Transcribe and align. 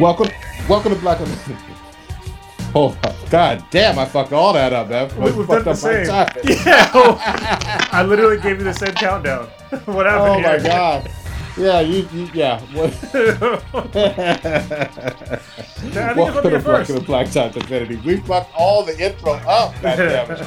Welcome, 0.00 0.28
welcome 0.68 0.92
to 0.92 1.00
Black. 1.00 1.20
Oh 2.74 2.98
God 3.30 3.64
damn! 3.70 3.96
I 3.96 4.04
fucked 4.04 4.32
all 4.32 4.52
that 4.52 4.72
up, 4.72 4.88
man. 4.88 5.08
We, 5.20 5.30
have 5.30 5.46
done 5.46 5.62
the 5.62 5.74
same. 5.74 6.06
Yeah, 6.66 6.90
I 7.92 8.02
literally 8.02 8.40
gave 8.40 8.58
you 8.58 8.64
the 8.64 8.74
same 8.74 8.92
countdown. 8.94 9.46
what 9.84 10.06
happened? 10.06 10.44
Oh 10.44 10.50
here? 10.50 10.58
my 10.58 10.58
God. 10.58 11.10
Yeah, 11.56 11.78
you, 11.78 12.08
you 12.12 12.28
yeah. 12.34 12.60
Welcome 16.16 16.50
to 16.50 16.58
Black 16.58 16.88
and 16.88 17.06
Black 17.06 17.30
Top 17.30 17.56
Infinity. 17.56 17.94
We 18.04 18.16
fucked 18.16 18.52
all 18.56 18.82
the 18.82 18.98
intro 18.98 19.34
up. 19.34 19.80
God 19.80 19.96
damn 19.96 20.30
it. 20.32 20.40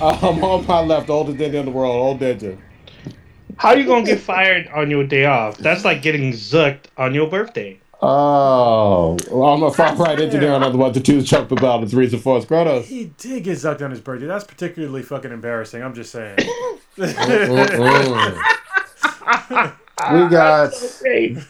Um, 0.00 0.42
on 0.42 0.66
my 0.66 0.80
left, 0.80 1.10
oldest 1.10 1.36
ninja 1.36 1.54
in 1.54 1.66
the 1.66 1.70
world, 1.70 1.94
old 1.94 2.20
ninja. 2.20 2.56
How 3.58 3.70
are 3.70 3.78
you 3.78 3.84
gonna 3.84 4.06
get 4.06 4.20
fired 4.20 4.68
on 4.68 4.90
your 4.90 5.04
day 5.04 5.26
off? 5.26 5.58
That's 5.58 5.84
like 5.84 6.00
getting 6.00 6.32
zucked 6.32 6.86
on 6.96 7.12
your 7.12 7.28
birthday. 7.28 7.78
Oh, 8.02 9.16
well, 9.30 9.54
I'm 9.54 9.62
a 9.62 9.72
far 9.72 9.96
right 9.96 10.20
engineer 10.20 10.52
on 10.52 10.60
the 10.60 10.76
one 10.76 10.92
to 10.92 11.00
choose 11.00 11.28
Chuck 11.28 11.50
about 11.50 11.80
his 11.80 11.94
reason 11.94 12.18
for 12.18 12.36
his 12.36 12.44
Kronos. 12.44 12.86
He 12.86 13.06
did 13.16 13.44
get 13.44 13.56
zucked 13.56 13.82
on 13.82 13.90
his 13.90 14.00
birthday. 14.00 14.26
That's 14.26 14.44
particularly 14.44 15.02
fucking 15.02 15.32
embarrassing. 15.32 15.82
I'm 15.82 15.94
just 15.94 16.12
saying. 16.12 16.36
we 16.98 17.06
got 20.28 20.72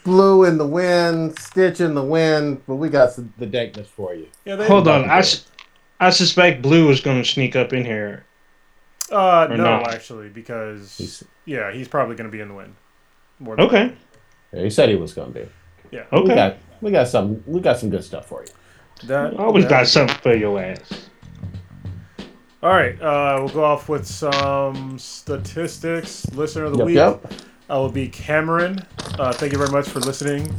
blue 0.04 0.44
in 0.44 0.58
the 0.58 0.66
wind, 0.66 1.36
stitch 1.38 1.80
in 1.80 1.94
the 1.94 2.04
wind, 2.04 2.62
but 2.66 2.76
we 2.76 2.90
got 2.90 3.10
the 3.38 3.46
dankness 3.46 3.88
for 3.88 4.14
you. 4.14 4.28
Yeah, 4.44 4.64
Hold 4.66 4.86
on, 4.86 5.10
I, 5.10 5.24
I 5.98 6.10
suspect 6.10 6.62
blue 6.62 6.90
is 6.90 7.00
going 7.00 7.22
to 7.22 7.28
sneak 7.28 7.56
up 7.56 7.72
in 7.72 7.84
here. 7.84 8.24
Uh, 9.10 9.46
no, 9.50 9.56
not? 9.56 9.92
actually, 9.92 10.28
because 10.28 10.96
he's, 10.96 11.24
yeah, 11.44 11.72
he's 11.72 11.88
probably 11.88 12.14
going 12.16 12.30
to 12.30 12.32
be 12.32 12.40
in 12.40 12.48
the 12.48 12.54
wind. 12.54 12.74
More 13.38 13.60
okay. 13.60 13.92
Yeah, 14.52 14.62
he 14.62 14.70
said 14.70 14.88
he 14.88 14.96
was 14.96 15.12
going 15.12 15.32
to 15.32 15.40
be. 15.40 15.48
Yeah. 15.90 16.04
Okay. 16.12 16.28
We 16.28 16.34
got 16.34 16.56
we 16.80 16.90
got 16.90 17.08
some 17.08 17.42
we 17.46 17.60
got 17.60 17.78
some 17.78 17.90
good 17.90 18.04
stuff 18.04 18.26
for 18.26 18.42
you. 18.42 18.48
That 19.06 19.34
always 19.34 19.64
that, 19.64 19.70
got 19.70 19.86
something 19.86 20.16
for 20.18 20.36
your 20.36 20.60
ass. 20.60 21.08
All 22.62 22.72
right, 22.72 23.00
uh, 23.00 23.36
we'll 23.38 23.52
go 23.52 23.64
off 23.64 23.88
with 23.88 24.06
some 24.06 24.98
statistics. 24.98 26.26
Listener 26.32 26.64
of 26.64 26.72
the 26.72 26.78
yep, 26.78 26.86
week. 26.86 26.96
Yep. 26.96 27.32
I 27.68 27.76
will 27.76 27.90
be 27.90 28.08
Cameron. 28.08 28.80
Uh, 29.18 29.32
thank 29.32 29.52
you 29.52 29.58
very 29.58 29.70
much 29.70 29.88
for 29.88 30.00
listening. 30.00 30.52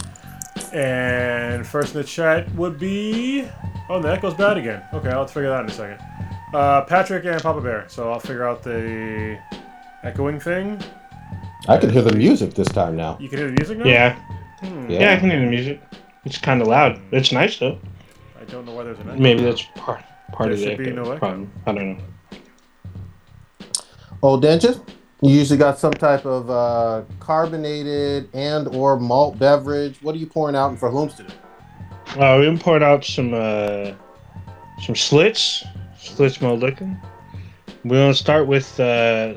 And 0.74 1.66
first 1.66 1.96
in 1.96 2.02
the 2.02 2.08
chat 2.08 2.54
would 2.56 2.78
be. 2.80 3.50
Oh, 3.90 4.02
the 4.02 4.12
echo's 4.12 4.36
bad 4.36 4.58
again. 4.58 4.84
Okay, 4.94 5.10
I'll 5.10 5.26
figure 5.26 5.50
that 5.50 5.56
out 5.56 5.64
in 5.64 5.72
a 5.72 5.74
second. 5.74 6.00
Uh, 6.54 6.82
Patrick 6.82 7.26
and 7.26 7.42
Papa 7.42 7.62
Bear. 7.62 7.86
So 7.90 8.12
I'll 8.12 8.20
figure 8.20 8.48
out 8.48 8.64
the 8.64 9.40
echoing 10.04 10.40
thing. 10.40 10.82
I 11.68 11.78
can 11.78 11.90
hear 11.90 12.02
the 12.02 12.16
music 12.16 12.54
this 12.54 12.68
time 12.68 12.96
now. 12.96 13.18
You 13.20 13.28
can 13.28 13.40
hear 13.40 13.48
the 13.48 13.54
music 13.54 13.80
now? 13.80 13.86
Yeah. 13.86 14.20
Hmm. 14.60 14.90
Yeah. 14.90 15.00
yeah. 15.00 15.14
I 15.14 15.20
can 15.20 15.30
hear 15.30 15.40
the 15.40 15.48
music. 15.48 15.82
It's 16.26 16.38
kind 16.38 16.62
of 16.62 16.68
loud. 16.68 17.00
It's 17.12 17.32
nice 17.32 17.58
though. 17.58 17.80
I 18.40 18.44
don't 18.46 18.66
know 18.66 18.74
why 18.74 18.84
there's 18.84 19.00
an 19.00 19.10
echo. 19.10 19.20
Maybe 19.20 19.44
that's 19.44 19.64
part 19.76 20.04
part 20.32 20.50
there 20.50 20.54
of 20.54 20.60
the 20.60 20.90
echo. 20.90 21.04
No 21.04 21.18
problem. 21.18 21.52
I 21.66 21.72
don't 21.74 21.98
know. 21.98 22.04
Old 24.22 24.42
Dentist, 24.42 24.82
you 25.22 25.32
usually 25.32 25.60
got 25.60 25.78
some 25.78 25.94
type 25.94 26.26
of 26.26 26.50
uh, 26.50 27.04
carbonated 27.20 28.30
and 28.34 28.68
or 28.76 29.00
malt 29.00 29.38
beverage. 29.38 30.02
What 30.02 30.16
are 30.16 30.18
you 30.18 30.28
pouring 30.28 30.56
out 30.56 30.78
for 30.78 30.90
Holmes 30.90 31.14
today? 31.14 31.34
Uh, 32.18 32.38
we 32.40 32.58
poured 32.58 32.84
out 32.84 33.06
some 33.06 33.34
uh, 33.34 33.94
some 34.82 34.96
Schlitz, 34.96 35.66
Schlitz 36.00 36.42
malt 36.42 36.60
liquor. 36.60 37.00
We're 37.84 38.02
gonna 38.02 38.14
start 38.14 38.48
with 38.48 38.80
uh, 38.80 39.36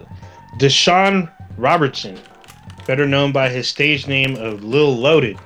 Dashawn 0.59 1.31
Robertson 1.57 2.19
better 2.91 3.07
known 3.07 3.31
by 3.31 3.49
his 3.49 3.69
stage 3.69 4.09
name 4.09 4.35
of 4.35 4.65
Lil 4.65 4.97
Loaded. 4.97 5.39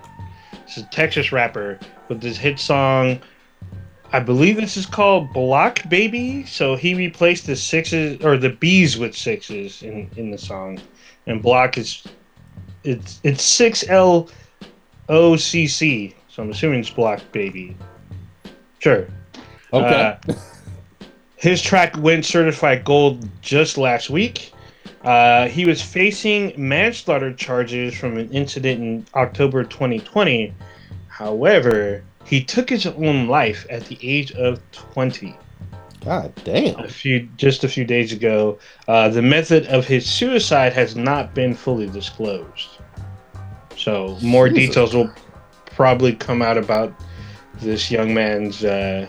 He's 0.66 0.82
a 0.82 0.86
Texas 0.86 1.30
rapper 1.30 1.78
with 2.08 2.22
his 2.22 2.38
hit 2.38 2.58
song. 2.58 3.20
I 4.14 4.20
believe 4.20 4.56
this 4.56 4.78
is 4.78 4.86
called 4.86 5.30
Block 5.34 5.86
Baby. 5.90 6.46
So 6.46 6.74
he 6.74 6.94
replaced 6.94 7.46
the 7.46 7.54
sixes 7.54 8.24
or 8.24 8.38
the 8.38 8.48
B's 8.48 8.96
with 8.96 9.14
sixes 9.14 9.82
in, 9.82 10.10
in 10.16 10.30
the 10.30 10.38
song, 10.38 10.80
and 11.26 11.42
Block 11.42 11.76
is 11.76 12.02
it's 12.82 13.20
it's 13.24 13.42
six 13.42 13.86
L 13.90 14.30
O 15.10 15.36
C 15.36 15.66
C. 15.66 16.14
So 16.28 16.44
I'm 16.44 16.50
assuming 16.50 16.80
it's 16.80 16.88
Block 16.88 17.20
Baby. 17.30 17.76
Sure. 18.78 19.06
Okay. 19.70 20.18
Uh, 20.30 20.34
his 21.36 21.60
track 21.60 21.94
went 21.98 22.24
certified 22.24 22.86
gold 22.86 23.28
just 23.42 23.76
last 23.76 24.08
week. 24.08 24.53
Uh, 25.04 25.48
he 25.48 25.66
was 25.66 25.82
facing 25.82 26.52
manslaughter 26.56 27.32
charges 27.32 27.94
from 27.94 28.16
an 28.16 28.30
incident 28.30 28.80
in 28.80 29.06
October 29.14 29.62
2020. 29.62 30.54
However, 31.08 32.02
he 32.24 32.42
took 32.42 32.70
his 32.70 32.86
own 32.86 33.28
life 33.28 33.66
at 33.68 33.84
the 33.84 33.98
age 34.02 34.32
of 34.32 34.60
20. 34.72 35.36
God 36.04 36.32
damn. 36.44 36.78
A 36.80 36.88
few 36.88 37.28
just 37.36 37.64
a 37.64 37.68
few 37.68 37.84
days 37.84 38.12
ago. 38.12 38.58
Uh, 38.88 39.08
the 39.08 39.22
method 39.22 39.66
of 39.66 39.86
his 39.86 40.06
suicide 40.06 40.72
has 40.72 40.96
not 40.96 41.34
been 41.34 41.54
fully 41.54 41.86
disclosed. 41.86 42.68
So 43.76 44.18
more 44.22 44.48
Jesus. 44.48 44.68
details 44.68 44.94
will 44.94 45.12
probably 45.66 46.14
come 46.14 46.42
out 46.42 46.58
about 46.58 46.94
this 47.60 47.90
young 47.90 48.12
man's 48.14 48.64
uh, 48.64 49.08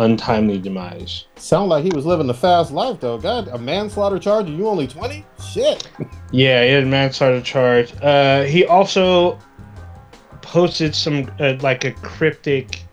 untimely 0.00 0.58
demise. 0.58 1.26
Sound 1.36 1.68
like 1.68 1.84
he 1.84 1.90
was 1.90 2.06
living 2.06 2.26
the 2.26 2.34
fast 2.34 2.72
life 2.72 3.00
though. 3.00 3.18
God, 3.18 3.48
a 3.48 3.58
manslaughter 3.58 4.18
charge 4.18 4.46
and 4.46 4.58
you 4.58 4.66
only 4.66 4.86
20? 4.86 5.24
Shit. 5.52 5.88
Yeah, 6.32 6.64
he 6.64 6.70
had 6.70 6.84
a 6.84 6.86
manslaughter 6.86 7.40
charge. 7.40 7.92
Uh, 8.00 8.44
he 8.44 8.64
also 8.64 9.36
posted 10.42 10.94
some 10.94 11.28
uh, 11.40 11.56
like 11.60 11.84
a 11.84 11.90
cryptic 11.90 12.84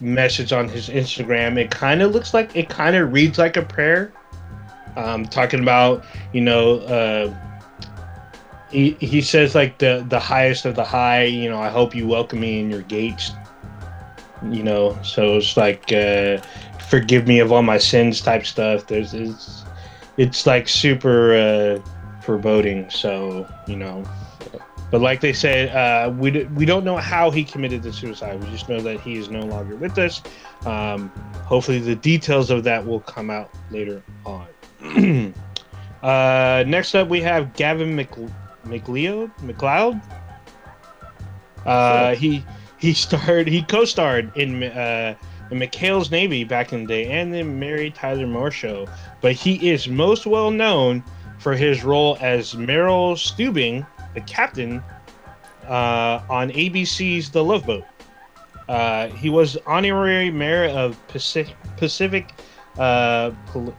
message 0.00 0.52
on 0.52 0.68
his 0.68 0.88
Instagram. 0.88 1.56
It 1.58 1.70
kind 1.70 2.02
of 2.02 2.10
looks 2.10 2.34
like 2.34 2.56
it 2.56 2.68
kind 2.68 2.96
of 2.96 3.12
reads 3.12 3.38
like 3.38 3.56
a 3.56 3.62
prayer. 3.62 4.12
Um, 4.96 5.26
talking 5.26 5.60
about 5.60 6.04
you 6.32 6.40
know 6.40 6.80
uh, 6.80 7.32
he, 8.72 8.96
he 8.98 9.22
says 9.22 9.54
like 9.54 9.78
the 9.78 10.04
the 10.08 10.18
highest 10.18 10.64
of 10.64 10.74
the 10.74 10.84
high. 10.84 11.22
You 11.22 11.48
know, 11.48 11.60
I 11.60 11.68
hope 11.68 11.94
you 11.94 12.08
welcome 12.08 12.40
me 12.40 12.58
in 12.58 12.68
your 12.68 12.82
gates 12.82 13.30
you 14.50 14.62
know. 14.62 14.98
So 15.02 15.36
it's 15.36 15.56
like 15.56 15.92
uh, 15.92 16.38
forgive 16.88 17.26
me 17.26 17.40
of 17.40 17.52
all 17.52 17.62
my 17.62 17.78
sins 17.78 18.20
type 18.20 18.46
stuff. 18.46 18.86
There's 18.86 19.14
it's 19.14 19.64
it's 20.16 20.46
like 20.46 20.68
super 20.68 21.34
uh, 21.34 22.20
foreboding. 22.22 22.90
So 22.90 23.48
you 23.66 23.76
know, 23.76 24.04
but 24.90 25.00
like 25.00 25.20
they 25.20 25.32
said, 25.32 25.70
uh, 25.70 26.12
we 26.12 26.30
d- 26.30 26.44
we 26.54 26.64
don't 26.64 26.84
know 26.84 26.98
how 26.98 27.30
he 27.30 27.44
committed 27.44 27.82
the 27.82 27.92
suicide. 27.92 28.42
We 28.42 28.50
just 28.50 28.68
know 28.68 28.80
that 28.80 29.00
he 29.00 29.16
is 29.16 29.30
no 29.30 29.40
longer 29.40 29.74
with 29.76 29.98
us. 29.98 30.22
Um, 30.66 31.08
hopefully, 31.46 31.78
the 31.78 31.96
details 31.96 32.50
of 32.50 32.62
that 32.64 32.86
will 32.86 33.00
come 33.00 33.30
out 33.30 33.50
later 33.70 34.02
on. 34.26 34.46
uh, 36.02 36.64
next 36.66 36.94
up, 36.94 37.08
we 37.08 37.20
have 37.20 37.54
Gavin 37.54 37.96
Mc- 37.96 38.30
MacLeod 38.64 39.30
MacLeod. 39.42 40.00
Uh, 41.64 42.14
he 42.14 42.44
he 42.82 42.92
starred, 42.94 43.46
he 43.46 43.62
co-starred 43.62 44.36
in 44.36 44.64
uh, 44.64 45.14
in 45.52 45.58
McHale's 45.60 46.10
Navy 46.10 46.42
back 46.42 46.72
in 46.72 46.80
the 46.80 46.86
day, 46.88 47.06
and 47.12 47.32
the 47.32 47.44
Mary 47.44 47.92
Tyler 47.92 48.26
Moore 48.26 48.50
Show. 48.50 48.88
But 49.20 49.34
he 49.34 49.70
is 49.70 49.86
most 49.86 50.26
well 50.26 50.50
known 50.50 51.04
for 51.38 51.54
his 51.54 51.84
role 51.84 52.18
as 52.20 52.56
Merrill 52.56 53.14
Stubing, 53.14 53.86
the 54.14 54.20
captain, 54.22 54.82
uh, 55.68 56.22
on 56.28 56.50
ABC's 56.50 57.30
The 57.30 57.44
Love 57.44 57.66
Boat. 57.66 57.84
Uh, 58.68 59.06
he 59.08 59.30
was 59.30 59.56
honorary 59.64 60.32
mayor 60.32 60.64
of 60.64 60.98
Pacific, 61.06 61.54
Pacific 61.76 62.32
uh, 62.78 63.30
Pal- 63.52 63.76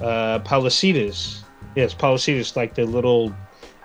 uh, 0.00 0.38
Palisades. 0.40 1.42
Yes, 1.74 1.92
Palisades, 1.92 2.54
like 2.54 2.76
the 2.76 2.84
little 2.84 3.34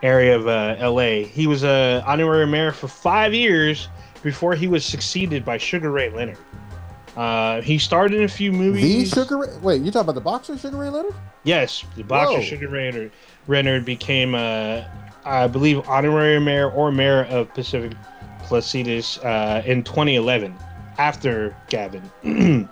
area 0.04 0.36
of 0.36 0.48
uh, 0.48 0.75
LA. 0.80 1.25
He 1.25 1.48
was 1.48 1.63
a 1.63 2.04
honorary 2.06 2.45
mayor 2.45 2.72
for 2.72 2.88
five 2.88 3.33
years 3.33 3.88
before 4.27 4.56
he 4.56 4.68
was 4.68 4.83
succeeded 4.83 5.45
by 5.45 5.57
Sugar 5.57 5.89
Ray 5.89 6.09
Leonard. 6.09 6.38
Uh, 7.15 7.62
he 7.62 7.77
starred 7.77 8.13
in 8.13 8.24
a 8.24 8.27
few 8.27 8.51
movies. 8.51 9.09
The 9.09 9.21
Sugar 9.21 9.38
Ray? 9.38 9.57
Wait, 9.62 9.81
you 9.81 9.89
talking 9.89 10.01
about 10.01 10.15
the 10.15 10.21
boxer 10.21 10.57
Sugar 10.57 10.75
Ray 10.75 10.89
Leonard? 10.89 11.15
Yes, 11.45 11.85
the 11.95 12.03
boxer 12.03 12.39
Whoa. 12.39 12.44
Sugar 12.44 12.68
Ray 12.68 13.09
Leonard 13.47 13.85
became, 13.85 14.35
uh, 14.35 14.83
I 15.24 15.47
believe, 15.47 15.88
honorary 15.88 16.41
mayor 16.41 16.69
or 16.69 16.91
mayor 16.91 17.24
of 17.24 17.53
Pacific 17.53 17.94
Palisades 18.44 19.18
uh, 19.19 19.63
in 19.65 19.81
2011 19.81 20.53
after 20.97 21.56
Gavin. 21.69 22.03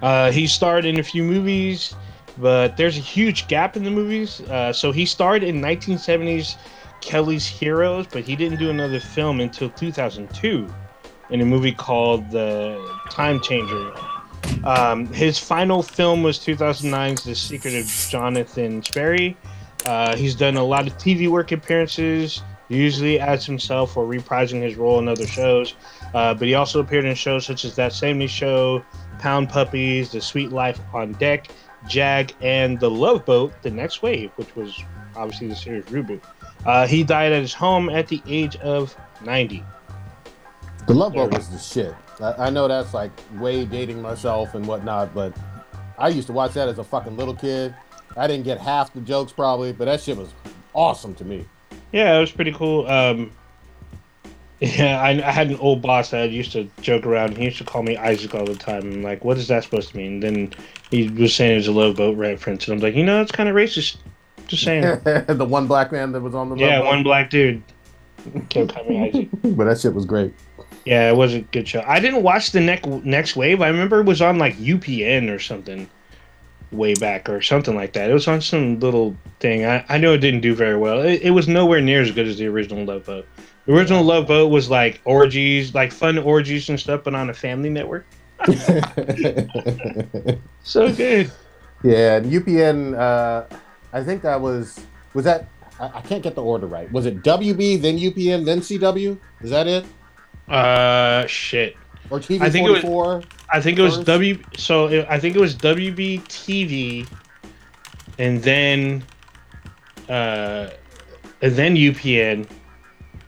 uh, 0.00 0.32
he 0.32 0.46
starred 0.46 0.86
in 0.86 0.98
a 0.98 1.02
few 1.02 1.24
movies, 1.24 1.94
but 2.38 2.78
there's 2.78 2.96
a 2.96 3.02
huge 3.02 3.48
gap 3.48 3.76
in 3.76 3.84
the 3.84 3.90
movies. 3.90 4.40
Uh, 4.40 4.72
so 4.72 4.92
he 4.92 5.04
starred 5.04 5.42
in 5.42 5.60
1970s 5.60 6.56
Kelly's 7.00 7.46
Heroes, 7.46 8.06
but 8.10 8.24
he 8.24 8.36
didn't 8.36 8.58
do 8.58 8.70
another 8.70 9.00
film 9.00 9.40
until 9.40 9.70
2002 9.70 10.68
in 11.30 11.40
a 11.40 11.44
movie 11.44 11.72
called 11.72 12.30
The 12.30 12.78
Time 13.10 13.40
Changer. 13.40 13.92
Um, 14.64 15.06
his 15.12 15.38
final 15.38 15.82
film 15.82 16.22
was 16.22 16.38
2009's 16.38 17.24
The 17.24 17.34
Secret 17.34 17.74
of 17.74 17.86
Jonathan 18.10 18.82
Sperry. 18.82 19.36
Uh, 19.84 20.16
he's 20.16 20.34
done 20.34 20.56
a 20.56 20.64
lot 20.64 20.86
of 20.86 20.96
TV 20.98 21.28
work 21.28 21.52
appearances, 21.52 22.42
usually 22.68 23.20
as 23.20 23.46
himself 23.46 23.96
or 23.96 24.06
reprising 24.06 24.62
his 24.62 24.76
role 24.76 24.98
in 24.98 25.08
other 25.08 25.26
shows. 25.26 25.74
Uh, 26.14 26.34
but 26.34 26.48
he 26.48 26.54
also 26.54 26.80
appeared 26.80 27.04
in 27.04 27.14
shows 27.14 27.46
such 27.46 27.64
as 27.64 27.76
That 27.76 27.92
70s 27.92 28.28
Show, 28.28 28.84
Pound 29.18 29.48
Puppies, 29.48 30.12
The 30.12 30.20
Suite 30.20 30.50
Life 30.50 30.80
on 30.92 31.12
Deck, 31.12 31.48
Jag, 31.86 32.34
and 32.40 32.80
The 32.80 32.90
Love 32.90 33.24
Boat, 33.24 33.52
The 33.62 33.70
Next 33.70 34.02
Wave, 34.02 34.30
which 34.36 34.54
was 34.56 34.82
obviously 35.16 35.48
the 35.48 35.56
series 35.56 35.84
reboot. 35.84 36.22
Uh, 36.68 36.86
he 36.86 37.02
died 37.02 37.32
at 37.32 37.40
his 37.40 37.54
home 37.54 37.88
at 37.88 38.08
the 38.08 38.20
age 38.26 38.54
of 38.56 38.94
90. 39.24 39.64
The 40.86 40.92
Love 40.92 41.14
Boat 41.14 41.32
was 41.32 41.48
the 41.48 41.56
shit. 41.56 41.94
I, 42.20 42.48
I 42.48 42.50
know 42.50 42.68
that's 42.68 42.92
like 42.92 43.10
way 43.36 43.64
dating 43.64 44.02
myself 44.02 44.54
and 44.54 44.66
whatnot, 44.66 45.14
but 45.14 45.34
I 45.96 46.08
used 46.08 46.26
to 46.26 46.34
watch 46.34 46.52
that 46.52 46.68
as 46.68 46.78
a 46.78 46.84
fucking 46.84 47.16
little 47.16 47.34
kid. 47.34 47.74
I 48.18 48.26
didn't 48.26 48.44
get 48.44 48.58
half 48.58 48.92
the 48.92 49.00
jokes 49.00 49.32
probably, 49.32 49.72
but 49.72 49.86
that 49.86 50.02
shit 50.02 50.18
was 50.18 50.28
awesome 50.74 51.14
to 51.14 51.24
me. 51.24 51.46
Yeah, 51.92 52.18
it 52.18 52.20
was 52.20 52.32
pretty 52.32 52.52
cool. 52.52 52.86
Um, 52.86 53.30
yeah, 54.60 55.00
I, 55.00 55.12
I, 55.26 55.30
had 55.30 55.48
an 55.48 55.56
old 55.60 55.80
boss 55.80 56.10
that 56.10 56.20
I 56.20 56.24
used 56.24 56.52
to 56.52 56.68
joke 56.82 57.06
around. 57.06 57.38
He 57.38 57.44
used 57.44 57.56
to 57.58 57.64
call 57.64 57.82
me 57.82 57.96
Isaac 57.96 58.34
all 58.34 58.44
the 58.44 58.54
time. 58.54 58.82
I'm 58.82 59.02
like, 59.02 59.24
what 59.24 59.38
is 59.38 59.48
that 59.48 59.64
supposed 59.64 59.92
to 59.92 59.96
mean? 59.96 60.14
And 60.14 60.22
then 60.22 60.54
he 60.90 61.08
was 61.08 61.34
saying 61.34 61.52
it 61.52 61.56
was 61.56 61.68
a 61.68 61.72
love 61.72 61.96
boat 61.96 62.18
reference, 62.18 62.68
and 62.68 62.74
I'm 62.74 62.80
like, 62.80 62.94
you 62.94 63.04
know, 63.04 63.22
it's 63.22 63.32
kind 63.32 63.48
of 63.48 63.54
racist. 63.56 63.96
Just 64.48 64.64
saying. 64.64 64.82
the 65.04 65.46
one 65.48 65.66
black 65.66 65.92
man 65.92 66.12
that 66.12 66.20
was 66.20 66.34
on 66.34 66.50
the 66.50 66.56
yeah, 66.56 66.80
one 66.80 67.02
black 67.02 67.30
dude 67.30 67.62
kept 68.48 68.74
calling 68.74 68.88
me 68.88 69.08
Isaac. 69.08 69.28
but 69.56 69.64
that 69.64 69.80
shit 69.80 69.94
was 69.94 70.04
great. 70.04 70.34
Yeah, 70.84 71.10
it 71.10 71.16
was 71.16 71.34
a 71.34 71.40
good 71.40 71.68
show. 71.68 71.84
I 71.86 72.00
didn't 72.00 72.22
watch 72.22 72.52
the 72.52 72.60
next 72.60 72.86
next 72.86 73.36
wave. 73.36 73.60
I 73.60 73.68
remember 73.68 74.00
it 74.00 74.06
was 74.06 74.22
on 74.22 74.38
like 74.38 74.56
UPN 74.56 75.34
or 75.34 75.38
something 75.38 75.88
way 76.72 76.94
back 76.94 77.28
or 77.28 77.40
something 77.40 77.74
like 77.74 77.92
that. 77.94 78.10
It 78.10 78.14
was 78.14 78.28
on 78.28 78.40
some 78.40 78.80
little 78.80 79.16
thing. 79.40 79.64
I, 79.64 79.84
I 79.88 79.98
know 79.98 80.14
it 80.14 80.18
didn't 80.18 80.40
do 80.40 80.54
very 80.54 80.76
well. 80.76 81.00
It, 81.00 81.22
it 81.22 81.30
was 81.30 81.48
nowhere 81.48 81.80
near 81.80 82.02
as 82.02 82.10
good 82.10 82.26
as 82.26 82.38
the 82.38 82.46
original 82.46 82.84
Love 82.84 83.06
Boat. 83.06 83.26
The 83.66 83.74
original 83.74 84.02
Love 84.02 84.26
Boat 84.28 84.50
was 84.50 84.70
like 84.70 85.00
orgies, 85.04 85.74
like 85.74 85.92
fun 85.92 86.18
orgies 86.18 86.68
and 86.68 86.78
stuff, 86.80 87.04
but 87.04 87.14
on 87.14 87.30
a 87.30 87.34
family 87.34 87.70
network. 87.70 88.06
so 90.62 90.92
good. 90.94 91.30
Yeah, 91.82 92.16
and 92.16 92.26
UPN. 92.26 92.98
Uh, 92.98 93.44
I 93.92 94.02
think 94.02 94.22
that 94.22 94.40
was 94.40 94.80
was 95.14 95.24
that. 95.24 95.48
I, 95.80 95.90
I 95.94 96.00
can't 96.00 96.22
get 96.22 96.34
the 96.34 96.42
order 96.42 96.66
right. 96.66 96.90
Was 96.92 97.06
it 97.06 97.22
WB 97.22 97.80
then 97.80 97.98
UPN 97.98 98.44
then 98.44 98.60
CW? 98.60 99.18
Is 99.40 99.50
that 99.50 99.66
it? 99.66 99.84
Uh, 100.48 101.26
shit. 101.26 101.76
Or 102.10 102.18
TV 102.18 102.40
I 102.40 102.50
think 102.50 102.66
It 102.66 102.84
was, 102.84 103.24
I 103.50 103.60
think 103.60 103.78
it 103.78 103.82
was 103.82 103.98
W. 103.98 104.42
So 104.56 104.86
it, 104.86 105.06
I 105.08 105.18
think 105.18 105.36
it 105.36 105.40
was 105.40 105.54
WB 105.54 106.22
TV, 106.22 107.06
and 108.18 108.42
then, 108.42 109.04
uh, 110.08 110.70
and 111.42 111.54
then 111.54 111.76
UPN, 111.76 112.48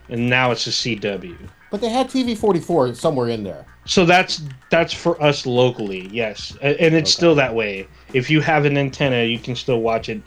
and 0.08 0.30
now 0.30 0.50
it's 0.50 0.66
a 0.66 0.70
CW. 0.70 1.36
But 1.70 1.82
they 1.82 1.90
had 1.90 2.08
TV 2.08 2.36
forty 2.36 2.60
four 2.60 2.94
somewhere 2.94 3.28
in 3.28 3.44
there. 3.44 3.66
So 3.84 4.06
that's 4.06 4.42
that's 4.70 4.94
for 4.94 5.20
us 5.22 5.44
locally, 5.44 6.08
yes, 6.10 6.56
and 6.62 6.94
it's 6.94 6.94
okay. 6.94 7.04
still 7.04 7.34
that 7.34 7.54
way. 7.54 7.86
If 8.12 8.30
you 8.30 8.40
have 8.40 8.64
an 8.64 8.76
antenna, 8.76 9.24
you 9.24 9.38
can 9.38 9.56
still 9.56 9.80
watch 9.80 10.08
it 10.08 10.20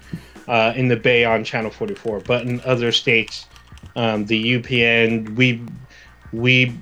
uh, 0.47 0.73
in 0.75 0.87
the 0.87 0.95
Bay 0.95 1.25
on 1.25 1.43
channel 1.43 1.71
forty 1.71 1.95
four. 1.95 2.19
But 2.19 2.45
in 2.45 2.61
other 2.61 2.91
states, 2.91 3.45
um, 3.95 4.25
the 4.25 4.59
UPN, 4.59 5.35
we 5.35 5.61
we 6.31 6.77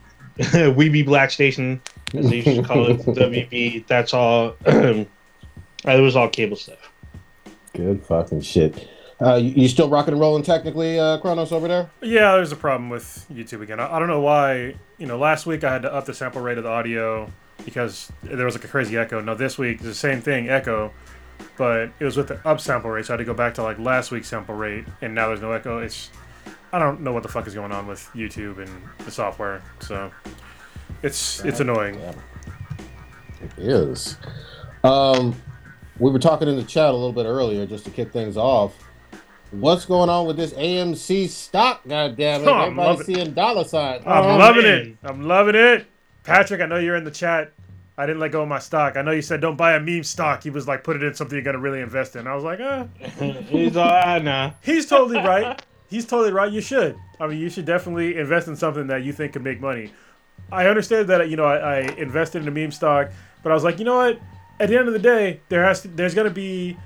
we 0.76 0.90
be 0.90 1.04
Black 1.04 1.32
Station, 1.32 1.82
as 2.14 2.30
they 2.30 2.38
used 2.38 2.48
to 2.48 2.64
call 2.64 2.88
it, 2.88 2.98
WB. 3.06 3.88
That's 3.88 4.14
all. 4.14 4.56
it 4.66 5.08
was 5.86 6.16
all 6.16 6.30
cable 6.30 6.58
stuff. 6.58 6.92
Good 7.74 8.04
fucking 8.06 8.42
shit. 8.42 8.88
Uh, 9.22 9.36
you, 9.36 9.52
you, 9.52 9.68
still 9.68 9.88
rocking 9.88 10.14
and 10.14 10.20
rolling 10.20 10.42
technically, 10.42 11.00
uh, 11.00 11.20
Kronos 11.20 11.52
over 11.52 11.68
there? 11.68 11.92
Yeah, 12.02 12.32
there's 12.32 12.52
a 12.52 12.56
problem 12.56 12.90
with 12.90 13.28
YouTube 13.32 13.62
again. 13.62 13.80
I, 13.80 13.96
I, 13.96 14.00
don't 14.00 14.08
know 14.08 14.20
why. 14.20 14.74
You 14.98 15.06
know, 15.06 15.20
last 15.20 15.46
week 15.46 15.64
I 15.64 15.72
had 15.72 15.84
to 15.84 15.94
up 15.94 16.06
the 16.06 16.14
sample 16.16 16.42
rate 16.42 16.58
of 16.58 16.64
the 16.64 16.72
audio 16.72 17.32
because 17.66 18.12
there 18.24 18.46
was 18.46 18.56
like 18.56 18.64
a 18.64 18.68
crazy 18.68 18.98
echo. 18.98 19.22
Now 19.22 19.34
this 19.34 19.58
week 19.58 19.82
the 19.82 19.96
same 19.96 20.22
thing, 20.22 20.50
echo, 20.50 20.92
but 21.58 21.92
it 22.00 22.06
was 22.06 22.18
with 22.18 22.28
the 22.28 22.46
up 22.48 22.60
sample 22.60 22.90
rate, 22.90 23.06
so 23.06 23.14
I 23.14 23.16
had 23.16 23.18
to 23.18 23.26
go 23.26 23.34
back 23.34 23.54
to 23.56 23.64
like 23.64 23.80
last 23.80 24.12
week's 24.12 24.28
sample 24.28 24.56
rate, 24.56 24.86
and 25.02 25.14
now 25.14 25.28
there's 25.28 25.42
no 25.42 25.52
echo. 25.52 25.80
It's 25.80 26.10
I 26.74 26.80
don't 26.80 27.02
know 27.02 27.12
what 27.12 27.24
the 27.24 27.30
fuck 27.30 27.48
is 27.48 27.54
going 27.54 27.72
on 27.72 27.88
with 27.88 28.10
YouTube 28.14 28.60
and 28.60 28.70
the 29.06 29.12
software, 29.12 29.62
so 29.80 30.12
it's 31.04 31.44
it's 31.44 31.60
annoying. 31.60 32.00
It 33.42 33.52
is. 33.58 34.18
Um, 34.84 35.40
we 36.00 36.10
were 36.10 36.20
talking 36.20 36.48
in 36.48 36.56
the 36.56 36.64
chat 36.64 36.90
a 36.90 36.94
little 36.94 37.14
bit 37.14 37.26
earlier, 37.26 37.66
just 37.66 37.86
to 37.86 37.92
kick 37.92 38.12
things 38.12 38.38
off. 38.38 38.74
What's 39.52 39.86
going 39.86 40.10
on 40.10 40.28
with 40.28 40.38
this 40.38 40.54
AMC 40.54 41.28
stock? 41.28 41.82
God 41.86 42.16
damn 42.16 42.42
it! 42.42 42.48
Oh, 42.48 42.62
Everybody's 42.62 43.06
seeing 43.06 43.34
dollar 43.34 43.66
signs. 43.66 44.04
I'm 44.06 44.24
oh, 44.24 44.38
loving 44.38 44.64
man. 44.64 44.80
it. 44.80 44.98
I'm 45.04 45.28
loving 45.28 45.56
it. 45.56 45.88
Patrick, 46.24 46.62
I 46.62 46.66
know 46.66 46.78
you're 46.78 46.96
in 46.96 47.04
the 47.04 47.12
chat. 47.12 47.54
I 47.98 48.06
didn't 48.06 48.20
let 48.20 48.32
go 48.32 48.42
of 48.42 48.48
my 48.48 48.60
stock. 48.60 48.96
I 48.96 49.02
know 49.02 49.12
you 49.12 49.22
said 49.22 49.42
don't 49.42 49.58
buy 49.58 49.74
a 49.74 49.80
meme 49.80 50.04
stock. 50.04 50.44
He 50.44 50.50
was 50.50 50.68
like, 50.68 50.84
put 50.84 50.96
it 50.96 51.04
in 51.04 51.14
something 51.14 51.36
you're 51.36 51.44
gonna 51.44 51.60
really 51.60 51.82
invest 51.82 52.16
in. 52.16 52.26
I 52.26 52.34
was 52.36 52.44
like, 52.44 52.60
uh. 52.60 52.86
He's 53.50 53.76
all 53.76 53.90
right 53.90 54.24
now. 54.24 54.56
He's 54.62 54.86
totally 54.88 55.18
right. 55.28 55.62
He's 55.90 56.06
totally 56.06 56.32
right. 56.32 56.52
You 56.52 56.62
should. 56.62 56.98
I 57.20 57.28
mean, 57.28 57.40
you 57.40 57.50
should 57.50 57.66
definitely 57.66 58.18
invest 58.18 58.48
in 58.48 58.56
something 58.56 58.88
that 58.88 59.04
you 59.04 59.14
think 59.14 59.34
can 59.34 59.44
make 59.44 59.60
money. 59.60 59.92
I 60.52 60.68
understand 60.68 61.10
that 61.10 61.30
you 61.30 61.36
know 61.36 61.46
I, 61.46 61.58
I 61.58 61.80
invested 61.98 62.42
in 62.42 62.48
a 62.48 62.52
meme 62.52 62.72
stock, 62.72 63.12
but 63.44 63.52
I 63.52 63.56
was 63.56 63.64
like, 63.64 63.78
you 63.78 63.86
know 63.86 63.98
what? 63.98 64.20
At 64.60 64.70
the 64.70 64.78
end 64.78 64.88
of 64.88 64.94
the 64.94 65.00
day, 65.00 65.42
there 65.50 65.64
has 65.64 65.82
to, 65.82 65.88
there's 65.90 66.14
gonna 66.16 66.30
be 66.30 66.78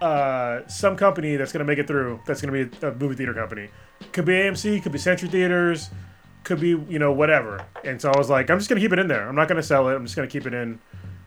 uh, 0.00 0.66
some 0.68 0.96
company 0.96 1.36
that's 1.36 1.52
gonna 1.52 1.64
make 1.64 1.78
it 1.78 1.86
through. 1.86 2.20
That's 2.26 2.40
gonna 2.40 2.52
be 2.52 2.86
a 2.86 2.92
movie 2.92 3.16
theater 3.16 3.34
company. 3.34 3.68
Could 4.12 4.24
be 4.24 4.32
AMC, 4.32 4.82
could 4.82 4.92
be 4.92 4.98
Century 4.98 5.28
Theaters, 5.28 5.90
could 6.44 6.60
be 6.60 6.68
you 6.68 6.98
know 6.98 7.12
whatever. 7.12 7.64
And 7.84 8.00
so 8.00 8.10
I 8.10 8.18
was 8.18 8.30
like, 8.30 8.50
I'm 8.50 8.58
just 8.58 8.68
gonna 8.68 8.80
keep 8.80 8.92
it 8.92 8.98
in 8.98 9.08
there. 9.08 9.28
I'm 9.28 9.34
not 9.34 9.48
gonna 9.48 9.62
sell 9.62 9.88
it. 9.88 9.94
I'm 9.94 10.04
just 10.04 10.16
gonna 10.16 10.28
keep 10.28 10.46
it 10.46 10.54
in 10.54 10.78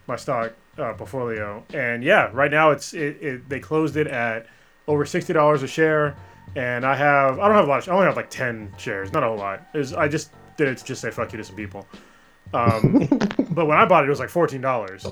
my 0.07 0.15
stock 0.15 0.53
uh, 0.77 0.93
portfolio. 0.93 1.63
And 1.73 2.03
yeah, 2.03 2.29
right 2.33 2.51
now 2.51 2.71
it's 2.71 2.93
it, 2.93 3.21
it 3.21 3.49
they 3.49 3.59
closed 3.59 3.97
it 3.97 4.07
at 4.07 4.47
over 4.87 5.05
sixty 5.05 5.33
dollars 5.33 5.63
a 5.63 5.67
share. 5.67 6.15
And 6.55 6.85
I 6.85 6.95
have 6.95 7.39
I 7.39 7.47
don't 7.47 7.55
have 7.55 7.65
a 7.65 7.69
lot. 7.69 7.83
Of, 7.83 7.89
I 7.89 7.93
only 7.93 8.05
have 8.05 8.15
like 8.15 8.29
ten 8.29 8.73
shares, 8.77 9.11
not 9.11 9.23
a 9.23 9.27
whole 9.27 9.37
lot. 9.37 9.67
Is 9.73 9.93
I 9.93 10.07
just 10.07 10.31
did 10.55 10.67
it 10.69 10.77
to 10.77 10.85
just 10.85 11.01
say 11.01 11.11
fuck 11.11 11.31
you 11.31 11.37
to 11.37 11.43
some 11.43 11.55
people. 11.55 11.87
Um, 12.53 13.07
but 13.51 13.65
when 13.65 13.77
I 13.77 13.85
bought 13.85 14.03
it, 14.03 14.07
it 14.07 14.09
was 14.09 14.19
like 14.19 14.29
fourteen 14.29 14.61
dollars. 14.61 15.05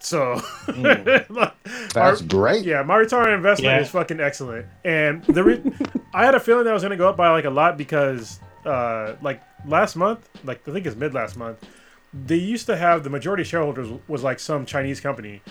So 0.00 0.34
mm. 0.66 1.92
that's 1.92 2.22
great. 2.22 2.64
Yeah, 2.64 2.82
my 2.82 2.96
retirement 2.96 3.34
investment 3.34 3.74
yeah. 3.74 3.80
is 3.80 3.90
fucking 3.90 4.18
excellent. 4.18 4.66
And 4.84 5.22
the 5.24 5.44
re- 5.44 5.62
I 6.14 6.24
had 6.24 6.34
a 6.34 6.40
feeling 6.40 6.64
that 6.64 6.70
I 6.70 6.74
was 6.74 6.82
going 6.82 6.90
to 6.90 6.96
go 6.96 7.08
up 7.08 7.16
by 7.16 7.30
like 7.30 7.44
a 7.44 7.50
lot 7.50 7.76
because 7.76 8.40
uh, 8.64 9.14
like 9.22 9.42
last 9.66 9.96
month, 9.96 10.28
like 10.44 10.66
I 10.68 10.72
think 10.72 10.86
it's 10.86 10.96
mid 10.96 11.14
last 11.14 11.36
month, 11.36 11.64
they 12.12 12.36
used 12.36 12.66
to 12.66 12.76
have 12.76 13.04
the 13.04 13.10
majority 13.10 13.44
shareholders 13.44 13.88
was 14.08 14.22
like 14.22 14.40
some 14.40 14.66
Chinese 14.66 15.00
company. 15.00 15.42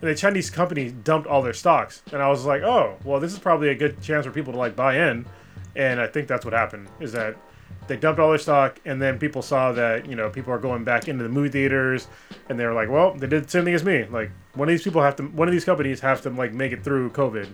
And 0.00 0.10
the 0.10 0.14
Chinese 0.14 0.50
company 0.50 0.90
dumped 0.90 1.26
all 1.26 1.42
their 1.42 1.52
stocks, 1.52 2.02
and 2.12 2.20
I 2.20 2.28
was 2.28 2.44
like, 2.44 2.62
"Oh, 2.62 2.98
well, 3.04 3.20
this 3.20 3.32
is 3.32 3.38
probably 3.38 3.68
a 3.68 3.74
good 3.74 4.00
chance 4.02 4.26
for 4.26 4.32
people 4.32 4.52
to 4.52 4.58
like 4.58 4.76
buy 4.76 5.08
in." 5.08 5.24
And 5.76 6.00
I 6.00 6.06
think 6.06 6.28
that's 6.28 6.44
what 6.44 6.52
happened. 6.52 6.88
Is 7.00 7.12
that 7.12 7.36
they 7.86 7.96
dumped 7.96 8.20
all 8.20 8.30
their 8.30 8.38
stock, 8.38 8.80
and 8.84 9.00
then 9.00 9.18
people 9.18 9.42
saw 9.42 9.72
that 9.72 10.06
you 10.08 10.16
know 10.16 10.30
people 10.30 10.52
are 10.52 10.58
going 10.58 10.84
back 10.84 11.08
into 11.08 11.22
the 11.22 11.28
movie 11.28 11.48
theaters, 11.48 12.08
and 12.48 12.58
they 12.58 12.66
were 12.66 12.72
like, 12.72 12.88
well, 12.88 13.14
they 13.14 13.26
did 13.26 13.44
the 13.44 13.50
same 13.50 13.64
thing 13.64 13.74
as 13.74 13.84
me. 13.84 14.04
Like 14.04 14.30
one 14.54 14.68
of 14.68 14.72
these 14.72 14.82
people 14.82 15.02
have 15.02 15.16
to, 15.16 15.24
one 15.24 15.48
of 15.48 15.52
these 15.52 15.64
companies 15.64 16.00
have 16.00 16.22
to 16.22 16.30
like 16.30 16.52
make 16.52 16.72
it 16.72 16.82
through 16.82 17.10
COVID. 17.10 17.48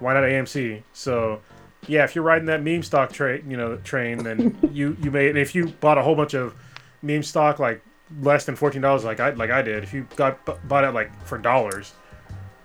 Why 0.00 0.14
not 0.14 0.22
AMC? 0.22 0.82
So 0.92 1.40
yeah, 1.88 2.04
if 2.04 2.14
you're 2.14 2.24
riding 2.24 2.46
that 2.46 2.62
meme 2.62 2.82
stock 2.82 3.12
train, 3.12 3.50
you 3.50 3.56
know, 3.56 3.76
train, 3.78 4.22
then 4.22 4.56
you 4.72 4.96
you 5.02 5.10
may. 5.10 5.26
If 5.26 5.54
you 5.54 5.68
bought 5.68 5.98
a 5.98 6.02
whole 6.02 6.14
bunch 6.14 6.34
of 6.34 6.54
meme 7.02 7.22
stock 7.22 7.58
like 7.58 7.82
less 8.20 8.44
than 8.44 8.56
fourteen 8.56 8.82
dollars, 8.82 9.04
like 9.04 9.20
I 9.20 9.30
like 9.30 9.50
I 9.50 9.62
did, 9.62 9.82
if 9.82 9.92
you 9.92 10.06
got 10.16 10.68
bought 10.68 10.84
it 10.84 10.92
like 10.92 11.10
for 11.26 11.38
dollars, 11.38 11.92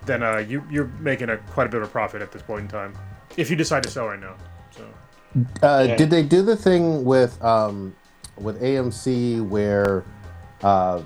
then 0.06 0.24
uh, 0.24 0.38
you 0.38 0.63
you're 0.70 0.92
making 1.00 1.30
a 1.30 1.38
quite 1.38 1.68
a 1.68 1.70
bit 1.70 1.82
of 1.82 1.92
profit 1.92 2.22
at 2.22 2.32
this 2.32 2.42
point 2.42 2.62
in 2.62 2.68
time. 2.68 2.98
If 3.38 3.50
you 3.50 3.56
decide 3.56 3.84
to 3.84 3.89
sell 3.89 4.08
right 4.08 4.20
now. 4.20 4.36
Uh, 5.63 5.86
yeah. 5.88 5.96
Did 5.96 6.12
they 6.12 6.22
do 6.22 6.44
the 6.44 6.56
thing 6.56 7.03
with 7.03 7.42
um, 7.44 7.96
with 8.38 8.62
AMC 8.62 9.48
where 9.48 10.03
uh, 10.62 11.01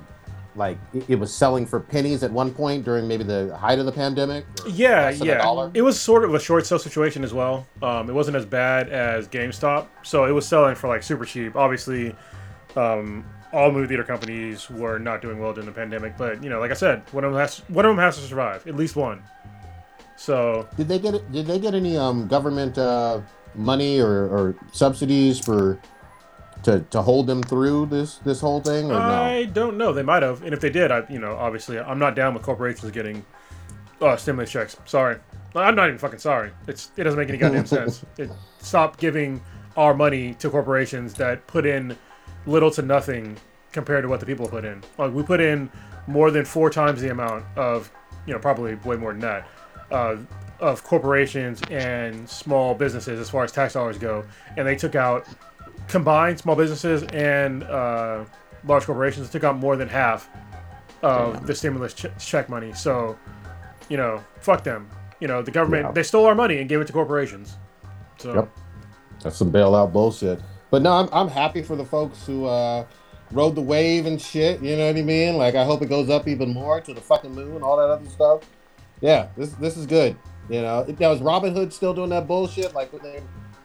like 0.57 0.77
it 1.07 1.17
was 1.17 1.33
selling 1.33 1.65
for 1.65 1.79
pennies 1.79 2.23
at 2.23 2.31
one 2.31 2.53
point 2.53 2.83
during 2.83 3.07
maybe 3.07 3.23
the 3.23 3.55
height 3.55 3.79
of 3.79 3.85
the 3.85 3.91
pandemic? 3.91 4.45
Yeah, 4.67 5.09
yeah. 5.11 5.69
It 5.73 5.81
was 5.81 5.99
sort 5.99 6.23
of 6.23 6.33
a 6.33 6.39
short 6.39 6.65
sale 6.65 6.79
situation 6.79 7.23
as 7.23 7.33
well. 7.33 7.65
Um, 7.81 8.09
it 8.09 8.13
wasn't 8.13 8.37
as 8.37 8.45
bad 8.45 8.89
as 8.89 9.27
GameStop, 9.27 9.87
so 10.03 10.25
it 10.25 10.31
was 10.31 10.47
selling 10.47 10.75
for 10.75 10.87
like 10.87 11.03
super 11.03 11.25
cheap. 11.25 11.55
Obviously, 11.55 12.15
um, 12.75 13.23
all 13.53 13.71
movie 13.71 13.87
theater 13.87 14.03
companies 14.03 14.69
were 14.69 14.99
not 14.99 15.21
doing 15.21 15.39
well 15.39 15.53
during 15.53 15.67
the 15.67 15.71
pandemic, 15.71 16.17
but 16.17 16.43
you 16.43 16.49
know, 16.49 16.59
like 16.59 16.71
I 16.71 16.75
said, 16.75 17.03
one 17.13 17.23
of 17.23 17.31
them 17.31 17.39
has 17.39 17.59
one 17.69 17.85
of 17.85 17.89
them 17.95 17.99
has 17.99 18.17
to 18.17 18.23
survive, 18.23 18.67
at 18.67 18.75
least 18.75 18.95
one. 18.95 19.23
So 20.15 20.67
did 20.75 20.87
they 20.87 20.99
get 20.99 21.31
did 21.31 21.45
they 21.45 21.59
get 21.59 21.73
any 21.73 21.95
um, 21.95 22.27
government? 22.27 22.77
Uh 22.77 23.21
money 23.57 23.99
or, 23.99 24.27
or 24.27 24.55
subsidies 24.71 25.39
for 25.39 25.79
to, 26.67 26.81
to 26.89 27.01
hold 27.01 27.27
them 27.27 27.41
through 27.41 27.85
this 27.85 28.17
this 28.17 28.41
whole 28.41 28.59
thing 28.59 28.87
or 28.87 28.99
no? 28.99 28.99
I 28.99 29.45
don't 29.45 29.77
know. 29.77 29.93
They 29.93 30.03
might 30.03 30.21
have, 30.21 30.43
and 30.43 30.53
if 30.53 30.59
they 30.59 30.69
did, 30.69 30.91
I 30.91 31.03
you 31.09 31.17
know 31.17 31.33
obviously 31.37 31.79
I'm 31.79 31.97
not 31.97 32.13
down 32.13 32.33
with 32.33 32.43
corporations 32.43 32.91
getting 32.91 33.25
uh, 34.01 34.17
stimulus 34.17 34.51
checks. 34.51 34.75
Sorry, 34.83 35.17
I'm 35.55 35.75
not 35.75 35.87
even 35.87 35.97
fucking 35.97 36.19
sorry. 36.19 36.51
It's 36.67 36.91
it 36.97 37.05
doesn't 37.05 37.17
make 37.17 37.29
any 37.29 37.37
goddamn 37.37 37.65
sense. 37.77 38.03
It, 38.17 38.29
stop 38.59 38.97
giving 38.97 39.41
our 39.77 39.93
money 39.93 40.33
to 40.35 40.49
corporations 40.49 41.13
that 41.13 41.47
put 41.47 41.65
in 41.65 41.97
little 42.45 42.71
to 42.71 42.81
nothing 42.81 43.37
compared 43.71 44.03
to 44.03 44.09
what 44.09 44.19
the 44.19 44.25
people 44.25 44.45
put 44.45 44.65
in. 44.65 44.83
Like 44.97 45.13
we 45.13 45.23
put 45.23 45.39
in 45.39 45.71
more 46.05 46.31
than 46.31 46.43
four 46.43 46.69
times 46.69 46.99
the 46.99 47.11
amount 47.11 47.45
of, 47.55 47.89
you 48.25 48.33
know, 48.33 48.39
probably 48.39 48.75
way 48.75 48.97
more 48.97 49.11
than 49.11 49.21
that, 49.21 49.47
uh, 49.89 50.17
of 50.59 50.83
corporations 50.83 51.61
and 51.69 52.27
small 52.27 52.73
businesses 52.73 53.21
as 53.21 53.29
far 53.29 53.45
as 53.45 53.53
tax 53.53 53.73
dollars 53.73 53.97
go, 53.97 54.25
and 54.57 54.67
they 54.67 54.75
took 54.75 54.95
out 54.95 55.27
combined 55.87 56.39
small 56.39 56.55
businesses 56.55 57.03
and 57.13 57.63
uh, 57.63 58.25
large 58.65 58.85
corporations 58.85 59.29
took 59.29 59.43
out 59.43 59.57
more 59.57 59.75
than 59.75 59.87
half 59.87 60.29
of 61.01 61.33
Damn. 61.35 61.45
the 61.45 61.55
stimulus 61.55 61.93
ch- 61.93 62.05
check 62.19 62.49
money. 62.49 62.73
So, 62.73 63.17
you 63.89 63.97
know, 63.97 64.23
fuck 64.41 64.63
them. 64.63 64.89
You 65.19 65.27
know, 65.27 65.41
the 65.41 65.51
government 65.51 65.85
Yeah. 65.85 65.91
they 65.91 66.03
stole 66.03 66.25
our 66.25 66.35
money 66.35 66.59
and 66.59 66.69
gave 66.69 66.81
it 66.81 66.87
to 66.87 66.93
corporations. 66.93 67.55
So. 68.17 68.33
Yep. 68.33 68.49
That's 69.23 69.37
some 69.37 69.51
bailout 69.51 69.91
bullshit. 69.91 70.39
But 70.69 70.81
no, 70.81 70.91
I'm, 70.93 71.09
I'm 71.11 71.27
happy 71.27 71.63
for 71.63 71.75
the 71.75 71.85
folks 71.85 72.25
who 72.25 72.45
uh, 72.45 72.85
rode 73.31 73.55
the 73.55 73.61
wave 73.61 74.05
and 74.05 74.21
shit. 74.21 74.61
You 74.61 74.75
know 74.75 74.87
what 74.87 74.97
I 74.97 75.01
mean? 75.01 75.37
Like, 75.37 75.55
I 75.55 75.63
hope 75.63 75.81
it 75.81 75.87
goes 75.87 76.09
up 76.09 76.27
even 76.27 76.53
more 76.53 76.81
to 76.81 76.93
the 76.93 77.01
fucking 77.01 77.33
moon, 77.33 77.63
all 77.63 77.77
that 77.77 77.89
other 77.89 78.07
stuff. 78.09 78.41
Yeah, 79.01 79.27
this 79.37 79.51
this 79.53 79.77
is 79.77 79.85
good. 79.85 80.15
You 80.49 80.61
know, 80.61 80.85
now 80.99 81.11
is 81.11 81.19
Robinhood 81.21 81.71
still 81.71 81.93
doing 81.93 82.09
that 82.09 82.27
bullshit 82.27 82.73
like 82.73 82.91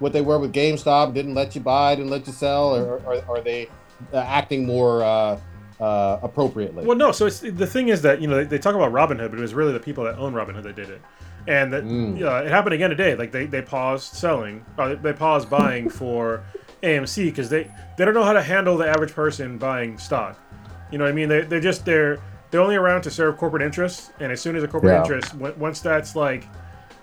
what 0.02 0.12
they 0.12 0.20
were 0.20 0.38
with 0.38 0.52
GameStop? 0.52 1.14
Didn't 1.14 1.34
let 1.34 1.54
you 1.54 1.60
buy, 1.60 1.94
didn't 1.94 2.10
let 2.10 2.26
you 2.26 2.32
sell, 2.32 2.76
or, 2.76 2.98
or, 2.98 3.24
or 3.26 3.38
are 3.38 3.40
they 3.40 3.68
uh, 4.12 4.18
acting 4.18 4.66
more 4.66 5.02
uh, 5.02 5.38
uh, 5.80 6.18
appropriately? 6.22 6.84
Well, 6.84 6.96
no. 6.96 7.12
So 7.12 7.26
it's 7.26 7.40
the 7.40 7.66
thing 7.66 7.88
is 7.88 8.02
that 8.02 8.20
you 8.20 8.26
know 8.28 8.36
they, 8.36 8.44
they 8.44 8.58
talk 8.58 8.74
about 8.74 8.92
Robinhood, 8.92 9.30
but 9.30 9.38
it 9.38 9.42
was 9.42 9.54
really 9.54 9.72
the 9.72 9.80
people 9.80 10.04
that 10.04 10.18
own 10.18 10.34
Robinhood 10.34 10.64
that 10.64 10.76
did 10.76 10.90
it, 10.90 11.00
and 11.46 11.72
that 11.72 11.84
Mm. 11.84 12.20
uh, 12.22 12.44
it 12.44 12.50
happened 12.50 12.74
again 12.74 12.90
today. 12.90 13.14
Like 13.14 13.32
they, 13.32 13.46
they 13.46 13.62
paused 13.62 14.12
selling, 14.14 14.64
uh, 14.78 14.96
they 14.96 15.12
paused 15.12 15.48
buying 15.48 15.88
for 16.00 16.42
AMC 16.82 17.26
because 17.26 17.48
they 17.48 17.70
they 17.96 18.04
don't 18.04 18.14
know 18.14 18.24
how 18.24 18.32
to 18.34 18.42
handle 18.42 18.76
the 18.76 18.86
average 18.88 19.12
person 19.14 19.56
buying 19.56 19.96
stock. 19.98 20.36
You 20.90 20.98
know 20.98 21.04
what 21.04 21.10
I 21.10 21.14
mean? 21.14 21.28
They 21.28 21.42
they're 21.42 21.60
just 21.60 21.84
they're 21.84 22.18
they're 22.50 22.60
only 22.60 22.76
around 22.76 23.02
to 23.02 23.10
serve 23.10 23.38
corporate 23.38 23.62
interests, 23.62 24.10
and 24.20 24.30
as 24.32 24.40
soon 24.40 24.56
as 24.56 24.62
a 24.62 24.68
corporate 24.68 24.92
Yeah. 24.92 25.00
interest, 25.02 25.32
w- 25.38 25.54
once 25.58 25.80
that's 25.80 26.14
like 26.16 26.44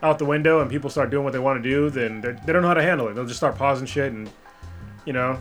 out 0.02 0.18
the 0.20 0.26
window 0.26 0.62
and 0.62 0.70
people 0.70 0.90
start 0.90 1.10
doing 1.10 1.24
what 1.24 1.34
they 1.34 1.40
want 1.40 1.62
to 1.62 1.70
do, 1.70 1.90
then 1.90 2.22
they're- 2.22 2.40
don't 2.46 2.62
know 2.62 2.68
how 2.70 2.74
to 2.74 2.82
handle 2.82 3.08
it. 3.10 3.14
They'll 3.16 3.26
just 3.26 3.40
start 3.40 3.58
pausing 3.58 3.86
shit 3.86 4.12
and 4.12 4.30
you 5.06 5.14
know. 5.14 5.40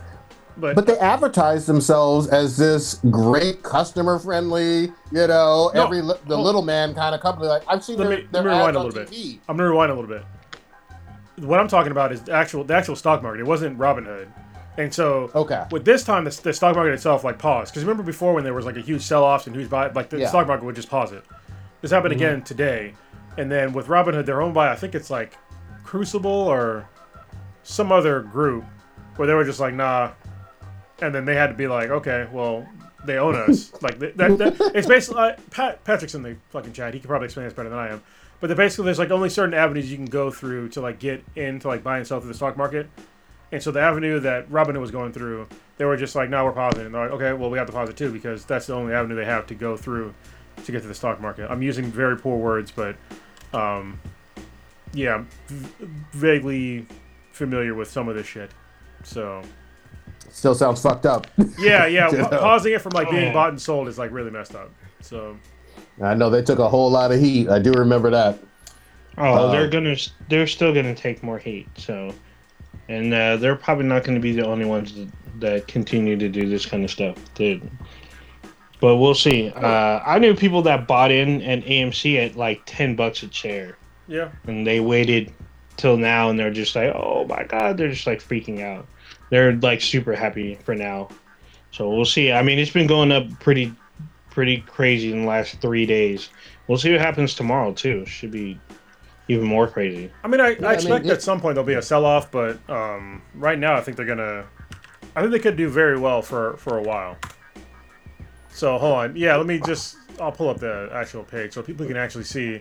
But, 0.57 0.75
But 0.75 0.87
they 0.87 0.99
advertise 0.99 1.67
themselves 1.67 2.27
as 2.27 2.57
this 2.57 2.97
great 3.11 3.63
customer 3.63 4.19
friendly, 4.19 4.93
you 5.13 5.27
know, 5.29 5.71
No, 5.73 5.85
every 5.85 6.01
the 6.01 6.37
little 6.37 6.63
man 6.63 6.95
kind 6.95 7.15
of 7.15 7.21
company. 7.21 7.47
Like 7.47 7.63
I've 7.69 7.85
seen 7.85 7.97
Let 7.99 8.09
their, 8.09 8.19
me- 8.19 8.27
their 8.33 8.43
let 8.43 8.45
me 8.45 8.57
rewind 8.57 8.77
ads 8.77 8.77
a 8.77 8.87
little 8.89 9.01
bit. 9.05 9.11
TV. 9.11 9.39
I'm 9.49 9.57
gonna 9.57 9.69
rewind 9.71 9.93
a 9.93 9.95
little 9.95 10.11
bit. 10.11 10.25
What 11.37 11.61
I'm 11.61 11.69
talking 11.69 11.93
about 11.93 12.11
is 12.13 12.23
the 12.23 12.33
actual 12.33 12.65
the 12.65 12.75
actual 12.75 12.97
stock 12.97 13.23
market. 13.23 13.41
It 13.41 13.47
wasn't 13.47 13.79
Robinhood, 13.79 14.27
and 14.77 14.93
so 14.93 15.31
Okay. 15.37 15.65
with 15.71 15.85
this 15.85 16.03
time 16.03 16.25
the, 16.25 16.41
the 16.43 16.53
stock 16.53 16.75
market 16.75 16.93
itself 16.93 17.23
like 17.23 17.39
paused. 17.39 17.73
Because 17.73 17.85
remember 17.85 18.03
before 18.03 18.35
when 18.35 18.43
there 18.43 18.55
was 18.55 18.67
like 18.67 18.77
a 18.77 18.81
huge 18.81 19.03
sell 19.03 19.23
offs 19.23 19.47
and 19.47 19.55
huge 19.55 19.71
buy, 19.71 19.89
like 19.93 20.09
the 20.11 20.19
Yeah. 20.19 20.29
stock 20.29 20.49
market 20.49 20.65
would 20.65 20.75
just 20.75 20.91
pause 20.91 21.13
it. 21.13 21.25
This 21.83 21.93
happened 21.93 22.15
Mhm. 22.15 22.17
again 22.17 22.43
today, 22.43 22.95
and 23.39 23.51
then 23.51 23.73
with 23.73 23.87
Robinhood, 23.87 24.27
they're 24.27 24.43
owned 24.43 24.55
by 24.55 24.71
I 24.71 24.75
think 24.75 24.95
it's 24.95 25.11
like 25.11 25.35
Crucible 25.85 26.31
or 26.31 26.89
some 27.63 27.93
other 27.93 28.21
group 28.21 28.65
where 29.17 29.27
they 29.27 29.35
were 29.35 29.45
just 29.45 29.61
like 29.61 29.75
nah, 29.75 30.13
and 31.01 31.15
then 31.15 31.25
they 31.25 31.35
had 31.35 31.47
to 31.47 31.55
be 31.55 31.67
like 31.67 31.91
okay, 31.91 32.29
well 32.33 32.67
they 33.05 33.17
own 33.17 33.35
us. 33.35 33.73
like 33.83 33.99
that, 34.01 34.17
that, 34.17 34.39
that 34.39 34.73
it's 34.75 34.89
basically 34.89 35.23
uh, 35.23 35.37
Pat 35.51 35.83
Patrick's 35.85 36.15
in 36.15 36.23
the 36.23 36.37
fucking 36.51 36.73
chat. 36.73 36.93
He 36.93 37.01
could 37.01 37.09
probably 37.09 37.27
explain 37.27 37.47
this 37.47 37.55
better 37.55 37.71
than 37.71 37.79
I 37.79 37.89
am. 37.89 38.03
But 38.41 38.57
basically, 38.57 38.87
there's 38.87 38.99
like 38.99 39.11
only 39.11 39.31
certain 39.31 39.55
avenues 39.55 39.91
you 39.91 39.97
can 39.97 40.07
go 40.07 40.31
through 40.31 40.69
to 40.71 40.81
like 40.81 40.99
get 40.99 41.25
into 41.35 41.69
like 41.69 41.83
buy 41.83 41.99
and 41.99 42.07
sell 42.07 42.21
through 42.21 42.29
the 42.29 42.35
stock 42.35 42.57
market. 42.57 42.89
And 43.51 43.63
so 43.63 43.71
the 43.71 43.81
avenue 43.81 44.21
that 44.21 44.49
Robinhood 44.51 44.81
was 44.81 44.91
going 44.91 45.13
through, 45.13 45.49
they 45.79 45.87
were 45.87 45.97
just 45.97 46.15
like, 46.15 46.29
no, 46.29 46.45
we're 46.45 46.53
pausing. 46.53 46.85
And 46.85 46.95
they're 46.95 47.05
like, 47.05 47.13
okay, 47.13 47.33
well, 47.33 47.49
we 47.49 47.57
have 47.57 47.67
to 47.67 47.73
pause 47.73 47.89
it 47.89 47.97
too 47.97 48.13
because 48.13 48.45
that's 48.45 48.67
the 48.67 48.75
only 48.75 48.93
avenue 48.93 49.15
they 49.15 49.25
have 49.25 49.47
to 49.47 49.55
go 49.55 49.77
through 49.77 50.15
to 50.65 50.73
get 50.73 50.83
to 50.83 50.89
the 50.89 50.95
stock 50.95 51.21
market. 51.21 51.51
I'm 51.51 51.63
using 51.63 51.87
very 51.87 52.17
poor 52.17 52.37
words, 52.37 52.71
but 52.71 52.97
um, 53.53 53.99
yeah, 54.93 55.25
v- 55.49 55.87
vaguely 56.13 56.87
familiar 57.33 57.75
with 57.75 57.91
some 57.91 58.09
of 58.09 58.15
this 58.17 58.27
shit. 58.27 58.51
So 59.05 59.43
Still 60.31 60.55
sounds 60.55 60.83
fucked 60.83 61.07
up. 61.07 61.27
yeah, 61.59 61.87
yeah, 61.87 62.11
You 62.13 62.19
know. 62.19 62.29
pausing 62.29 62.73
it 62.75 62.83
from 62.83 62.93
like 62.93 63.11
being 63.11 63.31
Oh. 63.31 63.33
bought 63.33 63.51
and 63.51 63.61
sold 63.61 63.89
is 63.89 63.99
like 63.99 64.11
really 64.13 64.31
messed 64.31 64.55
up. 64.55 64.71
So 65.01 65.37
I 66.03 66.15
know 66.15 66.31
they 66.31 66.43
took 66.43 66.59
a 66.59 66.69
whole 66.69 66.91
lot 66.91 67.13
of 67.13 67.21
heat. 67.21 67.49
I 67.49 67.59
do 67.59 67.73
remember 67.73 68.11
that. 68.11 68.39
Oh, 69.17 69.25
Uh, 69.49 69.51
they're 69.53 69.69
gonna. 69.69 69.97
They're 70.29 70.47
still 70.47 70.73
gonna 70.75 70.95
take 70.95 71.23
more 71.23 71.39
heat. 71.39 71.67
So, 71.77 72.13
and 72.89 73.13
uh, 73.13 73.37
they're 73.37 73.57
probably 73.57 73.87
not 73.87 74.05
gonna 74.05 74.21
be 74.21 74.33
the 74.33 74.47
only 74.47 74.65
ones 74.65 74.95
that, 74.95 75.09
that 75.41 75.67
continue 75.69 76.17
to 76.17 76.29
do 76.29 76.49
this 76.49 76.67
kind 76.67 76.85
of 76.85 76.91
stuff. 76.91 77.17
Dude. 77.35 77.69
But 78.81 78.97
we'll 78.97 79.15
see. 79.15 79.51
Uh, 79.51 80.01
I 80.07 80.19
knew 80.19 80.35
people 80.35 80.63
that 80.63 80.87
bought 80.87 81.11
in 81.11 81.43
an 81.43 81.63
AMC 81.63 82.17
at 82.25 82.37
like 82.37 82.63
ten 82.67 82.95
bucks 82.95 83.23
a 83.23 83.29
chair, 83.29 83.77
yeah, 84.07 84.31
and 84.47 84.67
they 84.67 84.81
waited 84.81 85.33
till 85.77 85.97
now, 85.97 86.31
and 86.31 86.39
they're 86.39 86.53
just 86.53 86.77
like, 86.77 86.93
"Oh 86.95 87.27
my 87.29 87.45
god!" 87.45 87.77
They're 87.77 87.91
just 87.91 88.07
like 88.07 88.23
freaking 88.23 88.61
out. 88.63 88.87
They're 89.31 89.53
like 89.57 89.81
super 89.81 90.15
happy 90.15 90.57
for 90.65 90.75
now. 90.75 91.09
So 91.73 91.91
we'll 91.91 92.05
see. 92.05 92.33
I 92.33 92.43
mean, 92.43 92.59
it's 92.59 92.71
been 92.71 92.87
going 92.87 93.13
up 93.13 93.25
pretty, 93.41 93.75
pretty 94.31 94.59
crazy 94.61 95.13
in 95.13 95.23
the 95.23 95.27
last 95.29 95.61
three 95.61 95.85
days. 95.87 96.31
We'll 96.67 96.79
see 96.79 96.93
what 96.93 97.01
happens 97.01 97.35
tomorrow 97.35 97.73
too. 97.73 98.07
Should 98.07 98.31
be 98.31 98.61
even 99.29 99.45
more 99.45 99.67
crazy. 99.69 100.11
I 100.25 100.29
mean, 100.29 100.41
I, 100.41 100.57
Yeah, 100.61 100.69
I 100.69 100.71
I 100.71 100.75
expect 100.75 101.05
mean, 101.05 101.13
at 101.13 101.23
some 101.23 101.41
point 101.41 101.55
there'll 101.57 101.67
be 101.67 101.75
a 101.75 101.83
sell-off, 101.83 102.31
but 102.31 102.59
um, 102.71 103.23
right 103.35 103.59
now 103.59 103.75
I 103.75 103.81
think 103.81 103.97
they're 103.97 104.07
gonna. 104.07 104.47
I 105.17 105.21
think 105.21 105.33
they 105.33 105.39
could 105.41 105.57
do 105.57 105.69
very 105.69 105.99
well 105.99 106.23
for 106.23 106.57
for 106.59 106.79
a 106.79 106.83
while. 106.83 107.17
So 108.59 108.77
hold 108.77 108.95
on, 108.95 109.15
yeah. 109.15 109.37
Let 109.37 109.47
me 109.47 109.61
just. 109.65 109.97
I'll 110.21 110.33
pull 110.33 110.49
up 110.49 110.59
the 110.59 110.91
actual 110.93 111.23
page 111.23 111.53
so 111.53 111.63
people 111.63 111.87
can 111.87 111.97
actually 111.97 112.25
see, 112.25 112.61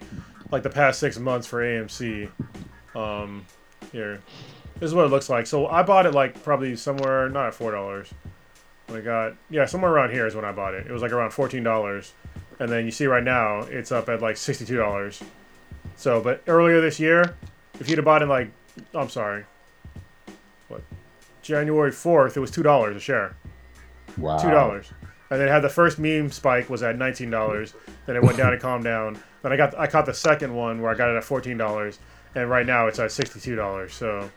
like 0.51 0.61
the 0.61 0.69
past 0.69 0.99
six 0.99 1.17
months 1.17 1.47
for 1.47 1.63
AMC. 1.63 2.29
Um, 2.95 3.43
here, 3.91 4.21
this 4.79 4.89
is 4.89 4.93
what 4.93 5.05
it 5.05 5.09
looks 5.09 5.27
like. 5.27 5.47
So 5.47 5.65
I 5.65 5.81
bought 5.81 6.05
it 6.05 6.13
like 6.13 6.43
probably 6.43 6.75
somewhere 6.75 7.29
not 7.29 7.47
at 7.47 7.55
four 7.55 7.71
dollars. 7.71 8.13
I 8.89 8.99
got 8.99 9.33
yeah 9.49 9.65
somewhere 9.65 9.91
around 9.91 10.11
here 10.11 10.27
is 10.27 10.35
when 10.35 10.45
I 10.45 10.51
bought 10.51 10.75
it. 10.75 10.85
It 10.85 10.91
was 10.91 11.01
like 11.01 11.11
around 11.11 11.31
fourteen 11.31 11.63
dollars, 11.63 12.13
and 12.59 12.69
then 12.69 12.85
you 12.85 12.91
see 12.91 13.07
right 13.07 13.23
now 13.23 13.61
it's 13.61 13.91
up 13.91 14.07
at 14.07 14.21
like 14.21 14.37
sixty-two 14.37 14.77
dollars. 14.77 15.23
So, 15.95 16.21
but 16.21 16.43
earlier 16.45 16.79
this 16.79 16.99
year, 16.99 17.35
if 17.79 17.89
you'd 17.89 17.97
have 17.97 18.05
bought 18.05 18.21
it 18.21 18.27
like, 18.27 18.51
I'm 18.93 19.09
sorry, 19.09 19.45
what, 20.67 20.83
January 21.41 21.89
4th, 21.91 22.37
it 22.37 22.39
was 22.39 22.51
two 22.51 22.61
dollars 22.61 22.95
a 22.95 22.99
share, 22.99 23.35
Wow. 24.15 24.37
two 24.37 24.51
dollars, 24.51 24.91
and 25.29 25.39
then 25.39 25.47
it 25.47 25.51
had 25.51 25.61
the 25.61 25.69
first 25.69 25.99
meme 25.99 26.31
spike 26.31 26.69
was 26.69 26.83
at 26.83 26.97
nineteen 26.97 27.29
dollars. 27.29 27.73
Then 28.05 28.15
it 28.15 28.23
went 28.23 28.37
down 28.37 28.53
and 28.53 28.61
calmed 28.61 28.83
down. 28.83 29.19
Then 29.43 29.51
I 29.51 29.57
got 29.57 29.77
I 29.77 29.87
caught 29.87 30.05
the 30.05 30.13
second 30.13 30.53
one 30.53 30.81
where 30.81 30.91
I 30.91 30.95
got 30.95 31.09
it 31.09 31.15
at 31.17 31.23
fourteen 31.23 31.57
dollars, 31.57 31.99
and 32.35 32.49
right 32.49 32.65
now 32.65 32.87
it's 32.87 32.99
at 32.99 33.11
sixty-two 33.11 33.55
dollars. 33.55 33.93
So, 33.93 34.29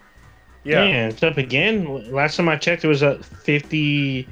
yeah, 0.65 0.85
Yeah, 0.85 1.09
it's 1.09 1.23
up 1.23 1.37
again. 1.39 2.11
Last 2.13 2.37
time 2.37 2.49
I 2.49 2.57
checked, 2.57 2.85
it 2.85 2.89
was 2.89 3.03
at 3.03 3.25
50, 3.25 4.29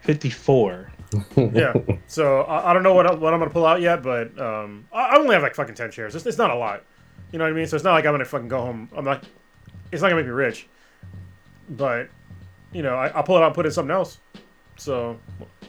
54. 0.00 0.92
yeah. 1.36 1.72
So 2.06 2.42
I, 2.42 2.70
I 2.70 2.72
don't 2.74 2.82
know 2.82 2.94
what, 2.94 3.06
I- 3.06 3.14
what 3.14 3.32
I'm 3.32 3.40
gonna 3.40 3.50
pull 3.50 3.66
out 3.66 3.80
yet, 3.80 4.02
but 4.02 4.36
um, 4.38 4.86
I, 4.92 5.10
I 5.10 5.16
only 5.16 5.34
have 5.34 5.42
like 5.42 5.54
fucking 5.54 5.74
ten 5.74 5.90
shares. 5.90 6.14
It's, 6.14 6.26
it's 6.26 6.38
not 6.38 6.50
a 6.50 6.54
lot, 6.54 6.82
you 7.32 7.38
know 7.38 7.44
what 7.44 7.52
I 7.52 7.56
mean. 7.56 7.66
So 7.66 7.76
it's 7.76 7.84
not 7.84 7.92
like 7.92 8.04
I'm 8.06 8.12
gonna 8.12 8.24
fucking 8.24 8.48
go 8.48 8.60
home. 8.60 8.88
I'm 8.96 9.04
not. 9.04 9.24
It's 9.92 10.02
not 10.02 10.08
gonna 10.08 10.20
make 10.20 10.26
me 10.26 10.32
rich, 10.32 10.66
but 11.70 12.08
you 12.72 12.82
know, 12.82 12.96
I, 12.96 13.08
I'll 13.08 13.22
pull 13.22 13.36
it 13.36 13.42
out 13.42 13.46
and 13.46 13.54
put 13.54 13.64
it 13.64 13.68
in 13.68 13.72
something 13.74 13.94
else. 13.94 14.18
So, 14.76 15.18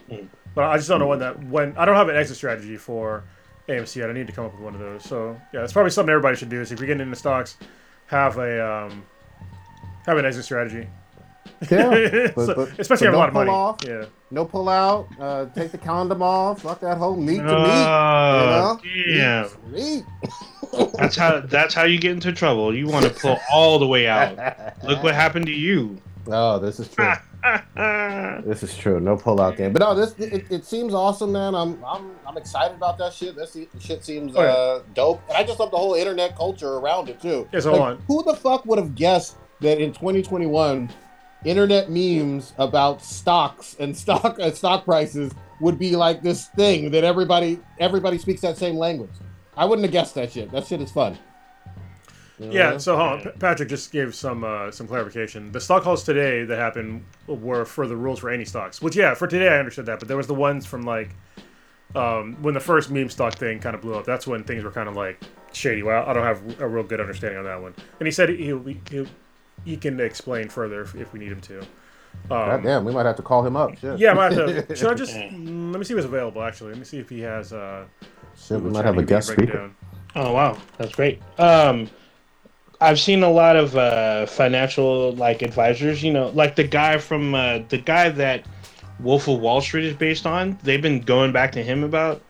Mm. 0.09 0.27
but 0.53 0.65
I 0.65 0.77
just 0.77 0.87
don't 0.89 0.99
know 0.99 1.07
when 1.07 1.19
that 1.19 1.43
when 1.45 1.75
I 1.77 1.85
don't 1.85 1.95
have 1.95 2.09
an 2.09 2.15
exit 2.15 2.35
strategy 2.37 2.77
for 2.77 3.23
AMC 3.67 3.95
yet. 3.97 4.09
I 4.09 4.13
need 4.13 4.27
to 4.27 4.33
come 4.33 4.45
up 4.45 4.53
with 4.53 4.61
one 4.61 4.73
of 4.75 4.79
those. 4.79 5.03
So 5.03 5.39
yeah, 5.53 5.63
it's 5.63 5.73
probably 5.73 5.89
something 5.91 6.11
everybody 6.11 6.35
should 6.37 6.49
do. 6.49 6.61
Is 6.61 6.71
if 6.71 6.79
you're 6.79 6.87
getting 6.87 7.01
into 7.01 7.15
stocks, 7.15 7.57
have 8.07 8.37
a 8.37 8.63
um, 8.85 9.03
have 10.05 10.17
an 10.17 10.25
exit 10.25 10.45
strategy. 10.45 10.87
Yeah. 11.71 12.27
So- 12.35 12.45
But- 12.45 12.55
but- 12.55 12.79
especially 12.79 13.07
if 13.07 13.13
you 13.13 13.13
have 13.13 13.13
but 13.13 13.17
a 13.17 13.17
lot 13.17 13.27
of 13.29 13.33
money. 13.33 13.49
pull 13.49 13.55
off. 13.55 13.77
Yeah. 13.87 14.05
No 14.31 14.43
pull 14.45 14.67
out. 14.69 15.07
Uh, 15.19 15.45
take 15.55 15.71
the 15.71 15.77
condom 15.77 16.21
off. 16.21 16.61
Fuck 16.63 16.81
that 16.81 16.97
whole 16.97 17.15
meat 17.15 17.37
to 17.37 17.43
meat. 17.43 17.51
Oh, 17.53 18.79
You 18.83 19.17
damn. 19.17 19.49
Meat. 19.71 20.03
That's 20.97 21.15
how 21.15 21.39
that's 21.41 21.73
how 21.73 21.83
you 21.83 21.97
get 21.99 22.11
into 22.11 22.33
trouble. 22.33 22.75
You 22.75 22.87
want 22.87 23.05
to 23.05 23.11
pull 23.11 23.39
all 23.51 23.79
the 23.79 23.87
way 23.87 24.07
out. 24.07 24.35
Look 24.83 25.01
what 25.03 25.15
happened 25.15 25.45
to 25.45 25.53
you. 25.53 26.01
Oh, 26.27 26.59
this 26.59 26.79
is 26.79 26.87
true. 26.89 27.11
This 28.43 28.63
is 28.63 28.75
true. 28.75 28.99
No 28.99 29.15
pullout 29.17 29.55
game. 29.57 29.71
But 29.71 29.79
no, 29.81 29.93
this 29.93 30.13
it, 30.17 30.45
it 30.49 30.65
seems 30.65 30.95
awesome, 30.95 31.31
man. 31.31 31.53
I'm 31.53 31.83
I'm 31.85 32.11
I'm 32.27 32.37
excited 32.37 32.75
about 32.75 32.97
that 32.97 33.13
shit. 33.13 33.35
This 33.35 33.55
shit 33.79 34.03
seems 34.03 34.35
Oh, 34.35 34.41
uh, 34.41 34.81
dope, 34.95 35.21
and 35.27 35.37
I 35.37 35.43
just 35.43 35.59
love 35.59 35.69
the 35.69 35.77
whole 35.77 35.93
internet 35.93 36.35
culture 36.35 36.73
around 36.77 37.07
it 37.09 37.21
too. 37.21 37.47
Yeah, 37.53 37.59
so 37.59 37.73
Like, 37.73 37.81
on. 37.81 38.03
Who 38.07 38.23
the 38.23 38.33
fuck 38.33 38.65
would 38.65 38.79
have 38.79 38.95
guessed 38.95 39.37
that 39.61 39.79
in 39.79 39.93
2021, 39.93 40.89
internet 41.43 41.89
memes 41.91 42.53
about 42.57 43.03
stocks 43.03 43.75
and 43.79 43.95
stock 43.95 44.39
uh, 44.39 44.49
stock 44.51 44.83
prices 44.85 45.31
would 45.61 45.77
be 45.77 45.95
like 45.95 46.23
this 46.23 46.47
thing 46.47 46.89
that 46.91 47.03
everybody 47.03 47.59
everybody 47.79 48.17
speaks 48.17 48.41
that 48.41 48.57
same 48.57 48.75
language? 48.75 49.11
I 49.55 49.65
wouldn't 49.65 49.85
have 49.85 49.91
guessed 49.93 50.15
that 50.15 50.31
shit. 50.31 50.51
That 50.51 50.65
shit 50.65 50.81
is 50.81 50.91
fun. 50.91 51.17
You 52.39 52.47
know? 52.47 52.51
Yeah, 52.51 52.77
so 52.77 52.97
hold 52.97 53.09
on. 53.09 53.21
P- 53.21 53.29
Patrick 53.39 53.69
just 53.69 53.91
gave 53.91 54.13
some 54.13 54.43
uh, 54.43 54.71
some 54.71 54.87
clarification. 54.87 55.51
The 55.51 55.61
stock 55.61 55.83
calls 55.83 56.03
today 56.03 56.43
that 56.43 56.57
happened 56.57 57.05
were 57.27 57.65
for 57.65 57.87
the 57.87 57.95
rules 57.95 58.19
for 58.19 58.29
any 58.29 58.45
stocks. 58.45 58.81
Which 58.81 58.95
yeah, 58.95 59.13
for 59.13 59.27
today 59.27 59.47
I 59.47 59.59
understood 59.59 59.85
that, 59.85 59.99
but 59.99 60.07
there 60.07 60.17
was 60.17 60.27
the 60.27 60.33
ones 60.33 60.65
from 60.65 60.83
like 60.83 61.09
um, 61.95 62.35
when 62.41 62.53
the 62.53 62.59
first 62.59 62.91
meme 62.91 63.09
stock 63.09 63.35
thing 63.35 63.59
kind 63.59 63.75
of 63.75 63.81
blew 63.81 63.95
up. 63.95 64.05
That's 64.05 64.27
when 64.27 64.43
things 64.43 64.63
were 64.63 64.71
kind 64.71 64.89
of 64.89 64.95
like 64.95 65.21
shady. 65.53 65.81
Well, 65.81 66.05
I 66.05 66.13
don't 66.13 66.23
have 66.23 66.59
a 66.61 66.67
real 66.67 66.83
good 66.83 66.99
understanding 66.99 67.39
on 67.39 67.45
that 67.45 67.61
one. 67.61 67.73
And 67.99 68.07
he 68.07 68.11
said 68.11 68.29
he'll, 68.29 68.63
he'll 68.89 69.07
he 69.63 69.77
can 69.77 69.99
explain 69.99 70.49
further 70.49 70.81
if, 70.81 70.93
if 70.95 71.13
we 71.13 71.19
need 71.19 71.31
him 71.31 71.41
to. 71.41 71.65
God 72.29 72.63
damn, 72.63 72.85
we 72.85 72.93
might 72.93 73.05
have 73.05 73.15
to 73.17 73.21
call 73.21 73.45
him 73.45 73.55
up. 73.55 73.77
Shit. 73.77 73.99
Yeah, 73.99 74.11
I 74.11 74.13
might 74.13 74.31
have 74.33 74.67
to. 74.67 74.75
Should 74.75 74.91
I 74.91 74.93
just 75.05 75.13
mm, 75.13 75.71
let 75.71 75.79
me 75.79 75.85
see 75.85 75.93
what's 75.93 76.05
available? 76.05 76.41
Actually, 76.43 76.71
let 76.71 76.79
me 76.79 76.85
see 76.85 76.99
if 76.99 77.09
he 77.09 77.21
has. 77.21 77.53
Uh, 77.53 77.85
Shit, 78.37 78.61
we 78.61 78.69
might 78.69 78.83
have 78.85 78.97
a 78.97 79.03
guest 79.03 79.29
can 79.29 79.35
break 79.37 79.49
it 79.49 79.51
speaker. 79.51 79.67
down. 79.67 79.75
Oh 80.15 80.33
wow, 80.33 80.57
that's 80.77 80.93
great. 80.93 81.21
Um, 81.37 81.89
I've 82.81 82.99
seen 82.99 83.23
a 83.23 83.29
lot 83.29 83.55
of 83.55 83.75
uh, 83.77 84.25
financial 84.25 85.13
like 85.13 85.41
advisors. 85.41 86.03
You 86.03 86.13
know, 86.13 86.29
like 86.29 86.55
the 86.55 86.63
guy 86.63 86.97
from 86.97 87.33
uh, 87.35 87.59
the 87.69 87.77
guy 87.77 88.09
that 88.09 88.45
Wolf 88.99 89.27
of 89.27 89.39
Wall 89.39 89.61
Street 89.61 89.85
is 89.85 89.95
based 89.95 90.25
on. 90.25 90.57
They've 90.63 90.81
been 90.81 90.99
going 91.01 91.31
back 91.31 91.51
to 91.53 91.63
him 91.63 91.83
about. 91.83 92.21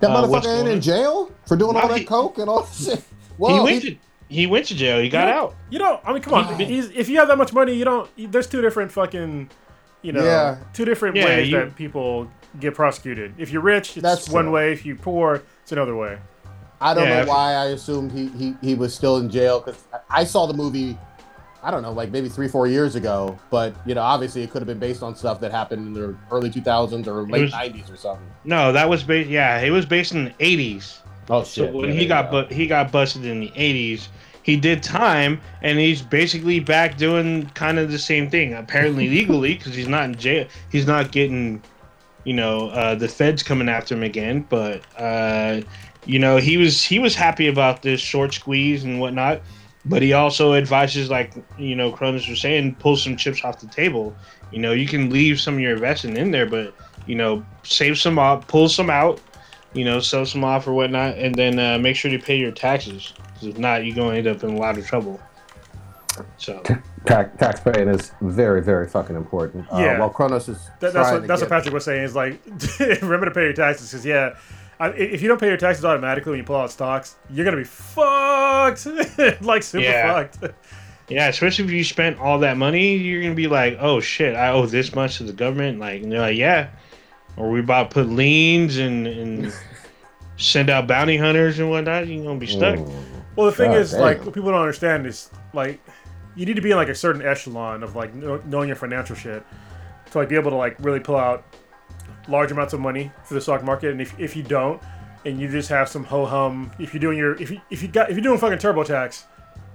That 0.00 0.10
Uh, 0.10 0.22
motherfucker 0.26 0.58
ain't 0.60 0.68
in 0.68 0.80
jail 0.80 1.30
for 1.46 1.56
doing 1.56 1.76
all 1.76 1.82
No, 1.82 1.88
that 1.88 1.98
he- 1.98 2.04
coke 2.04 2.38
and 2.38 2.48
all 2.48 2.62
that 2.62 2.74
shit. 2.74 2.98
he 2.98 3.04
Well, 3.38 3.62
went 3.64 3.82
he- 3.82 3.90
to 3.94 3.96
he 4.28 4.46
went 4.46 4.64
to 4.66 4.74
jail. 4.74 4.98
He 5.00 5.08
got 5.10 5.28
Yeah. 5.28 5.38
out. 5.40 5.54
You 5.70 5.78
know, 5.78 6.00
I 6.04 6.12
mean, 6.12 6.22
come 6.22 6.32
on. 6.34 6.58
He's, 6.58 6.90
if 6.90 7.08
you 7.10 7.18
have 7.18 7.28
that 7.28 7.36
much 7.36 7.52
money, 7.52 7.74
you 7.74 7.84
don't. 7.84 8.08
There's 8.32 8.46
two 8.46 8.62
different 8.62 8.90
fucking, 8.90 9.50
you 10.00 10.12
know, 10.12 10.24
Yeah. 10.24 10.56
two 10.72 10.86
different 10.86 11.16
Yeah, 11.16 11.26
ways 11.26 11.50
you- 11.50 11.56
that 11.58 11.76
people 11.76 12.28
get 12.58 12.74
prosecuted. 12.74 13.34
If 13.38 13.50
you're 13.50 13.60
rich, 13.62 13.96
it's 13.96 14.02
That's 14.02 14.28
one 14.30 14.46
true. 14.46 14.52
way. 14.54 14.72
If 14.72 14.84
you're 14.86 14.96
poor, 14.96 15.42
it's 15.62 15.70
another 15.72 15.94
way. 15.94 16.16
I 16.82 16.94
don't 16.94 17.08
Yeah, 17.08 17.22
know 17.24 17.30
why 17.30 17.52
I 17.54 17.66
assumed 17.66 18.10
he, 18.12 18.26
he, 18.28 18.54
he 18.60 18.74
was 18.74 18.94
still 18.94 19.18
in 19.18 19.30
jail 19.30 19.60
because 19.60 19.82
I 20.10 20.24
saw 20.24 20.46
the 20.46 20.52
movie, 20.54 20.98
I 21.62 21.70
don't 21.70 21.82
know, 21.82 21.92
like 21.92 22.10
maybe 22.10 22.28
three, 22.28 22.48
four 22.48 22.66
years 22.66 22.96
ago. 22.96 23.38
But, 23.50 23.74
you 23.86 23.94
know, 23.94 24.02
obviously 24.02 24.42
it 24.42 24.50
could 24.50 24.60
have 24.62 24.66
been 24.66 24.80
based 24.80 25.02
on 25.02 25.14
stuff 25.14 25.40
that 25.40 25.52
happened 25.52 25.86
in 25.86 25.92
the 25.94 26.16
early 26.30 26.50
2000s 26.50 27.06
or 27.06 27.22
late 27.22 27.42
was- 27.42 27.52
90s 27.52 27.90
or 27.92 27.96
something. 27.96 28.26
No, 28.44 28.72
that 28.72 28.88
was 28.88 29.04
based. 29.04 29.30
Yeah, 29.30 29.60
it 29.60 29.70
was 29.70 29.86
based 29.86 30.12
in 30.12 30.24
the 30.26 30.34
eighties. 30.40 30.98
Oh, 31.30 31.44
So 31.44 31.66
shit. 31.66 31.72
when 31.72 31.90
Yeah, 31.90 32.00
he 32.00 32.06
got 32.06 32.32
yeah. 32.32 32.42
bu- 32.42 32.54
he 32.54 32.66
got 32.66 32.90
busted 32.90 33.24
in 33.24 33.38
the 33.38 33.52
eighties, 33.54 34.08
he 34.42 34.56
did 34.56 34.82
time, 34.82 35.40
and 35.62 35.78
he's 35.78 36.02
basically 36.02 36.58
back 36.58 36.96
doing 36.96 37.46
kind 37.54 37.78
of 37.78 37.92
the 37.92 37.98
same 38.00 38.28
thing. 38.28 38.54
Apparently 38.54 39.08
legally, 39.08 39.54
because 39.54 39.76
he's 39.76 39.86
not 39.86 40.02
in 40.02 40.16
jail. 40.16 40.46
He's 40.72 40.84
not 40.88 41.12
getting, 41.12 41.62
you 42.24 42.32
know, 42.34 42.70
uh, 42.70 42.96
the 42.96 43.06
feds 43.06 43.44
coming 43.44 43.68
after 43.68 43.94
him 43.94 44.02
again. 44.02 44.44
But 44.48 44.82
uh, 44.98 45.60
you 46.04 46.18
know, 46.18 46.36
he 46.36 46.56
was 46.56 46.82
he 46.82 46.98
was 46.98 47.14
happy 47.14 47.48
about 47.48 47.82
this 47.82 48.00
short 48.00 48.32
squeeze 48.34 48.84
and 48.84 49.00
whatnot. 49.00 49.40
But 49.84 50.00
he 50.00 50.12
also 50.12 50.54
advises, 50.54 51.10
like 51.10 51.32
you 51.58 51.74
know, 51.74 51.90
Kronos 51.90 52.28
was 52.28 52.40
saying, 52.40 52.76
pull 52.76 52.96
some 52.96 53.16
chips 53.16 53.44
off 53.44 53.60
the 53.60 53.66
table. 53.66 54.14
You 54.52 54.60
know, 54.60 54.72
you 54.72 54.86
can 54.86 55.10
leave 55.10 55.40
some 55.40 55.54
of 55.54 55.60
your 55.60 55.72
investing 55.72 56.16
in 56.16 56.30
there, 56.30 56.46
but 56.46 56.72
you 57.06 57.16
know, 57.16 57.44
save 57.64 57.98
some 57.98 58.18
up, 58.18 58.46
pull 58.46 58.68
some 58.68 58.90
out 58.90 59.20
you 59.74 59.86
know, 59.86 60.00
sell 60.00 60.26
some 60.26 60.44
off 60.44 60.66
or 60.68 60.74
whatnot, 60.74 61.16
and 61.16 61.34
then 61.34 61.58
uh, 61.58 61.78
make 61.78 61.96
sure 61.96 62.10
to 62.10 62.18
pay 62.18 62.36
your 62.36 62.52
taxes. 62.52 63.14
'Cause 63.34 63.44
if 63.48 63.58
not, 63.58 63.86
you're 63.86 63.94
going 63.96 64.22
to 64.22 64.28
end 64.30 64.36
up 64.36 64.44
in 64.44 64.54
a 64.54 64.58
lot 64.58 64.76
of 64.76 64.86
trouble. 64.86 65.18
So, 66.36 66.62
Tax, 67.06 67.30
tax 67.38 67.60
paying 67.60 67.88
is 67.88 68.12
very, 68.20 68.60
very 68.62 68.86
fucking 68.86 69.16
important. 69.16 69.66
Uh, 69.72 69.78
Yeah. 69.78 69.98
While 69.98 70.10
Kronos 70.10 70.46
is 70.50 70.58
That, 70.80 70.92
that's 70.92 70.92
trying 70.92 71.14
what 71.14 71.20
to 71.22 71.26
that's 71.26 71.40
get, 71.40 71.50
what 71.50 71.56
Patrick 71.56 71.72
was 71.74 71.84
saying. 71.86 72.02
Is 72.02 72.14
like, 72.14 72.38
remember 73.00 73.24
to 73.24 73.30
pay 73.30 73.44
your 73.44 73.54
taxes 73.54 73.90
because 73.90 74.04
yeah, 74.04 74.34
I, 74.82 74.88
if 74.94 75.22
you 75.22 75.28
don't 75.28 75.40
pay 75.40 75.48
your 75.48 75.56
taxes 75.56 75.84
automatically 75.84 76.30
when 76.30 76.38
you 76.38 76.44
pull 76.44 76.56
out 76.56 76.70
stocks, 76.70 77.16
you're 77.30 77.44
gonna 77.44 77.56
be 77.56 77.64
fucked, 77.64 78.86
like 79.42 79.62
super 79.62 79.84
Yeah. 79.84 80.12
fucked. 80.12 80.54
yeah, 81.08 81.28
especially 81.28 81.66
if 81.66 81.70
you 81.70 81.84
spent 81.84 82.18
all 82.18 82.38
that 82.40 82.56
money, 82.56 82.96
you're 82.96 83.20
going 83.20 83.32
to 83.32 83.36
be 83.36 83.48
like, 83.48 83.76
oh 83.80 84.00
shit, 84.00 84.34
I 84.34 84.48
owe 84.50 84.66
this 84.66 84.94
much 84.94 85.18
to 85.18 85.24
the 85.24 85.32
government. 85.32 85.78
Like, 85.78 86.02
and 86.02 86.10
they're 86.12 86.20
like, 86.20 86.36
yeah. 86.38 86.70
Or 87.36 87.50
we 87.50 87.60
about 87.60 87.90
to 87.90 87.94
put 87.94 88.08
liens 88.08 88.78
and, 88.78 89.06
and 89.06 89.52
send 90.36 90.70
out 90.70 90.86
bounty 90.86 91.16
hunters 91.18 91.58
and 91.58 91.68
whatnot. 91.68 92.06
You're 92.06 92.24
going 92.24 92.40
to 92.40 92.46
be 92.46 92.50
stuck. 92.50 92.78
Mm. 92.78 93.04
Well, 93.36 93.46
the 93.46 93.52
thing 93.56 93.70
God 93.72 93.78
is, 93.80 93.92
like, 93.94 94.24
what 94.24 94.32
people 94.34 94.50
don't 94.50 94.60
understand 94.60 95.06
is 95.06 95.30
like, 95.52 95.80
you 96.34 96.46
need 96.46 96.56
to 96.56 96.62
be 96.62 96.70
in 96.70 96.76
like 96.78 96.88
a 96.88 96.94
certain 96.94 97.20
echelon 97.22 97.82
of 97.82 97.94
like 97.94 98.14
knowing 98.14 98.68
your 98.68 98.76
financial 98.76 99.14
shit 99.14 99.44
to 100.10 100.18
like 100.18 100.30
be 100.30 100.34
able 100.34 100.50
to 100.50 100.56
like 100.56 100.76
really 100.78 101.00
pull 101.00 101.16
out 101.16 101.44
large 102.28 102.52
amounts 102.52 102.72
of 102.72 102.80
money 102.80 103.12
for 103.24 103.34
the 103.34 103.40
stock 103.40 103.62
market. 103.64 103.90
And 103.90 104.00
if, 104.00 104.18
if 104.18 104.36
you 104.36 104.42
don't, 104.42 104.82
and 105.24 105.40
you 105.40 105.48
just 105.48 105.68
have 105.68 105.88
some 105.88 106.04
ho 106.04 106.26
hum, 106.26 106.72
if 106.78 106.92
you're 106.92 107.00
doing 107.00 107.18
your 107.18 107.40
if 107.40 107.50
you 107.50 107.60
if 107.70 107.82
you 107.82 107.88
got 107.88 108.10
if 108.10 108.16
you're 108.16 108.22
doing 108.22 108.38
fucking 108.38 108.58
TurboTax, 108.58 109.24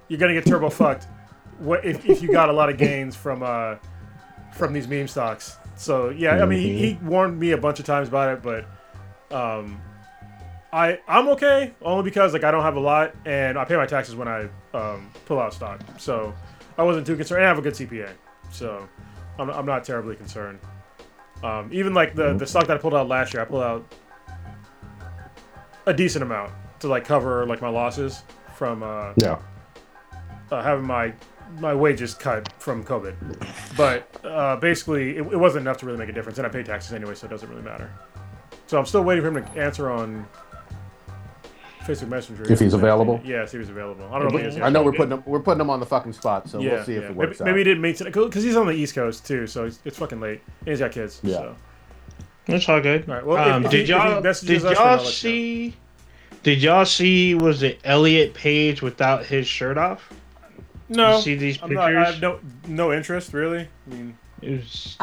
you're 0.07 0.19
gonna 0.19 0.33
get 0.33 0.45
turbo 0.45 0.69
fucked. 0.69 1.07
What 1.59 1.85
if, 1.85 2.05
if 2.05 2.21
you 2.21 2.31
got 2.31 2.49
a 2.49 2.53
lot 2.53 2.69
of 2.69 2.77
gains 2.77 3.15
from 3.15 3.43
uh 3.43 3.75
from 4.53 4.73
these 4.73 4.87
meme 4.87 5.07
stocks? 5.07 5.57
So 5.75 6.09
yeah, 6.09 6.41
I 6.41 6.45
mean 6.45 6.59
he, 6.59 6.77
he 6.77 6.93
warned 7.03 7.39
me 7.39 7.51
a 7.51 7.57
bunch 7.57 7.79
of 7.79 7.85
times 7.85 8.09
about 8.09 8.33
it, 8.33 8.43
but 8.43 8.65
um 9.35 9.81
I 10.71 10.99
I'm 11.07 11.29
okay 11.29 11.73
only 11.81 12.03
because 12.03 12.33
like 12.33 12.43
I 12.43 12.51
don't 12.51 12.63
have 12.63 12.75
a 12.75 12.81
lot 12.81 13.15
and 13.25 13.57
I 13.57 13.63
pay 13.65 13.77
my 13.77 13.85
taxes 13.85 14.15
when 14.15 14.27
I 14.27 14.49
um, 14.73 15.11
pull 15.25 15.39
out 15.39 15.53
stock, 15.53 15.81
so 15.97 16.35
I 16.77 16.83
wasn't 16.83 17.07
too 17.07 17.15
concerned. 17.15 17.39
And 17.39 17.45
I 17.45 17.47
have 17.47 17.57
a 17.57 17.61
good 17.61 17.73
CPA, 17.73 18.11
so 18.51 18.87
I'm, 19.39 19.49
I'm 19.49 19.65
not 19.65 19.85
terribly 19.85 20.15
concerned. 20.15 20.59
Um, 21.43 21.69
even 21.71 21.93
like 21.93 22.15
the 22.15 22.33
the 22.33 22.47
stock 22.47 22.67
that 22.67 22.77
I 22.77 22.79
pulled 22.79 22.95
out 22.95 23.07
last 23.07 23.33
year, 23.33 23.43
I 23.43 23.45
pulled 23.45 23.63
out 23.63 23.93
a 25.85 25.93
decent 25.93 26.23
amount 26.23 26.51
to 26.79 26.87
like 26.87 27.05
cover 27.05 27.45
like 27.45 27.61
my 27.61 27.69
losses 27.69 28.23
from 28.55 28.83
uh, 28.83 29.13
Yeah. 29.17 29.39
uh, 30.51 30.61
having 30.61 30.85
my 30.85 31.13
my 31.59 31.73
wages 31.73 32.13
cut 32.13 32.51
from 32.59 32.83
COVID. 32.83 33.15
But 33.77 34.09
uh, 34.25 34.57
basically, 34.57 35.11
it, 35.17 35.21
it 35.21 35.37
wasn't 35.37 35.61
enough 35.61 35.77
to 35.77 35.85
really 35.85 35.97
make 35.97 36.09
a 36.09 36.13
difference, 36.13 36.37
and 36.39 36.45
I 36.45 36.49
pay 36.49 36.63
taxes 36.63 36.93
anyway, 36.93 37.15
so 37.15 37.25
it 37.27 37.29
doesn't 37.29 37.49
really 37.49 37.61
matter. 37.61 37.89
So 38.65 38.77
I'm 38.77 38.85
still 38.85 39.03
waiting 39.03 39.23
for 39.23 39.29
him 39.37 39.45
to 39.45 39.51
answer 39.59 39.89
on 39.89 40.27
Facebook 41.87 42.09
Messenger. 42.09 42.51
If 42.51 42.59
he's 42.59 42.73
available? 42.73 43.21
Yeah, 43.23 43.43
if 43.43 43.51
he's 43.51 43.69
available. 43.69 44.05
I 44.11 44.19
don't 44.19 44.31
know 44.31 44.37
if 44.37 44.43
he 44.43 44.57
is. 44.57 44.61
I 44.61 44.69
know 44.69 44.83
we're 44.83 44.93
putting 44.93 45.13
him, 45.13 45.23
we're 45.25 45.39
putting 45.39 45.61
him 45.61 45.69
on 45.69 45.79
the 45.79 45.85
fucking 45.85 46.13
spot, 46.13 46.49
so 46.49 46.59
yeah, 46.59 46.73
we'll 46.73 46.83
see 46.83 46.93
yeah. 46.93 46.97
if 46.99 47.03
it 47.05 47.07
maybe, 47.09 47.17
works 47.17 47.41
out. 47.41 47.45
maybe 47.45 47.59
he 47.59 47.63
didn't 47.63 47.81
mean 47.81 47.95
to, 47.95 48.03
because 48.05 48.43
he's 48.43 48.55
on 48.55 48.67
the 48.67 48.73
East 48.73 48.95
Coast 48.95 49.25
too, 49.25 49.47
so 49.47 49.65
it's, 49.65 49.79
it's 49.85 49.97
fucking 49.97 50.19
late, 50.19 50.41
and 50.61 50.69
he's 50.69 50.79
got 50.79 50.91
kids. 50.91 51.19
Yeah. 51.23 51.35
So. 51.35 51.55
That's 52.45 52.69
all 52.69 52.81
good. 52.81 53.09
All 53.09 53.15
right, 53.15 53.25
well, 53.25 53.53
um, 53.53 53.65
if 53.65 53.71
did 53.71 53.81
if 53.81 53.89
y'all 53.89 54.21
messages 54.21 54.63
did 54.63 54.71
us, 54.71 54.77
then 54.77 54.87
I'll 54.87 54.95
y'all 54.97 55.05
let 55.05 55.23
you 55.23 55.29
know. 55.29 55.71
see? 55.71 55.75
Did 56.43 56.61
y'all 56.61 56.85
see? 56.85 57.35
Was 57.35 57.63
it 57.63 57.79
Elliot 57.83 58.33
Page 58.33 58.81
without 58.81 59.25
his 59.25 59.47
shirt 59.47 59.77
off? 59.77 60.13
No, 60.89 61.17
You 61.17 61.21
see 61.21 61.35
these 61.35 61.59
I'm 61.61 61.73
not, 61.73 61.93
I 61.93 61.99
have 61.99 62.13
pictures? 62.13 62.21
no 62.21 62.39
no 62.67 62.93
interest 62.93 63.33
really. 63.33 63.67
I 63.67 63.93
mean, 63.93 64.17
It 64.41 64.51
was, 64.51 64.97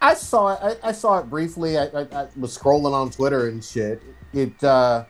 I 0.00 0.14
saw 0.14 0.54
it. 0.54 0.78
I, 0.82 0.88
I 0.88 0.92
saw 0.92 1.18
it 1.18 1.28
briefly. 1.28 1.76
I, 1.76 1.86
I, 1.86 2.06
I 2.12 2.28
was 2.36 2.56
scrolling 2.56 2.92
on 2.92 3.10
Twitter 3.10 3.48
and 3.48 3.62
shit. 3.62 4.02
It. 4.32 4.64
Uh, 4.64 5.04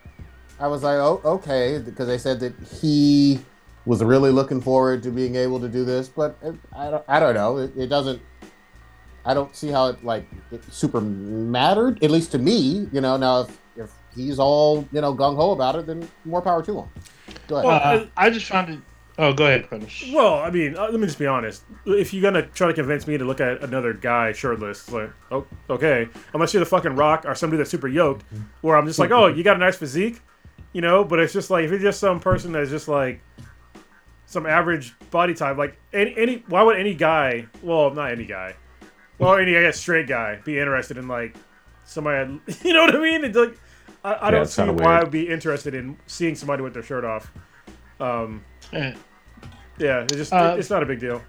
I 0.60 0.66
was 0.66 0.82
like, 0.82 0.96
oh, 0.96 1.20
okay, 1.24 1.78
because 1.84 2.06
they 2.06 2.18
said 2.18 2.40
that 2.40 2.54
he 2.80 3.40
was 3.86 4.02
really 4.02 4.30
looking 4.30 4.60
forward 4.60 5.02
to 5.04 5.10
being 5.10 5.36
able 5.36 5.60
to 5.60 5.68
do 5.68 5.84
this, 5.84 6.08
but 6.08 6.36
it, 6.42 6.54
I 6.76 6.90
don't. 6.90 7.04
I 7.08 7.20
don't 7.20 7.34
know. 7.34 7.58
It, 7.58 7.76
it 7.76 7.86
doesn't. 7.86 8.20
I 9.24 9.34
don't 9.34 9.54
see 9.54 9.68
how 9.68 9.88
it 9.88 10.04
like 10.04 10.26
it 10.50 10.62
super 10.72 11.00
mattered. 11.00 12.02
At 12.02 12.10
least 12.10 12.32
to 12.32 12.38
me, 12.38 12.88
you 12.92 13.00
know. 13.00 13.16
Now, 13.16 13.42
if 13.42 13.58
if 13.76 13.90
he's 14.14 14.38
all 14.38 14.86
you 14.92 15.00
know 15.00 15.14
gung 15.14 15.36
ho 15.36 15.52
about 15.52 15.76
it, 15.76 15.86
then 15.86 16.08
more 16.24 16.42
power 16.42 16.62
to 16.62 16.80
him. 16.80 16.88
Go 17.46 17.56
ahead. 17.56 17.66
Well, 17.66 18.02
uh, 18.02 18.06
I 18.16 18.30
just 18.30 18.46
found 18.46 18.70
it. 18.70 18.80
Oh, 19.20 19.32
go 19.32 19.46
ahead, 19.46 19.68
Prentice. 19.68 20.04
Well, 20.12 20.34
I 20.34 20.50
mean, 20.50 20.76
uh, 20.76 20.88
let 20.90 21.00
me 21.00 21.06
just 21.06 21.18
be 21.18 21.26
honest. 21.26 21.64
If 21.86 22.14
you're 22.14 22.22
gonna 22.22 22.46
try 22.46 22.68
to 22.68 22.74
convince 22.74 23.06
me 23.06 23.18
to 23.18 23.24
look 23.24 23.40
at 23.40 23.62
another 23.64 23.92
guy 23.92 24.30
shirtless, 24.32 24.90
like, 24.92 25.10
oh, 25.32 25.44
okay. 25.68 26.08
Unless 26.34 26.54
you're 26.54 26.62
the 26.62 26.70
fucking 26.70 26.94
Rock 26.94 27.24
or 27.26 27.34
somebody 27.34 27.58
that's 27.58 27.70
super 27.70 27.88
yoked, 27.88 28.24
where 28.60 28.76
I'm 28.76 28.86
just 28.86 29.00
like, 29.00 29.10
oh, 29.12 29.26
you 29.26 29.42
got 29.42 29.56
a 29.56 29.58
nice 29.58 29.76
physique, 29.76 30.20
you 30.78 30.82
know. 30.82 31.02
But 31.02 31.18
it's 31.18 31.32
just 31.32 31.50
like 31.50 31.64
if 31.64 31.70
you're 31.72 31.80
just 31.80 31.98
some 31.98 32.20
person 32.20 32.52
that's 32.52 32.70
just 32.70 32.86
like 32.86 33.20
some 34.26 34.46
average 34.46 34.94
body 35.10 35.34
type, 35.34 35.56
like 35.56 35.76
any, 35.92 36.16
any 36.16 36.44
why 36.46 36.62
would 36.62 36.78
any 36.78 36.94
guy? 36.94 37.46
Well, 37.64 37.90
not 37.92 38.12
any 38.12 38.24
guy. 38.26 38.54
Well, 39.18 39.34
any 39.36 39.56
I 39.56 39.62
guess 39.62 39.80
straight 39.80 40.06
guy 40.06 40.36
be 40.44 40.56
interested 40.56 40.96
in 40.96 41.08
like 41.08 41.34
somebody? 41.84 42.40
You 42.62 42.74
know 42.74 42.82
what 42.82 42.94
I 42.94 43.00
mean? 43.00 43.24
It's 43.24 43.36
like 43.36 43.58
I, 44.04 44.28
I 44.28 44.30
don't 44.30 44.42
it's 44.42 44.54
see 44.54 44.62
why. 44.62 45.00
I'd 45.00 45.10
be 45.10 45.28
interested 45.28 45.74
in 45.74 45.98
seeing 46.06 46.36
somebody 46.36 46.62
with 46.62 46.74
their 46.74 46.84
shirt 46.84 47.04
off. 47.04 47.32
Um, 47.98 48.44
Eh, 48.72 48.94
yeah, 49.78 50.02
it's 50.02 50.14
just 50.14 50.32
Uh, 50.32 50.54
it's 50.56 50.70
not 50.70 50.84
a 50.84 50.86
big 50.86 51.00
deal. 51.00 51.20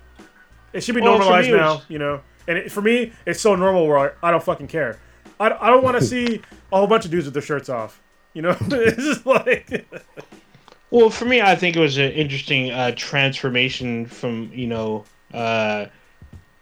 It 0.74 0.84
should 0.84 0.94
be 0.94 1.02
well, 1.02 1.18
normalized 1.18 1.50
now, 1.50 1.76
was- 1.76 1.86
you 1.90 1.98
know. 1.98 2.22
And 2.48 2.58
it, 2.60 2.72
for 2.72 2.82
me, 2.84 3.14
it's 3.26 3.42
so 3.42 3.56
normal 3.56 3.88
where 3.88 3.98
I, 3.98 4.28
I 4.28 4.32
don't 4.32 4.44
fucking 4.44 4.68
care. 4.68 5.00
I, 5.40 5.50
I 5.52 5.70
don't 5.72 5.84
want 5.84 5.98
to 5.98 6.06
see 6.14 6.42
a 6.72 6.78
whole 6.78 6.86
bunch 6.86 7.06
of 7.06 7.12
dudes 7.12 7.26
with 7.26 7.34
their 7.34 7.42
shirts 7.42 7.70
off. 7.70 8.00
You 8.40 8.44
know, 8.44 8.58
it's 8.62 9.04
just 9.04 9.26
like 9.26 9.86
Well, 10.92 11.10
for 11.10 11.26
me, 11.26 11.42
I 11.42 11.58
think 11.58 11.76
it 11.76 11.80
was 11.82 11.98
an 11.98 12.14
interesting 12.14 12.72
uh, 12.72 12.94
transformation 12.96 14.06
from 14.06 14.50
you 14.54 14.66
know 14.66 15.04
uh, 15.34 15.88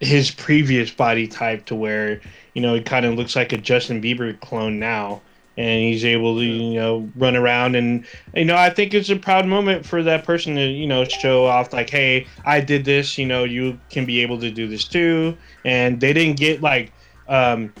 his 0.00 0.32
previous 0.32 0.90
body 0.90 1.28
type 1.28 1.66
to 1.66 1.76
where 1.76 2.20
you 2.54 2.62
know 2.62 2.74
he 2.74 2.80
kind 2.80 3.06
of 3.06 3.14
looks 3.14 3.36
like 3.36 3.52
a 3.52 3.58
Justin 3.58 4.02
Bieber 4.02 4.38
clone 4.40 4.80
now, 4.80 5.20
and 5.56 5.80
he's 5.80 6.04
able 6.04 6.34
to 6.38 6.42
you 6.42 6.80
know 6.80 7.08
run 7.14 7.36
around 7.36 7.76
and 7.76 8.04
you 8.34 8.44
know 8.44 8.56
I 8.56 8.70
think 8.70 8.92
it's 8.92 9.08
a 9.08 9.16
proud 9.16 9.46
moment 9.46 9.86
for 9.86 10.02
that 10.02 10.24
person 10.24 10.56
to 10.56 10.66
you 10.66 10.88
know 10.88 11.04
show 11.04 11.46
off 11.46 11.72
like 11.72 11.90
hey 11.90 12.26
I 12.44 12.60
did 12.60 12.86
this. 12.86 13.16
You 13.18 13.26
know 13.26 13.44
you 13.44 13.78
can 13.88 14.04
be 14.04 14.20
able 14.20 14.40
to 14.40 14.50
do 14.50 14.66
this 14.66 14.82
too. 14.82 15.36
And 15.64 16.00
they 16.00 16.12
didn't 16.12 16.38
get 16.38 16.60
like 16.60 16.92
um 17.28 17.72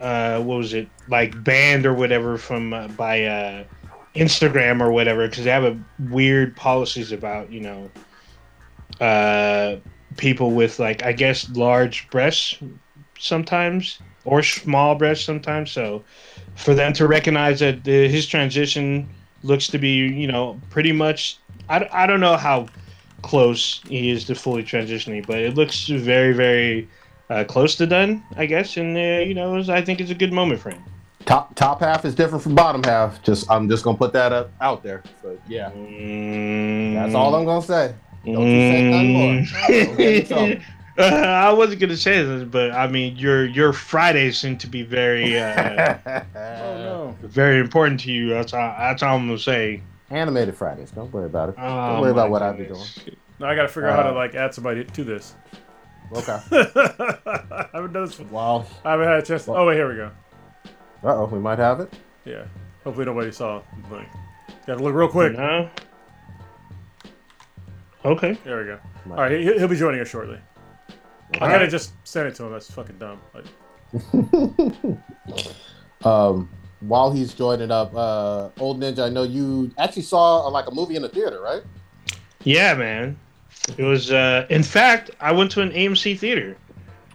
uh 0.00 0.40
what 0.42 0.58
was 0.58 0.74
it 0.74 0.92
like 1.08 1.42
banned 1.44 1.86
or 1.86 1.94
whatever 1.94 2.38
from 2.38 2.72
uh, 2.74 2.88
by 2.88 3.24
uh 3.24 3.64
Instagram 4.16 4.80
or 4.80 4.92
whatever 4.92 5.28
because 5.28 5.44
they 5.44 5.50
have 5.50 5.64
a 5.64 5.80
weird 5.98 6.56
policies 6.56 7.12
about 7.12 7.52
you 7.52 7.60
know 7.60 7.92
uh 9.00 9.76
people 10.16 10.54
with 10.54 10.78
like 10.78 11.02
I 11.04 11.12
guess 11.12 11.48
large 11.50 12.10
breasts 12.10 12.62
sometimes 13.18 14.02
or 14.24 14.42
small 14.42 14.96
breasts 14.96 15.24
sometimes. 15.24 15.72
So 15.72 16.04
for 16.54 16.74
them 16.74 16.92
to 16.94 17.06
recognize 17.06 17.60
that 17.60 17.84
the, 17.84 18.08
his 18.08 18.26
transition 18.26 19.12
looks 19.42 19.68
to 19.68 19.78
be 19.78 19.96
you 19.96 20.26
know 20.28 20.62
pretty 20.70 20.92
much 20.92 21.42
I, 21.68 21.88
I 21.92 22.06
don't 22.06 22.20
know 22.20 22.36
how 22.36 22.72
close 23.22 23.82
he 23.86 24.10
is 24.10 24.24
to 24.26 24.34
fully 24.34 24.62
transitioning, 24.64 25.26
but 25.26 25.38
it 25.40 25.54
looks 25.54 25.86
very 25.88 26.32
very 26.34 26.90
uh, 27.30 27.44
close 27.44 27.76
to 27.76 27.86
done 27.86 28.22
I 28.36 28.44
guess, 28.46 28.76
and 28.76 28.96
uh, 28.96 29.00
you 29.24 29.34
know 29.34 29.62
I 29.68 29.80
think 29.82 30.00
it's 30.00 30.10
a 30.10 30.14
good 30.14 30.32
moment 30.32 30.60
for 30.60 30.70
him. 30.70 30.82
Top 31.26 31.54
top 31.54 31.80
half 31.80 32.04
is 32.04 32.14
different 32.14 32.42
from 32.42 32.54
bottom 32.54 32.82
half. 32.82 33.22
Just 33.22 33.50
I'm 33.50 33.68
just 33.68 33.84
gonna 33.84 33.96
put 33.98 34.12
that 34.14 34.32
up, 34.32 34.50
out 34.60 34.82
there. 34.82 35.02
But 35.22 35.38
yeah, 35.48 35.70
Mm, 35.70 36.94
that's 36.94 37.14
all 37.14 37.34
I'm 37.34 37.44
gonna 37.44 37.62
say. 37.62 37.94
Don't 38.24 38.34
you 38.46 38.70
say 38.70 38.90
nothing 38.90 39.12
more. 39.12 39.34
Don't 39.86 39.96
get 39.96 40.14
in 40.16 40.26
trouble. 40.26 40.62
Uh, 40.98 41.02
I 41.48 41.52
wasn't 41.52 41.80
gonna 41.80 41.96
say 41.96 42.22
this, 42.22 42.44
but 42.44 42.72
I 42.72 42.86
mean 42.88 43.16
your 43.16 43.46
your 43.46 43.72
Fridays 43.72 44.38
seem 44.38 44.58
to 44.58 44.66
be 44.66 44.82
very 44.82 45.38
uh, 45.38 45.98
Oh 46.34 46.76
no. 46.76 47.16
very 47.22 47.60
important 47.60 48.00
to 48.00 48.12
you. 48.12 48.30
That's 48.30 48.52
all, 48.52 48.74
that's 48.78 49.02
all 49.02 49.16
I'm 49.16 49.26
gonna 49.26 49.38
say. 49.38 49.82
Animated 50.10 50.56
Fridays. 50.56 50.90
Don't 50.90 51.12
worry 51.12 51.26
about 51.26 51.50
it. 51.50 51.54
Oh, 51.58 51.62
Don't 51.92 52.00
worry 52.00 52.10
about 52.10 52.26
my 52.26 52.30
what 52.32 52.42
I 52.42 52.52
be 52.52 52.64
doing. 52.64 52.80
Now 53.38 53.48
I 53.50 53.54
gotta 53.54 53.68
figure 53.68 53.88
out 53.88 53.96
how 53.96 54.02
to 54.04 54.10
Uh, 54.10 54.14
like 54.14 54.34
add 54.34 54.52
somebody 54.54 54.84
to 54.84 55.04
this. 55.04 55.34
Okay. 56.12 56.38
I 56.52 57.68
haven't 57.72 57.92
done 57.92 58.06
this. 58.06 58.18
Well, 58.20 58.66
I 58.84 58.90
haven't 58.92 59.06
had 59.06 59.18
a 59.18 59.22
chance. 59.22 59.44
To, 59.44 59.52
oh 59.54 59.66
wait, 59.66 59.74
here 59.76 59.88
we 59.88 59.94
go. 59.96 60.10
uh 61.04 61.14
oh, 61.16 61.26
we 61.26 61.38
might 61.38 61.58
have 61.58 61.80
it. 61.80 61.92
Yeah. 62.24 62.44
Hopefully 62.84 63.06
nobody 63.06 63.30
saw. 63.32 63.62
Like, 63.90 64.08
gotta 64.66 64.82
look 64.82 64.94
real 64.94 65.08
quick. 65.08 65.34
No. 65.36 65.68
Okay. 68.04 68.38
There 68.44 68.58
we 68.58 68.64
go. 68.64 68.78
Might- 69.06 69.14
All 69.16 69.22
right, 69.22 69.32
he, 69.40 69.44
he'll 69.58 69.68
be 69.68 69.76
joining 69.76 70.00
us 70.00 70.08
shortly. 70.08 70.38
I 71.34 71.48
gotta 71.50 71.68
just 71.68 71.92
send 72.04 72.26
it 72.28 72.34
to 72.36 72.44
him. 72.44 72.52
That's 72.52 72.70
fucking 72.70 72.98
dumb. 72.98 73.20
Like, 73.34 73.44
Um, 76.02 76.48
while 76.80 77.12
he's 77.12 77.34
joining 77.34 77.70
up, 77.70 77.94
uh, 77.94 78.48
old 78.58 78.80
ninja, 78.80 79.00
I 79.04 79.10
know 79.10 79.22
you 79.22 79.70
actually 79.76 80.00
saw 80.02 80.46
uh, 80.46 80.50
like 80.50 80.66
a 80.66 80.70
movie 80.70 80.96
in 80.96 81.02
the 81.02 81.10
theater, 81.10 81.40
right? 81.42 81.62
Yeah, 82.42 82.72
man. 82.72 83.18
It 83.76 83.84
was. 83.84 84.10
Uh, 84.10 84.46
in 84.50 84.62
fact, 84.62 85.10
I 85.20 85.32
went 85.32 85.50
to 85.52 85.62
an 85.62 85.70
AMC 85.70 86.18
theater. 86.18 86.56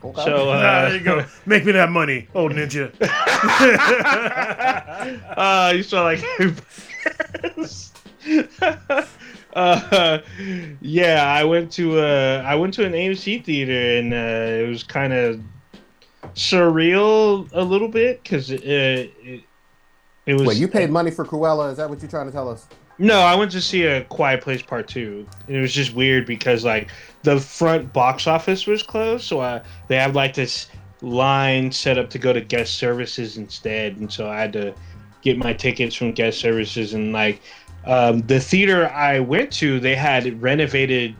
Okay. 0.03 0.23
So 0.23 0.35
ah, 0.49 0.53
uh, 0.53 0.89
there 0.89 0.97
you 0.97 1.03
go. 1.03 1.25
Make 1.45 1.65
me 1.65 1.71
that 1.73 1.89
money, 1.89 2.27
old 2.33 2.53
ninja. 2.53 2.91
uh, 5.37 5.73
you 5.75 5.83
saw 5.83 6.03
like. 6.03 6.23
uh, 9.53 10.19
yeah, 10.81 11.25
I 11.25 11.43
went 11.43 11.71
to 11.73 11.99
uh, 11.99 12.43
I 12.45 12.55
went 12.55 12.73
to 12.75 12.85
an 12.85 12.93
AMC 12.93 13.43
theater 13.43 13.99
and 13.99 14.13
uh, 14.13 14.65
it 14.65 14.67
was 14.67 14.83
kind 14.83 15.13
of 15.13 15.41
surreal 16.33 17.49
a 17.53 17.61
little 17.61 17.87
bit 17.87 18.23
because 18.23 18.51
it, 18.51 18.63
it 18.63 19.43
it 20.25 20.33
was. 20.33 20.47
Wait, 20.47 20.57
you 20.57 20.67
paid 20.67 20.89
money 20.89 21.11
for 21.11 21.25
Cruella? 21.25 21.71
Is 21.71 21.77
that 21.77 21.89
what 21.89 22.01
you're 22.01 22.09
trying 22.09 22.27
to 22.27 22.31
tell 22.31 22.49
us? 22.49 22.67
No, 22.97 23.19
I 23.19 23.35
went 23.35 23.51
to 23.51 23.61
see 23.61 23.83
a 23.83 24.03
Quiet 24.05 24.41
Place 24.41 24.61
Part 24.61 24.87
Two. 24.87 25.27
And 25.47 25.57
it 25.57 25.61
was 25.61 25.73
just 25.73 25.93
weird 25.93 26.25
because 26.25 26.63
like 26.63 26.89
the 27.23 27.39
front 27.39 27.91
box 27.91 28.27
office 28.27 28.65
was 28.65 28.83
closed, 28.83 29.25
so 29.25 29.41
uh, 29.41 29.63
they 29.87 29.97
have 29.97 30.15
like 30.15 30.33
this 30.33 30.67
line 31.01 31.71
set 31.71 31.97
up 31.97 32.09
to 32.11 32.17
go 32.19 32.31
to 32.33 32.41
guest 32.41 32.75
services 32.75 33.37
instead, 33.37 33.97
and 33.97 34.11
so 34.11 34.29
I 34.29 34.39
had 34.39 34.53
to 34.53 34.73
get 35.21 35.37
my 35.37 35.53
tickets 35.53 35.95
from 35.95 36.11
guest 36.11 36.39
services 36.39 36.93
and 36.93 37.11
like 37.11 37.41
um, 37.85 38.21
the 38.21 38.39
theater 38.39 38.89
I 38.89 39.19
went 39.19 39.51
to, 39.53 39.79
they 39.79 39.95
had 39.95 40.41
renovated 40.41 41.15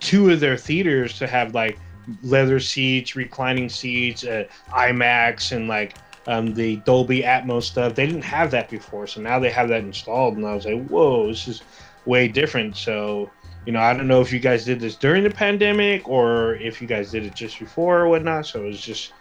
two 0.00 0.30
of 0.30 0.40
their 0.40 0.56
theaters 0.56 1.18
to 1.18 1.26
have 1.26 1.54
like 1.54 1.78
leather 2.22 2.60
seats, 2.60 3.14
reclining 3.14 3.68
seats, 3.68 4.24
uh, 4.24 4.44
IMAX, 4.70 5.52
and 5.52 5.68
like 5.68 5.96
um, 6.28 6.52
the 6.52 6.76
Dolby 6.76 7.22
Atmos 7.22 7.64
stuff. 7.64 7.94
They 7.94 8.06
didn't 8.06 8.22
have 8.22 8.50
that 8.50 8.68
before, 8.68 9.06
so 9.06 9.20
now 9.20 9.38
they 9.38 9.50
have 9.50 9.68
that 9.70 9.80
installed, 9.80 10.36
and 10.36 10.46
I 10.46 10.54
was 10.54 10.66
like, 10.66 10.86
whoa, 10.86 11.26
this 11.26 11.48
is 11.48 11.62
way 12.04 12.28
different. 12.28 12.76
So, 12.76 13.30
you 13.64 13.72
know, 13.72 13.80
I 13.80 13.94
don't 13.94 14.06
know 14.06 14.20
if 14.20 14.30
you 14.30 14.38
guys 14.38 14.64
did 14.66 14.78
this 14.78 14.94
during 14.94 15.24
the 15.24 15.30
pandemic 15.30 16.06
or 16.06 16.56
if 16.56 16.82
you 16.82 16.86
guys 16.86 17.10
did 17.10 17.24
it 17.24 17.34
just 17.34 17.58
before 17.58 18.00
or 18.00 18.08
whatnot. 18.08 18.44
So 18.46 18.62
it 18.62 18.66
was 18.66 18.80
just 18.80 19.14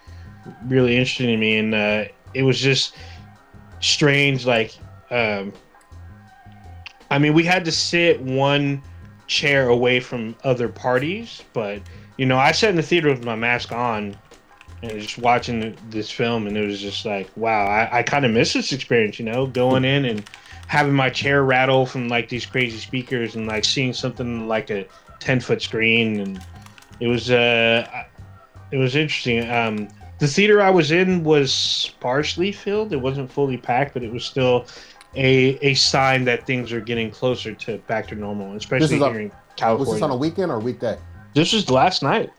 really 0.65 0.97
interesting 0.97 1.27
to 1.27 1.37
me, 1.37 1.57
and 1.57 1.73
uh, 1.73 2.05
it 2.33 2.43
was 2.43 2.59
just 2.59 2.95
strange. 3.79 4.45
Like, 4.45 4.77
um, 5.09 5.53
I 7.09 7.19
mean, 7.19 7.33
we 7.33 7.43
had 7.43 7.63
to 7.65 7.71
sit 7.71 8.21
one 8.21 8.81
chair 9.27 9.69
away 9.69 10.01
from 10.01 10.35
other 10.43 10.67
parties, 10.67 11.41
but 11.53 11.81
you 12.17 12.25
know, 12.25 12.37
I 12.37 12.51
sat 12.51 12.71
in 12.71 12.75
the 12.75 12.83
theater 12.83 13.07
with 13.07 13.23
my 13.23 13.35
mask 13.35 13.71
on 13.71 14.17
and 14.83 14.91
just 14.99 15.17
watching 15.17 15.75
this 15.89 16.11
film, 16.11 16.47
and 16.47 16.55
it 16.57 16.65
was 16.65 16.79
just 16.79 17.05
like, 17.05 17.29
wow, 17.35 17.65
I, 17.65 17.99
I 17.99 18.03
kind 18.03 18.25
of 18.25 18.31
miss 18.31 18.53
this 18.53 18.71
experience, 18.71 19.17
you 19.19 19.25
know, 19.25 19.47
going 19.47 19.83
in 19.85 20.05
and 20.05 20.29
having 20.67 20.93
my 20.93 21.09
chair 21.09 21.43
rattle 21.43 21.85
from 21.85 22.07
like 22.09 22.29
these 22.29 22.45
crazy 22.45 22.77
speakers 22.77 23.35
and 23.35 23.47
like 23.47 23.65
seeing 23.65 23.93
something 23.93 24.47
like 24.47 24.69
a 24.69 24.85
10 25.19 25.39
foot 25.39 25.61
screen. 25.61 26.19
And 26.19 26.45
it 26.99 27.07
was, 27.07 27.31
uh, 27.31 27.87
it 28.71 28.77
was 28.77 28.95
interesting. 28.95 29.49
Um, 29.49 29.87
the 30.19 30.27
theater 30.27 30.61
I 30.61 30.69
was 30.69 30.91
in 30.91 31.23
was 31.23 31.53
sparsely 31.53 32.51
filled. 32.51 32.91
It 32.91 32.97
wasn't 32.97 33.31
fully 33.31 33.57
packed, 33.57 33.93
but 33.93 34.03
it 34.03 34.11
was 34.11 34.25
still 34.25 34.65
a, 35.15 35.57
a 35.65 35.73
sign 35.75 36.25
that 36.25 36.45
things 36.45 36.71
are 36.71 36.81
getting 36.81 37.09
closer 37.11 37.53
to 37.53 37.77
back 37.87 38.07
to 38.09 38.15
normal, 38.15 38.53
especially 38.55 38.95
is 38.97 39.01
a- 39.01 39.09
here 39.11 39.19
in 39.21 39.31
Was 39.77 39.91
this 39.91 40.01
on 40.01 40.11
a 40.11 40.17
weekend 40.17 40.51
or 40.51 40.59
weekday? 40.59 40.97
this 41.33 41.53
was 41.53 41.69
last 41.71 42.03
night, 42.03 42.29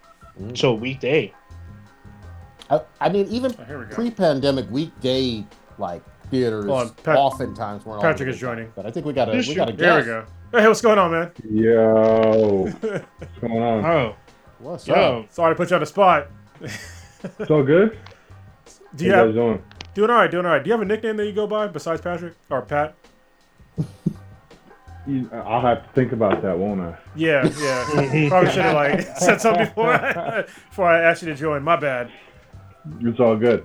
Mm. 0.40 0.56
so 0.56 0.72
weekday. 0.72 1.32
I, 2.70 2.80
I 3.00 3.08
mean, 3.08 3.26
even 3.28 3.54
Oh, 3.58 3.78
we 3.78 3.84
pre-pandemic 3.86 4.70
weekday 4.70 5.44
like 5.78 6.02
theaters 6.30 6.66
Hold 6.66 6.80
on, 6.80 6.90
Pat- 7.02 7.16
oftentimes 7.16 7.84
weren't. 7.86 8.02
Patrick 8.02 8.28
all 8.28 8.34
is 8.34 8.40
joining. 8.40 8.72
But 8.76 8.86
I 8.86 8.90
think 8.90 9.06
we 9.06 9.12
got 9.12 9.28
a 9.28 9.32
we 9.32 9.54
got 9.54 9.68
a 9.68 9.72
guest. 9.72 9.78
There 9.80 9.98
we 9.98 10.04
go. 10.04 10.60
Hey, 10.60 10.66
what's 10.68 10.80
going 10.80 10.98
on, 10.98 11.10
man? 11.10 11.30
Yo, 11.50 12.64
what's 12.80 13.38
going 13.40 13.62
on? 13.62 13.84
Oh, 13.84 14.16
What's 14.60 14.88
up? 14.88 15.30
Sorry 15.32 15.54
to 15.54 15.56
put 15.56 15.70
you 15.70 15.76
on 15.76 15.80
the 15.80 15.86
spot. 15.86 16.26
It's 16.60 17.50
all 17.50 17.62
good. 17.62 17.96
Do 18.96 19.04
you 19.04 19.12
How 19.12 19.18
you 19.22 19.26
have 19.26 19.28
guys 19.28 19.34
doing? 19.34 19.62
doing 19.94 20.10
all 20.10 20.16
right? 20.16 20.30
Doing 20.30 20.46
all 20.46 20.52
right. 20.52 20.64
Do 20.64 20.68
you 20.68 20.72
have 20.72 20.80
a 20.82 20.84
nickname 20.84 21.16
that 21.18 21.26
you 21.26 21.32
go 21.32 21.46
by 21.46 21.66
besides 21.68 22.00
Patrick 22.00 22.34
or 22.50 22.62
Pat? 22.62 22.94
I'll 25.32 25.60
have 25.62 25.84
to 25.86 25.88
think 25.94 26.12
about 26.12 26.42
that, 26.42 26.58
won't 26.58 26.80
I? 26.80 26.96
Yeah, 27.16 27.48
yeah. 27.60 28.28
Probably 28.28 28.50
should 28.50 28.62
have 28.62 28.74
like 28.74 29.00
said 29.16 29.40
something 29.40 29.64
before 29.66 29.92
I, 29.94 30.42
before 30.42 30.86
I 30.86 31.00
asked 31.00 31.22
you 31.22 31.28
to 31.28 31.34
join. 31.34 31.62
My 31.62 31.76
bad. 31.76 32.10
It's 33.00 33.20
all 33.20 33.36
good. 33.36 33.64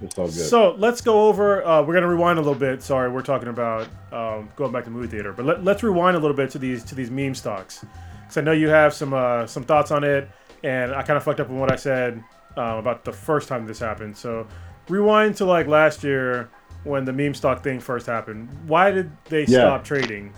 It's 0.00 0.18
all 0.18 0.26
good. 0.26 0.34
So 0.34 0.74
let's 0.78 1.00
go 1.00 1.28
over. 1.28 1.64
Uh, 1.64 1.82
we're 1.82 1.94
gonna 1.94 2.08
rewind 2.08 2.38
a 2.38 2.42
little 2.42 2.58
bit. 2.58 2.82
Sorry, 2.82 3.08
we're 3.10 3.22
talking 3.22 3.48
about 3.48 3.88
um, 4.12 4.48
going 4.56 4.72
back 4.72 4.84
to 4.84 4.90
movie 4.90 5.06
theater, 5.08 5.32
but 5.32 5.44
let, 5.44 5.64
let's 5.64 5.82
rewind 5.82 6.16
a 6.16 6.18
little 6.18 6.36
bit 6.36 6.50
to 6.50 6.58
these 6.58 6.82
to 6.84 6.94
these 6.94 7.10
meme 7.10 7.34
stocks, 7.34 7.84
because 8.22 8.36
I 8.36 8.40
know 8.40 8.52
you 8.52 8.68
have 8.68 8.92
some 8.94 9.14
uh, 9.14 9.46
some 9.46 9.62
thoughts 9.62 9.90
on 9.92 10.02
it, 10.02 10.28
and 10.64 10.92
I 10.92 11.02
kind 11.02 11.16
of 11.16 11.22
fucked 11.22 11.40
up 11.40 11.50
on 11.50 11.58
what 11.60 11.70
I 11.70 11.76
said 11.76 12.22
um, 12.56 12.78
about 12.78 13.04
the 13.04 13.12
first 13.12 13.48
time 13.48 13.64
this 13.64 13.78
happened. 13.78 14.16
So 14.16 14.46
rewind 14.88 15.36
to 15.36 15.44
like 15.44 15.68
last 15.68 16.02
year 16.02 16.50
when 16.82 17.04
the 17.04 17.12
meme 17.12 17.34
stock 17.34 17.62
thing 17.62 17.78
first 17.78 18.06
happened. 18.06 18.48
Why 18.66 18.90
did 18.90 19.10
they 19.26 19.42
Yeah. 19.44 19.60
stop 19.60 19.84
trading 19.84 20.32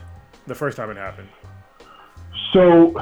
the 0.47 0.55
first 0.55 0.77
time 0.77 0.91
it 0.91 0.99
happened? 0.99 1.29
So 2.55 2.95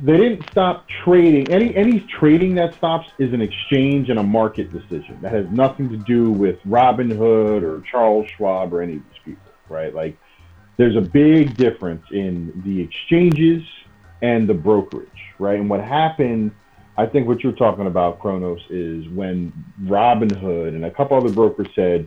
they 0.00 0.18
didn't 0.18 0.44
stop 0.50 0.86
trading. 1.02 1.50
Any 1.50 1.74
any 1.74 2.06
trading 2.20 2.54
that 2.56 2.74
stops 2.76 3.08
is 3.18 3.32
an 3.32 3.40
exchange 3.40 4.10
and 4.10 4.18
a 4.18 4.22
market 4.22 4.70
decision 4.70 5.18
that 5.22 5.32
has 5.32 5.46
nothing 5.50 5.88
to 5.88 5.96
do 5.96 6.30
with 6.30 6.56
Robinhood 6.66 7.62
or 7.62 7.82
Charles 7.90 8.28
Schwab 8.36 8.72
or 8.74 8.82
any 8.82 8.96
of 8.96 9.02
these 9.02 9.20
people, 9.24 9.50
right? 9.70 9.94
Like 9.94 10.18
there's 10.76 10.94
a 10.94 11.00
big 11.00 11.56
difference 11.56 12.04
in 12.12 12.62
the 12.64 12.80
exchanges 12.82 13.62
and 14.20 14.48
the 14.48 14.54
brokerage, 14.54 15.08
right? 15.38 15.58
And 15.58 15.70
what 15.70 15.80
happened, 15.80 16.52
I 16.98 17.06
think 17.06 17.26
what 17.26 17.40
you're 17.40 17.52
talking 17.52 17.86
about, 17.86 18.20
Kronos, 18.20 18.60
is 18.68 19.08
when 19.08 19.52
Robinhood 19.84 20.68
and 20.68 20.84
a 20.84 20.90
couple 20.90 21.16
other 21.16 21.30
brokers 21.30 21.68
said, 21.74 22.06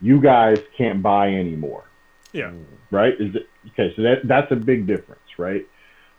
"You 0.00 0.20
guys 0.20 0.60
can't 0.78 1.02
buy 1.02 1.28
anymore." 1.28 1.84
Yeah, 2.32 2.52
right? 2.92 3.14
Is 3.18 3.34
it 3.34 3.48
okay? 3.72 3.92
So 3.96 4.02
that 4.02 4.28
that's 4.28 4.52
a 4.52 4.56
big 4.56 4.86
difference, 4.86 5.38
right? 5.38 5.66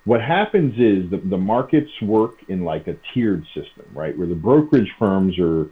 What 0.08 0.22
happens 0.22 0.76
is 0.76 1.12
the, 1.12 1.17
the 1.17 1.38
markets 1.38 1.91
work 2.02 2.36
in 2.48 2.63
like 2.63 2.88
a 2.88 2.96
tiered 3.13 3.43
system, 3.48 3.84
right? 3.93 4.17
Where 4.17 4.26
the 4.26 4.36
brokerage 4.36 4.89
firms 4.98 5.38
are 5.38 5.70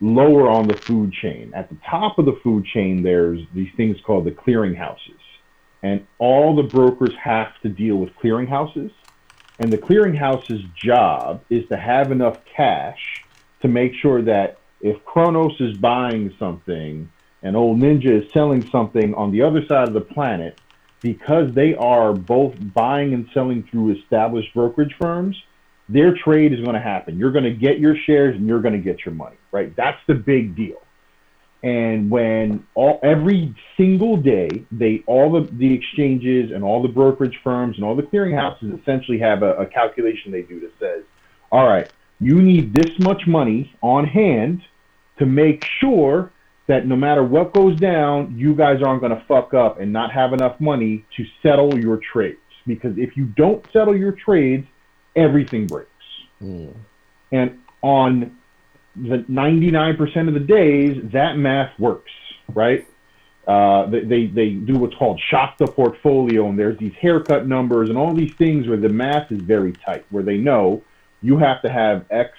lower 0.00 0.50
on 0.50 0.66
the 0.66 0.76
food 0.76 1.12
chain. 1.12 1.52
At 1.54 1.68
the 1.68 1.76
top 1.88 2.18
of 2.18 2.24
the 2.24 2.36
food 2.42 2.64
chain, 2.64 3.04
there's 3.04 3.38
these 3.54 3.68
things 3.76 3.96
called 4.04 4.24
the 4.24 4.32
clearinghouses. 4.32 5.20
And 5.84 6.04
all 6.18 6.56
the 6.56 6.64
brokers 6.64 7.14
have 7.22 7.60
to 7.62 7.68
deal 7.68 7.94
with 7.94 8.10
clearinghouses. 8.16 8.90
And 9.60 9.72
the 9.72 9.78
clearinghouse's 9.78 10.64
job 10.74 11.44
is 11.48 11.68
to 11.68 11.76
have 11.76 12.10
enough 12.10 12.44
cash 12.44 13.24
to 13.62 13.68
make 13.68 13.94
sure 13.94 14.20
that 14.22 14.58
if 14.80 15.04
Kronos 15.04 15.60
is 15.60 15.78
buying 15.78 16.34
something 16.40 17.08
and 17.40 17.54
Old 17.54 17.78
Ninja 17.78 18.20
is 18.20 18.32
selling 18.32 18.68
something 18.68 19.14
on 19.14 19.30
the 19.30 19.42
other 19.42 19.64
side 19.64 19.86
of 19.86 19.94
the 19.94 20.00
planet, 20.00 20.60
because 21.00 21.52
they 21.54 21.74
are 21.74 22.12
both 22.12 22.54
buying 22.74 23.14
and 23.14 23.28
selling 23.32 23.62
through 23.70 23.96
established 23.96 24.52
brokerage 24.54 24.94
firms, 25.00 25.36
their 25.88 26.14
trade 26.14 26.52
is 26.52 26.60
going 26.60 26.74
to 26.74 26.80
happen. 26.80 27.18
You're 27.18 27.32
going 27.32 27.44
to 27.44 27.52
get 27.52 27.78
your 27.78 27.96
shares 27.96 28.34
and 28.36 28.46
you're 28.46 28.60
going 28.60 28.74
to 28.74 28.80
get 28.80 29.04
your 29.04 29.14
money, 29.14 29.36
right? 29.52 29.74
That's 29.76 29.98
the 30.06 30.14
big 30.14 30.56
deal. 30.56 30.82
And 31.62 32.10
when 32.10 32.66
all 32.74 33.00
every 33.02 33.54
single 33.76 34.16
day, 34.16 34.48
they 34.70 35.02
all 35.06 35.32
the, 35.32 35.50
the 35.52 35.72
exchanges 35.72 36.52
and 36.52 36.62
all 36.62 36.82
the 36.82 36.88
brokerage 36.88 37.38
firms 37.42 37.76
and 37.76 37.84
all 37.84 37.96
the 37.96 38.02
clearinghouses 38.02 38.80
essentially 38.80 39.18
have 39.18 39.42
a, 39.42 39.54
a 39.54 39.66
calculation 39.66 40.32
they 40.32 40.42
do 40.42 40.60
that 40.60 40.72
says, 40.78 41.02
all 41.50 41.66
right, 41.66 41.90
you 42.20 42.40
need 42.40 42.72
this 42.74 42.98
much 43.00 43.26
money 43.26 43.74
on 43.82 44.06
hand 44.06 44.62
to 45.18 45.26
make 45.26 45.64
sure 45.80 46.32
that 46.68 46.86
no 46.86 46.96
matter 46.96 47.22
what 47.22 47.54
goes 47.54 47.78
down, 47.78 48.36
you 48.36 48.54
guys 48.54 48.82
aren't 48.82 49.00
going 49.00 49.14
to 49.14 49.24
fuck 49.26 49.54
up 49.54 49.80
and 49.80 49.92
not 49.92 50.12
have 50.12 50.32
enough 50.32 50.60
money 50.60 51.04
to 51.16 51.24
settle 51.42 51.78
your 51.78 51.98
trades. 52.12 52.38
Because 52.66 52.98
if 52.98 53.16
you 53.16 53.26
don't 53.26 53.64
settle 53.72 53.96
your 53.96 54.12
trades, 54.12 54.66
everything 55.14 55.66
breaks. 55.66 55.90
Mm. 56.42 56.74
And 57.30 57.58
on 57.82 58.36
the 58.96 59.18
99% 59.30 60.28
of 60.28 60.34
the 60.34 60.40
days, 60.40 61.00
that 61.12 61.36
math 61.36 61.78
works, 61.78 62.10
right? 62.52 62.86
Uh, 63.46 63.88
they, 63.88 64.00
they, 64.00 64.26
they 64.26 64.50
do 64.50 64.76
what's 64.76 64.96
called 64.96 65.20
shock 65.30 65.56
the 65.58 65.66
portfolio, 65.68 66.48
and 66.48 66.58
there's 66.58 66.76
these 66.78 66.94
haircut 67.00 67.46
numbers 67.46 67.88
and 67.88 67.96
all 67.96 68.12
these 68.12 68.34
things 68.34 68.66
where 68.66 68.76
the 68.76 68.88
math 68.88 69.30
is 69.30 69.40
very 69.40 69.72
tight, 69.72 70.04
where 70.10 70.24
they 70.24 70.36
know 70.36 70.82
you 71.22 71.38
have 71.38 71.62
to 71.62 71.70
have 71.70 72.04
X 72.10 72.30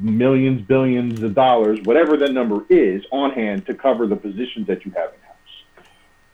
millions, 0.00 0.62
billions 0.62 1.22
of 1.22 1.34
dollars, 1.34 1.78
whatever 1.84 2.16
that 2.16 2.32
number 2.32 2.64
is, 2.68 3.02
on 3.12 3.30
hand 3.32 3.66
to 3.66 3.74
cover 3.74 4.06
the 4.06 4.16
positions 4.16 4.66
that 4.66 4.84
you 4.84 4.92
have 4.92 5.12
in 5.12 5.20
house. 5.20 5.84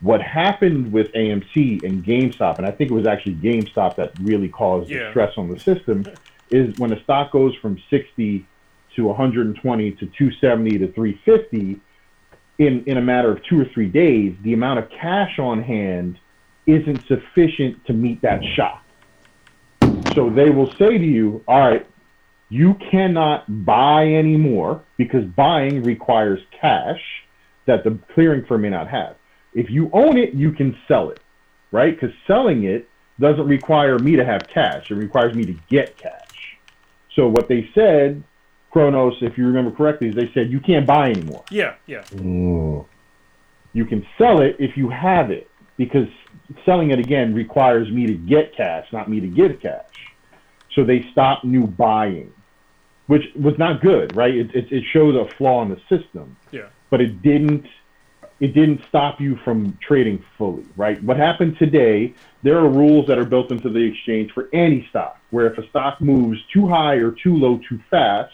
What 0.01 0.23
happened 0.23 0.93
with 0.93 1.09
AMC 1.13 1.83
and 1.83 2.05
GameStop, 2.05 2.59
and 2.59 2.67
I 2.67 2.71
think 2.71 2.91
it 2.91 2.95
was 2.95 3.07
actually 3.07 3.35
GameStop 3.35 3.97
that 3.97 4.13
really 4.21 4.49
caused 4.49 4.91
Yeah. 4.91 5.05
the 5.05 5.11
stress 5.11 5.33
on 5.37 5.49
the 5.49 5.59
system, 5.59 6.05
is 6.51 6.77
when 6.79 6.93
a 6.93 7.03
stock 7.05 7.33
goes 7.33 7.55
from 7.57 7.79
60 7.91 8.47
to 8.97 9.05
120 9.07 9.91
to 9.93 9.97
270 10.07 10.79
to 10.79 10.93
350 10.93 11.81
in, 12.59 12.85
in 12.87 12.97
a 12.99 13.01
matter 13.01 13.31
of 13.33 13.43
two 13.45 13.61
or 13.61 13.65
three 13.67 13.89
days, 13.89 14.35
the 14.43 14.53
amount 14.53 14.79
of 14.81 14.91
cash 14.91 15.39
on 15.39 15.63
hand 15.63 16.19
isn't 16.67 17.07
sufficient 17.07 17.85
to 17.87 17.93
meet 17.93 18.21
that 18.23 18.43
shock. 18.55 18.85
So 20.15 20.29
they 20.29 20.51
will 20.51 20.71
say 20.73 20.99
to 20.99 21.05
you, 21.05 21.43
all 21.49 21.61
right, 21.61 21.87
you 22.51 22.75
cannot 22.91 23.65
buy 23.65 24.03
anymore 24.03 24.85
because 24.99 25.25
buying 25.37 25.83
requires 25.83 26.41
cash 26.61 27.01
that 27.67 27.85
the 27.85 27.99
clearing 28.15 28.45
firm 28.47 28.63
may 28.63 28.71
not 28.71 28.89
have. 28.89 29.15
If 29.55 29.71
you 29.71 29.89
own 29.93 30.19
it, 30.19 30.35
you 30.35 30.53
can 30.53 30.77
sell 30.87 31.11
it, 31.11 31.23
right? 31.73 31.95
Because 31.99 32.15
selling 32.27 32.65
it 32.65 32.89
doesn't 33.21 33.47
require 33.47 33.99
me 33.99 34.17
to 34.17 34.25
have 34.25 34.43
cash. 34.53 34.83
It 34.91 34.95
requires 34.95 35.35
me 35.35 35.47
to 35.47 35.53
get 35.71 35.97
cash. 36.03 36.13
So 37.15 37.29
what 37.29 37.49
they 37.49 37.69
said, 37.75 38.23
Kronos, 38.73 39.15
if 39.21 39.39
you 39.39 39.47
remember 39.47 39.71
correctly, 39.71 40.09
is 40.09 40.17
they 40.17 40.31
said 40.35 40.51
you 40.51 40.61
can't 40.61 40.87
buy 40.87 41.11
anymore. 41.11 41.45
Yeah, 41.51 41.75
yeah. 41.87 42.05
You 42.13 43.85
can 43.85 44.05
sell 44.19 44.41
it 44.41 44.57
if 44.59 44.77
you 44.77 44.91
have 44.91 45.31
it 45.31 45.51
because 45.77 46.09
selling 46.67 46.91
it 46.91 46.99
again 46.99 47.33
requires 47.33 47.91
me 47.93 48.07
to 48.07 48.15
get 48.15 48.57
cash, 48.57 48.87
not 48.93 49.09
me 49.09 49.21
to 49.21 49.29
give 49.29 49.61
cash. 49.63 49.85
So 50.75 50.85
they 50.85 51.05
stopped 51.13 51.45
new 51.45 51.67
buying, 51.67 52.33
which 53.11 53.25
was 53.35 53.59
not 53.59 53.81
good, 53.81 54.15
right? 54.15 54.33
It, 54.33 54.55
it, 54.55 54.71
it 54.71 54.85
shows 54.93 55.17
a 55.17 55.29
flaw 55.35 55.63
in 55.63 55.69
the 55.69 55.81
system, 55.89 56.37
Yeah. 56.53 56.69
but 56.91 57.01
it 57.01 57.21
didn't 57.23 57.67
it 58.39 58.55
didn't 58.55 58.83
stop 58.89 59.21
you 59.21 59.37
from 59.45 59.77
trading 59.87 60.25
fully, 60.39 60.65
right? 60.77 61.03
What 61.03 61.17
happened 61.17 61.59
today, 61.59 62.15
there 62.45 62.57
are 62.59 62.69
rules 62.69 63.09
that 63.09 63.19
are 63.19 63.25
built 63.25 63.51
into 63.51 63.69
the 63.69 63.81
exchange 63.81 64.31
for 64.31 64.49
any 64.53 64.87
stock, 64.91 65.19
where 65.31 65.53
if 65.53 65.59
a 65.59 65.69
stock 65.71 66.01
moves 66.01 66.39
too 66.53 66.69
high 66.69 66.95
or 66.95 67.11
too 67.11 67.35
low 67.37 67.61
too 67.69 67.81
fast, 67.91 68.33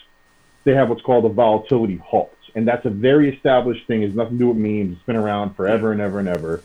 they 0.63 0.75
have 0.75 0.89
what's 0.89 1.01
called 1.01 1.25
a 1.25 1.29
volatility 1.29 1.97
halt. 1.97 2.37
And 2.55 2.65
that's 2.65 2.85
a 2.85 2.89
very 2.89 3.35
established 3.35 3.85
thing. 3.87 4.03
It 4.03 4.09
has 4.09 4.15
nothing 4.15 4.37
to 4.37 4.43
do 4.45 4.47
with 4.49 4.57
memes. 4.57 4.95
It's 4.95 5.05
been 5.07 5.17
around 5.17 5.55
forever 5.55 5.91
and 5.91 5.99
ever 5.99 6.19
and 6.19 6.29
ever. 6.29 6.61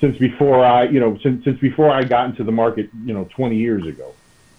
Since 0.00 0.16
before 0.16 0.64
I, 0.64 0.84
you 0.84 0.98
know, 0.98 1.16
since, 1.22 1.44
since 1.44 1.60
before 1.60 1.90
I 1.90 2.02
got 2.04 2.30
into 2.30 2.42
the 2.42 2.52
market, 2.52 2.88
you 3.04 3.12
know, 3.14 3.28
20 3.36 3.54
years 3.56 3.86
ago. 3.86 4.14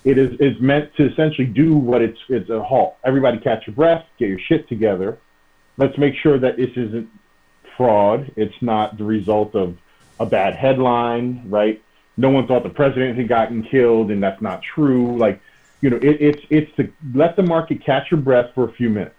It 0.05 0.19
is 0.19 0.37
it's 0.39 0.61
meant 0.61 0.95
to 0.95 1.11
essentially 1.11 1.47
do 1.47 1.75
what 1.75 2.01
it's 2.01 2.19
it's 2.29 2.49
a 2.49 2.63
halt. 2.63 2.95
Everybody 3.03 3.39
catch 3.39 3.65
your 3.65 3.75
breath, 3.75 4.05
get 4.19 4.29
your 4.29 4.39
shit 4.39 4.69
together. 4.69 5.17
Let's 5.77 5.97
make 5.97 6.15
sure 6.15 6.37
that 6.37 6.57
this 6.57 6.69
isn't 6.77 7.09
fraud. 7.75 8.31
It's 8.35 8.61
not 8.61 8.97
the 8.97 9.03
result 9.03 9.55
of 9.55 9.77
a 10.19 10.25
bad 10.25 10.55
headline, 10.55 11.49
right? 11.49 11.81
No 12.17 12.29
one 12.29 12.47
thought 12.47 12.63
the 12.63 12.69
president 12.69 13.17
had 13.17 13.27
gotten 13.27 13.63
killed, 13.63 14.11
and 14.11 14.23
that's 14.23 14.41
not 14.41 14.61
true. 14.61 15.17
Like, 15.17 15.41
you 15.81 15.89
know, 15.89 15.97
it, 15.97 16.21
it's 16.21 16.45
it's 16.51 16.75
to 16.77 16.91
let 17.13 17.35
the 17.35 17.43
market 17.43 17.83
catch 17.83 18.11
your 18.11 18.19
breath 18.21 18.51
for 18.53 18.69
a 18.69 18.71
few 18.71 18.91
minutes, 18.91 19.15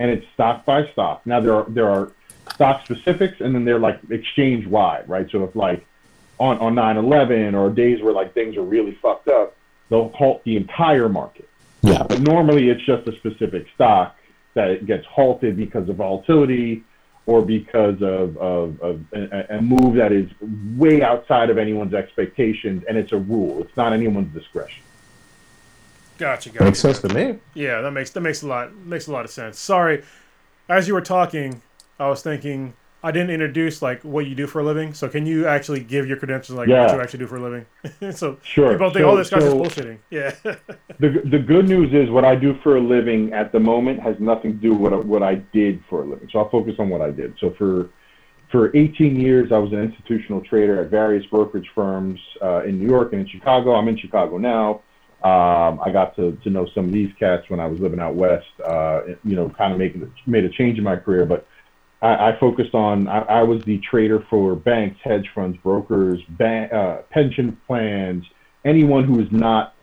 and 0.00 0.10
it's 0.10 0.26
stock 0.34 0.64
by 0.64 0.90
stock. 0.90 1.24
Now 1.24 1.40
there 1.40 1.54
are 1.54 1.64
there 1.68 1.88
are 1.88 2.12
stock 2.54 2.84
specifics, 2.84 3.40
and 3.40 3.54
then 3.54 3.64
they're 3.64 3.78
like 3.78 4.00
exchange 4.10 4.66
wide, 4.66 5.08
right? 5.08 5.30
So 5.30 5.44
if 5.44 5.54
like 5.54 5.86
on 6.38 6.58
on 6.58 6.74
nine 6.74 6.96
eleven 6.96 7.54
or 7.54 7.70
days 7.70 8.02
where 8.02 8.12
like 8.12 8.34
things 8.34 8.56
are 8.56 8.62
really 8.62 8.98
fucked 9.00 9.28
up, 9.28 9.56
they'll 9.88 10.10
halt 10.10 10.42
the 10.44 10.56
entire 10.56 11.08
market. 11.08 11.48
Yeah. 11.82 12.02
But 12.02 12.20
normally 12.20 12.70
it's 12.70 12.84
just 12.84 13.06
a 13.06 13.12
specific 13.16 13.66
stock 13.74 14.16
that 14.54 14.86
gets 14.86 15.06
halted 15.06 15.56
because 15.56 15.88
of 15.88 15.96
volatility 15.96 16.84
or 17.26 17.42
because 17.42 18.00
of, 18.02 18.36
of, 18.36 18.80
of 18.80 19.00
a, 19.12 19.56
a 19.56 19.62
move 19.62 19.96
that 19.96 20.12
is 20.12 20.28
way 20.76 21.02
outside 21.02 21.50
of 21.50 21.58
anyone's 21.58 21.94
expectations, 21.94 22.84
and 22.88 22.98
it's 22.98 23.12
a 23.12 23.16
rule. 23.16 23.62
It's 23.62 23.76
not 23.76 23.92
anyone's 23.92 24.32
discretion. 24.34 24.82
Gotcha, 26.18 26.50
gotcha. 26.50 26.64
Makes 26.64 26.78
sense 26.80 27.00
to 27.00 27.08
me. 27.08 27.38
Yeah, 27.54 27.80
that 27.80 27.90
makes 27.90 28.10
that 28.10 28.20
makes 28.20 28.42
a 28.42 28.46
lot 28.46 28.74
makes 28.74 29.06
a 29.08 29.12
lot 29.12 29.24
of 29.24 29.30
sense. 29.30 29.58
Sorry, 29.58 30.04
as 30.68 30.86
you 30.86 30.94
were 30.94 31.00
talking, 31.00 31.62
I 31.98 32.08
was 32.08 32.22
thinking 32.22 32.74
I 33.04 33.10
didn't 33.10 33.30
introduce 33.30 33.82
like 33.82 34.00
what 34.02 34.24
you 34.26 34.34
do 34.34 34.46
for 34.46 34.60
a 34.60 34.64
living. 34.64 34.94
So 34.94 35.08
can 35.10 35.26
you 35.26 35.46
actually 35.46 35.80
give 35.80 36.06
your 36.06 36.16
credentials 36.16 36.56
like 36.56 36.68
Yeah. 36.68 36.86
what 36.86 36.94
you 36.96 37.00
actually 37.02 37.18
do 37.18 37.26
for 37.26 37.36
a 37.36 37.40
living? 37.40 37.66
so 38.12 38.38
Sure. 38.42 38.72
people 38.72 38.88
think, 38.90 39.04
So- 39.04 39.10
oh, 39.10 39.16
this 39.16 39.28
guy's 39.28 39.42
so- 39.42 39.62
just 39.62 39.76
bullshitting. 39.76 39.98
Yeah. 40.10 40.34
The, 41.00 41.20
the 41.24 41.38
good 41.40 41.68
news 41.68 41.92
is 41.92 42.08
what 42.08 42.24
I 42.24 42.34
do 42.36 42.56
for 42.62 42.76
a 42.76 42.80
living 42.80 43.32
at 43.32 43.50
the 43.52 43.58
moment 43.60 44.00
has 44.00 44.14
nothing 44.20 44.52
to 44.52 44.58
do 44.58 44.72
with 44.72 44.80
what, 44.80 44.92
I- 44.94 45.04
what 45.04 45.22
I 45.22 45.34
did 45.52 45.82
for 45.90 46.02
a 46.02 46.06
living. 46.06 46.28
So 46.32 46.38
I'll 46.38 46.48
focus 46.48 46.74
on 46.78 46.88
what 46.88 47.02
I 47.02 47.10
did. 47.10 47.34
So 47.40 47.54
for 47.58 47.90
for 48.50 48.74
18 48.76 49.18
years, 49.20 49.50
I 49.50 49.58
was 49.58 49.72
an 49.72 49.80
institutional 49.80 50.40
trader 50.42 50.80
at 50.80 50.88
various 50.88 51.26
brokerage 51.26 51.68
firms 51.74 52.20
uh, 52.40 52.62
in 52.62 52.78
New 52.78 52.86
York 52.88 53.12
and 53.12 53.22
in 53.22 53.28
Chicago. 53.28 53.74
I'm 53.74 53.88
in 53.88 53.98
Chicago 53.98 54.38
now. 54.38 54.80
Um, 55.28 55.80
I 55.84 55.90
got 55.90 56.14
to, 56.16 56.38
to 56.44 56.50
know 56.50 56.66
some 56.74 56.84
of 56.84 56.92
these 56.92 57.10
cats 57.18 57.50
when 57.50 57.58
I 57.58 57.66
was 57.66 57.80
living 57.80 57.98
out 57.98 58.14
west. 58.14 58.46
Uh, 58.64 59.00
you 59.24 59.34
know, 59.34 59.48
kind 59.48 59.72
of 59.72 59.78
making 59.78 60.08
made 60.26 60.44
a 60.44 60.50
change 60.50 60.78
in 60.78 60.84
my 60.84 60.94
career, 60.96 61.26
but 61.26 61.46
I, 62.02 62.30
I 62.30 62.38
focused 62.38 62.74
on. 62.74 63.08
I, 63.08 63.20
I 63.20 63.42
was 63.42 63.62
the 63.64 63.78
trader 63.78 64.24
for 64.30 64.54
banks, 64.54 64.98
hedge 65.02 65.28
funds, 65.34 65.56
brokers, 65.62 66.20
ban- 66.30 66.70
uh, 66.70 67.02
pension 67.10 67.58
plans, 67.66 68.24
anyone 68.64 69.04
who 69.04 69.20
is 69.20 69.28
not 69.30 69.74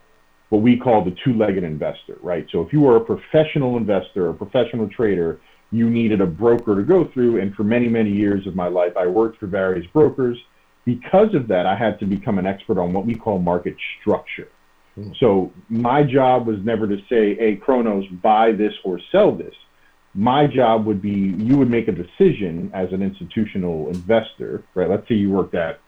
what 0.50 0.62
we 0.62 0.76
call 0.78 1.04
the 1.04 1.16
two-legged 1.24 1.64
investor, 1.64 2.18
right? 2.22 2.46
So 2.52 2.62
if 2.62 2.74
you 2.74 2.82
were 2.82 2.98
a 2.98 3.02
professional 3.02 3.78
investor, 3.78 4.30
a 4.30 4.34
professional 4.34 4.90
trader, 4.90 5.40
you 5.72 5.90
needed 5.90 6.20
a 6.20 6.26
broker 6.26 6.76
to 6.76 6.84
go 6.84 7.06
through. 7.14 7.40
And 7.40 7.56
for 7.56 7.64
many, 7.64 7.88
many 7.88 8.12
years 8.12 8.46
of 8.46 8.56
my 8.56 8.68
life, 8.68 8.94
I 8.98 9.08
worked 9.08 9.40
for 9.40 9.48
various 9.48 9.88
brokers. 9.94 10.38
Because 10.84 11.34
of 11.34 11.48
that, 11.48 11.66
I 11.66 11.76
had 11.76 12.00
to 12.00 12.06
become 12.06 12.38
an 12.38 12.46
expert 12.46 12.78
on 12.78 12.92
what 12.92 13.06
we 13.06 13.16
call 13.16 13.40
market 13.40 13.76
structure. 14.02 14.50
So 15.20 15.54
my 15.70 16.04
job 16.04 16.48
was 16.48 16.58
never 16.64 16.86
to 16.88 16.98
say, 17.08 17.36
hey, 17.36 17.56
Kronos, 17.56 18.06
buy 18.22 18.52
this 18.52 18.74
or 18.84 19.00
sell 19.12 19.32
this. 19.32 19.56
My 20.14 20.46
job 20.48 20.86
would 20.86 21.02
be 21.02 21.36
you 21.38 21.58
would 21.58 21.70
make 21.70 21.88
a 21.88 21.92
decision 21.92 22.70
as 22.74 22.92
an 22.92 23.02
institutional 23.02 23.90
investor, 23.90 24.64
right? 24.76 24.90
Let's 24.90 25.08
say 25.08 25.16
you 25.16 25.30
worked 25.32 25.56
at 25.56 25.80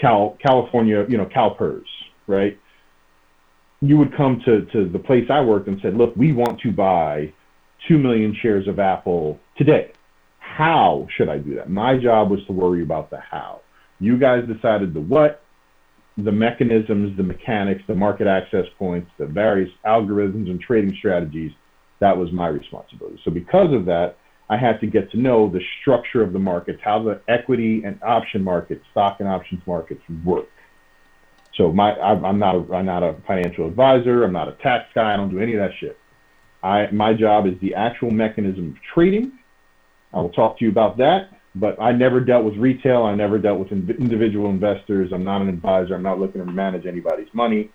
Cal, 0.00 0.36
California, 0.44 1.06
you 1.08 1.16
know, 1.16 1.26
CalPERS, 1.26 1.86
right? 2.26 2.58
You 3.80 3.98
would 3.98 4.16
come 4.16 4.40
to, 4.44 4.64
to 4.66 4.88
the 4.88 4.98
place 4.98 5.24
I 5.30 5.40
worked 5.40 5.68
and 5.68 5.78
said, 5.82 5.94
look, 5.94 6.14
we 6.16 6.32
want 6.32 6.60
to 6.60 6.72
buy 6.72 7.32
2 7.88 7.98
million 7.98 8.36
shares 8.40 8.68
of 8.68 8.78
Apple 8.78 9.38
today. 9.56 9.92
How 10.38 11.06
should 11.16 11.28
I 11.28 11.38
do 11.38 11.54
that? 11.56 11.70
My 11.70 11.96
job 11.98 12.30
was 12.30 12.40
to 12.46 12.52
worry 12.52 12.82
about 12.82 13.10
the 13.10 13.18
how. 13.18 13.60
You 14.00 14.18
guys 14.18 14.44
decided 14.46 14.94
the 14.94 15.00
what, 15.00 15.42
the 16.18 16.32
mechanisms, 16.32 17.16
the 17.16 17.22
mechanics, 17.22 17.82
the 17.86 17.94
market 17.94 18.26
access 18.26 18.66
points, 18.78 19.10
the 19.18 19.26
various 19.26 19.70
algorithms 19.86 20.50
and 20.50 20.60
trading 20.60 20.94
strategies. 20.98 21.52
That 22.02 22.16
was 22.16 22.32
my 22.32 22.48
responsibility. 22.48 23.20
So 23.24 23.30
because 23.30 23.72
of 23.72 23.84
that, 23.84 24.16
I 24.50 24.56
had 24.56 24.80
to 24.80 24.88
get 24.88 25.08
to 25.12 25.16
know 25.16 25.48
the 25.48 25.60
structure 25.80 26.20
of 26.20 26.32
the 26.32 26.38
markets, 26.40 26.80
how 26.82 27.00
the 27.00 27.22
equity 27.28 27.84
and 27.84 27.96
option 28.02 28.42
markets, 28.42 28.84
stock 28.90 29.18
and 29.20 29.28
options 29.28 29.62
markets 29.68 30.02
work. 30.24 30.48
So 31.56 31.70
my 31.72 31.92
I'm 31.92 32.40
not 32.40 32.56
a, 32.56 32.74
I'm 32.74 32.86
not 32.86 33.04
a 33.04 33.14
financial 33.24 33.68
advisor. 33.68 34.24
I'm 34.24 34.32
not 34.32 34.48
a 34.48 34.56
tax 34.62 34.86
guy. 34.96 35.14
I 35.14 35.16
don't 35.16 35.30
do 35.30 35.38
any 35.38 35.54
of 35.54 35.60
that 35.60 35.70
shit. 35.78 35.96
I 36.60 36.90
my 36.90 37.14
job 37.14 37.46
is 37.46 37.54
the 37.60 37.74
actual 37.74 38.10
mechanism 38.10 38.70
of 38.70 38.76
trading. 38.92 39.38
I 40.12 40.16
will 40.20 40.30
talk 40.30 40.58
to 40.58 40.64
you 40.64 40.72
about 40.72 40.96
that. 40.96 41.28
But 41.54 41.80
I 41.80 41.92
never 41.92 42.18
dealt 42.18 42.44
with 42.44 42.56
retail. 42.56 43.04
I 43.04 43.14
never 43.14 43.38
dealt 43.38 43.60
with 43.60 43.70
in- 43.70 43.88
individual 44.00 44.50
investors. 44.50 45.12
I'm 45.14 45.22
not 45.22 45.40
an 45.40 45.48
advisor. 45.48 45.94
I'm 45.94 46.02
not 46.02 46.18
looking 46.18 46.44
to 46.44 46.50
manage 46.50 46.84
anybody's 46.84 47.32
money. 47.32 47.70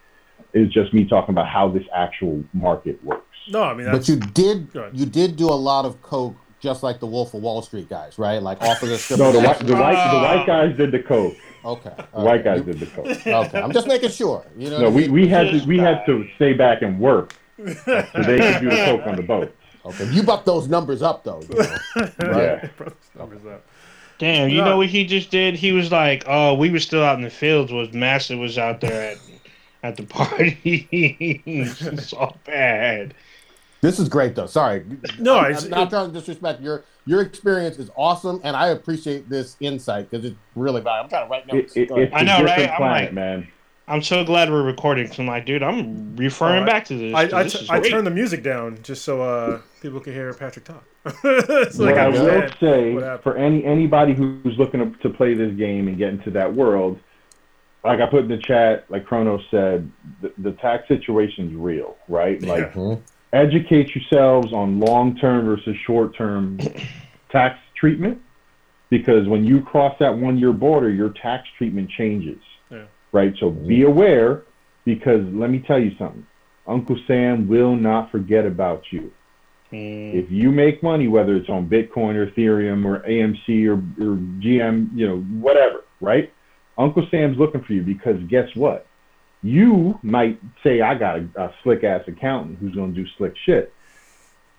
It's 0.53 0.73
just 0.73 0.93
me 0.93 1.07
talking 1.07 1.33
about 1.33 1.47
how 1.47 1.69
this 1.69 1.83
actual 1.95 2.43
market 2.53 3.01
works. 3.05 3.26
No, 3.49 3.63
I 3.63 3.73
mean 3.73 3.85
that's 3.85 3.97
But 3.99 4.07
you 4.09 4.15
did 4.19 4.67
you 4.93 5.05
did 5.05 5.35
do 5.35 5.47
a 5.49 5.51
lot 5.55 5.85
of 5.85 6.01
coke, 6.01 6.35
just 6.59 6.83
like 6.83 6.99
the 6.99 7.05
Wolf 7.07 7.33
of 7.33 7.41
Wall 7.41 7.61
Street 7.61 7.89
guys, 7.89 8.17
right? 8.19 8.41
Like 8.41 8.61
off 8.61 8.81
of 8.83 8.89
the 8.89 8.97
strip. 8.97 9.19
No, 9.19 9.27
of 9.27 9.33
the 9.33 9.39
white, 9.39 9.59
the 9.59 9.73
white, 9.75 10.11
the 10.11 10.19
white 10.19 10.43
guys 10.47 10.75
did 10.77 10.91
the 10.91 10.99
coke. 10.99 11.35
Okay, 11.65 11.91
The 11.97 12.03
white 12.21 12.25
right. 12.25 12.43
guys 12.43 12.57
You- 12.59 12.73
did 12.73 12.79
the 12.79 12.85
coke. 12.87 13.07
Okay, 13.07 13.59
I'm 13.61 13.71
just 13.71 13.87
making 13.87 14.09
sure. 14.09 14.45
You 14.57 14.69
know. 14.69 14.79
No, 14.81 14.89
we, 14.89 15.07
we 15.09 15.27
had 15.27 15.51
to 15.51 15.65
we 15.65 15.77
had 15.77 16.05
to 16.05 16.27
stay 16.35 16.53
back 16.53 16.81
and 16.81 16.99
work 16.99 17.33
so 17.57 17.63
they 17.63 18.37
could 18.37 18.61
do 18.61 18.69
the 18.69 18.83
coke 18.85 19.07
on 19.07 19.15
the 19.15 19.23
boat. 19.27 19.53
Okay, 19.85 20.09
you 20.11 20.21
bumped 20.23 20.45
those 20.45 20.67
numbers 20.67 21.01
up 21.01 21.23
though. 21.23 21.41
you 21.49 21.55
know. 21.57 21.77
Yeah. 22.21 22.67
numbers 23.17 23.45
up. 23.45 23.63
Damn, 24.19 24.49
you 24.49 24.57
Yeah. 24.57 24.65
know 24.65 24.77
what 24.77 24.87
he 24.87 25.05
just 25.05 25.29
did? 25.31 25.55
He 25.55 25.71
was 25.71 25.91
like, 25.91 26.23
"Oh, 26.27 26.53
we 26.55 26.69
were 26.71 26.79
still 26.79 27.03
out 27.03 27.17
in 27.17 27.23
the 27.23 27.29
fields. 27.29 27.71
Was 27.71 27.93
Massive 27.93 28.39
was 28.39 28.57
out 28.57 28.81
there 28.81 29.11
at 29.11 29.17
at 29.83 29.95
the 29.95 30.03
party. 30.03 30.87
it's 31.45 32.13
all 32.13 32.37
bad." 32.45 33.13
This 33.81 33.99
is 33.99 34.09
great 34.09 34.35
though. 34.35 34.47
Sorry. 34.47 34.83
No, 35.19 35.37
I'm, 35.37 35.51
it's- 35.51 35.63
I'm 35.65 35.69
not 35.71 35.87
it- 35.87 35.89
trying 35.91 36.07
to 36.07 36.13
disrespect 36.19 36.61
your 36.61 36.83
your 37.05 37.21
experience 37.21 37.77
is 37.77 37.89
awesome, 37.95 38.41
and 38.43 38.55
I 38.55 38.69
appreciate 38.69 39.29
this 39.29 39.55
insight 39.61 40.09
because 40.09 40.25
it's 40.25 40.35
really 40.55 40.81
valuable. 40.81 41.03
I'm 41.05 41.09
trying 41.09 41.25
to 41.25 41.31
write 41.31 41.43
It, 41.47 41.53
notes. 41.63 41.77
it, 41.77 41.89
Go 41.89 41.95
ahead. 41.95 42.07
it's 42.09 42.15
I 42.15 42.19
a 42.21 42.23
know, 42.25 42.33
right? 42.43 42.47
different 42.57 42.71
I'm 42.71 42.77
planet, 42.77 43.03
like- 43.05 43.13
man. 43.13 43.47
I'm 43.89 44.01
so 44.01 44.25
glad 44.25 44.49
we're 44.51 44.63
recording 44.63 45.05
because 45.05 45.17
I'm 45.19 45.27
like, 45.27 45.45
dude, 45.45 45.63
I'm 45.63 46.13
referring 46.17 46.63
I- 46.63 46.65
back 46.65 46.83
to 46.85 46.97
this. 46.97 47.15
I, 47.15 47.23
'cause 47.23 47.33
I, 47.33 47.43
this 47.43 47.53
t- 47.53 47.59
is 47.59 47.69
I 47.69 47.79
great. 47.79 47.89
turned 47.91 48.05
the 48.05 48.11
music 48.11 48.43
down 48.43 48.79
just 48.83 49.05
so 49.05 49.21
uh, 49.21 49.61
people 49.81 50.01
can 50.01 50.11
hear 50.13 50.33
Patrick 50.33 50.65
talk. 50.65 50.83
so 51.05 51.13
what 51.23 51.79
like 51.79 51.95
I 51.95 52.05
I 52.05 52.09
will 52.09 52.49
say 52.59 53.17
for 53.23 53.37
any 53.37 53.63
anybody 53.63 54.13
who's 54.13 54.57
looking 54.57 54.81
to, 54.91 54.99
to 55.03 55.09
play 55.09 55.35
this 55.35 55.53
game 55.55 55.87
and 55.87 55.97
get 55.97 56.09
into 56.09 56.31
that 56.31 56.53
world, 56.53 56.99
like 57.85 58.01
I 58.01 58.07
put 58.07 58.23
in 58.23 58.27
the 58.27 58.39
chat, 58.39 58.83
like 58.89 59.05
Kronos 59.05 59.41
said, 59.49 59.89
the, 60.21 60.33
the 60.39 60.51
tax 60.53 60.89
situation's 60.89 61.55
real, 61.55 61.95
right? 62.09 62.41
Like 62.43 62.73
Mhm. 62.73 62.99
Educate 63.33 63.93
yourselves 63.95 64.53
on 64.53 64.79
long-term 64.79 65.45
versus 65.45 65.75
short-term 65.85 66.59
tax 67.29 67.59
treatment 67.75 68.21
because 68.89 69.27
when 69.27 69.43
you 69.43 69.61
cross 69.61 69.95
that 69.99 70.17
one-year 70.17 70.53
border, 70.53 70.89
your 70.89 71.09
tax 71.09 71.47
treatment 71.57 71.89
changes. 71.89 72.39
Yeah. 72.69 72.85
Right? 73.11 73.33
So 73.39 73.49
be 73.49 73.83
aware 73.83 74.43
because 74.85 75.21
let 75.33 75.49
me 75.49 75.59
tell 75.59 75.79
you 75.79 75.95
something. 75.97 76.25
Uncle 76.65 76.97
Sam 77.07 77.47
will 77.47 77.75
not 77.75 78.11
forget 78.11 78.45
about 78.45 78.83
you. 78.91 79.11
Mm, 79.71 80.13
If 80.13 80.31
you 80.31 80.51
make 80.51 80.81
money, 80.81 81.07
whether 81.07 81.35
it's 81.35 81.49
on 81.49 81.67
Bitcoin 81.69 82.15
or 82.15 82.27
Ethereum 82.27 82.85
or 82.85 82.99
AMC 83.07 83.67
or, 83.67 83.73
or 83.73 84.17
GM, 84.41 84.89
you 84.95 85.07
know, 85.07 85.19
whatever, 85.41 85.83
right? 86.01 86.31
Uncle 86.77 87.07
Sam's 87.09 87.37
looking 87.37 87.63
for 87.63 87.73
you 87.73 87.81
because 87.81 88.21
guess 88.29 88.47
what? 88.55 88.85
You 89.43 89.99
might 90.01 90.39
say, 90.63 90.81
I 90.81 90.95
got 90.95 91.17
a, 91.19 91.29
a 91.35 91.53
slick 91.63 91.83
ass 91.83 92.01
accountant 92.07 92.59
who's 92.59 92.75
going 92.75 92.93
to 92.93 93.03
do 93.03 93.07
slick 93.17 93.33
shit. 93.45 93.73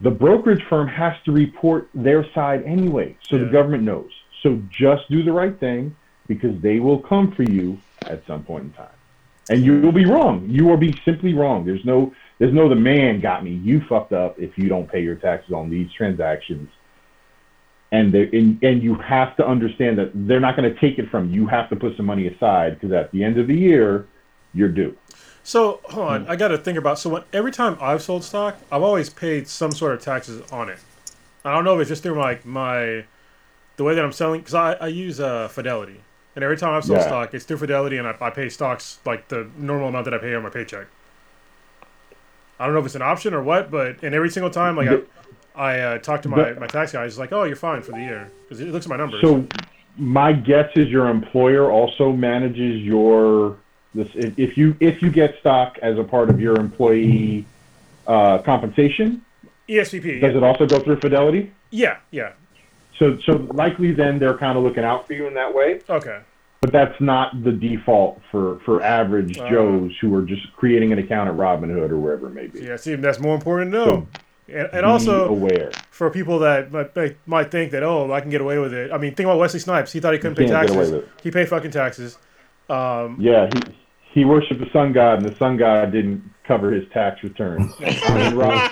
The 0.00 0.10
brokerage 0.10 0.62
firm 0.68 0.86
has 0.88 1.14
to 1.24 1.32
report 1.32 1.88
their 1.94 2.24
side 2.32 2.62
anyway, 2.64 3.16
so 3.28 3.36
Yeah. 3.36 3.44
the 3.44 3.50
government 3.50 3.82
knows. 3.82 4.10
So 4.42 4.62
just 4.70 5.10
do 5.10 5.22
the 5.24 5.32
right 5.32 5.58
thing 5.58 5.96
because 6.28 6.60
they 6.62 6.78
will 6.78 7.00
come 7.00 7.32
for 7.32 7.42
you 7.42 7.78
at 8.02 8.24
some 8.26 8.44
point 8.44 8.64
in 8.64 8.72
time. 8.72 8.88
And 9.50 9.64
you 9.64 9.80
will 9.80 9.92
be 9.92 10.04
wrong. 10.04 10.46
You 10.48 10.66
will 10.66 10.76
be 10.76 10.92
simply 11.04 11.34
wrong. 11.34 11.64
There's 11.64 11.84
no 11.84 12.12
there's 12.38 12.52
no 12.54 12.68
the 12.68 12.76
man 12.76 13.20
got 13.20 13.42
me. 13.42 13.52
You 13.54 13.80
fucked 13.88 14.12
up 14.12 14.38
if 14.38 14.56
you 14.58 14.68
don't 14.68 14.86
pay 14.88 15.02
your 15.02 15.16
taxes 15.16 15.52
on 15.52 15.70
these 15.70 15.90
transactions. 15.92 16.68
And 17.90 18.12
they 18.12 18.28
and, 18.32 18.62
and 18.62 18.82
you 18.82 18.94
have 18.96 19.36
to 19.38 19.46
understand 19.46 19.98
that 19.98 20.10
they're 20.14 20.38
not 20.38 20.54
going 20.54 20.72
to 20.72 20.78
take 20.78 20.98
it 20.98 21.08
from 21.10 21.30
you. 21.30 21.42
You 21.42 21.46
have 21.48 21.70
to 21.70 21.76
put 21.76 21.96
some 21.96 22.06
money 22.06 22.26
aside 22.28 22.74
because 22.78 22.92
at 22.92 23.10
the 23.10 23.24
end 23.24 23.38
of 23.38 23.46
the 23.48 23.56
year, 23.56 24.06
you're 24.54 24.68
due. 24.68 24.96
So 25.42 25.80
hold 25.84 26.08
on, 26.08 26.26
I 26.28 26.36
got 26.36 26.48
to 26.48 26.58
think 26.58 26.76
about. 26.76 26.98
So 26.98 27.10
when, 27.10 27.22
every 27.32 27.52
time 27.52 27.78
I've 27.80 28.02
sold 28.02 28.24
stock, 28.24 28.56
I've 28.70 28.82
always 28.82 29.08
paid 29.08 29.48
some 29.48 29.72
sort 29.72 29.94
of 29.94 30.02
taxes 30.02 30.42
on 30.52 30.68
it. 30.68 30.78
I 31.44 31.54
don't 31.54 31.64
know 31.64 31.74
if 31.74 31.80
it's 31.80 31.88
just 31.88 32.02
through 32.02 32.18
like 32.18 32.44
my 32.44 33.04
the 33.76 33.84
way 33.84 33.94
that 33.94 34.04
I'm 34.04 34.12
selling 34.12 34.40
because 34.40 34.54
I, 34.54 34.72
I 34.74 34.88
use 34.88 35.20
uh, 35.20 35.48
Fidelity, 35.48 36.00
and 36.34 36.44
every 36.44 36.56
time 36.56 36.74
I've 36.74 36.84
sold 36.84 37.00
Yeah. 37.00 37.06
stock, 37.06 37.32
it's 37.32 37.44
through 37.44 37.58
Fidelity, 37.58 37.96
and 37.96 38.06
I, 38.06 38.14
I 38.20 38.30
pay 38.30 38.48
stocks 38.48 38.98
like 39.04 39.28
the 39.28 39.48
normal 39.56 39.88
amount 39.88 40.04
that 40.06 40.14
I 40.14 40.18
pay 40.18 40.34
on 40.34 40.42
my 40.42 40.50
paycheck. 40.50 40.86
I 42.60 42.64
don't 42.66 42.74
know 42.74 42.80
if 42.80 42.86
it's 42.86 42.96
an 42.96 43.02
option 43.02 43.34
or 43.34 43.42
what, 43.42 43.70
but 43.70 44.02
and 44.02 44.14
every 44.14 44.30
single 44.30 44.50
time 44.50 44.76
like 44.76 44.88
I, 44.88 44.98
I 45.54 45.78
uh, 45.80 45.98
talk 45.98 46.22
to 46.22 46.28
my, 46.28 46.52
my 46.54 46.66
tax 46.66 46.92
guy, 46.92 47.04
he's 47.04 47.18
like, 47.18 47.32
"Oh, 47.32 47.44
you're 47.44 47.56
fine 47.56 47.82
for 47.82 47.92
the 47.92 48.02
year," 48.02 48.30
because 48.42 48.60
it 48.60 48.68
looks 48.68 48.86
at 48.86 48.90
my 48.90 48.96
numbers. 48.96 49.22
So 49.24 49.44
my 49.96 50.32
guess 50.32 50.68
is 50.76 50.88
your 50.88 51.08
employer 51.08 51.70
also 51.70 52.12
manages 52.12 52.82
your 52.82 53.58
this 53.94 54.08
if, 54.14 54.56
you 54.56 54.76
if 54.80 55.02
you 55.02 55.10
get 55.10 55.38
stock 55.40 55.78
as 55.82 55.98
a 55.98 56.04
part 56.04 56.30
of 56.30 56.40
your 56.40 56.56
employee 56.56 57.46
uh, 58.06 58.38
compensation, 58.38 59.24
ESPP, 59.68 60.20
does 60.20 60.32
yeah. 60.32 60.36
it 60.38 60.42
also 60.42 60.66
go 60.66 60.78
through 60.80 61.00
Fidelity? 61.00 61.52
yeah, 61.70 61.98
yeah, 62.10 62.32
So 62.98 63.18
so 63.20 63.32
likely 63.52 63.92
then 63.92 64.18
they're 64.18 64.36
kind 64.38 64.56
of 64.56 64.64
looking 64.64 64.84
out 64.84 65.06
for 65.06 65.12
you 65.14 65.26
in 65.26 65.34
that 65.34 65.54
way. 65.54 65.80
okay, 65.88 66.20
But 66.60 66.72
that's 66.72 66.98
not 67.00 67.42
the 67.44 67.52
default 67.52 68.20
for 68.30 68.58
for 68.60 68.82
average 68.82 69.38
Uh. 69.38 69.48
Joes 69.50 69.92
who 70.00 70.14
are 70.14 70.22
just 70.22 70.52
creating 70.56 70.92
an 70.92 70.98
account 70.98 71.28
at 71.28 71.36
Robinhood 71.36 71.90
or 71.90 71.98
wherever 71.98 72.28
it 72.28 72.34
may 72.34 72.46
be. 72.46 72.60
yeah. 72.60 72.76
See, 72.76 72.94
that's 72.94 73.20
more 73.20 73.34
important 73.34 73.72
to 73.72 73.78
know. 73.78 73.86
So 73.88 74.06
and, 74.50 74.68
and 74.72 74.86
also, 74.86 75.28
aware. 75.28 75.70
for 75.90 76.08
people 76.08 76.38
that 76.38 76.72
might, 76.72 76.96
might- 77.26 77.50
think 77.50 77.70
that 77.72 77.82
oh 77.82 78.10
I 78.12 78.22
can 78.22 78.30
get 78.30 78.40
away 78.40 78.58
with 78.58 78.72
it. 78.72 78.90
I 78.90 78.96
mean, 78.96 79.14
think 79.14 79.26
about 79.26 79.38
Wesley 79.38 79.60
Snipes. 79.60 79.92
He 79.92 80.00
thought 80.00 80.14
he 80.14 80.18
couldn't 80.18 80.36
pay 80.36 80.46
get 80.46 80.70
away 80.70 80.84
taxes. 80.84 81.04
He 81.22 81.30
paid 81.30 81.48
fucking 81.50 81.70
taxes. 81.70 82.16
Um, 82.68 83.16
Yeah, 83.20 83.48
he 83.52 83.60
he 84.20 84.24
worshipped 84.24 84.60
the 84.60 84.70
sun 84.72 84.92
god, 84.92 85.22
and 85.22 85.28
the 85.28 85.36
sun 85.36 85.56
god 85.56 85.92
didn't 85.92 86.22
cover 86.46 86.70
his 86.72 86.84
tax 86.94 87.22
returns. 87.22 87.72
Amen 88.08 88.36
Ra, 88.36 88.70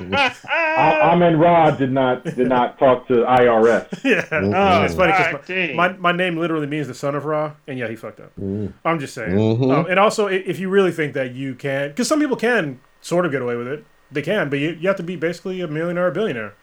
A- 0.50 1.02
Amen 1.12 1.38
Ra 1.38 1.70
did 1.70 1.92
not 1.92 2.24
did 2.24 2.48
not 2.48 2.78
talk 2.78 3.06
to 3.09 3.14
IRS. 3.24 3.87
yeah, 4.04 4.24
Oh, 4.32 4.82
it's 4.85 4.94
funny 4.94 5.12
because 5.12 5.48
my, 5.76 5.88
my 5.88 5.96
my 5.98 6.12
name 6.12 6.37
literally 6.38 6.66
means 6.66 6.87
the 6.88 6.94
son 6.94 7.14
of 7.14 7.24
Ra, 7.26 7.52
and 7.68 7.78
yeah, 7.78 7.88
he 7.88 7.96
fucked 7.96 8.20
up. 8.20 8.32
Mm. 8.40 8.72
I'm 8.85 8.98
just 8.98 9.14
saying. 9.14 9.30
Mhm. 9.37 9.72
Um, 9.76 9.87
and 9.90 9.98
also, 10.00 10.26
if 10.26 10.59
you 10.59 10.68
really 10.70 10.90
think 10.92 11.12
that 11.14 11.35
you 11.35 11.54
can, 11.54 11.90
because 11.90 12.09
some 12.09 12.18
people 12.18 12.37
can 12.37 12.80
sort 13.02 13.26
of 13.26 13.30
get 13.32 13.42
away 13.42 13.56
with 13.56 13.68
it, 13.68 13.85
they 14.11 14.22
can, 14.22 14.48
but 14.48 14.59
you, 14.59 14.70
you 14.80 14.88
have 14.88 14.96
to 14.96 15.02
be 15.02 15.16
basically 15.16 15.61
a 15.61 15.68
millionaire 15.68 16.06
or 16.06 16.09
a 16.09 16.12
billionaire. 16.12 16.54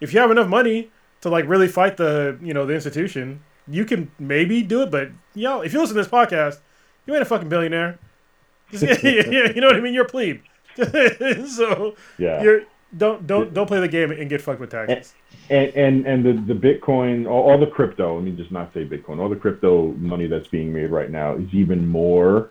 If 0.00 0.12
you 0.12 0.20
have 0.20 0.30
enough 0.30 0.48
money 0.48 0.90
to 1.20 1.28
like 1.30 1.48
really 1.48 1.68
fight 1.68 1.96
the 1.96 2.38
you 2.42 2.52
know 2.52 2.66
the 2.66 2.74
institution, 2.74 3.40
you 3.68 3.84
can 3.84 4.10
maybe 4.18 4.62
do 4.62 4.82
it. 4.82 4.90
But 4.90 5.10
yo, 5.34 5.60
if 5.60 5.72
you 5.72 5.80
listen 5.80 5.94
to 5.96 6.02
this 6.02 6.10
podcast, 6.10 6.58
you 7.06 7.14
ain't 7.14 7.22
a 7.22 7.26
fucking 7.26 7.48
billionaire. 7.48 7.98
you 8.70 9.60
know 9.60 9.68
what 9.68 9.76
I 9.76 9.80
mean? 9.80 9.94
You're 9.94 10.06
a 10.06 10.08
plebe. 10.08 10.40
so 10.76 11.94
Yeah. 12.18 12.42
you're 12.42 12.62
don't 12.96 13.26
don't 13.26 13.52
don't 13.52 13.66
play 13.66 13.80
the 13.80 13.88
game 13.88 14.10
and 14.10 14.28
get 14.28 14.40
fucked 14.40 14.60
with 14.60 14.70
taxes. 14.70 15.14
and 15.50 15.68
and 15.74 16.06
and 16.06 16.24
the 16.24 16.54
the 16.54 16.58
Bitcoin, 16.58 17.26
all, 17.28 17.50
all 17.50 17.58
the 17.58 17.66
crypto. 17.66 18.14
Let 18.16 18.24
me 18.24 18.32
just 18.32 18.52
not 18.52 18.72
say 18.72 18.84
Bitcoin. 18.84 19.18
All 19.18 19.28
the 19.28 19.36
crypto 19.36 19.92
money 19.94 20.26
that's 20.26 20.48
being 20.48 20.72
made 20.72 20.90
right 20.90 21.10
now 21.10 21.34
is 21.36 21.48
even 21.52 21.86
more 21.86 22.50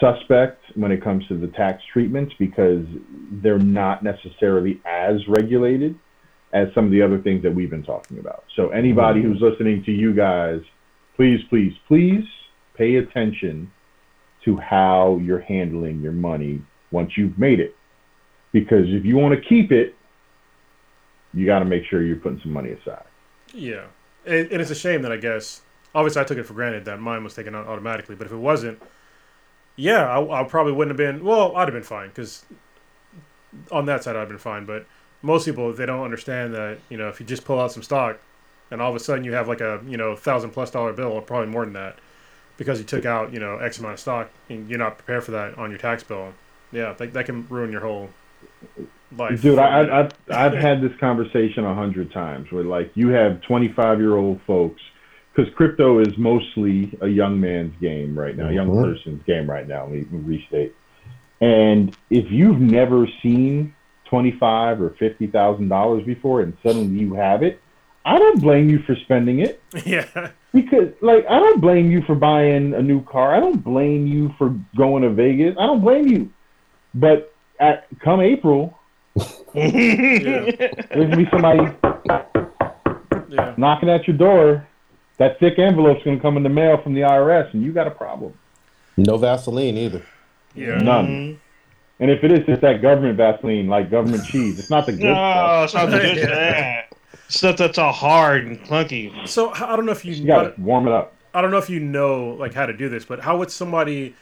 suspect 0.00 0.60
when 0.74 0.90
it 0.90 1.02
comes 1.02 1.26
to 1.28 1.38
the 1.38 1.46
tax 1.48 1.82
treatments 1.92 2.34
because 2.38 2.84
they're 3.30 3.58
not 3.58 4.02
necessarily 4.02 4.80
as 4.84 5.26
regulated 5.28 5.98
as 6.52 6.68
some 6.74 6.84
of 6.84 6.90
the 6.90 7.00
other 7.00 7.18
things 7.18 7.42
that 7.42 7.54
we've 7.54 7.70
been 7.70 7.84
talking 7.84 8.18
about. 8.18 8.44
So 8.56 8.70
anybody 8.70 9.20
mm-hmm. 9.20 9.32
who's 9.32 9.40
listening 9.40 9.84
to 9.84 9.92
you 9.92 10.12
guys, 10.12 10.60
please, 11.16 11.40
please, 11.48 11.72
please 11.86 12.24
pay 12.74 12.96
attention 12.96 13.70
to 14.44 14.56
how 14.56 15.18
you're 15.22 15.40
handling 15.40 16.00
your 16.00 16.12
money 16.12 16.62
once 16.90 17.16
you've 17.16 17.38
made 17.38 17.60
it. 17.60 17.76
Because 18.52 18.86
if 18.88 19.04
you 19.04 19.16
want 19.16 19.34
to 19.34 19.48
keep 19.48 19.72
it, 19.72 19.94
you 21.32 21.46
got 21.46 21.60
to 21.60 21.64
make 21.64 21.84
sure 21.84 22.02
you're 22.02 22.16
putting 22.16 22.40
some 22.40 22.52
money 22.52 22.70
aside. 22.70 23.04
Yeah, 23.52 23.86
and, 24.24 24.52
it's 24.52 24.70
a 24.70 24.74
shame 24.74 25.02
that 25.02 25.12
I 25.12 25.16
guess 25.16 25.62
obviously 25.94 26.22
I 26.22 26.24
took 26.24 26.38
it 26.38 26.44
for 26.44 26.54
granted 26.54 26.84
that 26.84 27.00
mine 27.00 27.24
was 27.24 27.34
taken 27.34 27.54
out 27.54 27.66
automatically, 27.66 28.14
but 28.14 28.26
if 28.26 28.32
it 28.32 28.36
wasn't, 28.36 28.80
yeah, 29.76 30.06
I, 30.08 30.42
I 30.42 30.44
probably 30.44 30.72
wouldn't 30.72 30.98
have 30.98 31.14
been. 31.14 31.24
Well, 31.24 31.56
I'd 31.56 31.68
have 31.68 31.74
been 31.74 31.82
fine 31.82 32.08
because 32.08 32.44
on 33.72 33.86
that 33.86 34.04
side 34.04 34.16
I'd 34.16 34.20
have 34.20 34.28
been 34.28 34.38
fine. 34.38 34.66
But 34.66 34.86
most 35.22 35.46
people 35.46 35.72
they 35.72 35.86
don't 35.86 36.04
understand 36.04 36.54
that 36.54 36.78
you 36.88 36.96
know 36.96 37.08
if 37.08 37.18
you 37.18 37.26
just 37.26 37.44
pull 37.44 37.58
out 37.58 37.72
some 37.72 37.82
stock 37.82 38.18
and 38.70 38.80
all 38.80 38.90
of 38.90 38.96
a 38.96 39.00
sudden 39.00 39.24
you 39.24 39.32
have 39.32 39.48
like 39.48 39.60
a 39.60 39.80
you 39.86 39.96
know 39.96 40.14
thousand 40.14 40.50
plus 40.50 40.70
dollar 40.70 40.92
bill 40.92 41.08
or 41.08 41.22
probably 41.22 41.48
more 41.48 41.64
than 41.64 41.72
that 41.72 41.98
because 42.56 42.78
you 42.78 42.84
took 42.84 43.04
out 43.04 43.32
you 43.32 43.40
know 43.40 43.58
X 43.58 43.78
amount 43.78 43.94
of 43.94 44.00
stock 44.00 44.30
and 44.48 44.68
you're 44.68 44.78
not 44.78 44.98
prepared 44.98 45.24
for 45.24 45.32
that 45.32 45.56
on 45.58 45.70
your 45.70 45.78
tax 45.78 46.02
bill. 46.02 46.32
Yeah, 46.72 46.92
that, 46.94 47.12
that 47.12 47.26
can 47.26 47.46
ruin 47.48 47.70
your 47.70 47.82
whole 47.82 48.10
life. 49.16 49.40
Dude, 49.40 49.56
for 49.56 49.60
a 49.60 49.64
I, 49.64 49.82
minute. 49.82 50.16
I, 50.30 50.44
I've 50.44 50.52
I've 50.54 50.60
had 50.60 50.80
this 50.80 50.92
conversation 50.98 51.64
a 51.64 51.74
hundred 51.74 52.12
times 52.12 52.50
where 52.50 52.64
like 52.64 52.90
you 52.94 53.08
have 53.08 53.40
25 53.42 53.98
year 54.00 54.16
old 54.16 54.40
folks 54.46 54.80
because 55.34 55.52
crypto 55.54 55.98
is 55.98 56.16
mostly 56.16 56.96
a 57.00 57.08
young 57.08 57.40
man's 57.40 57.74
game 57.80 58.16
right 58.18 58.36
now, 58.36 58.48
a 58.48 58.52
young 58.52 58.68
mm-hmm. 58.68 58.92
person's 58.92 59.22
game 59.24 59.50
right 59.50 59.66
now. 59.66 59.86
Let 59.86 59.92
me 59.92 60.06
restate. 60.10 60.74
And 61.40 61.96
if 62.10 62.30
you've 62.30 62.60
never 62.60 63.06
seen 63.22 63.74
25 64.06 64.80
or 64.80 64.90
50 64.90 65.26
thousand 65.28 65.68
dollars 65.68 66.04
before, 66.04 66.40
and 66.40 66.56
suddenly 66.62 66.98
you 66.98 67.14
have 67.14 67.42
it, 67.42 67.60
I 68.04 68.18
don't 68.18 68.40
blame 68.40 68.68
you 68.68 68.80
for 68.80 68.94
spending 68.96 69.38
it 69.40 69.62
yeah, 69.86 70.30
because 70.52 70.92
like 71.00 71.24
I 71.28 71.38
don't 71.38 71.60
blame 71.60 71.90
you 71.90 72.02
for 72.02 72.14
buying 72.14 72.74
a 72.74 72.82
new 72.82 73.02
car. 73.04 73.34
I 73.34 73.40
don't 73.40 73.62
blame 73.64 74.06
you 74.06 74.34
for 74.38 74.54
going 74.76 75.02
to 75.02 75.10
Vegas. 75.10 75.56
I 75.58 75.66
don't 75.66 75.80
blame 75.80 76.06
you. 76.08 76.30
But 76.94 77.34
at 77.60 77.86
come 78.00 78.20
April, 78.20 78.78
there's 79.54 80.88
gonna 80.92 81.16
be 81.16 81.26
somebody 81.30 81.74
yeah. 83.30 83.54
knocking 83.56 83.88
at 83.88 84.06
your 84.06 84.16
door. 84.16 84.66
That 85.18 85.38
thick 85.38 85.58
envelope's 85.58 86.02
gonna 86.04 86.20
come 86.20 86.36
in 86.36 86.42
the 86.42 86.48
mail 86.48 86.80
from 86.82 86.94
the 86.94 87.02
IRS, 87.02 87.52
and 87.54 87.62
you 87.64 87.72
got 87.72 87.86
a 87.86 87.90
problem. 87.90 88.34
No 88.96 89.16
Vaseline 89.16 89.76
either. 89.76 90.02
Yeah. 90.54 90.78
None. 90.78 91.40
And 92.00 92.10
if 92.10 92.24
it 92.24 92.32
is, 92.32 92.40
it's 92.48 92.60
that 92.62 92.82
government 92.82 93.16
Vaseline, 93.16 93.68
like 93.68 93.90
government 93.90 94.24
cheese. 94.26 94.58
It's 94.58 94.70
not 94.70 94.86
the 94.86 94.92
good 94.92 95.04
No, 95.04 95.14
stuff. 95.14 95.64
it's 95.64 95.74
not 95.74 95.86
the 95.90 95.98
good 95.98 96.16
Yeah. 96.16 96.82
stuff. 96.82 96.83
Stuff 97.34 97.56
that's 97.56 97.78
all 97.78 97.92
hard 97.92 98.46
and 98.46 98.60
clunky. 98.62 99.26
So 99.28 99.50
h- 99.54 99.62
I 99.62 99.74
don't 99.76 99.86
know 99.86 99.92
if 99.92 100.04
you, 100.04 100.14
You 100.14 100.26
gotta 100.26 100.54
warm 100.58 100.86
it 100.86 100.92
up. 100.92 101.14
I 101.34 101.40
don't 101.42 101.50
know 101.50 101.58
if 101.58 101.68
you 101.68 101.80
know 101.80 102.30
like 102.38 102.54
how 102.54 102.64
to 102.66 102.72
do 102.72 102.88
this, 102.88 103.04
but 103.04 103.20
how 103.20 103.36
would 103.38 103.50
somebody, 103.50 104.14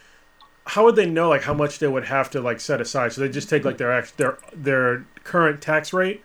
how 0.64 0.84
would 0.84 0.96
they 0.96 1.04
know 1.06 1.28
like 1.28 1.42
how 1.42 1.52
much 1.52 1.78
they 1.78 1.88
would 1.88 2.06
have 2.06 2.30
to 2.30 2.40
like 2.40 2.58
set 2.58 2.80
aside? 2.80 3.12
So 3.12 3.20
they 3.20 3.28
just 3.28 3.50
take 3.50 3.64
like 3.64 3.76
their 3.76 3.92
act, 3.92 4.16
their 4.16 4.38
their 4.54 5.04
current 5.24 5.60
tax 5.60 5.92
rate, 5.92 6.24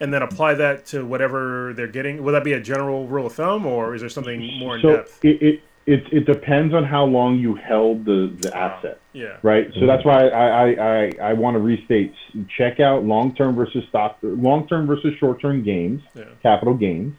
and 0.00 0.12
then 0.12 0.22
apply 0.22 0.54
that 0.54 0.86
to 0.86 1.06
whatever 1.06 1.72
they're 1.74 1.86
getting. 1.86 2.22
Would 2.24 2.32
that 2.32 2.42
be 2.44 2.54
a 2.54 2.60
general 2.60 3.06
rule 3.06 3.26
of 3.26 3.34
thumb, 3.34 3.64
or 3.64 3.94
is 3.94 4.00
there 4.00 4.10
something 4.10 4.58
more 4.58 4.76
in 4.76 4.82
So 4.82 4.96
depth? 4.96 5.24
it, 5.24 5.40
it 5.40 5.60
it 5.86 6.12
it 6.12 6.26
depends 6.26 6.74
on 6.74 6.82
how 6.84 7.04
long 7.04 7.38
you 7.38 7.54
held 7.54 8.04
the 8.04 8.34
the 8.40 8.56
asset. 8.56 8.98
Yeah. 9.14 9.38
right? 9.42 9.68
So 9.78 9.86
that's 9.86 10.04
why 10.04 10.26
I 10.28 10.46
I, 10.48 10.70
I, 10.70 11.12
I 11.30 11.32
want 11.32 11.54
to 11.54 11.60
restate: 11.60 12.12
check 12.58 12.80
out 12.80 13.04
long-term 13.04 13.54
versus 13.54 13.84
stock, 13.88 14.18
long-term 14.22 14.86
versus 14.86 15.14
short-term 15.18 15.62
gains, 15.62 16.02
Yeah. 16.14 16.24
capital 16.42 16.74
gains, 16.74 17.14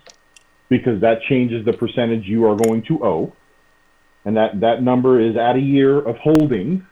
because 0.69 1.01
that 1.01 1.21
changes 1.23 1.65
the 1.65 1.73
percentage 1.73 2.25
you 2.25 2.45
are 2.45 2.55
going 2.55 2.83
to 2.83 3.03
owe, 3.03 3.33
and 4.25 4.35
that 4.35 4.59
that 4.59 4.83
number 4.83 5.19
is 5.19 5.35
at 5.37 5.55
a 5.55 5.59
year 5.59 5.97
of 5.99 6.17
holding 6.17 6.85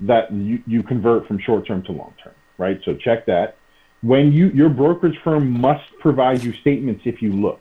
that 0.00 0.32
you, 0.32 0.62
you 0.66 0.82
convert 0.82 1.26
from 1.26 1.38
short-term 1.38 1.82
to 1.84 1.92
long-term, 1.92 2.34
right? 2.58 2.80
So 2.84 2.94
check 2.94 3.26
that. 3.26 3.56
When 4.02 4.32
you 4.32 4.48
your 4.48 4.68
brokerage 4.68 5.18
firm 5.24 5.60
must 5.60 5.84
provide 6.00 6.42
you 6.42 6.52
statements 6.54 7.02
if 7.04 7.22
you 7.22 7.32
look, 7.32 7.60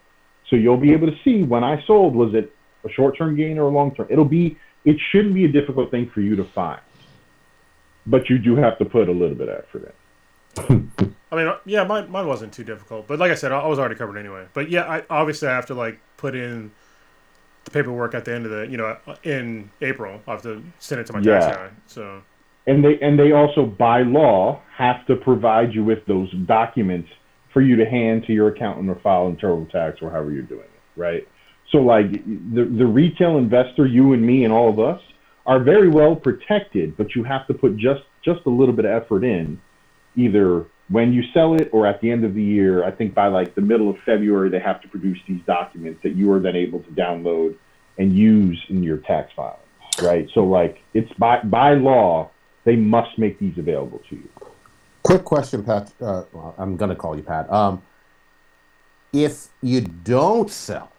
so 0.50 0.56
you'll 0.56 0.78
be 0.78 0.92
able 0.94 1.08
to 1.08 1.18
see 1.24 1.44
when 1.44 1.64
I 1.64 1.84
sold 1.86 2.16
was 2.16 2.34
it 2.34 2.52
a 2.84 2.90
short-term 2.92 3.36
gain 3.36 3.58
or 3.58 3.64
a 3.64 3.70
long-term. 3.70 4.08
It'll 4.10 4.26
be 4.26 4.58
it 4.88 4.98
shouldn't 5.12 5.36
be 5.36 5.44
a 5.44 5.50
difficult 5.50 5.92
thing 5.92 6.10
for 6.14 6.22
you 6.22 6.38
to 6.38 6.46
find, 6.46 6.80
but 8.06 8.30
you 8.30 8.38
do 8.38 8.56
have 8.56 8.78
to 8.80 8.86
put 8.86 9.10
a 9.10 9.12
little 9.12 9.36
bit 9.36 9.50
of 9.50 9.60
effort 9.66 9.94
in. 10.58 10.92
I 11.32 11.36
mean, 11.36 11.54
yeah, 11.66 11.84
mine, 11.84 12.10
mine 12.10 12.26
wasn't 12.26 12.54
too 12.54 12.64
difficult, 12.64 13.06
but 13.06 13.20
like 13.20 13.32
I 13.32 13.36
said, 13.36 13.52
I, 13.52 13.60
I 13.60 13.68
was 13.68 13.80
already 13.80 13.96
covered 13.96 14.18
anyway. 14.18 14.46
But 14.54 14.70
yeah, 14.70 14.84
I 14.84 15.04
obviously 15.10 15.50
I 15.50 15.56
have 15.56 15.66
to 15.68 15.74
like 15.76 16.00
put 16.16 16.36
in 16.36 16.72
the 17.66 17.72
paperwork 17.72 18.16
at 18.16 18.24
the 18.24 18.34
end 18.34 18.46
of 18.46 18.52
the, 18.52 18.66
you 18.68 18.78
know, 18.78 18.98
uh, 19.06 19.16
in 19.24 19.70
April. 19.82 20.22
I 20.26 20.32
have 20.32 20.42
to 20.44 20.64
send 20.80 21.02
it 21.02 21.08
to 21.08 21.14
my 21.14 21.20
tax 21.20 21.46
Yeah. 21.46 21.50
guy. 21.50 21.70
So 21.86 22.24
And 22.66 22.84
they 22.84 22.98
and 23.02 23.20
they 23.20 23.34
also 23.34 23.66
by 23.66 24.04
law 24.04 24.62
have 24.78 25.06
to 25.08 25.18
provide 25.18 25.74
you 25.74 25.84
with 25.84 26.06
those 26.06 26.32
documents 26.46 27.10
for 27.52 27.62
you 27.62 27.76
to 27.76 27.86
hand 27.86 28.26
to 28.28 28.34
your 28.34 28.48
accountant 28.48 28.90
or 28.90 28.96
file 28.96 29.28
in 29.28 29.36
TurboTax 29.36 30.02
or 30.02 30.12
however 30.12 30.32
you're 30.32 30.44
doing 30.44 30.62
it, 30.62 31.00
right? 31.00 31.28
So 31.72 31.80
like 31.80 32.12
the 32.12 32.64
the 32.64 32.86
retail 32.86 33.38
investor, 33.38 33.86
you 33.86 34.14
and 34.14 34.22
me 34.26 34.44
and 34.44 34.54
all 34.54 34.70
of 34.70 34.80
us 34.80 35.02
are 35.46 35.60
very 35.60 35.90
well 35.90 36.16
protected, 36.16 36.96
but 36.98 37.16
you 37.16 37.24
have 37.24 37.48
to 37.48 37.54
put 37.54 37.78
just 37.78 38.04
just 38.24 38.42
a 38.46 38.50
little 38.50 38.74
bit 38.74 38.86
of 38.86 38.92
effort 38.92 39.24
in, 39.24 39.60
either 40.16 40.66
when 40.90 41.12
you 41.12 41.24
sell 41.34 41.54
it 41.56 41.70
or 41.74 41.86
at 41.86 42.00
the 42.02 42.10
end 42.10 42.24
of 42.24 42.34
the 42.34 42.44
year. 42.44 42.84
I 42.84 42.92
think 42.92 43.14
by 43.14 43.28
like 43.28 43.56
the 43.56 43.62
middle 43.62 43.90
of 43.90 43.98
February 44.06 44.50
they 44.50 44.60
have 44.60 44.82
to 44.82 44.88
produce 44.88 45.20
these 45.28 45.42
documents 45.46 46.02
that 46.04 46.16
you 46.16 46.32
are 46.32 46.40
then 46.40 46.56
able 46.56 46.80
to 46.80 46.92
download 46.92 47.56
and 47.98 48.16
use 48.16 48.64
in 48.70 48.84
your 48.84 48.98
tax 48.98 49.32
filings, 49.36 49.62
right? 50.02 50.30
So 50.34 50.46
like 50.46 50.82
it's 50.94 51.12
by 51.14 51.42
by 51.42 51.74
law 51.74 52.32
they 52.64 52.76
must 52.76 53.18
make 53.18 53.40
these 53.40 53.58
available 53.58 54.02
to 54.10 54.16
you. 54.16 54.30
Quick 55.04 55.24
question, 55.24 55.64
Pat. 55.64 55.94
Uh, 56.02 56.24
well, 56.34 56.54
I'm 56.58 56.76
going 56.76 56.90
to 56.90 56.96
call 56.96 57.16
you 57.16 57.24
Pat. 57.24 57.50
Um, 57.50 57.82
if 59.14 59.48
you 59.62 59.80
don't 59.80 60.52
sell, 60.52 60.92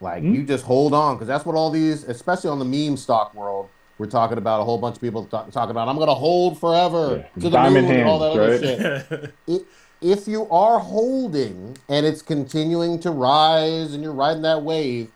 like 0.00 0.22
Hmm? 0.22 0.34
you 0.34 0.44
just 0.44 0.64
hold 0.64 0.94
on, 0.94 1.16
because 1.16 1.28
that's 1.28 1.44
what 1.44 1.56
all 1.56 1.70
these, 1.70 2.04
especially 2.04 2.50
on 2.50 2.58
the 2.58 2.64
meme 2.64 2.96
stock 2.96 3.34
world, 3.34 3.68
we're 3.98 4.06
talking 4.06 4.38
about 4.38 4.60
a 4.60 4.64
whole 4.64 4.78
bunch 4.78 4.94
of 4.96 5.00
people 5.02 5.24
talk, 5.24 5.50
talking 5.50 5.72
about. 5.72 5.88
I'm 5.88 5.96
going 5.96 6.08
to 6.08 6.14
hold 6.14 6.58
forever 6.60 7.16
Yeah, 7.16 7.28
to 7.34 7.40
the 7.40 7.50
diamond 7.50 7.88
moon 7.88 7.96
and 8.00 8.08
all 8.08 8.18
that 8.20 8.40
hands, 8.40 8.62
other 8.62 8.92
right? 8.94 9.22
shit. 9.22 9.34
if, 9.48 10.20
if 10.20 10.28
you 10.28 10.48
are 10.50 10.78
holding 10.78 11.76
and 11.88 12.06
it's 12.06 12.22
continuing 12.22 13.00
to 13.00 13.10
rise 13.10 13.94
and 13.94 14.02
you're 14.02 14.12
riding 14.12 14.42
that 14.42 14.62
wave, 14.62 15.10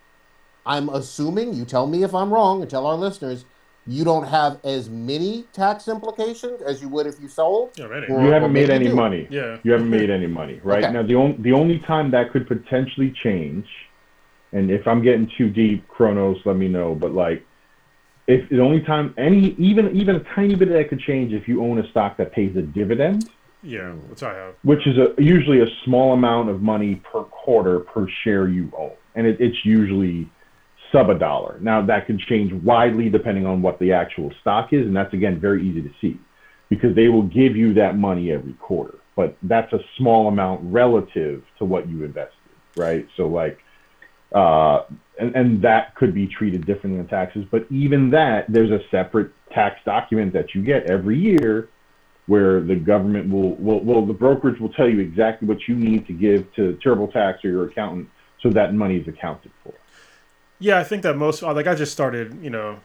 I'm 0.66 0.88
assuming 0.88 1.54
you 1.54 1.64
tell 1.64 1.86
me 1.86 2.02
if 2.02 2.12
I'm 2.14 2.32
wrong 2.32 2.60
and 2.60 2.68
tell 2.70 2.86
our 2.86 2.96
listeners 2.96 3.44
you 3.86 4.04
don't 4.04 4.26
have 4.26 4.58
as 4.64 4.88
many 4.88 5.44
tax 5.52 5.86
implications 5.88 6.60
as 6.62 6.80
you 6.82 6.88
would 6.88 7.06
if 7.06 7.20
you 7.20 7.28
sold. 7.28 7.70
already. 7.80 8.06
Or- 8.12 8.22
You 8.24 8.30
haven't 8.30 8.52
made 8.52 8.70
any 8.70 8.88
money. 8.88 9.28
Yeah. 9.30 9.58
You 9.62 9.72
haven't 9.72 9.90
made 9.90 10.10
any 10.10 10.26
money, 10.28 10.60
right? 10.64 10.82
Okay. 10.84 10.92
Now 10.92 11.02
the 11.04 11.14
only 11.16 11.36
the 11.38 11.52
only 11.52 11.78
time 11.80 12.10
that 12.12 12.30
could 12.32 12.46
potentially 12.48 13.12
change, 13.22 13.66
and 14.52 14.70
if 14.70 14.86
I'm 14.86 15.02
getting 15.02 15.30
too 15.36 15.48
deep, 15.48 15.88
Kronos, 15.88 16.38
let 16.44 16.56
me 16.56 16.68
know. 16.68 16.94
But 16.94 17.12
like, 17.12 17.44
if 18.26 18.48
the 18.50 18.60
only 18.60 18.80
time 18.82 19.14
any 19.18 19.54
even 19.58 19.94
even 19.96 20.16
a 20.16 20.24
tiny 20.34 20.54
bit 20.54 20.68
of 20.68 20.74
that 20.74 20.88
could 20.88 21.00
change 21.00 21.32
if 21.32 21.48
you 21.48 21.62
own 21.62 21.78
a 21.78 21.90
stock 21.90 22.16
that 22.18 22.32
pays 22.32 22.56
a 22.56 22.62
dividend, 22.62 23.30
Yeah, 23.62 23.92
which 23.92 24.22
I 24.22 24.34
have. 24.34 24.54
which 24.62 24.86
is 24.86 24.98
a 24.98 25.14
usually 25.20 25.60
a 25.60 25.66
small 25.84 26.12
amount 26.12 26.50
of 26.50 26.62
money 26.62 26.96
per 26.96 27.22
quarter 27.24 27.80
per 27.80 28.06
share 28.22 28.48
you 28.48 28.70
own, 28.76 28.92
and 29.14 29.26
it, 29.26 29.40
it's 29.40 29.64
usually 29.64 30.30
sub 30.92 31.08
a 31.08 31.18
dollar. 31.18 31.58
Now 31.60 31.84
that 31.86 32.06
can 32.06 32.18
change 32.18 32.52
widely 32.62 33.08
depending 33.08 33.46
on 33.46 33.62
what 33.62 33.78
the 33.78 33.92
actual 33.92 34.30
stock 34.40 34.72
is, 34.72 34.86
and 34.86 34.94
that's 34.94 35.14
again 35.14 35.40
very 35.40 35.66
easy 35.66 35.82
to 35.82 35.90
see 36.00 36.20
because 36.68 36.94
they 36.94 37.08
will 37.08 37.22
give 37.24 37.56
you 37.56 37.74
that 37.74 37.98
money 37.98 38.32
every 38.32 38.54
quarter, 38.54 38.94
but 39.14 39.36
that's 39.42 39.72
a 39.74 39.80
small 39.98 40.28
amount 40.28 40.60
relative 40.62 41.42
to 41.58 41.66
what 41.66 41.86
you 41.86 42.02
invested, 42.02 42.32
right? 42.76 43.06
So 43.16 43.26
like, 43.26 43.58
uh, 44.34 44.84
and, 45.18 45.34
and 45.36 45.62
that 45.62 45.94
could 45.94 46.14
be 46.14 46.26
treated 46.26 46.66
differently 46.66 46.98
in 46.98 47.06
taxes, 47.06 47.44
but 47.50 47.66
even 47.70 48.10
that, 48.10 48.46
there's 48.48 48.70
a 48.70 48.80
separate 48.90 49.30
tax 49.52 49.80
document 49.84 50.32
that 50.32 50.54
you 50.54 50.62
get 50.62 50.90
every 50.90 51.18
year 51.18 51.68
where 52.26 52.60
the 52.60 52.76
government 52.76 53.30
will, 53.30 53.54
will, 53.56 53.80
will 53.80 54.06
the 54.06 54.12
brokerage 54.12 54.60
will 54.60 54.72
tell 54.72 54.88
you 54.88 55.00
exactly 55.00 55.46
what 55.46 55.58
you 55.68 55.74
need 55.74 56.06
to 56.06 56.12
give 56.12 56.52
to 56.54 56.78
TurboTax 56.84 57.44
or 57.44 57.48
your 57.48 57.68
accountant 57.68 58.08
so 58.42 58.50
that 58.50 58.74
money 58.74 58.98
is 58.98 59.08
accounted 59.08 59.50
for. 59.62 59.74
Yeah, 60.58 60.78
I 60.78 60.84
think 60.84 61.02
that 61.02 61.16
most 61.16 61.42
like 61.42 61.66
I 61.66 61.74
just 61.74 61.92
started, 61.92 62.38
you 62.42 62.50
know, 62.50 62.78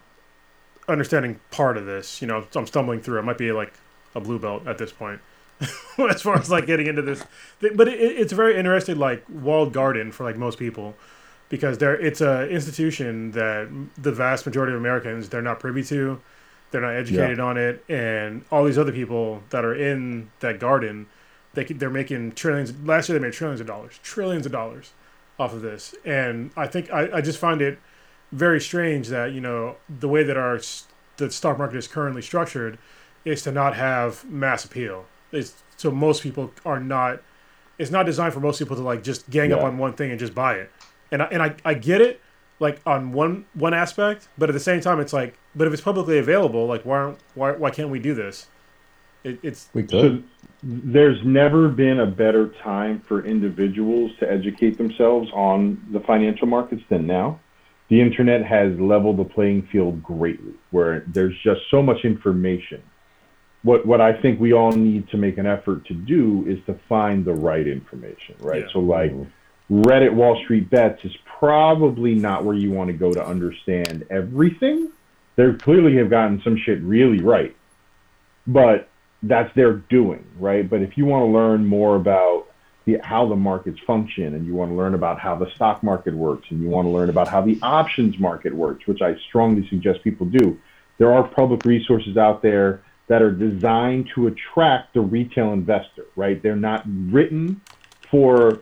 understanding 0.88 1.40
part 1.52 1.78
of 1.78 1.86
this. 1.86 2.22
You 2.22 2.28
know, 2.28 2.46
I'm 2.56 2.66
stumbling 2.66 3.02
through. 3.02 3.20
I 3.20 3.22
might 3.22 3.38
be 3.38 3.52
like 3.52 3.74
a 4.16 4.20
blue 4.20 4.40
belt 4.40 4.66
at 4.68 4.80
this 4.80 4.92
point, 4.92 5.22
as 5.62 6.22
far 6.22 6.38
as 6.38 6.50
like 6.50 6.66
getting 6.66 6.88
into 6.88 7.04
this. 7.04 7.24
But 7.62 7.88
it, 7.88 8.00
it's 8.00 8.34
very 8.34 8.58
interesting, 8.58 8.98
like 8.98 9.24
walled 9.30 9.74
garden 9.74 10.12
for 10.12 10.24
like 10.24 10.38
most 10.38 10.58
people, 10.58 10.96
because 11.50 11.78
there 11.78 11.96
it's 12.00 12.22
a 12.22 12.50
institution 12.50 13.32
that 13.32 13.70
the 13.98 14.12
vast 14.12 14.46
majority 14.46 14.74
of 14.74 14.80
Americans 14.80 15.30
they're 15.30 15.42
not 15.42 15.60
privy 15.60 15.84
to, 15.84 16.20
they're 16.72 16.82
not 16.82 16.94
educated 16.94 17.40
on 17.40 17.58
it, 17.58 17.84
and 17.90 18.44
all 18.52 18.64
these 18.66 18.78
other 18.78 18.92
people 18.92 19.44
that 19.50 19.64
are 19.64 19.76
in 19.76 20.30
that 20.40 20.60
garden, 20.60 21.08
they 21.54 21.64
they're 21.64 21.90
making 21.90 22.34
trillions. 22.34 22.74
Last 22.86 23.10
year 23.10 23.18
they 23.18 23.24
made 23.26 23.34
trillions 23.34 23.62
of 23.62 23.68
dollars, 23.68 24.00
trillions 24.04 24.46
of 24.46 24.52
dollars 24.52 24.94
off 25.40 25.54
of 25.54 25.62
this. 25.62 25.96
And 26.06 26.52
I 26.56 26.68
think 26.68 26.92
I, 26.92 27.18
I 27.18 27.22
just 27.22 27.40
find 27.40 27.62
it 27.62 27.80
very 28.32 28.60
strange 28.60 29.08
that, 29.08 29.32
you 29.32 29.42
know, 29.42 29.78
the 29.90 30.08
way 30.08 30.24
that 30.24 30.38
our 30.38 30.60
the 31.18 31.32
stock 31.32 31.58
market 31.58 31.78
is 31.78 31.88
currently 31.88 32.22
structured 32.22 32.78
is 33.26 33.42
to 33.44 33.52
not 33.52 33.76
have 33.76 34.26
mass 34.30 34.66
appeal. 34.66 35.06
It's, 35.32 35.56
so 35.76 35.92
most 35.92 36.24
people 36.24 36.52
are 36.66 36.80
not 36.80 37.22
it's 37.78 37.92
not 37.92 38.06
designed 38.06 38.34
for 38.34 38.40
most 38.40 38.60
people 38.60 38.76
to 38.76 38.82
like 38.82 39.04
just 39.04 39.30
gang 39.30 39.54
up 39.54 39.62
on 39.62 39.78
one 39.78 39.94
thing 39.94 40.10
and 40.10 40.20
just 40.20 40.34
buy 40.34 40.56
it. 40.56 40.72
And 41.12 41.22
I, 41.22 41.26
and 41.26 41.42
I, 41.42 41.56
I 41.64 41.74
get 41.74 42.02
it 42.02 42.22
like 42.60 42.80
on 42.86 43.12
one 43.12 43.46
one 43.54 43.74
aspect, 43.74 44.28
but 44.38 44.50
at 44.50 44.54
the 44.54 44.60
same 44.60 44.82
time 44.82 45.00
it's 45.00 45.14
like 45.14 45.36
but 45.56 45.68
if 45.68 45.74
it's 45.74 45.82
publicly 45.82 46.18
available, 46.18 46.66
like 46.68 46.84
why 46.84 46.98
aren't, 46.98 47.18
why 47.36 47.52
why 47.54 47.70
can't 47.70 47.90
we 47.90 48.00
do 48.00 48.14
this? 48.14 48.48
It, 49.24 49.40
it's 49.44 49.70
We 49.74 49.88
So 49.88 50.22
there's 50.64 51.24
never 51.24 51.70
been 51.70 52.00
a 52.00 52.06
better 52.06 52.50
time 52.64 53.02
for 53.08 53.26
individuals 53.26 54.12
to 54.20 54.30
educate 54.30 54.78
themselves 54.78 55.30
on 55.34 55.86
the 55.92 56.00
financial 56.02 56.48
markets 56.48 56.82
than 56.90 57.06
now. 57.08 57.40
The 57.90 58.02
internet 58.02 58.44
has 58.44 58.78
leveled 58.80 59.18
the 59.18 59.24
playing 59.24 59.68
field 59.72 60.04
greatly, 60.04 60.54
where 60.72 61.06
there's 61.08 61.36
just 61.44 61.62
so 61.72 61.82
much 61.82 62.04
information 62.04 62.84
what 63.64 63.86
what 63.86 64.02
I 64.02 64.20
think 64.22 64.40
we 64.40 64.54
all 64.54 64.72
need 64.72 65.10
to 65.10 65.18
make 65.18 65.38
an 65.38 65.46
effort 65.46 65.86
to 65.88 65.94
do 65.94 66.46
is 66.48 66.58
to 66.68 66.80
find 66.88 67.26
the 67.26 67.34
right 67.34 67.68
information, 67.68 68.36
right? 68.40 68.64
Yeah. 68.64 68.74
So 68.74 68.80
like 68.80 69.12
Reddit 69.70 70.14
Wall 70.14 70.40
Street 70.44 70.70
Bets 70.70 71.04
is 71.04 71.16
probably 71.26 72.16
not 72.16 72.46
where 72.46 72.56
you 72.56 72.72
want 72.72 72.88
to 72.88 72.94
go 72.94 73.12
to 73.12 73.26
understand 73.26 74.06
everything. 74.10 74.90
They 75.36 75.52
clearly 75.54 75.98
have 75.98 76.10
gotten 76.10 76.42
some 76.42 76.58
shit 76.58 76.82
really 76.82 77.22
right, 77.22 77.56
but 78.48 78.90
that's 79.24 79.54
their 79.56 79.74
doing, 79.74 80.26
right? 80.40 80.68
But 80.68 80.82
if 80.82 80.98
you 80.98 81.06
want 81.06 81.24
to 81.24 81.32
learn 81.32 81.66
more 81.66 81.96
about 81.96 82.48
the, 82.86 82.98
how 83.04 83.28
the 83.28 83.36
markets 83.36 83.80
function 83.86 84.36
and 84.36 84.46
you 84.48 84.56
want 84.56 84.72
to 84.72 84.76
learn 84.76 84.94
about 84.94 85.20
how 85.20 85.36
the 85.36 85.52
stock 85.52 85.84
market 85.84 86.14
works 86.14 86.48
and 86.50 86.62
you 86.62 86.70
want 86.70 86.86
to 86.86 86.90
learn 86.90 87.10
about 87.10 87.28
how 87.28 87.42
the 87.42 87.60
options 87.62 88.18
market 88.18 88.54
works, 88.54 88.88
which 88.88 89.02
I 89.02 89.16
strongly 89.28 89.68
suggest 89.68 90.04
people 90.04 90.28
do, 90.28 90.58
there 90.98 91.14
are 91.14 91.28
public 91.28 91.66
resources 91.66 92.18
out 92.18 92.42
there 92.42 92.82
that 93.08 93.22
are 93.22 93.32
designed 93.32 94.10
to 94.16 94.28
attract 94.28 94.94
the 94.94 95.02
retail 95.02 95.54
investor, 95.54 96.06
right? 96.16 96.42
They're 96.42 96.56
not 96.56 96.84
written 96.86 97.62
for 98.10 98.62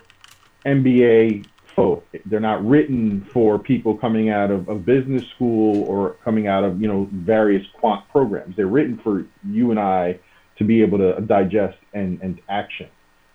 MBA 0.66 1.46
folk. 1.76 2.06
They're 2.26 2.40
not 2.40 2.66
written 2.66 3.28
for 3.32 3.60
people 3.60 3.98
coming 3.98 4.30
out 4.30 4.50
of, 4.50 4.70
of 4.70 4.86
business 4.86 5.24
school 5.36 5.84
or 5.84 6.16
coming 6.24 6.48
out 6.48 6.64
of, 6.64 6.82
you 6.82 6.88
know, 6.88 7.10
various 7.12 7.66
quant 7.80 8.08
programs. 8.10 8.56
They're 8.56 8.68
written 8.68 8.98
for 9.04 9.26
you 9.48 9.72
and 9.72 9.80
I 9.80 10.20
to 10.58 10.64
be 10.64 10.82
able 10.82 10.98
to 11.00 11.20
digest 11.22 11.78
and, 11.94 12.20
and 12.22 12.40
action, 12.48 12.88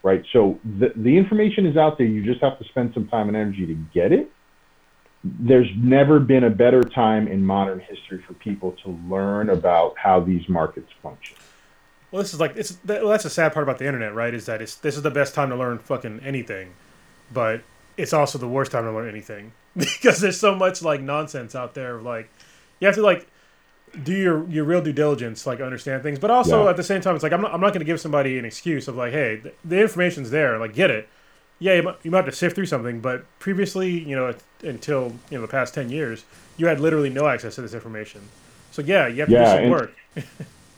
right? 0.02 0.24
So 0.32 0.58
the, 0.78 0.92
the 0.96 1.16
information 1.16 1.66
is 1.66 1.76
out 1.76 1.98
there. 1.98 2.06
You 2.06 2.24
just 2.24 2.42
have 2.42 2.58
to 2.58 2.64
spend 2.64 2.94
some 2.94 3.08
time 3.08 3.28
and 3.28 3.36
energy 3.36 3.66
to 3.66 3.74
get 3.92 4.12
it. 4.12 4.30
There's 5.22 5.68
never 5.76 6.18
been 6.18 6.44
a 6.44 6.50
better 6.50 6.82
time 6.82 7.28
in 7.28 7.44
modern 7.44 7.80
history 7.80 8.24
for 8.26 8.32
people 8.34 8.72
to 8.84 8.98
learn 9.06 9.50
about 9.50 9.98
how 9.98 10.20
these 10.20 10.48
markets 10.48 10.90
function. 11.02 11.36
Well, 12.10 12.22
this 12.22 12.32
is 12.32 12.40
like 12.40 12.56
it's 12.56 12.78
well, 12.84 13.08
that's 13.08 13.24
the 13.24 13.30
sad 13.30 13.52
part 13.52 13.62
about 13.62 13.78
the 13.78 13.86
internet, 13.86 14.14
right? 14.14 14.34
Is 14.34 14.46
that 14.46 14.60
it's 14.60 14.74
this 14.76 14.96
is 14.96 15.02
the 15.02 15.10
best 15.10 15.34
time 15.34 15.50
to 15.50 15.56
learn 15.56 15.78
fucking 15.78 16.20
anything, 16.24 16.72
but 17.30 17.64
it's 17.96 18.12
also 18.12 18.38
the 18.38 18.48
worst 18.48 18.72
time 18.72 18.84
to 18.84 18.92
learn 18.92 19.08
anything 19.08 19.54
because 19.76 20.20
there's 20.20 20.40
so 20.40 20.54
much 20.54 20.82
like 20.82 21.00
nonsense 21.02 21.54
out 21.54 21.74
there. 21.74 22.00
Like 22.00 22.30
you 22.80 22.86
have 22.86 22.96
to 22.96 23.02
like 23.02 23.28
do 24.02 24.12
your 24.16 24.48
your 24.48 24.64
real 24.64 24.82
due 24.82 24.92
diligence, 24.92 25.46
like 25.46 25.60
understand 25.60 26.02
things, 26.02 26.18
but 26.18 26.30
also 26.30 26.68
Yeah. 26.68 26.70
at 26.70 26.76
the 26.76 26.82
same 26.84 27.00
time, 27.00 27.14
it's 27.14 27.22
like 27.24 27.32
I'm 27.32 27.40
not 27.42 27.52
I'm 27.54 27.60
not 27.60 27.68
going 27.70 27.80
to 27.80 27.84
give 27.84 28.00
somebody 28.00 28.38
an 28.38 28.44
excuse 28.44 28.88
of 28.88 28.96
like, 28.96 29.12
hey, 29.12 29.36
the, 29.36 29.54
the 29.64 29.80
information's 29.80 30.30
there, 30.30 30.58
like 30.58 30.74
get 30.74 30.90
it. 30.90 31.08
Yeah, 31.58 31.74
you 31.74 31.82
might, 31.82 31.96
you 32.02 32.10
might 32.10 32.18
have 32.18 32.26
to 32.26 32.32
sift 32.32 32.54
through 32.56 32.66
something, 32.66 33.00
but 33.02 33.26
previously, 33.38 33.90
you 33.90 34.16
know, 34.16 34.34
until 34.62 35.20
you 35.30 35.38
know 35.38 35.42
the 35.42 35.48
past 35.48 35.74
ten 35.74 35.90
years, 35.90 36.24
you 36.56 36.66
had 36.66 36.80
literally 36.80 37.10
no 37.10 37.28
access 37.28 37.56
to 37.56 37.62
this 37.62 37.74
information. 37.74 38.30
So 38.70 38.82
yeah, 38.82 39.08
you 39.08 39.20
have 39.20 39.30
to 39.30 39.36
Yeah, 39.36 39.36
do 39.36 39.46
some 39.46 39.66
work. 39.66 39.96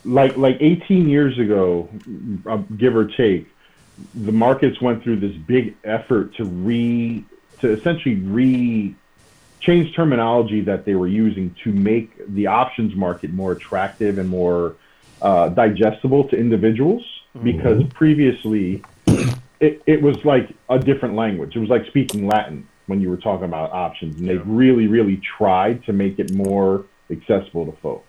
like 0.05 0.37
like 0.37 0.57
18 0.61 1.09
years 1.09 1.39
ago, 1.39 1.89
uh, 2.47 2.59
give 2.77 2.97
or 2.97 3.07
take, 3.07 3.52
the 4.15 4.33
markets 4.33 4.81
went 4.81 5.03
through 5.03 5.21
this 5.21 5.37
big 5.47 5.77
effort 5.85 6.35
to 6.37 6.45
re 6.45 7.25
to 7.61 7.73
essentially 7.79 8.17
re 8.17 8.95
change 9.61 9.95
terminology 9.95 10.61
that 10.61 10.85
they 10.85 10.95
were 10.95 11.07
using 11.07 11.55
to 11.63 11.71
make 11.73 12.11
the 12.35 12.47
options 12.47 12.97
market 12.97 13.33
more 13.33 13.53
attractive 13.53 14.19
and 14.19 14.29
more 14.29 14.75
uh, 15.21 15.49
digestible 15.51 16.25
to 16.29 16.37
individuals 16.37 17.05
because 17.45 17.83
previously 17.95 18.83
it, 19.61 19.81
it 19.87 20.03
was 20.03 20.17
like 20.25 20.53
a 20.69 20.79
different 20.79 21.15
language. 21.15 21.55
It 21.55 21.61
was 21.61 21.69
like 21.69 21.87
speaking 21.87 22.27
Latin 22.27 22.67
when 22.87 23.01
you 23.01 23.09
were 23.09 23.17
talking 23.17 23.45
about 23.45 23.71
options, 23.73 24.19
and 24.19 24.29
they 24.29 24.35
Yeah. 24.35 24.43
really, 24.45 24.89
really 24.89 25.21
tried 25.39 25.85
to 25.85 25.93
make 25.93 26.19
it 26.19 26.33
more 26.33 26.85
accessible 27.11 27.67
to 27.67 27.73
folk. 27.81 28.05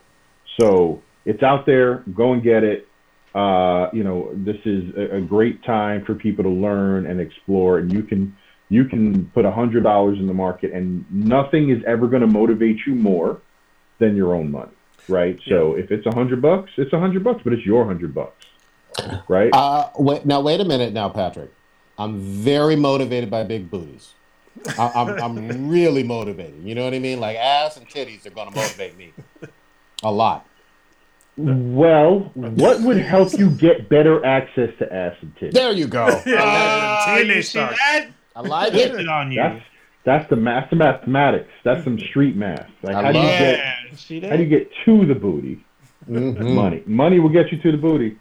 So 0.59 1.01
it's 1.25 1.43
out 1.43 1.65
there. 1.65 2.03
Go 2.15 2.33
and 2.33 2.41
get 2.41 2.63
it. 2.63 2.87
Uh, 3.35 3.89
you 3.93 4.03
know, 4.03 4.31
this 4.35 4.57
is 4.65 4.83
a, 4.95 5.17
a 5.17 5.21
great 5.21 5.63
time 5.63 6.05
for 6.05 6.13
people 6.13 6.43
to 6.43 6.49
learn 6.49 7.07
and 7.07 7.19
explore, 7.19 7.79
and 7.79 7.91
you 7.91 8.03
can 8.03 8.35
you 8.69 8.85
can 8.85 9.25
put 9.33 9.45
a 9.45 9.51
hundred 9.51 9.83
dollars 9.83 10.19
in 10.19 10.27
the 10.27 10.33
market, 10.33 10.71
and 10.71 11.05
nothing 11.11 11.69
is 11.69 11.83
ever 11.87 12.07
going 12.07 12.21
to 12.21 12.27
motivate 12.27 12.77
you 12.85 12.93
more 12.93 13.41
than 13.99 14.15
your 14.15 14.35
own 14.35 14.51
money, 14.51 14.71
right? 15.07 15.39
So 15.47 15.75
if 15.75 15.89
it's 15.91 16.05
a 16.05 16.13
hundred 16.13 16.41
bucks, 16.41 16.71
it's 16.77 16.93
a 16.93 16.99
hundred 16.99 17.23
bucks, 17.23 17.41
but 17.43 17.53
it's 17.53 17.65
your 17.65 17.85
hundred 17.85 18.13
bucks, 18.13 18.45
right? 19.27 19.51
Uh, 19.53 19.89
wait, 19.97 20.25
now 20.25 20.41
wait 20.41 20.59
a 20.59 20.65
minute, 20.65 20.93
now 20.93 21.09
Patrick. 21.09 21.51
I'm 21.97 22.19
very 22.19 22.75
motivated 22.75 23.29
by 23.29 23.43
big 23.43 23.69
booties. 23.69 24.13
I, 24.77 24.91
I'm 24.95 25.21
I'm 25.21 25.69
really 25.69 26.03
motivated. 26.03 26.63
You 26.63 26.75
know 26.75 26.83
what 26.83 26.93
I 26.93 26.99
mean? 26.99 27.19
Like 27.19 27.37
ass 27.37 27.77
and 27.77 27.87
titties 27.87 28.25
are 28.25 28.31
gonna 28.31 28.51
motivate 28.51 28.97
me 28.97 29.13
a 30.03 30.11
lot. 30.11 30.45
Well, 31.37 32.31
what 32.35 32.81
would 32.81 32.97
help 32.97 33.33
you 33.37 33.49
get 33.49 33.89
better 33.89 34.23
access 34.23 34.69
to 34.79 34.93
acid 34.93 35.33
titties? 35.39 35.53
There 35.53 35.71
you 35.71 35.87
go. 35.87 36.05
Uh, 36.27 37.19
you 37.25 37.41
see 37.41 37.59
that? 37.59 38.09
I 38.35 38.41
like 38.41 38.73
it. 38.73 38.93
it 38.95 39.07
on 39.07 39.31
you. 39.31 39.41
That's 39.41 39.63
that's 40.05 40.29
the 40.29 40.35
math, 40.35 40.69
the 40.69 40.75
mathematics. 40.75 41.49
That's 41.63 41.83
some 41.83 41.97
street 41.99 42.35
math. 42.35 42.69
Like 42.81 42.95
I 42.95 43.01
how 43.03 43.11
do 43.11 43.17
you 43.19 43.23
love 43.25 43.39
get 43.39 43.57
yeah. 43.57 43.73
See 43.95 44.19
that? 44.19 44.29
how 44.31 44.37
do 44.37 44.43
you 44.43 44.49
get 44.49 44.69
to 44.85 45.05
the 45.05 45.15
booty? 45.15 45.63
Mhm. 46.09 46.53
Money. 46.53 46.83
Money 46.85 47.19
will 47.19 47.29
get 47.29 47.51
you 47.51 47.57
to 47.61 47.71
the 47.71 47.77
booty. 47.77 48.17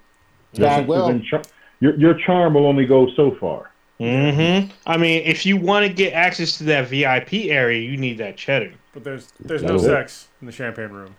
Yes, 0.52 0.80
it 0.80 0.86
will. 0.86 1.20
char- 1.20 1.42
your 1.80 1.94
your 1.96 2.14
charm 2.14 2.54
will 2.54 2.66
only 2.66 2.86
go 2.86 3.08
so 3.16 3.34
far. 3.40 3.70
hmm 3.98 4.70
I 4.86 4.96
mean, 4.96 5.22
if 5.24 5.44
you 5.44 5.56
want 5.56 5.86
to 5.86 5.92
get 5.92 6.12
access 6.12 6.58
to 6.58 6.64
that 6.64 6.88
VIP 6.88 7.50
area, 7.50 7.80
you 7.80 7.96
need 7.96 8.18
that 8.18 8.36
cheddar. 8.36 8.72
But 8.94 9.04
there's 9.04 9.32
there's 9.40 9.62
no 9.62 9.78
That's 9.78 9.84
sex 9.84 10.28
in 10.40 10.46
the 10.46 10.52
champagne 10.52 10.90
room. 10.90 11.14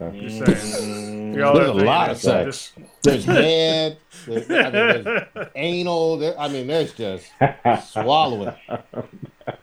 That's- 0.00 0.20
Just 0.20 0.74
saying. 0.78 1.34
Mm. 1.34 1.36
Y'all 1.38 1.54
There's 1.54 1.68
a 1.68 1.72
lot 1.74 2.10
of 2.10 2.16
sex. 2.16 2.72
just- 2.74 3.02
There's 3.02 3.24
head. 3.26 3.98
There's, 4.26 4.50
I 4.50 4.62
mean, 4.64 4.72
there's 5.04 5.48
anal. 5.54 6.16
There, 6.18 6.38
I 6.40 6.48
mean, 6.48 6.66
there's 6.66 6.92
just 6.92 7.26
swallowing. 7.92 8.52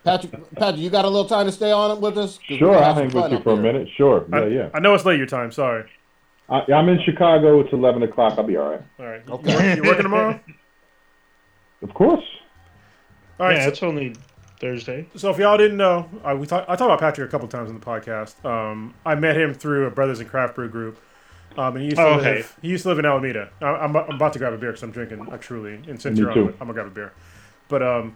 Patrick, 0.04 0.56
Patrick, 0.56 0.78
you 0.82 0.90
got 0.90 1.04
a 1.06 1.10
little 1.10 1.28
time 1.28 1.46
to 1.48 1.52
stay 1.52 1.72
on 1.72 2.00
with 2.00 2.18
us? 2.18 2.40
Sure, 2.44 2.58
gonna 2.60 2.74
I'll 2.78 2.84
have 2.94 2.96
hang 2.96 3.06
with 3.22 3.32
you 3.32 3.38
up 3.38 3.44
for 3.44 3.54
a 3.54 3.58
minute. 3.58 3.90
Sure. 3.98 4.26
I, 4.32 4.40
Yeah, 4.44 4.46
yeah. 4.48 4.70
I 4.74 4.80
know 4.80 4.94
it's 4.94 5.06
late 5.06 5.18
your 5.18 5.28
time. 5.28 5.52
Sorry. 5.52 5.90
I, 6.50 6.62
I'm 6.72 6.88
in 6.88 7.00
Chicago. 7.04 7.60
It's 7.60 7.74
11 7.74 8.04
o'clock. 8.04 8.36
I'll 8.38 8.44
be 8.46 8.56
all 8.58 8.70
right. 8.72 8.82
All 9.00 9.06
right. 9.06 9.28
Okay. 9.30 9.52
You, 9.52 9.58
work, 9.58 9.76
you 9.78 9.84
working 9.84 10.04
tomorrow? 10.04 10.40
Of 11.82 11.94
course. 11.94 12.24
All 13.40 13.48
right. 13.48 13.58
yeah, 13.58 13.64
so- 13.64 13.70
it's 13.70 13.84
only 13.84 14.16
Thursday. 14.60 15.08
So 15.16 15.30
if 15.30 15.38
y'all 15.38 15.58
didn't 15.58 15.78
know, 15.78 16.10
uh, 16.24 16.36
we 16.36 16.48
talk, 16.48 16.64
I 16.68 16.76
talked 16.76 16.82
about 16.82 17.00
Patrick 17.00 17.28
a 17.28 17.32
couple 17.32 17.48
times 17.48 17.70
in 17.70 17.80
the 17.80 17.86
podcast. 17.86 18.44
Um, 18.44 18.94
I 19.06 19.16
met 19.16 19.36
him 19.38 19.54
through 19.54 19.86
a 19.86 19.92
Brothers 19.92 20.20
and 20.20 20.30
Craft 20.30 20.56
Brew 20.56 20.70
group. 20.70 21.00
Um, 21.58 21.76
and 21.76 21.80
he 21.80 21.86
used 21.86 21.98
to 21.98 22.04
Oh, 22.06 22.16
live. 22.18 22.20
okay. 22.26 22.46
He 22.62 22.68
used 22.70 22.84
to 22.84 22.90
live 22.90 23.00
in 23.00 23.06
Alameda. 23.06 23.50
I, 23.62 23.66
I'm, 23.68 23.96
I'm 23.96 24.12
about 24.16 24.34
to 24.34 24.40
grab 24.40 24.54
a 24.54 24.58
beer 24.58 24.70
because 24.72 24.84
I'm 24.84 24.92
drinking 24.92 25.28
a 25.32 25.38
Truly, 25.38 25.76
and 25.88 26.00
since 26.02 26.18
Me 26.18 26.22
you're 26.22 26.30
on, 26.32 26.36
too. 26.36 26.48
I'm 26.54 26.68
gonna 26.68 26.74
grab 26.74 26.88
a 26.88 26.92
beer. 26.92 27.14
But 27.68 27.82
um, 27.82 28.16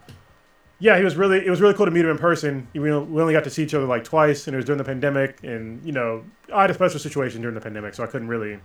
yeah, 0.78 0.96
he 0.96 1.02
was 1.04 1.16
really. 1.16 1.44
It 1.44 1.50
was 1.50 1.60
really 1.60 1.74
cool 1.74 1.86
to 1.86 1.90
meet 1.92 2.04
him 2.04 2.10
in 2.12 2.18
person. 2.18 2.68
We, 2.72 2.80
we 2.80 2.88
only 3.20 3.32
got 3.32 3.42
to 3.44 3.50
see 3.50 3.64
each 3.64 3.74
other 3.74 3.86
like 3.86 4.04
twice, 4.04 4.46
and 4.46 4.54
it 4.54 4.58
was 4.58 4.64
during 4.64 4.78
the 4.78 4.84
pandemic. 4.84 5.42
And 5.42 5.84
you 5.84 5.90
know, 5.92 6.24
I 6.54 6.62
had 6.62 6.70
a 6.70 6.74
special 6.74 7.00
situation 7.00 7.40
during 7.40 7.54
the 7.56 7.60
pandemic, 7.60 7.94
so 7.94 8.04
I 8.04 8.06
couldn't 8.06 8.28
really 8.28 8.58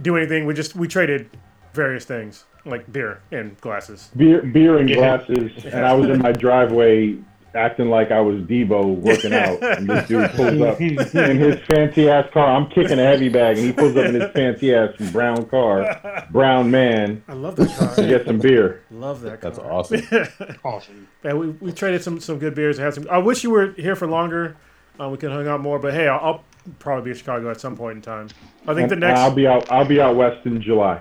do 0.00 0.16
anything. 0.16 0.44
We 0.44 0.54
just 0.54 0.74
we 0.74 0.88
traded 0.88 1.30
various 1.72 2.04
things 2.04 2.44
like 2.64 2.90
beer 2.92 3.20
and 3.32 3.60
glasses. 3.60 4.10
Beer, 4.16 4.42
beer 4.42 4.78
and 4.78 4.88
Yeah. 4.88 4.96
glasses, 4.96 5.64
and 5.64 5.84
I 5.84 5.94
was 5.94 6.08
in 6.08 6.18
my 6.20 6.32
driveway 6.32 7.16
acting 7.54 7.90
like 7.90 8.10
I 8.10 8.20
was 8.20 8.36
Devo 8.44 8.94
working 8.96 9.34
out, 9.34 9.62
and 9.62 9.86
this 9.86 10.08
dude 10.08 10.30
pulls 10.30 10.60
up 10.62 10.80
in 10.80 11.36
his 11.38 11.60
fancy 11.66 12.08
ass 12.08 12.26
car. 12.32 12.46
I'm 12.56 12.70
kicking 12.70 12.98
a 12.98 13.02
heavy 13.04 13.28
bag, 13.28 13.58
and 13.58 13.66
he 13.66 13.72
pulls 13.74 13.94
up 13.96 14.06
in 14.06 14.14
his 14.14 14.30
fancy 14.30 14.74
ass 14.74 14.90
brown 15.12 15.44
car, 15.46 16.24
brown 16.30 16.70
man, 16.70 17.22
I 17.28 17.34
love 17.34 17.56
that 17.56 17.68
car. 17.76 17.94
to 17.96 18.06
get 18.08 18.24
some 18.26 18.38
beer. 18.38 18.82
love 18.90 19.20
that. 19.22 19.40
Car. 19.42 19.50
That's 19.50 19.58
awesome. 19.58 20.00
Awesome. 20.64 21.08
Yeah, 21.24 21.34
we, 21.34 21.48
we 21.48 21.72
traded 21.72 22.02
some, 22.02 22.20
some 22.20 22.38
good 22.38 22.54
beers 22.54 22.78
and 22.78 22.84
had 22.86 22.94
some. 22.94 23.06
I 23.10 23.18
wish 23.18 23.42
you 23.44 23.50
were 23.50 23.72
here 23.72 23.96
for 23.96 24.06
longer. 24.06 24.56
Uh, 25.00 25.08
we 25.10 25.18
could 25.18 25.30
hang 25.30 25.46
out 25.48 25.60
more, 25.60 25.78
but 25.78 25.92
hey, 25.92 26.06
I'll, 26.08 26.20
I'll 26.20 26.44
probably 26.78 27.04
be 27.04 27.10
in 27.10 27.16
Chicago 27.16 27.50
at 27.50 27.60
some 27.60 27.76
point 27.76 27.96
in 27.96 28.02
time. 28.02 28.28
I 28.66 28.72
think 28.74 28.88
the 28.88 28.96
next. 28.96 29.18
I'll 29.20 29.34
be 29.34 29.46
out. 29.46 29.70
I'll 29.70 29.84
be 29.84 30.00
out 30.00 30.16
west 30.16 30.46
in 30.46 30.62
July. 30.62 31.00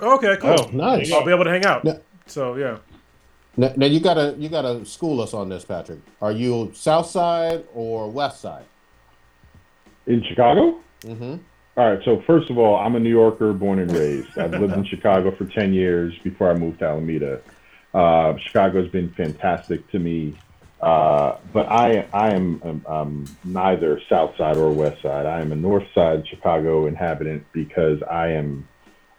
Okay, 0.00 0.36
cool. 0.40 0.56
Oh, 0.58 0.70
Nice. 0.72 1.10
I'll 1.12 1.24
be 1.24 1.32
able 1.32 1.44
to 1.44 1.50
hang 1.50 1.64
out. 1.64 1.84
Yeah. 1.84 1.98
So 2.26 2.56
yeah, 2.56 2.78
Now, 3.56 3.72
now 3.76 3.86
you 3.86 4.00
gotta 4.00 4.34
you 4.38 4.48
gotta 4.48 4.84
school 4.84 5.20
us 5.20 5.32
on 5.34 5.48
this, 5.48 5.64
Patrick. 5.64 6.00
Are 6.20 6.32
you 6.32 6.70
South 6.74 7.06
Side 7.06 7.64
or 7.74 8.10
West 8.10 8.40
Side? 8.40 8.64
In 10.06 10.22
Chicago? 10.24 10.78
Mm-hmm. 11.02 11.36
All 11.76 11.90
right. 11.92 12.00
So 12.04 12.22
first 12.26 12.50
of 12.50 12.58
all, 12.58 12.76
I'm 12.76 12.96
a 12.96 13.00
New 13.00 13.10
Yorker, 13.10 13.52
born 13.52 13.78
and 13.78 13.90
raised. 13.92 14.36
I've 14.38 14.52
lived 14.52 14.74
in 14.74 14.84
Chicago 14.92 15.30
for 15.34 15.44
ten 15.46 15.72
years 15.72 16.14
before 16.24 16.50
I 16.50 16.54
moved 16.54 16.80
to 16.80 16.86
Alameda. 16.86 17.40
Uh, 17.94 18.36
Chicago's 18.38 18.90
been 18.90 19.10
fantastic 19.10 19.88
to 19.90 19.98
me, 19.98 20.34
uh, 20.82 21.36
but 21.52 21.66
I 21.68 22.06
I 22.12 22.30
am 22.34 22.60
um, 22.62 22.84
um, 22.86 23.24
neither 23.44 24.00
South 24.08 24.36
Side 24.36 24.56
or 24.58 24.70
West 24.70 25.00
Side. 25.02 25.24
I 25.24 25.40
am 25.40 25.52
a 25.52 25.56
North 25.56 25.86
Side 25.94 26.26
Chicago 26.28 26.86
inhabitant 26.86 27.44
because 27.52 28.02
I 28.02 28.28
am 28.32 28.68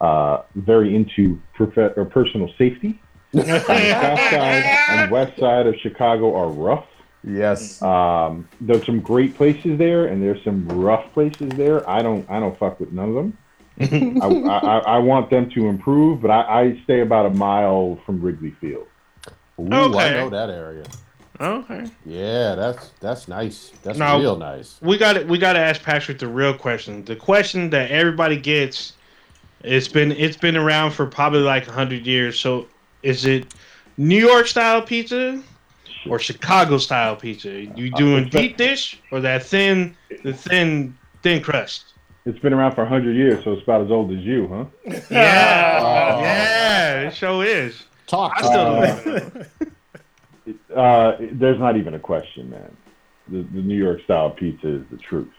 uh, 0.02 0.42
very 0.56 0.96
into 0.96 1.40
prof- 1.54 1.94
or 1.98 2.06
personal 2.06 2.50
safety. 2.58 3.00
And 3.34 3.46
South 3.46 4.20
Side 4.20 4.64
and 4.90 5.12
West 5.12 5.38
Side 5.40 5.68
of 5.68 5.76
Chicago 5.76 6.36
are 6.36 6.48
rough. 6.50 6.86
Yes. 7.24 7.80
Um, 7.82 8.48
there's 8.60 8.84
some 8.86 9.02
great 9.02 9.36
places 9.36 9.78
there, 9.78 10.06
and 10.08 10.20
there's 10.24 10.44
some 10.44 10.68
rough 10.68 11.14
places 11.14 11.50
there. 11.56 11.88
I 11.88 12.02
don't, 12.02 12.28
I 12.30 12.40
don't 12.40 12.58
fuck 12.58 12.80
with 12.80 12.92
none 12.92 13.10
of 13.10 13.16
them. 13.16 13.38
I, 14.22 14.26
I, 14.28 14.78
I 14.96 14.98
want 14.98 15.30
them 15.30 15.50
to 15.52 15.68
improve, 15.68 16.22
but 16.22 16.32
I, 16.32 16.62
I 16.62 16.82
stay 16.86 17.02
about 17.02 17.28
a 17.28 17.30
mile 17.30 18.00
from 18.06 18.20
Wrigley 18.20 18.56
Field. 18.60 18.88
Ooh, 19.60 19.68
I 19.98 20.10
know 20.12 20.30
that 20.32 20.50
area. 20.50 20.86
Okay. 21.40 21.86
Yeah, 22.06 22.56
that's 22.56 22.90
that's 23.00 23.28
nice. 23.28 23.72
That's 23.84 23.98
Now- 23.98 24.20
real 24.20 24.36
nice. 24.38 24.80
We 24.82 24.98
got 24.98 25.14
to 25.14 25.24
We 25.24 25.38
got 25.38 25.54
to 25.54 25.60
ask 25.60 25.82
Patrick 25.84 26.20
the 26.20 26.28
real 26.28 26.54
question. 26.54 27.06
The 27.06 27.16
question 27.16 27.70
that 27.70 27.92
everybody 27.92 28.38
gets. 28.38 28.94
It's 29.64 29.88
been 29.88 30.12
it's 30.14 30.38
been 30.38 30.56
around 30.56 30.92
for 30.92 31.06
probably 31.06 31.42
like 31.42 31.66
hundred 31.66 32.06
years. 32.06 32.40
So, 32.40 32.68
is 33.04 33.26
it 33.26 33.54
New 33.98 34.20
York 34.20 34.48
style 34.48 34.82
pizza 34.82 35.42
or 36.08 36.20
Chicago 36.20 36.78
style 36.78 37.16
pizza? 37.16 37.52
You 37.76 37.92
doing 37.92 38.30
deep 38.30 38.58
dish 38.58 39.00
or 39.12 39.20
that 39.22 39.44
thin 39.44 39.96
the 40.24 40.34
thin 40.34 40.98
thin 41.24 41.42
crust? 41.42 41.94
It's 42.26 42.40
been 42.40 42.54
around 42.54 42.76
for 42.76 42.82
100 42.84 43.16
years, 43.16 43.44
so 43.44 43.54
it's 43.54 43.64
about 43.64 43.82
as 43.82 43.90
old 43.90 44.12
as 44.12 44.20
you, 44.20 44.48
huh? 44.48 44.66
Yeah, 45.10 45.80
Oh. 45.82 46.22
yeah, 46.22 47.02
it 47.08 47.16
sure 47.16 47.44
is. 47.44 47.86
Talk. 48.08 48.34
I 48.36 48.42
still 48.42 48.82
me. 48.82 49.22
don't. 50.46 50.78
Uh, 50.78 51.18
there's 51.32 51.60
not 51.60 51.76
even 51.78 51.94
a 51.96 52.00
question, 52.00 52.50
man. 52.50 52.76
The, 53.30 53.42
the 53.54 53.62
New 53.62 53.78
York 53.78 54.04
style 54.04 54.32
pizza 54.32 54.68
is 54.68 54.82
the 54.92 54.98
truth. 54.98 55.32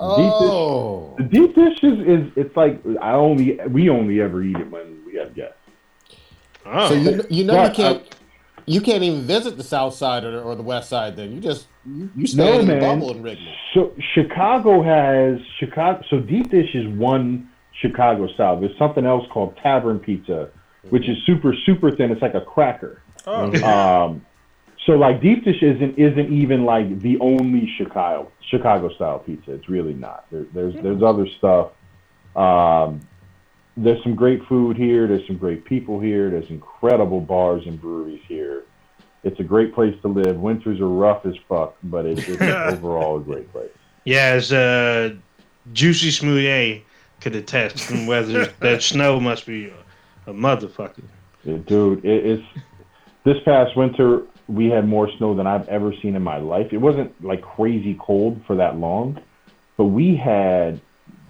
Oh, 0.00 1.14
The 1.18 1.24
deep 1.24 1.54
dish 1.54 1.78
is, 1.82 1.98
is 2.00 2.32
it's 2.36 2.56
like 2.56 2.80
I 3.00 3.12
only 3.12 3.58
we 3.68 3.88
only 3.90 4.20
ever 4.20 4.42
eat 4.42 4.56
it 4.56 4.70
when 4.70 5.02
we 5.06 5.14
have 5.16 5.34
guests. 5.34 5.56
Oh. 6.66 6.88
so 6.88 6.94
you 6.94 7.24
you 7.30 7.44
know 7.44 7.64
you 7.64 7.70
can't 7.72 8.00
uh, 8.02 8.04
you 8.66 8.80
can't 8.80 9.02
even 9.02 9.22
visit 9.22 9.56
the 9.58 9.62
South 9.62 9.94
Side 9.94 10.24
or, 10.24 10.40
or 10.42 10.54
the 10.56 10.62
West 10.62 10.88
Side. 10.88 11.16
Then 11.16 11.32
you 11.32 11.40
just 11.40 11.66
you, 11.86 12.10
you 12.16 12.26
stay 12.26 12.38
No, 12.44 12.58
in 12.60 12.66
the 12.66 12.76
man. 12.76 12.98
bubble 13.00 13.10
in 13.14 13.22
Wrigley. 13.22 13.54
So 13.74 13.94
Chicago 14.14 14.82
has 14.82 15.38
Chicago. 15.58 16.02
So 16.10 16.18
deep 16.20 16.50
dish 16.50 16.74
is 16.74 16.86
one 16.88 17.48
Chicago 17.80 18.26
style. 18.34 18.58
There's 18.58 18.76
something 18.78 19.04
else 19.04 19.26
called 19.30 19.56
tavern 19.58 19.98
pizza, 19.98 20.48
which 20.90 21.08
is 21.08 21.16
super 21.26 21.54
super 21.66 21.90
thin. 21.90 22.10
It's 22.10 22.22
like 22.22 22.34
a 22.34 22.40
cracker. 22.40 23.02
Oh, 23.26 23.52
Um, 23.62 24.24
so 24.86 24.92
like 24.92 25.20
deep 25.20 25.44
dish 25.44 25.62
isn't 25.62 25.98
isn't 25.98 26.32
even 26.32 26.64
like 26.64 27.00
the 27.00 27.18
only 27.20 27.72
Chicago 27.76 28.30
Chicago 28.50 28.92
style 28.94 29.18
pizza. 29.18 29.52
It's 29.52 29.68
really 29.68 29.94
not. 29.94 30.26
There, 30.30 30.44
there's 30.52 30.74
there's 30.74 31.02
other 31.02 31.26
stuff. 31.38 31.70
Um, 32.36 33.00
there's 33.76 34.02
some 34.02 34.14
great 34.14 34.44
food 34.46 34.76
here. 34.76 35.06
There's 35.06 35.26
some 35.26 35.36
great 35.36 35.64
people 35.64 36.00
here. 36.00 36.30
There's 36.30 36.50
incredible 36.50 37.20
bars 37.20 37.64
and 37.66 37.80
breweries 37.80 38.22
here. 38.28 38.64
It's 39.22 39.40
a 39.40 39.42
great 39.42 39.74
place 39.74 39.94
to 40.02 40.08
live. 40.08 40.36
Winters 40.36 40.80
are 40.80 40.88
rough 40.88 41.24
as 41.24 41.34
fuck, 41.48 41.76
but 41.82 42.04
it's, 42.04 42.28
it's 42.28 42.42
overall 42.42 43.16
a 43.16 43.20
great 43.20 43.50
place. 43.50 43.70
Yeah, 44.04 44.32
as 44.34 44.52
uh, 44.52 45.14
Juicy 45.72 46.10
Smouye 46.10 46.82
could 47.20 47.34
attest, 47.34 47.90
and 47.90 48.06
whether 48.08 48.46
that 48.60 48.82
snow 48.82 49.18
must 49.18 49.46
be 49.46 49.68
a, 49.68 50.30
a 50.30 50.34
motherfucker. 50.34 51.04
Yeah, 51.42 51.56
dude, 51.56 52.04
it, 52.04 52.26
it's 52.26 52.64
this 53.24 53.38
past 53.44 53.76
winter 53.76 54.24
we 54.48 54.66
had 54.70 54.86
more 54.86 55.10
snow 55.16 55.34
than 55.34 55.46
I've 55.46 55.68
ever 55.68 55.92
seen 56.02 56.16
in 56.16 56.22
my 56.22 56.36
life. 56.38 56.72
It 56.72 56.78
wasn't 56.78 57.22
like 57.24 57.40
crazy 57.42 57.96
cold 58.00 58.40
for 58.46 58.56
that 58.56 58.76
long, 58.76 59.18
but 59.76 59.86
we 59.86 60.16
had 60.16 60.80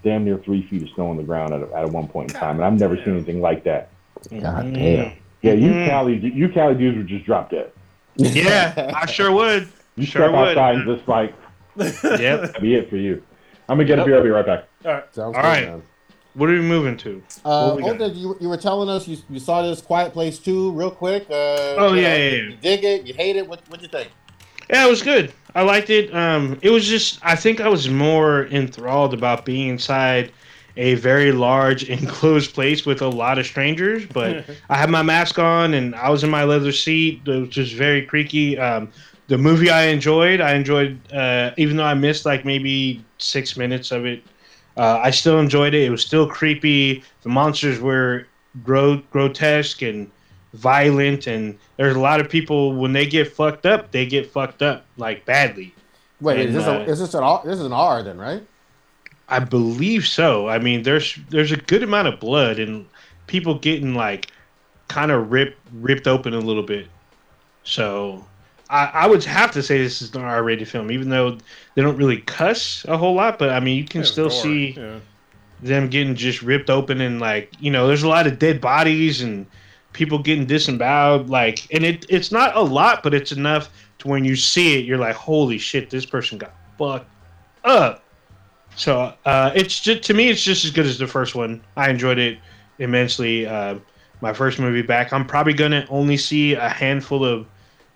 damn 0.03 0.25
near 0.25 0.39
three 0.39 0.67
feet 0.67 0.83
of 0.83 0.89
snow 0.91 1.09
on 1.09 1.17
the 1.17 1.23
ground 1.23 1.55
at, 1.55 1.63
at 1.73 1.91
one 1.91 2.09
point 2.09 2.31
in 2.33 2.37
time, 2.39 2.57
and 2.57 2.65
I've 2.65 2.79
never 2.79 2.97
seen 2.97 3.15
anything 3.15 3.41
like 3.41 3.65
that. 3.65 3.89
God 4.31 4.65
Mm. 4.67 4.75
damn. 4.75 5.13
Yeah, 5.43 5.53
you 5.53 5.71
Mhm. 5.73 5.87
Cali, 5.89 6.17
you 6.19 6.49
Cali 6.49 6.75
dudes 6.75 6.97
would 6.99 7.07
just 7.07 7.25
drop 7.27 7.51
dead. 7.51 7.71
Yeah, 8.17 8.93
I 8.97 9.07
sure 9.11 9.31
would. 9.33 9.69
You 9.97 10.07
Sure 10.07 10.23
step 10.23 10.33
would. 10.33 10.49
outside 10.59 10.75
and 10.77 10.87
just 10.97 11.07
like 11.09 11.35
Yep. 11.77 11.93
that'd 12.03 12.61
be 12.63 12.75
it 12.75 12.89
for 12.91 12.97
you. 12.97 13.23
I'm 13.69 13.77
gonna 13.79 13.85
get 13.85 13.99
Yep. 13.99 14.07
a 14.07 14.09
beer. 14.09 14.17
I'll 14.19 14.23
be 14.25 14.31
right 14.31 14.47
back. 14.47 14.65
All 14.85 14.93
right. 14.93 15.05
Sounds 15.15 15.37
All 15.37 15.43
good, 15.43 15.49
right. 15.49 15.69
man. 15.69 15.83
What 16.35 16.51
are 16.51 16.53
we 16.55 16.61
moving 16.63 16.97
to? 16.99 17.23
Uh, 17.45 17.71
What 17.71 17.77
we 17.77 17.83
got? 17.83 18.01
Olga, 18.01 18.09
you, 18.15 18.37
you 18.41 18.49
were 18.49 18.57
telling 18.57 18.89
us 18.89 19.07
you, 19.07 19.17
you 19.31 19.39
saw 19.39 19.63
this 19.63 19.81
Quiet 19.81 20.13
Place 20.13 20.39
too, 20.39 20.73
real 20.73 20.91
quick. 20.91 21.25
Uh, 21.31 21.35
Oh, 21.79 21.93
yeah, 21.95 21.95
know, 21.95 21.99
yeah, 22.01 22.17
you- 22.17 22.37
yeah. 22.37 22.49
You 22.51 22.57
dig 22.61 22.85
it? 22.85 23.07
You 23.07 23.15
hate 23.15 23.37
it? 23.37 23.47
What 23.49 23.61
what'd 23.69 23.83
you 23.83 23.89
think? 23.89 24.11
Yeah, 24.71 24.87
it 24.87 24.91
was 24.91 25.03
good. 25.03 25.33
I 25.55 25.63
liked 25.63 25.91
it. 25.91 26.13
Um, 26.15 26.59
it 26.63 26.71
was 26.71 26.87
just 26.89 27.21
I 27.23 27.37
think 27.37 27.61
I 27.61 27.69
was 27.69 27.89
more 27.89 28.47
enthralled 28.47 29.15
about 29.15 29.45
being 29.45 29.69
inside 29.69 30.33
a 30.77 30.95
very 30.95 31.31
large 31.31 31.85
enclosed 31.91 32.53
place 32.55 32.85
with 32.85 33.01
a 33.03 33.09
lot 33.09 33.39
of 33.39 33.47
strangers. 33.47 34.05
But 34.07 34.45
I 34.71 34.77
had 34.77 34.91
my 34.91 35.03
mask 35.03 35.39
on 35.39 35.75
and 35.75 35.95
I 35.95 36.11
was 36.11 36.25
in 36.25 36.31
my 36.31 36.43
leather 36.45 36.73
seat. 36.73 37.23
It 37.27 37.31
was 37.41 37.49
just 37.51 37.75
very 37.75 38.03
creaky. 38.05 38.59
Um, 38.59 38.91
the 39.29 39.39
movie 39.39 39.71
I 39.71 39.85
enjoyed. 39.85 40.41
I 40.41 40.55
enjoyed, 40.55 40.99
uh, 41.13 41.53
even 41.57 41.77
though 41.77 41.85
I 41.85 41.95
missed 41.95 42.27
like 42.27 42.45
maybe 42.45 43.05
six 43.19 43.57
minutes 43.57 43.91
of 43.93 44.05
it. 44.05 44.23
Uh, 44.77 45.01
I 45.03 45.11
still 45.11 45.39
enjoyed 45.39 45.75
it. 45.75 45.83
It 45.83 45.91
was 45.91 46.03
still 46.03 46.29
creepy. 46.29 47.03
The 47.23 47.29
monsters 47.29 47.81
were 47.81 48.27
gro- 48.65 49.03
grotesque 49.11 49.83
and 49.83 50.11
violent, 50.53 51.27
and 51.27 51.59
there's 51.77 51.97
a 51.97 52.01
lot 52.01 52.21
of 52.21 52.29
people 52.29 52.75
when 52.75 52.93
they 52.93 53.07
get 53.07 53.33
fucked 53.33 53.67
up, 53.67 53.91
they 53.93 54.07
get 54.07 54.31
fucked 54.31 54.63
up 54.63 54.85
like 54.97 55.25
badly. 55.25 55.75
Wait, 56.21 56.41
And, 56.41 56.49
is 56.49 56.55
this 56.55 56.65
uh, 56.65 56.71
a, 56.71 56.91
is 56.91 56.99
this 57.01 57.15
an 57.15 57.23
R? 57.23 57.43
This 57.45 57.59
is 57.59 57.67
an 57.67 57.73
R 57.73 58.03
then, 58.03 58.19
right? 58.19 58.43
I 59.29 59.39
believe 59.39 60.07
so. 60.07 60.49
I 60.49 60.59
mean, 60.59 60.83
there's 60.83 61.19
there's 61.31 61.53
a 61.53 61.57
good 61.57 61.83
amount 61.83 62.09
of 62.09 62.21
blood 62.21 62.59
and 62.59 62.87
people 63.27 63.59
getting 63.59 63.95
like 63.95 64.31
kind 64.89 65.11
of 65.11 65.31
ripped 65.31 65.59
ripped 65.73 66.07
open 66.07 66.35
a 66.35 66.39
little 66.39 66.63
bit. 66.63 66.89
So 67.65 68.25
I, 68.75 68.91
I 69.05 69.07
would 69.07 69.23
have 69.25 69.53
to 69.53 69.63
say 69.63 69.79
this 69.79 70.03
is 70.03 70.15
an 70.15 70.23
R-rated 70.23 70.69
film, 70.69 70.91
even 70.91 71.09
though 71.09 71.39
they 71.75 71.83
don't 71.83 71.97
really 71.97 72.21
cuss 72.23 72.85
a 72.89 72.97
whole 72.97 73.15
lot. 73.15 73.39
But 73.39 73.51
I 73.51 73.61
mean, 73.61 73.79
you 73.79 73.85
can 73.85 74.01
Yeah, 74.03 74.07
still 74.07 74.31
gore. 74.31 74.43
see 74.43 74.75
Yeah. 74.77 74.99
them 75.61 75.89
getting 75.89 76.15
just 76.17 76.43
ripped 76.43 76.69
open 76.71 77.01
and 77.01 77.21
like 77.21 77.51
you 77.59 77.71
know, 77.71 77.87
there's 77.87 78.03
a 78.03 78.09
lot 78.09 78.27
of 78.27 78.39
dead 78.39 78.61
bodies 78.61 79.23
and 79.23 79.47
people 79.93 80.19
getting 80.19 80.47
disemboweled. 80.47 81.31
Like, 81.31 81.67
and 81.73 81.85
it 81.85 82.05
it's 82.09 82.33
not 82.33 82.57
a 82.57 82.63
lot, 82.63 83.03
but 83.03 83.15
it's 83.15 83.33
enough 83.33 83.71
to 84.01 84.09
when 84.09 84.25
you 84.25 84.37
see 84.37 84.79
it, 84.79 84.85
you're 84.85 84.99
like, 84.99 85.15
holy 85.15 85.59
shit, 85.59 85.91
this 85.91 86.05
person 86.07 86.39
got 86.39 86.57
fucked 86.77 87.11
up. 87.65 88.05
So 88.77 89.15
uh, 89.25 89.53
it's 89.55 89.81
just 89.81 90.03
to 90.05 90.15
me, 90.15 90.31
it's 90.31 90.43
just 90.43 90.65
as 90.65 90.73
good 90.73 90.87
as 90.87 90.99
the 90.99 91.07
first 91.07 91.37
one. 91.37 91.65
I 91.77 91.91
enjoyed 91.91 92.19
it 92.19 92.41
immensely. 92.79 93.47
Uh, 93.47 93.77
my 94.21 94.33
first 94.33 94.59
movie 94.59 94.83
back. 94.83 95.13
I'm 95.13 95.27
probably 95.27 95.53
gonna 95.53 95.87
only 95.89 96.17
see 96.17 96.55
a 96.55 96.69
handful 96.69 97.25
of 97.25 97.47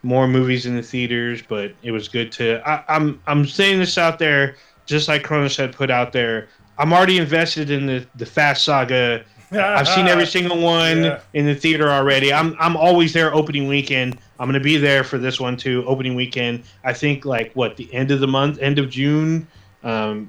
more 0.02 0.28
movies 0.28 0.66
in 0.66 0.76
the 0.76 0.82
theaters, 0.82 1.42
but 1.46 1.72
it 1.82 1.90
was 1.90 2.08
good 2.08 2.30
to. 2.32 2.60
I, 2.68 2.84
I'm 2.88 3.20
I'm 3.26 3.46
saying 3.46 3.78
this 3.78 3.98
out 3.98 4.18
there, 4.18 4.56
just 4.86 5.08
like 5.08 5.22
Kronos 5.24 5.56
had 5.56 5.72
put 5.72 5.90
out 5.90 6.12
there. 6.12 6.48
I'm 6.78 6.92
already 6.92 7.18
invested 7.18 7.70
in 7.70 7.86
the 7.86 8.06
the 8.16 8.26
Fast 8.26 8.64
Saga. 8.64 9.24
I've 9.50 9.88
seen 9.88 10.06
every 10.08 10.26
single 10.26 10.60
one 10.60 11.04
Yeah. 11.04 11.20
in 11.32 11.46
the 11.46 11.54
theater 11.54 11.90
already. 11.90 12.32
I'm 12.32 12.54
I'm 12.60 12.76
always 12.76 13.12
there 13.12 13.34
opening 13.34 13.66
weekend. 13.66 14.18
I'm 14.38 14.46
gonna 14.46 14.60
be 14.60 14.76
there 14.76 15.02
for 15.02 15.18
this 15.18 15.40
one 15.40 15.56
too, 15.56 15.84
opening 15.86 16.14
weekend. 16.14 16.64
I 16.84 16.92
think 16.92 17.24
like 17.24 17.52
what 17.54 17.76
the 17.76 17.92
end 17.94 18.10
of 18.10 18.20
the 18.20 18.28
month, 18.28 18.58
end 18.60 18.78
of 18.78 18.90
June. 18.90 19.46
Um, 19.82 20.28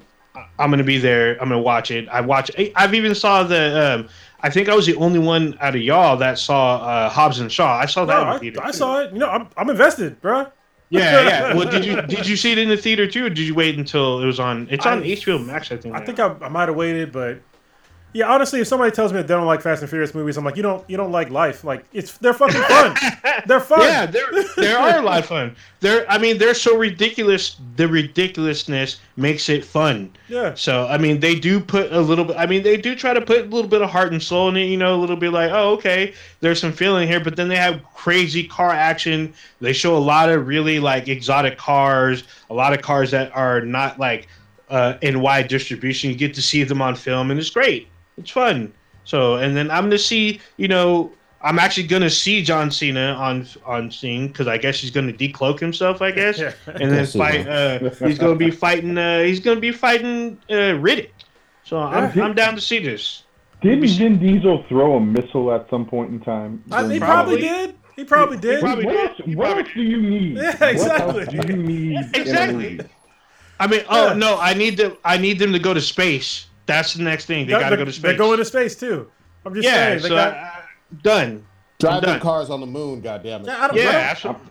I'm 0.58 0.70
gonna 0.70 0.84
be 0.84 0.98
there. 0.98 1.32
I'm 1.40 1.48
gonna 1.50 1.60
watch 1.60 1.90
it. 1.90 2.08
I 2.08 2.20
watch. 2.22 2.50
I've 2.76 2.94
even 2.94 3.14
saw 3.14 3.42
the. 3.42 3.98
Um, 4.00 4.08
I 4.42 4.50
think 4.50 4.68
I 4.68 4.74
was 4.74 4.86
the 4.86 4.94
only 4.96 5.18
one 5.18 5.56
out 5.60 5.74
of 5.74 5.82
y'all 5.82 6.16
that 6.18 6.38
saw 6.38 6.76
uh, 6.76 7.08
Hobbs 7.10 7.40
and 7.40 7.50
Shaw. 7.52 7.78
I 7.78 7.86
saw 7.86 8.04
that 8.06 8.14
No, 8.14 8.20
in 8.22 8.26
the 8.28 8.34
I, 8.34 8.38
theater. 8.38 8.60
I 8.62 8.70
too. 8.70 8.76
saw 8.78 9.00
it. 9.00 9.12
You 9.12 9.18
know, 9.18 9.28
I'm, 9.28 9.48
I'm 9.56 9.68
invested, 9.70 10.20
bro. 10.20 10.46
Yeah, 10.88 11.22
yeah. 11.22 11.54
Well, 11.56 11.70
did 11.70 11.84
you 11.84 12.00
did 12.02 12.26
you 12.26 12.36
see 12.36 12.50
it 12.52 12.58
in 12.58 12.68
the 12.68 12.76
theater 12.76 13.06
too, 13.06 13.26
or 13.26 13.28
did 13.28 13.38
you 13.40 13.54
wait 13.54 13.78
until 13.78 14.20
it 14.22 14.26
was 14.26 14.40
on? 14.40 14.66
It's 14.70 14.86
on 14.86 15.02
I- 15.02 15.06
HBO 15.06 15.44
Max, 15.44 15.70
I 15.70 15.76
think. 15.76 15.94
I 15.94 15.98
now. 16.00 16.04
think 16.04 16.18
I, 16.18 16.34
I 16.42 16.48
might 16.48 16.68
have 16.68 16.76
waited, 16.76 17.12
but 17.12 17.40
yeah, 18.12 18.28
honestly, 18.28 18.60
if 18.60 18.66
somebody 18.66 18.90
tells 18.90 19.12
me 19.12 19.18
that 19.18 19.28
they 19.28 19.34
don't 19.34 19.46
like 19.46 19.60
Fast 19.60 19.82
and 19.82 19.88
Furious 19.88 20.14
movies, 20.14 20.36
I'm 20.36 20.44
like, 20.44 20.56
you 20.56 20.62
don't, 20.62 20.88
you 20.90 20.96
don't 20.96 21.12
like 21.12 21.30
life. 21.30 21.62
Like 21.62 21.84
it's 21.92 22.18
they're 22.18 22.34
fucking 22.34 22.60
fun. 22.62 22.96
they're 23.46 23.60
fun. 23.60 23.82
Yeah, 23.82 24.06
there 24.06 24.24
there 24.56 24.78
are 24.78 24.98
a 24.98 25.02
lot 25.02 25.20
of 25.20 25.26
fun. 25.26 25.54
They're 25.78 26.10
I 26.10 26.18
mean 26.18 26.38
they're 26.38 26.54
so 26.54 26.76
ridiculous. 26.76 27.56
The 27.76 27.86
ridiculousness 27.86 29.00
makes 29.16 29.48
it 29.48 29.64
fun. 29.64 30.12
yeah. 30.28 30.54
So 30.54 30.86
I 30.88 30.98
mean 30.98 31.20
they 31.20 31.34
do 31.38 31.60
put 31.60 31.92
a 31.92 32.00
little 32.00 32.24
bit. 32.24 32.36
I 32.36 32.46
mean 32.46 32.62
they 32.62 32.76
do 32.76 32.96
try 32.96 33.14
to 33.14 33.20
put 33.20 33.40
a 33.40 33.44
little 33.44 33.70
bit 33.70 33.82
of 33.82 33.90
heart 33.90 34.12
and 34.12 34.22
soul 34.22 34.48
in 34.48 34.56
it. 34.56 34.64
You 34.64 34.76
know, 34.76 34.94
a 34.94 34.98
little 34.98 35.16
bit 35.16 35.32
like 35.32 35.50
oh 35.52 35.70
okay, 35.74 36.12
there's 36.40 36.60
some 36.60 36.72
feeling 36.72 37.06
here. 37.06 37.20
But 37.20 37.36
then 37.36 37.48
they 37.48 37.56
have 37.56 37.82
crazy 37.94 38.46
car 38.46 38.70
action. 38.70 39.32
They 39.60 39.72
show 39.72 39.96
a 39.96 39.98
lot 39.98 40.30
of 40.30 40.48
really 40.48 40.80
like 40.80 41.08
exotic 41.08 41.58
cars. 41.58 42.24
A 42.50 42.54
lot 42.54 42.72
of 42.72 42.82
cars 42.82 43.12
that 43.12 43.30
are 43.36 43.60
not 43.60 44.00
like 44.00 44.26
uh, 44.68 44.94
in 45.02 45.20
wide 45.20 45.48
distribution. 45.48 46.10
You 46.10 46.16
get 46.16 46.34
to 46.34 46.42
see 46.42 46.64
them 46.64 46.80
on 46.82 46.94
film, 46.96 47.30
and 47.30 47.38
it's 47.38 47.50
great. 47.50 47.88
It's 48.20 48.30
fun. 48.30 48.72
So 49.04 49.36
and 49.36 49.56
then 49.56 49.70
I'm 49.70 49.84
gonna 49.84 49.98
see 49.98 50.40
you 50.56 50.68
know 50.68 51.12
I'm 51.42 51.58
actually 51.58 51.86
gonna 51.86 52.10
see 52.10 52.42
John 52.42 52.70
Cena 52.70 53.14
on 53.18 53.46
on 53.64 53.90
scene 53.90 54.28
because 54.28 54.46
I 54.46 54.58
guess 54.58 54.78
he's 54.78 54.90
gonna 54.90 55.12
decloak 55.12 55.58
himself. 55.58 56.00
I 56.02 56.10
guess 56.10 56.38
Yeah. 56.38 56.52
and 56.66 56.90
then 56.92 56.98
Yes, 57.00 57.14
fight. 57.14 57.46
Uh, 57.48 57.90
he's 58.06 58.18
gonna 58.18 58.34
be 58.36 58.50
fighting. 58.50 58.96
Uh, 58.98 59.22
he's 59.22 59.40
gonna 59.40 59.60
be 59.60 59.72
fighting 59.72 60.38
uh, 60.50 60.76
Riddick. 60.78 61.10
So 61.64 61.78
I'm 61.78 62.12
Yeah. 62.16 62.24
I'm 62.24 62.34
down 62.34 62.54
to 62.56 62.60
see 62.60 62.78
this. 62.78 63.24
Didn't 63.62 63.86
Vin 63.88 64.18
Diesel 64.18 64.64
throw 64.68 64.96
a 64.96 65.00
missile 65.00 65.52
at 65.52 65.68
some 65.68 65.84
point 65.86 66.10
in 66.10 66.20
time? 66.20 66.62
I, 66.70 66.82
he 66.90 66.98
probably 66.98 66.98
Probably. 66.98 67.40
did. 67.40 67.74
He 67.96 68.04
probably 68.04 68.36
did. 68.38 68.60
probably 68.60 68.84
what 68.86 68.92
did. 68.92 69.10
else, 69.10 69.20
He 69.24 69.34
what 69.36 69.44
probably 69.46 69.62
else 69.64 69.72
do 69.74 69.82
you 69.82 70.00
need? 70.00 70.36
Yeah, 70.36 70.56
What 70.60 70.70
exactly. 70.72 71.20
else 71.22 71.28
do 71.30 71.36
you 71.36 71.56
need? 71.62 72.16
Exactly. 72.16 72.80
I 73.58 73.66
mean, 73.66 73.82
oh 73.90 74.08
Yeah. 74.08 74.14
no, 74.14 74.38
I 74.40 74.54
need 74.54 74.76
them. 74.78 74.96
I 75.04 75.18
need 75.18 75.38
them 75.38 75.52
to 75.52 75.58
go 75.58 75.74
to 75.74 75.80
space. 75.80 76.46
That's 76.70 76.94
the 76.94 77.02
next 77.02 77.26
thing. 77.26 77.46
They 77.46 77.52
got 77.52 77.70
to 77.70 77.76
go 77.76 77.84
to 77.84 77.92
space. 77.92 78.02
They're 78.02 78.16
going 78.16 78.38
to 78.38 78.44
space 78.44 78.76
too. 78.76 79.10
I'm 79.44 79.54
just 79.54 79.64
yeah, 79.66 79.74
saying. 79.74 80.02
They 80.02 80.08
so 80.08 80.14
got, 80.14 80.34
uh, 80.34 80.50
done. 81.02 81.46
Driving 81.78 82.02
done. 82.10 82.20
cars 82.20 82.50
on 82.50 82.60
the 82.60 82.66
moon, 82.66 83.00
goddammit. 83.02 83.46
Yeah, 83.46 83.62
I 83.64 83.66
don't, 83.68 83.76
Yeah, 83.76 83.88
I 83.88 83.92
don't- 83.92 83.94
absolutely. 83.94 84.42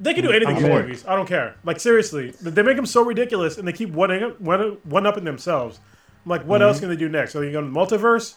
they 0.00 0.14
can 0.14 0.24
do 0.24 0.30
anything 0.30 0.56
I'm 0.56 0.64
in 0.64 0.70
in. 0.70 0.82
movies. 0.82 1.04
I 1.06 1.14
don't 1.16 1.26
care. 1.26 1.56
Like 1.64 1.80
seriously, 1.80 2.30
they 2.40 2.62
make 2.62 2.76
them 2.76 2.86
so 2.86 3.02
ridiculous, 3.02 3.56
and 3.58 3.66
they 3.66 3.72
keep 3.72 3.90
one 3.90 4.10
one 4.38 4.78
one 4.84 5.06
upping 5.06 5.24
themselves. 5.24 5.80
I'm 6.24 6.30
like, 6.30 6.42
what 6.44 6.60
Mm-hmm. 6.60 6.68
else 6.68 6.80
can 6.80 6.88
they 6.90 6.96
do 6.96 7.08
next? 7.08 7.32
So 7.32 7.40
you 7.40 7.50
go 7.52 7.60
to 7.62 7.66
the 7.66 7.72
multiverse? 7.72 8.34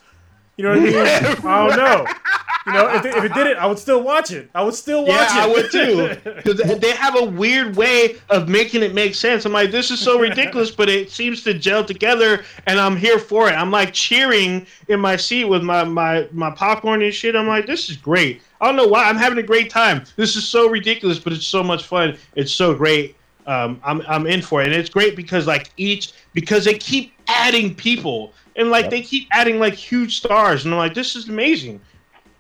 You 0.57 0.63
know 0.63 0.69
what 0.71 0.79
I 0.79 0.83
mean? 0.83 0.95
I 1.45 1.67
don't 1.67 1.77
know. 1.77 2.05
You 2.67 2.73
know, 2.73 2.93
if, 2.93 3.01
they, 3.03 3.09
if 3.11 3.23
it 3.23 3.33
did 3.33 3.47
it, 3.47 3.57
I 3.57 3.65
would 3.65 3.79
still 3.79 4.03
watch 4.03 4.31
it. 4.31 4.49
I 4.53 4.61
would 4.61 4.73
still 4.75 5.05
watch 5.05 5.29
Yeah, 5.33 5.45
it. 5.45 5.49
I 5.49 5.53
would 5.53 5.71
too. 5.71 6.31
Because 6.43 6.79
they 6.79 6.91
have 6.91 7.15
a 7.17 7.23
weird 7.23 7.75
way 7.77 8.17
of 8.29 8.49
making 8.49 8.83
it 8.83 8.93
make 8.93 9.15
sense. 9.15 9.45
I'm 9.45 9.53
like, 9.53 9.71
this 9.71 9.89
is 9.89 9.99
so 9.99 10.19
ridiculous, 10.19 10.69
but 10.71 10.89
it 10.89 11.09
seems 11.09 11.43
to 11.43 11.53
gel 11.53 11.83
together, 11.85 12.43
and 12.67 12.79
I'm 12.79 12.97
here 12.97 13.19
for 13.19 13.47
it. 13.49 13.53
I'm 13.53 13.71
like 13.71 13.93
cheering 13.93 14.67
in 14.89 14.99
my 14.99 15.15
seat 15.15 15.45
with 15.45 15.63
my 15.63 15.83
my 15.85 16.27
my 16.31 16.51
popcorn 16.51 17.01
and 17.01 17.13
shit. 17.13 17.35
I'm 17.35 17.47
like, 17.47 17.65
this 17.67 17.89
is 17.89 17.97
great. 17.97 18.41
I 18.59 18.67
don't 18.67 18.75
know 18.75 18.87
why. 18.87 19.05
I'm 19.09 19.17
having 19.17 19.37
a 19.39 19.43
great 19.43 19.69
time. 19.69 20.03
This 20.17 20.35
is 20.35 20.47
so 20.47 20.69
ridiculous, 20.69 21.19
but 21.19 21.31
it's 21.33 21.45
so 21.45 21.63
much 21.63 21.85
fun. 21.85 22.17
It's 22.35 22.51
so 22.51 22.73
great. 22.75 23.15
Um, 23.45 23.79
I'm 23.83 24.01
I'm 24.09 24.27
in 24.27 24.41
for 24.41 24.61
it, 24.61 24.65
and 24.67 24.75
it's 24.75 24.89
great 24.89 25.15
because 25.15 25.47
like 25.47 25.71
each 25.77 26.11
because 26.33 26.65
they 26.65 26.73
keep 26.73 27.13
adding 27.27 27.73
people, 27.73 28.33
and 28.57 28.69
like 28.69 28.83
Yep. 28.85 28.91
they 28.91 29.01
keep 29.01 29.27
adding 29.31 29.57
like 29.57 29.73
huge 29.73 30.17
stars, 30.17 30.65
and 30.65 30.73
I'm 30.73 30.77
like, 30.79 30.93
this 30.93 31.15
is 31.15 31.29
amazing. 31.29 31.79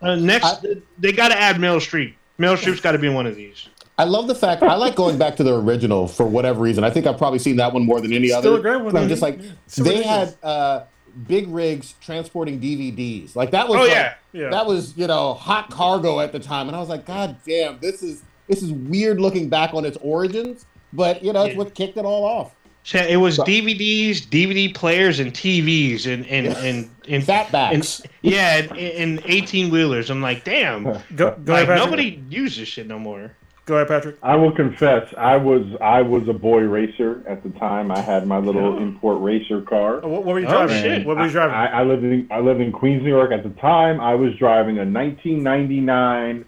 Uh, 0.01 0.15
next, 0.15 0.65
they 0.99 1.11
got 1.11 1.29
to 1.29 1.39
add 1.39 1.55
Meryl 1.57 1.77
Streep. 1.77 2.13
Meryl 2.39 2.55
Streep's 2.57 2.81
got 2.81 2.91
to 2.91 2.99
be 2.99 3.09
one 3.09 3.25
of 3.25 3.35
these. 3.35 3.67
I 3.97 4.03
love 4.03 4.27
the 4.27 4.35
fact 4.35 4.61
I 4.61 4.75
like 4.75 4.95
going 4.95 5.17
back 5.17 5.35
to 5.37 5.43
the 5.43 5.55
original 5.55 6.07
for 6.07 6.25
whatever 6.27 6.59
reason. 6.61 6.83
I 6.83 6.91
think 6.91 7.07
I've 7.07 7.17
probably 7.17 7.39
seen 7.39 7.55
that 7.55 7.73
one 7.73 7.83
more 7.83 7.99
than 7.99 8.13
any 8.13 8.27
Still 8.27 8.37
other. 8.37 8.57
a 8.57 8.61
great 8.61 8.81
one, 8.81 8.95
I'm 8.95 9.09
just 9.09 9.23
like 9.23 9.39
So 9.65 9.81
they 9.81 10.03
had 10.03 10.35
uh, 10.43 10.83
big 11.27 11.47
rigs 11.47 11.95
transporting 11.99 12.59
DVDs. 12.61 13.35
Like 13.35 13.49
that 13.51 13.67
was 13.67 13.77
Oh, 13.77 13.81
like- 13.81 13.89
yeah. 13.91 14.13
Yeah. 14.33 14.49
that 14.51 14.67
was 14.67 14.95
you 14.95 15.07
know 15.07 15.33
hot 15.33 15.71
cargo 15.71 16.19
at 16.19 16.31
the 16.31 16.37
time, 16.39 16.67
and 16.67 16.75
I 16.75 16.79
was 16.79 16.89
like, 16.89 17.05
God 17.07 17.37
damn, 17.43 17.79
this 17.79 18.03
is 18.03 18.21
this 18.47 18.61
is 18.61 18.71
weird 18.71 19.19
looking 19.19 19.49
back 19.49 19.73
on 19.73 19.83
its 19.83 19.97
origins, 20.03 20.67
but 20.93 21.23
you 21.23 21.33
know 21.33 21.45
it's 21.45 21.53
Yeah. 21.53 21.57
what 21.57 21.73
kicked 21.73 21.97
it 21.97 22.05
all 22.05 22.23
off. 22.23 22.51
So 22.87 22.99
it 22.99 23.17
was 23.17 23.37
DVDs, 23.39 24.21
DVD 24.21 24.73
players, 24.73 25.19
and 25.19 25.33
TVs, 25.33 26.05
and 26.05 26.25
and 26.27 26.47
and, 26.47 26.89
and, 27.09 27.21
Fatbacks. 27.21 27.99
and 27.99 28.11
yeah, 28.21 28.59
and, 28.59 28.71
and 28.77 29.21
eighteen 29.25 29.69
wheelers. 29.69 30.09
I'm 30.09 30.21
like, 30.21 30.45
damn, 30.45 30.83
Go, 30.85 31.01
go 31.13 31.35
like 31.51 31.67
ahead, 31.67 31.79
nobody 31.79 32.23
uses 32.29 32.69
shit 32.69 32.87
no 32.87 32.97
more. 32.97 33.33
Go 33.65 33.75
ahead, 33.75 33.89
Patrick. 33.89 34.15
I 34.23 34.37
will 34.37 34.53
confess, 34.55 35.13
I 35.17 35.35
was 35.35 35.65
I 35.81 36.01
was 36.01 36.29
a 36.29 36.33
boy 36.33 36.59
racer 36.61 37.25
at 37.27 37.43
the 37.43 37.49
time. 37.59 37.91
I 37.91 37.99
had 37.99 38.25
my 38.25 38.37
little 38.37 38.77
import 38.77 39.21
racer 39.21 39.61
car. 39.63 39.99
Oh, 40.01 40.07
what, 40.07 40.23
what 40.23 40.33
were 40.35 40.39
you 40.39 40.47
Oh, 40.47 40.65
driving? 40.65 40.81
shit. 40.81 41.05
What 41.05 41.17
were 41.17 41.25
you 41.25 41.31
driving? 41.31 41.55
I, 41.55 41.81
I 41.81 41.83
lived 41.83 42.05
in 42.05 42.25
I 42.31 42.39
lived 42.39 42.61
in 42.61 42.71
Queens, 42.71 43.03
New 43.03 43.09
York 43.09 43.33
at 43.33 43.43
the 43.43 43.49
time. 43.59 43.99
I 43.99 44.15
was 44.15 44.33
driving 44.37 44.77
a 44.77 44.85
1999 44.85 46.45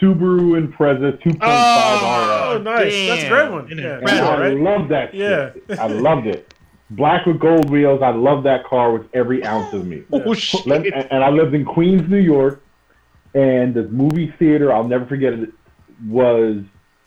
Subaru 0.00 0.56
Impreza 0.60 1.12
2.5 1.22 1.38
Oh, 1.42 2.52
oh, 2.52 2.56
RS. 2.58 2.64
nice. 2.64 3.08
That's 3.08 3.24
a 3.24 3.28
great 3.28 3.50
one. 3.50 3.70
An 3.72 3.78
Yeah. 3.78 3.98
incredible- 3.98 4.28
And 4.32 4.42
I 4.42 4.48
love 4.48 4.60
loved 4.80 4.90
that 4.90 5.14
Yeah. 5.14 5.50
shit. 5.68 5.78
I 5.78 5.86
loved 5.88 6.26
it. 6.26 6.54
Black 6.90 7.26
with 7.26 7.38
gold 7.38 7.70
wheels. 7.70 8.00
I 8.02 8.10
loved 8.10 8.44
that 8.46 8.64
car 8.64 8.92
with 8.92 9.02
every 9.14 9.44
ounce 9.44 9.72
of 9.72 9.86
me. 9.86 10.02
Oh 10.12 10.34
shit! 10.34 10.66
And 10.66 10.86
and 11.10 11.22
I 11.24 11.30
lived 11.30 11.54
in 11.54 11.64
Queens, 11.64 12.08
New 12.10 12.18
York, 12.18 12.62
and 13.34 13.74
the 13.74 13.84
movie 13.84 14.32
theater, 14.38 14.72
I'll 14.72 14.88
never 14.88 15.06
forget 15.06 15.32
it, 15.34 15.50
was 16.08 16.56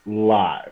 live. 0.05 0.71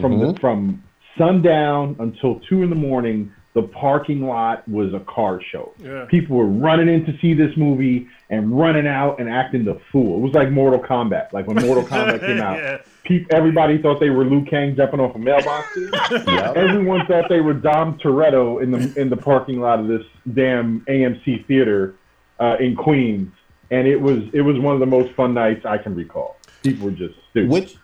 From 0.00 0.18
Mhm. 0.18 0.34
the, 0.34 0.40
from 0.40 0.82
sundown 1.18 1.96
until 1.98 2.40
two 2.48 2.62
in 2.62 2.70
the 2.70 2.76
morning, 2.76 3.32
the 3.56 3.62
parking 3.62 4.20
lot 4.20 4.68
was 4.68 4.92
a 4.92 5.00
car 5.00 5.40
show. 5.50 5.72
Yeah. 5.78 6.04
People 6.10 6.36
were 6.36 6.46
running 6.46 6.90
in 6.90 7.06
to 7.06 7.18
see 7.20 7.32
this 7.32 7.56
movie 7.56 8.06
and 8.28 8.56
running 8.56 8.86
out 8.86 9.18
and 9.18 9.30
acting 9.30 9.64
the 9.64 9.80
fool. 9.90 10.18
It 10.18 10.20
was 10.20 10.34
like 10.34 10.50
Mortal 10.50 10.78
Kombat. 10.78 11.32
Like 11.32 11.46
when 11.46 11.64
Mortal 11.64 11.82
Kombat 11.82 12.20
came 12.20 12.38
out, 12.42 12.58
yeah. 12.58 12.82
peop 13.04 13.26
everybody 13.30 13.80
thought 13.80 13.98
they 13.98 14.10
were 14.10 14.26
Liu 14.26 14.44
Kang 14.44 14.76
jumping 14.76 15.00
off 15.00 15.16
a 15.16 15.18
mailbox. 15.18 15.66
Yep. 16.26 16.56
Everyone 16.56 17.06
thought 17.06 17.30
they 17.30 17.40
were 17.40 17.54
Dom 17.54 17.98
Toretto 17.98 18.62
in 18.62 18.70
the 18.70 19.00
in 19.00 19.08
the 19.08 19.16
parking 19.16 19.60
lot 19.60 19.80
of 19.80 19.88
this 19.88 20.02
damn 20.34 20.82
AMC 20.82 21.46
theater 21.46 21.94
uh, 22.38 22.56
in 22.60 22.76
Queens, 22.76 23.32
and 23.70 23.88
it 23.88 24.00
was 24.00 24.18
it 24.34 24.42
was 24.42 24.58
one 24.58 24.74
of 24.74 24.80
the 24.80 24.86
most 24.86 25.14
fun 25.14 25.32
nights 25.32 25.64
I 25.64 25.78
can 25.78 25.94
recall. 25.94 26.36
People 26.62 26.86
were 26.86 26.90
just 26.90 27.14
stupid. 27.30 27.50
Which 27.50 27.76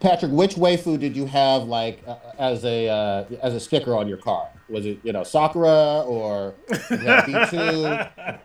Patrick, 0.00 0.32
which 0.32 0.56
waifu 0.56 0.98
did 0.98 1.16
you 1.16 1.26
have 1.26 1.64
like 1.64 2.02
uh, 2.06 2.16
as 2.38 2.64
a 2.64 2.88
uh, 2.88 3.24
as 3.42 3.54
a 3.54 3.60
sticker 3.60 3.94
on 3.94 4.08
your 4.08 4.18
car? 4.18 4.48
Was 4.70 4.86
it 4.86 4.98
you 5.02 5.12
know 5.12 5.24
Sakura 5.24 6.02
or 6.02 6.54
did 6.68 7.00
you 7.02 7.06
have 7.08 7.24
B2? 7.24 8.40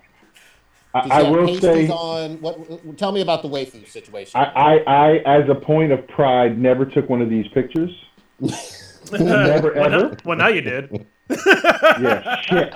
I, 0.94 1.06
you 1.06 1.12
I 1.12 1.24
have 1.24 1.28
will 1.30 1.60
say, 1.60 1.88
on 1.90 2.42
what? 2.42 2.98
Tell 2.98 3.12
me 3.12 3.22
about 3.22 3.42
the 3.42 3.50
waifu 3.50 3.86
situation. 3.88 4.40
I, 4.40 4.46
I, 4.46 4.78
I, 4.88 5.40
as 5.42 5.50
a 5.50 5.56
point 5.56 5.92
of 5.92 6.08
pride, 6.08 6.58
never 6.58 6.86
took 6.86 7.10
one 7.10 7.22
of 7.22 7.30
these 7.30 7.48
pictures. 7.50 7.92
never 9.12 9.74
Well, 9.74 9.90
now, 9.90 9.98
ever. 10.00 10.18
well, 10.24 10.38
now 10.38 10.48
you 10.48 10.62
did. 10.62 11.06
Yeah, 12.00 12.42
shit. 12.42 12.74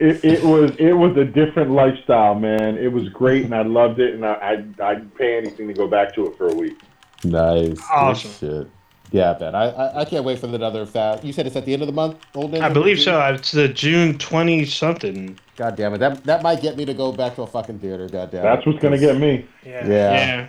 It, 0.00 0.24
it 0.24 0.42
was 0.42 0.72
it 0.78 0.92
was 0.92 1.16
a 1.16 1.24
different 1.24 1.70
lifestyle, 1.70 2.34
man. 2.34 2.76
It 2.76 2.92
was 2.92 3.08
great, 3.10 3.44
and 3.44 3.54
I 3.54 3.62
loved 3.62 4.00
it, 4.00 4.14
and 4.14 4.24
I 4.26 4.34
I'd, 4.42 4.80
I'd 4.80 5.14
pay 5.14 5.36
anything 5.38 5.68
to 5.68 5.74
go 5.74 5.86
back 5.86 6.12
to 6.16 6.26
it 6.26 6.36
for 6.36 6.48
a 6.48 6.54
week. 6.54 6.78
nice, 7.22 7.78
Awesome. 7.90 8.70
Good 9.14 9.20
shit. 9.20 9.40
Yeah, 9.40 9.50
man. 9.52 9.54
I, 9.54 9.70
I 9.70 10.00
I 10.00 10.04
can't 10.04 10.24
wait 10.24 10.38
for 10.38 10.46
another 10.46 10.86
fat. 10.86 11.24
You 11.24 11.32
said 11.32 11.46
it's 11.46 11.56
at 11.56 11.64
the 11.64 11.72
end 11.72 11.82
of 11.82 11.86
the 11.86 11.92
month, 11.92 12.18
old 12.34 12.52
Ninja? 12.52 12.62
I 12.62 12.68
believe 12.68 13.00
so. 13.00 13.20
It's 13.20 13.52
the 13.52 13.68
June 13.68 14.18
twenty 14.18 14.64
something. 14.64 15.38
God 15.56 15.76
damn 15.76 15.94
it! 15.94 15.98
That 15.98 16.24
that 16.24 16.42
might 16.42 16.60
get 16.60 16.76
me 16.76 16.84
to 16.84 16.94
go 16.94 17.12
back 17.12 17.36
to 17.36 17.42
a 17.42 17.46
fucking 17.46 17.78
theater. 17.78 18.08
God 18.08 18.30
damn. 18.30 18.40
it. 18.40 18.42
That's 18.42 18.66
what's 18.66 18.80
gonna 18.80 18.98
get 18.98 19.16
me. 19.16 19.46
Yeah. 19.64 19.86
Yeah. 19.86 20.12
Yeah, 20.12 20.46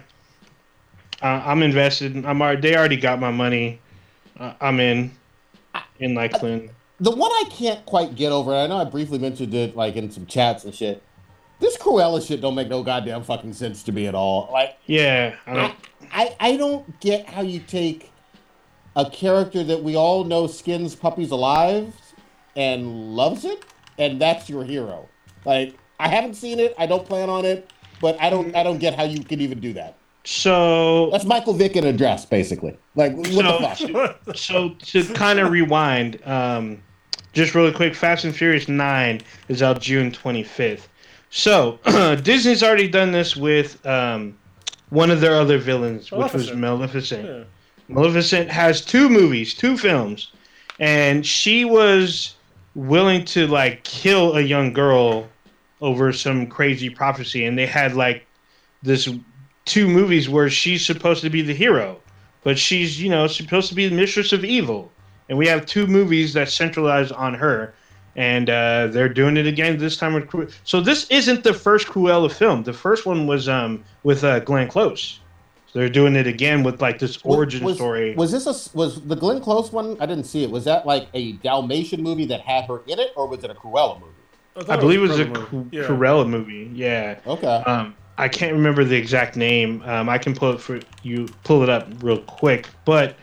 uh, 1.22 1.43
I'm 1.45 1.63
invested. 1.63 2.26
I'm 2.26 2.41
already, 2.41 2.61
they 2.61 2.76
already 2.76 2.97
got 2.97 3.20
my 3.20 3.32
money. 3.32 3.80
Uh, 4.39 4.53
I'm 4.59 4.80
in 4.80 5.11
in 5.99 6.16
Lakeland. 6.16 6.72
The 6.99 7.11
one 7.11 7.32
I 7.32 7.43
can't 7.49 7.86
quite 7.86 8.16
get 8.16 8.32
over. 8.32 8.55
I 8.55 8.68
know 8.68 8.78
I 8.78 8.86
briefly 8.86 9.20
mentioned 9.20 9.53
it 9.53 9.76
like 9.76 9.95
in 9.95 10.09
some 10.11 10.26
chats 10.26 10.63
and 10.63 10.74
shit. 10.74 11.03
This 11.59 11.78
Cruella 11.78 12.26
shit 12.26 12.41
don't 12.41 12.55
make 12.55 12.68
no 12.68 12.84
goddamn 12.84 13.24
fucking 13.24 13.53
sense 13.53 13.84
to 13.84 13.91
me 13.91 14.07
at 14.07 14.16
all. 14.16 14.49
Like 14.51 14.78
Yeah, 14.88 15.36
I 15.45 15.51
I, 15.51 15.55
don't, 15.55 15.76
I, 16.11 16.36
I 16.39 16.57
don't 16.57 16.99
get 16.99 17.28
how 17.28 17.41
you 17.41 17.59
take 17.59 18.11
a 18.96 19.10
character 19.10 19.64
that 19.64 19.84
we 19.84 19.96
all 19.96 20.24
know 20.24 20.48
skins 20.48 20.96
puppies 20.96 21.32
alive 21.32 21.93
and 22.56 23.16
loves 23.16 23.46
it, 23.46 23.64
and 23.98 24.20
that's 24.22 24.50
your 24.50 24.64
hero. 24.64 25.08
Like 25.46 25.78
I 26.00 26.08
haven't 26.08 26.36
seen 26.36 26.60
it, 26.60 26.74
I 26.78 26.86
don't 26.86 27.06
plan 27.06 27.30
on 27.30 27.46
it, 27.46 27.72
but 28.02 28.20
I 28.22 28.30
don't 28.30 28.56
I 28.56 28.64
don't 28.64 28.78
get 28.80 28.96
how 28.96 29.04
you 29.04 29.24
could 29.24 29.41
even 29.41 29.60
do 29.60 29.74
that. 29.74 29.96
so 30.24 31.10
That's 31.12 31.26
Michael 31.26 31.54
Vick 31.54 31.76
in 31.76 31.86
a 31.86 31.93
dress, 31.93 32.26
basically. 32.26 32.78
Like 32.96 33.16
what 33.16 33.28
So- 33.28 33.41
the 33.41 34.14
fuck? 34.26 34.36
so 34.38 34.70
to 34.70 35.04
kind 35.14 35.39
of 35.39 35.52
rewind, 35.52 36.20
um, 36.28 36.82
just 37.34 37.54
really 37.54 37.72
quick, 37.74 37.93
Fast 37.96 38.24
and 38.26 38.36
Furious 38.36 38.68
Nine 38.70 39.22
is 39.50 39.62
out 39.62 39.82
June 39.82 40.12
25th. 40.12 40.88
So 41.30 41.80
Disney's 42.24 42.64
already 42.64 42.88
done 42.88 43.12
this 43.12 43.36
with 43.36 43.86
um, 43.86 44.38
one 44.89 45.12
of 45.12 45.20
their 45.20 45.36
other 45.36 45.58
villains, 45.58 46.10
which 46.12 46.32
was 46.34 46.54
Maleficent. 46.54 46.60
Maleficent. 46.60 47.26
Yeah. 47.26 47.43
Maleficent 47.88 48.50
has 48.50 48.82
two 48.82 49.10
movies, 49.10 49.54
two 49.54 49.78
films, 49.78 50.32
and 50.80 51.26
she 51.26 51.66
was 51.66 52.36
willing 52.74 53.24
to 53.26 53.48
like 53.48 53.84
kill 53.84 54.36
a 54.36 54.42
young 54.42 54.74
girl 54.74 55.28
over 55.82 56.12
some 56.12 56.48
crazy 56.48 56.90
prophecy, 56.90 57.46
and 57.46 57.58
they 57.58 57.66
had 57.66 57.96
like 57.96 58.26
this 58.82 59.10
two 59.66 59.88
movies 59.88 60.30
where 60.30 60.50
she's 60.50 60.86
supposed 60.86 61.22
to 61.22 61.30
be 61.30 61.42
the 61.42 61.54
hero, 61.54 62.00
but 62.44 62.58
she's 62.58 63.02
you 63.02 63.10
know 63.10 63.28
supposed 63.28 63.70
to 63.70 63.76
be 63.76 63.88
the 63.88 63.96
mistress 63.96 64.34
of 64.34 64.44
evil, 64.44 64.92
and 65.30 65.38
we 65.38 65.48
have 65.48 65.66
two 65.66 65.86
movies 65.88 66.34
that 66.34 66.50
centralize 66.50 67.12
on 67.12 67.34
her. 67.34 67.74
And 68.18 68.50
uh, 68.50 68.88
they're 68.88 69.10
doing 69.10 69.36
it 69.36 69.46
again 69.46 69.78
this 69.78 69.98
time 69.98 70.14
with 70.14 70.28
Cru- 70.30 70.48
so 70.64 70.80
this 70.80 71.06
isn't 71.10 71.44
the 71.44 71.54
first 71.54 71.88
Cruella 71.88 72.32
film. 72.32 72.64
The 72.64 72.72
first 72.72 73.06
one 73.06 73.28
was 73.28 73.50
um, 73.50 73.84
with 74.04 74.24
uh, 74.24 74.40
Glenn 74.40 74.70
Close. 74.70 75.20
So 75.76 75.80
they're 75.80 75.89
doing 75.89 76.15
it 76.15 76.26
again 76.26 76.63
with 76.63 76.82
like 76.82 76.99
this 76.99 77.19
origin 77.26 77.65
was, 77.65 77.76
story. 77.76 78.15
Was 78.15 78.32
this 78.32 78.45
a 78.45 78.78
was 78.78 79.01
the 79.01 79.15
Glenn 79.17 79.41
Close 79.41 79.73
one? 79.73 79.97
I 79.99 80.05
didn't 80.05 80.23
see 80.23 80.41
it. 80.41 80.49
Was 80.49 80.63
that 80.63 80.86
like 80.86 81.09
a 81.13 81.34
Dalmatian 81.34 82.01
movie 82.01 82.26
that 82.28 82.39
had 82.39 82.63
her 82.69 82.82
in 82.88 82.97
it, 82.97 83.11
or 83.17 83.28
was 83.28 83.43
it 83.43 83.49
a 83.49 83.53
Cruella 83.53 83.99
movie? 83.99 84.13
thought 84.53 84.69
I 84.69 84.78
believe 84.78 84.99
it 84.99 85.09
was 85.09 85.19
a 85.19 85.26
Cruella 85.26 85.45
Cru- 85.47 85.57
movie. 85.59 85.76
Yeah. 85.76 85.84
Cruella 85.84 86.30
movie. 86.30 86.71
Yeah. 86.73 87.19
Okay. 87.28 87.45
Um, 87.47 87.93
I 88.17 88.30
can't 88.30 88.53
remember 88.53 88.86
the 88.86 88.95
exact 88.95 89.36
name. 89.36 89.82
Um, 89.84 90.07
I 90.07 90.17
can 90.17 90.34
pull 90.34 90.53
it 90.53 90.61
for 90.61 90.80
you. 91.03 91.28
Pull 91.43 91.61
it 91.61 91.67
up 91.67 91.89
real 92.01 92.19
quick. 92.19 92.69
But 92.86 93.17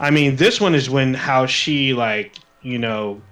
I 0.00 0.10
mean, 0.10 0.36
this 0.36 0.60
one 0.60 0.74
is 0.74 0.90
when 0.90 1.14
how 1.14 1.46
she 1.46 1.94
like 1.94 2.36
you 2.60 2.78
know 2.78 3.22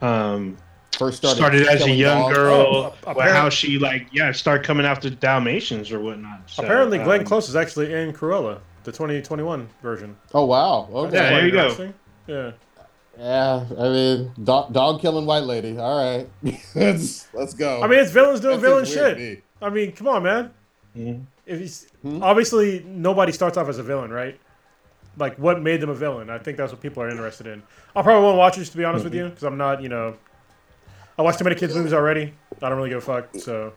um, 0.00 0.56
First 0.98 1.18
started, 1.18 1.36
started 1.36 1.66
as 1.66 1.82
a 1.82 1.90
young 1.90 2.22
dogs. 2.22 2.36
girl. 2.36 2.94
Oh, 3.06 3.14
well, 3.14 3.32
how 3.34 3.48
she 3.48 3.78
like 3.78 4.06
yeah 4.12 4.32
start 4.32 4.62
coming 4.64 4.86
after 4.86 5.10
Dalmatians 5.10 5.90
or 5.92 6.00
whatnot. 6.00 6.48
So, 6.50 6.62
Apparently, 6.62 6.98
Glenn 6.98 7.20
um, 7.20 7.26
Close 7.26 7.48
is 7.48 7.56
actually 7.56 7.92
in 7.92 8.12
Cruella, 8.12 8.60
the 8.84 8.92
2021 8.92 9.68
version. 9.82 10.16
Oh 10.32 10.44
wow. 10.44 10.88
Okay. 10.92 11.14
Yeah, 11.16 11.30
there 11.30 11.46
you 11.46 11.52
go. 11.52 11.92
Yeah. 12.26 12.52
Yeah, 13.16 13.64
I 13.78 13.82
mean, 13.90 14.32
dog, 14.42 14.72
dog 14.72 15.00
killing 15.00 15.24
white 15.24 15.44
lady. 15.44 15.78
All 15.78 15.96
right, 15.96 16.28
let's 16.74 17.32
let's 17.32 17.54
go. 17.54 17.80
I 17.82 17.86
mean, 17.86 18.00
it's 18.00 18.10
villains 18.10 18.40
doing 18.40 18.60
That 18.60 18.66
villain 18.66 18.84
shit. 18.84 19.16
to 19.16 19.42
I 19.64 19.70
mean, 19.70 19.92
come 19.92 20.08
on, 20.08 20.22
man. 20.24 20.50
Mhm. 20.96 21.24
If 21.46 21.60
he's 21.60 21.86
Hmm? 22.02 22.22
obviously 22.22 22.84
nobody 22.86 23.30
starts 23.32 23.56
off 23.56 23.68
as 23.68 23.78
a 23.78 23.82
villain, 23.82 24.10
right? 24.10 24.38
Like, 25.16 25.38
what 25.38 25.62
made 25.62 25.80
them 25.80 25.90
a 25.90 25.94
villain? 25.94 26.28
I 26.28 26.38
think 26.38 26.56
that's 26.56 26.72
what 26.72 26.80
people 26.80 27.02
are 27.02 27.08
interested 27.08 27.46
in. 27.46 27.62
I 27.94 28.02
probably 28.02 28.24
won't 28.24 28.36
watch 28.36 28.58
it, 28.58 28.64
to 28.64 28.76
be 28.76 28.84
honest 28.84 29.04
with 29.04 29.14
you, 29.14 29.28
because 29.28 29.44
I'm 29.44 29.56
not, 29.56 29.80
you 29.80 29.88
know, 29.88 30.16
I 31.18 31.22
watched 31.22 31.38
too 31.38 31.44
many 31.44 31.56
kids 31.56 31.74
movies 31.74 31.92
already. 31.92 32.34
I 32.62 32.68
don't 32.68 32.76
really 32.78 32.90
give 32.90 32.98
a 32.98 33.00
fuck. 33.00 33.28
So 33.38 33.72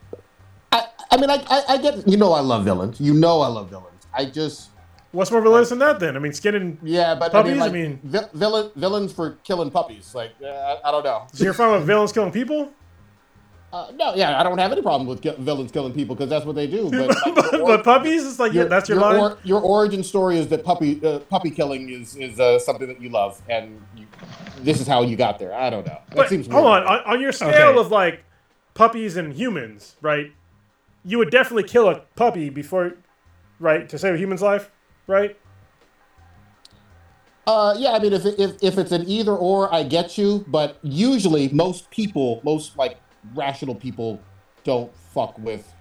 I, 0.72 0.84
I 1.12 1.18
mean, 1.18 1.30
I, 1.30 1.44
I, 1.50 1.64
I 1.70 1.78
get. 1.78 2.08
You 2.08 2.18
know, 2.18 2.34
I 2.34 2.40
love 2.42 2.64
villains. 2.66 3.00
You 3.00 3.14
know, 3.14 3.42
I 3.42 3.48
love 3.48 3.70
villains. 3.70 4.08
I 4.14 4.26
just. 4.26 4.70
what's 5.12 5.32
more 5.32 5.42
villainous 5.42 5.70
than 5.70 5.80
that? 5.80 6.00
Then 6.00 6.16
I 6.16 6.20
mean, 6.20 6.34
skinning. 6.34 6.80
Yeah, 6.84 7.16
but 7.16 7.32
Puppies? 7.32 7.60
I 7.62 7.68
I 7.68 7.70
mean, 7.70 7.84
mean- 7.84 8.00
vi- 8.04 8.30
villain, 8.34 8.72
villains 8.76 9.14
for 9.14 9.32
killing 9.44 9.70
puppies. 9.72 10.16
Like, 10.16 10.32
uh, 10.44 10.48
I, 10.48 10.78
I 10.86 10.92
don't 10.92 11.04
know. 11.04 11.28
So 11.34 11.44
you're 11.44 11.54
fine 11.54 11.72
with 11.74 11.86
villains 11.86 12.12
killing 12.12 12.32
people? 12.32 12.72
Uh, 13.74 13.92
no, 13.96 14.16
yeah, 14.16 14.40
I 14.40 14.44
don't 14.44 14.58
have 14.60 14.72
any 14.72 14.82
problem 14.82 15.08
with 15.08 15.22
ki- 15.22 15.36
villains 15.40 15.72
killing 15.74 15.92
people 15.92 16.16
because 16.16 16.30
that's 16.30 16.46
what 16.46 16.56
they 16.56 16.68
do. 16.68 16.90
But, 16.90 17.10
like, 17.26 17.36
but, 17.36 17.54
or- 17.56 17.68
but 17.68 17.84
puppies, 17.84 18.26
it's 18.26 18.40
like 18.40 18.54
yeah, 18.54 18.64
that's 18.64 18.88
your, 18.88 18.98
line. 19.00 19.20
or- 19.20 19.38
your 19.44 19.60
origin 19.60 20.04
story 20.04 20.38
is 20.38 20.48
that 20.48 20.64
puppy 20.64 21.06
uh, 21.06 21.20
puppy 21.20 21.52
killing 21.52 21.90
is 21.90 22.16
is 22.16 22.40
uh, 22.40 22.60
something 22.60 22.88
that 22.88 23.02
you 23.02 23.10
love, 23.10 23.42
and 23.50 23.82
you, 23.96 24.08
this 24.62 24.80
is 24.80 24.88
how 24.88 25.02
you 25.04 25.18
got 25.18 25.38
there. 25.38 25.54
I 25.54 25.70
don't 25.70 25.86
know. 25.86 26.00
That 26.10 26.16
but 26.16 26.30
seems 26.30 26.48
hold 26.48 26.66
on, 26.66 26.84
on, 26.84 27.00
on 27.06 27.20
your 27.22 27.34
scale 27.34 27.50
Okay. 27.50 27.80
of 27.80 27.92
like 27.92 28.24
puppies 28.74 29.18
and 29.18 29.34
humans, 29.34 29.98
right? 30.02 30.32
You 31.04 31.18
would 31.18 31.30
definitely 31.30 31.64
kill 31.64 31.90
a 31.90 32.00
puppy 32.16 32.50
before, 32.50 32.94
right, 33.60 33.88
to 33.90 33.98
save 34.00 34.14
a 34.14 34.18
human's 34.18 34.42
life, 34.42 34.72
right? 35.08 35.38
Uh, 37.46 37.76
yeah, 37.78 37.92
I 37.92 38.00
mean, 38.00 38.14
if, 38.14 38.26
if 38.26 38.56
if 38.62 38.78
it's 38.78 38.92
an 38.92 39.08
either 39.10 39.34
or, 39.34 39.74
I 39.74 39.84
get 39.84 40.18
you. 40.18 40.44
But 40.48 40.80
usually, 40.84 41.50
most 41.50 41.90
people, 41.92 42.42
most 42.44 42.78
like 42.78 42.98
rational 43.36 43.76
people, 43.76 44.20
don't 44.64 44.94
fuck 45.14 45.38
with 45.40 45.72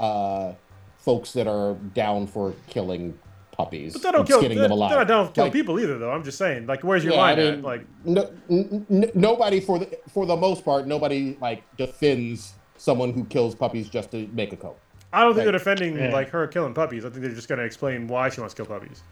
uh, 0.00 0.52
folks 0.98 1.32
that 1.32 1.46
are 1.46 1.74
down 1.94 2.26
for 2.26 2.54
killing 2.68 3.18
puppies 3.52 3.92
But 3.92 4.02
they 4.02 4.10
don't 4.10 4.26
kill. 4.26 4.38
skinning 4.38 4.58
They, 4.58 4.62
them 4.62 4.70
they 4.70 4.74
alive. 4.76 5.06
don't 5.06 5.32
kill 5.34 5.44
Like, 5.44 5.52
people 5.52 5.78
either, 5.78 5.96
though. 5.98 6.10
I'm 6.10 6.24
just 6.24 6.38
saying. 6.38 6.66
Like, 6.66 6.82
where's 6.82 7.04
your 7.04 7.12
Yeah, 7.14 7.20
I 7.20 7.22
line 7.34 7.38
mean- 7.38 7.54
at? 7.54 7.62
Like, 7.62 7.86
No, 8.04 8.30
n- 8.50 8.86
n- 8.90 9.10
nobody 9.14 9.60
for 9.60 9.78
the 9.78 9.96
for 10.12 10.26
the 10.26 10.34
most 10.36 10.64
part, 10.64 10.86
nobody 10.88 11.36
like 11.40 11.62
defends 11.76 12.54
someone 12.76 13.12
who 13.12 13.24
kills 13.26 13.54
puppies 13.54 13.88
just 13.88 14.10
to 14.10 14.26
make 14.32 14.52
a 14.52 14.56
coat. 14.56 14.76
I 15.12 15.20
don't 15.20 15.30
think 15.34 15.38
Right. 15.38 15.44
they're 15.44 15.52
defending 15.52 15.96
Yeah. 15.96 16.12
like 16.12 16.30
her 16.30 16.46
killing 16.48 16.74
puppies. 16.74 17.04
I 17.04 17.10
think 17.10 17.22
they're 17.22 17.30
just 17.34 17.48
gonna 17.48 17.62
explain 17.62 18.08
why 18.08 18.28
she 18.30 18.40
wants 18.40 18.54
to 18.54 18.64
kill 18.64 18.74
puppies. 18.80 19.02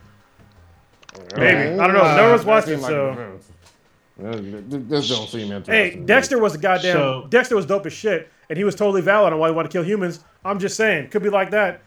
Maybe 1.36 1.78
I 1.78 1.86
don't 1.86 1.94
know. 1.94 2.16
No 2.16 2.30
one's 2.30 2.44
watching, 2.44 2.74
it, 2.74 2.80
so. 2.80 3.38
This 4.18 5.08
don't 5.08 5.28
seem 5.28 5.52
interesting. 5.52 5.74
Hey. 5.74 5.96
Dexter 6.04 6.38
was 6.38 6.54
a 6.54 6.58
goddamn. 6.58 6.96
So- 6.96 7.26
Dexter 7.30 7.56
was 7.56 7.66
dope 7.66 7.86
as 7.86 7.92
shit, 7.92 8.30
and 8.50 8.56
he 8.58 8.64
was 8.64 8.74
totally 8.74 9.00
valid 9.02 9.32
on 9.32 9.38
why 9.38 9.48
he 9.48 9.54
wanted 9.54 9.70
to 9.70 9.72
kill 9.72 9.84
humans. 9.84 10.20
I'm 10.44 10.58
just 10.58 10.76
saying, 10.76 11.08
could 11.10 11.22
be 11.22 11.30
like 11.30 11.50
that. 11.50 11.80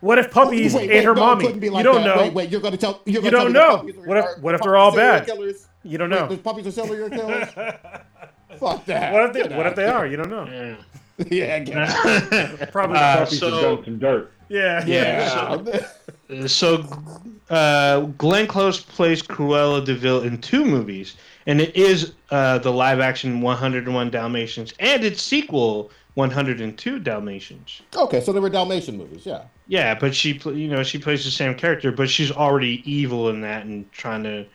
What 0.00 0.18
if 0.18 0.30
puppies 0.30 0.74
Wait, 0.74 0.90
ate 0.90 1.04
her 1.04 1.14
no, 1.14 1.20
mommy? 1.20 1.44
couldn't 1.46 1.60
be 1.60 1.68
You 1.68 1.82
don't 1.82 2.04
that. 2.04 2.16
know. 2.16 2.22
Wait, 2.22 2.32
wait, 2.34 2.50
you're 2.50 2.60
gonna 2.60 2.76
tell 2.76 3.00
you're 3.06 3.22
gonna 3.22 3.30
don't 3.30 3.52
tell 3.52 3.78
know. 3.78 3.82
me 3.82 3.92
that 3.92 3.96
puppies 3.98 4.06
What 4.08 4.16
if- 4.18 4.24
are- 4.24 4.36
what 4.40 4.54
if 4.54 4.60
they're 4.60 4.76
all 4.76 4.94
bad? 4.94 5.26
Killers? 5.26 5.66
You 5.82 5.98
don't 5.98 6.10
Wait, 6.10 6.20
know. 6.20 6.26
those 6.28 6.38
puppies 6.38 6.66
are 6.66 6.70
serial 6.70 7.08
killers. 7.10 7.48
Fuck 8.60 8.84
that. 8.86 9.12
What 9.12 9.22
if 9.26 9.32
they? 9.32 9.42
Get 9.42 9.52
What 9.56 9.66
out 9.66 9.72
if 9.72 9.76
they 9.76 9.86
are? 9.88 10.06
You 10.06 10.16
don't 10.18 10.30
know. 10.30 10.46
Yeah. 10.46 10.76
yeah, 11.30 11.58
get 11.60 11.76
out. 11.78 12.72
Probably. 12.72 12.98
Uh, 12.98 13.16
Puppies 13.24 13.40
so- 13.40 13.50
have 13.50 13.60
done 13.76 13.84
some 13.84 13.98
dirt. 13.98 14.32
yeah. 14.48 14.84
Yeah. 14.86 16.46
so 16.46 16.84
uh, 17.50 18.00
Glenn 18.18 18.46
Close 18.46 18.80
plays 18.80 19.22
Cruella 19.22 19.84
de 19.84 19.94
Vil 19.94 20.22
in 20.22 20.38
two 20.40 20.64
movies, 20.64 21.16
and 21.46 21.60
it 21.60 21.74
is 21.76 22.12
uh, 22.30 22.58
the 22.58 22.72
live-action 22.72 23.40
101 23.40 24.10
Dalmatians 24.10 24.74
and 24.80 25.04
its 25.04 25.22
sequel 25.22 25.90
102 26.14 26.98
Dalmatians. 26.98 27.82
okay, 27.94 28.20
so 28.20 28.32
they 28.32 28.40
were 28.40 28.48
Dalmatian 28.50 28.96
movies, 28.96 29.26
yeah. 29.26 29.42
Yeah, 29.68 29.94
but 29.98 30.14
she, 30.14 30.32
you 30.44 30.68
know, 30.68 30.82
she 30.82 30.98
plays 30.98 31.24
the 31.24 31.30
same 31.30 31.54
character, 31.54 31.92
but 31.92 32.08
she's 32.08 32.30
already 32.32 32.82
evil 32.90 33.28
in 33.28 33.40
that 33.42 33.66
and 33.66 33.90
trying 33.92 34.22
to, 34.22 34.46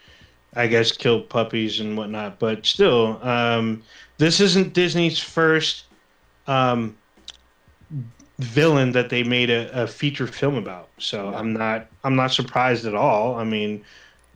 I 0.56 0.68
guess, 0.68 0.92
kill 0.92 1.22
puppies 1.22 1.80
and 1.80 1.96
whatnot. 1.98 2.40
But 2.40 2.66
still, 2.66 3.20
um, 3.22 3.84
this 4.18 4.40
isn't 4.40 4.74
Disney's 4.74 5.20
first 5.20 5.86
um, 6.48 6.98
villain 8.40 8.92
that 8.94 9.10
they 9.10 9.24
made 9.24 9.50
a, 9.50 9.84
a 9.84 9.88
feature 9.88 10.28
film 10.28 10.56
about. 10.56 10.90
So 10.98 11.30
Yeah. 11.30 11.38
I'm 11.38 11.54
not, 11.54 11.88
I'm 12.04 12.16
not 12.16 12.32
surprised 12.32 12.86
at 12.86 12.96
all. 12.96 13.36
I 13.36 13.44
mean, 13.44 13.84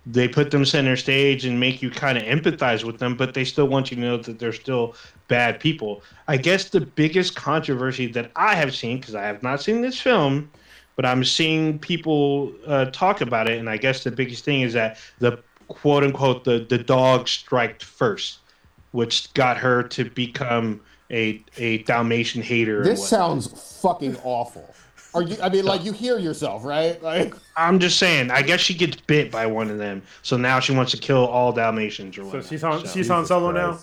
they 0.05 0.27
put 0.27 0.51
them 0.51 0.65
center 0.65 0.95
stage 0.95 1.45
and 1.45 1.59
make 1.59 1.81
you 1.81 1.89
kind 1.89 2.17
of 2.17 2.23
empathize 2.23 2.83
with 2.83 2.99
them, 2.99 3.15
but 3.15 3.33
they 3.33 3.43
still 3.43 3.67
want 3.67 3.89
you 3.89 3.95
to 3.95 4.01
know 4.01 4.17
that 4.17 4.37
they're 4.37 4.53
still 4.53 4.95
bad 5.27 5.59
people. 5.59 6.03
I 6.27 6.37
guess 6.37 6.69
the 6.69 6.81
biggest 6.81 7.35
controversy 7.35 8.07
that 8.11 8.31
I 8.35 8.55
have 8.55 8.75
seen, 8.75 8.99
because 8.99 9.15
I 9.15 9.23
have 9.23 9.41
not 9.41 9.61
seen 9.61 9.81
this 9.81 9.99
film, 9.99 10.51
but 10.95 11.05
I'm 11.05 11.23
seeing 11.23 11.79
people 11.79 12.53
uh, 12.67 12.85
talk 12.85 13.21
about 13.21 13.49
it, 13.49 13.57
and 13.57 13.69
I 13.69 13.77
guess 13.77 14.03
the 14.03 14.11
biggest 14.11 14.45
thing 14.45 14.61
is 14.61 14.73
that 14.73 14.97
the 15.19 15.39
quote 15.67 16.03
unquote 16.03 16.43
the 16.43 16.65
the 16.69 16.77
dog 16.77 17.27
striked 17.27 17.83
first, 17.83 18.39
which 18.91 19.33
got 19.33 19.57
her 19.57 19.83
to 19.83 20.09
become 20.11 20.81
a 21.11 21.43
a 21.57 21.79
Dalmatian 21.79 22.41
hater. 22.41 22.83
This 22.83 23.07
sounds 23.07 23.81
fucking 23.81 24.17
awful. 24.23 24.73
Are 25.15 25.23
you? 25.23 25.37
I 25.41 25.49
mean, 25.49 25.65
like 25.65 25.83
you 25.85 25.91
hear 25.93 26.19
yourself, 26.19 26.63
right? 26.65 27.01
Like, 27.01 27.33
I'm 27.57 27.79
just 27.79 27.97
saying. 27.97 28.29
I 28.31 28.41
guess 28.41 28.59
she 28.59 28.73
gets 28.73 28.97
bit 28.97 29.31
by 29.31 29.45
one 29.47 29.69
of 29.71 29.77
them, 29.77 30.03
so 30.21 30.37
now 30.37 30.59
she 30.59 30.73
wants 30.73 30.91
to 30.91 30.97
kill 30.97 31.25
all 31.25 31.51
Dalmatians 31.53 32.17
or 32.17 32.29
So 32.31 32.41
she's 32.41 32.63
on. 32.63 32.85
So- 32.85 32.93
She's 32.93 33.09
on 33.09 33.25
solo 33.25 33.51
now. 33.51 33.79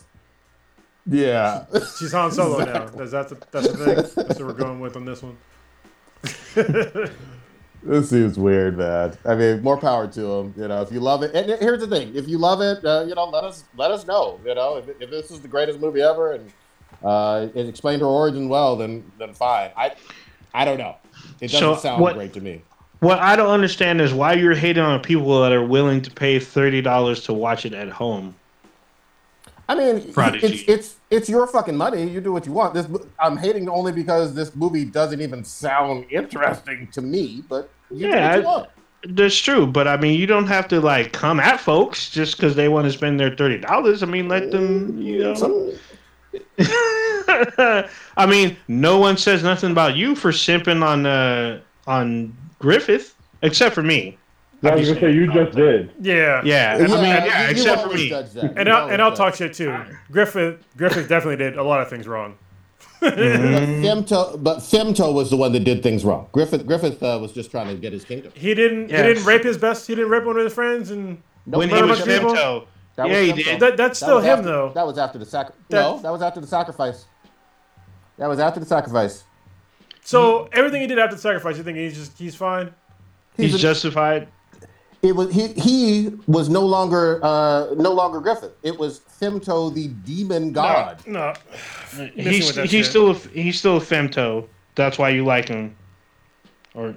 Yeah. 1.06 1.64
She's 1.98 2.14
on 2.14 2.30
solo 2.30 2.60
Exactly. 2.60 2.98
now. 2.98 3.04
That's 3.06 3.10
that's 3.10 3.30
the, 3.32 3.38
that's 3.50 3.68
the 3.68 3.76
thing. 3.76 3.94
That's 3.96 4.14
what 4.16 4.40
we're 4.46 4.52
going 4.52 4.78
with 4.78 4.94
on 4.96 5.04
this 5.04 5.20
one. 5.22 5.36
This 7.84 8.10
seems 8.10 8.38
weird, 8.38 8.78
man. 8.78 9.16
I 9.24 9.34
mean, 9.34 9.60
more 9.60 9.76
power 9.76 10.06
to 10.06 10.20
them. 10.20 10.54
You 10.56 10.68
know, 10.68 10.82
if 10.82 10.92
you 10.92 11.00
love 11.00 11.24
it, 11.24 11.34
and 11.34 11.60
here's 11.60 11.80
the 11.80 11.88
thing: 11.88 12.14
if 12.14 12.28
you 12.28 12.38
love 12.38 12.60
it, 12.60 12.84
uh, 12.84 13.04
you 13.08 13.14
know, 13.16 13.24
let 13.24 13.42
us 13.42 13.64
let 13.76 13.90
us 13.90 14.06
know. 14.06 14.38
You 14.46 14.54
know, 14.54 14.76
if, 14.76 14.88
if 15.02 15.10
this 15.10 15.32
is 15.32 15.40
the 15.40 15.48
greatest 15.48 15.80
movie 15.80 16.00
ever 16.00 16.32
and 16.34 16.52
uh, 17.02 17.48
it 17.56 17.68
explained 17.68 18.00
her 18.02 18.06
origin 18.06 18.48
well, 18.48 18.76
then 18.76 19.10
then 19.18 19.34
fine. 19.34 19.72
I 19.76 19.96
I 20.54 20.64
don't 20.64 20.78
know. 20.78 20.94
It 21.42 21.50
doesn't 21.50 21.58
So, 21.60 21.76
sound 21.76 22.00
what- 22.00 22.14
great 22.14 22.32
to 22.34 22.40
me. 22.40 22.62
What 23.00 23.18
I 23.18 23.34
don't 23.34 23.50
understand 23.50 24.00
is 24.00 24.14
why 24.14 24.34
you're 24.34 24.54
hating 24.54 24.82
on 24.84 25.00
people 25.00 25.42
that 25.42 25.50
are 25.50 25.64
willing 25.64 26.00
to 26.02 26.10
pay 26.12 26.38
thirty 26.38 26.80
dollars 26.80 27.24
to 27.24 27.32
watch 27.32 27.66
it 27.66 27.74
at 27.74 27.88
home. 27.88 28.36
I 29.68 29.74
mean, 29.74 30.12
Prodigy. 30.12 30.46
it's 30.46 30.62
it's 30.68 30.96
it's 31.10 31.28
your 31.28 31.48
fucking 31.48 31.76
money. 31.76 32.04
You 32.08 32.20
do 32.20 32.32
what 32.32 32.46
you 32.46 32.52
want. 32.52 32.74
This 32.74 32.86
I'm 33.18 33.36
hating 33.36 33.68
only 33.68 33.90
because 33.90 34.34
this 34.34 34.54
movie 34.54 34.84
doesn't 34.84 35.20
even 35.20 35.42
sound 35.44 36.04
interesting 36.10 36.86
to 36.92 37.02
me. 37.02 37.42
But 37.48 37.68
you 37.90 38.08
Yeah, 38.08 38.36
do 38.36 38.42
what 38.44 38.58
you 38.58 39.10
I- 39.10 39.14
That's 39.14 39.36
true, 39.36 39.66
but 39.66 39.88
I 39.88 39.96
mean, 39.96 40.16
you 40.20 40.28
don't 40.28 40.46
have 40.46 40.68
to 40.68 40.80
like 40.80 41.10
come 41.12 41.40
at 41.40 41.58
folks 41.58 42.08
just 42.08 42.36
because 42.36 42.54
they 42.54 42.68
want 42.68 42.86
to 42.86 42.92
spend 42.92 43.18
their 43.18 43.34
thirty 43.34 43.58
dollars. 43.58 44.04
I 44.04 44.06
mean, 44.06 44.28
let 44.28 44.52
them, 44.52 44.96
you 45.02 45.24
know. 45.24 45.34
Some- 45.34 45.72
I 46.58 48.26
mean, 48.28 48.56
no 48.68 48.98
one 48.98 49.16
says 49.16 49.42
nothing 49.42 49.72
about 49.72 49.96
you 49.96 50.14
for 50.14 50.30
simping 50.32 50.84
on 50.84 51.06
uh 51.06 51.60
on 51.86 52.36
Griffith, 52.58 53.14
except 53.42 53.74
for 53.74 53.82
me. 53.82 54.18
I 54.64 54.76
was 54.76 54.88
gonna 54.88 55.00
say 55.00 55.12
you 55.12 55.32
just 55.32 55.56
did. 55.56 55.90
Yeah. 56.00 56.40
Yeah, 56.44 56.76
I 56.78 56.82
mean, 56.86 56.90
yeah, 57.00 57.44
you 57.46 57.50
except 57.50 57.82
for 57.82 57.88
me. 57.94 58.12
And 58.56 58.68
I'll, 58.68 58.88
and 58.90 59.02
I'll 59.02 59.10
judge. 59.10 59.18
talk 59.18 59.34
shit 59.34 59.54
too. 59.54 59.76
Griffith 60.10 60.64
Griffith 60.76 61.08
definitely 61.08 61.36
did 61.36 61.56
a 61.58 61.62
lot 61.62 61.80
of 61.80 61.88
things 61.90 62.06
wrong. 62.06 62.36
But 63.00 63.14
Femto, 63.18 64.40
but 64.40 64.58
Femto 64.58 65.12
was 65.12 65.30
the 65.30 65.36
one 65.36 65.50
that 65.52 65.64
did 65.64 65.82
things 65.82 66.04
wrong. 66.04 66.28
Griffith 66.30 66.64
Griffith 66.66 67.02
uh, 67.02 67.18
was 67.20 67.32
just 67.32 67.50
trying 67.50 67.66
to 67.68 67.74
get 67.74 67.92
his 67.92 68.04
kingdom. 68.04 68.30
He 68.36 68.54
didn't 68.54 68.90
Yeah. 68.90 68.98
he 69.02 69.14
didn't 69.14 69.24
rape 69.24 69.42
his 69.42 69.58
best. 69.58 69.88
He 69.88 69.96
didn't 69.96 70.10
rape 70.10 70.24
one 70.24 70.36
of 70.38 70.44
his 70.44 70.54
friends, 70.54 70.92
and 70.92 71.20
Nope, 71.46 71.58
when 71.58 71.68
that 71.70 71.74
he 71.74 71.80
Murder 71.82 71.90
was 71.92 72.00
a 72.02 72.06
people? 72.06 72.32
Femto. 72.32 72.66
That 72.96 73.08
Yeah, 73.08 73.18
was 73.20 73.26
he 73.36 73.42
did. 73.44 73.60
that, 73.60 73.76
that's 73.76 74.00
That 74.00 74.06
still 74.06 74.16
was 74.16 74.24
him 74.24 74.30
after- 74.38 74.42
though. 74.44 74.72
That 74.74 74.86
was 74.86 74.98
after 74.98 75.18
the 75.18 75.26
sac. 75.26 75.48
That- 75.68 75.80
No, 75.82 75.98
that 76.00 76.10
was 76.10 76.22
after 76.22 76.40
the 76.40 76.46
sacrifice. 76.46 77.06
That 78.18 78.28
was 78.28 78.38
after 78.38 78.60
the 78.60 78.66
sacrifice. 78.66 79.24
So 80.04 80.48
everything 80.52 80.80
he 80.82 80.86
did 80.86 80.98
after 80.98 81.16
the 81.16 81.22
sacrifice, 81.22 81.56
you 81.56 81.62
think 81.64 81.78
he's 81.78 81.96
just 81.96 82.18
he's 82.18 82.34
fine? 82.34 82.72
He's 83.36 83.54
a- 83.54 83.58
justified. 83.58 84.28
It 85.00 85.16
was 85.16 85.32
he. 85.34 85.48
He 85.54 86.12
was 86.28 86.48
no 86.48 86.60
longer 86.64 87.18
uh, 87.24 87.74
no 87.76 87.92
longer 87.92 88.20
Griffith. 88.20 88.52
It 88.62 88.78
was 88.78 89.00
Femto, 89.20 89.74
the 89.74 89.88
demon 89.88 90.52
god. 90.52 90.98
No. 91.06 91.32
He's 92.14 92.46
with 92.46 92.54
that 92.56 92.62
he's 92.66 92.70
shit. 92.70 92.86
still 92.86 93.10
a, 93.10 93.14
he's 93.14 93.58
still 93.58 93.76
a 93.78 93.80
femto. 93.80 94.46
That's 94.76 94.98
why 94.98 95.10
you 95.10 95.24
like 95.24 95.48
him, 95.48 95.74
or 96.74 96.94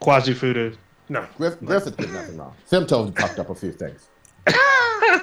quasi-fuda. 0.00 0.74
No. 1.08 1.26
Griff, 1.38 1.58
Griffith 1.64 1.96
did 1.96 2.12
nothing 2.12 2.36
wrong. 2.36 2.54
Femto 2.70 3.18
fucked 3.18 3.38
up 3.38 3.48
a 3.50 3.54
few 3.54 3.72
things. 3.72 4.08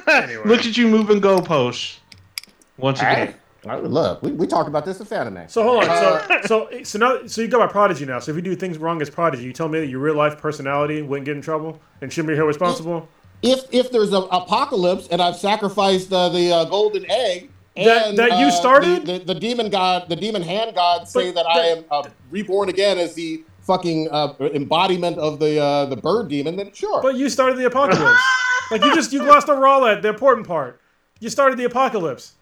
Anyway. 0.07 0.43
Look 0.45 0.65
at 0.65 0.77
you 0.77 0.87
moving 0.87 1.21
goalposts 1.21 1.97
once 2.77 2.99
again. 2.99 3.33
Hey, 3.63 3.81
look, 3.81 4.23
we, 4.23 4.31
we 4.31 4.47
talked 4.47 4.69
about 4.69 4.85
this 4.85 4.99
in 5.01 5.05
Fanime. 5.05 5.49
So 5.49 5.63
hold 5.63 5.83
on. 5.83 5.97
So 5.97 6.41
so 6.45 6.83
so 6.83 6.97
now 6.99 7.27
so 7.27 7.41
you 7.41 7.47
got 7.49 7.59
my 7.59 7.67
prodigy 7.67 8.05
now. 8.05 8.19
So 8.19 8.31
if 8.31 8.35
you 8.37 8.41
do 8.41 8.55
things 8.55 8.77
wrong 8.77 9.01
as 9.01 9.09
prodigy, 9.09 9.43
you 9.43 9.51
tell 9.51 9.67
me 9.67 9.79
that 9.81 9.87
your 9.87 9.99
real 9.99 10.15
life 10.15 10.37
personality 10.37 11.01
wouldn't 11.01 11.25
get 11.25 11.35
in 11.35 11.41
trouble 11.41 11.79
and 12.01 12.11
shouldn't 12.11 12.29
be 12.29 12.35
held 12.37 12.47
responsible. 12.47 13.09
if 13.41 13.65
if 13.71 13.91
there's 13.91 14.13
an 14.13 14.23
apocalypse 14.31 15.07
and 15.11 15.21
I've 15.21 15.35
sacrificed 15.35 16.11
uh, 16.13 16.29
the 16.29 16.51
uh, 16.53 16.65
golden 16.65 17.05
egg. 17.11 17.49
That- 17.75 18.07
and, 18.07 18.17
that 18.17 18.39
you 18.39 18.47
uh, 18.47 18.51
started? 18.51 19.05
the, 19.05 19.19
the, 19.19 19.33
the 19.33 19.39
demon 19.39 19.69
god, 19.69 20.09
the 20.09 20.15
demon 20.15 20.41
hand 20.41 20.75
god 20.75 21.07
say 21.07 21.31
But 21.31 21.43
that 21.43 21.49
I 21.49 21.59
am 21.67 21.85
uh, 21.91 22.03
reborn 22.31 22.67
again 22.69 22.97
as 22.97 23.13
the 23.13 23.43
fucking 23.61 24.09
uh, 24.11 24.33
embodiment 24.39 25.17
of 25.17 25.39
the 25.39 25.59
uh, 25.61 25.85
the 25.85 25.95
bird 25.95 26.27
demon. 26.29 26.55
Then 26.55 26.73
sure, 26.73 27.01
But 27.01 27.15
you 27.15 27.29
started 27.29 27.57
the 27.57 27.65
apocalypse. 27.65 28.19
like 28.71 28.83
you 28.83 28.93
just 28.95 29.11
you 29.13 29.19
glossed 29.19 29.49
over 29.49 29.65
all 29.67 29.81
that, 29.85 30.01
the 30.01 30.09
important 30.09 30.47
part. 30.47 30.79
You 31.19 31.29
started 31.29 31.57
the 31.59 31.65
apocalypse. 31.65 32.33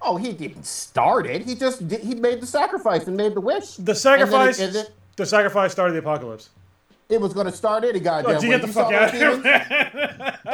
oh, 0.00 0.16
he 0.16 0.32
didn't 0.32 0.66
start 0.66 1.26
it. 1.26 1.42
He 1.42 1.54
just 1.54 1.86
did, 1.88 2.00
he 2.00 2.14
made 2.14 2.40
the 2.40 2.46
sacrifice 2.46 3.06
and 3.06 3.16
made 3.16 3.34
the 3.34 3.40
wish. 3.40 3.76
The 3.76 3.94
sacrifice. 3.94 4.58
And 4.58 4.74
then 4.74 4.84
it, 4.84 4.88
and 4.88 4.94
the 5.16 5.26
sacrifice 5.26 5.72
started 5.72 5.94
the 5.94 5.98
apocalypse. 6.00 6.50
it, 7.08 7.14
it 7.14 7.20
was 7.20 7.32
going 7.32 7.46
to 7.46 7.52
start 7.52 7.84
any 7.84 8.00
goddamn 8.00 8.36
oh, 8.36 8.40
you 8.40 8.48
way. 8.50 8.54
get 8.58 8.60
the 8.62 8.66
You 8.66 8.72
fuck 8.72 8.92
out 8.92 9.04
of 9.04 9.14
here. 9.14 9.40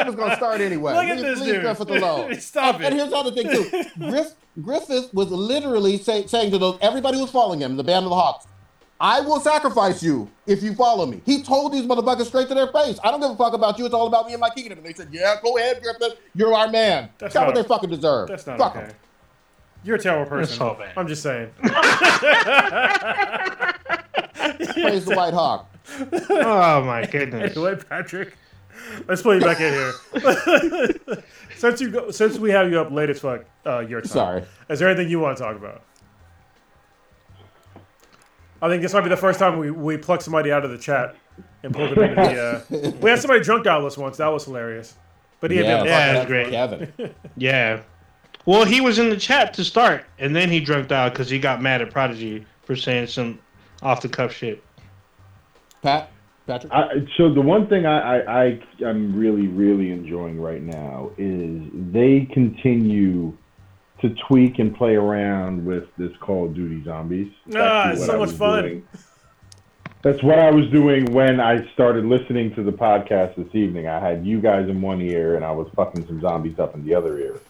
It 0.00 0.06
was 0.06 0.14
going 0.14 0.30
to 0.30 0.36
start 0.36 0.60
anyway. 0.60 0.92
Look 0.94 1.04
at 1.04 1.16
Leave- 1.16 1.24
this 1.24 1.40
leave 1.40 1.54
dude. 1.54 1.62
Griffith 1.62 1.90
alone. 1.90 2.34
Stop 2.40 2.74
and, 2.76 2.84
it. 2.84 2.86
And 2.88 2.96
here's 2.96 3.10
the 3.10 3.16
other 3.16 3.30
thing 3.30 3.48
too. 3.48 3.84
Griff, 4.10 4.34
Griffith 4.60 5.14
was 5.14 5.30
literally 5.30 5.96
say, 5.98 6.26
saying 6.26 6.50
to 6.50 6.58
those 6.58 6.76
everybody 6.82 7.16
who 7.16 7.22
was 7.22 7.30
following 7.30 7.60
him, 7.60 7.76
the 7.76 7.84
band 7.84 8.04
of 8.04 8.10
the 8.10 8.16
Hawks, 8.16 8.46
"I 9.01 9.20
will 9.20 9.40
sacrifice 9.40 10.03
you 10.03 10.30
if 10.46 10.62
you 10.62 10.74
follow 10.74 11.07
me." 11.07 11.20
He 11.26 11.42
told 11.42 11.72
these 11.72 11.84
motherfuckers 11.86 12.26
straight 12.26 12.49
to 12.49 12.55
their 12.55 12.68
face, 12.68 12.99
"I 13.05 13.11
don't 13.11 13.20
give 13.20 13.30
a 13.30 13.36
fuck 13.36 13.53
about 13.53 13.78
you. 13.78 13.84
It's 13.86 13.94
all 13.94 14.07
about 14.07 14.26
me 14.26 14.32
and 14.34 14.40
my 14.40 14.51
kingdom." 14.51 14.78
And 14.78 14.86
they 14.86 14.92
said, 14.94 15.09
"Yeah, 15.12 15.36
go 15.42 15.57
ahead, 15.59 15.82
Griffith. 15.82 16.18
You're 16.34 16.55
our 16.55 16.68
man." 16.68 17.11
That's 17.18 17.34
not- 17.34 17.46
what 17.46 17.55
they 17.55 17.62
fucking 17.62 17.90
deserve. 17.90 18.28
That's 18.28 18.46
not 18.46 18.59
Fuck 18.59 18.76
okay. 18.76 18.84
'em. 18.86 18.92
You're 19.84 19.96
a 19.96 20.01
terrible 20.01 20.28
person. 20.28 20.57
so 20.57 20.74
bad. 20.74 20.90
I'm 20.96 21.07
just 21.07 21.22
saying. 21.22 21.51
Praise 21.62 21.72
the 25.05 25.14
White 25.16 25.34
Hawk. 25.34 25.66
Oh 26.30 26.82
my 26.84 27.07
goodness. 27.07 27.57
anyway, 27.57 27.76
Patrick, 27.88 28.36
let's 29.07 29.22
pull 29.22 29.34
you 29.34 29.40
back 29.40 29.61
in 29.61 29.72
here. 29.72 29.92
since 31.57 31.80
you 31.80 31.90
go, 31.90 32.11
since 32.11 32.38
we 32.38 32.51
have 32.51 32.70
you 32.70 32.80
up 32.80 32.90
late 32.90 33.11
as 33.11 33.20
fuck, 33.20 33.44
uh, 33.66 33.78
your 33.80 34.01
time. 34.01 34.09
Sorry. 34.11 34.44
Is 34.68 34.78
there 34.80 34.88
anything 34.88 35.09
you 35.11 35.20
want 35.20 35.36
to 35.38 35.44
talk 35.44 35.57
about? 35.57 35.82
I 38.61 38.68
think 38.68 38.82
this 38.82 38.92
might 38.92 39.02
be 39.02 39.09
the 39.09 39.16
first 39.16 39.38
time 39.38 39.59
we, 39.59 39.70
we 39.70 39.96
plucked 39.96 40.22
somebody 40.22 40.50
out 40.50 40.64
of 40.64 40.70
the 40.70 40.78
chat 40.78 41.14
and 41.62 41.74
pulled 41.74 41.90
them 41.90 42.02
into 42.02 42.14
the. 42.16 42.40
Uh, 42.40 42.92
we 43.00 43.11
had 43.11 43.20
somebody 43.20 43.42
drunk 43.42 43.64
dial 43.64 43.86
us 43.86 43.96
once. 43.96 44.16
That 44.16 44.28
was 44.28 44.44
hilarious. 44.44 44.94
But 45.40 45.50
he 45.50 45.59
had 45.59 45.66
Yeah, 45.66 45.76
been 45.78 45.86
Yeah, 45.86 46.12
that's 46.12 46.18
that's 46.18 46.26
great. 46.26 46.50
Kevin. 46.50 47.14
Yeah. 47.36 47.80
Well, 48.46 48.64
he 48.64 48.80
was 48.80 48.98
in 48.98 49.11
the 49.11 49.16
chat 49.16 49.52
to 49.54 49.64
start, 49.64 50.04
and 50.18 50.34
then 50.34 50.50
he 50.50 50.59
drunked 50.59 50.90
out 50.90 51.12
because 51.12 51.28
he 51.28 51.38
got 51.38 51.61
mad 51.61 51.82
at 51.82 51.90
Prodigy 51.90 52.46
for 52.62 52.74
saying 52.76 53.09
some 53.09 53.38
off 53.82 54.00
the 54.00 54.09
cuff 54.09 54.32
shit. 54.32 54.64
Pat, 55.82 56.11
Patrick. 56.46 56.72
I, 56.72 57.06
so 57.16 57.32
the 57.32 57.42
one 57.42 57.66
thing 57.68 57.84
I, 57.86 58.16
I, 58.20 58.42
I 58.42 58.61
am 58.88 59.14
really 59.14 59.48
really 59.48 59.92
enjoying 59.92 60.40
right 60.40 60.62
now 60.62 61.11
is 61.18 61.62
they 61.92 62.26
continue 62.32 63.36
to 64.01 64.14
tweak 64.28 64.59
and 64.59 64.74
play 64.76 64.94
around 64.94 65.64
with 65.64 65.84
this 65.96 66.12
Call 66.20 66.46
of 66.46 66.55
Duty 66.55 66.84
Zombies. 66.84 67.32
Ah, 67.55 67.90
it's 67.90 68.07
so 68.07 68.18
much 68.18 68.30
fun. 68.30 68.62
doing. 68.62 68.88
That's 70.03 70.22
what 70.22 70.38
I 70.38 70.51
was 70.51 70.68
doing 70.70 71.07
when 71.07 71.40
I 71.40 71.68
started 71.72 72.05
listening 72.05 72.55
to 72.55 72.62
the 72.62 72.70
podcast 72.70 73.34
this 73.34 73.53
evening. 73.53 73.88
I 73.88 73.99
had 73.99 74.24
you 74.24 74.40
guys 74.40 74.68
in 74.68 74.80
one 74.80 75.01
ear 75.01 75.34
and 75.34 75.44
I 75.44 75.51
was 75.51 75.68
fucking 75.74 76.07
some 76.07 76.20
zombies 76.20 76.59
up 76.61 76.76
in 76.76 76.84
the 76.84 76.94
other 76.94 77.18
ear. 77.18 77.40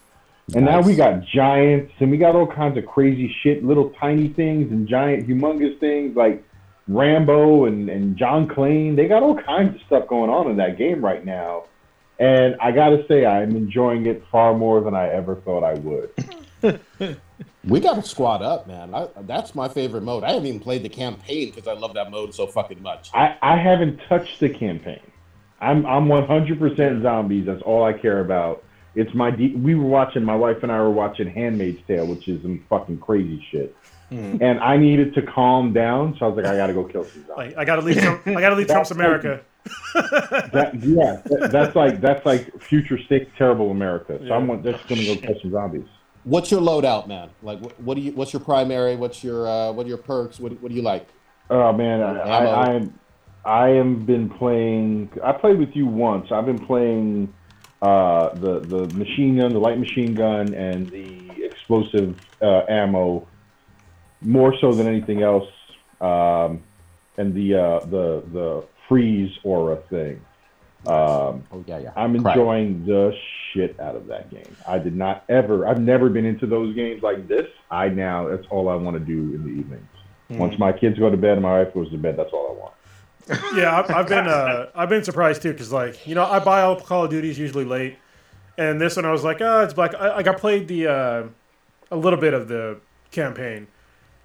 And 0.55 0.64
now 0.64 0.80
we 0.80 0.96
got 0.96 1.22
giants 1.26 1.92
and 2.01 2.11
we 2.11 2.16
got 2.16 2.34
all 2.34 2.46
kinds 2.46 2.78
of 2.78 2.86
crazy 2.86 3.34
shit, 3.42 3.62
little 3.62 3.90
tiny 4.01 4.28
things 4.28 4.72
and 4.72 4.88
giant 4.88 5.28
humongous 5.28 5.78
things 5.78 6.16
like 6.16 6.42
Rambo 6.88 7.66
and, 7.66 7.90
and 7.90 8.16
John 8.16 8.49
Clane. 8.49 8.96
They 8.96 9.09
got 9.09 9.22
all 9.22 9.36
kinds 9.36 9.74
of 9.74 9.82
stuff 9.86 10.09
going 10.09 10.30
on 10.30 10.51
in 10.51 10.57
that 10.57 10.78
game 10.78 11.05
right 11.05 11.22
now. 11.22 11.64
And 12.18 12.56
I 12.60 12.72
gotta 12.72 13.06
say 13.06 13.24
I'm 13.24 13.54
enjoying 13.56 14.06
it 14.06 14.24
far 14.30 14.54
more 14.54 14.80
than 14.80 14.94
I 14.94 15.08
ever 15.08 15.36
thought 15.36 15.64
I 15.64 15.74
would. 15.74 17.20
We 17.64 17.80
got 17.80 17.96
to 17.96 18.02
squad 18.02 18.40
up, 18.40 18.66
man. 18.66 18.94
I, 18.94 19.08
that's 19.22 19.54
my 19.54 19.68
favorite 19.68 20.02
mode. 20.02 20.24
I 20.24 20.30
haven't 20.30 20.46
even 20.46 20.60
played 20.60 20.82
the 20.82 20.88
campaign 20.88 21.50
because 21.50 21.68
I 21.68 21.74
love 21.74 21.94
that 21.94 22.10
mode 22.10 22.34
so 22.34 22.46
fucking 22.46 22.80
much. 22.82 23.10
I, 23.12 23.36
I 23.42 23.56
haven't 23.56 24.00
touched 24.08 24.40
the 24.40 24.48
campaign. 24.48 25.00
I'm 25.60 25.84
I'm 25.86 26.06
100% 26.06 27.02
zombies. 27.02 27.46
That's 27.46 27.62
all 27.62 27.84
I 27.84 27.92
care 27.92 28.20
about. 28.20 28.64
It's 28.94 29.12
my 29.12 29.30
de- 29.30 29.54
we 29.56 29.74
were 29.74 29.86
watching 29.86 30.24
my 30.24 30.36
wife 30.36 30.62
and 30.62 30.72
I 30.72 30.80
were 30.80 30.90
watching 30.90 31.28
Handmaid's 31.28 31.80
Tale, 31.86 32.06
which 32.06 32.28
is 32.28 32.40
some 32.42 32.64
fucking 32.68 32.98
crazy 32.98 33.44
shit. 33.50 33.76
Hmm. 34.08 34.38
And 34.40 34.60
I 34.60 34.76
needed 34.76 35.14
to 35.14 35.22
calm 35.22 35.72
down, 35.72 36.16
so 36.18 36.26
I 36.26 36.28
was 36.28 36.36
like, 36.36 36.46
I 36.46 36.56
gotta 36.56 36.72
go 36.72 36.84
kill 36.84 37.04
some 37.04 37.26
zombies. 37.26 37.56
Like, 37.56 37.58
I 37.58 37.64
gotta 37.64 37.82
leave. 37.82 37.98
Trump, 37.98 38.26
I 38.26 38.40
gotta 38.40 38.54
leave 38.54 38.66
Trump's 38.68 38.92
America. 38.92 39.42
That, 40.52 40.70
yeah, 40.74 41.20
that, 41.26 41.50
that's 41.52 41.76
like 41.76 42.00
that's 42.00 42.24
like 42.24 42.60
future 42.62 42.98
state 42.98 43.28
terrible 43.36 43.70
America. 43.70 44.18
So 44.26 44.32
I'm 44.32 44.62
just 44.62 44.86
gonna 44.88 45.04
go 45.04 45.16
kill 45.16 45.40
some 45.40 45.50
zombies. 45.50 45.86
What's 46.24 46.50
your 46.50 46.60
loadout, 46.60 47.06
man? 47.06 47.30
Like, 47.42 47.60
what, 47.60 47.80
what 47.80 47.94
do 47.94 48.00
you? 48.00 48.12
What's 48.12 48.32
your 48.32 48.40
primary? 48.40 48.96
What's 48.96 49.22
your? 49.24 49.48
Uh, 49.48 49.72
what 49.72 49.86
are 49.86 49.88
your 49.88 49.98
perks? 49.98 50.40
What, 50.40 50.60
what 50.62 50.70
do 50.70 50.74
you 50.74 50.82
like? 50.82 51.08
Oh 51.50 51.72
man, 51.72 52.02
I, 52.02 52.10
Ammo. 52.10 52.50
I 52.50 52.64
I'm 52.64 52.98
I 53.44 53.68
am 53.70 54.04
been 54.04 54.28
playing. 54.28 55.10
I 55.24 55.32
played 55.32 55.58
with 55.58 55.74
you 55.74 55.86
once. 55.86 56.30
I've 56.30 56.46
been 56.46 56.58
playing 56.58 57.32
uh, 57.80 58.34
the 58.34 58.60
the 58.60 58.94
machine 58.94 59.38
gun, 59.38 59.52
the 59.52 59.58
light 59.58 59.78
machine 59.78 60.14
gun, 60.14 60.52
and 60.54 60.88
the 60.90 61.44
explosive 61.44 62.18
uh, 62.42 62.62
ammo 62.68 63.26
more 64.20 64.54
so 64.60 64.72
than 64.72 64.86
anything 64.86 65.22
else, 65.22 65.48
um, 66.00 66.62
and 67.16 67.32
the 67.34 67.54
uh, 67.54 67.80
the 67.86 68.22
the 68.32 68.64
freeze 68.89 69.30
aura 69.45 69.76
thing. 69.91 70.20
Um, 70.86 71.45
Oh 71.53 71.64
yeah, 71.66 71.78
yeah. 71.78 71.93
I'm 71.97 72.20
Crack. 72.22 72.36
enjoying 72.36 72.86
the 72.86 73.12
shit 73.53 73.78
out 73.80 73.97
of 73.97 74.07
that 74.07 74.30
game. 74.30 74.57
I 74.66 74.78
did 74.78 74.97
not 74.97 75.24
ever. 75.28 75.66
I've 75.66 75.80
never 75.80 76.09
been 76.09 76.24
into 76.24 76.47
those 76.47 76.74
games 76.74 77.03
like 77.03 77.28
this. 77.28 77.47
I 77.70 77.89
now 77.89 78.28
that's 78.28 78.47
all 78.51 78.68
I 78.68 78.74
want 78.74 78.95
to 78.97 79.05
do 79.05 79.34
in 79.34 79.43
the 79.45 79.51
evenings. 79.51 79.84
Once 80.30 80.59
my 80.59 80.72
kids 80.72 80.99
go 80.99 81.09
to 81.11 81.16
bed 81.16 81.32
and 81.32 81.43
my 81.43 81.62
wife 81.62 81.72
goes 81.72 81.91
to 81.91 81.97
bed, 81.97 82.16
that's 82.18 82.32
all 82.32 82.51
I 82.51 82.61
want. 82.61 82.74
yeah, 83.57 83.78
I've, 83.78 83.91
I've 83.91 84.09
been 84.09 84.26
uh, 84.26 84.70
I've 84.74 84.89
been 84.89 85.03
surprised 85.05 85.43
too 85.43 85.53
because 85.53 85.72
like 85.72 86.07
you 86.07 86.14
know 86.14 86.24
I 86.24 86.39
buy 86.39 86.62
all 86.62 86.76
Call 86.78 87.05
of 87.05 87.11
Duties 87.11 87.39
usually 87.39 87.64
late, 87.64 87.97
and 88.57 88.80
this 88.80 88.97
one 88.97 89.05
I 89.05 89.11
was 89.11 89.24
like, 89.24 89.41
oh, 89.41 89.62
it's 89.64 89.74
black. 89.74 89.95
I, 89.95 90.16
like 90.16 90.26
I 90.28 90.34
played 90.34 90.68
the 90.68 90.86
uh, 90.86 91.22
a 91.91 91.97
little 91.97 92.18
bit 92.18 92.34
of 92.34 92.49
the 92.49 92.78
campaign, 93.11 93.66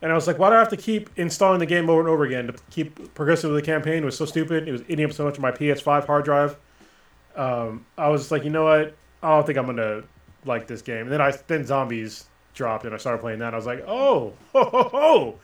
and 0.04 0.12
I 0.12 0.16
was 0.16 0.28
like, 0.28 0.38
why 0.38 0.50
do 0.52 0.56
I 0.56 0.60
have 0.60 0.70
to 0.70 0.78
keep 0.78 1.10
installing 1.18 1.58
the 1.60 1.66
game 1.66 1.90
over 1.90 2.00
and 2.02 2.08
over 2.10 2.24
again 2.26 2.46
to 2.48 2.54
keep 2.70 3.14
progressing 3.16 3.52
with 3.52 3.60
the 3.60 3.66
campaign? 3.66 4.04
It 4.04 4.06
was 4.06 4.18
so 4.18 4.26
stupid. 4.26 4.68
It 4.68 4.72
was 4.72 4.82
eating 4.88 5.06
up 5.06 5.14
so 5.14 5.24
much 5.24 5.38
of 5.38 5.42
my 5.42 5.52
PS5 5.52 6.06
hard 6.06 6.26
drive. 6.26 6.58
Um, 7.36 7.86
I 7.98 8.10
was 8.10 8.32
like, 8.32 8.44
you 8.44 8.50
know 8.52 8.66
what? 8.66 8.96
I 9.24 9.30
don't 9.30 9.46
think 9.46 9.58
I'm 9.58 9.66
gonna 9.66 10.04
like 10.46 10.68
this 10.68 10.82
game. 10.82 11.04
And 11.04 11.12
then 11.12 11.22
I 11.22 11.32
then 11.48 11.66
zombies 11.66 12.26
dropped, 12.54 12.86
and 12.86 12.94
I 12.94 12.98
started 12.98 13.20
playing 13.20 13.40
that. 13.40 13.54
I 13.54 13.58
was 13.58 13.66
like, 13.66 13.84
oh, 13.88 14.34
ho, 14.54 14.64
ho, 14.66 14.84
ho. 14.92 15.36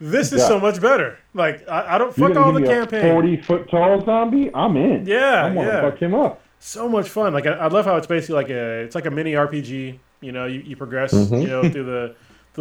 This 0.00 0.32
is 0.32 0.40
Yeah. 0.40 0.48
so 0.48 0.58
much 0.58 0.80
better. 0.80 1.18
Like 1.34 1.68
I, 1.68 1.94
I 1.94 1.98
don't 1.98 2.14
fuck 2.14 2.34
all 2.36 2.52
the 2.52 2.60
give 2.60 2.68
me 2.68 2.74
a 2.74 2.80
campaign. 2.80 3.12
Forty 3.12 3.36
foot 3.36 3.68
tall 3.70 4.02
zombie. 4.04 4.50
I'm 4.54 4.76
in. 4.76 5.04
Yeah, 5.06 5.44
I 5.44 5.50
want 5.52 5.68
to 5.68 5.74
yeah. 5.74 5.80
fuck 5.82 5.98
him 6.00 6.14
up. 6.14 6.40
so 6.58 6.88
much 6.88 7.08
fun. 7.08 7.34
Like 7.34 7.46
I, 7.46 7.50
I 7.52 7.68
love 7.68 7.84
how 7.84 7.96
it's 7.96 8.06
basically 8.06 8.36
like 8.36 8.48
a 8.48 8.80
it's 8.80 8.94
like 8.94 9.04
a 9.06 9.10
mini 9.10 9.32
RPG. 9.32 9.98
You 10.22 10.32
know, 10.32 10.46
you, 10.46 10.60
you 10.60 10.76
progress 10.76 11.12
Mhm. 11.12 11.42
you 11.42 11.48
know 11.48 11.62
through 11.68 11.84
the 11.84 12.14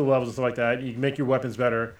the 0.04 0.10
levels 0.10 0.30
and 0.30 0.34
stuff 0.34 0.44
like 0.44 0.56
that. 0.56 0.82
You 0.82 0.94
can 0.94 1.02
make 1.02 1.18
your 1.18 1.28
weapons 1.28 1.58
better. 1.58 1.96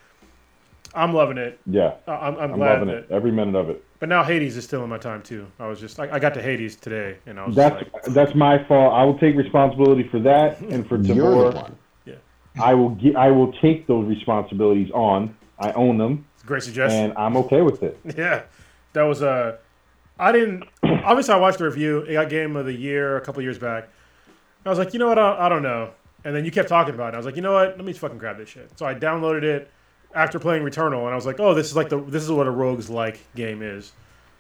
I'm 0.96 1.14
loving 1.14 1.38
it. 1.38 1.60
Yeah, 1.68 1.94
I- 2.08 2.14
I'm, 2.14 2.36
I'm 2.36 2.40
I'm 2.52 2.54
glad 2.54 2.80
loving 2.80 2.88
that. 2.88 2.98
it. 2.98 3.12
Every 3.12 3.32
minute 3.32 3.56
of 3.56 3.70
it. 3.70 3.84
But 4.00 4.10
now 4.10 4.24
Hades 4.24 4.58
is 4.58 4.64
still 4.64 4.84
in 4.84 4.90
my 4.90 4.98
time 4.98 5.22
too. 5.22 5.46
I 5.60 5.68
was 5.68 5.80
just 5.80 6.00
I, 6.00 6.10
I 6.14 6.20
got 6.20 6.34
to 6.36 6.42
Hades 6.42 6.76
today, 6.76 7.18
and 7.28 7.40
I 7.40 7.46
was 7.46 7.56
That's 7.56 7.80
just 7.82 7.94
like, 7.94 8.04
that's 8.06 8.34
my 8.34 8.64
fault. 8.66 8.94
I 8.94 9.04
will 9.04 9.18
take 9.20 9.36
responsibility 9.36 10.08
for 10.10 10.20
that 10.20 10.60
and 10.62 10.88
for 10.88 10.96
You're 11.02 11.16
the 11.16 11.52
Timur. 11.52 11.52
one. 11.52 11.76
I 12.60 12.74
will 12.74 12.90
get. 12.90 13.16
I 13.16 13.30
will 13.30 13.54
take 13.62 13.86
those 13.88 14.08
responsibilities 14.08 14.90
on. 14.94 15.36
I 15.60 15.72
own 15.74 15.98
them, 15.98 16.26
great 16.46 16.64
suggestion. 16.64 17.06
and 17.12 17.14
I'm 17.18 17.38
okay 17.38 17.62
with 17.62 17.84
it. 17.84 17.98
Yeah, 18.18 18.42
that 18.94 19.04
was 19.04 19.22
Uh, 19.22 19.58
I 20.18 20.32
didn't. 20.32 20.64
Obviously, 20.84 21.34
I 21.36 21.38
watched 21.38 21.60
the 21.60 21.66
review. 21.66 22.00
It 22.00 22.14
got 22.14 22.30
Game 22.30 22.56
of 22.56 22.66
the 22.66 22.74
Year 22.74 23.16
a 23.18 23.22
couple 23.22 23.42
years 23.44 23.60
back. 23.60 23.88
I 24.66 24.70
was 24.70 24.80
like, 24.80 24.94
you 24.94 25.00
know 25.00 25.08
what? 25.08 25.20
I, 25.20 25.46
I 25.46 25.50
don't 25.50 25.62
know. 25.64 25.92
And 26.24 26.36
then 26.36 26.44
you 26.46 26.52
kept 26.52 26.70
talking 26.70 26.94
about 26.94 27.14
it. 27.14 27.16
I 27.16 27.18
was 27.18 27.26
like, 27.26 27.36
you 27.36 27.42
know 27.42 27.54
what? 27.54 27.78
Let 27.78 27.86
me 27.86 27.94
fucking 27.94 28.18
grab 28.18 28.38
this 28.38 28.50
shit. 28.50 28.78
So 28.78 28.86
I 28.86 28.94
downloaded 28.94 29.44
it 29.44 29.72
after 30.14 30.40
playing 30.40 30.64
Returnal, 30.64 31.04
and 31.04 31.10
I 31.10 31.16
was 31.16 31.26
like, 31.26 31.40
oh, 31.40 31.54
this 31.54 31.68
is 31.68 31.76
like 31.76 31.90
the 31.90 32.02
this 32.02 32.24
is 32.24 32.32
what 32.32 32.48
a 32.48 32.52
rogues 32.52 32.90
like 32.90 33.20
game 33.36 33.62
is. 33.62 33.94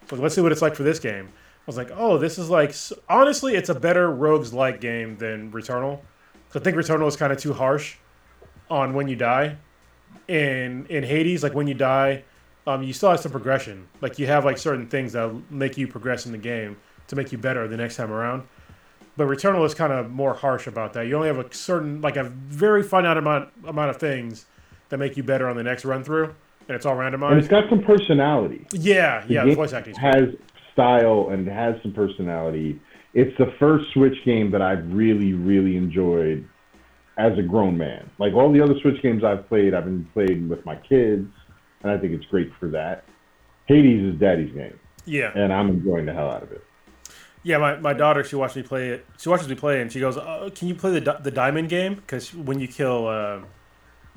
So 0.09 0.15
let's 0.15 0.35
see 0.35 0.41
what 0.41 0.51
it's 0.51 0.61
like 0.61 0.75
for 0.75 0.83
this 0.83 0.99
game. 0.99 1.27
I 1.27 1.63
was 1.67 1.77
like, 1.77 1.91
oh, 1.93 2.17
this 2.17 2.37
is 2.37 2.49
like 2.49 2.73
honestly, 3.07 3.55
it's 3.55 3.69
a 3.69 3.75
better 3.75 4.11
rogues 4.11 4.53
like 4.53 4.81
game 4.81 5.17
than 5.17 5.51
Returnal. 5.51 6.01
I 6.55 6.59
think 6.59 6.75
Returnal 6.75 7.07
is 7.07 7.15
kind 7.15 7.31
of 7.31 7.37
too 7.37 7.53
harsh 7.53 7.97
on 8.69 8.93
when 8.93 9.07
you 9.07 9.15
die. 9.15 9.57
In 10.27 10.85
in 10.87 11.03
Hades, 11.03 11.43
like 11.43 11.53
when 11.53 11.67
you 11.67 11.75
die, 11.75 12.23
um, 12.65 12.83
you 12.83 12.93
still 12.93 13.11
have 13.11 13.19
some 13.19 13.31
progression. 13.31 13.87
Like 14.01 14.17
you 14.19 14.27
have 14.27 14.45
like 14.45 14.57
certain 14.57 14.87
things 14.87 15.13
that 15.13 15.31
make 15.51 15.77
you 15.77 15.87
progress 15.87 16.25
in 16.25 16.31
the 16.31 16.37
game 16.37 16.77
to 17.07 17.15
make 17.15 17.31
you 17.31 17.37
better 17.37 17.67
the 17.67 17.77
next 17.77 17.95
time 17.95 18.11
around. 18.11 18.47
But 19.19 19.27
Returnal 19.27 19.65
is 19.65 19.73
kind 19.75 19.91
of 19.91 20.09
more 20.09 20.33
harsh 20.33 20.65
about 20.65 20.93
that. 20.93 21.05
You 21.07 21.15
only 21.17 21.27
have 21.27 21.39
a 21.39 21.53
certain, 21.53 21.99
like 21.99 22.15
a 22.15 22.23
very 22.23 22.81
finite 22.81 23.17
amount 23.17 23.49
amount 23.67 23.89
of 23.89 23.97
things 23.97 24.45
that 24.87 24.97
make 24.97 25.17
you 25.17 25.23
better 25.23 25.49
on 25.49 25.57
the 25.57 25.63
next 25.63 25.83
run 25.83 26.05
through, 26.05 26.33
and 26.69 26.75
it's 26.77 26.85
all 26.85 26.95
randomized. 26.95 27.31
And 27.31 27.39
it's 27.39 27.49
got 27.49 27.69
some 27.69 27.81
personality. 27.83 28.65
yeah, 28.71 29.25
The 29.27 29.33
yeah. 29.33 29.43
The 29.43 29.55
voice 29.55 29.73
acting. 29.73 29.91
is 29.91 29.99
great. 29.99 30.15
has 30.15 30.23
style 30.71 31.27
and 31.33 31.45
it 31.45 31.51
has 31.51 31.75
some 31.83 31.91
personality. 31.91 32.79
It's 33.13 33.37
the 33.37 33.53
first 33.59 33.91
Switch 33.91 34.15
game 34.23 34.51
that 34.51 34.61
I've 34.61 34.89
really, 34.93 35.33
really 35.33 35.75
enjoyed 35.75 36.47
as 37.17 37.37
a 37.37 37.41
grown 37.41 37.77
man. 37.77 38.09
Like 38.19 38.31
all 38.33 38.49
the 38.53 38.61
other 38.61 38.75
Switch 38.81 39.01
games 39.01 39.25
I've 39.25 39.49
played, 39.49 39.73
I've 39.73 39.83
been 39.83 40.05
playing 40.13 40.47
with 40.47 40.65
my 40.65 40.77
kids, 40.77 41.27
and 41.83 41.91
I 41.91 41.97
think 41.97 42.13
it's 42.13 42.25
great 42.27 42.51
for 42.57 42.69
that. 42.69 43.03
Hades 43.65 44.13
is 44.13 44.17
daddy's 44.17 44.53
game, 44.55 44.79
Yeah. 45.05 45.33
and 45.35 45.51
I'm 45.51 45.67
enjoying 45.67 46.05
the 46.05 46.13
hell 46.13 46.29
out 46.31 46.41
of 46.43 46.53
it. 46.53 46.63
Yeah, 47.43 47.57
my, 47.57 47.77
my 47.77 47.93
daughter, 47.93 48.23
she 48.23 48.35
watched 48.35 48.55
me 48.57 48.63
play 48.63 48.89
it. 48.89 49.05
She 49.17 49.29
watches 49.29 49.47
me 49.47 49.55
play, 49.55 49.81
and 49.81 49.91
she 49.91 49.99
goes, 49.99 50.17
uh, 50.17 50.49
"Can 50.53 50.67
you 50.67 50.75
play 50.75 50.99
the 50.99 51.17
the 51.21 51.31
diamond 51.31 51.69
game? 51.69 51.95
Because 51.95 52.33
when 52.33 52.59
you 52.59 52.67
kill 52.67 53.07
uh, 53.07 53.39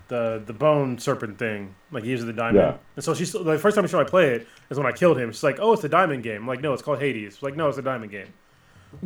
the 0.09 0.43
the 0.45 0.53
bone 0.53 0.99
serpent 0.99 1.39
thing, 1.39 1.75
like 1.93 2.03
he 2.05 2.11
uses 2.11 2.27
the 2.27 2.33
diamond." 2.33 2.57
Yeah. 2.57 2.77
And 2.97 3.05
so 3.05 3.15
she's 3.15 3.31
the 3.33 3.59
first 3.59 3.77
time 3.77 3.85
she 3.87 3.91
saw 3.93 4.01
me 4.01 4.07
play 4.07 4.31
it 4.35 4.49
is 4.71 4.77
when 4.79 4.87
I 4.87 4.93
killed 4.93 5.19
him. 5.19 5.31
She's 5.31 5.45
like, 5.45 5.59
"Oh, 5.61 5.73
it's 5.73 5.83
the 5.83 5.89
diamond 5.89 6.25
game." 6.25 6.43
I'm 6.43 6.49
like, 6.49 6.61
"No, 6.63 6.73
it's 6.73 6.83
called 6.83 6.99
Hades." 6.99 7.35
She's 7.35 7.43
like, 7.43 7.55
"No, 7.57 7.69
it's 7.69 7.77
the 7.77 7.83
diamond 7.83 8.11
game." 8.11 8.27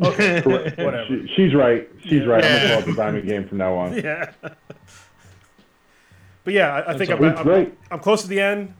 Okay, 0.03 0.41
whatever. 0.43 1.05
She, 1.07 1.31
she's 1.35 1.53
right. 1.53 1.87
She's 2.03 2.23
Yeah. 2.23 2.25
right. 2.25 2.43
I'm 2.43 2.51
gonna 2.51 2.69
call 2.69 2.79
it 2.79 2.85
the 2.87 2.93
diamond 2.93 3.27
game 3.27 3.47
from 3.47 3.57
now 3.59 3.75
on. 3.75 3.93
Yeah. 4.03 4.31
but 6.43 6.53
yeah, 6.53 6.73
I, 6.73 6.93
I 6.93 6.97
think 6.97 7.11
I'm, 7.11 7.23
It's 7.23 7.39
I'm. 7.39 7.77
I'm 7.91 7.99
close 7.99 8.21
to 8.23 8.27
the 8.27 8.39
end. 8.39 8.73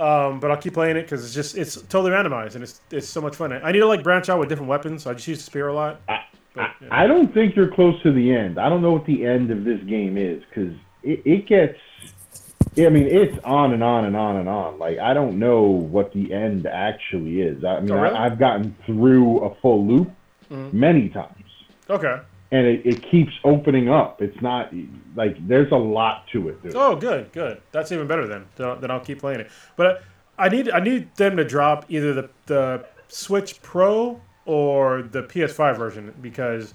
Um, 0.00 0.40
but 0.40 0.50
I'll 0.50 0.56
keep 0.56 0.74
playing 0.74 0.96
it 0.96 1.02
because 1.02 1.24
it's 1.24 1.34
just 1.34 1.56
it's 1.56 1.74
totally 1.82 2.10
randomized 2.12 2.54
and 2.54 2.62
it's 2.64 2.80
it's 2.90 3.08
so 3.08 3.20
much 3.20 3.36
fun. 3.36 3.52
I 3.52 3.72
need 3.72 3.80
to 3.80 3.86
like 3.86 4.02
branch 4.02 4.28
out 4.28 4.38
with 4.38 4.48
different 4.48 4.68
weapons, 4.68 5.02
so 5.02 5.10
I 5.10 5.14
just 5.14 5.26
use 5.28 5.38
the 5.38 5.44
spear 5.44 5.68
a 5.68 5.74
lot. 5.74 6.00
But, 6.54 6.70
yeah. 6.80 6.88
I 6.90 7.06
don't 7.06 7.32
think 7.32 7.54
you're 7.56 7.72
close 7.72 8.00
to 8.02 8.12
the 8.12 8.34
end. 8.34 8.58
I 8.58 8.68
don't 8.68 8.82
know 8.82 8.92
what 8.92 9.06
the 9.06 9.24
end 9.26 9.50
of 9.50 9.64
this 9.64 9.80
game 9.84 10.16
is 10.16 10.42
because 10.48 10.74
it, 11.02 11.22
it 11.24 11.46
gets. 11.46 11.78
I 12.76 12.88
mean, 12.90 13.06
it's 13.08 13.36
on 13.44 13.72
and 13.72 13.82
on 13.82 14.04
and 14.04 14.16
on 14.16 14.36
and 14.36 14.48
on. 14.48 14.78
Like 14.78 14.98
I 14.98 15.14
don't 15.14 15.38
know 15.38 15.62
what 15.62 16.12
the 16.12 16.32
end 16.32 16.66
actually 16.66 17.40
is. 17.40 17.64
I 17.64 17.80
mean, 17.80 17.90
Oh, 17.90 18.00
really? 18.00 18.14
I, 18.14 18.26
I've 18.26 18.38
gotten 18.38 18.76
through 18.86 19.40
a 19.40 19.54
full 19.56 19.86
loop 19.86 20.10
Mm-hmm. 20.50 20.80
many 20.80 21.08
times, 21.10 21.44
Okay. 21.90 22.16
and 22.52 22.66
it, 22.66 22.80
it 22.86 23.02
keeps 23.10 23.32
opening 23.44 23.90
up. 23.90 24.22
It's 24.22 24.40
not 24.40 24.72
like 25.18 25.46
there's 25.48 25.70
a 25.72 25.76
lot 25.76 26.26
to 26.28 26.48
it. 26.48 26.62
Dude. 26.62 26.76
Oh, 26.76 26.94
good, 26.94 27.30
good. 27.32 27.60
That's 27.72 27.90
even 27.90 28.06
better 28.06 28.26
then. 28.26 28.46
Then 28.56 28.80
then 28.80 28.90
I'll 28.90 29.00
keep 29.00 29.18
playing 29.18 29.40
it. 29.40 29.50
But 29.76 30.04
I 30.38 30.48
need 30.48 30.70
I 30.70 30.78
need 30.78 31.14
them 31.16 31.36
to 31.36 31.44
drop 31.44 31.84
either 31.88 32.14
the 32.14 32.30
the 32.46 32.86
Switch 33.08 33.60
Pro 33.60 34.20
or 34.46 35.02
the 35.02 35.24
PS5 35.24 35.76
version 35.76 36.14
because 36.22 36.72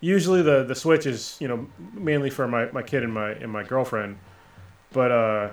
usually 0.00 0.40
the 0.40 0.64
the 0.64 0.74
Switch 0.74 1.04
is 1.04 1.36
you 1.38 1.48
know 1.48 1.68
mainly 1.92 2.30
for 2.30 2.48
my, 2.48 2.70
my 2.72 2.82
kid 2.82 3.04
and 3.04 3.12
my 3.12 3.32
and 3.32 3.52
my 3.52 3.62
girlfriend. 3.62 4.16
But 4.92 5.12
uh, 5.12 5.50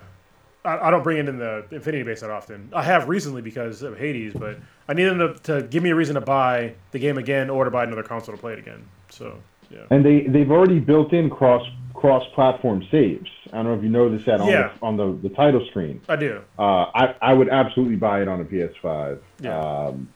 I, 0.64 0.88
I 0.88 0.92
don't 0.92 1.04
bring 1.04 1.18
it 1.18 1.28
in 1.28 1.38
the 1.38 1.66
Infinity 1.72 2.04
Base 2.04 2.22
that 2.22 2.30
often. 2.30 2.70
I 2.74 2.84
have 2.84 3.10
recently 3.10 3.42
because 3.42 3.82
of 3.82 3.98
Hades, 3.98 4.34
but 4.34 4.58
I 4.88 4.94
need 4.94 5.06
them 5.06 5.20
to, 5.20 5.34
to 5.44 5.68
give 5.68 5.84
me 5.84 5.90
a 5.90 5.96
reason 5.96 6.16
to 6.16 6.22
buy 6.22 6.74
the 6.92 7.00
game 7.00 7.18
again 7.18 7.50
or 7.50 7.66
to 7.66 7.72
buy 7.72 7.84
another 7.84 8.04
console 8.04 8.34
to 8.34 8.40
play 8.40 8.54
it 8.54 8.60
again. 8.60 8.86
So 9.10 9.38
yeah. 9.70 9.86
And 9.90 10.06
they 10.06 10.22
they've 10.22 10.50
already 10.50 10.80
built 10.80 11.14
in 11.14 11.30
cross 11.30 11.68
cross 12.00 12.24
platform 12.34 12.86
saves. 12.90 13.30
I 13.52 13.58
don't 13.58 13.66
know 13.66 13.74
if 13.74 13.84
you 13.84 13.90
noticed 13.90 14.26
that 14.28 14.40
on 14.40 14.48
Yeah. 14.48 14.72
the, 14.80 14.86
on 14.86 14.96
the, 14.98 15.28
the 15.28 15.36
title 15.36 15.66
screen. 15.70 16.02
I 16.08 16.16
do. 16.16 16.42
Uh, 16.58 16.86
I, 16.96 17.16
I 17.22 17.34
would 17.34 17.50
absolutely 17.50 17.98
buy 17.98 18.22
it 18.22 18.28
on 18.28 18.40
a 18.40 18.46
PS5, 18.46 19.20
Yeah. 19.42 19.60
um, 19.60 20.08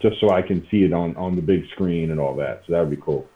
just 0.00 0.18
so 0.20 0.30
I 0.30 0.42
can 0.42 0.66
see 0.70 0.82
it 0.84 0.92
on, 0.92 1.14
on 1.16 1.36
the 1.36 1.42
big 1.42 1.68
screen 1.70 2.10
and 2.10 2.18
all 2.18 2.34
that. 2.36 2.62
So 2.66 2.72
that 2.72 2.80
would 2.80 2.90
be 2.90 2.96
cool. 3.00 3.28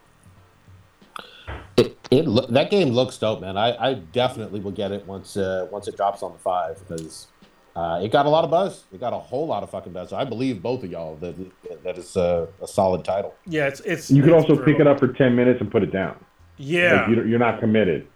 It, 1.77 1.97
it 2.11 2.27
loo- 2.27 2.47
that 2.49 2.71
game 2.71 2.89
looks 2.91 3.17
dope, 3.19 3.41
man. 3.41 3.57
I, 3.57 3.91
I 3.91 3.95
definitely 3.95 4.61
will 4.61 4.71
get 4.73 4.93
it 4.93 5.07
once 5.07 5.37
uh, 5.37 5.67
once 5.71 5.89
it 5.89 5.97
drops 5.97 6.23
on 6.23 6.33
the 6.33 6.39
five 6.39 6.79
because 6.87 7.29
uh, 7.75 8.01
it 8.03 8.13
got 8.13 8.27
a 8.27 8.29
lot 8.29 8.45
of 8.45 8.51
buzz. 8.51 8.85
It 8.93 9.01
got 9.01 9.13
a 9.15 9.19
whole 9.19 9.47
lot 9.47 9.63
of 9.63 9.71
fucking 9.71 9.93
buzz. 9.93 10.11
So 10.11 10.17
I 10.17 10.25
believe 10.25 10.61
both 10.63 10.83
of 10.85 10.91
y'all 10.91 11.17
that 11.17 11.35
that 11.85 11.97
is 11.97 12.17
uh, 12.17 12.47
a 12.61 12.67
solid 12.69 13.05
title. 13.05 13.35
Yeah, 13.47 13.69
it's 13.69 13.81
it's. 13.81 14.11
You 14.11 14.23
could 14.23 14.33
it's 14.35 14.51
also 14.51 14.63
pick 14.63 14.81
it 14.81 14.87
up 14.87 14.99
for 14.99 15.09
10 15.09 15.35
minutes 15.35 15.61
and 15.63 15.71
put 15.71 15.83
it 15.83 15.93
down. 15.93 16.17
Yeah. 16.63 17.07
Like 17.07 17.17
you, 17.17 17.25
you're 17.25 17.39
not 17.39 17.59
committed. 17.59 18.07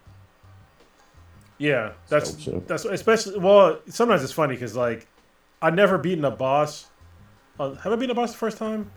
Yeah, 1.57 1.93
that's 2.07 2.43
So, 2.43 2.63
that's 2.67 2.85
especially 2.85 3.39
well. 3.39 3.79
Sometimes 3.89 4.23
it's 4.23 4.31
funny 4.31 4.53
because 4.53 4.75
like 4.75 5.07
I've 5.61 5.73
never 5.73 5.97
beaten 5.97 6.23
a 6.23 6.31
boss. 6.31 6.87
Uh, 7.59 7.73
have 7.75 7.91
I 7.91 7.95
beaten 7.95 8.11
a 8.11 8.15
boss 8.15 8.31
the 8.31 8.37
first 8.37 8.57
time? 8.57 8.91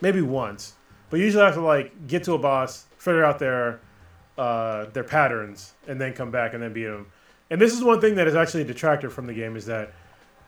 Maybe 0.00 0.22
once, 0.22 0.74
but 1.10 1.20
usually 1.20 1.42
I 1.42 1.46
have 1.46 1.56
to 1.56 1.60
like 1.60 2.06
get 2.06 2.24
to 2.24 2.32
a 2.32 2.38
boss, 2.38 2.86
figure 2.96 3.22
out 3.22 3.38
their 3.38 3.80
uh, 4.38 4.86
their 4.86 5.04
patterns, 5.04 5.74
and 5.86 6.00
then 6.00 6.14
come 6.14 6.30
back 6.30 6.54
and 6.54 6.62
then 6.62 6.72
beat 6.72 6.86
them. 6.86 7.06
And 7.50 7.60
this 7.60 7.74
is 7.74 7.84
one 7.84 8.00
thing 8.00 8.14
that 8.14 8.26
is 8.26 8.34
actually 8.34 8.62
a 8.62 8.66
detractor 8.66 9.10
from 9.10 9.26
the 9.26 9.34
game 9.34 9.56
is 9.56 9.66
that 9.66 9.92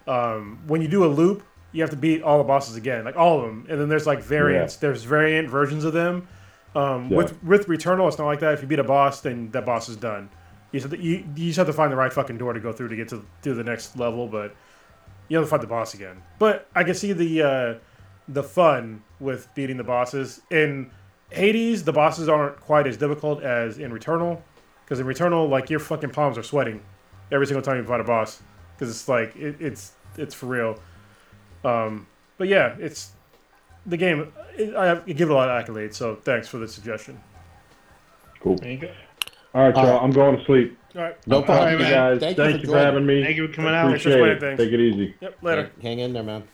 um, 0.06 0.58
when 0.66 0.80
you 0.80 0.88
do 0.88 1.04
a 1.04 1.06
loop, 1.06 1.42
you 1.72 1.82
have 1.82 1.90
to 1.90 1.96
beat 1.96 2.22
all 2.22 2.38
the 2.38 2.44
bosses 2.44 2.76
again, 2.76 3.04
like 3.04 3.16
all 3.16 3.40
of 3.40 3.46
them. 3.46 3.66
And 3.68 3.78
then 3.78 3.88
there's 3.90 4.06
like 4.06 4.22
variants. 4.22 4.76
There's 4.76 5.04
variant 5.04 5.50
versions 5.50 5.84
of 5.84 5.92
them. 5.92 6.26
Um, 6.74 7.10
Yeah. 7.10 7.16
With 7.18 7.42
with 7.42 7.66
Returnal, 7.66 8.08
it's 8.08 8.18
not 8.18 8.26
like 8.26 8.40
that. 8.40 8.54
If 8.54 8.62
you 8.62 8.68
beat 8.68 8.78
a 8.78 8.84
boss, 8.84 9.20
then 9.20 9.50
that 9.50 9.66
boss 9.66 9.88
is 9.88 9.96
done. 9.96 10.30
You 10.70 10.80
just, 10.80 10.90
have 10.90 10.98
to, 10.98 11.04
you, 11.06 11.24
you 11.36 11.46
just 11.48 11.58
have 11.58 11.66
to 11.66 11.72
find 11.72 11.92
the 11.92 11.96
right 11.96 12.12
fucking 12.12 12.38
door 12.38 12.54
to 12.54 12.60
go 12.60 12.72
through 12.72 12.88
to 12.88 12.96
get 12.96 13.08
to 13.08 13.24
to 13.42 13.54
the 13.54 13.62
next 13.64 13.98
level, 13.98 14.26
but 14.26 14.54
you 15.28 15.36
have 15.36 15.46
to 15.46 15.50
fight 15.50 15.60
the 15.60 15.66
boss 15.66 15.92
again. 15.94 16.22
But 16.38 16.66
I 16.74 16.82
can 16.84 16.94
see 16.94 17.12
the 17.12 17.42
uh, 17.42 17.74
the 18.28 18.42
fun 18.42 19.02
with 19.20 19.48
beating 19.54 19.76
the 19.76 19.84
bosses 19.84 20.40
in 20.50 20.90
Hades. 21.30 21.84
The 21.84 21.92
bosses 21.92 22.28
aren't 22.28 22.58
quite 22.60 22.86
as 22.86 22.96
difficult 22.96 23.42
as 23.42 23.78
in 23.78 23.92
Returnal, 23.92 24.40
because 24.84 24.98
in 24.98 25.06
Returnal, 25.06 25.50
like 25.50 25.68
your 25.68 25.80
fucking 25.80 26.10
palms 26.10 26.38
are 26.38 26.42
sweating 26.42 26.80
every 27.30 27.46
single 27.46 27.62
time 27.62 27.76
you 27.76 27.84
fight 27.84 28.00
a 28.00 28.04
boss, 28.04 28.42
because 28.74 28.90
it's 28.90 29.08
like 29.08 29.36
it, 29.36 29.56
it's 29.60 29.92
it's 30.16 30.34
for 30.34 30.46
real. 30.46 30.78
Um, 31.64 32.06
but 32.38 32.48
yeah, 32.48 32.76
it's 32.78 33.12
the 33.86 33.96
game. 33.96 34.32
I, 34.76 34.96
give 35.06 35.28
it 35.28 35.30
a 35.30 35.34
lot 35.34 35.48
of 35.48 35.64
accolades, 35.64 35.94
so 35.94 36.16
thanks 36.16 36.48
for 36.48 36.58
the 36.58 36.68
suggestion. 36.68 37.20
Cool. 38.40 38.56
There 38.56 38.70
you 38.70 38.78
go. 38.78 38.90
All 39.54 39.62
right, 39.62 39.74
y'all. 39.74 39.98
Uh, 39.98 40.00
I'm 40.00 40.10
going 40.10 40.38
to 40.38 40.44
sleep. 40.44 40.78
All 40.94 41.02
right. 41.02 41.26
No 41.26 41.42
problem, 41.42 41.74
right, 41.74 41.80
you 41.80 41.94
guys. 41.94 42.20
Thank, 42.20 42.36
Thank, 42.36 42.54
you 42.54 42.58
you 42.60 42.66
for 42.66 42.72
for 42.72 42.78
having 42.78 43.06
me. 43.06 43.22
Thank 43.22 43.36
you 43.36 43.48
for 43.48 43.54
coming 43.54 43.74
out. 43.74 43.86
Appreciate 43.86 44.12
explaining 44.12 44.54
it. 44.54 44.56
Take 44.56 44.72
it 44.72 44.80
easy. 44.80 45.14
Yep. 45.20 45.42
Later. 45.42 45.70
Hang 45.80 45.98
in 46.00 46.12
there, 46.12 46.22
man. 46.22 46.44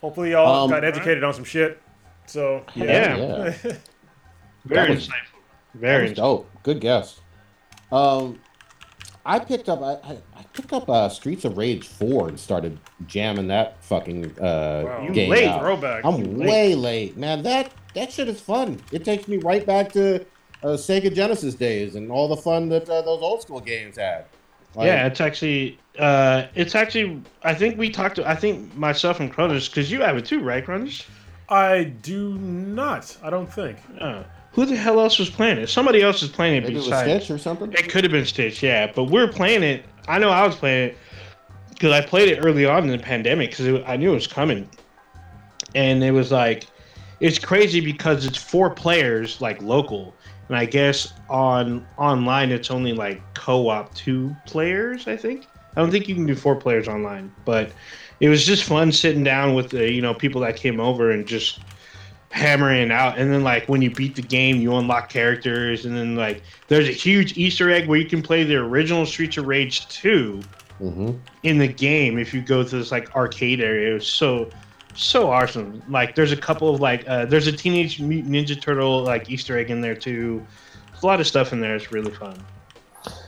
Hopefully, 0.00 0.32
y'all 0.32 0.64
Um, 0.64 0.70
got 0.70 0.84
educated 0.84 1.22
on 1.22 1.32
some 1.32 1.44
shit. 1.44 1.80
So 2.26 2.64
yeah. 2.74 3.16
Yeah. 3.16 3.54
yeah. 3.64 3.72
Very 4.64 4.96
insightful. 4.96 5.40
Very 5.74 6.14
dope. 6.14 6.50
Good 6.62 6.80
guess. 6.80 7.20
Um, 7.92 8.40
I 9.26 9.38
picked 9.38 9.68
up 9.68 9.80
I, 9.80 9.94
I, 10.06 10.18
I 10.36 10.42
picked 10.52 10.72
up 10.72 10.88
uh, 10.88 11.08
Streets 11.08 11.44
of 11.44 11.56
Rage 11.56 11.86
four 11.88 12.28
and 12.28 12.38
started 12.38 12.78
jamming 13.06 13.48
that 13.48 13.82
fucking 13.82 14.38
uh, 14.38 14.82
Wow. 14.84 15.02
You 15.02 15.12
game 15.12 15.30
late, 15.30 15.48
out. 15.48 15.60
Throwback. 15.60 16.04
I'm 16.04 16.38
late. 16.38 16.48
way 16.48 16.74
late, 16.74 17.16
man. 17.16 17.42
That 17.42 17.72
that 17.94 18.12
shit 18.12 18.28
is 18.28 18.40
fun. 18.40 18.80
It 18.92 19.04
takes 19.04 19.28
me 19.28 19.38
right 19.38 19.64
back 19.64 19.92
to 19.92 20.20
uh, 20.62 20.68
Sega 20.76 21.14
Genesis 21.14 21.54
days 21.54 21.94
and 21.94 22.10
all 22.10 22.28
the 22.28 22.36
fun 22.36 22.68
that 22.70 22.88
uh, 22.88 23.02
those 23.02 23.22
old 23.22 23.42
school 23.42 23.60
games 23.60 23.96
had. 23.96 24.24
Like, 24.74 24.86
yeah, 24.86 25.06
it's 25.06 25.20
actually, 25.20 25.78
uh, 26.00 26.46
it's 26.56 26.74
actually. 26.74 27.22
I 27.44 27.54
think 27.54 27.78
we 27.78 27.90
talked. 27.90 28.16
to 28.16 28.28
I 28.28 28.34
think 28.34 28.74
myself 28.74 29.20
and 29.20 29.32
Kronos, 29.32 29.68
because 29.68 29.90
you 29.90 30.00
have 30.02 30.16
it 30.16 30.24
too, 30.24 30.40
right, 30.40 30.64
Kronos? 30.64 31.06
I 31.48 31.84
do 31.84 32.34
not. 32.38 33.16
I 33.22 33.30
don't 33.30 33.52
think. 33.52 33.78
Uh, 34.00 34.24
who 34.54 34.64
the 34.64 34.76
hell 34.76 35.00
else 35.00 35.18
was 35.18 35.28
playing 35.28 35.58
it? 35.58 35.68
Somebody 35.68 36.00
else 36.00 36.22
was 36.22 36.30
playing 36.30 36.56
it 36.56 36.62
maybe 36.62 36.76
it 36.76 36.84
besides. 36.84 37.24
Stitch 37.24 37.30
or 37.34 37.38
something. 37.38 37.72
It 37.72 37.88
could 37.88 38.04
have 38.04 38.12
been 38.12 38.24
Stitch, 38.24 38.62
yeah. 38.62 38.90
But 38.94 39.04
we're 39.04 39.28
playing 39.28 39.64
it. 39.64 39.84
I 40.06 40.18
know 40.18 40.30
I 40.30 40.46
was 40.46 40.54
playing 40.54 40.90
it 40.90 40.98
because 41.70 41.90
I 41.90 42.00
played 42.00 42.28
it 42.28 42.38
early 42.44 42.64
on 42.64 42.84
in 42.84 42.90
the 42.90 42.98
pandemic 42.98 43.50
because 43.50 43.82
I 43.84 43.96
knew 43.96 44.12
it 44.12 44.14
was 44.14 44.28
coming, 44.28 44.68
and 45.74 46.04
it 46.04 46.12
was 46.12 46.30
like, 46.30 46.68
it's 47.18 47.38
crazy 47.38 47.80
because 47.80 48.24
it's 48.24 48.38
four 48.38 48.70
players 48.70 49.40
like 49.40 49.60
local, 49.60 50.14
and 50.48 50.56
I 50.56 50.66
guess 50.66 51.12
on 51.28 51.84
online 51.98 52.52
it's 52.52 52.70
only 52.70 52.92
like 52.92 53.20
co-op 53.34 53.92
two 53.94 54.36
players. 54.46 55.08
I 55.08 55.16
think 55.16 55.48
I 55.76 55.80
don't 55.80 55.90
think 55.90 56.08
you 56.08 56.14
can 56.14 56.26
do 56.26 56.36
four 56.36 56.54
players 56.54 56.86
online, 56.86 57.32
but 57.44 57.72
it 58.20 58.28
was 58.28 58.46
just 58.46 58.62
fun 58.62 58.92
sitting 58.92 59.24
down 59.24 59.54
with 59.54 59.70
the 59.70 59.90
you 59.90 60.00
know 60.00 60.14
people 60.14 60.40
that 60.42 60.54
came 60.54 60.78
over 60.78 61.10
and 61.10 61.26
just 61.26 61.58
hammering 62.34 62.90
out. 62.90 63.16
And 63.16 63.32
then 63.32 63.44
like 63.44 63.68
when 63.68 63.80
you 63.80 63.90
beat 63.90 64.16
the 64.16 64.22
game 64.22 64.56
you 64.56 64.74
unlock 64.76 65.08
characters. 65.08 65.86
And 65.86 65.96
then 65.96 66.16
like 66.16 66.42
there's 66.68 66.88
a 66.88 66.92
huge 66.92 67.38
easter 67.38 67.70
egg 67.70 67.88
where 67.88 67.98
you 67.98 68.06
can 68.06 68.22
play 68.22 68.42
the 68.42 68.56
original 68.56 69.06
streets 69.06 69.36
of 69.36 69.46
rage 69.46 69.88
2 69.88 70.42
hmm 70.78 71.12
in 71.44 71.58
the 71.58 71.68
game 71.68 72.18
if 72.18 72.34
you 72.34 72.40
go 72.40 72.64
to 72.64 72.76
this 72.76 72.90
like 72.90 73.14
arcade 73.14 73.60
area. 73.60 73.92
It 73.92 73.94
was 73.94 74.08
so 74.08 74.50
so 74.94 75.30
awesome. 75.30 75.82
Like 75.88 76.16
there's 76.16 76.32
a 76.32 76.36
couple 76.36 76.74
of 76.74 76.80
like 76.80 77.04
uh, 77.06 77.26
there's 77.26 77.46
a 77.46 77.52
teenage 77.52 78.00
mutant 78.00 78.34
ninja 78.34 78.60
turtle 78.60 79.04
like 79.04 79.30
easter 79.30 79.56
egg 79.56 79.70
in 79.70 79.80
there 79.80 79.94
too. 79.94 80.44
There's 80.90 81.02
a 81.02 81.06
lot 81.06 81.20
of 81.20 81.26
stuff 81.26 81.52
in 81.52 81.60
there. 81.60 81.76
It's 81.76 81.92
really 81.92 82.10
fun. 82.12 82.36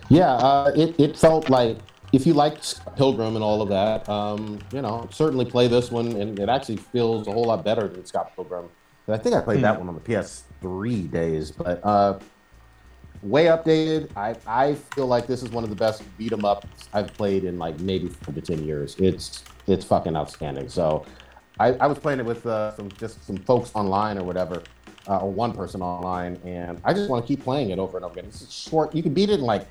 Yeah, 0.08 0.32
uh, 0.34 0.72
it, 0.74 0.98
it 0.98 1.16
felt 1.16 1.50
like 1.50 1.78
if 2.12 2.26
you 2.26 2.34
liked 2.34 2.80
Pilgrim 2.96 3.34
and 3.34 3.44
all 3.44 3.60
of 3.60 3.68
that, 3.68 4.08
um, 4.08 4.58
you 4.72 4.80
know, 4.80 5.08
certainly 5.12 5.44
play 5.44 5.68
this 5.68 5.90
one, 5.90 6.12
and 6.12 6.38
it 6.38 6.48
actually 6.48 6.76
feels 6.76 7.26
a 7.26 7.32
whole 7.32 7.44
lot 7.44 7.64
better 7.64 7.88
than 7.88 8.04
Scott 8.06 8.34
Pilgrim. 8.34 8.68
I 9.08 9.16
think 9.18 9.34
I 9.36 9.40
played 9.40 9.62
that 9.62 9.78
one 9.78 9.88
on 9.88 9.94
the 9.94 10.00
PS3 10.00 11.10
days, 11.10 11.50
but 11.52 11.80
uh, 11.84 12.18
way 13.22 13.44
updated. 13.46 14.08
I, 14.16 14.34
I 14.46 14.74
feel 14.74 15.06
like 15.06 15.26
this 15.26 15.42
is 15.42 15.50
one 15.50 15.64
of 15.64 15.70
the 15.70 15.76
best 15.76 16.02
beat 16.18 16.32
'em 16.32 16.44
ups 16.44 16.66
I've 16.92 17.12
played 17.14 17.44
in 17.44 17.58
like 17.58 17.78
maybe 17.80 18.08
five 18.08 18.34
to 18.34 18.40
ten 18.40 18.64
years. 18.64 18.96
It's 18.98 19.44
it's 19.66 19.84
fucking 19.84 20.16
outstanding. 20.16 20.68
So 20.68 21.04
I, 21.60 21.72
I 21.74 21.86
was 21.86 21.98
playing 21.98 22.20
it 22.20 22.26
with 22.26 22.44
uh, 22.46 22.74
some 22.76 22.90
just 22.92 23.24
some 23.24 23.36
folks 23.36 23.70
online 23.74 24.18
or 24.18 24.24
whatever, 24.24 24.62
uh, 25.08 25.18
or 25.18 25.30
one 25.30 25.52
person 25.52 25.82
online, 25.82 26.40
and 26.44 26.80
I 26.84 26.92
just 26.92 27.08
want 27.08 27.24
to 27.24 27.28
keep 27.28 27.44
playing 27.44 27.70
it 27.70 27.78
over 27.78 27.96
and 27.96 28.04
over 28.04 28.12
again. 28.18 28.26
It's 28.28 28.52
short. 28.52 28.94
You 28.94 29.02
can 29.02 29.14
beat 29.14 29.30
it 29.30 29.34
in 29.40 29.46
like 29.46 29.66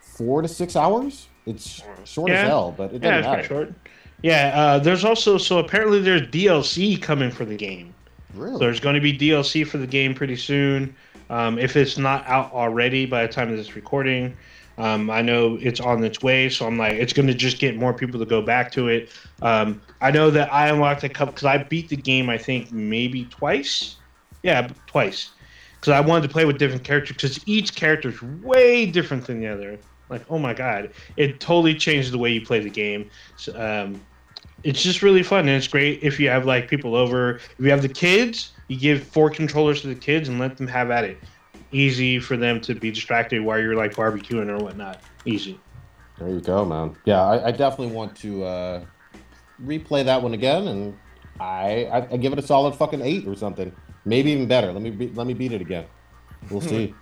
four 0.00 0.40
to 0.42 0.48
six 0.48 0.76
hours. 0.76 1.28
It's 1.46 1.82
short 2.04 2.30
Yeah. 2.30 2.42
as 2.42 2.48
hell, 2.48 2.74
but 2.76 2.92
it 2.92 3.02
Yeah, 3.02 3.16
doesn't 3.18 3.18
it's 3.18 3.26
matter. 3.50 3.64
short. 3.66 3.74
Yeah, 4.22 4.52
uh, 4.54 4.78
there's 4.80 5.04
also 5.04 5.38
so 5.38 5.58
apparently 5.58 6.00
there's 6.00 6.22
DLC 6.22 7.00
coming 7.00 7.30
for 7.30 7.44
the 7.44 7.54
game. 7.56 7.94
Really? 8.34 8.58
There's 8.58 8.80
going 8.80 8.94
to 8.94 9.00
be 9.00 9.16
DLC 9.16 9.66
for 9.66 9.78
the 9.78 9.86
game 9.86 10.14
pretty 10.14 10.36
soon. 10.36 10.94
Um, 11.30 11.58
if 11.58 11.76
it's 11.76 11.98
not 11.98 12.26
out 12.26 12.52
already 12.52 13.06
by 13.06 13.26
the 13.26 13.32
time 13.32 13.50
of 13.50 13.56
this 13.56 13.76
recording, 13.76 14.36
um, 14.78 15.10
I 15.10 15.22
know 15.22 15.58
it's 15.60 15.80
on 15.80 16.02
its 16.04 16.22
way. 16.22 16.48
So 16.48 16.66
I'm 16.66 16.78
like, 16.78 16.94
it's 16.94 17.12
going 17.12 17.26
to 17.28 17.34
just 17.34 17.58
get 17.58 17.76
more 17.76 17.92
people 17.92 18.18
to 18.20 18.26
go 18.26 18.40
back 18.40 18.70
to 18.72 18.88
it. 18.88 19.10
Um, 19.42 19.82
I 20.00 20.10
know 20.10 20.30
that 20.30 20.52
I 20.52 20.68
unlocked 20.68 21.04
a 21.04 21.08
couple 21.08 21.32
because 21.32 21.46
I 21.46 21.58
beat 21.58 21.88
the 21.88 21.96
game. 21.96 22.30
I 22.30 22.38
think 22.38 22.72
maybe 22.72 23.24
twice. 23.26 23.96
Yeah, 24.42 24.68
twice. 24.86 25.30
Because 25.74 25.92
I 25.92 26.00
wanted 26.00 26.26
to 26.28 26.32
play 26.32 26.44
with 26.44 26.58
different 26.58 26.84
characters 26.84 27.16
because 27.16 27.40
each 27.46 27.74
character 27.74 28.08
is 28.08 28.22
way 28.22 28.86
different 28.86 29.26
than 29.26 29.40
the 29.40 29.48
other. 29.48 29.78
Like, 30.08 30.24
oh 30.30 30.38
my 30.38 30.54
god, 30.54 30.90
it 31.16 31.38
totally 31.38 31.74
changed 31.74 32.12
the 32.12 32.18
way 32.18 32.30
you 32.30 32.40
play 32.44 32.60
the 32.60 32.70
game. 32.70 33.10
So, 33.36 33.52
um, 33.60 34.00
it's 34.64 34.82
just 34.82 35.02
really 35.02 35.22
fun 35.22 35.40
and 35.40 35.50
it's 35.50 35.68
great 35.68 36.02
if 36.02 36.18
you 36.18 36.28
have 36.28 36.44
like 36.44 36.68
people 36.68 36.94
over 36.96 37.36
if 37.36 37.60
you 37.60 37.70
have 37.70 37.82
the 37.82 37.88
kids 37.88 38.52
you 38.68 38.78
give 38.78 39.02
four 39.02 39.30
controllers 39.30 39.80
to 39.80 39.86
the 39.86 39.94
kids 39.94 40.28
and 40.28 40.38
let 40.38 40.56
them 40.56 40.66
have 40.66 40.90
at 40.90 41.04
it 41.04 41.18
easy 41.70 42.18
for 42.18 42.36
them 42.36 42.60
to 42.60 42.74
be 42.74 42.90
distracted 42.90 43.42
while 43.42 43.58
you're 43.58 43.76
like 43.76 43.92
barbecuing 43.94 44.48
or 44.48 44.62
whatnot 44.62 45.00
easy 45.24 45.58
There 46.18 46.28
you 46.28 46.40
go, 46.40 46.64
man. 46.64 46.96
Yeah, 47.04 47.22
I, 47.22 47.48
I 47.48 47.50
definitely 47.52 47.94
want 47.94 48.16
to 48.16 48.42
uh, 48.42 48.84
replay 49.64 50.04
that 50.04 50.20
one 50.20 50.34
again, 50.34 50.66
and 50.66 50.98
I, 51.38 51.84
I 51.84 52.08
I 52.12 52.16
give 52.16 52.32
it 52.32 52.38
a 52.40 52.42
solid 52.42 52.74
fucking 52.74 53.00
eight 53.02 53.26
or 53.28 53.36
something, 53.36 53.70
maybe 54.04 54.32
even 54.32 54.48
better. 54.48 54.72
Let 54.72 54.82
me 54.82 54.90
be, 54.90 55.08
let 55.10 55.26
me 55.28 55.34
beat 55.34 55.52
it 55.52 55.60
again. 55.60 55.86
We'll 56.50 56.60
see. 56.60 56.94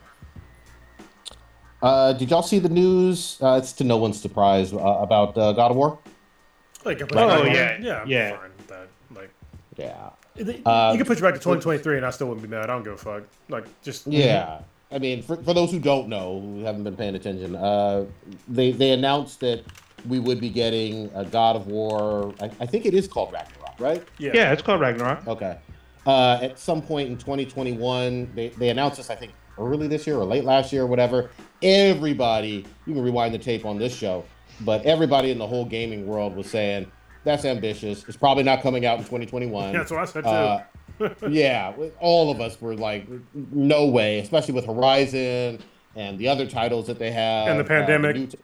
Uh, 1.80 2.12
did 2.12 2.30
y'all 2.30 2.42
see 2.42 2.58
the 2.58 2.68
news? 2.68 3.38
Uh, 3.40 3.58
it's 3.62 3.72
to 3.74 3.84
no 3.84 3.96
one's 3.96 4.20
surprise 4.20 4.72
uh, 4.72 4.76
about 4.76 5.36
uh, 5.38 5.52
God 5.52 5.70
of 5.70 5.76
War. 5.76 5.98
Like, 6.86 7.02
I 7.02 7.04
put 7.06 7.18
Oh, 7.18 7.42
you 7.44 7.50
yeah, 7.50 7.78
yeah, 7.80 8.00
I'm 8.02 8.08
yeah. 8.08 8.30
fine 8.38 8.50
with 8.56 8.66
that. 8.68 8.88
Like, 9.14 9.30
Yeah, 9.76 10.10
you 10.36 10.62
Uh, 10.64 10.96
can 10.96 11.04
put 11.04 11.18
you 11.18 11.22
back 11.22 11.34
to 11.34 11.40
2023, 11.40 11.96
and 11.96 12.06
I 12.06 12.10
still 12.10 12.28
wouldn't 12.28 12.48
be 12.48 12.48
mad. 12.48 12.64
I 12.70 12.74
don't 12.74 12.84
give 12.84 12.92
a 12.94 12.96
fuck. 12.96 13.24
Like, 13.48 13.64
just 13.82 14.06
yeah. 14.06 14.60
I 14.92 14.98
mean, 15.00 15.20
for, 15.20 15.36
for 15.36 15.52
those 15.52 15.72
who 15.72 15.80
don't 15.80 16.08
know, 16.08 16.40
who 16.40 16.62
haven't 16.64 16.84
been 16.84 16.96
paying 16.96 17.16
attention, 17.16 17.56
uh, 17.56 18.06
they 18.46 18.70
they 18.70 18.92
announced 18.92 19.40
that 19.40 19.64
we 20.08 20.20
would 20.20 20.40
be 20.40 20.48
getting 20.48 21.10
a 21.14 21.24
God 21.24 21.56
of 21.56 21.66
War. 21.66 22.32
I, 22.40 22.50
I 22.60 22.66
think 22.66 22.86
it 22.86 22.94
is 22.94 23.08
called 23.08 23.32
Ragnarok, 23.32 23.80
right? 23.80 24.04
yeah, 24.18 24.30
yeah 24.32 24.52
it's 24.52 24.62
called 24.62 24.80
ragnarok 24.80 25.26
Okay. 25.26 25.58
Uh, 26.06 26.38
at 26.40 26.56
some 26.56 26.80
point 26.80 27.08
in 27.08 27.16
2021, 27.18 28.30
they, 28.36 28.50
they 28.50 28.68
announced 28.68 28.98
this, 28.98 29.10
I 29.10 29.16
think, 29.16 29.32
early 29.58 29.88
this 29.88 30.06
year 30.06 30.16
or 30.18 30.24
late 30.24 30.44
last 30.44 30.72
year 30.72 30.82
or 30.82 30.86
whatever. 30.86 31.30
Everybody, 31.60 32.64
you 32.86 32.94
can 32.94 33.02
rewind 33.02 33.34
the 33.34 33.38
tape 33.40 33.64
on 33.66 33.76
this 33.76 33.92
show, 33.92 34.24
but 34.60 34.84
everybody 34.84 35.30
in 35.30 35.38
the 35.38 35.46
whole 35.46 35.64
gaming 35.64 36.06
world 36.06 36.36
was 36.36 36.48
saying, 36.50 36.90
that's 37.24 37.44
ambitious. 37.44 38.04
It's 38.06 38.16
probably 38.16 38.44
not 38.44 38.62
coming 38.62 38.86
out 38.86 38.98
in 38.98 39.04
2021. 39.04 39.72
that's 39.72 39.90
what 39.90 40.00
I 40.00 40.04
said 40.04 40.24
too. 40.24 40.30
Uh, 40.30 40.62
yeah, 41.28 41.74
all 42.00 42.30
of 42.30 42.40
us 42.40 42.60
were 42.60 42.74
like, 42.74 43.06
no 43.34 43.86
way, 43.86 44.20
especially 44.20 44.54
with 44.54 44.64
Horizon 44.64 45.58
and 45.94 46.18
the 46.18 46.28
other 46.28 46.46
titles 46.46 46.86
that 46.86 46.98
they 46.98 47.10
have. 47.10 47.48
And 47.48 47.60
the 47.60 47.64
uh, 47.64 47.66
pandemic. 47.66 48.30
t- 48.30 48.38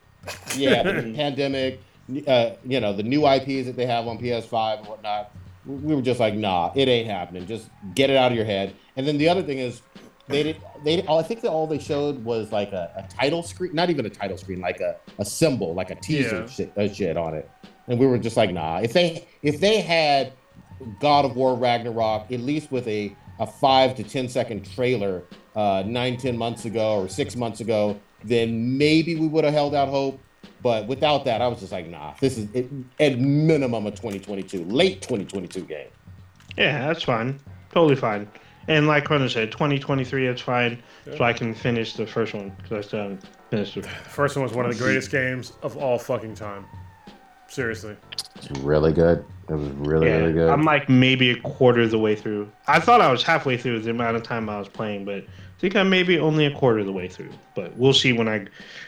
yeah, 0.56 0.82
the 0.82 1.12
pandemic, 1.14 1.80
uh, 2.26 2.50
you 2.64 2.80
know, 2.80 2.92
the 2.92 3.02
new 3.02 3.26
IPs 3.26 3.66
that 3.66 3.76
they 3.76 3.86
have 3.86 4.06
on 4.06 4.18
PS5 4.18 4.78
and 4.80 4.86
whatnot. 4.88 5.30
We 5.64 5.94
were 5.94 6.02
just 6.02 6.18
like, 6.18 6.34
nah, 6.34 6.72
it 6.74 6.88
ain't 6.88 7.08
happening. 7.08 7.46
Just 7.46 7.70
get 7.94 8.10
it 8.10 8.16
out 8.16 8.32
of 8.32 8.36
your 8.36 8.46
head. 8.46 8.74
And 8.96 9.06
then 9.06 9.16
the 9.16 9.28
other 9.28 9.42
thing 9.44 9.58
is, 9.58 9.80
they 10.32 10.42
did. 10.42 10.56
They 10.84 11.06
I 11.06 11.22
think 11.22 11.40
that 11.42 11.50
all 11.50 11.66
they 11.66 11.78
showed 11.78 12.24
was 12.24 12.50
like 12.52 12.72
a, 12.72 12.90
a 12.96 13.02
title 13.14 13.42
screen, 13.42 13.74
not 13.74 13.90
even 13.90 14.04
a 14.06 14.10
title 14.10 14.36
screen, 14.36 14.60
like 14.60 14.80
a, 14.80 14.96
a 15.18 15.24
symbol, 15.24 15.74
like 15.74 15.90
a 15.90 15.94
teaser 15.96 16.40
Yeah. 16.40 16.46
shit, 16.46 16.78
uh, 16.78 16.88
shit 16.92 17.16
on 17.16 17.34
it. 17.34 17.48
And 17.88 17.98
we 17.98 18.06
were 18.06 18.18
just 18.18 18.36
like, 18.36 18.52
nah. 18.52 18.80
If 18.80 18.92
they 18.92 19.28
if 19.42 19.60
they 19.60 19.80
had 19.80 20.32
God 21.00 21.24
of 21.24 21.36
War 21.36 21.54
Ragnarok, 21.54 22.32
at 22.32 22.40
least 22.40 22.70
with 22.72 22.86
a, 22.88 23.14
a 23.38 23.46
five 23.46 23.94
to 23.96 24.02
ten 24.04 24.28
second 24.28 24.64
trailer 24.74 25.24
uh, 25.54 25.82
nine, 25.86 26.16
ten 26.16 26.36
months 26.36 26.64
ago 26.64 27.00
or 27.00 27.08
six 27.08 27.36
months 27.36 27.60
ago, 27.60 28.00
then 28.24 28.76
maybe 28.78 29.16
we 29.16 29.26
would 29.28 29.44
have 29.44 29.52
held 29.54 29.74
out 29.74 29.88
hope. 29.88 30.20
But 30.62 30.86
without 30.86 31.24
that, 31.24 31.42
I 31.42 31.48
was 31.48 31.58
just 31.60 31.72
like, 31.72 31.88
nah, 31.88 32.14
this 32.20 32.38
is 32.38 32.48
it, 32.54 32.70
at 33.00 33.18
minimum 33.18 33.86
a 33.86 33.90
2022, 33.90 34.64
late 34.64 35.02
2022 35.02 35.60
game. 35.62 35.88
yeah 36.56 36.86
that's 36.86 37.02
fine 37.02 37.40
totally 37.72 37.96
fine 37.96 38.28
and 38.68 38.86
like 38.86 39.04
Kronos 39.04 39.32
said 39.32 39.52
2023 39.52 40.26
it's 40.26 40.40
fine 40.40 40.82
so 41.16 41.24
i 41.24 41.32
can 41.32 41.54
finish 41.54 41.94
the 41.94 42.06
first 42.06 42.34
one 42.34 42.50
because 42.50 42.72
i 42.72 42.80
still 42.86 43.02
haven't 43.02 43.22
finished 43.50 43.76
it 43.76 43.82
the 43.82 43.88
first 43.88 44.36
one 44.36 44.42
was 44.42 44.52
one 44.52 44.66
of 44.66 44.72
the 44.72 44.82
greatest 44.82 45.10
games 45.10 45.52
of 45.62 45.76
all 45.76 45.98
fucking 45.98 46.34
time. 46.34 46.64
Seriously. 47.48 47.96
It's 48.36 48.50
really 48.60 48.92
good. 48.92 49.24
It 49.48 49.54
was 49.54 49.68
really, 49.72 50.06
yeah, 50.06 50.16
really 50.16 50.32
good. 50.32 50.48
I'm 50.48 50.62
like 50.62 50.88
maybe 50.88 51.30
a 51.30 51.40
quarter 51.40 51.82
of 51.82 51.90
the 51.90 51.98
way 51.98 52.16
through. 52.16 52.50
I 52.66 52.80
thought 52.80 53.00
I 53.00 53.12
was 53.12 53.22
halfway 53.22 53.56
through 53.58 53.80
the 53.80 53.90
amount 53.90 54.16
of 54.16 54.22
time 54.22 54.48
I 54.48 54.58
was 54.58 54.68
playing, 54.68 55.04
but 55.04 55.16
I 55.16 55.24
think 55.58 55.76
I'm 55.76 55.90
maybe 55.90 56.18
only 56.18 56.46
a 56.46 56.50
quarter 56.50 56.78
of 56.78 56.86
the 56.86 56.92
way 56.92 57.08
through. 57.08 57.30
But 57.54 57.76
we'll 57.76 57.92
see 57.92 58.12
when 58.12 58.28
I 58.28 58.46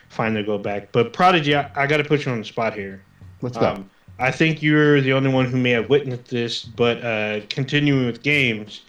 finally 0.08 0.42
go 0.42 0.56
back. 0.56 0.92
But 0.92 1.12
Prodigy, 1.12 1.54
I, 1.54 1.70
I 1.76 1.86
got 1.86 1.98
to 1.98 2.04
put 2.04 2.24
you 2.24 2.32
on 2.32 2.38
the 2.38 2.44
spot 2.44 2.72
here. 2.72 3.02
Let's 3.42 3.58
go. 3.58 3.66
Um, 3.66 3.90
I 4.18 4.30
think 4.30 4.62
you're 4.62 5.00
the 5.00 5.12
only 5.12 5.30
one 5.30 5.44
who 5.44 5.58
may 5.58 5.72
have 5.72 5.90
witnessed 5.90 6.30
this, 6.30 6.64
but 6.64 7.04
uh, 7.04 7.40
continuing 7.50 8.06
with 8.06 8.22
games, 8.22 8.82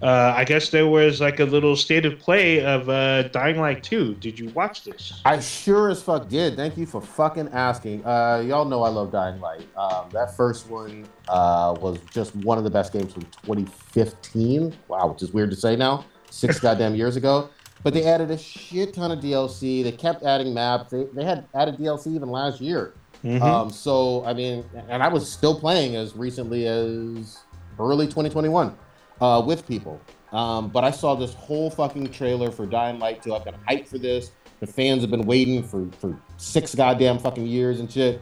uh, 0.00 0.34
I 0.36 0.44
guess 0.44 0.70
there 0.70 0.86
was 0.88 1.20
like 1.20 1.38
a 1.38 1.44
little 1.44 1.76
state 1.76 2.04
of 2.04 2.18
play 2.18 2.64
of 2.64 2.88
uh, 2.88 3.24
Dying 3.28 3.60
Light 3.60 3.84
2. 3.84 4.14
Did 4.16 4.38
you 4.38 4.48
watch 4.50 4.82
this? 4.84 5.20
I 5.24 5.38
sure 5.38 5.90
as 5.90 6.02
fuck 6.02 6.28
did. 6.28 6.56
Thank 6.56 6.76
you 6.76 6.86
for 6.86 7.00
fucking 7.00 7.48
asking. 7.52 8.04
Uh, 8.04 8.42
y'all 8.44 8.64
know 8.64 8.82
I 8.82 8.88
love 8.88 9.12
Dying 9.12 9.40
Light. 9.40 9.66
Um, 9.76 10.08
that 10.12 10.36
first 10.36 10.68
one 10.68 11.06
uh, 11.28 11.76
was 11.80 11.98
just 12.10 12.34
one 12.36 12.58
of 12.58 12.64
the 12.64 12.70
best 12.70 12.92
games 12.92 13.12
from 13.12 13.22
2015. 13.44 14.74
Wow, 14.88 15.08
which 15.08 15.22
is 15.22 15.32
weird 15.32 15.50
to 15.50 15.56
say 15.56 15.76
now, 15.76 16.04
six 16.30 16.58
goddamn 16.60 16.94
years 16.96 17.16
ago. 17.16 17.48
But 17.84 17.94
they 17.94 18.04
added 18.04 18.30
a 18.30 18.38
shit 18.38 18.94
ton 18.94 19.10
of 19.12 19.20
DLC. 19.20 19.82
They 19.84 19.92
kept 19.92 20.22
adding 20.24 20.54
maps. 20.54 20.90
They, 20.90 21.04
they 21.12 21.24
had 21.24 21.46
added 21.54 21.76
DLC 21.76 22.14
even 22.14 22.28
last 22.30 22.60
year. 22.60 22.94
Mhm. 23.24 23.40
Um, 23.40 23.70
so 23.70 24.24
I 24.24 24.32
mean, 24.32 24.64
and 24.88 25.00
I 25.02 25.06
was 25.08 25.30
still 25.30 25.58
playing 25.58 25.94
as 25.94 26.16
recently 26.16 26.66
as 26.66 27.38
early 27.78 28.06
2021 28.06 28.74
uh, 29.22 29.40
with 29.40 29.66
people. 29.66 30.00
Um, 30.32 30.68
but 30.68 30.82
I 30.82 30.90
saw 30.90 31.14
this 31.14 31.32
whole 31.34 31.70
fucking 31.70 32.10
trailer 32.10 32.50
for 32.50 32.66
Dying 32.66 32.98
Light 32.98 33.22
2. 33.22 33.34
I've 33.34 33.44
been 33.44 33.54
hyped 33.68 33.86
for 33.86 33.98
this. 33.98 34.32
The 34.60 34.66
fans 34.66 35.02
have 35.02 35.10
been 35.10 35.26
waiting 35.26 35.62
for 35.62 35.88
for 35.98 36.20
six 36.36 36.74
goddamn 36.74 37.18
fucking 37.18 37.46
years 37.46 37.80
and 37.80 37.90
shit. 37.90 38.20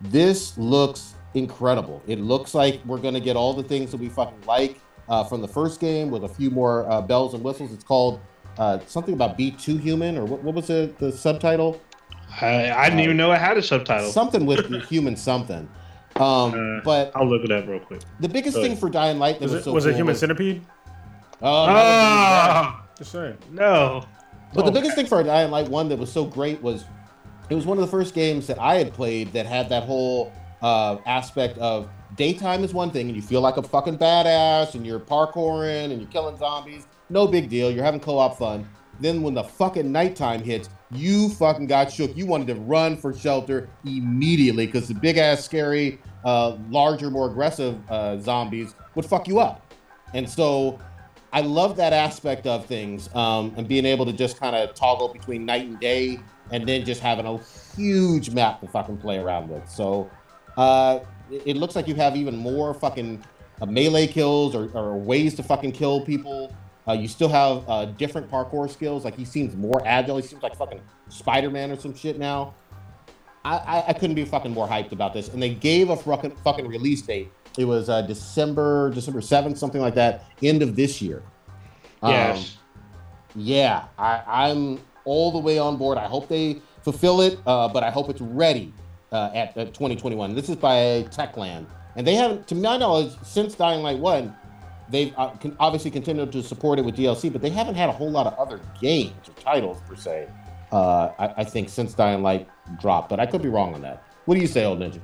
This 0.00 0.56
looks 0.58 1.14
incredible. 1.34 2.02
It 2.06 2.20
looks 2.20 2.54
like 2.54 2.80
we're 2.84 2.98
gonna 2.98 3.20
get 3.20 3.36
all 3.36 3.54
the 3.54 3.62
things 3.62 3.90
that 3.92 3.98
we 3.98 4.08
fucking 4.08 4.42
like 4.46 4.80
uh, 5.08 5.24
from 5.24 5.40
the 5.40 5.48
first 5.48 5.80
game 5.80 6.10
with 6.10 6.24
a 6.24 6.28
few 6.28 6.50
more 6.50 6.90
uh, 6.90 7.00
bells 7.00 7.34
and 7.34 7.42
whistles. 7.42 7.72
It's 7.72 7.84
called 7.84 8.20
uh, 8.58 8.78
something 8.86 9.14
about 9.14 9.38
B2 9.38 9.80
Human 9.80 10.18
or 10.18 10.24
what, 10.24 10.42
what 10.42 10.54
was 10.54 10.66
the, 10.68 10.92
the 10.98 11.10
subtitle? 11.10 11.80
I, 12.40 12.70
I 12.70 12.84
didn't 12.88 13.00
even 13.00 13.16
know 13.16 13.32
it 13.32 13.38
had 13.38 13.58
a 13.58 13.62
subtitle. 13.62 14.10
Something 14.10 14.46
with 14.46 14.84
human 14.84 15.16
something. 15.16 15.68
Um, 16.22 16.78
Uh, 16.78 16.80
but 16.84 17.12
I'll 17.14 17.26
look 17.28 17.42
it 17.44 17.50
up 17.52 17.66
real 17.66 17.80
quick. 17.80 18.00
the 18.20 18.28
biggest 18.28 18.56
Go 18.56 18.62
thing 18.62 18.72
ahead. 18.72 18.80
for 18.80 18.88
Dying 18.90 19.18
Light 19.18 19.38
that 19.40 19.44
Was 19.44 19.52
was, 19.52 19.60
it, 19.60 19.64
so 19.64 19.72
was 19.72 19.86
it 19.86 19.90
cool 19.90 19.96
Human 19.98 20.14
Centipede? 20.14 20.62
Oh, 21.40 21.66
no, 21.66 21.72
Oh, 21.74 22.80
Just 22.98 23.12
saying. 23.12 23.36
no. 23.50 24.04
But 24.54 24.64
the 24.66 24.70
Oh. 24.70 24.74
biggest 24.74 24.94
thing 24.94 25.06
for 25.06 25.22
Dying 25.22 25.50
Light 25.50 25.68
one 25.68 25.88
that 25.88 25.98
was 25.98 26.12
so 26.12 26.24
great 26.24 26.62
was 26.62 26.84
it 27.50 27.54
was 27.54 27.66
one 27.66 27.76
of 27.78 27.82
the 27.84 27.90
first 27.90 28.14
games 28.14 28.46
that 28.46 28.58
I 28.60 28.76
had 28.76 28.92
played 28.92 29.32
that 29.32 29.46
had 29.46 29.68
that 29.70 29.82
whole 29.84 30.32
uh, 30.62 30.98
aspect 31.06 31.58
of 31.58 31.88
daytime 32.16 32.62
is 32.62 32.72
one 32.72 32.90
thing 32.90 33.08
and 33.08 33.16
you 33.16 33.22
feel 33.22 33.40
like 33.40 33.56
a 33.56 33.62
fucking 33.62 33.98
badass 33.98 34.74
and 34.74 34.86
you're 34.86 35.00
parkouring 35.00 35.90
and 35.90 36.00
you're 36.00 36.10
killing 36.10 36.36
zombies. 36.36 36.86
No 37.10 37.26
big 37.26 37.48
deal. 37.48 37.70
You're 37.70 37.84
having 37.84 37.98
co-op 38.00 38.38
fun. 38.38 38.68
Then 39.00 39.22
when 39.22 39.34
the 39.34 39.42
fucking 39.42 39.90
nighttime 39.90 40.42
hits, 40.42 40.68
you 40.92 41.30
fucking 41.30 41.66
got 41.66 41.90
shook. 41.90 42.16
You 42.16 42.26
wanted 42.26 42.46
to 42.48 42.54
run 42.54 42.96
for 42.96 43.12
shelter 43.12 43.68
immediately 43.84 44.66
because 44.66 44.86
the 44.86 44.94
big 44.94 45.16
ass, 45.18 45.42
scary, 45.44 45.98
uh, 46.24 46.56
larger, 46.70 47.10
more 47.10 47.28
aggressive 47.28 47.78
uh, 47.90 48.18
zombies 48.18 48.74
would 48.94 49.04
fuck 49.04 49.28
you 49.28 49.40
up. 49.40 49.72
And 50.14 50.28
so 50.28 50.78
I 51.32 51.40
love 51.40 51.76
that 51.76 51.92
aspect 51.92 52.46
of 52.46 52.66
things 52.66 53.08
um, 53.14 53.54
and 53.56 53.66
being 53.66 53.86
able 53.86 54.04
to 54.06 54.12
just 54.12 54.38
kind 54.38 54.54
of 54.54 54.74
toggle 54.74 55.08
between 55.08 55.46
night 55.46 55.66
and 55.66 55.80
day 55.80 56.18
and 56.50 56.68
then 56.68 56.84
just 56.84 57.00
having 57.00 57.26
a 57.26 57.38
huge 57.74 58.30
map 58.30 58.60
to 58.60 58.68
fucking 58.68 58.98
play 58.98 59.18
around 59.18 59.48
with. 59.48 59.68
So 59.68 60.10
uh, 60.56 61.00
it, 61.30 61.56
looks 61.56 61.74
like 61.74 61.88
you 61.88 61.94
have 61.94 62.16
even 62.16 62.36
more 62.36 62.74
fucking 62.74 63.24
uh, 63.60 63.66
melee 63.66 64.06
kills 64.06 64.54
or, 64.54 64.70
or 64.76 64.98
ways 64.98 65.34
to 65.36 65.42
fucking 65.42 65.72
kill 65.72 66.04
people. 66.04 66.54
Uh, 66.86 66.92
you 66.92 67.08
still 67.08 67.28
have 67.28 67.68
uh, 67.68 67.84
different 67.86 68.30
parkour 68.30 68.68
skills. 68.68 69.04
Like 69.04 69.16
he 69.16 69.24
seems 69.24 69.56
more 69.56 69.80
agile. 69.86 70.16
He 70.16 70.22
seems 70.22 70.42
like 70.42 70.54
fucking 70.56 70.80
Spider 71.08 71.50
Man 71.50 71.70
or 71.70 71.78
some 71.78 71.94
shit 71.94 72.18
now. 72.18 72.54
I, 73.44 73.84
I, 73.88 73.92
couldn't 73.92 74.14
be 74.14 74.24
fucking 74.24 74.52
more 74.52 74.68
hyped 74.68 74.92
about 74.92 75.12
this. 75.12 75.28
And 75.28 75.42
they 75.42 75.52
gave 75.52 75.90
a 75.90 75.96
fucking 75.96 76.30
fucking 76.44 76.68
release 76.68 77.02
date 77.02 77.28
it 77.58 77.64
was 77.64 77.88
uh, 77.88 78.02
December 78.02 78.90
December 78.90 79.20
seventh, 79.20 79.58
something 79.58 79.80
like 79.80 79.94
that, 79.94 80.24
end 80.42 80.62
of 80.62 80.76
this 80.76 81.02
year. 81.02 81.22
Um, 82.02 82.12
Yes. 82.12 82.56
yeah, 83.34 83.84
I, 83.98 84.22
I'm 84.26 84.80
all 85.04 85.30
the 85.32 85.38
way 85.38 85.58
on 85.58 85.76
board. 85.76 85.98
I 85.98 86.06
hope 86.06 86.28
they 86.28 86.60
fulfill 86.82 87.20
it, 87.20 87.38
uh, 87.46 87.68
but 87.68 87.84
I 87.84 87.90
hope 87.90 88.08
it's 88.08 88.20
ready 88.20 88.72
uh, 89.12 89.30
at, 89.34 89.56
at 89.56 89.74
2021. 89.74 90.34
This 90.34 90.48
is 90.48 90.56
by 90.56 91.06
Techland, 91.10 91.66
and 91.96 92.06
they 92.06 92.14
haven't, 92.14 92.48
to 92.48 92.54
my 92.54 92.76
knowledge, 92.76 93.12
since 93.22 93.54
Dying 93.54 93.82
Light 93.82 93.98
One, 93.98 94.34
they've 94.88 95.12
uh, 95.16 95.34
obviously 95.60 95.90
continued 95.90 96.32
to 96.32 96.42
support 96.42 96.78
it 96.78 96.84
with 96.84 96.96
DLC, 96.96 97.30
but 97.30 97.42
they 97.42 97.50
haven't 97.50 97.74
had 97.74 97.88
a 97.88 97.92
whole 97.92 98.10
lot 98.10 98.26
of 98.26 98.34
other 98.34 98.60
games 98.80 99.28
or 99.28 99.34
titles 99.34 99.78
per 99.86 99.96
se. 99.96 100.28
Uh, 100.72 101.12
I, 101.18 101.34
I 101.38 101.44
think 101.44 101.68
since 101.68 101.92
Dying 101.92 102.22
Light 102.22 102.48
dropped, 102.80 103.08
but 103.08 103.20
I 103.20 103.26
could 103.26 103.42
be 103.42 103.48
wrong 103.48 103.74
on 103.74 103.82
that. 103.82 104.04
What 104.24 104.34
do 104.34 104.40
you 104.40 104.46
say, 104.46 104.64
old 104.64 104.80
ninja? 104.80 105.00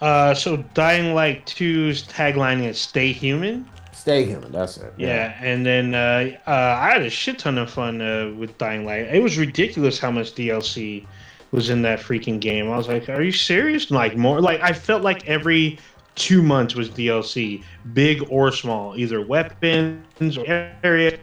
Uh, 0.00 0.34
so 0.34 0.56
Dying 0.74 1.14
Light 1.14 1.46
2's 1.46 2.04
tagline 2.04 2.64
is 2.64 2.78
"Stay 2.80 3.12
Human." 3.12 3.68
Stay 3.92 4.24
human. 4.24 4.50
That's 4.50 4.78
it. 4.78 4.92
Yeah, 4.96 5.38
and 5.40 5.64
then 5.64 5.94
uh, 5.94 6.36
uh, 6.48 6.50
I 6.50 6.90
had 6.90 7.02
a 7.02 7.10
shit 7.10 7.38
ton 7.38 7.56
of 7.56 7.70
fun 7.70 8.00
uh, 8.00 8.32
with 8.36 8.58
Dying 8.58 8.84
Light. 8.84 9.02
It 9.14 9.22
was 9.22 9.38
ridiculous 9.38 10.00
how 10.00 10.10
much 10.10 10.34
DLC 10.34 11.06
was 11.52 11.70
in 11.70 11.82
that 11.82 12.00
freaking 12.00 12.40
game. 12.40 12.68
I 12.68 12.76
was 12.76 12.88
like, 12.88 13.08
"Are 13.08 13.22
you 13.22 13.30
serious?" 13.30 13.92
Like 13.92 14.16
more, 14.16 14.40
like 14.40 14.60
I 14.60 14.72
felt 14.72 15.02
like 15.02 15.28
every 15.28 15.78
two 16.16 16.42
months 16.42 16.74
was 16.74 16.88
DLC, 16.90 17.62
big 17.92 18.24
or 18.28 18.50
small, 18.50 18.96
either 18.96 19.24
weapons 19.24 20.36
or 20.36 20.44
area, 20.82 21.18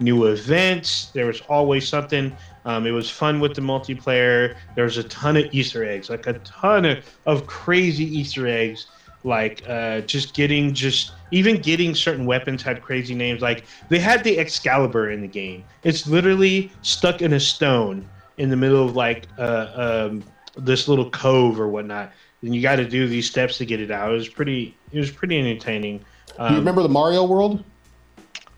new 0.00 0.24
events. 0.24 1.10
There 1.12 1.26
was 1.26 1.42
always 1.42 1.86
something. 1.86 2.34
Um, 2.66 2.86
it 2.86 2.90
was 2.90 3.08
fun 3.08 3.40
with 3.40 3.54
the 3.54 3.62
multiplayer. 3.62 4.56
There 4.74 4.84
was 4.84 4.98
a 4.98 5.04
ton 5.04 5.36
of 5.36 5.46
Easter 5.52 5.84
eggs, 5.84 6.10
like 6.10 6.26
a 6.26 6.34
ton 6.40 6.84
of, 6.84 7.04
of 7.24 7.46
crazy 7.46 8.04
Easter 8.04 8.46
eggs 8.46 8.88
like 9.26 9.62
uh, 9.68 10.00
just 10.02 10.34
getting 10.34 10.72
just 10.72 11.12
even 11.32 11.60
getting 11.60 11.94
certain 11.94 12.24
weapons 12.24 12.62
had 12.62 12.80
crazy 12.80 13.14
names. 13.14 13.42
Like 13.42 13.64
they 13.88 13.98
had 13.98 14.24
the 14.24 14.38
excalibur 14.38 15.10
in 15.10 15.20
the 15.20 15.28
game. 15.28 15.64
It's 15.82 16.06
literally 16.06 16.70
stuck 16.82 17.20
in 17.20 17.32
a 17.32 17.40
stone 17.40 18.08
in 18.38 18.50
the 18.50 18.56
middle 18.56 18.84
of 18.84 18.94
like 18.94 19.26
uh, 19.38 20.08
um, 20.08 20.24
this 20.56 20.88
little 20.88 21.10
cove 21.10 21.60
or 21.60 21.68
whatnot. 21.68 22.12
And 22.42 22.54
you 22.54 22.62
got 22.62 22.76
to 22.76 22.88
do 22.88 23.08
these 23.08 23.28
steps 23.28 23.58
to 23.58 23.66
get 23.66 23.80
it 23.80 23.90
out. 23.90 24.10
It 24.10 24.14
was 24.14 24.28
pretty 24.28 24.76
it 24.92 24.98
was 24.98 25.10
pretty 25.10 25.38
entertaining. 25.38 25.98
Do 25.98 26.34
um, 26.38 26.52
you 26.52 26.58
remember 26.58 26.82
the 26.82 26.88
Mario 26.88 27.24
World? 27.24 27.64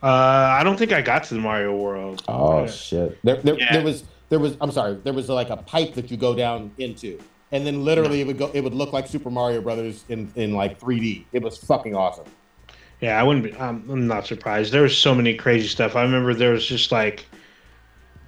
Uh, 0.02 0.06
i 0.06 0.62
don't 0.62 0.76
think 0.78 0.92
i 0.92 1.00
got 1.02 1.24
to 1.24 1.34
the 1.34 1.40
mario 1.40 1.76
world 1.76 2.22
Oh 2.28 2.66
shit! 2.66 3.18
There, 3.24 3.36
there, 3.36 3.58
Yeah. 3.58 3.72
there 3.72 3.82
was, 3.84 4.04
there 4.28 4.38
was. 4.38 4.56
I'm 4.60 4.70
sorry. 4.70 4.94
There 5.02 5.12
was 5.14 5.28
like 5.28 5.48
a 5.50 5.56
pipe 5.56 5.94
that 5.94 6.10
you 6.10 6.16
go 6.16 6.34
down 6.34 6.70
into, 6.78 7.18
and 7.52 7.66
then 7.66 7.84
literally 7.84 8.20
it 8.20 8.26
would 8.26 8.36
go. 8.38 8.50
It 8.52 8.60
would 8.62 8.74
look 8.74 8.92
like 8.92 9.06
Super 9.06 9.30
Mario 9.30 9.60
Brothers 9.62 10.04
in 10.10 10.30
in 10.36 10.52
like 10.52 10.78
3D. 10.78 11.24
It 11.32 11.42
was 11.42 11.56
fucking 11.56 11.94
awesome. 11.96 12.26
Yeah, 13.00 13.18
I 13.18 13.22
wouldn't 13.22 13.44
be. 13.44 13.54
I'm, 13.56 13.88
I'm 13.88 14.06
not 14.06 14.26
surprised. 14.26 14.72
There 14.72 14.82
was 14.82 14.96
so 14.96 15.14
many 15.14 15.34
crazy 15.34 15.66
stuff. 15.68 15.96
I 15.96 16.02
remember 16.02 16.34
there 16.34 16.50
was 16.52 16.66
just 16.66 16.92
like, 16.92 17.26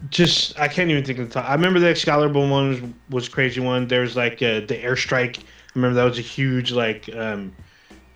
just 0.08 0.58
I 0.58 0.68
can't 0.68 0.90
even 0.90 1.04
think 1.04 1.18
of 1.18 1.28
the 1.28 1.34
time. 1.34 1.44
I 1.50 1.52
remember 1.54 1.78
the 1.80 1.88
Excalibur 1.90 2.38
one 2.48 2.68
was, 2.70 2.80
was 3.10 3.28
crazy 3.28 3.60
one. 3.60 3.86
There 3.86 4.00
was 4.00 4.16
like 4.16 4.34
uh, 4.42 4.60
the 4.60 4.80
airstrike. 4.82 5.38
I 5.38 5.42
remember 5.74 5.94
that 5.96 6.04
was 6.04 6.18
a 6.18 6.22
huge 6.22 6.72
like 6.72 7.08
um, 7.14 7.52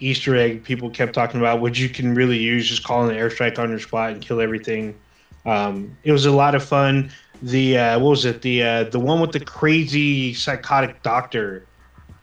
Easter 0.04 0.36
egg 0.36 0.64
people 0.64 0.90
kept 0.90 1.14
talking 1.14 1.40
about, 1.40 1.60
which 1.60 1.78
you 1.78 1.88
can 1.88 2.14
really 2.14 2.38
use 2.38 2.68
just 2.68 2.84
calling 2.84 3.10
an 3.10 3.16
airstrike 3.16 3.58
on 3.58 3.70
your 3.70 3.78
spot 3.78 4.10
and 4.12 4.20
kill 4.22 4.40
everything. 4.40 4.94
Um, 5.46 5.96
it 6.04 6.12
was 6.12 6.26
a 6.26 6.32
lot 6.32 6.54
of 6.54 6.64
fun. 6.64 7.10
The 7.42 7.78
uh, 7.78 7.98
what 7.98 8.10
was 8.10 8.24
it? 8.24 8.42
The 8.42 8.62
uh, 8.62 8.84
the 8.84 9.00
one 9.00 9.20
with 9.20 9.32
the 9.32 9.40
crazy 9.40 10.32
psychotic 10.34 11.02
doctor 11.02 11.66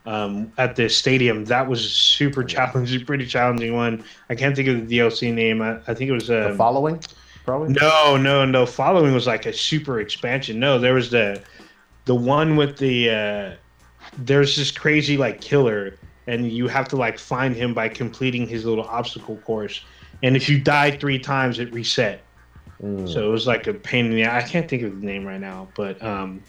um, 0.06 0.52
at 0.58 0.76
the 0.76 0.88
stadium. 0.88 1.44
That 1.44 1.68
was 1.68 1.92
super 1.92 2.42
challenging, 2.44 3.04
pretty 3.06 3.26
challenging 3.26 3.74
one. 3.74 4.04
I 4.30 4.34
can't 4.34 4.56
think 4.56 4.68
of 4.68 4.88
the 4.88 4.98
DLC 4.98 5.32
name. 5.32 5.62
I, 5.62 5.78
I 5.86 5.94
think 5.94 6.10
it 6.10 6.12
was 6.12 6.28
The 6.28 6.50
uh, 6.50 6.54
following, 6.56 7.00
probably. 7.44 7.74
no, 7.74 8.16
no, 8.16 8.44
no. 8.44 8.66
Following 8.66 9.12
was 9.14 9.26
like 9.26 9.46
a 9.46 9.52
super 9.52 10.00
expansion. 10.00 10.58
No, 10.58 10.78
there 10.78 10.94
was 10.94 11.10
the 11.10 11.42
the 12.06 12.14
one 12.14 12.56
with 12.56 12.78
the 12.78 13.10
uh, 13.10 13.50
there's 14.18 14.56
this 14.56 14.70
crazy 14.70 15.16
like 15.16 15.40
killer, 15.40 15.96
and 16.26 16.50
you 16.50 16.68
have 16.68 16.88
to 16.88 16.96
like 16.96 17.18
find 17.18 17.54
him 17.54 17.74
by 17.74 17.88
completing 17.88 18.46
his 18.46 18.64
little 18.64 18.84
obstacle 18.84 19.36
course. 19.38 19.82
And 20.22 20.36
if 20.36 20.48
you 20.48 20.60
die 20.60 20.92
three 20.92 21.18
times, 21.18 21.58
it 21.58 21.72
reset. 21.72 22.22
Mm. 22.82 23.12
So 23.12 23.28
it 23.28 23.30
was 23.30 23.46
like 23.46 23.66
a 23.66 23.74
pain 23.74 24.06
in 24.06 24.12
the. 24.12 24.26
I 24.26 24.42
can't 24.42 24.68
think 24.68 24.82
of 24.82 25.00
the 25.00 25.06
name 25.06 25.24
right 25.24 25.40
now, 25.40 25.68
but 25.74 26.02
um, 26.02 26.42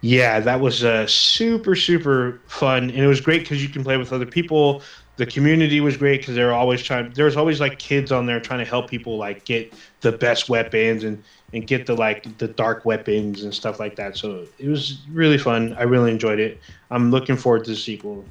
yeah, 0.00 0.40
that 0.40 0.60
was 0.60 0.84
uh, 0.84 1.06
super 1.06 1.76
super 1.76 2.40
fun, 2.46 2.84
and 2.84 2.98
it 2.98 3.06
was 3.06 3.20
great 3.20 3.42
because 3.42 3.62
you 3.62 3.68
can 3.68 3.84
play 3.84 3.96
with 3.96 4.12
other 4.12 4.26
people. 4.26 4.82
The 5.16 5.26
community 5.26 5.80
was 5.80 5.96
great 5.96 6.22
because 6.22 6.34
they 6.34 6.44
were 6.44 6.52
always 6.52 6.82
trying. 6.82 7.10
There 7.10 7.26
was 7.26 7.36
always 7.36 7.60
like 7.60 7.78
kids 7.78 8.10
on 8.10 8.26
there 8.26 8.40
trying 8.40 8.58
to 8.58 8.64
help 8.64 8.90
people 8.90 9.16
like 9.18 9.44
get 9.44 9.72
the 10.00 10.10
best 10.10 10.48
weapons 10.48 11.04
and 11.04 11.22
and 11.52 11.66
get 11.66 11.86
the 11.86 11.94
like 11.94 12.38
the 12.38 12.48
dark 12.48 12.84
weapons 12.84 13.44
and 13.44 13.54
stuff 13.54 13.78
like 13.78 13.94
that. 13.96 14.16
So 14.16 14.46
it 14.58 14.68
was 14.68 14.98
really 15.10 15.38
fun. 15.38 15.74
I 15.74 15.82
really 15.82 16.10
enjoyed 16.10 16.40
it. 16.40 16.60
I'm 16.90 17.10
looking 17.10 17.36
forward 17.36 17.64
to 17.64 17.70
the 17.70 17.76
sequel. 17.76 18.24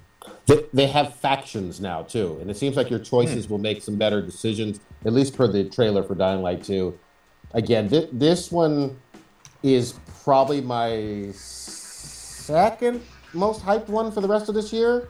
They, 0.47 0.65
they 0.73 0.87
have 0.87 1.15
factions 1.15 1.79
now 1.79 2.01
too, 2.03 2.37
and 2.41 2.49
it 2.49 2.57
seems 2.57 2.75
like 2.75 2.89
your 2.89 2.99
choices 2.99 3.47
will 3.49 3.59
make 3.59 3.81
some 3.81 3.95
better 3.95 4.21
decisions. 4.21 4.79
At 5.05 5.13
least 5.13 5.35
per 5.35 5.47
the 5.47 5.63
trailer 5.65 6.03
for 6.03 6.15
Dying 6.15 6.41
Light 6.41 6.63
2. 6.63 6.97
Again, 7.53 7.89
th- 7.89 8.09
this 8.11 8.51
one 8.51 8.99
is 9.63 9.93
probably 10.23 10.61
my 10.61 11.31
second 11.33 13.01
most 13.33 13.61
hyped 13.63 13.87
one 13.87 14.11
for 14.11 14.21
the 14.21 14.27
rest 14.27 14.49
of 14.49 14.55
this 14.55 14.73
year. 14.73 15.09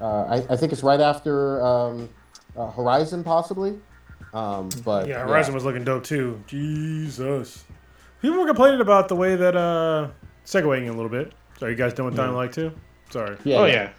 Uh, 0.00 0.24
I, 0.24 0.52
I 0.54 0.56
think 0.56 0.72
it's 0.72 0.82
right 0.82 1.00
after 1.00 1.64
um, 1.64 2.08
uh, 2.56 2.70
Horizon, 2.70 3.22
possibly. 3.22 3.78
Um, 4.32 4.68
but 4.84 5.08
Yeah, 5.08 5.26
Horizon 5.26 5.54
was 5.54 5.64
looking 5.64 5.84
dope 5.84 6.04
too. 6.04 6.42
Jesus. 6.46 7.64
People 8.22 8.38
were 8.38 8.46
complaining 8.46 8.80
about 8.80 9.08
the 9.08 9.16
way 9.16 9.34
that 9.36 9.56
uh 9.56 10.08
segueing 10.44 10.88
a 10.88 10.92
little 10.92 11.08
bit. 11.08 11.32
Sorry, 11.58 11.72
you 11.72 11.78
guys 11.78 11.94
done 11.94 12.06
with 12.06 12.16
Dying 12.16 12.34
Light 12.34 12.52
too? 12.52 12.72
Sorry. 13.10 13.36
Yeah, 13.44 13.56
oh 13.58 13.64
yeah. 13.66 13.72
yeah. 13.72 13.90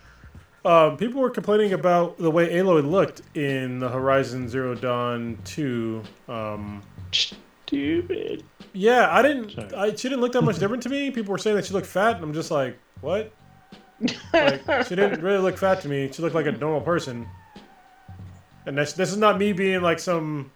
Um, 0.63 0.97
people 0.97 1.21
were 1.21 1.31
complaining 1.31 1.73
about 1.73 2.17
the 2.17 2.29
way 2.29 2.49
Aloy 2.53 2.87
looked 2.87 3.21
in 3.35 3.79
the 3.79 3.89
Horizon 3.89 4.47
Zero 4.47 4.75
Dawn 4.75 5.37
2. 5.43 6.03
Um, 6.27 6.83
Stupid. 7.11 8.43
yeah, 8.73 9.09
I 9.11 9.21
didn't. 9.23 9.51
Sorry. 9.51 9.73
I, 9.73 9.95
she 9.95 10.07
didn't 10.09 10.21
look 10.21 10.33
that 10.33 10.43
much 10.43 10.59
different 10.59 10.83
to 10.83 10.89
me. 10.89 11.09
People 11.09 11.31
were 11.31 11.39
saying 11.39 11.55
that 11.55 11.65
she 11.65 11.73
looked 11.73 11.87
fat, 11.87 12.15
and 12.17 12.23
I'm 12.23 12.33
just 12.33 12.51
like, 12.51 12.77
what? 13.01 13.31
like, 14.33 14.87
she 14.87 14.95
didn't 14.95 15.21
really 15.21 15.39
look 15.39 15.57
fat 15.57 15.81
to 15.81 15.87
me. 15.87 16.11
She 16.11 16.21
looked 16.21 16.35
like 16.35 16.45
a 16.45 16.51
normal 16.51 16.81
person. 16.81 17.27
And 18.67 18.77
this, 18.77 18.93
this 18.93 19.11
is 19.11 19.17
not 19.17 19.39
me 19.39 19.53
being 19.53 19.81
like 19.81 19.97
some 19.97 20.51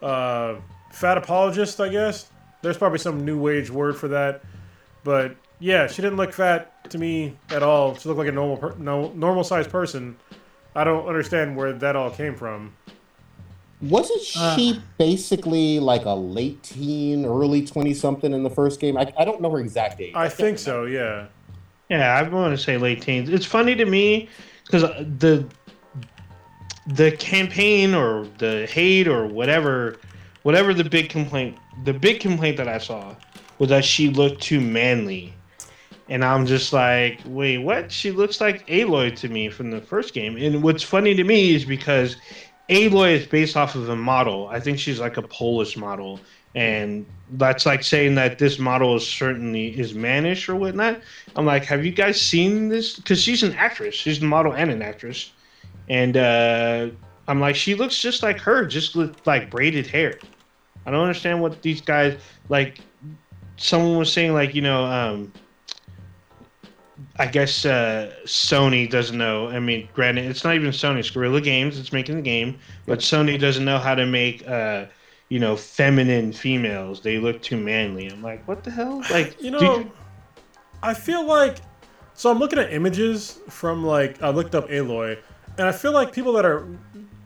uh, 0.00 0.56
fat 0.90 1.18
apologist, 1.18 1.80
I 1.80 1.90
guess. 1.90 2.30
There's 2.62 2.78
probably 2.78 2.98
some 2.98 3.24
new 3.24 3.38
wage 3.38 3.70
word 3.70 3.96
for 3.96 4.08
that. 4.08 4.42
But 5.04 5.36
yeah, 5.58 5.86
she 5.86 6.00
didn't 6.00 6.16
look 6.16 6.32
fat 6.32 6.72
to 6.90 6.98
me 6.98 7.36
at 7.50 7.62
all. 7.62 7.94
She 7.96 8.08
looked 8.08 8.18
like 8.18 8.28
a 8.28 8.32
normal, 8.32 8.56
per- 8.56 8.76
no, 8.76 9.12
normal 9.12 9.44
sized 9.44 9.70
person. 9.70 10.16
I 10.74 10.84
don't 10.84 11.06
understand 11.06 11.56
where 11.56 11.72
that 11.72 11.96
all 11.96 12.10
came 12.10 12.34
from. 12.34 12.72
Wasn't 13.80 14.20
uh. 14.36 14.56
she 14.56 14.82
basically 14.98 15.78
like 15.78 16.04
a 16.04 16.14
late 16.14 16.62
teen, 16.62 17.24
early 17.24 17.64
20 17.64 17.94
something 17.94 18.32
in 18.32 18.42
the 18.42 18.50
first 18.50 18.80
game? 18.80 18.96
I, 18.96 19.12
I 19.16 19.24
don't 19.24 19.40
know 19.40 19.50
her 19.50 19.60
exact 19.60 20.00
age. 20.00 20.14
I 20.14 20.28
think 20.28 20.58
so, 20.58 20.84
yeah. 20.84 21.26
Yeah, 21.88 22.14
I 22.14 22.22
want 22.28 22.56
to 22.56 22.62
say 22.62 22.76
late 22.76 23.00
teens. 23.00 23.28
It's 23.30 23.46
funny 23.46 23.74
to 23.74 23.84
me 23.84 24.28
because 24.64 24.84
uh, 24.84 25.04
the 25.18 25.46
the 26.88 27.12
campaign 27.12 27.94
or 27.94 28.26
the 28.38 28.66
hate 28.66 29.08
or 29.08 29.26
whatever, 29.26 29.96
whatever 30.42 30.72
the 30.72 30.84
big 30.84 31.08
complaint, 31.10 31.56
the 31.84 31.92
big 31.92 32.20
complaint 32.20 32.56
that 32.56 32.68
I 32.68 32.78
saw 32.78 33.14
was 33.58 33.68
that 33.70 33.84
she 33.84 34.08
looked 34.08 34.42
too 34.42 34.60
manly, 34.60 35.34
and 36.08 36.24
I'm 36.24 36.46
just 36.46 36.72
like, 36.72 37.20
wait, 37.26 37.58
what? 37.58 37.92
She 37.92 38.10
looks 38.10 38.40
like 38.40 38.66
Aloy 38.66 39.14
to 39.16 39.28
me 39.28 39.50
from 39.50 39.70
the 39.70 39.80
first 39.80 40.14
game. 40.14 40.36
And 40.36 40.62
what's 40.62 40.82
funny 40.82 41.14
to 41.14 41.24
me 41.24 41.54
is 41.54 41.64
because 41.64 42.16
Aloy 42.70 43.12
is 43.12 43.26
based 43.26 43.56
off 43.56 43.74
of 43.74 43.88
a 43.88 43.96
model. 43.96 44.48
I 44.48 44.58
think 44.58 44.78
she's 44.78 45.00
like 45.00 45.18
a 45.18 45.22
Polish 45.22 45.76
model. 45.76 46.20
And 46.54 47.04
that's 47.32 47.66
like 47.66 47.82
saying 47.82 48.14
that 48.14 48.38
this 48.38 48.58
model 48.58 48.96
is 48.96 49.06
certainly 49.06 49.78
is 49.78 49.94
mannish 49.94 50.48
or 50.48 50.56
whatnot. 50.56 51.00
I'm 51.36 51.44
like, 51.44 51.64
have 51.64 51.84
you 51.84 51.92
guys 51.92 52.20
seen 52.20 52.70
this? 52.70 52.96
Because 52.96 53.22
she's 53.22 53.42
an 53.42 53.52
actress. 53.52 53.94
She's 53.94 54.22
a 54.22 54.24
model 54.24 54.54
and 54.54 54.70
an 54.70 54.80
actress. 54.80 55.32
And 55.90 56.16
uh, 56.16 56.88
I'm 57.26 57.38
like, 57.38 57.54
she 57.54 57.74
looks 57.74 58.00
just 58.00 58.22
like 58.22 58.38
her, 58.40 58.64
just 58.64 58.96
with 58.96 59.14
like 59.26 59.50
braided 59.50 59.86
hair. 59.86 60.18
I 60.86 60.90
don't 60.90 61.00
understand 61.00 61.42
what 61.42 61.60
these 61.60 61.82
guys 61.82 62.18
like. 62.48 62.80
Someone 63.58 63.98
was 63.98 64.12
saying 64.12 64.32
like, 64.32 64.54
you 64.54 64.62
know, 64.62 64.84
um, 64.84 65.32
I 67.18 67.26
guess 67.26 67.64
uh, 67.64 68.12
Sony 68.24 68.88
doesn't 68.88 69.18
know. 69.18 69.48
I 69.48 69.58
mean, 69.58 69.88
granted, 69.92 70.26
it's 70.26 70.44
not 70.44 70.54
even 70.54 70.70
Sony; 70.70 71.00
it's 71.00 71.10
Guerrilla 71.10 71.40
Games. 71.40 71.78
It's 71.78 71.92
making 71.92 72.16
the 72.16 72.22
game, 72.22 72.58
but 72.86 73.00
Sony 73.00 73.38
doesn't 73.38 73.64
know 73.64 73.78
how 73.78 73.94
to 73.96 74.06
make, 74.06 74.46
uh, 74.46 74.86
you 75.28 75.40
know, 75.40 75.56
feminine 75.56 76.32
females. 76.32 77.00
They 77.00 77.18
look 77.18 77.42
too 77.42 77.56
manly. 77.56 78.06
I'm 78.06 78.22
like, 78.22 78.46
what 78.46 78.62
the 78.62 78.70
hell? 78.70 79.02
Like, 79.10 79.40
You 79.42 79.50
know, 79.50 79.90
I 80.82 80.94
feel 80.94 81.26
like 81.26 81.58
so 82.14 82.30
I'm 82.30 82.38
looking 82.38 82.58
at 82.58 82.72
images 82.72 83.38
from 83.48 83.84
like 83.84 84.22
I 84.22 84.30
looked 84.30 84.54
up 84.54 84.68
Aloy, 84.68 85.18
and 85.56 85.66
I 85.66 85.72
feel 85.72 85.92
like 85.92 86.12
people 86.12 86.32
that 86.34 86.44
are 86.44 86.66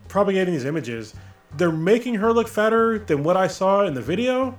propagating 0.09 0.53
these 0.55 0.67
images, 0.67 1.15
they're 1.57 1.73
making 1.73 2.15
her 2.17 2.33
look 2.33 2.49
fatter 2.49 2.99
than 2.99 3.23
what 3.25 3.37
I 3.37 3.47
saw 3.47 3.87
in 3.87 3.95
the 3.95 4.03
video. 4.03 4.57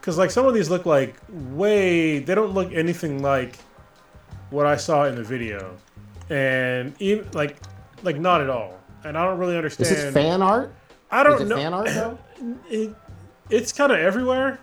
Because 0.00 0.18
like 0.18 0.30
some 0.30 0.46
of 0.46 0.54
these 0.54 0.70
look 0.70 0.86
like 0.86 1.16
way, 1.28 2.18
they 2.18 2.34
don't 2.34 2.52
look 2.52 2.72
anything 2.72 3.22
like 3.22 3.58
what 4.54 4.66
I 4.66 4.76
saw 4.76 5.04
in 5.04 5.16
the 5.16 5.24
video, 5.24 5.76
and 6.30 6.94
even 7.00 7.28
like, 7.32 7.56
like 8.02 8.18
not 8.18 8.40
at 8.40 8.48
all. 8.48 8.78
And 9.04 9.18
I 9.18 9.24
don't 9.26 9.38
really 9.38 9.56
understand. 9.56 9.86
Is 9.86 9.92
understand. 9.92 10.14
this 10.14 10.24
fan 10.24 10.42
art? 10.42 10.74
I 11.10 11.22
don't 11.22 11.34
Is 11.34 11.40
it 11.42 11.48
know. 11.48 11.56
fan 11.56 11.74
art 11.74 11.86
though? 11.88 12.18
It, 12.70 12.94
it's 13.50 13.72
kind 13.72 13.92
of 13.92 13.98
everywhere. 13.98 14.58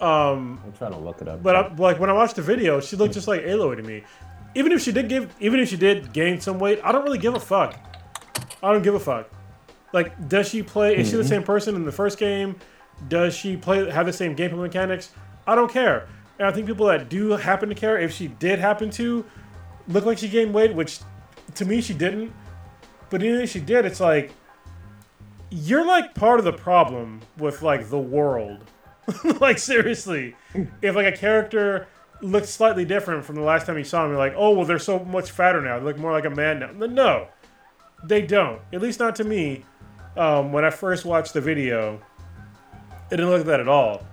Um, 0.00 0.60
I'm 0.64 0.72
trying 0.72 0.92
to 0.92 0.98
look 0.98 1.22
it 1.22 1.28
up. 1.28 1.42
but 1.42 1.54
I, 1.56 1.74
like 1.74 2.00
when 2.00 2.10
I 2.10 2.12
watched 2.12 2.36
the 2.36 2.42
video, 2.42 2.80
she 2.80 2.96
looked 2.96 3.14
just 3.14 3.28
like 3.28 3.42
Aloy 3.42 3.76
to 3.76 3.82
me. 3.82 4.02
Even 4.54 4.72
if 4.72 4.82
she 4.82 4.90
did 4.92 5.08
give, 5.08 5.32
even 5.40 5.60
if 5.60 5.68
she 5.68 5.76
did 5.76 6.12
gain 6.12 6.40
some 6.40 6.58
weight, 6.58 6.80
I 6.82 6.92
don't 6.92 7.04
really 7.04 7.18
give 7.18 7.34
a 7.34 7.40
fuck. 7.40 7.78
I 8.62 8.72
don't 8.72 8.82
give 8.82 8.94
a 8.94 9.00
fuck. 9.00 9.30
Like, 9.92 10.28
does 10.28 10.48
she 10.48 10.62
play? 10.62 10.96
Is 10.96 11.10
she 11.10 11.16
the 11.16 11.24
same 11.24 11.42
person 11.42 11.74
in 11.76 11.84
the 11.84 11.92
first 11.92 12.18
game? 12.18 12.56
Does 13.08 13.34
she 13.34 13.56
play 13.56 13.88
have 13.90 14.06
the 14.06 14.12
same 14.12 14.34
gameplay 14.36 14.60
mechanics? 14.60 15.10
I 15.46 15.54
don't 15.54 15.70
care. 15.70 16.08
And 16.38 16.48
I 16.48 16.52
think 16.52 16.66
people 16.66 16.86
that 16.86 17.08
do 17.08 17.30
happen 17.30 17.68
to 17.68 17.74
care, 17.74 17.98
if 17.98 18.12
she 18.12 18.28
did 18.28 18.58
happen 18.58 18.90
to 18.92 19.24
look 19.88 20.04
like 20.04 20.18
she 20.18 20.28
gained 20.28 20.54
weight, 20.54 20.74
which 20.74 21.00
to 21.54 21.64
me 21.64 21.80
she 21.80 21.94
didn't, 21.94 22.32
but 23.10 23.22
even 23.22 23.40
if 23.40 23.50
she 23.50 23.60
did, 23.60 23.84
it's 23.84 24.00
like 24.00 24.32
you're 25.50 25.84
like 25.84 26.14
part 26.14 26.38
of 26.38 26.44
the 26.44 26.52
problem 26.52 27.20
with 27.36 27.62
like 27.62 27.90
the 27.90 27.98
world. 27.98 28.64
like 29.40 29.58
seriously, 29.58 30.34
if 30.80 30.94
like 30.94 31.06
a 31.06 31.16
character 31.16 31.86
looks 32.22 32.48
slightly 32.48 32.84
different 32.84 33.24
from 33.24 33.34
the 33.34 33.42
last 33.42 33.66
time 33.66 33.76
you 33.76 33.84
saw 33.84 34.02
them, 34.02 34.12
you're 34.12 34.18
like, 34.18 34.34
oh 34.36 34.52
well, 34.52 34.64
they're 34.64 34.78
so 34.78 35.00
much 35.00 35.30
fatter 35.30 35.60
now. 35.60 35.78
They 35.78 35.84
look 35.84 35.98
more 35.98 36.12
like 36.12 36.24
a 36.24 36.30
man 36.30 36.60
now. 36.60 36.70
But 36.72 36.92
no, 36.92 37.28
they 38.04 38.22
don't. 38.22 38.60
At 38.72 38.80
least 38.80 38.98
not 38.98 39.16
to 39.16 39.24
me. 39.24 39.64
Um, 40.16 40.52
when 40.52 40.64
I 40.64 40.70
first 40.70 41.04
watched 41.04 41.32
the 41.32 41.40
video, 41.40 42.00
it 43.10 43.16
didn't 43.16 43.30
look 43.30 43.38
like 43.38 43.46
that 43.46 43.60
at 43.60 43.68
all. 43.68 44.06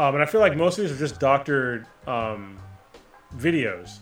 Um, 0.00 0.14
and 0.14 0.22
I 0.22 0.26
feel 0.26 0.40
like 0.40 0.56
most 0.56 0.78
of 0.78 0.84
these 0.84 0.96
are 0.96 0.98
just 0.98 1.20
doctored 1.20 1.86
um, 2.06 2.58
videos, 3.36 3.98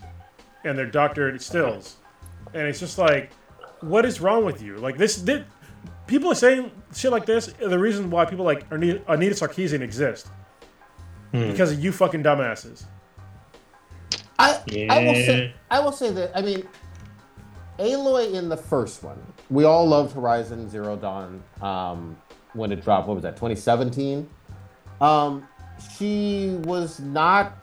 and 0.63 0.77
they're 0.77 0.85
doctored 0.85 1.41
stills, 1.41 1.97
and 2.53 2.65
it's 2.65 2.79
just 2.79 2.97
like, 2.97 3.33
what 3.81 4.05
is 4.05 4.21
wrong 4.21 4.45
with 4.45 4.61
you? 4.61 4.77
Like 4.77 4.97
this, 4.97 5.17
this 5.17 5.43
people 6.07 6.31
are 6.31 6.35
saying 6.35 6.71
shit 6.95 7.11
like 7.11 7.25
this. 7.25 7.47
The 7.47 7.77
reason 7.77 8.09
why 8.09 8.23
people 8.23 8.45
like 8.45 8.65
Anita, 8.71 9.01
Anita 9.11 9.35
Sarkeesian 9.35 9.81
exist 9.81 10.29
because 11.33 11.73
of 11.73 11.83
you 11.83 11.91
fucking 11.91 12.23
dumbasses. 12.23 12.85
I, 14.39 14.51
I 14.89 15.03
will 15.03 15.15
say 15.15 15.53
I 15.69 15.79
will 15.81 15.91
say 15.91 16.13
that 16.13 16.31
I 16.33 16.41
mean 16.41 16.65
Aloy 17.77 18.35
in 18.35 18.47
the 18.47 18.55
first 18.55 19.03
one. 19.03 19.21
We 19.49 19.65
all 19.65 19.85
loved 19.85 20.15
Horizon 20.15 20.69
Zero 20.69 20.95
Dawn 20.95 21.43
um, 21.61 22.15
when 22.53 22.71
it 22.71 22.81
dropped. 22.85 23.09
What 23.09 23.15
was 23.15 23.23
that? 23.23 23.35
2017. 23.35 24.29
Um, 25.01 25.45
she 25.97 26.57
was 26.63 26.99
not 26.99 27.53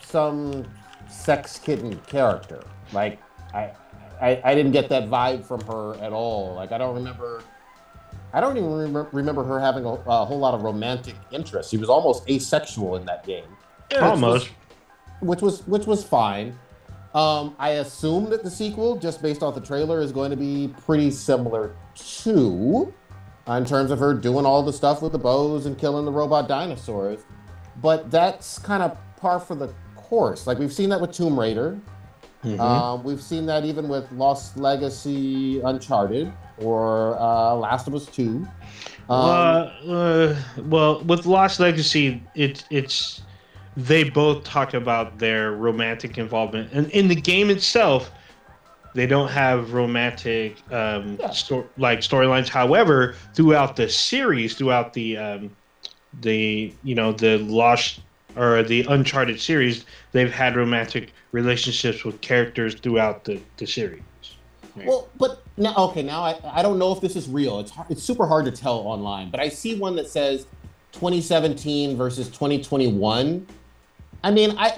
some 0.00 0.64
sex 1.08 1.58
kitten 1.58 1.96
character. 2.06 2.62
Like 2.92 3.20
I, 3.52 3.72
I, 4.20 4.40
I 4.44 4.54
didn't 4.54 4.72
get 4.72 4.88
that 4.90 5.08
vibe 5.08 5.44
from 5.44 5.60
her 5.62 5.94
at 6.02 6.12
all. 6.12 6.54
Like 6.54 6.72
I 6.72 6.78
don't 6.78 6.94
remember. 6.94 7.42
I 8.32 8.40
don't 8.40 8.56
even 8.56 8.72
remember, 8.72 9.08
remember 9.12 9.44
her 9.44 9.60
having 9.60 9.84
a, 9.84 9.92
a 9.92 10.24
whole 10.24 10.38
lot 10.40 10.54
of 10.54 10.62
romantic 10.62 11.14
interest. 11.30 11.70
She 11.70 11.76
was 11.76 11.88
almost 11.88 12.28
asexual 12.28 12.96
in 12.96 13.06
that 13.06 13.24
game 13.24 13.44
Yeah, 13.92 14.08
Almost. 14.10 14.50
which 15.20 15.40
was 15.40 15.64
which 15.68 15.86
was 15.86 16.02
fine. 16.04 16.58
Um, 17.14 17.54
I 17.60 17.70
assume 17.74 18.28
that 18.30 18.42
the 18.42 18.50
sequel, 18.50 18.96
just 18.96 19.22
based 19.22 19.40
off 19.44 19.54
the 19.54 19.60
trailer, 19.60 20.00
is 20.00 20.10
going 20.10 20.30
to 20.30 20.36
be 20.36 20.74
pretty 20.84 21.12
similar 21.12 21.76
to, 22.24 22.92
uh, 23.48 23.52
in 23.52 23.64
terms 23.64 23.92
of 23.92 24.00
her 24.00 24.14
doing 24.14 24.44
all 24.44 24.64
the 24.64 24.72
stuff 24.72 25.00
with 25.00 25.12
the 25.12 25.18
bows 25.18 25.66
and 25.66 25.78
killing 25.78 26.04
the 26.04 26.10
robot 26.10 26.48
dinosaurs. 26.48 27.20
But 27.82 28.10
that's 28.10 28.58
kind 28.58 28.82
of 28.82 28.96
par 29.16 29.40
for 29.40 29.54
the 29.54 29.72
course. 29.96 30.46
Like 30.46 30.58
we've 30.58 30.72
seen 30.72 30.88
that 30.90 31.00
with 31.00 31.12
Tomb 31.12 31.38
Raider. 31.38 31.78
Um, 32.60 33.02
we've 33.04 33.22
seen 33.22 33.46
that 33.46 33.64
even 33.64 33.88
with 33.88 34.10
Lost 34.12 34.58
Legacy, 34.58 35.60
Uncharted, 35.60 36.30
or 36.58 37.18
uh, 37.18 37.54
Last 37.54 37.88
of 37.88 37.94
Us 37.94 38.04
Two. 38.04 38.46
Um, 39.08 39.08
uh, 39.08 39.70
uh, 39.90 40.36
well, 40.66 41.02
with 41.04 41.24
Lost 41.24 41.58
Legacy, 41.58 42.22
it's 42.34 42.64
it's 42.68 43.22
they 43.78 44.04
both 44.04 44.44
talk 44.44 44.74
about 44.74 45.18
their 45.18 45.52
romantic 45.52 46.18
involvement, 46.18 46.70
and 46.74 46.90
in 46.90 47.08
the 47.08 47.14
game 47.14 47.48
itself, 47.48 48.10
they 48.94 49.06
don't 49.06 49.28
have 49.28 49.72
romantic 49.72 50.58
um, 50.70 51.16
Yeah. 51.18 51.30
sto- 51.30 51.66
like 51.78 52.00
storylines. 52.00 52.48
However, 52.48 53.14
throughout 53.34 53.74
the 53.76 53.88
series, 53.88 54.54
throughout 54.54 54.92
the 54.92 55.16
um, 55.16 55.56
the 56.20 56.72
you 56.82 56.94
know 56.94 57.12
the 57.12 57.38
Lost 57.38 58.00
or 58.36 58.62
the 58.62 58.84
Uncharted 58.88 59.40
series, 59.40 59.84
they've 60.12 60.32
had 60.32 60.56
romantic 60.56 61.12
relationships 61.32 62.04
with 62.04 62.20
characters 62.20 62.74
throughout 62.74 63.24
the, 63.24 63.40
the 63.58 63.66
series. 63.66 64.02
Well, 64.76 65.08
but 65.18 65.42
now, 65.56 65.74
okay, 65.76 66.02
now 66.02 66.22
I, 66.22 66.36
I 66.44 66.62
don't 66.62 66.78
know 66.80 66.90
if 66.92 67.00
this 67.00 67.14
is 67.14 67.28
real. 67.28 67.60
It's 67.60 67.70
hard, 67.70 67.90
it's 67.90 68.02
super 68.02 68.26
hard 68.26 68.44
to 68.46 68.50
tell 68.50 68.78
online, 68.78 69.30
but 69.30 69.38
I 69.38 69.48
see 69.48 69.76
one 69.76 69.94
that 69.96 70.08
says 70.08 70.46
2017 70.92 71.96
versus 71.96 72.26
2021. 72.28 73.46
I 74.24 74.30
mean, 74.32 74.56
I 74.58 74.76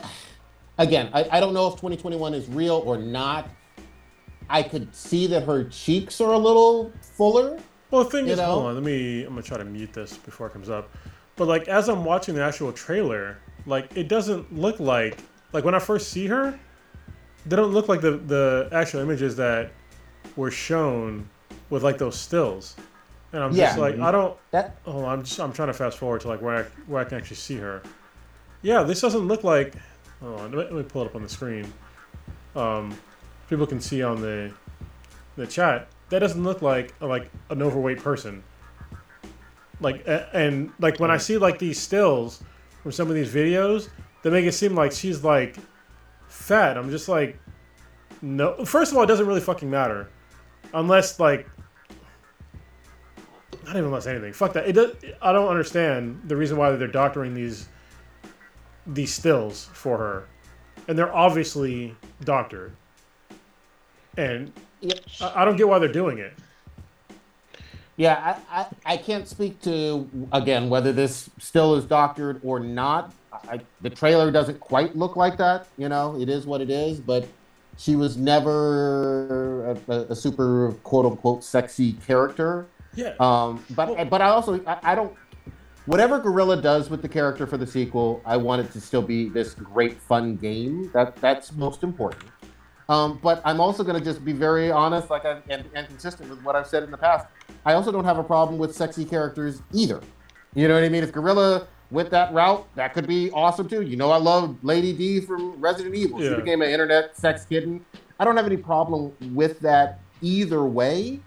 again, 0.77 1.09
I, 1.15 1.27
I 1.33 1.41
don't 1.41 1.55
know 1.55 1.67
if 1.69 1.75
2021 1.75 2.35
is 2.35 2.47
real 2.49 2.83
or 2.85 2.99
not. 2.99 3.49
I 4.49 4.63
could 4.63 4.95
see 4.95 5.27
that 5.29 5.45
her 5.45 5.65
cheeks 5.65 6.21
are 6.21 6.33
a 6.33 6.39
little 6.39 6.93
fuller. 7.01 7.59
Well, 7.91 8.05
the 8.05 8.11
thing 8.11 8.27
You 8.27 8.33
is, 8.33 8.39
know? 8.39 8.47
hold 8.47 8.67
on. 8.67 8.75
Let 8.75 8.85
me. 8.85 9.23
I'm 9.25 9.31
gonna 9.31 9.43
try 9.43 9.57
to 9.57 9.65
mute 9.65 9.93
this 9.93 10.17
before 10.19 10.49
it 10.49 10.53
comes 10.53 10.69
up. 10.69 10.91
But 11.37 11.49
like, 11.49 11.69
as 11.69 11.89
I'm 11.89 12.05
watching 12.05 12.35
the 12.35 12.43
actual 12.43 12.73
trailer, 12.73 13.39
like, 13.67 13.97
it 13.97 14.09
doesn't 14.09 14.53
look 14.55 14.81
like 14.81 15.19
like 15.53 15.65
when 15.65 15.75
I 15.75 15.79
first 15.79 16.11
see 16.11 16.27
her, 16.27 16.59
they 17.47 17.57
don't 17.57 17.73
look 17.73 17.89
like 17.89 18.01
the 18.01 18.13
the 18.13 18.69
actual 18.73 19.01
images 19.01 19.37
that 19.37 19.71
were 20.35 20.51
shown 20.51 21.29
with 21.71 21.83
like 21.83 21.99
those 21.99 22.19
stills. 22.19 22.77
And 23.33 23.43
I'm 23.43 23.53
just 23.55 23.77
Yeah. 23.77 23.83
like, 23.83 23.99
I 23.99 24.11
don't. 24.11 24.37
That 24.51 24.77
on, 24.87 25.05
I'm 25.05 25.23
just 25.25 25.39
I'm 25.41 25.53
trying 25.53 25.69
to 25.69 25.75
fast 25.75 25.99
forward 25.99 26.21
to 26.23 26.29
like 26.29 26.41
where 26.43 26.57
I 26.57 26.63
where 26.87 27.01
I 27.01 27.05
can 27.05 27.19
actually 27.19 27.37
see 27.37 27.57
her. 27.57 27.83
Yeah, 28.63 28.83
this 28.83 29.01
doesn't 29.01 29.27
look 29.29 29.45
like. 29.45 29.75
Hold 30.21 30.41
on, 30.41 30.53
let 30.53 30.71
me, 30.71 30.77
let 30.77 30.85
me 30.87 30.91
pull 30.91 31.03
it 31.03 31.07
up 31.07 31.15
on 31.17 31.23
the 31.23 31.29
screen. 31.29 31.71
Um, 32.55 32.97
people 33.51 33.67
can 33.67 33.81
see 33.81 34.03
on 34.03 34.21
the 34.21 34.53
the 35.37 35.47
chat. 35.47 35.89
That 36.09 36.21
doesn't 36.21 36.43
look 36.43 36.63
like 36.63 36.95
like 37.01 37.31
an 37.51 37.63
overweight 37.63 37.99
person. 37.99 38.43
Like 39.81 40.05
and 40.33 40.73
like 40.79 40.99
when 41.01 41.11
I 41.11 41.19
see 41.19 41.37
like 41.39 41.59
these 41.59 41.79
stills 41.79 42.43
from 42.83 42.93
some 42.93 43.09
of 43.09 43.15
these 43.15 43.33
videos, 43.33 43.89
they 44.23 44.31
make 44.31 44.47
it 44.47 44.53
seem 44.53 44.75
like 44.75 44.93
she's 44.93 45.23
like 45.23 45.57
fat. 46.29 46.77
I'm 46.79 46.91
just 46.91 47.09
like, 47.09 47.39
no. 48.23 48.65
First 48.65 48.93
of 48.93 48.99
all, 48.99 49.05
it 49.05 49.07
doesn't 49.07 49.27
really 49.27 49.41
fucking 49.41 49.69
matter, 49.69 50.09
unless 50.73 51.21
like 51.21 51.49
not 53.67 53.75
even 53.75 53.87
unless 53.87 54.07
anything. 54.07 54.33
Fuck 54.33 54.53
that. 54.53 54.69
It 54.69 54.73
does, 54.73 54.93
I 55.21 55.33
don't 55.33 55.49
understand 55.49 56.23
the 56.27 56.37
reason 56.37 56.57
why 56.57 56.71
they're 56.71 56.87
doctoring 56.87 57.35
these 57.35 57.69
these 58.87 59.13
stills 59.13 59.69
for 59.73 59.99
her, 59.99 60.29
and 60.89 60.99
they're 60.99 61.15
obviously 61.15 61.95
doctored. 62.25 62.73
And 64.17 64.53
I, 65.21 65.43
I 65.43 65.45
don't 65.45 65.57
get 65.57 65.69
why 65.69 65.79
they're 65.79 65.93
doing 65.93 66.19
it. 66.19 66.33
Yeah 67.97 68.39
I, 68.51 68.61
I, 68.61 68.67
I 68.95 68.97
can't 68.97 69.27
speak 69.27 69.61
to 69.63 70.09
again 70.33 70.69
whether 70.69 70.93
this 70.93 71.31
still 71.39 71.75
is 71.75 71.85
doctored 71.85 72.41
or 72.45 72.61
not. 72.61 73.13
I, 73.33 73.61
the 73.81 73.91
trailer 73.91 74.31
doesn't 74.31 74.61
quite 74.61 74.97
look 74.97 75.17
like 75.17 75.37
that. 75.39 75.69
You 75.77 75.89
know, 75.89 76.19
it 76.21 76.29
is 76.29 76.47
what 76.47 76.61
it 76.61 76.71
is. 76.71 77.01
But 77.01 77.29
she 77.77 77.97
was 77.97 78.17
never 78.17 79.77
a, 79.89 79.93
a, 79.93 80.17
super 80.17 80.73
quote 80.83 81.07
unquote 81.07 81.45
sexy 81.45 81.93
character. 81.93 82.67
Yeah. 82.95 83.15
Um, 83.21 83.65
but 83.71 84.09
but 84.09 84.23
I 84.23 84.29
also 84.29 84.61
I, 84.67 84.79
I 84.83 84.95
don't. 84.95 85.15
Whatever 85.85 86.19
Guerrilla 86.19 86.61
does 86.61 86.91
with 86.91 87.01
the 87.01 87.09
character 87.09 87.47
for 87.47 87.57
the 87.57 87.67
sequel, 87.67 88.21
I 88.25 88.37
want 88.37 88.61
it 88.61 88.73
to 88.73 88.81
still 88.81 89.03
be 89.03 89.29
this 89.29 89.55
great 89.55 90.01
fun 90.01 90.37
game. 90.37 90.91
That 90.93 91.17
that's 91.17 91.53
most 91.53 91.83
important. 91.83 92.25
Um, 92.89 93.19
but 93.23 93.43
I'm 93.45 93.61
also 93.61 93.83
going 93.83 93.99
to 93.99 94.05
just 94.05 94.25
be 94.25 94.33
very 94.33 94.71
honest, 94.71 95.11
like 95.11 95.25
I, 95.25 95.43
and, 95.49 95.69
and 95.75 95.89
consistent 95.89 96.31
with 96.31 96.41
what 96.43 96.55
I've 96.55 96.67
said 96.67 96.83
in 96.83 96.91
the 96.91 96.99
past. 96.99 97.27
I 97.65 97.75
also 97.75 97.91
don't 97.91 98.05
have 98.05 98.19
a 98.19 98.25
problem 98.25 98.59
with 98.59 98.75
sexy 98.75 99.05
characters 99.05 99.63
either. 99.73 100.03
You 100.55 100.69
know 100.69 100.75
what 100.75 100.85
I 100.85 100.89
mean? 100.89 101.03
If 101.03 101.13
Guerrilla 101.13 101.69
went 101.91 102.11
that 102.11 102.33
route, 102.33 102.69
that 102.77 102.95
could 102.95 103.07
be 103.09 103.31
awesome 103.33 103.69
too. 103.69 103.83
You 103.83 103.97
know, 103.97 104.11
I 104.11 104.19
love 104.19 104.59
Lady 104.63 104.93
D 104.93 105.21
from 105.21 105.61
Resident 105.61 105.95
Evil. 105.95 106.21
She 106.21 106.27
Yeah. 106.27 106.37
became 106.37 106.63
an 106.63 106.71
internet 106.71 107.17
sex 107.17 107.45
kitten. 107.45 107.85
I 108.19 108.25
don't 108.25 108.37
have 108.37 108.47
any 108.47 108.57
problem 108.57 109.13
with 109.21 109.59
that 109.61 110.01
either 110.21 110.65
way. 110.65 111.21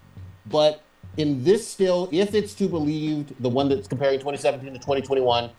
But 0.45 0.81
in 1.18 1.44
this 1.44 1.68
still, 1.68 2.10
if 2.11 2.34
it's 2.34 2.53
to 2.56 2.68
believed, 2.69 3.34
the 3.40 3.49
one 3.49 3.68
that's 3.69 3.88
comparing 3.88 4.19
2017 4.19 4.73
to 4.73 4.80
2021, 4.80 5.52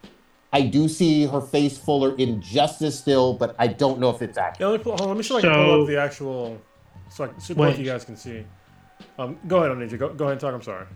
I 0.52 0.62
do 0.62 0.88
see 0.88 1.26
her 1.26 1.40
face 1.40 1.78
fuller 1.78 2.16
in 2.16 2.40
Justice 2.40 2.98
still, 2.98 3.34
but 3.34 3.54
I 3.58 3.68
don't 3.68 4.00
know 4.00 4.10
if 4.10 4.20
it's 4.20 4.36
accurate. 4.36 4.60
Yeah, 4.60 4.66
let 4.68 4.80
me 4.80 4.84
pull, 4.84 4.92
hold 4.92 5.02
on, 5.02 5.08
let 5.08 5.16
me 5.16 5.22
see 5.22 5.36
if 5.36 5.44
I 5.44 5.48
can 5.48 5.54
pull 5.54 5.82
up 5.82 5.86
the 5.86 6.00
actual 6.00 6.60
so, 7.10 7.24
I, 7.24 7.38
so 7.38 7.54
Wait. 7.54 7.70
both 7.70 7.78
you 7.78 7.84
guys 7.84 8.04
can 8.04 8.16
see. 8.16 8.44
Um, 9.18 9.38
go 9.48 9.62
ahead, 9.62 9.76
Ninja. 9.76 9.98
Go, 9.98 10.08
go 10.10 10.24
ahead 10.24 10.32
and 10.32 10.40
talk. 10.40 10.54
I'm 10.54 10.62
sorry. 10.62 10.86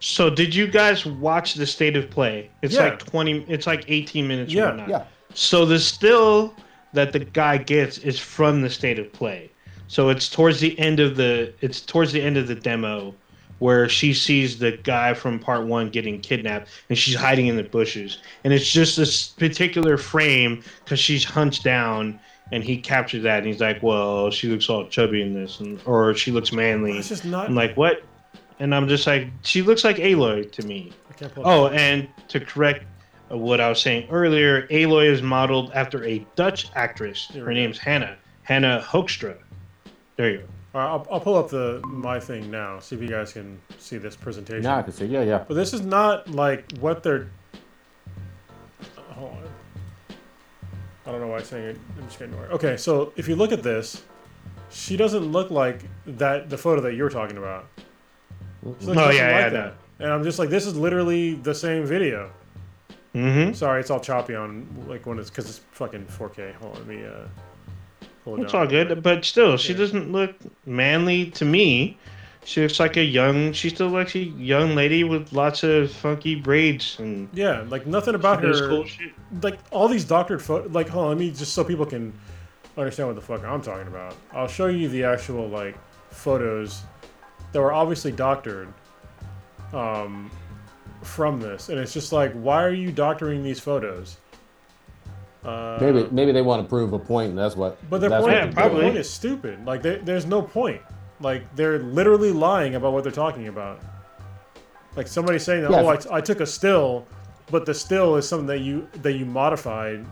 So 0.00 0.28
did 0.28 0.54
you 0.54 0.66
guys 0.66 1.06
watch 1.06 1.54
the 1.54 1.66
state 1.66 1.96
of 1.96 2.10
play? 2.10 2.50
It's 2.60 2.74
Yeah. 2.74 2.84
like 2.84 2.98
twenty. 2.98 3.44
It's 3.48 3.66
like 3.66 3.84
eighteen 3.88 4.28
minutes. 4.28 4.52
Yeah. 4.52 4.64
or 4.64 4.66
whatnot. 4.68 4.88
Yeah. 4.88 5.04
So 5.34 5.64
the 5.64 5.78
still 5.78 6.54
that 6.92 7.12
the 7.12 7.20
guy 7.20 7.56
gets 7.56 7.98
is 7.98 8.18
from 8.18 8.60
the 8.62 8.70
state 8.70 8.98
of 8.98 9.12
play. 9.12 9.50
So 9.88 10.08
it's 10.10 10.28
towards 10.28 10.60
the 10.60 10.78
end 10.78 11.00
of 11.00 11.16
the. 11.16 11.52
It's 11.60 11.80
towards 11.80 12.12
the 12.12 12.20
end 12.20 12.36
of 12.36 12.48
the 12.48 12.54
demo 12.54 13.14
where 13.62 13.88
she 13.88 14.12
sees 14.12 14.58
the 14.58 14.72
guy 14.78 15.14
from 15.14 15.38
part 15.38 15.64
one 15.64 15.88
getting 15.88 16.20
kidnapped 16.20 16.68
and 16.88 16.98
she's 16.98 17.14
hiding 17.14 17.46
in 17.46 17.56
the 17.56 17.62
bushes 17.62 18.18
and 18.42 18.52
it's 18.52 18.70
just 18.70 18.96
this 18.96 19.28
particular 19.28 19.96
frame 19.96 20.62
because 20.84 20.98
she's 20.98 21.24
hunched 21.24 21.62
down 21.62 22.18
and 22.50 22.64
he 22.64 22.76
captured 22.76 23.20
that 23.20 23.38
and 23.38 23.46
he's 23.46 23.60
like 23.60 23.80
well 23.82 24.30
she 24.30 24.48
looks 24.48 24.68
all 24.68 24.86
chubby 24.88 25.22
in 25.22 25.32
this 25.32 25.60
and 25.60 25.80
or 25.86 26.12
she 26.14 26.32
looks 26.32 26.50
manly 26.52 26.98
It's 26.98 27.08
just 27.08 27.24
not. 27.24 27.48
I'm 27.48 27.54
like, 27.54 27.76
what? 27.76 28.02
And 28.58 28.74
I'm 28.74 28.86
just 28.88 29.06
like, 29.06 29.28
she 29.42 29.62
looks 29.62 29.82
like 29.84 29.96
Aloy 29.96 30.50
to 30.52 30.66
me. 30.66 30.92
Oh, 31.38 31.68
and 31.68 32.08
to 32.28 32.38
correct 32.40 32.84
what 33.28 33.60
I 33.60 33.68
was 33.68 33.80
saying 33.80 34.08
earlier, 34.10 34.66
Aloy 34.68 35.06
is 35.06 35.22
modeled 35.22 35.72
after 35.72 36.04
a 36.04 36.24
Dutch 36.36 36.66
actress. 36.74 37.28
Her 37.34 37.52
name's 37.52 37.78
Hannah. 37.78 38.16
Hannah 38.42 38.84
Hoekstra. 38.86 39.36
There 40.16 40.30
you 40.30 40.38
go. 40.38 40.44
All 40.74 40.80
right, 40.80 40.86
I'll, 40.88 41.06
I'll 41.10 41.20
pull 41.20 41.36
up 41.36 41.50
the 41.50 41.80
my 41.86 42.18
thing 42.18 42.50
now. 42.50 42.78
See 42.78 42.96
if 42.96 43.02
you 43.02 43.08
guys 43.08 43.32
can 43.32 43.60
see 43.78 43.98
this 43.98 44.16
presentation. 44.16 44.62
Now 44.62 44.78
I 44.78 44.82
can 44.82 44.92
see. 44.92 45.04
Yeah, 45.06 45.22
yeah. 45.22 45.44
But 45.46 45.54
this 45.54 45.74
is 45.74 45.82
not 45.82 46.28
like 46.30 46.64
what 46.80 47.02
they're. 47.02 47.28
Hold 49.10 49.32
on. 49.32 49.42
I 51.04 51.10
don't 51.12 51.20
know 51.20 51.26
why 51.26 51.38
I'm 51.38 51.44
saying 51.44 51.64
it. 51.64 51.78
I'm 51.98 52.06
just 52.06 52.18
gonna 52.18 52.30
ignore 52.30 52.46
it. 52.46 52.52
Okay, 52.52 52.76
so 52.76 53.12
if 53.16 53.28
you 53.28 53.36
look 53.36 53.52
at 53.52 53.62
this, 53.62 54.02
she 54.70 54.96
doesn't 54.96 55.30
look 55.30 55.50
like 55.50 55.82
that. 56.06 56.48
The 56.48 56.56
photo 56.56 56.80
that 56.82 56.94
you're 56.94 57.10
talking 57.10 57.36
about. 57.36 57.66
She 58.62 58.66
looks 58.68 58.86
Oh, 58.88 58.92
nothing 58.94 59.16
yeah, 59.16 59.28
yeah, 59.38 59.44
like 59.44 59.52
no. 59.52 59.60
that. 59.62 59.74
And 59.98 60.10
I'm 60.12 60.24
just 60.24 60.38
like, 60.38 60.48
this 60.48 60.66
is 60.66 60.74
literally 60.76 61.34
the 61.34 61.54
same 61.54 61.84
video. 61.84 62.30
Mm-hmm. 63.14 63.52
Sorry, 63.52 63.78
it's 63.80 63.90
all 63.90 64.00
choppy 64.00 64.34
on 64.34 64.66
like 64.88 65.04
when 65.04 65.18
it's 65.18 65.28
because 65.28 65.50
it's 65.50 65.58
fucking 65.72 66.06
4K. 66.06 66.54
Hold 66.54 66.76
on, 66.76 66.78
let 66.78 66.88
me 66.88 67.04
uh. 67.04 67.26
Pull 68.24 68.40
It's 68.42 68.52
down 68.52 68.60
all 68.62 68.66
good, 68.66 69.02
but 69.02 69.24
still, 69.24 69.56
she 69.56 69.72
Yeah. 69.72 69.78
doesn't 69.80 70.12
look 70.12 70.34
manly 70.66 71.26
to 71.32 71.44
me. 71.44 71.98
She 72.44 72.60
looks 72.62 72.80
like 72.80 72.96
a 72.96 73.02
young. 73.04 73.52
She 73.52 73.68
still 73.70 73.88
looks 73.88 74.14
like 74.14 74.24
a 74.24 74.28
young 74.28 74.74
lady 74.74 75.04
with 75.04 75.32
lots 75.32 75.62
of 75.62 75.90
funky 75.92 76.34
braids 76.34 76.96
and. 76.98 77.28
Yeah, 77.32 77.64
like 77.68 77.86
nothing 77.86 78.14
about 78.16 78.40
she 78.40 78.46
does 78.46 78.60
her. 78.60 78.68
cool 78.68 78.84
shit. 78.84 79.12
like 79.42 79.58
all 79.70 79.86
these 79.88 80.04
doctored 80.04 80.42
photo 80.42 80.68
like 80.68 80.88
hold 80.88 81.04
on 81.04 81.08
let 81.10 81.18
me 81.18 81.30
just 81.30 81.52
so 81.54 81.62
people 81.64 81.86
can 81.86 82.12
understand 82.76 83.06
what 83.08 83.14
the 83.16 83.20
fuck 83.22 83.44
i'm 83.44 83.60
talking 83.60 83.86
about 83.86 84.14
i'll 84.32 84.48
show 84.48 84.66
you 84.66 84.88
the 84.88 85.04
actual 85.04 85.46
like 85.48 85.76
photos 86.10 86.82
that 87.52 87.60
were 87.60 87.72
obviously 87.72 88.10
doctored 88.10 88.66
um 89.74 90.30
from 91.02 91.38
this 91.40 91.68
and 91.68 91.78
it's 91.78 91.92
just 91.92 92.12
like 92.12 92.32
why 92.32 92.62
are 92.62 92.72
you 92.72 92.90
doctoring 92.92 93.42
these 93.42 93.60
photos 93.60 94.16
uh, 95.44 95.78
Maybe 95.80 96.06
maybe 96.10 96.32
they 96.32 96.42
want 96.42 96.62
to 96.62 96.68
prove 96.68 96.92
a 96.92 96.98
point, 96.98 97.30
and 97.30 97.38
that's 97.38 97.56
what. 97.56 97.76
but 97.90 98.00
their 98.00 98.10
point, 98.10 98.22
Yeah, 98.32 98.32
they're 98.32 98.44
their 98.46 98.52
probably. 98.52 98.82
point 98.82 98.96
is 98.96 99.10
stupid 99.10 99.64
like 99.66 99.82
there, 99.82 99.98
there's 99.98 100.24
no 100.26 100.40
point 100.42 100.80
like 101.20 101.42
they're 101.56 101.78
literally 101.80 102.32
lying 102.32 102.74
about 102.76 102.92
what 102.92 103.02
they're 103.04 103.12
talking 103.12 103.48
about 103.48 103.80
like 104.96 105.06
somebody 105.06 105.38
saying 105.38 105.62
that 105.62 105.70
Yeah. 105.70 105.82
oh 105.82 105.88
I, 105.88 106.18
I 106.18 106.20
took 106.20 106.40
a 106.40 106.46
still 106.46 107.06
but 107.50 107.64
the 107.66 107.74
still 107.74 108.16
is 108.16 108.28
something 108.28 108.46
that 108.48 108.58
you 108.60 108.88
that 109.02 109.12
you 109.14 109.24
modified 109.24 110.04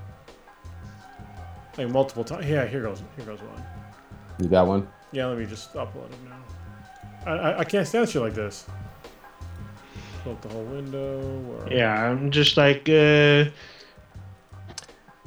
like 1.79 1.89
multiple 1.89 2.25
times 2.25 2.47
yeah 2.47 2.67
here 2.67 2.83
goes 2.83 3.03
here 3.17 3.25
goes 3.27 3.41
one 3.41 3.63
You 4.39 4.49
got 4.49 4.67
one. 4.67 4.89
yeah 5.13 5.27
let 5.27 5.39
me 5.39 5.47
just 5.47 5.73
upload 5.75 6.11
it 6.11 6.19
now 6.29 6.37
I, 7.27 7.31
I, 7.37 7.59
I 7.61 7.65
can't 7.65 7.87
stand 7.87 8.09
shit 8.09 8.23
like 8.23 8.35
this 8.35 8.67
Pull 10.25 10.33
up 10.33 10.43
the 10.43 10.49
whole 10.51 10.65
window 10.65 11.19
where- 11.41 11.73
Yeah, 11.73 11.95
I'm 12.11 12.31
just 12.31 12.57
like, 12.59 12.89
uh, 12.91 13.47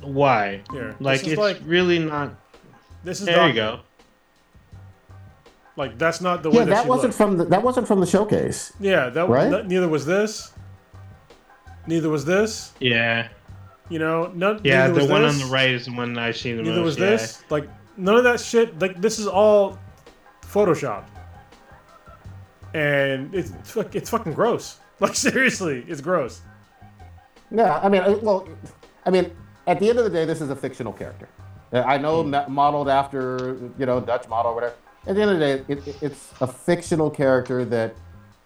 why? 0.04 0.62
here 0.72 0.96
Like, 1.00 1.26
it's 1.28 1.38
like 1.38 1.60
really 1.66 2.00
not. 2.00 2.36
this 3.04 3.20
is 3.20 3.26
There 3.26 3.48
you 3.48 3.54
go. 3.54 3.80
like 5.76 5.98
that's 5.98 6.22
not 6.22 6.44
the 6.44 6.50
way 6.50 6.58
Yeah, 6.58 6.66
that, 6.66 6.70
that 6.72 6.84
she 6.84 6.90
wasn't 6.90 7.08
looked. 7.10 7.18
from 7.18 7.38
the 7.38 7.46
that 7.46 7.64
wasn't 7.64 7.88
from 7.88 8.00
the 8.00 8.06
showcase. 8.06 8.74
yeah 8.80 9.10
that, 9.10 9.28
Right? 9.30 9.50
that 9.50 9.68
neither 9.68 9.88
was 9.88 10.06
this 10.06 10.52
neither 11.88 12.10
was 12.10 12.24
this 12.26 12.72
Yeah, 12.80 13.28
You 13.90 14.00
know, 14.00 14.32
none. 14.34 14.62
yeah. 14.64 14.88
The 14.88 14.94
was 15.02 15.08
one 15.08 15.22
this, 15.24 15.34
on 15.42 15.48
the 15.50 15.54
right 15.54 15.70
is 15.72 15.86
the 15.86 15.94
one 15.94 16.18
I've 16.18 16.38
seen 16.38 16.58
the 16.58 16.64
Neither 16.64 16.78
most. 16.78 16.86
was 16.86 16.98
yeah. 17.00 17.06
this. 17.08 17.44
Like 17.50 17.68
none 17.98 18.16
of 18.16 18.24
that 18.24 18.40
shit. 18.40 18.80
Like 18.80 19.02
this 19.02 19.20
is 19.20 19.28
all 19.28 19.78
photoshopped, 20.42 21.10
and 22.74 23.34
it's 23.36 23.52
fuck- 23.64 23.96
it's 23.96 24.10
fucking 24.10 24.34
gross. 24.34 24.80
Like 25.00 25.16
seriously, 25.16 25.84
it's 25.90 26.00
gross. 26.00 26.42
Yeah, 27.52 27.78
I 27.84 27.90
mean, 27.90 28.04
uh, 28.04 28.16
well, 28.22 28.48
I 29.06 29.10
mean, 29.10 29.36
at 29.68 29.80
the 29.80 29.90
end 29.90 29.99
of 29.99 30.06
the 30.06 30.10
day, 30.11 30.26
this 30.26 30.41
is 30.41 30.49
a 30.49 30.56
fictional 30.56 30.94
character. 30.94 31.27
Uh, 31.72 31.81
I 31.81 31.98
know 31.98 32.23
ma- 32.23 32.48
modeled 32.48 32.90
after 32.90 33.57
you 33.77 33.85
know 33.85 33.99
Dutch 33.99 34.27
model 34.27 34.52
or 34.52 34.56
whatever. 34.56 34.76
At 35.07 35.15
the 35.15 35.22
end 35.22 35.31
of 35.31 35.40
the 35.40 35.45
day, 35.45 35.64
it, 35.68 35.88
it- 35.88 35.98
it's 36.02 36.34
a 36.41 36.48
fictional 36.48 37.10
character 37.10 37.65
that 37.65 37.95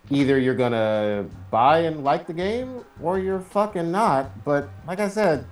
either 0.09 0.39
you're 0.39 0.55
gonna 0.55 1.25
buy 1.51 1.79
and 1.79 2.03
like 2.03 2.25
the 2.27 2.33
game 2.33 2.83
or 3.01 3.19
you're 3.19 3.41
fucking 3.41 3.91
not. 3.91 4.43
But 4.45 4.69
like 4.87 4.99
I 4.99 5.09
said, 5.09 5.45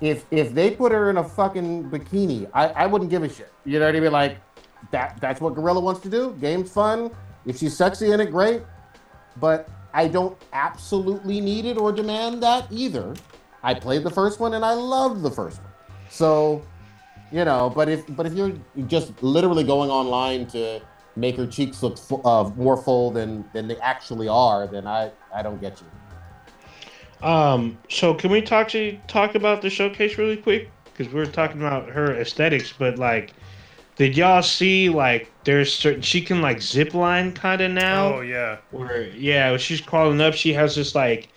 if 0.00 0.24
if 0.30 0.54
they 0.54 0.70
put 0.70 0.92
her 0.92 1.10
in 1.10 1.16
a 1.16 1.24
fucking 1.24 1.90
bikini, 1.90 2.48
I, 2.54 2.68
I 2.68 2.86
wouldn't 2.86 3.10
give 3.10 3.22
a 3.24 3.28
shit. 3.28 3.52
You 3.64 3.78
know 3.80 3.86
what 3.86 3.96
I 3.96 4.00
mean? 4.00 4.12
Like 4.12 4.38
that 4.90 5.18
that's 5.20 5.40
what 5.40 5.54
Guerrilla 5.54 5.80
wants 5.80 6.00
to 6.02 6.08
do. 6.10 6.36
Game's 6.40 6.70
fun. 6.70 7.10
If 7.46 7.58
she's 7.58 7.76
sexy 7.76 8.12
in 8.12 8.20
it, 8.20 8.30
great. 8.30 8.62
But 9.40 9.68
I 9.94 10.06
don't 10.08 10.36
absolutely 10.52 11.40
need 11.40 11.64
it 11.64 11.76
or 11.76 11.90
demand 11.92 12.42
that 12.42 12.66
either. 12.70 13.14
I 13.62 13.74
played 13.74 14.02
the 14.02 14.10
first 14.10 14.40
one 14.40 14.54
and 14.54 14.64
I 14.64 14.74
loved 14.74 15.22
the 15.22 15.30
first 15.30 15.62
one. 15.62 15.72
So, 16.10 16.62
you 17.30 17.44
know, 17.44 17.70
but 17.70 17.88
if 17.88 18.04
but 18.16 18.26
if 18.26 18.34
you're 18.34 18.52
just 18.86 19.22
literally 19.22 19.64
going 19.64 19.90
online 19.90 20.46
to 20.48 20.80
make 21.16 21.36
her 21.36 21.46
cheeks 21.46 21.82
look 21.82 21.98
fu- 21.98 22.22
uh, 22.22 22.50
more 22.56 22.76
full 22.76 23.10
than 23.10 23.44
than 23.52 23.68
they 23.68 23.76
actually 23.78 24.28
are, 24.28 24.66
then 24.66 24.86
I 24.86 25.10
I 25.34 25.42
don't 25.42 25.60
get 25.60 25.80
you. 25.80 27.26
Um. 27.26 27.78
So 27.88 28.14
can 28.14 28.30
we 28.30 28.42
talk 28.42 28.68
to 28.70 28.98
talk 29.06 29.34
about 29.34 29.62
the 29.62 29.70
showcase 29.70 30.18
really 30.18 30.36
quick? 30.36 30.70
Because 30.84 31.12
we 31.12 31.20
were 31.20 31.26
talking 31.26 31.60
about 31.60 31.88
her 31.88 32.16
aesthetics, 32.20 32.72
but 32.76 32.98
like, 32.98 33.32
did 33.96 34.16
y'all 34.16 34.42
see 34.42 34.88
like 34.88 35.32
there's 35.44 35.72
certain 35.72 36.02
she 36.02 36.20
can 36.20 36.42
like 36.42 36.60
zip 36.60 36.94
line 36.94 37.32
kind 37.32 37.60
of 37.60 37.70
now? 37.70 38.14
Oh 38.14 38.20
yeah. 38.20 38.58
Where 38.72 39.06
yeah, 39.08 39.50
when 39.50 39.60
she's 39.60 39.80
crawling 39.80 40.20
up, 40.20 40.34
she 40.34 40.52
has 40.52 40.74
this 40.74 40.94
like, 40.94 41.28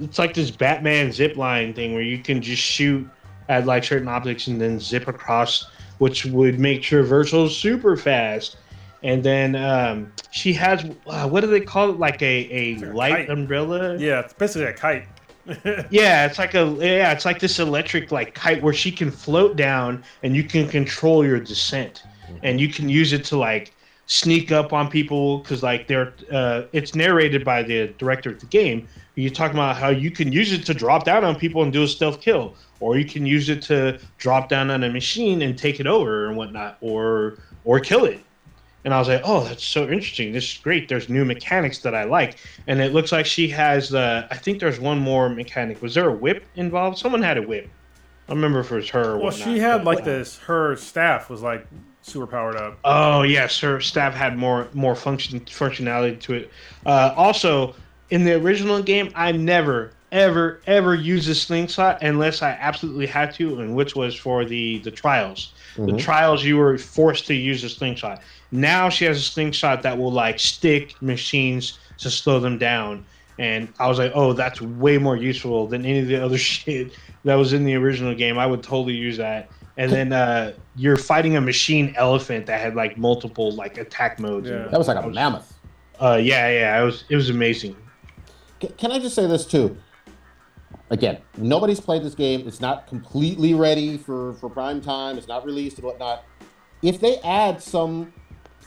it's 0.00 0.18
like 0.18 0.34
this 0.34 0.50
Batman 0.50 1.12
zip 1.12 1.36
line 1.36 1.74
thing 1.74 1.94
where 1.94 2.02
you 2.02 2.18
can 2.18 2.40
just 2.42 2.62
shoot 2.62 3.08
at 3.48 3.66
like 3.66 3.84
certain 3.84 4.08
objects 4.08 4.46
and 4.46 4.60
then 4.60 4.78
zip 4.80 5.08
across, 5.08 5.70
which 5.98 6.24
would 6.26 6.58
make 6.58 6.82
traversal 6.82 7.48
super 7.48 7.96
fast. 7.96 8.56
And 9.02 9.22
then 9.22 9.54
um, 9.54 10.12
she 10.30 10.52
has 10.54 10.84
uh, 11.06 11.28
what 11.28 11.40
do 11.42 11.46
they 11.46 11.60
call 11.60 11.90
it? 11.90 11.98
Like 11.98 12.20
a, 12.22 12.48
a 12.50 12.76
like 12.78 12.94
light 12.94 13.16
kite. 13.26 13.30
umbrella. 13.30 13.96
Yeah, 13.98 14.20
it's 14.20 14.32
basically 14.32 14.66
a 14.66 14.72
kite. 14.72 15.06
Yeah, 15.90 16.26
it's 16.26 16.40
like 16.40 16.54
a 16.54 16.76
yeah, 16.80 17.12
it's 17.12 17.24
like 17.24 17.38
this 17.38 17.60
electric 17.60 18.10
like 18.10 18.34
kite 18.34 18.60
where 18.62 18.74
she 18.74 18.90
can 18.90 19.12
float 19.12 19.56
down 19.56 20.02
and 20.24 20.34
you 20.34 20.42
can 20.42 20.66
control 20.66 21.24
your 21.24 21.38
descent, 21.38 22.02
and 22.42 22.60
you 22.60 22.68
can 22.68 22.88
use 22.88 23.12
it 23.12 23.24
to 23.26 23.38
like 23.38 23.72
sneak 24.06 24.50
up 24.50 24.72
on 24.72 24.88
people 24.88 25.38
because 25.38 25.62
like 25.62 25.86
they're 25.86 26.14
uh, 26.32 26.62
it's 26.72 26.96
narrated 26.96 27.44
by 27.44 27.62
the 27.62 27.88
director 27.98 28.30
of 28.30 28.40
the 28.40 28.46
game. 28.46 28.88
You 29.16 29.30
talk 29.30 29.52
about 29.52 29.76
how 29.76 29.88
you 29.88 30.10
can 30.10 30.30
use 30.30 30.52
it 30.52 30.64
to 30.66 30.74
drop 30.74 31.04
down 31.04 31.24
on 31.24 31.36
people 31.36 31.62
and 31.62 31.72
do 31.72 31.82
a 31.82 31.88
stealth 31.88 32.20
kill, 32.20 32.54
or 32.80 32.98
you 32.98 33.04
can 33.06 33.24
use 33.24 33.48
it 33.48 33.62
to 33.62 33.98
drop 34.18 34.48
down 34.50 34.70
on 34.70 34.84
a 34.84 34.90
machine 34.90 35.40
and 35.42 35.58
take 35.58 35.80
it 35.80 35.86
over 35.86 36.26
and 36.28 36.36
whatnot, 36.36 36.76
or 36.82 37.38
or 37.64 37.80
kill 37.80 38.04
it. 38.04 38.20
And 38.84 38.94
I 38.94 39.00
was 39.00 39.08
like, 39.08 39.22
oh, 39.24 39.42
that's 39.42 39.64
so 39.64 39.88
interesting. 39.88 40.32
This 40.32 40.44
is 40.52 40.58
great. 40.58 40.88
There's 40.88 41.08
new 41.08 41.24
mechanics 41.24 41.78
that 41.78 41.92
I 41.92 42.04
like. 42.04 42.36
And 42.68 42.80
it 42.80 42.92
looks 42.92 43.10
like 43.10 43.26
she 43.26 43.48
has, 43.48 43.92
uh, 43.92 44.28
I 44.30 44.36
think 44.36 44.60
there's 44.60 44.78
one 44.78 45.00
more 45.00 45.28
mechanic. 45.28 45.82
Was 45.82 45.94
there 45.94 46.08
a 46.08 46.12
whip 46.12 46.44
involved? 46.54 46.96
Someone 46.96 47.20
had 47.20 47.36
a 47.36 47.42
whip. 47.42 47.68
I 48.28 48.32
remember 48.32 48.60
if 48.60 48.70
it 48.70 48.76
was 48.76 48.88
her 48.90 49.12
or 49.12 49.16
Well, 49.16 49.24
whatnot, 49.24 49.44
she 49.48 49.58
had 49.58 49.84
like 49.84 50.04
this. 50.04 50.38
Her 50.38 50.76
staff 50.76 51.28
was 51.28 51.42
like 51.42 51.66
super 52.02 52.28
powered 52.28 52.54
up. 52.56 52.78
Oh 52.84 53.22
yes, 53.22 53.58
her 53.60 53.80
staff 53.80 54.14
had 54.14 54.36
more 54.36 54.68
more 54.72 54.94
function 54.94 55.40
functionality 55.40 56.20
to 56.20 56.34
it. 56.34 56.50
Uh, 56.84 57.12
also, 57.16 57.74
in 58.10 58.24
the 58.24 58.34
original 58.34 58.82
game, 58.82 59.10
I 59.14 59.32
never 59.32 59.90
ever 60.12 60.60
ever 60.66 60.94
used 60.94 61.28
a 61.28 61.34
slingshot 61.34 62.00
unless 62.02 62.40
I 62.40 62.50
absolutely 62.60 63.06
had 63.06 63.34
to, 63.34 63.60
and 63.60 63.74
which 63.74 63.96
was 63.96 64.14
for 64.14 64.44
the 64.44 64.78
the 64.78 64.90
trials. 64.90 65.52
The 65.74 65.82
Mhm. 65.92 65.98
trials, 65.98 66.44
you 66.44 66.56
were 66.56 66.78
forced 66.78 67.26
to 67.26 67.34
use 67.34 67.62
a 67.64 67.68
slingshot. 67.68 68.22
Now 68.52 68.88
she 68.88 69.04
has 69.04 69.18
a 69.18 69.20
slingshot 69.20 69.82
that 69.82 69.98
will 69.98 70.12
like 70.12 70.38
stick 70.38 70.94
machines 71.02 71.78
to 71.98 72.08
slow 72.10 72.38
them 72.40 72.56
down. 72.56 73.04
And 73.38 73.68
I 73.78 73.86
was 73.88 73.98
like, 73.98 74.12
oh, 74.14 74.32
that's 74.32 74.62
way 74.62 74.96
more 74.96 75.16
useful 75.16 75.66
than 75.66 75.84
any 75.84 75.98
of 75.98 76.06
the 76.06 76.24
other 76.24 76.38
shit 76.54 76.92
that 77.24 77.34
was 77.34 77.52
in 77.52 77.64
the 77.64 77.74
original 77.74 78.14
game. 78.14 78.38
I 78.38 78.46
would 78.46 78.62
totally 78.62 78.94
use 78.94 79.16
that. 79.18 79.50
and 79.78 79.92
then 79.92 80.10
uh, 80.10 80.52
you're 80.76 80.96
fighting 80.96 81.36
a 81.36 81.40
machine 81.40 81.92
elephant 81.98 82.46
that 82.46 82.58
had 82.62 82.74
like 82.74 82.96
multiple 82.96 83.50
like 83.52 83.76
attack 83.76 84.18
modes. 84.18 84.48
Yeah. 84.48 84.68
That 84.70 84.78
was 84.78 84.88
like 84.88 85.04
a 85.04 85.06
mammoth. 85.08 85.52
Uh, 86.00 86.18
yeah, 86.22 86.48
yeah, 86.50 86.80
it 86.80 86.84
was 86.84 87.04
it 87.10 87.16
was 87.16 87.28
amazing. 87.28 87.76
Can 88.60 88.92
I 88.92 88.98
just 88.98 89.14
say 89.14 89.26
this 89.26 89.46
too? 89.46 89.76
Again, 90.90 91.18
nobody's 91.36 91.80
played 91.80 92.02
this 92.02 92.14
game. 92.14 92.46
It's 92.46 92.60
not 92.60 92.86
completely 92.86 93.54
ready 93.54 93.98
for, 93.98 94.34
for 94.34 94.48
prime 94.48 94.80
time. 94.80 95.18
It's 95.18 95.26
not 95.26 95.44
released 95.44 95.78
and 95.78 95.84
whatnot. 95.86 96.24
If 96.82 97.00
they 97.00 97.18
add 97.18 97.60
some 97.62 98.12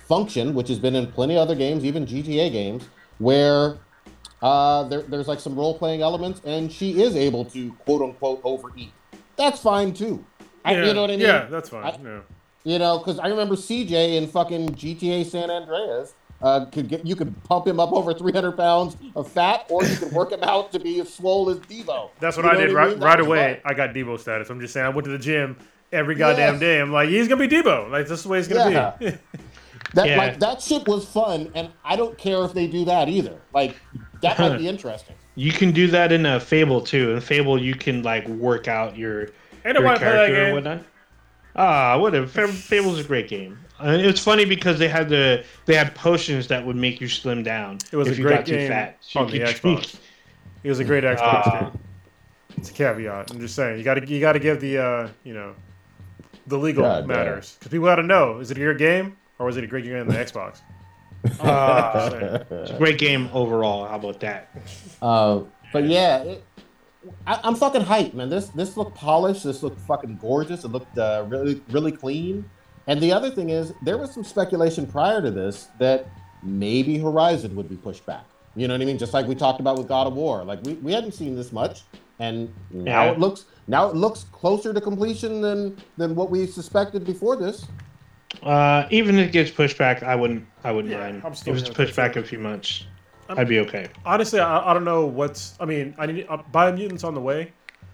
function, 0.08 0.54
which 0.54 0.68
has 0.68 0.80
been 0.80 0.96
in 0.96 1.08
plenty 1.08 1.36
of 1.36 1.42
other 1.42 1.56
games, 1.56 1.86
even 1.86 2.06
GTA 2.06 2.52
games, 2.52 2.84
where 3.20 3.78
uh, 4.42 4.84
there, 4.90 5.02
there's 5.04 5.28
like 5.28 5.40
some 5.40 5.56
role 5.56 5.78
playing 5.78 6.02
elements 6.02 6.42
and 6.46 6.72
she 6.72 7.02
is 7.02 7.16
able 7.16 7.46
to 7.46 7.72
quote 7.74 8.02
unquote 8.02 8.42
overeat, 8.44 8.92
that's 9.38 9.62
fine 9.62 9.94
too. 9.94 10.26
I, 10.66 10.74
Yeah, 10.74 10.86
you 10.88 10.94
know 10.94 11.02
what 11.02 11.12
I 11.12 11.16
mean? 11.18 11.26
Yeah, 11.28 11.46
that's 11.46 11.70
fine. 11.70 11.86
I- 11.86 12.00
yeah. 12.04 12.20
You 12.66 12.78
know, 12.78 12.98
because 12.98 13.20
I 13.20 13.28
remember 13.28 13.56
CJ 13.56 14.18
in 14.18 14.28
fucking 14.28 14.76
GTA 14.76 15.26
San 15.26 15.50
Andreas. 15.50 16.14
Uh, 16.42 16.64
could 16.66 16.88
get 16.88 17.06
you 17.06 17.16
could 17.18 17.34
pump 17.44 17.68
him 17.68 17.80
up 17.82 17.92
over 17.92 18.14
300 18.14 18.54
pounds 18.54 18.96
of 19.16 19.30
fat, 19.30 19.66
or 19.70 19.84
you 19.84 19.96
could 19.98 20.12
work 20.14 20.32
him 20.32 20.42
out 20.44 20.72
to 20.72 20.80
be 20.80 21.00
as 21.02 21.14
swole 21.14 21.50
as 21.50 21.58
Debo. 21.60 22.12
That's 22.22 22.38
what 22.38 22.46
You 22.46 22.52
I 22.52 22.56
did 22.56 22.70
what 22.70 22.76
right, 22.78 22.90
mean? 22.92 23.00
That 23.00 23.06
right 23.06 23.20
away. 23.20 23.60
fun. 23.64 23.72
I 23.72 23.74
got 23.76 23.94
Debo 23.94 24.18
status. 24.18 24.50
I'm 24.50 24.62
just 24.62 24.74
saying, 24.74 24.86
I 24.86 24.90
went 24.90 25.04
to 25.06 25.12
the 25.12 25.20
gym 25.20 25.58
every 25.92 26.16
goddamn 26.16 26.54
Yes. 26.54 26.60
day. 26.62 26.80
I'm 26.80 26.94
like, 26.94 27.10
he's 27.10 27.28
gonna 27.28 27.46
be 27.46 27.54
Debo. 27.54 27.90
Like 27.92 28.08
this 28.08 28.20
is 28.20 28.24
the 28.24 28.30
way 28.30 28.40
it's 28.40 28.48
gonna 28.48 28.72
Yeah. 28.72 28.94
be. 29.00 29.18
That 29.96 30.08
Yeah. 30.08 30.18
like 30.18 30.40
that 30.40 30.62
shit 30.62 30.88
was 30.88 31.04
fun, 31.06 31.52
and 31.56 31.70
I 31.84 31.96
don't 31.96 32.16
care 32.18 32.44
if 32.46 32.54
they 32.54 32.68
do 32.68 32.86
that 32.86 33.10
either. 33.10 33.36
Like 33.54 33.76
that 34.22 34.38
might 34.38 34.58
be 34.60 34.68
interesting. 34.74 35.16
You 35.36 35.52
can 35.52 35.72
do 35.72 35.88
that 35.88 36.12
in 36.12 36.26
a 36.26 36.40
Fable 36.40 36.80
too. 36.82 37.12
In 37.12 37.22
Fable, 37.22 37.60
you 37.62 37.74
can 37.76 38.04
like 38.04 38.28
work 38.28 38.68
out 38.68 38.96
your, 38.98 39.22
Ain't 39.24 39.32
your 39.66 39.74
nobody 39.74 39.98
play 40.00 40.06
that 40.10 40.14
character 40.28 40.44
and 40.44 40.54
whatnot. 40.54 40.82
Ah, 41.56 41.98
whatever. 41.98 42.28
Fab- 42.28 42.50
Fable's 42.50 43.00
a 43.00 43.04
great 43.04 43.28
game. 43.28 43.58
And 43.82 44.02
it's 44.02 44.20
funny 44.20 44.46
because 44.46 44.78
they 44.80 44.88
had 44.90 45.08
the 45.10 45.44
they 45.66 45.76
had 45.76 45.96
potions 45.96 46.48
that 46.48 46.66
would 46.66 46.76
make 46.76 47.00
you 47.00 47.08
slim 47.08 47.44
down. 47.44 47.78
It 47.92 47.96
was 47.98 48.08
if 48.10 48.16
a 48.16 48.18
you 48.18 48.24
great 48.24 48.38
got 48.40 48.46
too 48.46 48.52
game 48.58 48.70
fat. 48.70 48.98
on 49.16 49.28
the 49.32 49.40
Xbox. 49.40 49.98
It 50.64 50.70
was 50.70 50.80
a 50.80 50.84
great 50.84 51.04
Xbox 51.04 51.20
Ah. 51.46 51.60
game. 51.72 51.80
It's 52.58 52.70
a 52.72 52.74
caveat. 52.74 53.32
I'm 53.32 53.40
just 53.40 53.56
saying, 53.56 53.78
you 53.78 53.84
got 53.86 53.94
to 53.96 54.06
you 54.06 54.20
got 54.20 54.34
to 54.34 54.40
give 54.40 54.60
the 54.60 54.78
uh, 54.78 55.10
you 55.24 55.34
know 55.34 55.56
the 56.48 56.58
legal 56.58 56.84
God 56.84 57.08
matters 57.08 57.56
because 57.58 57.72
people 57.72 57.86
got 57.88 57.96
to 57.96 58.04
know: 58.04 58.40
is 58.40 58.52
it 58.52 58.58
your 58.58 58.74
game 58.74 59.16
or 59.38 59.46
was 59.46 59.56
it 59.56 59.64
a 59.64 59.68
great 59.68 59.86
game 59.86 60.00
on 60.02 60.08
the 60.08 60.16
Xbox? 60.16 60.60
Just 61.26 61.40
saying. 61.40 62.46
it's 62.52 62.72
a 62.72 62.78
great 62.78 62.98
game 62.98 63.30
overall. 63.34 63.86
How 63.88 63.96
about 63.96 64.20
that? 64.22 64.50
Uh, 65.02 65.42
but 65.72 65.86
yeah, 65.86 66.20
it, 66.24 66.44
I, 67.28 67.40
I'm 67.44 67.56
fucking 67.56 67.82
hyped, 67.84 68.14
man. 68.14 68.30
This 68.30 68.50
this 68.50 68.76
looked 68.76 68.96
polished. 68.96 69.44
This 69.46 69.64
looked 69.64 69.80
fucking 69.82 70.18
gorgeous. 70.18 70.64
It 70.66 70.70
looked 70.70 70.98
uh, 70.98 71.26
really 71.30 71.62
really 71.72 71.92
clean. 71.94 72.50
And 72.90 73.00
the 73.00 73.12
other 73.14 73.30
thing 73.30 73.52
is, 73.52 73.72
there 73.84 74.00
was 74.00 74.12
some 74.12 74.24
speculation 74.24 74.88
prior 74.88 75.22
to 75.22 75.30
this 75.30 75.68
that 75.78 76.08
maybe 76.42 76.98
Horizon 76.98 77.56
would 77.56 77.70
be 77.70 77.76
pushed 77.76 78.04
back. 78.08 78.26
You 78.56 78.68
know 78.68 78.74
what 78.74 78.82
I 78.82 78.86
mean? 78.86 78.98
Just 78.98 79.14
like 79.14 79.28
we 79.28 79.36
talked 79.36 79.60
about 79.60 79.78
with 79.78 79.88
God 79.88 80.08
of 80.08 80.16
War. 80.16 80.44
Like 80.44 80.60
we, 80.64 80.74
we 80.74 80.92
hadn't 80.92 81.12
seen 81.14 81.36
this 81.36 81.52
much, 81.52 81.84
and 82.18 82.52
now 82.72 83.04
Yeah. 83.06 83.12
it 83.12 83.20
looks 83.20 83.46
now 83.68 83.88
it 83.90 83.96
looks 83.96 84.24
closer 84.32 84.74
to 84.74 84.82
completion 84.82 85.40
than 85.40 85.78
than 85.98 86.16
what 86.16 86.32
we 86.32 86.48
suspected 86.48 87.06
before 87.06 87.36
this. 87.36 87.68
Uh, 88.42 88.88
even 88.90 89.20
if 89.20 89.28
it 89.28 89.32
gets 89.34 89.52
pushed 89.52 89.78
back, 89.78 90.02
I 90.02 90.16
wouldn't. 90.16 90.44
I 90.64 90.72
wouldn't 90.72 90.92
Yeah, 90.92 91.00
mind. 91.00 91.22
I'm 91.24 91.34
If 91.34 91.48
it's 91.48 91.70
pushed 91.70 91.96
back 91.96 92.16
a 92.16 92.24
few 92.24 92.40
months, 92.40 92.86
I'm- 93.30 93.38
I'd 93.38 93.48
be 93.48 93.60
okay. 93.60 93.88
Honestly, 94.04 94.40
I, 94.40 94.72
I 94.72 94.74
don't 94.74 94.84
know 94.84 95.06
what's. 95.06 95.54
I 95.60 95.66
mean, 95.66 95.94
I 96.00 96.08
need 96.08 96.26
uh, 96.28 96.38
Biomutant's 96.52 97.04
on 97.04 97.14
the 97.14 97.22
way 97.22 97.54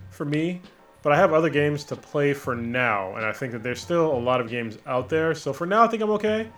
for 0.10 0.24
me, 0.24 0.62
but 1.06 1.14
I 1.14 1.18
have 1.18 1.34
other 1.34 1.52
games 1.52 1.84
to 1.84 1.96
play 1.96 2.34
for 2.34 2.56
now, 2.56 3.16
and 3.16 3.24
I 3.24 3.32
think 3.32 3.52
that 3.52 3.62
there's 3.62 3.80
still 3.80 4.12
a 4.12 4.18
lot 4.18 4.42
of 4.42 4.50
games 4.50 4.80
out 4.88 5.08
there. 5.08 5.36
So 5.36 5.54
for 5.54 5.68
now, 5.68 5.84
I 5.84 5.88
think 5.88 6.02
I'm 6.02 6.10
okay. 6.10 6.50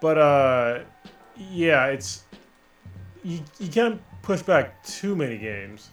But 0.00 0.18
uh, 0.18 0.80
yeah, 1.36 1.86
it's 1.86 2.24
you, 3.22 3.38
you 3.60 3.68
can't 3.68 4.02
push 4.22 4.42
back 4.42 4.82
too 4.82 5.14
many 5.14 5.38
games. 5.38 5.90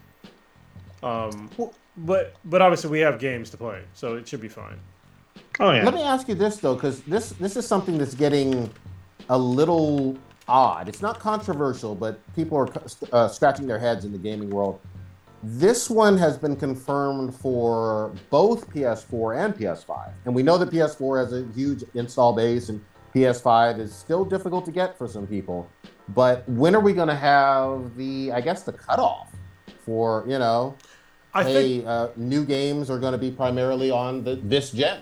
Um, 1.04 1.52
but 1.98 2.34
but 2.46 2.60
obviously 2.64 2.90
we 2.90 3.02
have 3.02 3.20
games 3.20 3.52
to 3.52 3.58
play, 3.58 3.84
so 3.94 4.16
it 4.16 4.28
should 4.28 4.42
be 4.42 4.50
fine. 4.50 4.80
Oh 5.60 5.70
yeah. 5.70 5.84
Let 5.84 5.94
me 5.94 6.02
ask 6.02 6.28
you 6.28 6.34
this 6.34 6.58
though, 6.58 6.74
because 6.74 7.02
this 7.02 7.34
this 7.34 7.56
is 7.56 7.68
something 7.68 8.00
that's 8.00 8.16
getting 8.16 8.68
a 9.30 9.38
little 9.38 10.18
odd. 10.48 10.90
It's 10.90 11.04
not 11.04 11.20
controversial, 11.20 11.94
but 11.94 12.18
people 12.36 12.58
are 12.58 12.68
uh, 13.14 13.28
scratching 13.28 13.68
their 13.68 13.78
heads 13.78 14.06
in 14.06 14.12
the 14.12 14.18
gaming 14.18 14.50
world. 14.50 14.80
This 15.48 15.92
one 15.92 16.18
has 16.18 16.40
been 16.40 16.56
confirmed 16.56 17.36
for 17.36 18.12
both 18.32 18.68
PS4 18.72 19.46
and 19.46 19.54
PS5, 19.56 20.12
and 20.26 20.34
we 20.34 20.42
know 20.42 20.58
that 20.58 20.72
PS4 20.72 21.20
has 21.20 21.34
a 21.34 21.46
huge 21.54 21.84
install 21.94 22.34
base, 22.34 22.70
and 22.70 22.84
PS5 23.14 23.80
is 23.80 23.94
still 23.94 24.26
difficult 24.26 24.66
to 24.66 24.72
get 24.72 24.98
for 24.98 25.08
some 25.08 25.28
people. 25.28 25.70
But 26.16 26.50
when 26.50 26.74
are 26.76 26.80
we 26.80 26.94
going 26.94 27.10
to 27.10 27.16
have 27.16 27.96
the, 27.96 28.32
I 28.32 28.42
guess, 28.42 28.64
the 28.64 28.74
cutoff 28.74 29.32
for 29.86 30.24
you 30.28 30.40
know, 30.40 30.76
I 31.36 31.44
think 31.44 31.84
hey, 31.84 31.88
uh, 31.88 32.08
new 32.16 32.44
games 32.44 32.90
are 32.90 32.98
going 32.98 33.12
to 33.12 33.20
be 33.20 33.30
primarily 33.30 33.92
on 33.92 34.24
the 34.24 34.38
this 34.38 34.72
gen? 34.72 35.02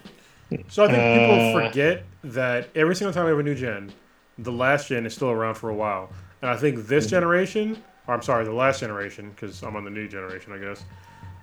So 0.67 0.83
I 0.83 0.87
think 0.91 1.21
people 1.21 1.39
Uh, 1.39 1.67
forget 1.69 2.03
that 2.25 2.67
every 2.75 2.95
single 2.97 3.13
time 3.13 3.23
we 3.25 3.31
have 3.31 3.39
a 3.39 3.43
new 3.43 3.55
gen, 3.55 3.93
the 4.37 4.51
last 4.51 4.89
gen 4.89 5.05
is 5.05 5.13
still 5.13 5.29
around 5.31 5.55
for 5.55 5.69
a 5.69 5.73
while. 5.73 6.11
And 6.41 6.51
I 6.51 6.57
think 6.57 6.87
this 6.87 7.07
generation, 7.07 7.81
or 8.07 8.13
I'm 8.13 8.21
sorry, 8.21 8.45
the 8.45 8.51
last 8.53 8.80
generation, 8.81 9.30
because 9.31 9.61
I'm 9.63 9.75
on 9.75 9.84
the 9.84 9.89
new 9.91 10.07
generation, 10.07 10.51
I 10.53 10.57
guess, 10.57 10.84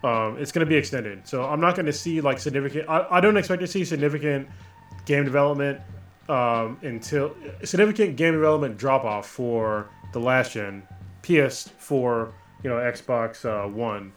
um, 0.05 0.37
it's 0.39 0.53
going 0.53 0.65
to 0.65 0.69
be 0.69 0.77
extended. 0.77 1.27
So 1.27 1.45
I'm 1.45 1.61
not 1.61 1.74
going 1.77 1.87
to 1.87 1.93
see 1.93 2.20
like 2.20 2.39
significant. 2.39 2.89
I, 2.89 3.07
I 3.11 3.20
don't 3.20 3.37
expect 3.37 3.61
to 3.61 3.66
see 3.66 3.85
significant 3.85 4.49
game 5.07 5.24
development 5.24 5.81
um, 6.28 6.78
until 6.82 7.35
significant 7.65 8.16
game 8.16 8.35
development 8.35 8.77
drop 8.78 9.05
off 9.05 9.27
for 9.28 9.89
the 10.12 10.20
last 10.20 10.53
gen, 10.53 10.82
PS4, 11.23 12.32
you 12.62 12.70
know, 12.70 12.77
Xbox 12.77 13.45
uh, 13.45 13.69
One, 13.69 14.12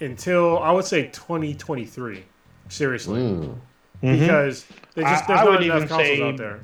until 0.00 0.58
I 0.58 0.70
would 0.72 0.84
say 0.84 1.08
2023. 1.08 2.24
Seriously 2.68 3.20
Mm. 3.20 3.58
Mhm. 4.02 4.18
because 4.20 4.66
they 4.94 5.02
just 5.02 5.24
I- 5.24 5.26
there's 5.28 5.40
I 5.40 5.44
not 5.44 5.50
would 5.52 5.62
enough 5.62 5.76
even 5.76 5.88
consoles 5.88 6.06
say- 6.18 6.22
out 6.28 6.36
there. 6.36 6.60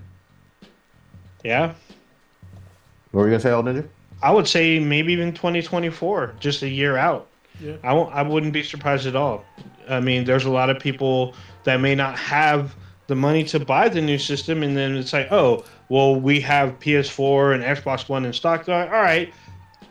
Yeah. 1.45 1.75
What 3.13 3.21
were 3.23 3.27
you 3.27 3.31
gonna 3.33 3.41
say, 3.41 3.51
old 3.53 3.67
ninja? 3.67 3.87
I 4.23 4.31
would 4.31 4.47
say 4.47 4.79
maybe 4.79 5.13
even 5.13 5.33
2024, 5.33 6.35
just 6.39 6.63
a 6.63 6.69
year 6.69 6.97
out. 6.97 7.29
Yeah. 7.61 7.77
I 7.83 7.93
won't. 7.93 8.15
I 8.15 8.23
wouldn't 8.23 8.53
be 8.53 8.63
surprised 8.63 9.07
at 9.07 9.17
all. 9.17 9.45
I 9.89 10.01
mean, 10.01 10.25
there's 10.25 10.45
a 10.45 10.51
lot 10.51 10.71
of 10.71 10.79
people 10.79 11.35
that 11.65 11.81
may 11.81 11.95
not 11.95 12.19
have 12.19 12.75
the 13.09 13.15
money 13.15 13.45
to 13.45 13.61
buy 13.61 13.89
the 13.89 14.01
new 14.01 14.19
system, 14.19 14.63
and 14.63 14.77
then 14.77 14.97
it's 14.97 15.13
like, 15.13 15.31
oh, 15.31 15.65
well, 15.89 16.19
we 16.19 16.41
have 16.41 16.79
PS4 16.81 17.55
and 17.55 17.63
Xbox 17.63 18.09
One 18.09 18.25
in 18.25 18.33
stock. 18.33 18.67
Like, 18.69 18.91
all 18.91 19.03
right. 19.03 19.33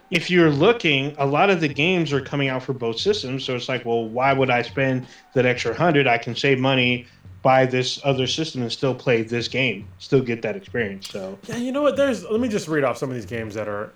If 0.10 0.30
you're 0.30 0.50
looking, 0.50 1.16
a 1.18 1.26
lot 1.26 1.50
of 1.50 1.62
the 1.62 1.70
games 1.70 2.12
are 2.12 2.20
coming 2.20 2.50
out 2.50 2.64
for 2.64 2.74
both 2.74 3.00
systems, 3.00 3.46
so 3.46 3.56
it's 3.56 3.70
like, 3.70 3.86
well, 3.86 4.06
why 4.10 4.34
would 4.34 4.50
I 4.50 4.62
spend 4.62 5.08
that 5.36 5.46
extra 5.46 5.74
hundred? 5.74 6.06
I 6.06 6.18
can 6.18 6.36
save 6.36 6.60
money, 6.60 7.06
buy 7.42 7.66
this 7.66 8.00
other 8.04 8.28
system, 8.28 8.62
and 8.62 8.72
still 8.72 8.94
play 8.94 9.22
this 9.22 9.48
game, 9.48 9.88
still 10.00 10.22
get 10.22 10.42
that 10.42 10.58
experience. 10.58 11.10
So 11.10 11.38
Yeah, 11.48 11.58
you 11.58 11.72
know 11.72 11.82
what? 11.82 11.96
There's 11.96 12.26
let 12.26 12.42
me 12.42 12.50
just 12.50 12.68
read 12.68 12.84
off 12.84 12.98
some 12.98 13.10
of 13.10 13.16
these 13.16 13.26
games 13.26 13.54
that 13.56 13.70
are 13.70 13.94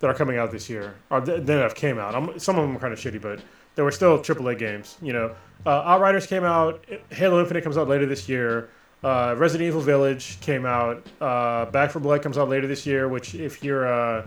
that 0.00 0.08
are 0.08 0.14
coming 0.14 0.38
out 0.38 0.50
this 0.50 0.68
year, 0.68 0.94
or 1.10 1.20
th- 1.20 1.42
that 1.44 1.62
have 1.62 1.74
came 1.74 1.98
out. 1.98 2.14
I'm, 2.14 2.38
some 2.38 2.56
of 2.58 2.62
them 2.66 2.76
are 2.76 2.80
kind 2.80 2.92
of 2.92 2.98
shitty, 2.98 3.20
but 3.20 3.40
they 3.74 3.82
were 3.82 3.90
still 3.90 4.18
AAA 4.18 4.58
games. 4.58 4.96
You 5.00 5.12
know, 5.12 5.36
uh, 5.64 5.82
Outriders 5.82 6.26
came 6.26 6.44
out. 6.44 6.84
Halo 7.10 7.40
Infinite 7.40 7.64
comes 7.64 7.76
out 7.76 7.88
later 7.88 8.06
this 8.06 8.28
year. 8.28 8.68
Uh, 9.04 9.34
Resident 9.36 9.68
Evil 9.68 9.80
Village 9.80 10.40
came 10.40 10.66
out. 10.66 11.06
Uh, 11.20 11.66
Back 11.66 11.92
4 11.92 12.00
Blood 12.00 12.22
comes 12.22 12.38
out 12.38 12.48
later 12.48 12.66
this 12.66 12.86
year. 12.86 13.08
Which, 13.08 13.34
if 13.34 13.62
you're, 13.62 13.86
uh, 13.86 14.26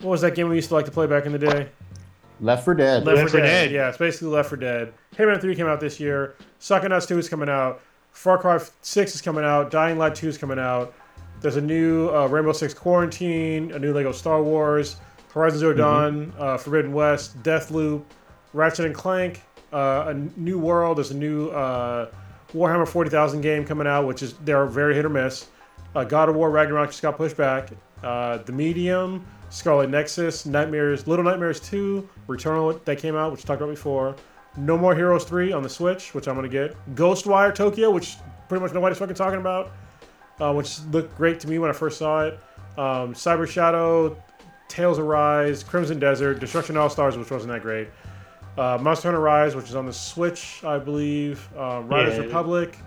what 0.00 0.10
was 0.10 0.20
that 0.22 0.34
game 0.34 0.48
we 0.48 0.56
used 0.56 0.68
to 0.68 0.74
like 0.74 0.84
to 0.86 0.90
play 0.90 1.06
back 1.06 1.26
in 1.26 1.32
the 1.32 1.38
day? 1.38 1.68
Left 2.40 2.64
4 2.64 2.74
Dead. 2.74 3.04
Left, 3.04 3.16
Left 3.16 3.30
4 3.30 3.40
4 3.40 3.40
Dead. 3.40 3.64
Dead. 3.66 3.72
Yeah, 3.72 3.88
it's 3.88 3.98
basically 3.98 4.28
Left 4.28 4.48
4 4.48 4.58
Dead. 4.58 4.92
Hitman 5.16 5.40
3 5.40 5.54
came 5.56 5.66
out 5.66 5.80
this 5.80 5.98
year. 5.98 6.34
Psychonauts 6.60 7.08
2 7.08 7.18
is 7.18 7.28
coming 7.28 7.48
out. 7.48 7.80
Far 8.12 8.38
Cry 8.38 8.58
6 8.80 9.14
is 9.14 9.20
coming 9.20 9.44
out. 9.44 9.70
Dying 9.70 9.98
Light 9.98 10.14
2 10.14 10.28
is 10.28 10.38
coming 10.38 10.58
out. 10.58 10.94
There's 11.40 11.56
a 11.56 11.60
new 11.60 12.08
uh, 12.10 12.26
Rainbow 12.26 12.52
Six 12.52 12.74
Quarantine, 12.74 13.72
a 13.72 13.78
new 13.78 13.92
Lego 13.92 14.12
Star 14.12 14.42
Wars, 14.42 14.96
Horizon 15.32 15.58
Zero 15.58 15.74
Dawn, 15.74 16.32
uh, 16.38 16.56
Forbidden 16.56 16.92
West, 16.92 17.42
Deathloop, 17.42 18.02
Ratchet 18.52 18.86
and 18.86 18.94
Clank, 18.94 19.42
uh, 19.72 20.06
a 20.08 20.14
new 20.38 20.58
world. 20.58 20.96
There's 20.96 21.10
a 21.10 21.16
new 21.16 21.48
uh, 21.48 22.10
Warhammer 22.54 22.88
40,000 22.88 23.42
game 23.42 23.64
coming 23.64 23.86
out, 23.86 24.06
which 24.06 24.22
is 24.22 24.34
they're 24.44 24.66
very 24.66 24.94
hit 24.94 25.04
or 25.04 25.10
miss. 25.10 25.48
Uh, 25.94 26.04
God 26.04 26.28
of 26.28 26.36
War 26.36 26.50
Ragnarok 26.50 26.90
just 26.90 27.02
got 27.02 27.16
pushed 27.16 27.36
back. 27.36 27.70
Uh, 28.02 28.38
the 28.38 28.52
Medium, 28.52 29.26
Scarlet 29.50 29.90
Nexus, 29.90 30.46
Nightmares, 30.46 31.06
Little 31.06 31.24
Nightmares 31.24 31.60
2, 31.60 32.08
Returnal 32.28 32.82
that 32.84 32.98
came 32.98 33.16
out, 33.16 33.32
which 33.32 33.42
we 33.42 33.46
talked 33.46 33.60
about 33.60 33.70
before. 33.70 34.16
No 34.56 34.76
More 34.78 34.94
Heroes 34.94 35.24
3 35.24 35.52
on 35.52 35.62
the 35.62 35.68
Switch, 35.68 36.14
which 36.14 36.28
I'm 36.28 36.34
gonna 36.34 36.48
get. 36.48 36.74
Ghostwire 36.94 37.54
Tokyo, 37.54 37.90
which 37.90 38.16
pretty 38.48 38.62
much 38.62 38.72
nobody's 38.72 38.98
fucking 38.98 39.16
talking 39.16 39.40
about, 39.40 39.72
uh, 40.40 40.52
which 40.52 40.80
looked 40.92 41.16
great 41.16 41.40
to 41.40 41.48
me 41.48 41.58
when 41.58 41.70
I 41.70 41.72
first 41.72 41.98
saw 41.98 42.24
it. 42.26 42.34
Um, 42.78 43.14
Cyber 43.14 43.48
Shadow, 43.48 44.16
Tales 44.68 44.98
of 44.98 45.04
Arise, 45.06 45.62
Crimson 45.62 45.98
Desert, 45.98 46.40
Destruction 46.40 46.76
All 46.76 46.90
Stars, 46.90 47.16
which 47.16 47.30
wasn't 47.30 47.52
that 47.52 47.62
great. 47.62 47.88
Uh, 48.58 48.78
Monster 48.80 49.08
Hunter 49.08 49.20
Rise, 49.20 49.54
which 49.54 49.66
is 49.68 49.74
on 49.74 49.86
the 49.86 49.92
Switch, 49.92 50.62
I 50.64 50.78
believe. 50.78 51.46
Uh, 51.56 51.82
Riders 51.84 52.16
Yeah. 52.16 52.24
Republic, 52.24 52.78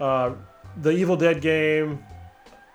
uh, 0.00 0.32
the 0.78 0.90
Evil 0.90 1.16
Dead 1.16 1.40
game, 1.40 2.02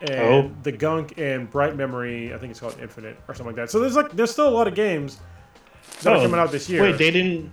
and 0.01 0.11
Oh. 0.11 0.51
the 0.63 0.71
Gunk 0.71 1.13
and 1.17 1.49
Bright 1.49 1.75
Memory. 1.75 2.33
I 2.33 2.37
think 2.37 2.51
it's 2.51 2.59
called 2.59 2.77
Infinite 2.81 3.17
or 3.27 3.33
something 3.33 3.47
like 3.47 3.55
that. 3.57 3.69
So 3.71 3.79
there's 3.79 3.95
like 3.95 4.11
there's 4.11 4.31
still 4.31 4.47
a 4.47 4.51
lot 4.51 4.67
of 4.67 4.75
games 4.75 5.19
that 6.03 6.13
are 6.13 6.17
Oh, 6.17 6.21
coming 6.21 6.39
out 6.39 6.51
this 6.51 6.69
year. 6.69 6.81
Wait, 6.81 6.97
they 6.97 7.11
didn't. 7.11 7.51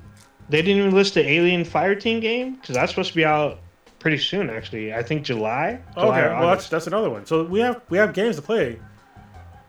They 0.48 0.62
didn't 0.62 0.78
even 0.78 0.94
list 0.94 1.14
the 1.14 1.28
Alien 1.28 1.64
Fireteam 1.64 2.20
game 2.20 2.54
because 2.54 2.76
that's 2.76 2.92
supposed 2.92 3.08
to 3.10 3.16
be 3.16 3.24
out 3.24 3.58
pretty 4.06 4.18
soon. 4.22 4.48
Actually, 4.50 4.94
I 4.94 5.02
think 5.02 5.24
July. 5.24 5.80
July 5.94 6.06
Okay, 6.20 6.28
well 6.38 6.46
that's, 6.46 6.68
that's 6.68 6.86
another 6.86 7.10
one. 7.10 7.26
So 7.26 7.42
we 7.42 7.58
have 7.58 7.80
we 7.88 7.98
have 7.98 8.14
games 8.14 8.36
to 8.36 8.42
play. 8.42 8.78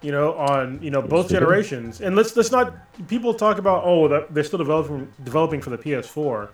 You 0.04 0.12
know, 0.12 0.36
on 0.36 0.80
you 0.80 0.92
know 0.92 1.02
both 1.02 1.28
generations, 1.30 2.02
and 2.02 2.16
let's 2.16 2.36
let's 2.36 2.52
not. 2.52 2.72
People 3.08 3.34
talk 3.34 3.58
about 3.58 3.82
oh 3.84 4.08
that 4.10 4.32
they're 4.32 4.44
still 4.44 4.60
developing 4.60 5.12
developing 5.24 5.60
for 5.60 5.72
the 5.72 5.78
PS4, 5.80 6.50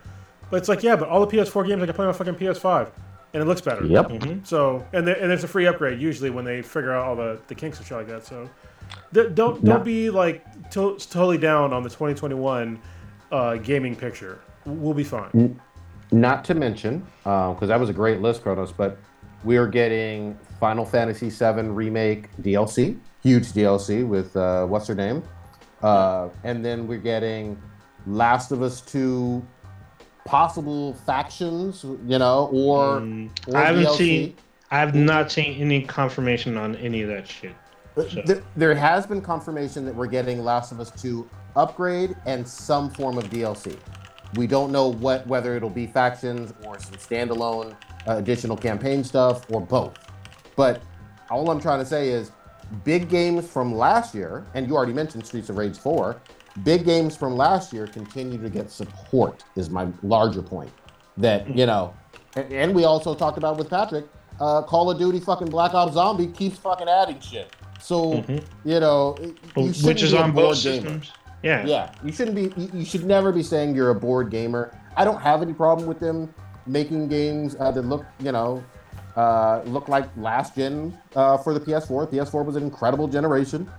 but 0.49 0.55
it's 0.55 0.69
like 0.69 0.81
yeah, 0.81 0.95
but 0.95 1.09
all 1.09 1.25
the 1.25 1.35
PS4 1.37 1.67
games 1.67 1.83
I 1.83 1.85
can 1.87 1.93
play 1.93 2.05
on 2.05 2.13
fucking 2.13 2.35
PS5, 2.35 2.89
and 3.33 3.43
it 3.43 3.45
looks 3.45 3.59
better. 3.59 3.85
Yep. 3.85 4.07
Mm-hmm. 4.07 4.45
So 4.45 4.87
and 4.93 5.05
there, 5.05 5.19
and 5.19 5.29
there's 5.29 5.43
a 5.43 5.49
free 5.49 5.67
upgrade 5.67 5.99
usually 5.99 6.29
when 6.29 6.45
they 6.45 6.61
figure 6.61 6.93
out 6.93 7.05
all 7.05 7.17
the, 7.17 7.37
the 7.49 7.55
kinks 7.55 7.79
and 7.79 7.85
shit 7.85 7.97
like 7.97 8.07
that. 8.07 8.25
So 8.25 8.49
th- 9.13 9.35
don't 9.35 9.61
don't 9.65 9.79
No. 9.79 9.79
be 9.79 10.09
like 10.09 10.45
to- 10.71 10.95
totally 10.97 11.37
down 11.37 11.73
on 11.73 11.83
the 11.83 11.89
2021 11.89 12.79
uh, 13.33 13.55
gaming 13.57 13.93
picture. 13.93 14.39
We'll 14.65 14.93
be 14.93 15.03
fine. 15.03 15.59
Not 16.13 16.45
to 16.45 16.53
mention, 16.53 17.05
because 17.23 17.67
that 17.69 17.79
was 17.79 17.89
a 17.89 17.93
great 17.93 18.21
list, 18.21 18.43
Kronos, 18.43 18.71
but 18.71 18.99
we 19.43 19.57
are 19.57 19.65
getting 19.67 20.37
Final 20.59 20.85
Fantasy 20.85 21.29
VII 21.29 21.69
Remake 21.69 22.29
DLC, 22.37 22.99
huge 23.23 23.47
DLC 23.47 24.07
with 24.07 24.37
uh, 24.37 24.65
what's 24.67 24.85
her 24.87 24.93
name? 24.95 25.23
Uh, 25.81 26.29
and 26.43 26.63
then 26.63 26.87
we're 26.87 26.99
getting 26.99 27.59
Last 28.05 28.51
of 28.51 28.61
Us 28.61 28.79
2 28.81 29.43
possible 30.25 30.93
factions, 31.05 31.83
you 31.83 32.19
know, 32.19 32.47
or, 32.53 32.99
Mm, 33.01 33.29
or 33.47 33.57
I 33.57 33.65
haven't 33.65 33.85
DLC. 33.85 33.97
seen. 33.97 34.35
I 34.71 34.79
have 34.79 34.93
not 34.95 35.31
seen 35.31 35.59
any 35.59 35.81
confirmation 35.81 36.57
on 36.57 36.75
any 36.75 37.01
of 37.01 37.09
that 37.09 37.27
shit. 37.27 37.55
There, 38.25 38.41
there 38.55 38.75
has 38.75 39.05
been 39.05 39.21
confirmation 39.21 39.83
that 39.85 39.95
we're 39.95 40.07
getting 40.07 40.43
Last 40.43 40.71
of 40.71 40.79
Us 40.79 40.91
2 41.01 41.27
upgrade 41.55 42.15
and 42.27 42.47
some 42.47 42.89
form 42.91 43.17
of 43.17 43.25
DLC. 43.31 43.77
We 44.35 44.47
don't 44.47 44.71
know 44.71 44.87
what 44.87 45.25
whether 45.27 45.55
it'll 45.55 45.69
be 45.69 45.87
factions 45.87 46.53
or 46.65 46.79
some 46.79 46.95
standalone 46.95 47.75
uh, 48.07 48.17
additional 48.17 48.57
campaign 48.57 49.03
stuff 49.03 49.49
or 49.51 49.61
both. 49.61 49.93
But 50.55 50.81
all 51.29 51.49
I'm 51.49 51.59
trying 51.59 51.79
to 51.79 51.85
say 51.85 52.09
is 52.09 52.31
big 52.83 53.09
games 53.09 53.47
from 53.47 53.75
last 53.75 54.13
year, 54.15 54.45
and 54.53 54.67
you 54.67 54.75
already 54.75 54.93
mentioned 54.93 55.25
Streets 55.25 55.49
of 55.49 55.57
Rage 55.57 55.77
4, 55.77 56.19
big 56.63 56.85
games 56.85 57.15
from 57.15 57.35
last 57.35 57.73
year 57.73 57.87
continue 57.87 58.41
to 58.41 58.49
get 58.49 58.69
support 58.71 59.43
is 59.55 59.69
my 59.69 59.87
larger 60.01 60.41
point. 60.41 60.71
That, 61.17 61.47
you 61.55 61.65
know, 61.65 61.93
and, 62.35 62.51
and 62.51 62.75
we 62.75 62.85
also 62.85 63.13
talked 63.13 63.37
about 63.37 63.57
with 63.57 63.69
Patrick, 63.69 64.05
uh, 64.39 64.63
Call 64.63 64.89
of 64.89 64.97
Duty 64.97 65.19
fucking 65.19 65.49
Black 65.49 65.73
Ops 65.73 65.93
Zombie 65.93 66.27
keeps 66.27 66.57
fucking 66.57 66.89
adding 66.89 67.19
shit. 67.19 67.55
So, 67.79 68.23
you 68.65 68.79
know, 68.79 69.15
you 69.55 69.73
Which 69.83 70.01
is 70.01 70.13
on 70.13 70.31
both 70.31 70.63
gamer. 70.63 70.81
systems. 70.81 71.11
Yeah. 71.43 71.65
Yeah, 71.65 71.91
you 72.03 72.11
shouldn't 72.13 72.35
be. 72.35 72.53
You, 72.59 72.69
you 72.73 72.85
should 72.85 73.05
never 73.05 73.31
be 73.31 73.43
saying 73.43 73.75
you're 73.75 73.89
a 73.89 73.95
bored 73.95 74.31
gamer. 74.31 74.75
I 74.95 75.03
don't 75.03 75.21
have 75.21 75.41
any 75.41 75.53
problem 75.53 75.87
with 75.87 75.99
them 75.99 76.33
making 76.65 77.09
games 77.09 77.55
uh, 77.59 77.69
that 77.71 77.81
look, 77.81 78.05
you 78.19 78.31
know, 78.31 78.63
uh, 79.15 79.61
look 79.65 79.89
like 79.89 80.05
last 80.17 80.55
gen 80.55 80.97
uh, 81.15 81.37
for 81.37 81.53
the 81.53 81.59
PS4. 81.59 82.11
PS4 82.11 82.45
was 82.45 82.55
an 82.55 82.63
incredible 82.63 83.07
generation, 83.07 83.69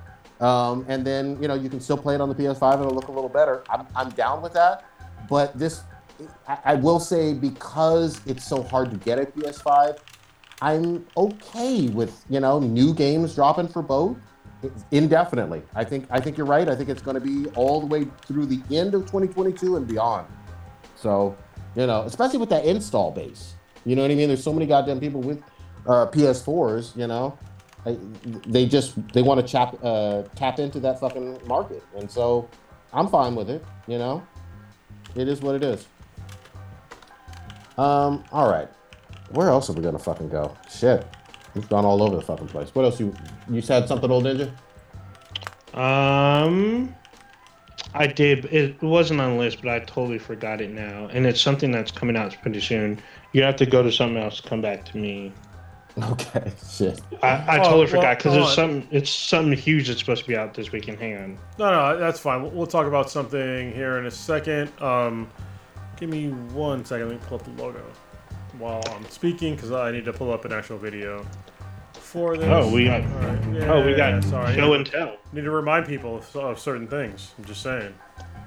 um, 0.41 0.85
and 0.89 1.07
then 1.07 1.41
you 1.41 1.49
know 1.49 1.55
you 1.55 1.71
can 1.71 1.81
still 1.81 1.97
play 1.97 2.15
it 2.15 2.21
on 2.21 2.29
the 2.29 2.35
PS5 2.35 2.75
and 2.75 2.83
it'll 2.83 2.95
look 2.95 3.09
a 3.09 3.13
little 3.13 3.31
better. 3.31 3.65
I'm, 3.71 3.87
I'm 3.97 4.11
down 4.11 4.43
with 4.43 4.53
that, 4.53 4.85
but 5.29 5.59
this, 5.59 5.83
I, 6.47 6.59
I 6.65 6.75
will 6.75 7.01
say, 7.01 7.33
because 7.33 8.21
it's 8.27 8.47
so 8.47 8.63
hard 8.63 8.91
to 8.91 8.97
get 8.99 9.19
a 9.19 9.25
PS5, 9.25 9.99
I'm 10.61 11.07
okay 11.17 11.89
with 11.89 12.25
you 12.29 12.41
know 12.41 12.61
new 12.61 12.93
games 12.93 13.35
dropping 13.35 13.69
for 13.69 13.83
both 13.83 14.19
indefinitely. 14.91 15.63
I 15.75 15.85
think 15.85 16.07
I 16.11 16.21
think 16.21 16.37
you're 16.37 16.47
right. 16.47 16.69
I 16.69 16.75
think 16.75 16.89
it's 16.89 17.03
going 17.03 17.15
to 17.15 17.21
be 17.21 17.49
all 17.51 17.81
the 17.81 17.87
way 17.87 18.07
through 18.27 18.47
the 18.47 18.63
end 18.75 18.95
of 18.95 19.03
2022 19.03 19.77
and 19.77 19.87
beyond. 19.87 20.27
So, 20.97 21.37
you 21.77 21.87
know, 21.87 22.03
especially 22.03 22.39
with 22.39 22.51
that 22.51 22.65
install 22.65 23.11
base. 23.11 23.55
You 23.85 23.97
know 23.97 24.03
what 24.03 24.11
I 24.11 24.15
mean? 24.15 24.29
There's 24.29 24.43
so 24.43 24.53
many 24.53 24.67
goddamn 24.67 25.01
people 25.01 25.21
with 25.21 25.43
uh, 25.87 26.07
PS4s. 26.07 26.97
You 26.97 27.07
know, 27.07 27.39
I, 27.85 27.99
they 28.47 28.67
just 28.67 28.95
they 29.13 29.23
want 29.23 29.41
to 29.41 29.47
chap 29.47 29.77
uh, 29.83 30.23
tap 30.35 30.59
into 30.59 30.81
that 30.81 31.01
fucking 31.01 31.39
market, 31.47 31.83
and 31.97 32.11
so 32.11 32.49
I'm 32.93 33.09
fine 33.09 33.35
with 33.35 33.51
it. 33.51 33.65
You 33.87 33.99
know, 33.99 34.27
it 35.15 35.29
is 35.29 35.41
what 35.41 35.55
it 35.55 35.63
is. 35.63 35.87
Um. 37.77 38.25
All 38.33 38.51
right. 38.51 38.69
Where 39.31 39.49
else 39.49 39.69
are 39.69 39.73
we 39.73 39.83
gonna 39.83 39.99
fucking 39.99 40.29
go? 40.29 40.57
Shit. 40.71 41.07
We've 41.55 41.69
gone 41.69 41.85
all 41.85 42.03
over 42.03 42.17
the 42.17 42.23
fucking 42.23 42.49
place. 42.49 42.75
What 42.75 42.85
else 42.85 42.99
you 43.01 43.15
you 43.49 43.61
said 43.61 43.87
something, 43.89 44.11
old 44.11 44.25
ninja? 44.25 44.51
Um, 45.75 46.95
I 47.95 48.07
did. 48.07 48.47
It 48.47 48.81
wasn't 48.83 49.21
on 49.21 49.33
the 49.35 49.39
list, 49.39 49.63
but 49.63 49.71
I 49.71 49.81
totally 49.81 50.19
forgot 50.19 50.61
it 50.61 50.71
now. 50.71 51.07
And 51.13 51.27
it's 51.27 51.41
something 51.41 51.71
that's 51.71 51.91
coming 51.91 52.17
out 52.17 52.37
pretty 52.43 52.61
soon. 52.61 53.01
You 53.33 53.43
have 53.43 53.57
to 53.57 53.67
go 53.67 53.83
to 53.83 53.91
something 53.93 54.23
else. 54.23 54.41
Come 54.41 54.61
back 54.61 54.85
to 54.87 54.97
me. 54.99 55.33
Okay, 55.97 56.51
shit. 56.69 57.01
I, 57.23 57.29
I 57.29 57.59
Oh, 57.61 57.63
totally 57.63 57.79
well, 57.83 57.87
forgot 57.87 58.19
because 58.19 58.35
it's 58.37 58.47
on. 58.49 58.55
something. 58.57 58.89
It's 58.91 59.11
something 59.11 59.57
huge 59.57 59.87
that's 59.87 60.01
supposed 60.01 60.23
to 60.23 60.29
be 60.29 60.37
out 60.37 60.53
this 60.53 60.73
weekend. 60.73 60.99
Hang 60.99 61.17
on. 61.17 61.39
No, 61.57 61.71
no, 61.71 61.97
that's 62.01 62.19
fine. 62.19 62.43
We'll, 62.43 62.51
we'll 62.51 62.67
talk 62.67 62.89
about 62.89 63.11
something 63.13 63.71
here 63.73 63.99
in 63.99 64.07
a 64.07 64.11
second. 64.11 64.73
Um, 64.83 65.31
give 65.97 66.11
me 66.11 66.31
one 66.31 66.85
second. 66.85 67.11
Let 67.11 67.21
me 67.21 67.27
pull 67.29 67.39
up 67.39 67.45
the 67.45 67.63
logo 67.63 67.85
while 68.59 68.83
I'm 68.91 69.09
speaking 69.09 69.55
because 69.55 69.71
I 69.71 69.93
need 69.93 70.05
to 70.07 70.13
pull 70.13 70.33
up 70.33 70.45
an 70.45 70.53
actual 70.53 70.79
video 70.79 71.25
this. 72.15 72.47
Oh, 72.49 72.71
we 72.73 72.85
got. 72.85 73.03
Right. 73.03 73.69
Oh, 73.69 73.85
we 73.85 73.93
Yeah, 73.93 74.13
got 74.21 74.25
sorry. 74.25 74.55
show 74.55 74.73
and 74.75 74.87
tell. 74.87 75.17
Need 75.33 75.43
to 75.43 75.51
remind 75.51 75.87
people 75.87 76.17
of, 76.17 76.37
of 76.37 76.59
certain 76.59 76.87
things. 76.87 77.33
I'm 77.39 77.45
just 77.45 77.63
saying. 77.63 77.93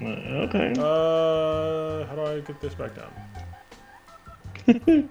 Uh, 0.01 0.05
okay. 0.05 0.73
Uh, 0.77 2.05
how 2.07 2.15
do 2.15 2.21
I 2.25 2.39
get 2.41 2.61
this 2.61 2.73
back 2.75 2.91
down? 2.95 3.11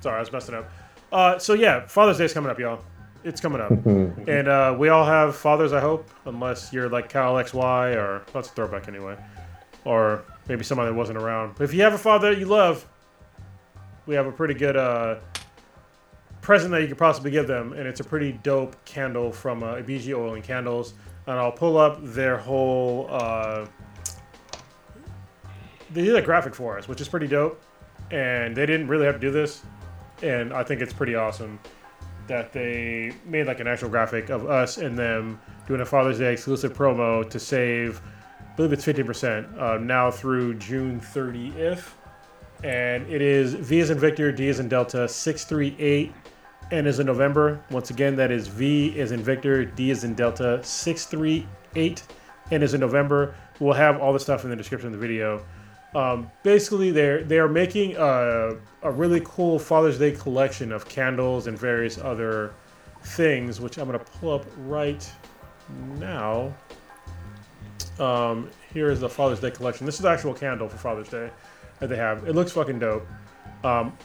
Sorry, 0.00 0.16
I 0.16 0.20
was 0.20 0.32
messing 0.32 0.54
up. 0.54 0.70
Uh, 1.12 1.38
so 1.38 1.54
yeah, 1.54 1.86
Father's 1.86 2.18
Day's 2.18 2.32
coming 2.32 2.50
up, 2.50 2.58
y'all. 2.58 2.82
It's 3.22 3.40
coming 3.40 3.60
up, 3.60 3.70
and 3.86 4.48
uh, 4.48 4.74
we 4.78 4.88
all 4.88 5.04
have 5.04 5.36
fathers. 5.36 5.72
I 5.74 5.80
hope, 5.80 6.08
unless 6.24 6.72
you're 6.72 6.88
like 6.88 7.10
Cal 7.10 7.34
XY 7.34 7.96
or 7.96 8.22
that's 8.32 8.48
a 8.48 8.52
throwback 8.52 8.88
anyway, 8.88 9.14
or 9.84 10.24
maybe 10.48 10.64
somebody 10.64 10.90
that 10.90 10.94
wasn't 10.96 11.18
around. 11.18 11.54
But 11.58 11.64
if 11.64 11.74
you 11.74 11.82
have 11.82 11.92
a 11.92 11.98
father 11.98 12.30
that 12.32 12.40
you 12.40 12.46
love, 12.46 12.86
we 14.06 14.14
have 14.14 14.26
a 14.26 14.32
pretty 14.32 14.54
good 14.54 14.76
uh, 14.76 15.16
present 16.50 16.72
that 16.72 16.82
you 16.82 16.88
could 16.88 16.98
possibly 16.98 17.30
give 17.30 17.46
them, 17.46 17.72
and 17.74 17.86
it's 17.86 18.00
a 18.00 18.04
pretty 18.04 18.32
dope 18.42 18.74
candle 18.84 19.30
from 19.30 19.62
uh, 19.62 19.76
BG 19.76 20.12
Oil 20.18 20.34
and 20.34 20.42
Candles. 20.42 20.94
And 21.28 21.38
I'll 21.38 21.52
pull 21.52 21.78
up 21.78 22.00
their 22.02 22.36
whole. 22.38 23.06
Uh, 23.08 23.66
they 25.92 26.02
did 26.02 26.16
a 26.16 26.20
graphic 26.20 26.56
for 26.56 26.76
us, 26.76 26.88
which 26.88 27.00
is 27.00 27.06
pretty 27.06 27.28
dope. 27.28 27.62
And 28.10 28.56
they 28.56 28.66
didn't 28.66 28.88
really 28.88 29.06
have 29.06 29.14
to 29.14 29.20
do 29.20 29.30
this, 29.30 29.62
and 30.24 30.52
I 30.52 30.64
think 30.64 30.80
it's 30.80 30.92
pretty 30.92 31.14
awesome 31.14 31.60
that 32.26 32.52
they 32.52 33.12
made 33.26 33.46
like 33.46 33.60
an 33.60 33.68
actual 33.68 33.88
graphic 33.88 34.28
of 34.28 34.50
us 34.50 34.78
and 34.78 34.98
them 34.98 35.40
doing 35.68 35.82
a 35.82 35.86
Father's 35.86 36.18
Day 36.18 36.32
exclusive 36.32 36.76
promo 36.76 37.30
to 37.30 37.38
save, 37.38 38.00
I 38.40 38.56
believe 38.56 38.72
it's 38.72 38.84
15% 38.84 39.56
uh, 39.56 39.78
now 39.78 40.10
through 40.10 40.54
June 40.54 41.00
30th. 41.00 41.90
And 42.64 43.08
it 43.08 43.22
is 43.22 43.54
V 43.54 43.78
as 43.78 43.90
in 43.90 44.00
Victor, 44.00 44.32
D 44.32 44.48
as 44.48 44.58
in 44.58 44.68
Delta, 44.68 45.06
638, 45.06 46.12
N 46.70 46.86
as 46.86 46.98
in 46.98 47.06
November. 47.06 47.60
Once 47.70 47.90
again, 47.90 48.16
that 48.16 48.30
is 48.30 48.46
V 48.46 48.98
is 48.98 49.12
in 49.12 49.22
Victor, 49.22 49.64
D 49.64 49.90
is 49.90 50.04
in 50.04 50.14
Delta, 50.14 50.62
638, 50.62 52.02
N 52.50 52.62
as 52.62 52.74
in 52.74 52.80
November. 52.80 53.34
We'll 53.58 53.74
have 53.74 54.00
all 54.00 54.12
the 54.12 54.20
stuff 54.20 54.44
in 54.44 54.50
the 54.50 54.56
description 54.56 54.86
of 54.86 54.92
the 54.92 54.98
video. 54.98 55.44
Um, 55.94 56.30
basically, 56.42 56.92
they're 56.92 57.24
they 57.24 57.38
are 57.38 57.48
making 57.48 57.96
a, 57.96 58.56
a 58.82 58.90
really 58.90 59.20
cool 59.24 59.58
Father's 59.58 59.98
Day 59.98 60.12
collection 60.12 60.70
of 60.70 60.88
candles 60.88 61.46
and 61.46 61.58
various 61.58 61.98
other 61.98 62.54
things, 63.02 63.60
which 63.60 63.76
I'm 63.76 63.86
gonna 63.86 63.98
pull 63.98 64.32
up 64.34 64.46
right 64.58 65.10
now. 65.98 66.54
Um, 67.98 68.48
here 68.72 68.90
is 68.90 69.00
the 69.00 69.08
Father's 69.08 69.40
Day 69.40 69.50
collection. 69.50 69.84
This 69.84 69.96
is 69.96 70.02
the 70.02 70.08
actual 70.08 70.32
candle 70.32 70.68
for 70.68 70.78
Father's 70.78 71.08
Day 71.08 71.30
that 71.80 71.88
they 71.88 71.96
have. 71.96 72.26
It 72.26 72.34
looks 72.34 72.52
fucking 72.52 72.78
dope. 72.78 73.06
Um, 73.64 73.96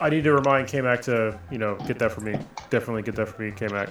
I 0.00 0.10
need 0.10 0.24
to 0.24 0.32
remind 0.32 0.68
K-Mac 0.68 1.02
to 1.02 1.38
you 1.50 1.58
know 1.58 1.76
get 1.86 1.98
that 1.98 2.12
for 2.12 2.20
me. 2.20 2.38
Definitely 2.70 3.02
get 3.02 3.16
that 3.16 3.28
for 3.28 3.42
me, 3.42 3.52
K-Mac. 3.52 3.90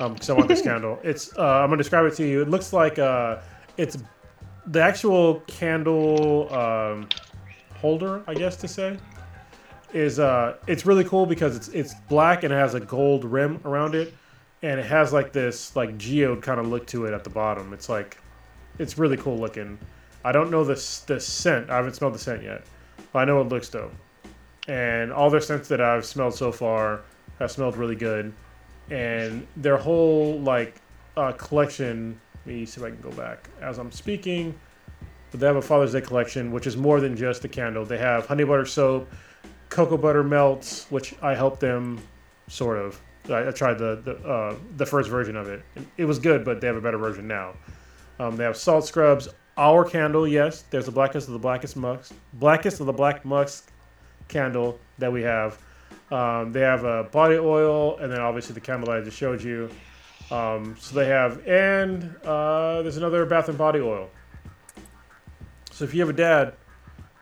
Um, 0.00 0.14
because 0.14 0.30
I 0.30 0.34
want 0.34 0.48
this 0.48 0.62
candle. 0.70 0.98
It's 1.02 1.36
uh, 1.36 1.42
I'm 1.42 1.68
gonna 1.68 1.78
describe 1.78 2.06
it 2.06 2.14
to 2.16 2.26
you. 2.26 2.42
It 2.42 2.48
looks 2.48 2.72
like 2.72 2.98
uh, 2.98 3.38
it's 3.76 3.98
the 4.66 4.80
actual 4.80 5.40
candle 5.40 6.52
um, 6.54 7.08
holder, 7.76 8.22
I 8.26 8.34
guess 8.34 8.56
to 8.56 8.68
say, 8.68 8.96
is 9.92 10.18
uh, 10.18 10.56
it's 10.66 10.86
really 10.86 11.04
cool 11.04 11.26
because 11.26 11.56
it's 11.56 11.68
it's 11.68 11.94
black 12.08 12.44
and 12.44 12.52
it 12.52 12.56
has 12.56 12.74
a 12.74 12.80
gold 12.80 13.24
rim 13.24 13.60
around 13.64 13.94
it, 13.94 14.14
and 14.62 14.78
it 14.78 14.86
has 14.86 15.12
like 15.12 15.32
this 15.32 15.74
like 15.74 15.98
geode 15.98 16.42
kind 16.42 16.60
of 16.60 16.68
look 16.68 16.86
to 16.88 17.06
it 17.06 17.12
at 17.12 17.24
the 17.24 17.30
bottom. 17.30 17.72
It's 17.72 17.88
like, 17.88 18.18
it's 18.78 18.98
really 18.98 19.16
cool 19.16 19.36
looking. 19.36 19.78
I 20.24 20.32
don't 20.32 20.50
know 20.50 20.64
the 20.64 20.74
the 21.06 21.20
scent. 21.20 21.70
I 21.70 21.76
haven't 21.76 21.94
smelled 21.94 22.14
the 22.14 22.18
scent 22.18 22.42
yet, 22.42 22.62
but 23.12 23.20
I 23.20 23.24
know 23.24 23.40
it 23.40 23.48
looks 23.48 23.68
dope. 23.68 23.92
And 24.68 25.12
all 25.12 25.28
their 25.30 25.40
scents 25.40 25.68
that 25.68 25.80
I've 25.80 26.04
smelled 26.04 26.34
so 26.34 26.52
far 26.52 27.00
have 27.38 27.50
smelled 27.50 27.76
really 27.76 27.96
good, 27.96 28.32
and 28.90 29.46
their 29.56 29.76
whole 29.76 30.38
like 30.40 30.80
uh, 31.16 31.32
collection. 31.32 32.20
Let 32.46 32.54
me 32.54 32.66
see 32.66 32.80
if 32.80 32.86
I 32.86 32.90
can 32.90 33.00
go 33.00 33.10
back 33.12 33.48
as 33.60 33.78
I'm 33.78 33.90
speaking. 33.90 34.58
But 35.30 35.40
they 35.40 35.46
have 35.46 35.56
a 35.56 35.62
Father's 35.62 35.92
Day 35.92 36.00
collection, 36.02 36.52
which 36.52 36.66
is 36.66 36.76
more 36.76 37.00
than 37.00 37.16
just 37.16 37.44
a 37.44 37.48
candle. 37.48 37.84
They 37.84 37.98
have 37.98 38.26
honey 38.26 38.44
butter 38.44 38.66
soap, 38.66 39.10
cocoa 39.70 39.96
butter 39.96 40.22
melts, 40.22 40.86
which 40.90 41.14
I 41.22 41.34
helped 41.34 41.60
them 41.60 41.98
sort 42.48 42.78
of. 42.78 43.00
I, 43.30 43.48
I 43.48 43.50
tried 43.50 43.78
the 43.78 44.00
the, 44.04 44.16
uh, 44.28 44.56
the 44.76 44.86
first 44.86 45.08
version 45.08 45.36
of 45.36 45.48
it. 45.48 45.62
It 45.96 46.04
was 46.04 46.18
good, 46.18 46.44
but 46.44 46.60
they 46.60 46.66
have 46.66 46.76
a 46.76 46.80
better 46.80 46.98
version 46.98 47.26
now. 47.26 47.54
Um, 48.20 48.36
they 48.36 48.44
have 48.44 48.56
salt 48.56 48.86
scrubs, 48.86 49.28
our 49.56 49.84
candle. 49.84 50.28
Yes, 50.28 50.64
there's 50.70 50.86
the 50.86 50.92
blackest 50.92 51.26
of 51.26 51.32
the 51.32 51.40
blackest 51.40 51.76
musk, 51.76 52.14
blackest 52.34 52.80
of 52.80 52.86
the 52.86 52.92
black 52.92 53.24
musk 53.24 53.71
candle 54.32 54.78
that 54.98 55.12
we 55.12 55.22
have. 55.22 55.58
Um, 56.10 56.52
they 56.52 56.60
have 56.60 56.84
a 56.84 57.04
body 57.04 57.36
oil, 57.36 57.96
and 57.98 58.10
then 58.10 58.20
obviously 58.20 58.54
the 58.54 58.60
candle 58.60 58.90
I 58.90 59.00
just 59.00 59.16
showed 59.16 59.42
you. 59.42 59.70
Um, 60.30 60.76
so 60.78 60.94
they 60.94 61.06
have, 61.06 61.46
and 61.46 62.16
uh, 62.24 62.82
there's 62.82 62.96
another 62.96 63.24
bath 63.26 63.48
and 63.48 63.58
body 63.58 63.80
oil. 63.80 64.08
So 65.70 65.84
if 65.84 65.94
you 65.94 66.00
have 66.00 66.10
a 66.10 66.12
dad, 66.14 66.54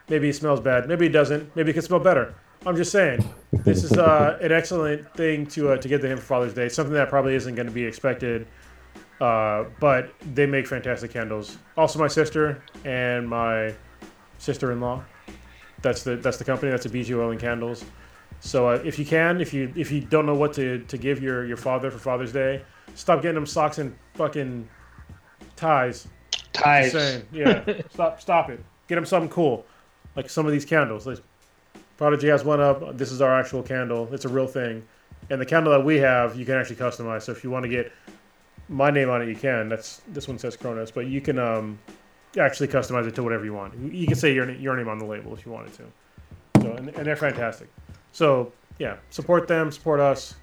maybe 0.09 0.27
he 0.27 0.33
smells 0.33 0.61
bad, 0.61 0.89
maybe 0.89 1.07
he 1.07 1.13
doesn't, 1.13 1.55
maybe 1.57 1.71
he 1.71 1.73
can 1.73 1.83
smell 1.83 2.01
better. 2.01 2.35
I'm 2.67 2.77
just 2.77 2.93
saying, 2.93 3.25
this 3.53 3.85
is 3.85 3.93
uh, 3.93 4.39
an 4.43 4.53
excellent 4.53 5.13
thing 5.17 5.47
to 5.47 5.71
uh, 5.71 5.77
to 5.79 5.89
get 5.89 6.03
to 6.03 6.09
him 6.09 6.19
for 6.19 6.25
Father's 6.25 6.53
Day. 6.53 6.69
Something 6.69 6.95
that 6.95 7.09
probably 7.09 7.35
isn't 7.35 7.55
going 7.55 7.67
to 7.67 7.73
be 7.73 7.85
expected, 7.85 8.47
uh, 9.21 9.65
but 9.81 10.13
they 10.35 10.47
make 10.47 10.67
fantastic 10.67 11.11
candles. 11.11 11.57
Also, 11.77 11.99
my 11.99 12.09
sister 12.09 12.63
and 12.85 13.29
my 13.29 13.75
sister-in-law. 14.39 15.03
That's 15.83 16.03
the 16.03 16.17
that's 16.17 16.37
the 16.37 16.45
company. 16.45 16.71
That's 16.71 16.87
a 16.87 16.91
BG 16.91 17.17
Oil 17.17 17.31
and 17.31 17.41
Candles. 17.41 17.85
So 18.41 18.69
uh, 18.69 18.83
if 18.85 18.99
you 18.99 19.05
can, 19.05 19.41
if 19.41 19.53
you 19.53 19.73
if 19.77 19.91
you 19.91 20.01
don't 20.01 20.27
know 20.27 20.35
what 20.35 20.55
to, 20.55 20.79
to 20.81 20.99
give 20.99 21.23
your, 21.23 21.45
your 21.45 21.57
father 21.57 21.91
for 21.91 21.99
Father's 21.99 22.33
Day, 22.33 22.63
stop 22.95 23.23
getting 23.23 23.37
him 23.37 23.47
socks 23.47 23.79
and 23.79 23.97
fucking 24.15 24.69
ties. 25.57 26.09
Ties. 26.53 26.95
Yeah. 27.33 27.65
stop 27.91 28.21
stop 28.21 28.51
it. 28.51 28.65
Get 28.89 28.99
him 28.99 29.07
something 29.07 29.31
cool, 29.31 29.67
like 30.17 30.29
some 30.29 30.47
of 30.47 30.53
these 30.53 30.65
candles. 30.65 31.07
Like, 31.07 31.19
Prodigy 31.97 32.29
has 32.29 32.45
one 32.45 32.61
up. 32.61 32.97
This 32.97 33.13
is 33.13 33.21
our 33.21 33.39
actual 33.39 33.63
candle. 33.63 34.09
It's 34.13 34.25
a 34.25 34.29
real 34.29 34.47
thing, 34.47 34.83
and 35.29 35.41
the 35.41 35.47
candle 35.47 35.73
that 35.73 35.85
we 35.85 35.99
have, 35.99 36.35
you 36.37 36.45
can 36.45 36.55
actually 36.55 36.77
customize. 36.77 37.23
So 37.23 37.33
if 37.33 37.45
you 37.45 37.51
want 37.51 37.65
to 37.65 37.69
get 37.69 37.93
my 38.69 38.91
name 38.91 39.11
on 39.11 39.21
it, 39.21 39.29
you 39.29 39.37
can. 39.37 39.69
That's 39.69 40.01
this 40.09 40.27
one 40.27 40.39
says 40.39 40.57
Kronos, 40.57 40.91
but 40.91 41.07
you 41.07 41.21
can 41.21 41.39
um, 41.39 41.79
actually 42.39 42.69
customize 42.69 43.07
it 43.07 43.15
to 43.17 43.23
whatever 43.23 43.45
you 43.45 43.55
want. 43.55 43.75
You 43.93 44.07
can 44.07 44.17
say 44.17 44.33
your 44.33 44.51
your 44.51 44.77
name 44.77 44.89
on 44.89 44.99
the 44.99 45.05
label 45.05 45.35
if 45.35 45.45
you 45.45 45.53
wanted 45.53 45.73
to. 45.75 45.85
So 46.63 46.73
and, 46.73 46.89
and 46.91 47.07
they're 47.07 47.17
fantastic. 47.17 47.69
So 48.13 48.53
yeah, 48.79 48.97
support 49.11 49.49
them, 49.49 49.71
support 49.73 50.01
us, 50.01 50.37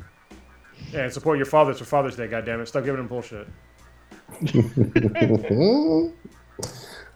and 0.93 1.11
support 1.11 1.37
your 1.37 1.45
fathers 1.45 1.79
for 1.79 1.85
Father's 1.85 2.15
Day. 2.15 2.27
God 2.27 2.45
damn 2.45 2.61
it! 2.61 2.67
Stop 2.67 2.83
giving 2.83 2.97
them 2.97 3.07
bullshit. 3.07 3.47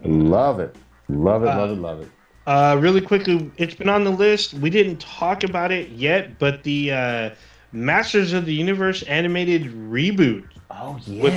love 0.04 0.60
it. 0.60 0.76
Love 1.10 1.44
it, 1.44 1.48
love 1.48 1.72
it, 1.72 1.76
love 1.76 2.02
it. 2.02 2.10
Uh, 2.48 2.78
really 2.80 3.02
quickly, 3.02 3.52
it's 3.58 3.76
been 3.76 3.90
on 3.90 4.04
the 4.04 4.12
list. 4.12 4.54
We 4.56 4.70
didn't 4.70 5.00
talk 5.00 5.44
about 5.44 5.72
it 5.72 5.90
yet, 5.90 6.40
but 6.40 6.64
the 6.64 6.92
uh, 6.92 7.30
Masters 7.72 8.34
of 8.34 8.46
the 8.46 8.54
Universe 8.54 9.04
animated 9.04 9.66
reboot 9.66 10.46
Oh 10.72 11.00
with 11.08 11.34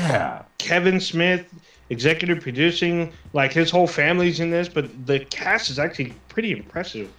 Kevin 0.58 1.00
Smith 1.00 1.52
executive 1.90 2.40
producing, 2.40 3.12
like 3.32 3.52
his 3.52 3.70
whole 3.70 3.86
family's 3.86 4.40
in 4.40 4.50
this, 4.50 4.68
but 4.68 5.06
the 5.06 5.20
cast 5.20 5.70
is 5.70 5.78
actually 5.78 6.14
pretty 6.28 6.52
impressive. 6.52 7.12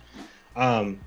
Um, 0.55 0.99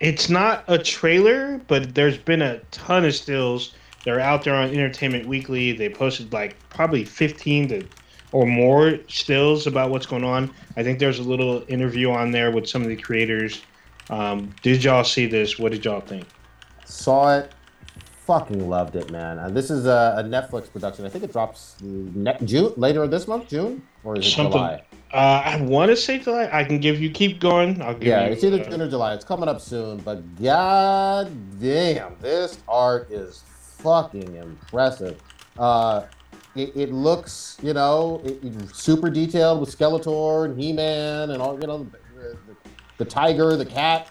it's 0.00 0.30
not 0.30 0.64
a 0.68 0.78
trailer, 0.78 1.60
but 1.68 1.94
there's 1.94 2.16
been 2.16 2.42
a 2.42 2.58
ton 2.70 3.04
of 3.04 3.14
stills. 3.14 3.74
They're 4.04 4.20
out 4.20 4.44
there 4.44 4.54
on 4.54 4.70
Entertainment 4.70 5.26
Weekly. 5.26 5.72
They 5.72 5.90
posted 5.90 6.32
like 6.32 6.56
probably 6.70 7.04
15 7.04 7.68
to 7.68 7.86
or 8.32 8.46
more 8.46 8.98
stills 9.08 9.66
about 9.66 9.90
what's 9.90 10.06
going 10.06 10.24
on. 10.24 10.52
I 10.76 10.82
think 10.82 10.98
there's 10.98 11.18
a 11.18 11.22
little 11.22 11.64
interview 11.68 12.10
on 12.10 12.30
there 12.30 12.50
with 12.50 12.68
some 12.68 12.82
of 12.82 12.88
the 12.88 12.96
creators. 12.96 13.62
Um, 14.08 14.54
did 14.62 14.84
y'all 14.84 15.04
see 15.04 15.26
this? 15.26 15.58
What 15.58 15.72
did 15.72 15.84
y'all 15.84 16.00
think? 16.00 16.26
Saw 16.84 17.38
it. 17.38 17.52
Fucking 18.30 18.68
loved 18.70 18.94
it, 18.94 19.10
man. 19.10 19.40
Uh, 19.40 19.48
this 19.48 19.72
is 19.72 19.86
a, 19.86 20.14
a 20.18 20.22
Netflix 20.22 20.72
production. 20.72 21.04
I 21.04 21.08
think 21.08 21.24
it 21.24 21.32
drops 21.32 21.74
ne- 21.82 22.38
June 22.44 22.72
later 22.76 23.08
this 23.08 23.26
month, 23.26 23.48
June, 23.48 23.82
or 24.04 24.16
is 24.16 24.24
it 24.24 24.30
Something- 24.30 24.52
July? 24.52 24.84
Uh, 25.12 25.42
I 25.44 25.60
want 25.62 25.88
to 25.90 25.96
say 25.96 26.20
July. 26.20 26.48
I 26.52 26.62
can 26.62 26.78
give 26.78 27.00
you. 27.00 27.10
Keep 27.10 27.40
going. 27.40 27.82
I'll 27.82 27.94
give 27.94 28.04
Yeah, 28.04 28.26
you, 28.26 28.32
it's 28.34 28.44
either 28.44 28.60
uh, 28.60 28.70
June 28.70 28.82
or 28.82 28.88
July. 28.88 29.14
It's 29.14 29.24
coming 29.24 29.48
up 29.48 29.60
soon, 29.60 29.96
but 29.98 30.22
god 30.40 31.32
damn, 31.60 32.14
this 32.20 32.60
art 32.68 33.10
is 33.10 33.42
fucking 33.78 34.36
impressive. 34.36 35.20
Uh, 35.58 36.02
it, 36.54 36.70
it 36.76 36.92
looks, 36.92 37.58
you 37.64 37.74
know, 37.74 38.20
it, 38.24 38.38
it- 38.44 38.76
super 38.76 39.10
detailed 39.10 39.58
with 39.58 39.76
Skeletor 39.76 40.44
and 40.44 40.56
He-Man 40.56 41.30
and 41.32 41.42
all, 41.42 41.60
you 41.60 41.66
know, 41.66 41.78
the, 42.14 42.38
the, 42.46 42.56
the 42.98 43.04
tiger, 43.04 43.56
the 43.56 43.66
cat. 43.66 44.06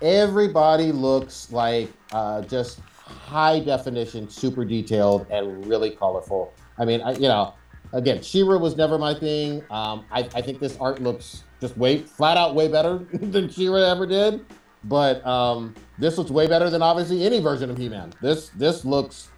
Everybody 0.00 0.90
looks 0.90 1.52
like 1.52 1.92
uh, 2.12 2.40
just 2.42 2.80
high 3.08 3.60
definition, 3.60 4.28
super 4.28 4.64
detailed, 4.64 5.26
and 5.30 5.66
really 5.66 5.90
colorful. 5.90 6.52
I 6.78 6.84
mean, 6.84 7.00
I, 7.00 7.12
you 7.12 7.28
know, 7.28 7.54
again, 7.92 8.22
She-Ra 8.22 8.58
was 8.58 8.76
never 8.76 8.98
my 8.98 9.14
thing. 9.14 9.62
Um, 9.70 10.04
I, 10.10 10.20
I 10.34 10.42
think 10.42 10.60
this 10.60 10.76
art 10.80 11.02
looks 11.02 11.44
just 11.60 11.76
way 11.76 11.98
flat 11.98 12.36
out 12.36 12.54
way 12.54 12.68
better 12.68 12.98
than 13.12 13.48
She-Ra 13.48 13.80
ever 13.80 14.06
did. 14.06 14.44
But 14.84 15.26
um, 15.26 15.74
this 15.98 16.18
looks 16.18 16.30
way 16.30 16.46
better 16.46 16.70
than 16.70 16.82
obviously 16.82 17.24
any 17.24 17.40
version 17.40 17.68
of 17.68 17.76
He-Man. 17.76 18.12
This 18.22 18.50
this 18.50 18.84
looks 18.84 19.28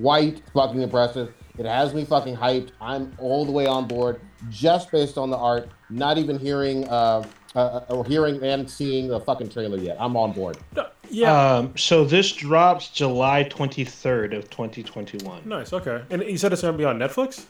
quite 0.00 0.42
fucking 0.54 0.80
impressive. 0.80 1.34
It 1.58 1.66
has 1.66 1.92
me 1.92 2.04
fucking 2.04 2.36
hyped. 2.36 2.70
I'm 2.80 3.12
all 3.18 3.44
the 3.44 3.52
way 3.52 3.66
on 3.66 3.88
board 3.88 4.20
just 4.48 4.92
based 4.92 5.18
on 5.18 5.30
the 5.30 5.36
art. 5.36 5.68
Not 5.90 6.18
even 6.18 6.38
hearing 6.38 6.86
uh, 6.88 7.24
uh, 7.56 7.80
or 7.88 8.04
hearing 8.04 8.42
and 8.42 8.70
seeing 8.70 9.08
the 9.08 9.18
fucking 9.20 9.48
trailer 9.48 9.78
yet. 9.78 9.96
I'm 9.98 10.16
on 10.16 10.32
board. 10.32 10.58
Yeah. 11.10 11.54
Um, 11.56 11.76
so 11.76 12.04
this 12.04 12.32
drops 12.32 12.88
July 12.88 13.44
23rd 13.44 14.36
of 14.36 14.50
2021. 14.50 15.42
nice. 15.48 15.72
Okay. 15.72 16.02
And 16.10 16.22
you 16.22 16.36
said 16.38 16.52
it's 16.52 16.62
gonna 16.62 16.76
be 16.76 16.84
on 16.84 16.98
Netflix. 16.98 17.44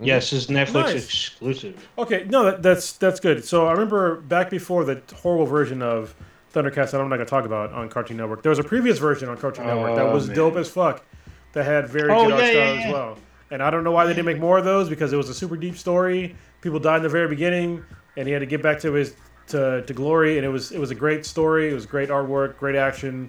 Yes, 0.00 0.32
it's 0.32 0.46
Netflix 0.46 0.72
Nice. 0.86 1.04
exclusive. 1.04 1.88
Okay, 1.96 2.24
no, 2.28 2.44
that, 2.44 2.62
that's 2.62 2.92
that's 2.94 3.20
good. 3.20 3.44
So 3.44 3.68
I 3.68 3.72
remember 3.72 4.16
back 4.22 4.50
before 4.50 4.84
the 4.84 5.00
horrible 5.14 5.46
version 5.46 5.80
of 5.80 6.14
Thundercats 6.52 6.90
that 6.90 7.00
I'm 7.00 7.08
not 7.08 7.16
gonna 7.16 7.24
talk 7.24 7.44
about 7.44 7.72
on 7.72 7.88
Cartoon 7.88 8.16
Network. 8.16 8.42
There 8.42 8.50
was 8.50 8.58
a 8.58 8.64
previous 8.64 8.98
version 8.98 9.28
on 9.28 9.36
Cartoon 9.36 9.66
Network 9.66 9.94
that 9.96 10.06
Oh, 10.06 10.14
was 10.14 10.26
man. 10.26 10.36
dope 10.36 10.56
as 10.56 10.68
fuck. 10.68 11.04
That 11.52 11.64
had 11.64 11.88
very 11.88 12.10
Oh, 12.10 12.24
good 12.24 12.32
art 12.32 12.42
style 12.42 12.54
yeah, 12.54 12.82
as 12.86 12.92
well. 12.92 13.18
And 13.50 13.62
I 13.62 13.70
don't 13.70 13.84
know 13.84 13.92
why 13.92 14.06
they 14.06 14.12
didn't 14.14 14.24
make 14.26 14.40
more 14.40 14.58
of 14.58 14.64
those 14.64 14.88
because 14.88 15.12
it 15.12 15.16
was 15.16 15.28
a 15.28 15.34
super 15.34 15.56
deep 15.56 15.76
story. 15.76 16.34
People 16.62 16.78
died 16.78 16.96
in 16.96 17.02
the 17.02 17.08
very 17.10 17.28
beginning, 17.28 17.84
and 18.16 18.26
he 18.26 18.32
had 18.32 18.40
to 18.40 18.46
get 18.46 18.62
back 18.62 18.80
to 18.80 18.92
his 18.92 19.14
to, 19.48 19.82
to 19.86 19.92
glory. 19.94 20.36
And 20.38 20.44
it 20.46 20.50
was 20.50 20.72
it 20.72 20.78
was 20.78 20.90
a 20.90 20.94
great 20.94 21.24
story. 21.26 21.70
It 21.70 21.74
was 21.74 21.86
great 21.86 22.08
artwork, 22.08 22.56
great 22.58 22.76
action, 22.76 23.28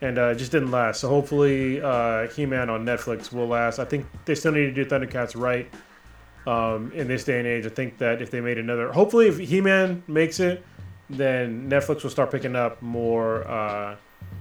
and 0.00 0.18
uh, 0.18 0.28
it 0.28 0.36
just 0.36 0.52
didn't 0.52 0.70
last. 0.70 1.00
So 1.00 1.08
hopefully, 1.08 1.80
uh, 1.80 2.28
He-Man 2.28 2.70
on 2.70 2.84
Netflix 2.84 3.32
will 3.32 3.48
last. 3.48 3.78
I 3.78 3.84
think 3.84 4.06
they 4.24 4.34
still 4.34 4.52
need 4.52 4.74
to 4.74 4.84
do 4.84 4.84
Thundercats 4.84 5.36
right 5.40 5.68
um, 6.46 6.90
in 6.92 7.06
this 7.08 7.24
day 7.24 7.38
and 7.38 7.46
age. 7.46 7.66
I 7.66 7.70
think 7.70 7.98
that 7.98 8.20
if 8.20 8.30
they 8.30 8.40
made 8.40 8.58
another, 8.58 8.90
hopefully, 8.92 9.28
if 9.28 9.38
He-Man 9.38 10.02
makes 10.08 10.40
it, 10.40 10.64
then 11.10 11.68
Netflix 11.70 12.02
will 12.02 12.10
start 12.10 12.30
picking 12.30 12.56
up 12.56 12.80
more 12.82 13.46
uh, 13.46 13.96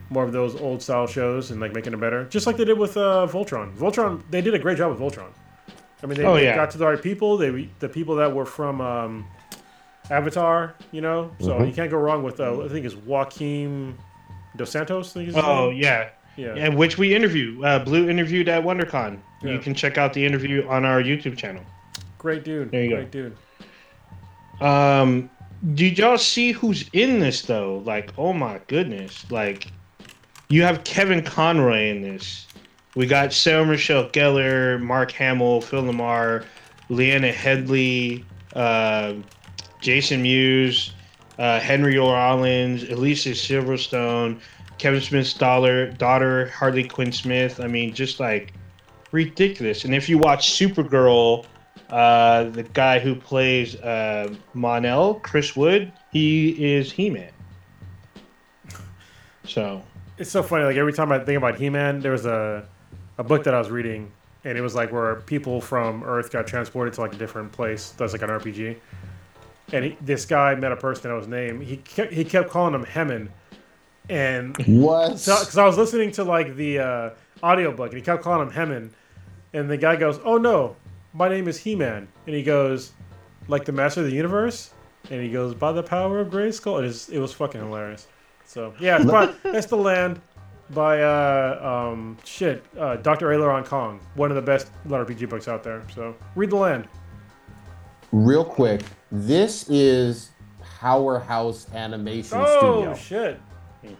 more 0.09 0.23
of 0.23 0.31
those 0.31 0.59
old 0.59 0.81
style 0.81 1.07
shows 1.07 1.51
and 1.51 1.61
like 1.61 1.73
making 1.73 1.93
it 1.93 1.99
better, 1.99 2.25
just 2.25 2.45
like 2.47 2.57
they 2.57 2.65
did 2.65 2.77
with 2.77 2.97
uh, 2.97 3.27
Voltron. 3.29 3.73
Voltron, 3.75 4.21
they 4.29 4.41
did 4.41 4.53
a 4.53 4.59
great 4.59 4.77
job 4.77 4.91
with 4.91 4.99
Voltron. 4.99 5.29
I 6.03 6.07
mean, 6.07 6.17
they, 6.17 6.25
Oh, 6.25 6.35
yeah. 6.35 6.55
got 6.55 6.71
to 6.71 6.77
the 6.77 6.85
right 6.85 7.01
people. 7.01 7.37
They 7.37 7.69
the 7.79 7.87
people 7.87 8.15
that 8.15 8.33
were 8.33 8.45
from 8.45 8.81
um, 8.81 9.25
Avatar, 10.09 10.73
you 10.91 11.01
know. 11.01 11.31
So 11.39 11.59
Mhm. 11.59 11.67
you 11.67 11.73
can't 11.73 11.91
go 11.91 11.97
wrong 11.97 12.23
with 12.23 12.39
uh, 12.39 12.61
I 12.63 12.67
think 12.67 12.85
it's 12.85 12.95
Joaquin 12.95 13.97
Dos 14.57 14.69
Santos. 14.71 15.15
I 15.15 15.25
think 15.25 15.37
Oh 15.37 15.69
name. 15.71 15.81
yeah, 15.81 16.09
yeah. 16.37 16.55
yeah. 16.55 16.69
Which 16.69 16.97
we 16.97 17.15
interview. 17.15 17.63
Uh, 17.63 17.79
Blue 17.79 18.09
interviewed 18.09 18.49
at 18.49 18.63
WonderCon. 18.63 19.19
Yeah. 19.43 19.51
You 19.53 19.59
can 19.59 19.73
check 19.73 19.97
out 19.97 20.13
the 20.13 20.25
interview 20.25 20.67
on 20.67 20.85
our 20.85 21.01
YouTube 21.01 21.37
channel. 21.37 21.63
Great 22.17 22.43
dude. 22.43 22.71
There 22.71 22.83
you 22.83 22.89
go. 22.89 22.95
Great 22.97 23.11
dude. 23.11 23.37
Um, 24.59 25.29
did 25.73 25.97
y'all 25.97 26.17
see 26.17 26.51
who's 26.51 26.89
in 26.93 27.19
this 27.19 27.43
though? 27.43 27.81
Like, 27.85 28.11
oh 28.17 28.33
my 28.33 28.59
goodness! 28.67 29.29
Like, 29.31 29.67
you 30.49 30.63
have 30.63 30.83
Kevin 30.83 31.23
Conroy 31.23 31.89
in 31.89 32.01
this. 32.01 32.47
We 32.95 33.05
got 33.07 33.31
Sarah 33.31 33.65
Michelle 33.65 34.09
Gellar, 34.09 34.79
Mark 34.81 35.11
Hamill, 35.13 35.61
Phil 35.61 35.83
LaMarr, 35.83 36.43
Lena 36.89 37.31
Headey, 37.31 38.23
uh, 38.53 39.13
Jason 39.81 40.21
Mewes, 40.21 40.93
uh, 41.39 41.59
Henry 41.59 41.97
Rollins, 41.97 42.83
Alicia 42.83 43.31
Silverstone, 43.31 44.39
Kevin 44.77 45.01
Smith's 45.01 45.33
daughter, 45.33 45.91
daughter 45.93 46.47
Harley 46.49 46.87
Quinn 46.87 47.11
Smith. 47.11 47.59
I 47.59 47.67
mean, 47.67 47.93
just 47.93 48.19
like 48.19 48.53
ridiculous. 49.11 49.85
And 49.85 49.93
if 49.95 50.09
you 50.09 50.17
watch 50.17 50.51
Supergirl 50.51 51.45
Uh, 51.89 52.45
the 52.51 52.63
guy 52.63 52.99
who 52.99 53.15
plays 53.15 53.75
uh, 53.81 54.33
Mon-El, 54.53 55.15
Chris 55.15 55.55
Wood, 55.57 55.91
he 56.11 56.51
is 56.75 56.91
He 56.91 57.09
Man. 57.09 57.31
So 59.45 59.83
It's 60.17 60.31
so 60.31 60.43
funny. 60.43 60.65
Like 60.65 60.77
every 60.77 60.93
time 60.93 61.11
I 61.11 61.19
think 61.19 61.37
about 61.37 61.57
He-Man, 61.57 61.99
there 61.99 62.11
was 62.11 62.25
a 62.25 62.67
a 63.17 63.23
book 63.23 63.43
that 63.43 63.53
I 63.53 63.59
was 63.59 63.69
reading, 63.69 64.11
and 64.43 64.57
it 64.57 64.61
was 64.61 64.75
like 64.75 64.91
where 64.91 65.15
people 65.21 65.61
from 65.61 66.03
Earth 66.03 66.31
got 66.31 66.47
transported 66.47 66.93
to 66.95 67.01
like 67.01 67.13
a 67.13 67.17
different 67.17 67.51
place. 67.51 67.91
That's 67.97 68.13
like 68.13 68.21
an 68.21 68.29
RPG. 68.29 68.77
And 69.73 69.85
he, 69.85 69.97
this 70.01 70.25
guy 70.25 70.55
met 70.55 70.71
a 70.71 70.75
person 70.75 71.09
that 71.09 71.15
was 71.15 71.27
named. 71.27 71.63
He 71.63 71.77
kept, 71.77 72.11
he 72.11 72.23
kept 72.25 72.49
calling 72.49 72.73
him 72.73 72.85
Hemin, 72.85 73.29
and 74.09 74.57
What? 74.67 75.11
because 75.13 75.57
I 75.57 75.65
was 75.65 75.77
listening 75.77 76.11
to 76.13 76.23
like 76.23 76.55
the 76.55 76.79
uh, 76.79 77.09
audiobook, 77.43 77.87
and 77.91 77.97
he 77.97 78.01
kept 78.01 78.23
calling 78.23 78.47
him 78.47 78.53
Hemin, 78.53 78.89
and 79.53 79.69
the 79.69 79.77
guy 79.77 79.95
goes, 79.95 80.19
"Oh 80.25 80.37
no, 80.37 80.75
my 81.13 81.29
name 81.29 81.47
is 81.47 81.57
He-Man," 81.57 82.07
and 82.27 82.35
he 82.35 82.43
goes, 82.43 82.91
"Like 83.47 83.65
the 83.65 83.71
Master 83.71 84.01
of 84.01 84.07
the 84.07 84.15
Universe," 84.15 84.71
and 85.09 85.21
he 85.21 85.29
goes, 85.29 85.53
"By 85.53 85.71
the 85.71 85.83
power 85.83 86.19
of 86.19 86.29
Grayskull." 86.29 86.79
It 86.79 86.85
is 86.85 87.09
it 87.09 87.19
was 87.19 87.33
fucking 87.33 87.61
hilarious. 87.61 88.07
So 88.45 88.73
yeah, 88.79 88.97
it's 89.45 89.67
the 89.67 89.77
land 89.77 90.19
by 90.71 91.01
uh, 91.01 91.89
um, 91.91 92.17
shit 92.25 92.63
uh, 92.77 92.97
Dr. 92.97 93.27
Aleron 93.27 93.65
Kong, 93.65 93.99
one 94.15 94.31
of 94.31 94.35
the 94.35 94.41
best 94.41 94.71
RPG 94.87 95.29
books 95.29 95.47
out 95.47 95.63
there. 95.63 95.83
So 95.93 96.15
read 96.35 96.49
the 96.49 96.55
land. 96.57 96.87
Real 98.11 98.43
quick, 98.43 98.81
this 99.11 99.69
is 99.69 100.29
Powerhouse 100.79 101.67
Animation 101.73 102.37
Oh 102.39 102.57
Studio. 102.57 102.91
Oh 102.91 102.95
shit! 102.95 103.39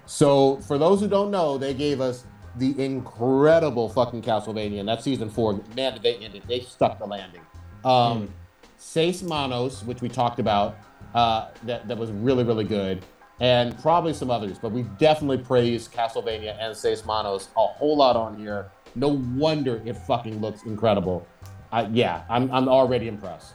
So, 0.05 0.57
for 0.57 0.77
those 0.77 0.99
who 0.99 1.07
don't 1.07 1.31
know, 1.31 1.57
they 1.57 1.73
gave 1.73 2.01
us 2.01 2.23
the 2.57 2.79
incredible 2.83 3.89
fucking 3.89 4.21
Castlevania, 4.21 4.79
and 4.79 4.88
that's 4.88 5.03
season 5.03 5.29
four. 5.29 5.53
Man, 5.75 5.93
did 5.93 6.03
they 6.03 6.15
end 6.15 6.35
it? 6.35 6.47
They 6.47 6.61
stuck 6.61 6.99
the 6.99 7.05
landing. 7.05 7.41
Um, 7.83 8.33
Seis 8.77 9.23
Manos, 9.23 9.83
which 9.83 10.01
we 10.01 10.09
talked 10.09 10.39
about, 10.39 10.77
uh, 11.13 11.49
that, 11.63 11.88
that 11.88 11.97
was 11.97 12.11
really, 12.11 12.43
really 12.43 12.63
good, 12.63 13.03
and 13.39 13.77
probably 13.79 14.13
some 14.13 14.29
others, 14.29 14.59
but 14.59 14.71
we 14.71 14.83
definitely 14.97 15.38
praised 15.38 15.91
Castlevania 15.91 16.57
and 16.59 16.75
Seis 16.75 17.05
Manos 17.05 17.49
a 17.57 17.65
whole 17.67 17.97
lot 17.97 18.15
on 18.15 18.38
here. 18.38 18.71
No 18.95 19.19
wonder 19.35 19.81
it 19.85 19.95
fucking 19.95 20.41
looks 20.41 20.63
incredible. 20.63 21.27
Uh, 21.71 21.88
yeah, 21.91 22.23
I'm, 22.29 22.51
I'm 22.51 22.67
already 22.67 23.07
impressed. 23.07 23.53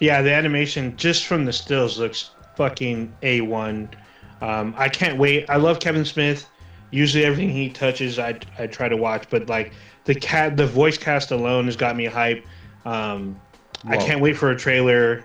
Yeah, 0.00 0.22
the 0.22 0.32
animation 0.32 0.96
just 0.96 1.26
from 1.26 1.44
the 1.44 1.52
stills 1.52 1.98
looks 1.98 2.30
fucking 2.56 3.12
a 3.22 3.40
one. 3.42 3.88
Um, 4.42 4.74
I 4.76 4.88
can't 4.88 5.18
wait. 5.18 5.48
I 5.48 5.56
love 5.56 5.80
Kevin 5.80 6.04
Smith. 6.04 6.46
Usually 6.90 7.24
everything 7.24 7.50
he 7.50 7.68
touches, 7.70 8.18
I 8.18 8.38
I 8.58 8.66
try 8.66 8.88
to 8.88 8.96
watch, 8.96 9.26
but 9.30 9.48
like 9.48 9.72
the 10.04 10.14
cat, 10.14 10.56
the 10.56 10.66
voice 10.66 10.98
cast 10.98 11.30
alone 11.30 11.66
has 11.66 11.76
got 11.76 11.96
me 11.96 12.06
hype. 12.06 12.44
Um, 12.84 13.40
I 13.86 13.96
can't 13.96 14.20
wait 14.20 14.36
for 14.36 14.50
a 14.50 14.56
trailer. 14.56 15.24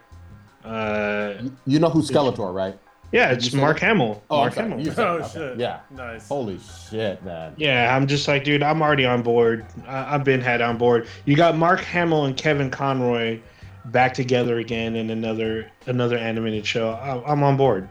Uh, 0.64 1.34
You 1.66 1.80
know 1.80 1.90
who 1.90 2.02
Skeletor, 2.02 2.54
right? 2.54 2.78
yeah, 3.12 3.32
it's 3.32 3.54
Mark 3.54 3.80
that? 3.80 3.86
Hamill. 3.88 4.24
Oh, 4.30 4.38
Mark 4.38 4.56
Hamill. 4.56 4.84
Said- 4.86 5.00
Oh 5.00 5.14
okay. 5.18 5.28
shit! 5.34 5.58
Yeah. 5.60 5.80
nice. 5.92 6.28
Holy 6.28 6.60
shit, 6.90 7.24
man. 7.24 7.54
Yeah, 7.58 7.96
I'm 7.96 8.08
just 8.08 8.28
like, 8.28 8.44
dude, 8.44 8.64
I'm 8.64 8.82
already 8.82 9.06
on 9.06 9.22
board. 9.22 9.66
I- 9.88 10.16
I've 10.16 10.24
been 10.24 10.42
had 10.42 10.62
on 10.62 10.78
board. 10.78 11.08
You 11.26 11.36
got 11.36 11.56
Mark 11.58 11.80
Hamill 11.82 12.26
and 12.26 12.36
Kevin 12.36 12.70
Conroy 12.70 13.40
back 13.86 14.14
together 14.14 14.58
again 14.60 14.96
in 14.96 15.10
another 15.10 15.70
another 15.88 16.18
animated 16.18 16.66
show. 16.66 16.90
I- 16.92 17.32
I'm 17.32 17.44
on 17.44 17.58
board. 17.58 17.88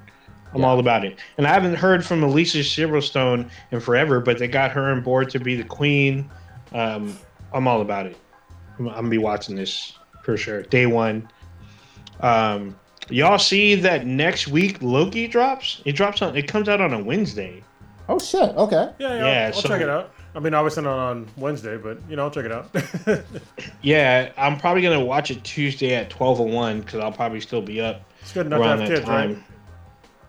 I'm 0.52 0.60
Yeah. 0.60 0.66
all 0.66 0.78
about 0.78 1.04
it. 1.04 1.18
And 1.38 1.46
I 1.46 1.52
haven't 1.52 1.74
heard 1.74 2.04
from 2.04 2.22
Alicia 2.22 2.58
Silverstone 2.58 3.48
in 3.72 3.80
forever, 3.80 4.20
but 4.20 4.38
they 4.38 4.46
got 4.48 4.70
her 4.72 4.90
on 4.90 5.00
board 5.02 5.30
to 5.30 5.38
be 5.40 5.56
the 5.56 5.64
queen. 5.64 6.30
Um, 6.72 7.16
I'm 7.52 7.66
all 7.68 7.80
about 7.80 8.06
it. 8.06 8.16
I'm, 8.78 8.88
I'm 8.88 8.94
gonna 8.94 9.08
be 9.08 9.18
watching 9.18 9.56
this 9.56 9.92
for 10.22 10.36
sure. 10.36 10.62
Day 10.62 10.86
one. 10.86 11.28
Um, 12.20 12.76
y'all 13.10 13.38
see 13.38 13.74
that 13.76 14.06
next 14.06 14.48
week 14.48 14.78
Loki 14.80 15.26
drops? 15.26 15.82
It 15.84 15.92
drops 15.92 16.22
on. 16.22 16.36
It 16.36 16.46
comes 16.48 16.68
out 16.68 16.80
on 16.80 16.92
a 16.94 17.02
Wednesday. 17.02 17.62
Oh 18.08 18.18
shit. 18.18 18.50
Okay. 18.56 18.90
Yeah, 18.98 19.08
yeah. 19.08 19.14
Yeah, 19.16 19.40
I'll, 19.40 19.46
I'll 19.46 19.52
so- 19.60 19.68
check 19.68 19.80
it 19.80 19.88
out. 19.88 20.12
I 20.34 20.40
mean, 20.40 20.52
obviously 20.52 20.82
not 20.82 20.98
on 20.98 21.28
Wednesday, 21.36 21.76
but 21.76 21.98
you 22.08 22.16
know, 22.16 22.24
I'll 22.24 22.30
check 22.30 22.44
it 22.44 22.52
out. 22.52 22.70
Yeah, 23.82 24.32
I'm 24.38 24.58
probably 24.58 24.82
gonna 24.82 25.04
watch 25.04 25.30
it 25.30 25.44
Tuesday 25.44 25.94
at 25.94 26.08
twelve 26.08 26.40
oh 26.40 26.44
one 26.44 26.80
because 26.80 27.00
I'll 27.00 27.12
probably 27.12 27.40
still 27.40 27.60
be 27.60 27.80
up 27.80 28.02
it's 28.22 28.32
good 28.32 28.46
enough 28.46 28.60
to 28.60 28.64
around 28.64 28.80
have 28.80 28.88
that 28.88 28.94
kids, 28.94 29.06
time. 29.06 29.34
right? 29.34 29.44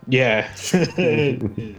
Yeah. 0.08 1.76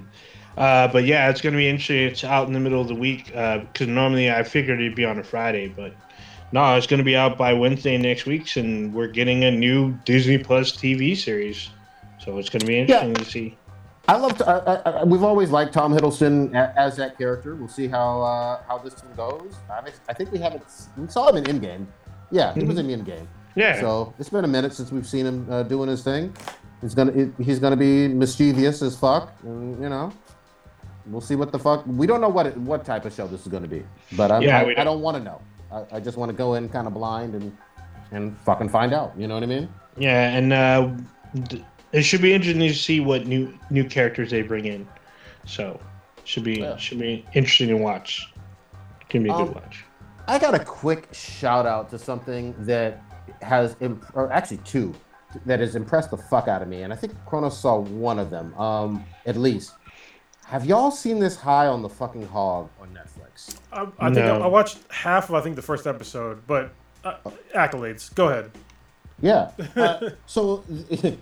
uh, 0.58 0.88
but 0.88 1.06
yeah, 1.06 1.30
it's 1.30 1.40
gonna 1.40 1.58
be 1.58 1.70
interesting. 1.70 1.98
It's 2.08 2.24
out 2.24 2.48
in 2.48 2.54
the 2.54 2.60
middle 2.60 2.82
of 2.82 2.88
the 2.88 2.96
week 2.96 3.28
because 3.28 3.88
normally 3.88 4.32
I 4.32 4.42
figured 4.42 4.80
it'd 4.80 4.96
be 4.96 5.06
on 5.06 5.20
a 5.20 5.24
Friday, 5.24 5.68
but 5.68 5.94
no, 6.52 6.76
it's 6.76 6.88
gonna 6.88 7.04
be 7.04 7.16
out 7.16 7.38
by 7.38 7.54
Wednesday 7.54 7.98
next 7.98 8.26
week, 8.26 8.56
and 8.56 8.94
we're 8.94 9.08
getting 9.08 9.44
a 9.44 9.52
new 9.52 9.92
Disney 10.04 10.40
Plus 10.40 10.72
TV 10.72 11.16
series. 11.16 11.70
So 12.20 12.40
it's 12.40 12.50
gonna 12.50 12.66
be 12.66 12.80
interesting 12.80 13.14
to 13.14 13.26
see. 13.26 13.58
I 14.08 14.16
love. 14.18 14.42
I, 14.42 14.54
I, 14.58 14.90
I, 14.90 15.04
we've 15.04 15.24
always 15.24 15.50
liked 15.50 15.74
Tom 15.74 15.94
Hiddleston 15.94 16.54
as 16.78 16.96
that 16.96 17.18
character. 17.18 17.56
We'll 17.56 17.68
see 17.68 17.88
how 17.88 18.22
uh, 18.22 18.64
how 18.68 18.78
this 18.78 18.96
one 19.04 19.16
goes. 19.16 19.54
I, 19.70 19.92
I 20.08 20.14
think 20.14 20.32
we 20.32 20.40
haven't. 20.40 20.64
We 20.98 21.08
saw 21.10 21.30
him 21.30 21.38
in 21.38 21.44
Endgame. 21.44 21.86
Yeah, 22.32 22.54
he 22.54 22.64
was 22.64 22.78
in 22.78 22.88
Endgame. 22.88 23.28
Yeah. 23.56 23.80
So 23.80 24.14
it's 24.20 24.30
been 24.30 24.46
a 24.46 24.48
minute 24.48 24.74
since 24.74 24.92
we've 24.92 25.08
seen 25.08 25.26
him 25.26 25.48
uh, 25.52 25.64
doing 25.64 25.90
his 25.90 26.04
thing. 26.04 26.34
He's 26.82 26.94
gonna 26.94 27.32
he's 27.42 27.60
gonna 27.60 27.76
be 27.76 28.08
mischievous 28.08 28.82
as 28.82 28.96
fuck, 28.98 29.34
and 29.44 29.82
you 29.82 29.90
know, 29.90 30.14
we'll 31.08 31.22
see 31.22 31.36
what 31.36 31.52
the 31.52 31.60
fuck. 31.60 31.84
We 31.88 32.08
don't 32.08 32.22
know 32.22 32.30
what 32.30 32.46
it, 32.46 32.56
what 32.58 32.86
type 32.86 33.04
of 33.06 33.14
show 33.14 33.28
this 33.28 33.42
is 33.42 33.48
gonna 33.48 33.68
be, 33.68 33.84
but 34.16 34.32
I'm, 34.32 34.42
Yeah, 34.42 34.60
I, 34.60 34.74
don't. 34.74 34.86
don't 34.86 35.02
want 35.02 35.18
to 35.18 35.24
know. 35.24 35.42
I, 35.72 35.98
I 35.98 36.00
just 36.00 36.18
want 36.18 36.30
to 36.30 36.38
go 36.38 36.54
in 36.54 36.70
kind 36.70 36.88
of 36.88 36.94
blind 36.94 37.34
and 37.34 37.58
and 38.12 38.38
fucking 38.42 38.70
find 38.70 38.94
out. 38.94 39.14
You 39.18 39.28
know 39.28 39.34
what 39.34 39.44
I 39.44 39.48
mean? 39.48 39.68
Yeah, 39.98 40.36
and 40.38 40.54
uh, 40.54 40.92
it 41.94 42.04
should 42.04 42.22
be 42.22 42.34
interesting 42.34 42.68
to 42.68 42.74
see 42.74 43.00
what 43.00 43.26
new 43.28 43.54
new 43.70 43.84
characters 43.84 44.32
they 44.32 44.42
bring 44.42 44.66
in. 44.66 44.88
So 45.46 45.80
should 46.24 46.44
be 46.44 46.56
Yeah. 46.60 46.78
should 46.78 47.00
be 47.00 47.26
interesting 47.34 47.70
to 47.70 47.78
watch. 47.78 48.32
Can 49.10 49.24
be 49.24 49.30
a 49.30 49.34
good 49.34 49.48
Um, 49.50 49.54
watch. 49.54 49.86
I 50.28 50.38
got 50.40 50.54
a 50.54 50.60
quick 50.60 51.08
shout 51.14 51.66
out 51.66 51.90
to 51.92 51.98
something 51.98 52.54
that 52.66 53.02
has, 53.42 53.78
imp- 53.80 54.06
or 54.14 54.30
actually 54.34 54.58
two, 54.58 54.94
that 55.46 55.62
has 55.62 55.76
impressed 55.78 56.12
the 56.12 56.18
fuck 56.18 56.50
out 56.50 56.62
of 56.62 56.68
me, 56.68 56.82
and 56.84 56.92
I 56.92 56.98
think 56.98 57.14
Kronos 57.26 57.58
saw 57.58 57.78
one 57.80 58.20
of 58.20 58.30
them, 58.30 58.54
um, 58.60 59.06
at 59.26 59.38
least. 59.38 59.74
Have 60.48 60.66
y'all 60.66 60.92
seen 60.92 61.20
this 61.20 61.38
High 61.38 61.68
on 61.68 61.82
the 61.82 61.90
Fucking 61.90 62.28
Hog 62.28 62.70
on 62.82 62.90
Netflix? 62.90 63.56
I, 63.72 63.88
I 64.00 64.14
think 64.14 64.26
I, 64.26 64.38
I 64.38 64.48
watched 64.48 64.80
half 64.92 65.30
of 65.30 65.36
I 65.36 65.42
think 65.42 65.56
the 65.56 65.62
first 65.62 65.88
episode, 65.88 66.42
but 66.48 66.72
uh, 67.06 67.16
accolades. 67.56 68.14
Go 68.14 68.28
ahead. 68.30 68.52
Yeah. 69.22 69.52
Uh, 69.78 70.10
so, 70.26 70.64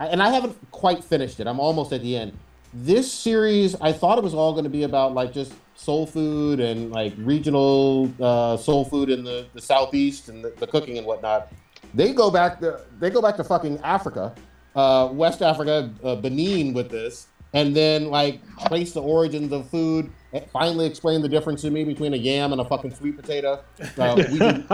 and 0.00 0.22
I 0.22 0.30
haven't 0.30 0.56
quite 0.70 1.02
finished 1.02 1.40
it. 1.40 1.46
I'm 1.46 1.60
almost 1.60 1.92
at 1.92 2.02
the 2.02 2.16
end. 2.16 2.32
This 2.74 3.10
series, 3.10 3.74
I 3.80 3.92
thought 3.92 4.18
it 4.18 4.24
was 4.24 4.34
all 4.34 4.52
going 4.52 4.64
to 4.64 4.70
be 4.70 4.82
about 4.82 5.14
like 5.14 5.32
just 5.32 5.52
soul 5.74 6.06
food 6.06 6.60
and 6.60 6.90
like 6.90 7.14
regional 7.18 8.10
uh, 8.20 8.56
soul 8.56 8.84
food 8.84 9.10
in 9.10 9.24
the, 9.24 9.46
the 9.54 9.60
southeast 9.60 10.28
and 10.28 10.44
the, 10.44 10.50
the 10.58 10.66
cooking 10.66 10.98
and 10.98 11.06
whatnot. 11.06 11.52
They 11.94 12.12
go 12.12 12.30
back 12.30 12.60
to 12.60 12.80
they 12.98 13.10
go 13.10 13.22
back 13.22 13.36
to 13.36 13.44
fucking 13.44 13.78
Africa, 13.82 14.34
uh, 14.74 15.08
West 15.12 15.40
Africa, 15.40 15.90
uh, 16.02 16.16
Benin 16.16 16.74
with 16.74 16.90
this, 16.90 17.28
and 17.54 17.74
then 17.74 18.10
like 18.10 18.40
trace 18.68 18.92
the 18.92 19.02
origins 19.02 19.52
of 19.52 19.68
food. 19.70 20.10
and 20.32 20.44
Finally, 20.50 20.86
explain 20.86 21.22
the 21.22 21.28
difference 21.28 21.62
to 21.62 21.70
me 21.70 21.84
between 21.84 22.12
a 22.12 22.16
yam 22.16 22.52
and 22.52 22.60
a 22.60 22.64
fucking 22.64 22.94
sweet 22.94 23.16
potato. 23.16 23.62
Uh, 23.96 24.14
we, 24.30 24.38
do, 24.38 24.64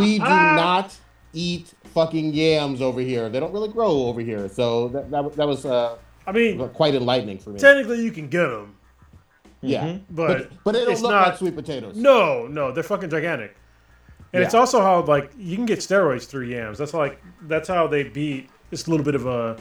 we 0.00 0.18
do 0.18 0.24
not 0.24 0.96
eat 1.32 1.74
fucking 1.94 2.32
yams 2.32 2.80
over 2.80 3.00
here. 3.00 3.28
They 3.28 3.40
don't 3.40 3.52
really 3.52 3.68
grow 3.68 4.06
over 4.06 4.20
here. 4.20 4.48
So 4.48 4.88
that, 4.88 5.10
that, 5.10 5.32
that 5.34 5.46
was 5.46 5.66
uh, 5.66 5.98
I 6.26 6.32
mean, 6.32 6.68
quite 6.70 6.94
enlightening 6.94 7.38
for 7.38 7.50
me. 7.50 7.58
technically 7.58 8.02
you 8.02 8.12
can 8.12 8.28
get 8.28 8.48
them. 8.48 8.76
Yeah. 9.60 9.98
But 10.10 10.52
but 10.64 10.72
they 10.72 10.80
don't 10.84 10.92
it's 10.92 11.00
look 11.00 11.12
not- 11.12 11.28
like 11.28 11.38
sweet 11.38 11.54
potatoes. 11.54 11.96
No, 11.96 12.46
no, 12.46 12.72
they're 12.72 12.82
fucking 12.82 13.10
gigantic. 13.10 13.56
And 14.32 14.42
it's 14.42 14.54
also 14.54 14.82
how 14.82 15.02
like 15.02 15.32
you 15.38 15.56
can 15.56 15.64
get 15.64 15.78
steroids 15.78 16.26
through 16.26 16.46
yams. 16.46 16.78
That's 16.78 16.94
like 16.94 17.20
that's 17.42 17.68
how 17.68 17.86
they 17.86 18.04
beat. 18.04 18.50
It's 18.70 18.86
a 18.86 18.90
little 18.90 19.04
bit 19.04 19.14
of 19.14 19.26
a, 19.26 19.58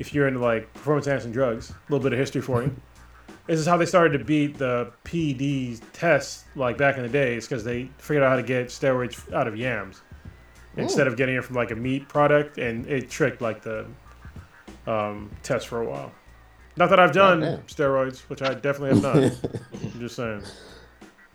if 0.00 0.12
you're 0.12 0.26
into 0.26 0.40
like 0.40 0.72
performance 0.74 1.06
enhancing 1.06 1.30
drugs, 1.30 1.70
a 1.70 1.74
little 1.92 2.02
bit 2.02 2.12
of 2.12 2.18
history 2.18 2.42
for 2.42 2.62
you. 2.62 2.74
this 3.46 3.60
is 3.60 3.66
how 3.66 3.76
they 3.76 3.86
started 3.86 4.18
to 4.18 4.24
beat 4.24 4.58
the 4.58 4.92
PD 5.04 5.80
tests 5.92 6.44
like 6.56 6.76
back 6.76 6.96
in 6.96 7.04
the 7.04 7.08
days 7.08 7.46
because 7.46 7.62
they 7.62 7.88
figured 7.98 8.24
out 8.24 8.30
how 8.30 8.36
to 8.36 8.42
get 8.42 8.66
steroids 8.66 9.32
out 9.32 9.46
of 9.46 9.56
yams 9.56 10.02
instead 10.78 11.06
of 11.06 11.16
getting 11.16 11.36
it 11.36 11.44
from 11.44 11.56
like 11.56 11.70
a 11.70 11.76
meat 11.76 12.08
product, 12.08 12.58
and 12.58 12.86
it 12.86 13.10
tricked 13.10 13.40
like 13.40 13.62
the 13.62 13.86
um, 14.86 15.30
test 15.42 15.68
for 15.68 15.82
a 15.82 15.84
while. 15.84 16.12
Not 16.76 16.90
that 16.90 17.00
I've 17.00 17.12
done 17.12 17.40
Goddamn. 17.40 17.62
steroids, 17.62 18.20
which 18.28 18.40
I 18.40 18.54
definitely 18.54 18.90
have 18.90 19.02
not. 19.02 19.16
I'm 19.94 20.00
just 20.00 20.14
saying. 20.16 20.42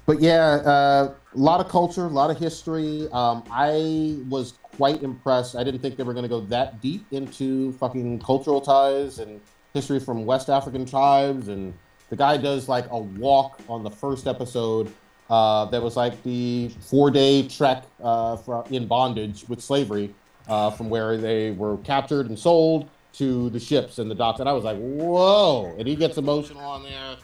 But 0.05 0.21
yeah, 0.21 0.55
uh, 0.65 1.13
a 1.33 1.37
lot 1.37 1.59
of 1.59 1.69
culture, 1.69 2.05
a 2.05 2.09
lot 2.09 2.29
of 2.29 2.37
history. 2.37 3.07
Um, 3.11 3.43
I 3.51 4.17
was 4.29 4.53
quite 4.61 5.03
impressed. 5.03 5.55
I 5.55 5.63
didn't 5.63 5.81
think 5.81 5.97
they 5.97 6.03
were 6.03 6.13
going 6.13 6.23
to 6.23 6.29
go 6.29 6.41
that 6.41 6.81
deep 6.81 7.05
into 7.11 7.71
fucking 7.73 8.19
cultural 8.19 8.59
ties 8.59 9.19
and 9.19 9.39
history 9.73 9.99
from 9.99 10.25
West 10.25 10.49
African 10.49 10.85
tribes. 10.85 11.47
And 11.47 11.73
the 12.09 12.15
guy 12.15 12.37
does 12.37 12.67
like 12.67 12.85
a 12.89 12.97
walk 12.97 13.59
on 13.69 13.83
the 13.83 13.91
first 13.91 14.27
episode 14.27 14.91
Uh, 15.33 15.65
that 15.65 15.81
was 15.81 15.97
like 15.97 16.21
the 16.21 16.69
four-day 16.81 17.47
trek 17.47 17.85
uh, 18.03 18.35
from, 18.37 18.63
in 18.69 18.85
bondage 18.85 19.43
with 19.49 19.59
slavery 19.59 20.13
uh, 20.47 20.69
from 20.69 20.91
where 20.91 21.17
they 21.17 21.49
were 21.49 21.77
captured 21.77 22.27
and 22.29 22.37
sold 22.37 22.87
to 23.13 23.49
the 23.49 23.59
ships 23.59 23.97
and 23.97 24.11
the 24.11 24.13
docks. 24.13 24.39
And 24.41 24.47
I 24.47 24.53
was 24.53 24.63
like, 24.63 24.77
whoa! 24.77 25.73
And 25.79 25.87
he 25.87 25.95
gets 25.95 26.19
emotional 26.19 26.61
on 26.61 26.83
there. 26.83 27.15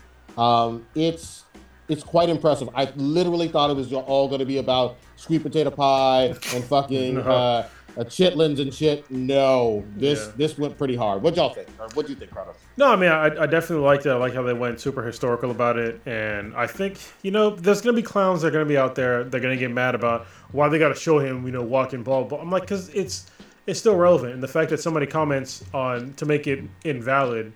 Um, 0.43 0.87
it's 0.95 1.43
it's 1.87 2.03
quite 2.03 2.29
impressive. 2.29 2.67
I 2.73 2.91
literally 2.95 3.47
thought 3.47 3.69
it 3.69 3.75
was 3.75 3.93
all 3.93 4.27
going 4.27 4.39
to 4.39 4.45
be 4.45 4.57
about 4.57 4.97
sweet 5.15 5.43
potato 5.43 5.69
pie 5.69 6.33
and 6.55 6.63
fucking 6.63 7.13
No. 7.17 7.21
uh, 7.21 7.67
uh, 7.99 8.03
chitlins 8.05 8.59
and 8.59 8.73
shit. 8.73 9.09
No, 9.11 9.83
this 9.97 10.25
Yeah. 10.27 10.31
this 10.37 10.57
went 10.57 10.77
pretty 10.77 10.95
hard. 10.95 11.21
What 11.21 11.35
y'all 11.35 11.53
think? 11.53 11.67
Or 11.79 11.87
what 11.93 12.05
do 12.05 12.13
you 12.13 12.17
think, 12.17 12.31
Carlos? 12.31 12.55
No, 12.77 12.87
I 12.91 12.95
mean, 12.95 13.09
I, 13.11 13.25
I 13.25 13.45
definitely 13.45 13.85
liked 13.85 14.05
it. 14.05 14.09
I 14.09 14.15
like 14.15 14.33
how 14.33 14.41
they 14.41 14.53
went 14.53 14.79
super 14.79 15.03
historical 15.03 15.51
about 15.51 15.77
it. 15.77 15.99
And 16.05 16.55
I 16.55 16.65
think, 16.65 16.97
you 17.23 17.31
know, 17.31 17.49
there's 17.49 17.81
going 17.81 17.95
to 17.95 18.01
be 18.01 18.05
clowns 18.05 18.41
that 18.41 18.47
are 18.47 18.51
going 18.51 18.65
to 18.65 18.69
be 18.69 18.77
out 18.77 18.95
there. 18.95 19.23
They're 19.25 19.41
going 19.41 19.55
to 19.55 19.59
get 19.59 19.71
mad 19.71 19.95
about 19.95 20.27
why 20.51 20.69
they 20.69 20.79
got 20.79 20.89
to 20.89 20.95
show 20.95 21.19
him, 21.19 21.45
you 21.45 21.51
know, 21.51 21.61
walking 21.61 22.03
ball. 22.03 22.23
But 22.23 22.39
I'm 22.39 22.49
like, 22.49 22.63
because 22.63 22.89
it's 22.89 23.29
it's 23.67 23.79
still 23.79 23.95
relevant. 23.97 24.33
And 24.33 24.41
the 24.41 24.47
fact 24.47 24.69
that 24.71 24.79
somebody 24.79 25.05
comments 25.05 25.63
on 25.73 26.13
to 26.13 26.25
make 26.25 26.47
it 26.47 26.63
invalid 26.85 27.51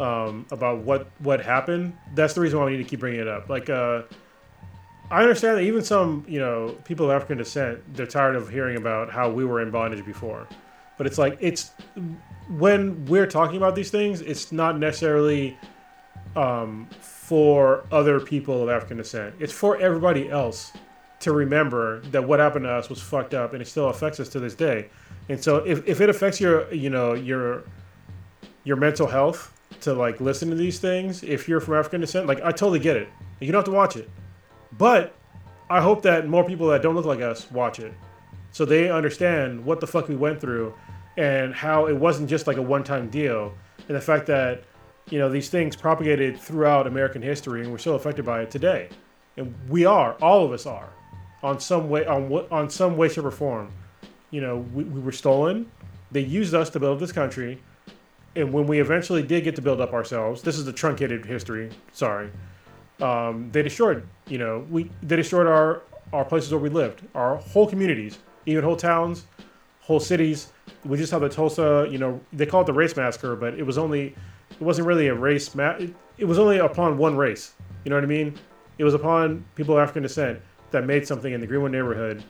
um, 0.00 0.46
about 0.50 0.78
what 0.78 1.08
what 1.18 1.40
happened, 1.40 1.92
that's 2.14 2.34
the 2.34 2.40
reason 2.40 2.58
why 2.58 2.64
we 2.66 2.72
need 2.76 2.82
to 2.82 2.88
keep 2.88 3.00
bringing 3.00 3.20
it 3.20 3.28
up. 3.28 3.48
Like, 3.48 3.68
uh, 3.70 4.02
I 5.10 5.22
understand 5.22 5.58
that 5.58 5.62
even 5.62 5.82
some, 5.82 6.24
you 6.28 6.40
know, 6.40 6.76
people 6.84 7.06
of 7.06 7.12
African 7.12 7.38
descent, 7.38 7.80
they're 7.94 8.06
tired 8.06 8.36
of 8.36 8.48
hearing 8.48 8.76
about 8.76 9.10
how 9.10 9.30
we 9.30 9.44
were 9.44 9.60
in 9.60 9.70
bondage 9.70 10.04
before. 10.04 10.46
But 10.96 11.06
it's 11.06 11.18
like 11.18 11.36
it's 11.40 11.70
when 12.48 13.04
we're 13.06 13.26
talking 13.26 13.56
about 13.56 13.74
these 13.74 13.90
things, 13.90 14.20
it's 14.20 14.52
not 14.52 14.78
necessarily 14.78 15.58
um, 16.36 16.88
for 17.00 17.84
other 17.92 18.20
people 18.20 18.62
of 18.62 18.68
African 18.68 18.96
descent. 18.96 19.34
It's 19.38 19.52
for 19.52 19.76
everybody 19.78 20.30
else 20.30 20.72
to 21.20 21.32
remember 21.32 22.00
that 22.10 22.22
what 22.22 22.38
happened 22.38 22.64
to 22.64 22.70
us 22.70 22.88
was 22.88 23.00
fucked 23.00 23.34
up, 23.34 23.52
and 23.52 23.62
it 23.62 23.66
still 23.66 23.88
affects 23.88 24.20
us 24.20 24.28
to 24.30 24.40
this 24.40 24.54
day. 24.54 24.88
And 25.28 25.42
so, 25.42 25.56
if, 25.58 25.86
if 25.86 26.00
it 26.00 26.10
affects 26.10 26.40
your, 26.40 26.72
you 26.72 26.90
know, 26.90 27.14
your 27.14 27.64
your 28.64 28.76
mental 28.76 29.06
health 29.06 29.52
to 29.82 29.92
like 29.92 30.20
listen 30.20 30.48
to 30.50 30.54
these 30.54 30.78
things, 30.78 31.22
if 31.22 31.48
you're 31.48 31.60
from 31.60 31.74
African 31.74 32.00
descent, 32.00 32.26
like 32.26 32.40
I 32.42 32.50
totally 32.50 32.78
get 32.78 32.96
it. 32.96 33.08
You 33.40 33.52
don't 33.52 33.58
have 33.58 33.64
to 33.66 33.70
watch 33.70 33.96
it, 33.96 34.08
but 34.78 35.14
I 35.70 35.80
hope 35.80 36.02
that 36.02 36.28
more 36.28 36.44
people 36.44 36.68
that 36.68 36.82
don't 36.82 36.94
look 36.94 37.06
like 37.06 37.20
us 37.20 37.50
watch 37.50 37.78
it, 37.78 37.92
so 38.52 38.64
they 38.64 38.90
understand 38.90 39.64
what 39.64 39.80
the 39.80 39.86
fuck 39.86 40.08
we 40.08 40.16
went 40.16 40.40
through, 40.40 40.74
and 41.16 41.54
how 41.54 41.86
it 41.86 41.96
wasn't 41.96 42.28
just 42.28 42.46
like 42.46 42.56
a 42.56 42.62
one-time 42.62 43.08
deal, 43.08 43.54
and 43.88 43.96
the 43.96 44.00
fact 44.00 44.26
that 44.26 44.64
you 45.10 45.18
know 45.18 45.28
these 45.28 45.48
things 45.48 45.76
propagated 45.76 46.38
throughout 46.38 46.86
American 46.86 47.22
history, 47.22 47.62
and 47.62 47.70
we're 47.70 47.78
still 47.78 47.94
affected 47.94 48.24
by 48.24 48.42
it 48.42 48.50
today, 48.50 48.88
and 49.36 49.54
we 49.68 49.84
are, 49.84 50.14
all 50.14 50.44
of 50.44 50.52
us 50.52 50.66
are, 50.66 50.88
on 51.42 51.60
some 51.60 51.88
way, 51.88 52.06
on 52.06 52.32
on 52.50 52.70
some 52.70 52.96
way, 52.96 53.08
shape, 53.08 53.24
or 53.24 53.30
form. 53.30 53.70
You 54.30 54.40
know, 54.40 54.58
we, 54.74 54.84
we 54.84 55.00
were 55.00 55.12
stolen. 55.12 55.70
They 56.10 56.20
used 56.20 56.54
us 56.54 56.70
to 56.70 56.80
build 56.80 57.00
this 57.00 57.12
country, 57.12 57.60
and 58.36 58.52
when 58.52 58.66
we 58.66 58.80
eventually 58.80 59.22
did 59.22 59.44
get 59.44 59.56
to 59.56 59.62
build 59.62 59.80
up 59.80 59.92
ourselves, 59.92 60.42
this 60.42 60.58
is 60.58 60.64
the 60.64 60.72
truncated 60.72 61.24
history. 61.24 61.70
Sorry, 61.92 62.30
um, 63.00 63.50
they 63.52 63.62
destroyed. 63.62 64.06
You 64.28 64.38
know, 64.38 64.66
we 64.70 64.90
they 65.02 65.16
destroyed 65.16 65.46
our 65.46 65.82
our 66.12 66.24
places 66.24 66.52
where 66.52 66.60
we 66.60 66.68
lived, 66.68 67.02
our 67.14 67.36
whole 67.36 67.66
communities, 67.66 68.18
even 68.46 68.64
whole 68.64 68.76
towns, 68.76 69.26
whole 69.80 70.00
cities. 70.00 70.52
We 70.84 70.96
just 70.96 71.12
had 71.12 71.20
the 71.20 71.28
Tulsa. 71.28 71.88
You 71.90 71.98
know, 71.98 72.20
they 72.32 72.46
call 72.46 72.62
it 72.62 72.66
the 72.66 72.72
race 72.72 72.96
massacre, 72.96 73.36
but 73.36 73.54
it 73.54 73.62
was 73.64 73.78
only 73.78 74.14
it 74.50 74.60
wasn't 74.60 74.86
really 74.86 75.08
a 75.08 75.14
race. 75.14 75.54
Ma- 75.54 75.76
it, 75.78 75.94
it 76.18 76.24
was 76.24 76.38
only 76.38 76.58
upon 76.58 76.96
one 76.98 77.16
race. 77.16 77.54
You 77.84 77.90
know 77.90 77.96
what 77.96 78.04
I 78.04 78.08
mean? 78.08 78.38
It 78.78 78.84
was 78.84 78.94
upon 78.94 79.44
people 79.54 79.76
of 79.76 79.82
African 79.82 80.02
descent 80.02 80.40
that 80.70 80.84
made 80.84 81.06
something 81.06 81.32
in 81.32 81.40
the 81.40 81.46
Greenwood 81.46 81.72
neighborhood 81.72 82.24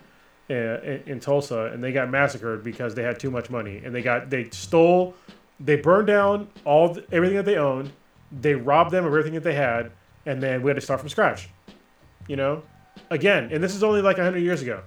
uh, 0.51 0.55
in, 0.55 1.03
in 1.07 1.21
Tulsa, 1.21 1.71
and 1.73 1.83
they 1.83 1.93
got 1.93 2.11
massacred 2.11 2.63
because 2.63 2.95
they 2.95 3.03
had 3.03 3.19
too 3.19 3.31
much 3.31 3.51
money, 3.51 3.81
and 3.85 3.95
they 3.95 4.03
got 4.03 4.31
they 4.31 4.49
stole, 4.51 5.15
they 5.61 5.77
burned 5.77 6.07
down 6.07 6.49
all 6.65 6.99
everything 7.13 7.37
that 7.37 7.47
they 7.47 7.57
owned, 7.57 7.91
they 8.41 8.55
robbed 8.55 8.91
them 8.91 9.05
of 9.05 9.13
everything 9.13 9.35
that 9.35 9.45
they 9.45 9.55
had, 9.55 9.91
and 10.27 10.43
then 10.43 10.63
we 10.63 10.71
had 10.71 10.77
to 10.77 10.81
start 10.81 11.01
from 11.01 11.09
scratch. 11.09 11.49
You 12.29 12.37
know, 12.37 12.63
again, 13.11 13.51
and 13.53 13.63
this 13.63 13.75
is 13.75 13.83
only 13.83 14.01
like 14.01 14.19
hundred 14.19 14.41
years 14.41 14.63
ago, 14.63 14.83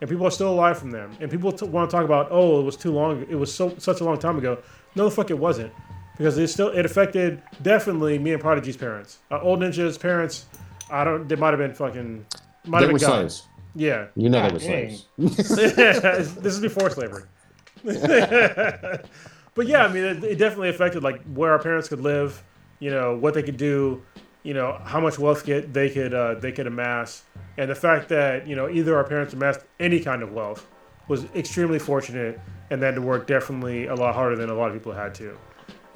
and 0.00 0.08
people 0.08 0.26
are 0.26 0.30
still 0.30 0.50
alive 0.50 0.78
from 0.78 0.90
them, 0.90 1.16
and 1.20 1.30
people 1.30 1.52
t- 1.52 1.66
want 1.66 1.90
to 1.90 1.94
talk 1.94 2.04
about 2.04 2.28
oh 2.30 2.60
it 2.60 2.64
was 2.64 2.76
too 2.76 2.92
long, 2.92 3.26
it 3.28 3.34
was 3.34 3.52
so 3.52 3.74
such 3.78 4.00
a 4.00 4.04
long 4.04 4.18
time 4.18 4.38
ago. 4.38 4.58
No, 4.94 5.04
the 5.04 5.10
fuck 5.10 5.30
it 5.30 5.38
wasn't, 5.38 5.72
because 6.16 6.38
it 6.38 6.48
still 6.48 6.68
it 6.68 6.86
affected 6.86 7.42
definitely 7.62 8.18
me 8.18 8.32
and 8.32 8.40
Prodigy's 8.40 8.76
parents, 8.76 9.18
uh, 9.30 9.40
old 9.40 9.60
ninja's 9.60 9.98
parents. 9.98 10.46
I 10.90 11.04
don't. 11.04 11.28
They 11.28 11.36
might 11.36 11.50
have 11.50 11.58
been 11.58 11.74
fucking. 11.74 12.24
Might 12.66 12.80
They 12.80 12.86
have 12.86 12.92
been 12.92 12.98
slaves. 13.00 13.46
Yeah. 13.74 14.06
You 14.16 14.30
know 14.30 14.40
God 14.40 14.50
they 14.50 14.54
were 14.54 14.60
slaves. 14.60 15.06
this 15.18 16.54
is 16.54 16.60
before 16.60 16.90
slavery. 16.90 17.24
but 17.84 19.66
yeah, 19.66 19.84
I 19.84 19.92
mean, 19.92 20.04
it, 20.04 20.24
it 20.24 20.38
definitely 20.38 20.70
affected 20.70 21.02
like 21.02 21.22
where 21.24 21.52
our 21.52 21.58
parents 21.58 21.88
could 21.88 22.00
live, 22.00 22.42
you 22.80 22.90
know, 22.90 23.16
what 23.16 23.34
they 23.34 23.42
could 23.42 23.58
do, 23.58 24.02
you 24.46 24.54
know, 24.54 24.80
how 24.84 25.00
much 25.00 25.18
wealth 25.18 25.44
get 25.44 25.74
they 25.74 25.90
could 25.90 26.14
uh, 26.14 26.34
they 26.34 26.52
could 26.52 26.68
amass, 26.68 27.24
and 27.58 27.68
the 27.68 27.74
fact 27.74 28.08
that 28.10 28.46
you 28.46 28.54
know 28.54 28.68
either 28.70 28.96
our 28.96 29.02
parents 29.02 29.34
amassed 29.34 29.60
any 29.80 29.98
kind 29.98 30.22
of 30.22 30.32
wealth 30.32 30.64
was 31.08 31.24
extremely 31.34 31.80
fortunate, 31.80 32.38
and 32.70 32.80
then 32.80 32.94
to 32.94 33.02
work 33.02 33.26
definitely 33.26 33.86
a 33.86 33.94
lot 33.94 34.14
harder 34.14 34.36
than 34.36 34.48
a 34.48 34.54
lot 34.54 34.68
of 34.68 34.74
people 34.74 34.92
had 34.92 35.12
to. 35.16 35.36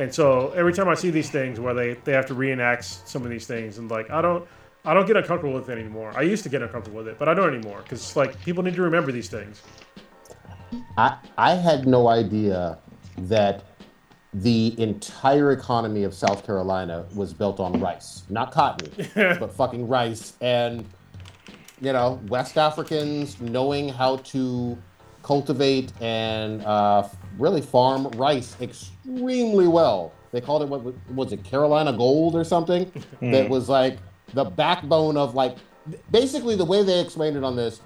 And 0.00 0.12
so 0.12 0.50
every 0.50 0.72
time 0.72 0.88
I 0.88 0.94
see 0.94 1.10
these 1.10 1.30
things 1.30 1.60
where 1.60 1.74
they, 1.74 1.94
they 2.04 2.12
have 2.12 2.26
to 2.26 2.34
reenact 2.34 2.84
some 2.84 3.22
of 3.22 3.30
these 3.30 3.46
things, 3.46 3.78
and 3.78 3.88
like 3.88 4.10
I 4.10 4.20
don't 4.20 4.48
I 4.84 4.94
don't 4.94 5.06
get 5.06 5.16
uncomfortable 5.16 5.54
with 5.54 5.70
it 5.70 5.78
anymore. 5.78 6.12
I 6.16 6.22
used 6.22 6.42
to 6.42 6.48
get 6.48 6.60
uncomfortable 6.60 6.98
with 6.98 7.06
it, 7.06 7.20
but 7.20 7.28
I 7.28 7.34
don't 7.34 7.54
anymore 7.54 7.82
because 7.84 8.16
like 8.16 8.36
people 8.42 8.64
need 8.64 8.74
to 8.74 8.82
remember 8.82 9.12
these 9.12 9.28
things. 9.28 9.62
I 10.98 11.16
I 11.38 11.54
had 11.54 11.86
no 11.86 12.08
idea 12.08 12.78
that 13.16 13.62
the 14.34 14.78
entire 14.80 15.50
economy 15.52 16.04
of 16.04 16.14
South 16.14 16.46
Carolina 16.46 17.04
was 17.14 17.32
built 17.32 17.58
on 17.60 17.80
rice, 17.80 18.22
not 18.28 18.52
cotton, 18.52 18.90
but 19.14 19.52
fucking 19.52 19.88
rice. 19.88 20.34
And 20.40 20.84
you 21.80 21.92
know, 21.92 22.20
West 22.28 22.58
Africans 22.58 23.40
knowing 23.40 23.88
how 23.88 24.16
to 24.18 24.76
cultivate 25.22 25.92
and 26.00 26.62
uh, 26.64 27.08
really 27.38 27.60
farm 27.60 28.06
rice 28.16 28.56
extremely 28.60 29.66
well. 29.66 30.12
They 30.32 30.40
called 30.40 30.62
it 30.62 30.68
what 30.68 30.82
was- 30.84 30.94
was 31.14 31.32
it 31.32 31.42
Carolina 31.42 31.92
Gold 31.92 32.34
or 32.36 32.44
something? 32.44 32.90
That 33.20 33.48
was 33.48 33.68
like 33.68 33.98
the 34.34 34.44
backbone 34.44 35.16
of 35.16 35.34
like 35.34 35.56
basically 36.12 36.54
the 36.54 36.64
way 36.64 36.82
they 36.84 37.00
explained 37.00 37.36
it 37.36 37.42
on 37.44 37.56
this 37.56 37.80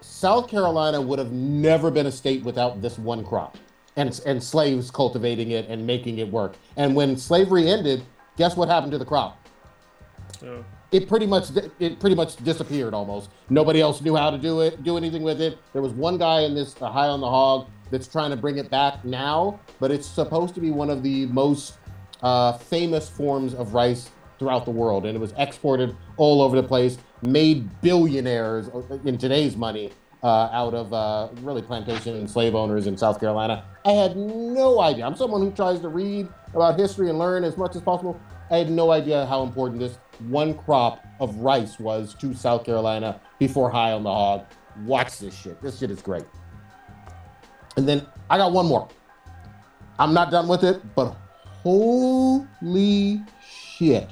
South 0.00 0.48
Carolina 0.48 1.00
would 1.00 1.18
have 1.18 1.32
never 1.32 1.90
been 1.90 2.06
a 2.06 2.12
state 2.12 2.44
without 2.44 2.80
this 2.82 2.98
one 2.98 3.24
crop, 3.24 3.56
and 3.98 4.20
and 4.24 4.42
slaves 4.42 4.90
cultivating 4.90 5.50
it 5.50 5.68
and 5.68 5.86
making 5.86 6.18
it 6.18 6.30
work. 6.30 6.54
And 6.76 6.94
when 6.94 7.16
slavery 7.16 7.68
ended, 7.68 8.02
guess 8.36 8.56
what 8.56 8.68
happened 8.68 8.92
to 8.92 8.98
the 8.98 9.04
crop? 9.04 9.36
It 10.92 11.08
pretty 11.08 11.26
much 11.26 11.50
it 11.78 12.00
pretty 12.00 12.16
much 12.16 12.36
disappeared 12.36 12.94
almost. 12.94 13.30
Nobody 13.50 13.80
else 13.80 14.00
knew 14.00 14.16
how 14.16 14.30
to 14.30 14.38
do 14.38 14.60
it, 14.60 14.84
do 14.84 14.96
anything 14.96 15.22
with 15.22 15.40
it. 15.40 15.58
There 15.72 15.82
was 15.82 15.92
one 15.92 16.16
guy 16.16 16.42
in 16.42 16.54
this 16.54 16.80
uh, 16.80 16.90
High 16.90 17.08
on 17.08 17.20
the 17.20 17.28
Hog 17.28 17.66
that's 17.90 18.06
trying 18.06 18.30
to 18.30 18.36
bring 18.36 18.58
it 18.58 18.70
back 18.70 19.04
now, 19.04 19.60
but 19.80 19.90
it's 19.90 20.06
supposed 20.06 20.54
to 20.54 20.60
be 20.60 20.70
one 20.70 20.90
of 20.90 21.02
the 21.02 21.26
most 21.26 21.78
uh, 22.22 22.52
famous 22.52 23.08
forms 23.08 23.54
of 23.54 23.74
rice 23.74 24.10
throughout 24.38 24.64
the 24.64 24.70
world, 24.70 25.04
and 25.04 25.16
it 25.16 25.20
was 25.20 25.34
exported 25.36 25.96
all 26.16 26.40
over 26.40 26.54
the 26.60 26.66
place, 26.66 26.98
made 27.22 27.68
billionaires 27.80 28.68
uh, 28.68 28.98
in 29.04 29.18
today's 29.18 29.56
money 29.56 29.90
uh, 30.22 30.48
out 30.52 30.74
of 30.74 30.92
uh, 30.92 31.28
really 31.42 31.62
plantation 31.62 32.14
and 32.16 32.28
slave 32.28 32.54
owners 32.54 32.86
in 32.86 32.96
South 32.96 33.20
Carolina. 33.20 33.64
I 33.84 33.92
had 33.92 34.16
no 34.16 34.80
idea. 34.80 35.06
I'm 35.06 35.16
someone 35.16 35.40
who 35.40 35.50
tries 35.50 35.80
to 35.80 35.88
read 35.88 36.28
about 36.54 36.78
history 36.78 37.08
and 37.08 37.18
learn 37.18 37.44
as 37.44 37.56
much 37.56 37.76
as 37.76 37.82
possible. 37.82 38.20
I 38.50 38.58
had 38.58 38.70
no 38.70 38.90
idea 38.90 39.26
how 39.26 39.42
important 39.42 39.80
this 39.80 39.98
one 40.28 40.54
crop 40.54 41.04
of 41.20 41.36
rice 41.36 41.78
was 41.78 42.14
to 42.14 42.34
South 42.34 42.64
Carolina 42.64 43.20
before 43.38 43.70
High 43.70 43.92
on 43.92 44.02
the 44.02 44.12
Hog. 44.12 44.46
Watch 44.84 45.18
this 45.18 45.36
shit. 45.36 45.60
This 45.60 45.78
shit 45.78 45.90
is 45.90 46.00
great. 46.00 46.24
And 47.76 47.88
then 47.88 48.06
I 48.30 48.38
got 48.38 48.52
one 48.52 48.66
more. 48.66 48.88
I'm 49.98 50.14
not 50.14 50.30
done 50.30 50.48
with 50.48 50.64
it, 50.64 50.80
but 50.94 51.16
holy 51.62 53.22
shit. 53.76 54.08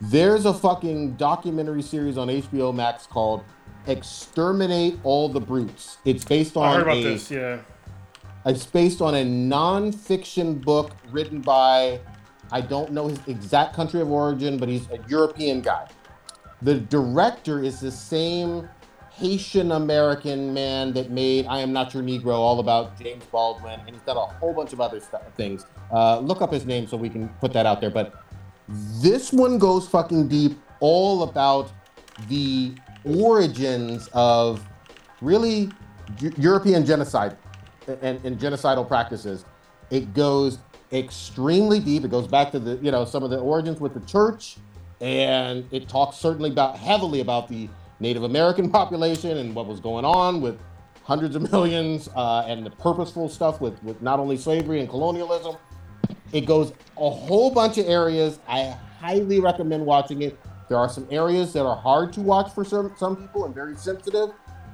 There's 0.00 0.46
a 0.46 0.54
fucking 0.54 1.16
documentary 1.16 1.82
series 1.82 2.16
on 2.16 2.28
HBO 2.28 2.74
Max 2.74 3.06
called 3.06 3.42
Exterminate 3.86 4.98
All 5.02 5.28
the 5.28 5.40
Brutes. 5.40 5.98
It's 6.04 6.24
based 6.24 6.56
on 6.56 6.64
I 6.64 6.74
heard 6.74 6.82
about 6.82 6.96
a, 6.96 7.02
this. 7.02 7.30
Yeah. 7.30 7.60
it's 8.44 8.66
based 8.66 9.00
on 9.00 9.14
a 9.14 9.24
non-fiction 9.24 10.54
book 10.54 10.92
written 11.10 11.40
by 11.40 12.00
I 12.50 12.60
don't 12.60 12.92
know 12.92 13.08
his 13.08 13.18
exact 13.26 13.74
country 13.74 14.00
of 14.00 14.10
origin, 14.10 14.56
but 14.58 14.68
he's 14.68 14.88
a 14.90 14.98
European 15.08 15.60
guy. 15.60 15.88
The 16.62 16.74
director 16.74 17.62
is 17.62 17.80
the 17.80 17.90
same 17.90 18.68
Haitian 19.18 19.72
American 19.72 20.54
man 20.54 20.92
that 20.92 21.10
made 21.10 21.46
I 21.46 21.58
Am 21.58 21.72
Not 21.72 21.92
Your 21.92 22.02
Negro, 22.02 22.34
all 22.34 22.60
about 22.60 22.98
James 22.98 23.24
Baldwin, 23.24 23.80
and 23.80 23.90
he's 23.90 24.02
done 24.02 24.16
a 24.16 24.20
whole 24.20 24.54
bunch 24.54 24.72
of 24.72 24.80
other 24.80 25.00
stuff, 25.00 25.22
things. 25.36 25.66
Uh, 25.92 26.20
look 26.20 26.40
up 26.40 26.52
his 26.52 26.64
name 26.64 26.86
so 26.86 26.96
we 26.96 27.08
can 27.08 27.28
put 27.40 27.52
that 27.52 27.66
out 27.66 27.80
there. 27.80 27.90
But 27.90 28.14
this 28.68 29.32
one 29.32 29.58
goes 29.58 29.88
fucking 29.88 30.28
deep, 30.28 30.58
all 30.80 31.24
about 31.24 31.70
the 32.28 32.74
origins 33.04 34.08
of 34.12 34.66
really 35.20 35.70
European 36.36 36.84
genocide 36.84 37.36
and, 37.86 38.24
and 38.24 38.38
genocidal 38.38 38.86
practices. 38.86 39.44
It 39.90 40.14
goes 40.14 40.58
extremely 40.92 41.80
deep. 41.80 42.04
It 42.04 42.10
goes 42.10 42.26
back 42.26 42.50
to 42.52 42.58
the 42.58 42.76
you 42.76 42.90
know 42.90 43.04
some 43.04 43.22
of 43.22 43.30
the 43.30 43.38
origins 43.38 43.80
with 43.80 43.94
the 43.94 44.00
church, 44.00 44.56
and 45.00 45.66
it 45.70 45.88
talks 45.88 46.16
certainly 46.16 46.50
about 46.50 46.76
heavily 46.76 47.20
about 47.20 47.48
the 47.48 47.68
Native 48.00 48.22
American 48.22 48.70
population 48.78 49.38
and 49.38 49.54
what 49.54 49.66
was 49.66 49.80
going 49.80 50.04
on 50.04 50.40
with 50.40 50.58
hundreds 51.02 51.36
of 51.36 51.50
millions 51.50 52.08
uh, 52.14 52.44
and 52.46 52.64
the 52.64 52.70
purposeful 52.70 53.28
stuff 53.28 53.60
with 53.60 53.82
with 53.82 54.00
not 54.02 54.18
only 54.18 54.36
slavery 54.36 54.80
and 54.80 54.88
colonialism. 54.88 55.56
It 56.32 56.42
goes 56.42 56.72
a 56.98 57.08
whole 57.08 57.50
bunch 57.50 57.78
of 57.78 57.86
areas. 57.86 58.38
I 58.46 58.76
highly 59.00 59.40
recommend 59.40 59.84
watching 59.86 60.22
it. 60.22 60.38
There 60.68 60.78
are 60.78 60.88
some 60.88 61.06
areas 61.10 61.52
that 61.54 61.64
are 61.64 61.76
hard 61.76 62.12
to 62.14 62.20
watch 62.20 62.52
for 62.52 62.64
some 62.64 62.92
some 62.96 63.16
people 63.16 63.44
and 63.44 63.54
very 63.54 63.76
sensitive. 63.76 64.30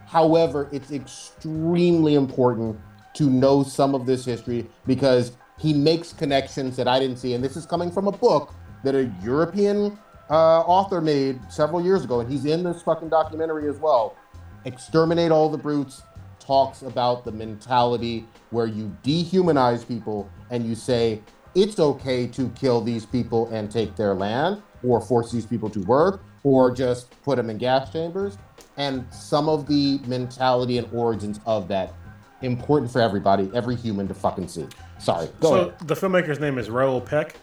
However, 0.07 0.69
it's 0.73 0.91
extremely 0.91 2.15
important 2.15 2.79
to 3.15 3.31
know 3.31 3.63
some 3.63 3.95
of 3.95 4.07
this 4.07 4.25
history 4.25 4.67
because 4.87 5.33
he 5.59 5.73
makes 5.73 6.13
connections 6.13 6.77
that 6.77 6.89
I 6.89 6.99
didn't 6.99 7.17
see. 7.17 7.35
And 7.35 7.43
this 7.43 7.57
is 7.57 7.65
coming 7.65 7.91
from 7.91 8.09
a 8.09 8.13
book 8.13 8.53
that 8.83 8.95
a 8.95 9.11
European 9.23 9.99
uh, 10.31 10.61
author 10.61 11.01
made 11.01 11.41
several 11.51 11.83
years 11.83 12.05
ago. 12.05 12.21
And 12.21 12.31
he's 12.31 12.45
in 12.45 12.65
this 12.65 12.83
fucking 12.83 13.09
documentary 13.09 13.69
as 13.69 13.77
well. 13.79 14.17
Exterminate 14.65 15.31
All 15.31 15.49
the 15.49 15.59
Brutes 15.59 16.03
talks 16.41 16.83
about 16.83 17.25
the 17.25 17.33
mentality 17.33 18.27
where 18.51 18.67
you 18.67 18.95
dehumanize 19.03 19.87
people 19.87 20.29
and 20.51 20.67
you 20.67 20.75
say, 20.75 21.23
it's 21.55 21.79
okay 21.79 22.27
to 22.27 22.49
kill 22.51 22.81
these 22.81 23.07
people 23.07 23.49
and 23.51 23.71
take 23.71 23.95
their 23.97 24.15
land 24.15 24.61
or 24.87 25.01
force 25.01 25.31
these 25.33 25.47
people 25.47 25.71
to 25.71 25.81
work 25.83 26.23
or 26.43 26.71
just 26.71 27.11
put 27.23 27.37
them 27.37 27.51
in 27.51 27.59
gas 27.59 27.93
chambers. 27.93 28.39
And 28.77 29.07
some 29.13 29.49
of 29.49 29.67
the 29.67 29.99
mentality 30.07 30.79
and 30.79 30.89
origins 30.93 31.41
of 31.47 31.69
that 31.69 31.95
important 32.43 32.91
for 32.91 33.01
everybody, 33.01 33.51
every 33.55 33.77
human 33.77 34.09
to 34.09 34.15
fucking 34.15 34.49
see. 34.49 34.67
Sorry, 34.99 35.29
go 35.41 35.49
so 35.49 35.55
ahead. 35.69 35.89
the 35.89 35.95
filmmaker's 35.95 36.41
name 36.41 36.59
is 36.59 36.69
Raoul 36.71 37.01
Peck, 37.01 37.37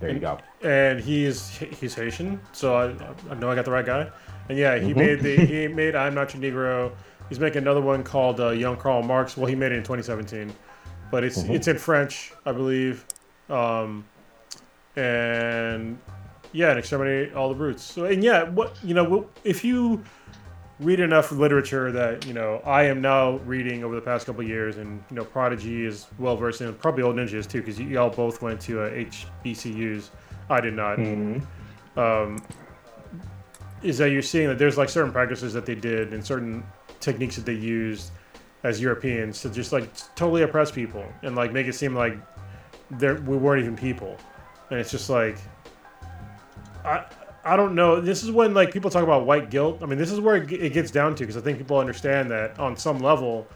There 0.00 0.10
you 0.10 0.20
go. 0.20 0.38
and 0.62 1.00
he's 1.00 1.48
he's 1.58 1.94
Haitian. 1.94 2.40
So 2.52 2.76
I, 2.76 3.32
I 3.32 3.34
know 3.34 3.50
I 3.50 3.54
got 3.54 3.64
the 3.64 3.70
right 3.70 3.84
guy. 3.86 4.08
And 4.48 4.58
yeah, 4.58 4.78
he 4.78 4.92
made 4.94 5.20
the 5.20 5.36
he 5.36 5.68
made 5.82 5.94
I'm 5.94 6.14
Not 6.14 6.34
Your 6.34 6.42
Negro. 6.42 6.92
He's 7.28 7.38
making 7.40 7.62
another 7.62 7.80
one 7.80 8.02
called 8.02 8.40
uh, 8.40 8.50
Young 8.50 8.76
Karl 8.76 9.02
Marx. 9.02 9.36
Well, 9.36 9.46
he 9.46 9.54
made 9.54 9.70
it 9.72 9.76
in 9.76 9.82
2017, 9.84 10.52
but 11.10 11.22
it's 11.24 11.38
it's 11.44 11.68
in 11.68 11.78
French, 11.78 12.32
I 12.44 12.52
believe. 12.52 13.04
Um, 13.48 14.04
and 14.96 15.98
yeah, 16.52 16.70
and 16.70 16.78
exterminate 16.78 17.34
all 17.34 17.48
the 17.48 17.54
brutes. 17.54 17.82
So 17.82 18.06
and 18.06 18.22
yeah, 18.22 18.44
what 18.44 18.76
you 18.82 18.94
know, 18.94 19.28
if 19.44 19.64
you 19.64 20.02
read 20.80 20.98
enough 20.98 21.30
literature 21.30 21.92
that 21.92 22.26
you 22.26 22.32
know 22.32 22.60
I 22.64 22.84
am 22.84 23.00
now 23.00 23.36
reading 23.38 23.84
over 23.84 23.94
the 23.94 24.00
past 24.00 24.26
couple 24.26 24.42
of 24.42 24.48
years, 24.48 24.76
and 24.76 25.02
you 25.10 25.16
know 25.16 25.24
Prodigy 25.24 25.84
is 25.84 26.06
well 26.18 26.36
versed 26.36 26.60
in, 26.60 26.72
probably 26.74 27.02
Old 27.02 27.16
Ninjas 27.16 27.48
too, 27.48 27.60
because 27.60 27.78
y'all 27.78 28.10
both 28.10 28.42
went 28.42 28.60
to 28.62 28.82
uh, 28.82 28.90
HBCUs. 28.90 30.08
I 30.48 30.60
did 30.60 30.74
not. 30.74 30.98
Um, 31.96 32.42
is 33.82 33.98
that 33.98 34.10
you're 34.10 34.22
seeing 34.22 34.48
that 34.48 34.58
there's 34.58 34.76
like 34.76 34.88
certain 34.88 35.12
practices 35.12 35.52
that 35.54 35.64
they 35.64 35.74
did 35.74 36.12
and 36.12 36.24
certain 36.24 36.62
techniques 37.00 37.36
that 37.36 37.46
they 37.46 37.54
used 37.54 38.10
as 38.62 38.80
Europeans 38.80 39.40
to 39.40 39.48
just 39.48 39.72
like 39.72 39.88
totally 40.14 40.42
oppress 40.42 40.70
people 40.70 41.04
and 41.22 41.34
like 41.34 41.52
make 41.52 41.66
it 41.66 41.74
seem 41.74 41.94
like 41.94 42.18
there 42.90 43.14
we 43.22 43.36
weren't 43.36 43.62
even 43.62 43.76
people, 43.76 44.16
and 44.70 44.80
it's 44.80 44.90
just 44.90 45.08
like 45.08 45.38
I 46.84 47.04
I 47.44 47.56
don't 47.56 47.74
know. 47.74 48.00
This 48.00 48.22
is 48.22 48.30
when 48.30 48.52
like 48.52 48.72
people 48.72 48.90
talk 48.90 49.02
about 49.02 49.24
white 49.24 49.50
guilt. 49.50 49.82
I 49.82 49.86
mean, 49.86 49.98
this 49.98 50.10
is 50.10 50.20
where 50.20 50.36
it, 50.36 50.72
gets 50.72 50.90
down 50.90 51.14
to 51.14 51.22
because 51.22 51.36
I 51.36 51.40
think 51.40 51.58
people 51.58 51.78
understand 51.78 52.30
that 52.30 52.58
on 52.58 52.76
some 52.76 52.98
level, 52.98 53.46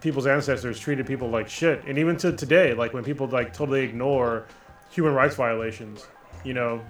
people's 0.00 0.26
ancestors 0.26 0.78
treated 0.78 1.06
people 1.06 1.28
like 1.28 1.48
shit, 1.48 1.82
and 1.86 1.98
even 1.98 2.16
to 2.18 2.32
today, 2.32 2.72
like 2.72 2.94
when 2.94 3.02
people 3.02 3.26
like 3.26 3.52
totally 3.52 3.82
ignore 3.82 4.46
human 4.90 5.12
rights 5.12 5.34
violations, 5.34 6.06
you 6.44 6.54
know, 6.54 6.80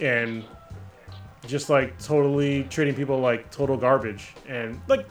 and 0.00 0.44
just 1.46 1.68
like 1.68 1.98
totally 1.98 2.64
treating 2.64 2.94
people 2.94 3.18
like 3.18 3.50
total 3.50 3.76
garbage, 3.76 4.34
and 4.48 4.80
like 4.86 5.04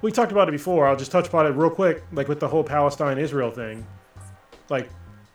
we 0.00 0.12
talked 0.12 0.30
about 0.30 0.48
it 0.48 0.52
before. 0.52 0.86
I'll 0.86 0.96
just 0.96 1.10
touch 1.10 1.26
upon 1.26 1.46
it 1.46 1.50
real 1.50 1.70
quick, 1.70 2.04
like 2.12 2.28
with 2.28 2.38
the 2.38 2.48
whole 2.48 2.62
Palestine 2.62 3.18
Israel 3.18 3.50
thing, 3.50 3.84
like 4.70 4.88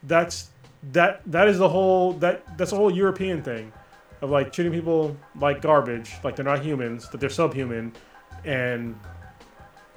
that's 0.04 0.48
that 0.92 1.20
that 1.26 1.48
is 1.48 1.58
the 1.58 1.68
whole 1.68 2.14
that 2.14 2.56
that's 2.56 2.72
a 2.72 2.76
whole 2.76 2.90
European 2.90 3.42
thing 3.42 3.70
of 4.24 4.30
like 4.30 4.52
treating 4.52 4.72
people 4.72 5.14
like 5.38 5.60
garbage, 5.60 6.14
like 6.24 6.34
they're 6.34 6.44
not 6.44 6.64
humans, 6.64 7.10
that 7.10 7.20
they're 7.20 7.28
subhuman, 7.28 7.92
and 8.44 8.98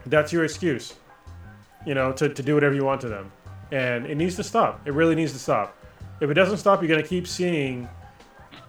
that's 0.06 0.34
your 0.34 0.44
excuse, 0.44 0.96
you 1.86 1.94
know, 1.94 2.12
to, 2.12 2.28
to 2.28 2.44
do 2.44 2.54
whatever 2.54 2.76
you 2.76 2.84
want 2.84 3.00
to 3.02 3.08
them. 3.08 3.32
And 3.72 4.06
it 4.06 4.16
needs 4.16 4.36
to 4.36 4.44
stop. 4.44 4.86
It 4.86 4.94
really 4.94 5.16
needs 5.16 5.32
to 5.32 5.40
stop. 5.40 5.82
If 6.20 6.30
it 6.30 6.34
doesn't 6.34 6.58
stop, 6.58 6.82
you're 6.82 6.90
going 6.90 7.02
to 7.02 7.08
keep 7.08 7.26
seeing 7.26 7.88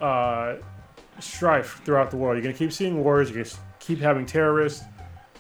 uh, 0.01 0.57
strife 1.19 1.83
throughout 1.85 2.13
the 2.13 2.17
world. 2.17 2.37
You're 2.37 2.45
going 2.45 2.55
to 2.55 2.59
keep 2.59 2.73
seeing 2.73 3.03
wars. 3.03 3.29
You're 3.29 3.43
going 3.43 3.51
to 3.51 3.57
keep 3.81 3.99
having 3.99 4.27
terrorists. 4.27 4.85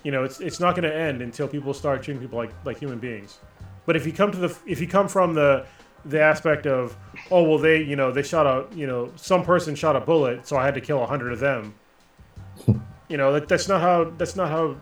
You 0.02 0.10
know, 0.10 0.24
it's, 0.24 0.40
it's 0.40 0.58
not 0.58 0.74
going 0.74 0.88
to 0.90 0.94
end 0.94 1.22
until 1.22 1.46
people 1.46 1.72
start 1.72 2.02
treating 2.02 2.20
people 2.20 2.38
like, 2.38 2.50
like 2.64 2.78
human 2.78 2.98
beings. 2.98 3.38
But 3.86 3.94
if 3.94 4.04
you 4.04 4.12
come 4.12 4.32
to 4.32 4.38
the 4.38 4.58
if 4.66 4.80
you 4.80 4.88
come 4.88 5.08
from 5.08 5.32
the 5.32 5.64
the 6.09 6.20
aspect 6.20 6.66
of 6.66 6.97
oh 7.30 7.43
well 7.43 7.59
they 7.59 7.82
you 7.82 7.97
know 7.97 8.10
they 8.10 8.22
shot 8.22 8.47
a 8.47 8.66
you 8.76 8.86
know 8.86 9.12
some 9.16 9.44
person 9.44 9.74
shot 9.74 9.94
a 9.97 10.01
bullet 10.01 10.47
so 10.47 10.56
I 10.56 10.64
had 10.64 10.74
to 10.74 10.80
kill 10.80 11.02
a 11.02 11.06
hundred 11.06 11.32
of 11.32 11.40
them. 11.40 11.74
you 13.09 13.16
know 13.16 13.32
that, 13.32 13.48
that's 13.48 13.68
not 13.68 13.80
how 13.80 14.05
that's 14.16 14.36
not 14.36 14.48
how 14.48 14.76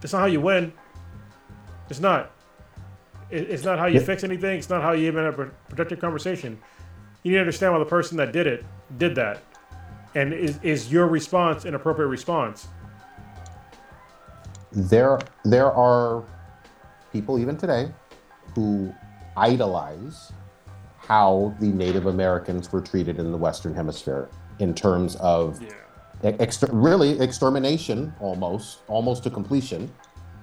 that's 0.00 0.12
not 0.12 0.20
how 0.20 0.26
you 0.26 0.40
win. 0.40 0.72
It's 1.90 2.00
not. 2.00 2.30
It, 3.30 3.50
it's 3.50 3.64
not 3.64 3.78
how 3.78 3.86
you 3.86 4.00
Yeah. 4.00 4.06
fix 4.06 4.24
anything. 4.24 4.58
It's 4.58 4.70
not 4.70 4.82
how 4.82 4.92
you 4.92 5.06
even 5.06 5.24
have 5.24 5.38
a 5.38 5.46
productive 5.68 6.00
conversation. 6.00 6.58
You 7.22 7.30
need 7.32 7.36
to 7.36 7.40
understand 7.40 7.72
why 7.72 7.78
the 7.78 7.84
person 7.86 8.16
that 8.18 8.32
did 8.32 8.46
it 8.46 8.64
did 8.98 9.14
that, 9.16 9.42
and 10.14 10.32
is 10.32 10.58
is 10.62 10.92
your 10.92 11.06
response 11.06 11.64
an 11.64 11.74
appropriate 11.74 12.08
response? 12.08 12.68
there 14.76 15.20
there 15.44 15.70
are 15.70 16.24
people 17.12 17.38
even 17.38 17.56
today 17.56 17.88
who 18.56 18.92
idolize 19.36 20.32
how 21.06 21.54
the 21.60 21.66
Native 21.66 22.06
Americans 22.06 22.72
were 22.72 22.80
treated 22.80 23.18
in 23.18 23.30
the 23.30 23.38
Western 23.38 23.74
Hemisphere 23.74 24.28
in 24.58 24.74
terms 24.74 25.16
of 25.16 25.60
Yeah. 25.60 26.30
exter- 26.38 26.68
really 26.72 27.20
extermination, 27.20 28.14
almost 28.20 28.78
almost 28.88 29.22
to 29.24 29.30
completion, 29.30 29.92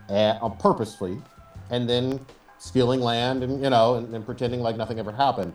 uh, 0.09 0.49
purposefully, 0.49 1.21
and 1.69 1.89
then 1.89 2.19
stealing 2.59 3.01
land 3.01 3.41
and 3.43 3.63
you 3.63 3.69
know 3.69 3.95
and, 3.95 4.13
and 4.13 4.23
pretending 4.25 4.61
like 4.61 4.77
nothing 4.77 4.99
ever 4.99 5.11
happened. 5.11 5.53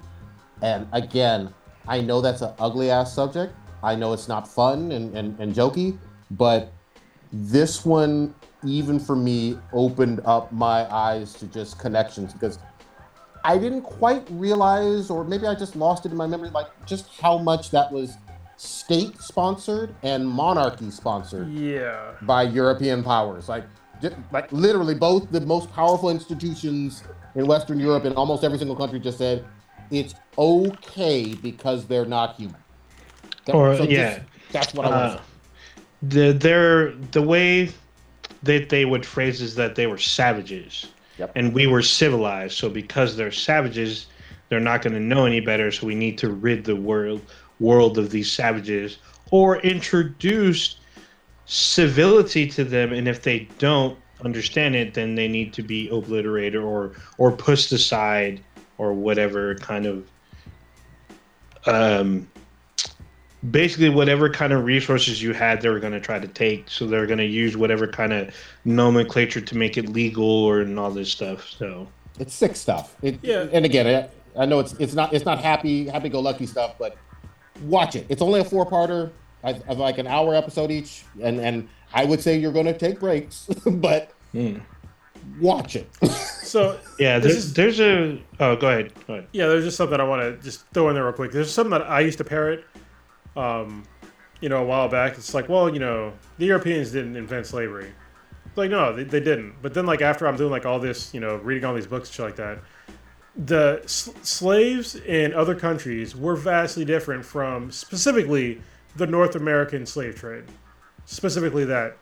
And 0.62 0.88
again, 0.92 1.54
I 1.86 2.00
know 2.00 2.20
that's 2.20 2.42
an 2.42 2.52
ugly 2.58 2.90
ass 2.90 3.14
subject. 3.14 3.54
I 3.82 3.94
know 3.94 4.12
it's 4.12 4.26
not 4.26 4.48
fun 4.48 4.90
and, 4.90 5.16
and, 5.16 5.38
and 5.38 5.54
jokey, 5.54 5.98
but 6.32 6.72
this 7.32 7.84
one, 7.84 8.34
even 8.64 8.98
for 8.98 9.14
me, 9.14 9.58
opened 9.72 10.20
up 10.24 10.50
my 10.50 10.90
eyes 10.92 11.34
to 11.34 11.46
just 11.46 11.78
connections 11.78 12.32
because 12.32 12.58
I 13.46 13.58
didn't 13.58 13.82
quite 13.82 14.26
realize, 14.30 15.08
or 15.08 15.22
maybe 15.24 15.46
I 15.46 15.54
just 15.54 15.76
lost 15.76 16.04
it 16.04 16.10
in 16.10 16.18
my 16.18 16.26
memory, 16.26 16.50
like 16.50 16.66
just 16.84 17.06
how 17.20 17.38
much 17.38 17.70
that 17.70 17.92
was 17.92 18.16
state 18.56 19.20
sponsored 19.20 19.94
and 20.02 20.26
monarchy 20.26 20.90
sponsored 20.90 21.48
Yeah. 21.52 22.12
by 22.22 22.42
European 22.42 23.04
powers. 23.04 23.48
Like, 23.48 23.64
like 24.32 24.50
literally, 24.50 24.94
both 24.94 25.30
the 25.30 25.40
most 25.42 25.72
powerful 25.72 26.10
institutions 26.10 27.04
in 27.36 27.46
Western 27.46 27.78
Europe 27.78 28.04
and 28.04 28.16
almost 28.16 28.42
every 28.42 28.58
single 28.58 28.74
country 28.76 28.98
just 28.98 29.18
said 29.18 29.44
it's 29.92 30.14
okay 30.36 31.34
because 31.34 31.86
they're 31.86 32.04
not 32.18 32.34
human. 32.34 32.60
That- 33.44 33.54
Or, 33.54 33.76
just- 33.76 33.90
yeah. 33.90 34.18
that's 34.50 34.74
what 34.74 34.86
I 34.86 34.90
want 34.90 35.02
Uh, 35.02 35.10
to 35.10 35.16
say. 35.18 35.22
the 36.02 36.32
their 36.32 36.92
the 37.12 37.22
way 37.22 37.70
that 38.42 38.68
they 38.70 38.84
would 38.84 39.06
phrase 39.06 39.40
is 39.40 39.54
that 39.54 39.76
they 39.76 39.86
were 39.86 39.98
savages 39.98 40.88
Yep. 41.18 41.32
and 41.34 41.54
we 41.54 41.66
were 41.66 41.82
civilized 41.82 42.56
so 42.58 42.68
because 42.68 43.16
they're 43.16 43.32
savages 43.32 44.06
they're 44.48 44.60
not 44.60 44.82
going 44.82 44.92
to 44.92 45.00
know 45.00 45.24
any 45.26 45.40
better 45.40 45.70
so 45.70 45.86
we 45.86 45.94
need 45.94 46.18
to 46.18 46.30
rid 46.30 46.64
the 46.64 46.76
world 46.76 47.22
world 47.58 47.98
of 47.98 48.10
these 48.10 48.30
savages 48.30 48.98
or 49.30 49.58
introduce 49.58 50.78
civility 51.46 52.46
to 52.46 52.64
them 52.64 52.92
and 52.92 53.08
if 53.08 53.22
they 53.22 53.48
don't 53.58 53.98
understand 54.24 54.74
it 54.74 54.94
then 54.94 55.14
they 55.14 55.28
need 55.28 55.52
to 55.52 55.62
be 55.62 55.88
obliterated 55.88 56.60
or 56.60 56.92
or 57.18 57.32
pushed 57.32 57.72
aside 57.72 58.42
or 58.78 58.92
whatever 58.92 59.54
kind 59.56 59.86
of 59.86 60.10
um 61.66 62.28
basically 63.50 63.88
whatever 63.88 64.28
kind 64.30 64.52
of 64.52 64.64
resources 64.64 65.22
you 65.22 65.32
had 65.32 65.60
they 65.60 65.68
were 65.68 65.78
going 65.80 65.92
to 65.92 66.00
try 66.00 66.18
to 66.18 66.28
take 66.28 66.68
so 66.70 66.86
they're 66.86 67.06
going 67.06 67.18
to 67.18 67.24
use 67.26 67.56
whatever 67.56 67.86
kind 67.86 68.12
of 68.12 68.34
nomenclature 68.64 69.40
to 69.40 69.56
make 69.56 69.76
it 69.76 69.88
legal 69.90 70.24
or 70.28 70.60
and 70.60 70.78
all 70.78 70.90
this 70.90 71.10
stuff 71.10 71.48
so 71.48 71.86
It's 72.18 72.34
sick 72.34 72.56
stuff. 72.56 72.96
It, 73.02 73.18
Yeah. 73.22 73.46
And 73.52 73.64
again, 73.64 73.86
I, 74.36 74.42
I 74.42 74.46
know 74.46 74.58
it's 74.60 74.72
it's 74.74 74.94
not 74.94 75.12
it's 75.12 75.24
not 75.24 75.38
happy 75.38 75.86
happy 75.88 76.08
go 76.08 76.20
lucky 76.20 76.46
stuff, 76.46 76.74
but 76.78 76.96
watch 77.62 77.94
it. 77.96 78.06
It's 78.08 78.22
only 78.22 78.40
a 78.40 78.44
four 78.44 78.64
parter. 78.66 79.10
I, 79.44 79.60
I 79.68 79.72
like 79.74 79.98
an 79.98 80.06
hour 80.06 80.34
episode 80.34 80.70
each, 80.70 81.04
and 81.22 81.38
and 81.40 81.68
I 81.94 82.04
would 82.04 82.20
say 82.20 82.36
you're 82.38 82.52
going 82.52 82.66
to 82.66 82.76
take 82.76 82.98
breaks, 83.00 83.46
but 83.66 84.12
Hmm. 84.32 84.56
watch 85.40 85.76
it. 85.76 85.88
So 86.46 86.78
Yeah, 87.00 87.18
there's, 87.18 87.36
is- 87.36 87.54
there's 87.54 87.80
a. 87.80 88.22
Oh, 88.38 88.54
go 88.56 88.68
ahead. 88.68 88.92
Go 89.08 89.14
ahead. 89.14 89.26
yeah, 89.32 89.46
there's 89.48 89.64
just 89.64 89.76
something 89.76 89.98
I 89.98 90.04
want 90.04 90.22
to 90.22 90.42
just 90.44 90.64
throw 90.72 90.88
in 90.90 90.94
there 90.94 91.02
real 91.04 91.12
quick. 91.12 91.32
There's 91.32 91.50
something 91.52 91.72
that 91.72 91.82
I 91.82 92.00
used 92.00 92.18
to 92.18 92.24
parrot, 92.24 92.64
um, 93.36 93.84
you 94.40 94.48
know, 94.48 94.62
a 94.62 94.64
while 94.64 94.88
back. 94.88 95.14
It's 95.18 95.34
like, 95.34 95.48
well, 95.48 95.72
you 95.72 95.80
know, 95.80 96.12
the 96.38 96.46
Europeans 96.46 96.90
didn't 96.90 97.16
invent 97.16 97.46
slavery. 97.46 97.92
It's 98.46 98.56
like, 98.56 98.70
no, 98.70 98.92
they, 98.92 99.04
they 99.04 99.20
didn't. 99.20 99.54
But 99.62 99.74
then, 99.74 99.86
like, 99.86 100.02
after 100.02 100.26
I'm 100.26 100.36
doing 100.36 100.50
like 100.50 100.66
all 100.66 100.78
this, 100.78 101.12
you 101.12 101.20
know, 101.20 101.36
reading 101.36 101.64
all 101.64 101.74
these 101.74 101.86
books 101.86 102.08
and 102.08 102.14
shit 102.14 102.24
like 102.26 102.36
that, 102.36 102.58
the 103.36 103.80
s- 103.84 104.10
slaves 104.22 104.94
in 104.94 105.34
other 105.34 105.54
countries 105.54 106.16
were 106.16 106.36
vastly 106.36 106.84
different 106.84 107.24
from 107.24 107.70
specifically 107.70 108.60
the 108.96 109.06
North 109.06 109.36
American 109.36 109.84
slave 109.84 110.16
trade. 110.16 110.44
Specifically, 111.04 111.64
that 111.66 111.96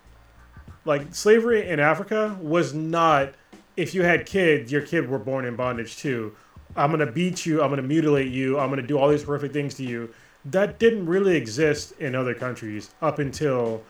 like 0.85 1.15
slavery 1.15 1.69
in 1.69 1.81
Africa 1.81 2.39
was 2.40 2.73
not 2.73 3.35
if 3.77 3.94
you 3.94 4.02
had 4.02 4.27
kids, 4.27 4.70
your 4.70 4.82
kid 4.82 5.09
were 5.09 5.19
born 5.19 5.44
in 5.44 5.56
bondage 5.56 5.97
too. 5.97 6.35
I'm 6.77 6.90
gonna 6.90 7.11
beat 7.11 7.47
you. 7.47 7.62
I'm 7.62 7.70
gonna 7.70 7.82
mutilate 7.82 8.31
you. 8.31 8.59
I'm 8.59 8.70
gonna 8.70 8.82
do 8.82 8.98
all 8.98 9.09
these 9.09 9.23
horrific 9.23 9.52
things 9.52 9.74
to 9.74 9.85
you. 9.85 10.12
That 10.47 10.79
didn't 10.79 11.07
really 11.07 11.37
exist 11.37 11.93
in 12.01 12.15
other 12.15 12.35
countries 12.35 12.91
up 13.01 13.19
until 13.19 13.83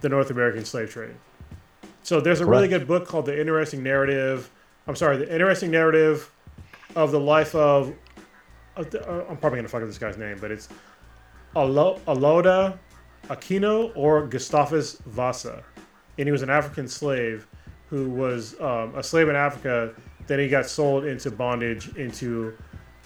the 0.00 0.08
North 0.08 0.30
American 0.30 0.64
slave 0.64 0.90
trade. 0.90 1.14
So 2.02 2.20
there's 2.20 2.40
a 2.40 2.46
really 2.46 2.68
good 2.68 2.86
book 2.86 3.06
called 3.06 3.26
The 3.26 3.38
Interesting 3.38 3.82
Narrative. 3.82 4.50
I'm 4.86 4.96
sorry, 4.96 5.18
The 5.18 5.30
Interesting 5.30 5.70
Narrative 5.70 6.30
of 6.96 7.10
the 7.12 7.20
Life 7.20 7.54
of. 7.54 7.92
of 8.76 8.90
the- 8.90 9.06
uh, 9.06 9.24
I'm 9.28 9.36
probably 9.36 9.58
gonna 9.58 9.68
fuck 9.68 9.82
up 9.82 9.88
this 9.88 9.98
guy's 9.98 10.16
name, 10.16 10.38
but 10.40 10.50
it's 10.50 10.68
Alo- 11.56 12.00
Aloda 12.06 12.78
Aquino 13.28 13.92
or 13.94 14.26
Gustavus 14.26 14.98
Vassa, 15.06 15.62
and 16.16 16.26
he 16.28 16.32
was 16.32 16.42
an 16.42 16.48
African 16.50 16.88
slave 16.88 17.46
who 17.90 18.08
was 18.08 18.58
um, 18.60 18.94
a 18.96 19.02
slave 19.02 19.28
in 19.28 19.36
Africa. 19.36 19.92
Then 20.26 20.38
he 20.38 20.48
got 20.48 20.66
sold 20.66 21.04
into 21.04 21.30
bondage 21.30 21.94
into 21.96 22.56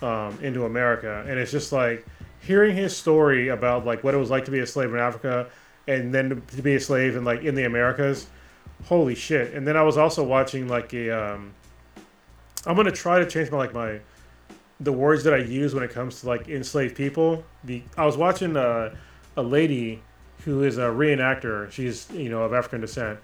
um, 0.03 0.39
into 0.43 0.65
America, 0.67 1.25
and 1.29 1.39
it's 1.39 1.51
just 1.51 1.73
like 1.73 2.05
hearing 2.43 2.77
his 2.77 2.97
story 2.97 3.49
about 3.49 3.87
like 3.87 4.05
what 4.05 4.15
it 4.15 4.19
was 4.19 4.31
like 4.31 4.45
to 4.45 4.51
be 4.51 4.59
a 4.61 4.67
slave 4.67 4.93
in 4.93 4.99
Africa, 4.99 5.49
and 5.87 6.15
then 6.15 6.43
to 6.49 6.63
be 6.63 6.75
a 6.75 6.81
slave 6.81 7.17
in 7.17 7.25
like 7.25 7.43
in 7.43 7.55
the 7.55 7.65
Americas. 7.65 8.27
Holy 8.85 9.15
shit! 9.15 9.55
And 9.55 9.67
then 9.67 9.77
I 9.77 9.83
was 9.83 9.97
also 9.97 10.23
watching 10.23 10.69
like 10.69 10.93
a. 10.93 11.11
Um, 11.11 11.55
I'm 12.67 12.77
gonna 12.77 12.93
try 12.93 13.19
to 13.19 13.27
change 13.27 13.51
my 13.51 13.59
like 13.59 13.75
my 13.75 14.01
the 14.81 14.93
words 14.93 15.23
that 15.25 15.35
I 15.35 15.39
use 15.39 15.75
when 15.75 15.85
it 15.85 15.91
comes 15.91 16.21
to 16.21 16.27
like 16.27 16.49
enslaved 16.49 16.97
people. 16.97 17.45
The 17.65 17.83
I 17.97 18.05
was 18.05 18.17
watching 18.17 18.57
a, 18.57 18.97
a 19.37 19.43
lady 19.43 20.03
who 20.45 20.65
is 20.65 20.79
a 20.79 20.83
reenactor. 20.83 21.71
She's 21.71 22.11
you 22.11 22.29
know 22.29 22.43
of 22.43 22.53
African 22.53 22.81
descent, 22.81 23.19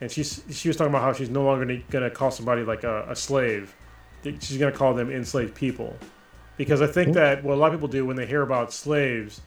and 0.00 0.10
she's 0.10 0.42
she 0.50 0.68
was 0.68 0.76
talking 0.76 0.92
about 0.92 1.02
how 1.02 1.12
she's 1.12 1.30
no 1.30 1.44
longer 1.44 1.80
gonna 1.90 2.10
call 2.10 2.30
somebody 2.30 2.62
like 2.62 2.84
a, 2.84 3.06
a 3.08 3.16
slave. 3.16 3.74
She's 4.24 4.58
gonna 4.58 4.72
call 4.72 4.94
them 4.94 5.10
enslaved 5.10 5.54
people, 5.54 5.96
because 6.56 6.82
I 6.82 6.86
think 6.86 7.14
that 7.14 7.42
what 7.42 7.54
a 7.54 7.56
lot 7.56 7.68
of 7.68 7.72
people 7.74 7.88
do 7.88 8.04
when 8.04 8.16
they 8.16 8.26
hear 8.26 8.42
about 8.42 8.72
slaves 8.72 9.40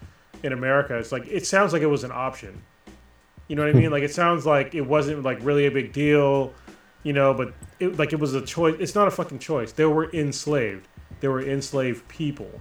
in 0.43 0.53
America, 0.53 0.97
it's 0.97 1.11
like 1.11 1.27
it 1.27 1.45
sounds 1.45 1.73
like 1.73 1.81
it 1.81 1.87
was 1.87 2.03
an 2.03 2.11
option. 2.11 2.61
You 3.47 3.55
know 3.55 3.65
what 3.65 3.75
I 3.75 3.79
mean? 3.79 3.91
Like 3.91 4.03
it 4.03 4.13
sounds 4.13 4.45
like 4.45 4.75
it 4.75 4.81
wasn't 4.81 5.23
like 5.23 5.39
really 5.41 5.67
a 5.67 5.71
big 5.71 5.93
deal, 5.93 6.53
you 7.03 7.13
know. 7.13 7.33
But 7.33 7.53
it, 7.79 7.97
like 7.97 8.13
it 8.13 8.19
was 8.19 8.33
a 8.33 8.41
choice. 8.41 8.75
It's 8.79 8.95
not 8.95 9.07
a 9.07 9.11
fucking 9.11 9.39
choice. 9.39 9.71
They 9.71 9.85
were 9.85 10.11
enslaved. 10.11 10.87
They 11.21 11.27
were 11.27 11.41
enslaved 11.41 12.07
people. 12.07 12.59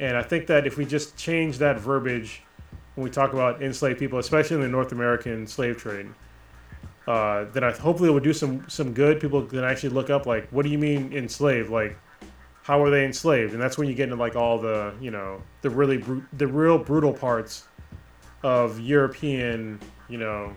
And 0.00 0.16
I 0.16 0.22
think 0.22 0.48
that 0.48 0.66
if 0.66 0.76
we 0.76 0.84
just 0.84 1.16
change 1.16 1.58
that 1.58 1.78
verbiage 1.78 2.42
when 2.96 3.04
we 3.04 3.10
talk 3.10 3.32
about 3.32 3.62
enslaved 3.62 4.00
people, 4.00 4.18
especially 4.18 4.56
in 4.56 4.62
the 4.62 4.68
North 4.68 4.90
American 4.90 5.46
slave 5.46 5.76
trade, 5.76 6.08
uh, 7.06 7.44
then 7.52 7.64
I 7.64 7.70
hopefully 7.70 8.08
it 8.08 8.12
would 8.12 8.24
do 8.24 8.32
some 8.32 8.68
some 8.68 8.92
good. 8.92 9.20
People 9.20 9.42
can 9.42 9.64
actually 9.64 9.90
look 9.90 10.10
up 10.10 10.26
like, 10.26 10.48
what 10.48 10.64
do 10.64 10.70
you 10.70 10.78
mean 10.78 11.12
enslaved? 11.12 11.70
Like, 11.70 11.96
how 12.62 12.82
are 12.82 12.90
they 12.90 13.04
enslaved? 13.04 13.52
And 13.52 13.62
that's 13.62 13.76
when 13.76 13.88
you 13.88 13.94
get 13.94 14.04
into 14.04 14.16
like 14.16 14.36
all 14.36 14.58
the 14.58 14.94
you 15.00 15.10
know 15.10 15.42
the 15.62 15.70
really 15.70 15.98
bru- 15.98 16.24
the 16.32 16.46
real 16.46 16.78
brutal 16.78 17.12
parts 17.12 17.66
of 18.42 18.80
European 18.80 19.78
you 20.08 20.18
know 20.18 20.54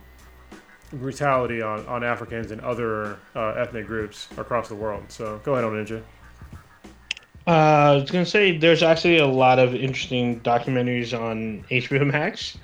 brutality 0.94 1.62
on, 1.62 1.86
on 1.88 2.04
Africans 2.04 2.52
and 2.52 2.62
other 2.62 3.18
uh, 3.36 3.50
ethnic 3.50 3.88
groups 3.88 4.28
across 4.38 4.70
the 4.70 4.76
world. 4.76 5.04
So 5.10 5.42
go 5.44 5.54
ahead 5.54 5.66
on 5.66 5.74
Ninja. 5.74 6.02
Uh, 7.48 7.52
I 7.52 7.96
was 7.96 8.10
gonna 8.10 8.26
say 8.26 8.58
there's 8.58 8.82
actually 8.84 9.18
a 9.18 9.28
lot 9.28 9.60
of 9.60 9.76
interesting 9.76 10.40
documentaries 10.42 11.20
on 11.20 11.64
HBO 11.70 12.06
Max, 12.12 12.58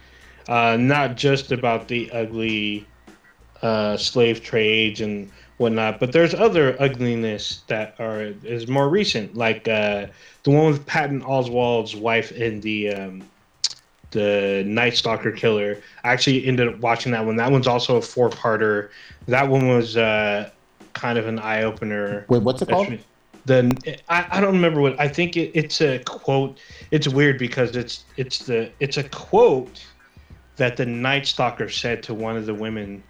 uh, 0.47 0.77
not 0.79 1.17
just 1.17 1.51
about 1.51 1.87
the 1.87 2.09
ugly 2.11 2.87
uh, 3.61 3.97
slave 3.97 4.43
trades 4.43 5.01
and 5.01 5.31
whatnot, 5.61 5.99
but 5.99 6.11
there's 6.11 6.33
other 6.33 6.75
ugliness 6.81 7.61
that 7.67 7.95
are 7.99 8.33
is 8.43 8.67
more 8.67 8.89
recent, 8.89 9.35
like 9.35 9.67
uh, 9.67 10.07
the 10.43 10.49
one 10.49 10.71
with 10.71 10.85
Patton 10.85 11.21
Oswalt's 11.21 11.95
wife 11.95 12.31
in 12.31 12.59
the 12.61 12.93
um, 12.93 13.23
the 14.09 14.63
Night 14.65 14.97
Stalker 14.97 15.31
killer. 15.31 15.77
I 16.03 16.11
actually 16.11 16.45
ended 16.45 16.67
up 16.67 16.79
watching 16.79 17.11
that 17.13 17.25
one. 17.25 17.37
That 17.37 17.51
one's 17.51 17.67
also 17.67 17.97
a 17.97 18.01
four 18.01 18.29
parter. 18.29 18.89
That 19.27 19.47
one 19.47 19.67
was 19.67 19.95
uh, 19.95 20.49
kind 20.93 21.17
of 21.17 21.27
an 21.27 21.39
eye 21.39 21.63
opener 21.63 22.25
Wait, 22.27 22.41
what's 22.41 22.61
it 22.61 22.69
called? 22.69 22.97
then 23.45 23.71
I, 24.09 24.27
I 24.31 24.41
don't 24.41 24.53
remember 24.53 24.81
what 24.81 24.99
I 24.99 25.07
think 25.07 25.37
it, 25.37 25.51
it's 25.53 25.81
a 25.81 25.99
quote. 25.99 26.59
It's 26.91 27.07
weird 27.07 27.37
because 27.37 27.75
it's 27.75 28.05
it's 28.17 28.39
the 28.39 28.71
it's 28.79 28.97
a 28.97 29.03
quote 29.09 29.85
that 30.57 30.77
the 30.77 30.85
Night 30.85 31.25
Stalker 31.25 31.69
said 31.69 32.03
to 32.03 32.13
one 32.13 32.37
of 32.37 32.45
the 32.45 32.53
women 32.53 33.01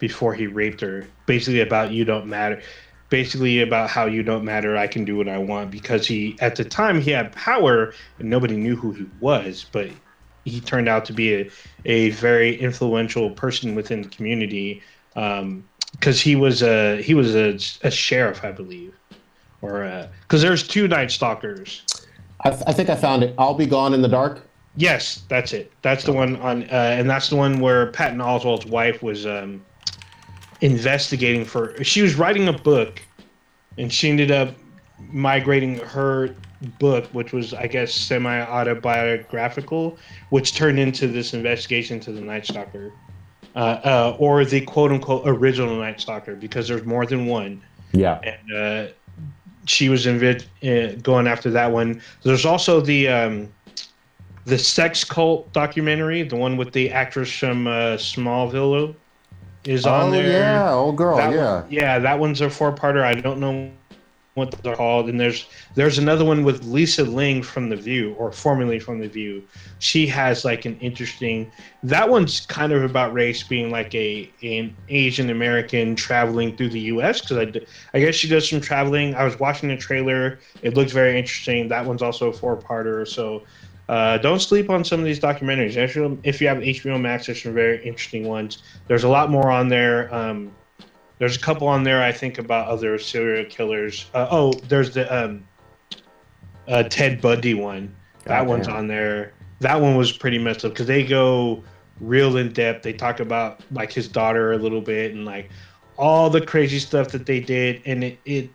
before 0.00 0.34
he 0.34 0.48
raped 0.48 0.80
her, 0.80 1.06
basically 1.26 1.60
about 1.60 1.92
you 1.92 2.04
don't 2.04 2.26
matter, 2.26 2.60
basically 3.08 3.60
about 3.60 3.88
how 3.88 4.06
you 4.06 4.24
don't 4.24 4.44
matter. 4.44 4.76
I 4.76 4.88
can 4.88 5.04
do 5.04 5.16
what 5.16 5.28
I 5.28 5.38
want 5.38 5.70
because 5.70 6.06
he 6.06 6.36
at 6.40 6.56
the 6.56 6.64
time 6.64 7.00
he 7.00 7.12
had 7.12 7.30
power 7.32 7.94
and 8.18 8.28
nobody 8.28 8.56
knew 8.56 8.74
who 8.74 8.90
he 8.92 9.06
was, 9.20 9.64
but 9.70 9.88
he 10.44 10.60
turned 10.60 10.88
out 10.88 11.04
to 11.04 11.12
be 11.12 11.34
a, 11.34 11.50
a 11.84 12.10
very 12.10 12.56
influential 12.56 13.30
person 13.30 13.76
within 13.76 14.02
the 14.02 14.08
community 14.08 14.82
because 15.14 16.20
he 16.20 16.34
was 16.34 16.62
a 16.62 17.00
he 17.02 17.14
was 17.14 17.36
a, 17.36 17.58
a 17.86 17.90
sheriff, 17.90 18.42
I 18.42 18.50
believe 18.50 18.94
or 19.62 20.08
because 20.22 20.42
there's 20.42 20.66
two 20.66 20.88
Night 20.88 21.10
Stalkers. 21.10 21.82
I, 22.42 22.50
th- 22.50 22.62
I 22.66 22.72
think 22.72 22.88
I 22.88 22.96
found 22.96 23.22
it. 23.22 23.34
I'll 23.38 23.54
be 23.54 23.66
gone 23.66 23.92
in 23.92 24.02
the 24.02 24.08
dark. 24.08 24.46
Yes, 24.76 25.22
that's 25.28 25.52
it. 25.52 25.72
That's 25.82 26.04
the 26.04 26.12
one 26.12 26.36
on, 26.36 26.62
uh, 26.64 26.94
and 26.98 27.10
that's 27.10 27.28
the 27.28 27.36
one 27.36 27.60
where 27.60 27.90
Patton 27.92 28.20
Oswalt's 28.20 28.66
wife 28.66 29.02
was 29.02 29.26
um, 29.26 29.64
investigating 30.60 31.44
for. 31.44 31.82
She 31.82 32.02
was 32.02 32.14
writing 32.14 32.48
a 32.48 32.52
book, 32.52 33.00
and 33.78 33.92
she 33.92 34.10
ended 34.10 34.30
up 34.30 34.54
migrating 35.10 35.78
her 35.78 36.34
book, 36.78 37.06
which 37.12 37.32
was, 37.32 37.54
I 37.54 37.66
guess, 37.66 37.92
semi 37.92 38.40
autobiographical, 38.40 39.98
which 40.30 40.54
turned 40.54 40.78
into 40.78 41.08
this 41.08 41.32
investigation 41.34 42.00
to 42.00 42.12
the 42.12 42.20
Night 42.20 42.46
Stalker, 42.46 42.92
uh, 43.56 43.58
uh, 43.58 44.16
or 44.18 44.44
the 44.44 44.60
quote 44.60 44.92
unquote 44.92 45.22
original 45.26 45.76
Night 45.76 46.00
Stalker, 46.00 46.34
because 46.34 46.68
there's 46.68 46.84
more 46.84 47.06
than 47.06 47.26
one. 47.26 47.62
Yeah. 47.92 48.20
and 48.22 48.56
uh, 48.56 48.92
she 49.66 49.88
was 49.88 50.06
invi- 50.06 50.44
uh, 50.62 50.96
going 51.02 51.26
after 51.26 51.50
that 51.50 51.70
one. 51.70 52.00
There's 52.22 52.44
also 52.44 52.80
the 52.80 53.08
um, 53.08 53.52
the 54.44 54.58
sex 54.58 55.04
cult 55.04 55.52
documentary, 55.52 56.22
the 56.22 56.36
one 56.36 56.56
with 56.56 56.72
the 56.72 56.90
actress 56.90 57.30
from 57.30 57.66
uh, 57.66 57.96
Smallville, 57.96 58.94
is 59.64 59.86
on 59.86 60.08
oh 60.08 60.10
there. 60.10 60.30
yeah, 60.30 60.72
old 60.72 60.96
girl. 60.96 61.16
That 61.16 61.32
yeah. 61.32 61.60
one- 61.60 61.70
yeah, 61.70 61.98
that 61.98 62.18
one's 62.18 62.40
a 62.40 62.50
four 62.50 62.72
parter. 62.72 63.02
I 63.02 63.14
don't 63.14 63.40
know 63.40 63.70
what 64.34 64.50
they're 64.62 64.76
called. 64.76 65.08
And 65.08 65.20
there's 65.20 65.46
there's 65.74 65.98
another 65.98 66.24
one 66.24 66.44
with 66.44 66.64
Lisa 66.64 67.04
Ling 67.04 67.42
from 67.42 67.68
The 67.68 67.76
View, 67.76 68.14
or 68.14 68.32
formerly 68.32 68.78
from 68.78 69.00
The 69.00 69.08
View. 69.08 69.42
She 69.78 70.06
has 70.06 70.44
like 70.44 70.64
an 70.64 70.78
interesting. 70.78 71.50
That 71.82 72.08
one's 72.08 72.46
kind 72.46 72.72
of 72.72 72.82
about 72.82 73.12
race 73.12 73.42
being 73.42 73.70
like 73.70 73.94
a 73.94 74.30
an 74.42 74.74
Asian 74.88 75.30
American 75.30 75.96
traveling 75.96 76.56
through 76.56 76.70
the 76.70 76.80
U.S. 76.80 77.20
Because 77.20 77.36
I, 77.38 77.60
I 77.96 78.00
guess 78.00 78.14
she 78.14 78.28
does 78.28 78.48
some 78.48 78.60
traveling. 78.60 79.14
I 79.14 79.24
was 79.24 79.38
watching 79.38 79.68
the 79.68 79.76
trailer. 79.76 80.38
It 80.62 80.74
looked 80.74 80.92
very 80.92 81.18
interesting. 81.18 81.68
That 81.68 81.84
one's 81.84 82.02
also 82.02 82.28
a 82.28 82.32
four 82.32 82.56
parter. 82.56 83.06
So. 83.06 83.42
Uh, 83.90 84.18
don't 84.18 84.38
sleep 84.38 84.70
on 84.70 84.84
some 84.84 85.00
of 85.00 85.04
these 85.04 85.18
documentaries. 85.18 85.76
Actually, 85.76 86.16
if 86.22 86.40
you 86.40 86.46
have 86.46 86.58
HBO 86.58 87.00
Max, 87.00 87.26
there's 87.26 87.42
some 87.42 87.52
very 87.52 87.84
interesting 87.84 88.28
ones. 88.28 88.62
There's 88.86 89.02
a 89.02 89.08
lot 89.08 89.30
more 89.30 89.50
on 89.50 89.66
there. 89.66 90.14
Um, 90.14 90.52
there's 91.18 91.36
a 91.36 91.40
couple 91.40 91.66
on 91.66 91.82
there 91.82 92.00
I 92.00 92.12
think 92.12 92.38
about 92.38 92.68
other 92.68 93.00
serial 93.00 93.44
killers. 93.46 94.06
Uh, 94.14 94.28
oh, 94.30 94.52
there's 94.68 94.94
the 94.94 95.12
um, 95.12 95.44
uh, 96.68 96.84
Ted 96.84 97.20
Bundy 97.20 97.54
one. 97.54 97.92
That 98.26 98.46
one's 98.46 98.68
Goddamn. 98.68 98.82
on 98.82 98.86
there. 98.86 99.32
That 99.58 99.80
one 99.80 99.96
was 99.96 100.12
pretty 100.12 100.38
messed 100.38 100.64
up 100.64 100.70
because 100.70 100.86
they 100.86 101.04
go 101.04 101.64
real 102.00 102.36
in 102.36 102.52
depth. 102.52 102.84
They 102.84 102.92
talk 102.92 103.18
about 103.18 103.60
like 103.72 103.92
his 103.92 104.06
daughter 104.06 104.52
a 104.52 104.56
little 104.56 104.80
bit 104.80 105.14
and 105.14 105.24
like 105.24 105.50
all 105.98 106.30
the 106.30 106.40
crazy 106.40 106.78
stuff 106.78 107.08
that 107.08 107.26
they 107.26 107.40
did. 107.40 107.82
And 107.86 108.04
it, 108.04 108.20
it 108.24 108.50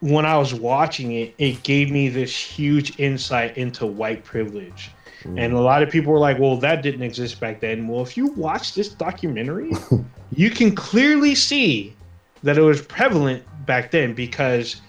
when 0.00 0.24
I 0.26 0.36
was 0.36 0.54
watching 0.54 1.12
it, 1.12 1.34
it 1.38 1.62
gave 1.62 1.90
me 1.90 2.08
this 2.08 2.34
huge 2.34 2.98
insight 2.98 3.56
into 3.56 3.86
white 3.86 4.24
privilege. 4.24 4.90
Mm. 5.22 5.38
And 5.38 5.52
a 5.54 5.60
lot 5.60 5.82
of 5.82 5.90
people 5.90 6.12
were 6.12 6.18
like, 6.18 6.38
"Well, 6.38 6.56
that 6.58 6.82
didn't 6.82 7.02
exist 7.02 7.38
back 7.40 7.60
then." 7.60 7.86
Well, 7.86 8.02
if 8.02 8.16
you 8.16 8.28
watch 8.28 8.74
this 8.74 8.88
documentary, 8.88 9.72
you 10.34 10.50
can 10.50 10.74
clearly 10.74 11.34
see 11.34 11.94
that 12.42 12.56
it 12.56 12.62
was 12.62 12.82
prevalent 12.82 13.44
back 13.66 13.90
then 13.90 14.14
because 14.14 14.80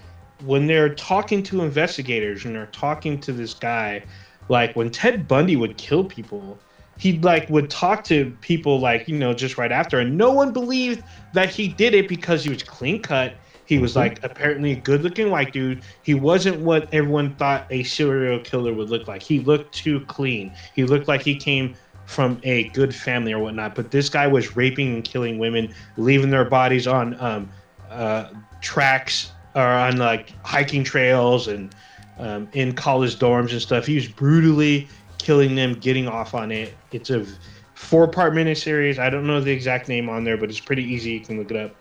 when 0.46 0.68
they're 0.68 0.96
talking 0.96 1.44
to 1.44 1.62
investigators 1.62 2.46
and 2.46 2.56
they're 2.56 2.68
talking 2.68 3.20
to 3.20 3.34
this 3.34 3.54
guy, 3.54 4.04
like 4.50 4.76
when 4.76 4.90
Ted 4.90 5.28
Bundy 5.28 5.56
would 5.56 5.78
kill 5.78 6.06
people, 6.06 6.58
he 6.98 7.20
like 7.20 7.50
would 7.50 7.70
talk 7.70 8.04
to 8.06 8.36
people 8.42 8.80
like 8.80 9.08
you 9.08 9.18
know 9.18 9.34
just 9.34 9.58
right 9.58 9.72
after, 9.72 10.00
and 10.00 10.18
no 10.18 10.32
one 10.32 10.54
believed 10.54 11.04
that 11.34 11.50
he 11.50 11.68
did 11.68 11.94
it 11.94 12.08
because 12.08 12.44
he 12.44 12.50
was 12.50 12.64
clean 12.64 13.02
cut. 13.02 13.34
He 13.72 13.80
was 13.80 13.96
like 13.96 14.20
apparently 14.22 14.74
a 14.74 14.76
good 14.76 15.02
looking 15.02 15.30
white 15.30 15.54
dude. 15.54 15.82
He 16.04 16.14
wasn't 16.14 16.60
what 16.60 16.94
everyone 16.94 17.34
thought 17.36 17.68
a 17.70 17.84
serial 17.84 18.38
killer 18.40 18.74
would 18.74 18.90
look 18.90 19.08
like. 19.08 19.24
He 19.24 19.40
looked 19.40 19.74
too 19.74 20.02
clean. 20.02 20.52
He 20.76 20.84
looked 20.84 21.08
like 21.08 21.22
he 21.22 21.36
came 21.36 21.74
from 22.06 22.38
a 22.44 22.66
good 22.74 22.94
family 22.94 23.32
or 23.32 23.40
whatnot. 23.40 23.74
But 23.74 23.92
this 23.92 24.10
guy 24.10 24.28
was 24.28 24.58
raping 24.58 24.96
and 24.96 25.06
killing 25.06 25.40
women, 25.40 25.74
leaving 25.96 26.32
their 26.32 26.44
bodies 26.44 26.86
on 26.86 27.18
um, 27.22 27.50
uh, 27.90 28.32
tracks 28.60 29.32
or 29.56 29.64
on 29.64 29.96
like 29.96 30.34
hiking 30.44 30.84
trails 30.84 31.48
and 31.48 31.74
um, 32.20 32.50
in 32.52 32.74
college 32.74 33.20
dorms 33.20 33.54
and 33.54 33.62
stuff. 33.62 33.86
He 33.86 33.96
was 33.96 34.10
brutally 34.10 34.86
killing 35.18 35.56
them, 35.56 35.76
getting 35.76 36.10
off 36.10 36.34
on 36.34 36.52
it. 36.52 36.74
It's 36.92 37.10
a 37.10 37.26
four 37.74 38.10
part 38.10 38.34
miniseries. 38.34 39.00
I 39.00 39.10
don't 39.10 39.26
know 39.26 39.40
the 39.40 39.52
exact 39.52 39.88
name 39.88 40.10
on 40.10 40.26
there, 40.26 40.36
but 40.36 40.50
it's 40.50 40.60
pretty 40.60 40.84
easy. 40.84 41.12
You 41.12 41.22
can 41.22 41.38
look 41.38 41.52
it 41.52 41.56
up. 41.56 41.74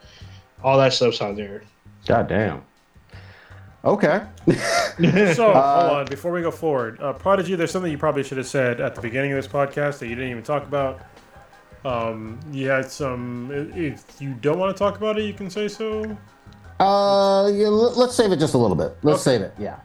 All 0.63 0.79
that 0.79 0.93
stuff's 0.93 1.21
on 1.21 1.35
there. 1.35 1.65
God 2.07 2.29
damn. 2.29 2.63
Okay. 3.85 4.23
So 5.35 5.51
Uh, 5.53 5.81
hold 5.89 5.99
on 6.01 6.07
before 6.07 6.33
we 6.33 6.43
go 6.43 6.51
forward. 6.51 7.01
Uh, 7.01 7.13
Prodigy, 7.15 7.55
there's 7.55 7.71
something 7.71 7.91
you 7.91 7.97
probably 7.97 8.23
should 8.23 8.37
have 8.37 8.47
said 8.47 8.81
at 8.81 8.95
the 8.95 9.01
beginning 9.01 9.33
of 9.33 9.37
this 9.37 9.51
podcast 9.51 9.99
that 10.01 10.09
you 10.09 10.15
didn't 10.15 10.31
even 10.31 10.43
talk 10.43 10.65
about. 10.65 11.01
Um, 11.87 12.39
you 12.53 12.69
had 12.69 12.91
some. 12.91 13.51
If 13.75 14.05
you 14.21 14.35
don't 14.35 14.59
want 14.59 14.77
to 14.77 14.79
talk 14.79 14.99
about 14.99 15.19
it, 15.19 15.25
you 15.25 15.33
can 15.33 15.49
say 15.49 15.69
so. 15.69 16.03
Uh, 16.79 17.51
yeah, 17.55 17.69
let's 17.69 18.15
save 18.15 18.33
it 18.33 18.39
just 18.39 18.53
a 18.53 18.59
little 18.59 18.77
bit. 18.77 18.95
Let's 19.03 19.27
Okay. 19.27 19.37
save 19.39 19.41
it. 19.43 19.55
Yeah. 19.59 19.77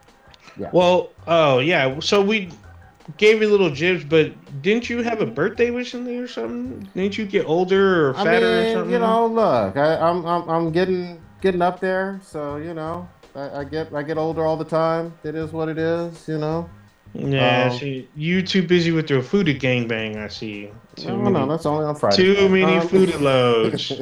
Yeah. 0.58 0.70
Well, 0.74 1.12
oh 1.28 1.60
yeah. 1.60 1.98
So 2.02 2.22
we 2.22 2.50
gave 3.18 3.42
you 3.42 3.48
little 3.50 3.70
jibs, 3.70 4.04
but 4.04 4.34
didn't 4.62 4.90
you 4.90 5.02
have 5.04 5.22
a 5.22 5.26
birthday 5.26 5.70
recently 5.70 6.18
or 6.18 6.28
something? 6.28 6.90
Didn't 6.94 7.18
you 7.18 7.26
get 7.26 7.46
older 7.46 8.10
or 8.10 8.18
I 8.18 8.24
fatter 8.26 8.46
or 8.60 8.74
something? 8.74 8.92
you 8.92 9.00
know, 9.00 9.28
look, 9.28 9.78
I, 9.78 9.98
I'm, 9.98 10.26
I'm, 10.26 10.50
I'm 10.50 10.72
getting, 10.72 11.22
getting 11.46 11.62
up 11.62 11.80
there. 11.80 12.20
So 12.24 12.58
you 12.58 12.74
know, 12.74 13.08
I, 13.36 13.60
I 13.60 13.64
get, 13.64 13.94
I 13.94 14.02
get 14.02 14.18
older 14.18 14.44
all 14.46 14.58
the 14.58 14.66
time. 14.66 15.14
It 15.24 15.36
is 15.36 15.52
what 15.52 15.70
it 15.70 15.78
is. 15.78 16.28
You 16.28 16.40
know. 16.40 16.70
Yeah, 17.14 17.70
Um, 17.72 17.78
see, 17.80 18.10
you 18.18 18.42
too 18.42 18.62
busy 18.62 18.92
with 18.92 19.10
your 19.10 19.22
food 19.22 19.48
gangbang. 19.48 20.18
I 20.18 20.28
see. 20.28 20.70
Too 20.98 21.08
No, 21.08 21.18
many, 21.18 21.32
no, 21.32 21.48
that's 21.48 21.66
only 21.66 21.86
on 21.86 21.96
Friday. 21.96 22.18
too 22.36 22.50
many 22.50 22.64
Um, 22.80 22.88
food 22.90 23.22
loads. 23.22 23.94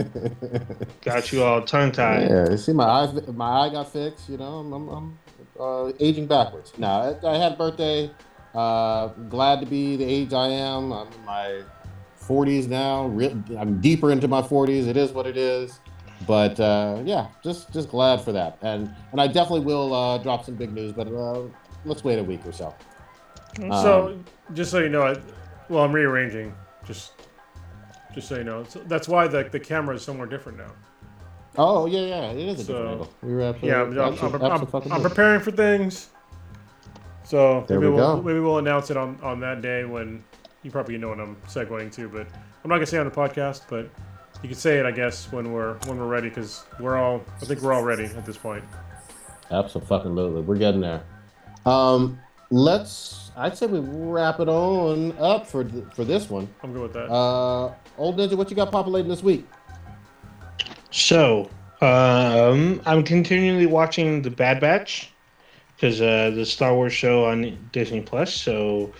Got 1.06 1.32
you 1.32 1.44
all 1.44 1.62
tongue 1.62 1.92
tied. 1.92 2.28
Yeah, 2.32 2.50
you 2.50 2.58
see, 2.58 2.74
my 2.74 2.86
eye, 2.86 3.12
my 3.36 3.50
eye 3.62 3.70
got 3.70 3.92
fixed. 3.94 4.30
You 4.30 4.38
know, 4.38 4.54
I'm, 4.62 4.74
I'm, 4.74 4.88
I'm 4.90 5.20
uh, 5.60 5.92
aging 6.00 6.26
backwards. 6.26 6.74
Now, 6.80 7.14
I, 7.24 7.34
I 7.34 7.38
had 7.38 7.52
a 7.52 7.56
birthday. 7.56 8.10
Uh, 8.56 9.10
glad 9.30 9.60
to 9.60 9.68
be 9.68 9.96
the 9.96 10.06
age 10.06 10.34
I 10.34 10.48
am. 10.48 10.92
I'm 10.92 11.08
in 11.14 11.26
my 11.26 11.62
40s 12.20 12.68
now. 12.68 13.06
I'm 13.60 13.80
deeper 13.80 14.12
into 14.12 14.28
my 14.28 14.42
40s. 14.42 14.88
It 14.88 14.98
is 14.98 15.12
what 15.12 15.28
it 15.28 15.38
is. 15.38 15.80
But 16.28 16.60
uh, 16.60 17.02
yeah, 17.06 17.28
just 17.44 17.72
just 17.74 17.90
glad 17.90 18.22
for 18.22 18.32
that. 18.32 18.58
And 18.62 18.94
and 19.12 19.20
I 19.22 19.28
definitely 19.28 19.62
will 19.62 19.94
uh, 19.94 20.18
drop 20.20 20.46
some 20.46 20.56
big 20.56 20.72
news. 20.74 20.94
But 20.94 21.08
uh, 21.08 21.44
let's 21.86 22.04
wait 22.04 22.20
a 22.20 22.24
week 22.24 22.46
or 22.46 22.52
so. 22.52 22.74
so 23.58 24.18
just 24.54 24.72
so 24.72 24.80
you 24.80 24.90
know, 24.90 25.04
I, 25.04 25.16
well, 25.70 25.84
I'm 25.84 25.92
rearranging. 25.92 26.54
Just, 26.86 27.14
just 28.14 28.28
so 28.28 28.38
you 28.38 28.44
know, 28.44 28.64
so 28.68 28.80
that's 28.88 29.08
why 29.08 29.28
the 29.28 29.44
the 29.44 29.60
camera 29.60 29.96
is 29.96 30.02
somewhere 30.04 30.28
different 30.28 30.58
now. 30.58 30.72
Oh 31.58 31.86
yeah, 31.86 32.00
yeah, 32.02 32.32
it 32.32 32.38
is 32.50 32.62
a 32.62 32.64
So- 32.66 32.74
different 32.74 32.92
angle. 32.92 33.14
You're 33.30 33.42
absolutely, 33.42 33.70
Yeah, 33.70 33.82
I'm, 33.82 33.92
I'm, 33.92 34.00
absolutely- 34.14 34.40
I'm, 34.40 34.52
I'm, 34.52 34.62
absolutely 34.62 34.92
I'm 34.92 35.02
right. 35.04 35.10
preparing 35.10 35.40
for 35.42 35.52
things. 35.52 36.10
So 37.24 37.64
There 37.68 37.80
maybe 37.80 37.92
we 37.92 37.98
will 38.00 38.16
go. 38.18 38.22
maybe 38.22 38.40
we'll 38.40 38.58
announce 38.58 38.92
it 38.92 38.98
on, 38.98 39.18
on 39.24 39.40
that 39.42 39.62
day 39.62 39.86
when 39.86 40.24
you 40.64 40.72
probably 40.72 40.98
know 40.98 41.10
what 41.10 41.20
I'm 41.20 41.36
segueing 41.48 41.92
to, 41.94 42.10
but 42.10 42.28
I'm 42.64 42.70
not 42.70 42.76
gonna 42.76 42.86
say 42.86 42.98
on 42.98 43.06
the 43.06 43.12
podcast, 43.16 43.62
but 43.70 43.90
you 44.44 44.50
can 44.50 44.58
say 44.58 44.78
it, 44.78 44.86
I 44.86 44.92
guess, 44.92 45.32
when 45.32 45.54
we're 45.54 45.76
when 45.86 45.98
we're 45.98 46.08
ready, 46.08 46.30
because 46.30 46.64
we're 46.80 46.98
all 46.98 47.24
I 47.42 47.46
think 47.46 47.62
we're 47.62 47.74
all 47.74 47.84
ready 47.84 48.06
at 48.06 48.26
this 48.26 48.38
point. 48.38 48.64
Absolutely, 49.50 50.42
we're 50.42 50.58
getting 50.58 50.82
there. 50.82 51.04
Um, 51.66 52.20
let's. 52.52 53.32
I'd 53.36 53.58
say 53.58 53.66
we 53.66 53.80
wrap 53.80 54.40
it 54.40 54.50
on 54.50 55.18
up 55.18 55.48
for 55.48 55.64
th- 55.64 55.86
for 55.96 56.04
this 56.04 56.30
one. 56.30 56.48
I'm 56.62 56.74
good 56.74 56.84
with 56.84 56.94
that. 56.94 57.10
Uh, 57.10 57.74
old 57.98 58.18
ninja, 58.18 58.36
what 58.36 58.50
you 58.50 58.56
got 58.56 58.72
populating 58.72 59.10
this 59.10 59.24
week? 59.24 59.48
So, 60.92 61.50
um, 61.82 62.82
I'm 62.86 63.04
continually 63.04 63.66
watching 63.66 64.22
The 64.22 64.30
Bad 64.30 64.60
Batch 64.60 65.12
because 65.76 66.02
uh, 66.02 66.32
the 66.36 66.46
Star 66.46 66.76
Wars 66.76 66.94
show 66.94 67.26
on 67.26 67.58
Disney 67.72 68.02
Plus. 68.02 68.34
So, 68.34 68.94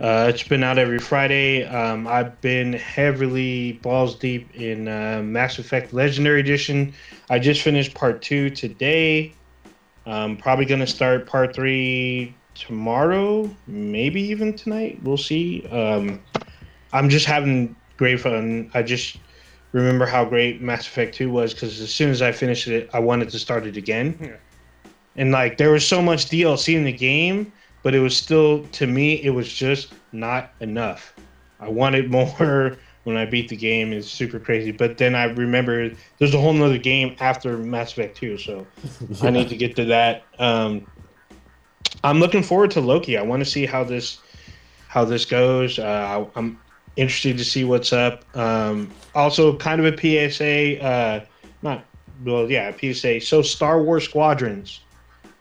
uh, 0.00 0.26
it's 0.28 0.42
been 0.42 0.62
out 0.62 0.78
every 0.78 0.98
Friday. 0.98 1.64
Um, 1.64 2.06
I've 2.06 2.40
been 2.40 2.72
heavily 2.72 3.72
balls 3.82 4.14
deep 4.16 4.54
in 4.54 4.88
uh, 4.88 5.22
Mass 5.22 5.58
Effect 5.58 5.92
Legendary 5.92 6.40
Edition. 6.40 6.92
I 7.30 7.38
just 7.38 7.62
finished 7.62 7.94
part 7.94 8.22
two 8.22 8.50
today. 8.50 9.34
I'm 10.06 10.36
probably 10.36 10.64
gonna 10.64 10.86
start 10.86 11.26
part 11.26 11.54
three 11.54 12.34
tomorrow, 12.54 13.48
maybe 13.66 14.20
even 14.20 14.54
tonight. 14.54 14.98
We'll 15.02 15.16
see. 15.16 15.66
Um, 15.68 16.20
I'm 16.92 17.08
just 17.08 17.26
having 17.26 17.74
great 17.96 18.20
fun. 18.20 18.70
I 18.74 18.82
just 18.82 19.18
remember 19.72 20.06
how 20.06 20.24
great 20.24 20.60
Mass 20.60 20.86
Effect 20.86 21.14
2 21.14 21.30
was 21.30 21.54
because 21.54 21.80
as 21.80 21.92
soon 21.92 22.10
as 22.10 22.22
I 22.22 22.32
finished 22.32 22.68
it, 22.68 22.90
I 22.92 22.98
wanted 22.98 23.30
to 23.30 23.38
start 23.38 23.66
it 23.66 23.76
again. 23.76 24.16
Yeah. 24.20 24.90
And 25.16 25.32
like 25.32 25.56
there 25.58 25.70
was 25.70 25.86
so 25.86 26.00
much 26.00 26.26
DLC 26.26 26.74
in 26.76 26.84
the 26.84 26.92
game, 26.92 27.52
but 27.82 27.94
it 27.94 28.00
was 28.00 28.16
still 28.16 28.64
to 28.66 28.86
me 28.86 29.22
it 29.22 29.30
was 29.30 29.52
just 29.52 29.92
not 30.12 30.52
enough. 30.60 31.14
I 31.60 31.68
wanted 31.68 32.10
more 32.10 32.76
when 33.04 33.16
I 33.16 33.24
beat 33.24 33.48
the 33.48 33.56
game. 33.56 33.92
It's 33.92 34.08
super 34.08 34.38
crazy. 34.38 34.70
But 34.70 34.98
then 34.98 35.14
I 35.14 35.24
remember 35.24 35.90
there's 36.18 36.34
a 36.34 36.40
whole 36.40 36.52
nother 36.52 36.78
game 36.78 37.16
after 37.20 37.58
Mass 37.58 37.92
Effect 37.92 38.16
2, 38.16 38.38
so 38.38 38.66
I 39.22 39.30
need 39.30 39.48
to 39.48 39.56
get 39.56 39.76
to 39.76 39.84
that. 39.86 40.24
Um, 40.38 40.86
I'm 42.04 42.18
looking 42.18 42.42
forward 42.42 42.70
to 42.72 42.80
Loki. 42.80 43.16
I 43.16 43.22
want 43.22 43.44
to 43.44 43.50
see 43.50 43.66
how 43.66 43.84
this 43.84 44.18
how 44.88 45.04
this 45.04 45.24
goes. 45.24 45.78
Uh, 45.78 46.26
I'm 46.36 46.60
interested 46.96 47.38
to 47.38 47.44
see 47.44 47.64
what's 47.64 47.92
up. 47.92 48.24
Um, 48.36 48.90
also, 49.14 49.56
kind 49.56 49.84
of 49.84 49.92
a 49.92 49.96
PSA. 50.30 50.82
Uh, 50.82 51.24
not 51.62 51.84
well, 52.24 52.50
yeah, 52.50 52.72
PSA. 52.76 53.20
So, 53.20 53.42
Star 53.42 53.82
Wars 53.82 54.04
Squadrons 54.04 54.80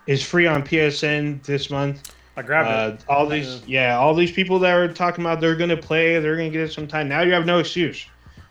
is 0.07 0.23
free 0.23 0.47
on 0.47 0.63
PSN 0.63 1.43
this 1.43 1.69
month. 1.69 2.10
I 2.37 2.41
grabbed 2.41 2.69
it. 2.69 3.07
Uh, 3.07 3.11
all 3.11 3.27
these, 3.27 3.61
yeah, 3.67 3.97
all 3.97 4.13
these 4.13 4.31
people 4.31 4.59
that 4.59 4.73
are 4.73 4.87
talking 4.91 5.23
about 5.23 5.41
they're 5.41 5.55
gonna 5.55 5.77
play, 5.77 6.19
they're 6.19 6.37
gonna 6.37 6.49
get 6.49 6.61
it 6.61 6.71
sometime. 6.71 7.07
Now 7.09 7.21
you 7.21 7.33
have 7.33 7.45
no 7.45 7.59
excuse, 7.59 8.05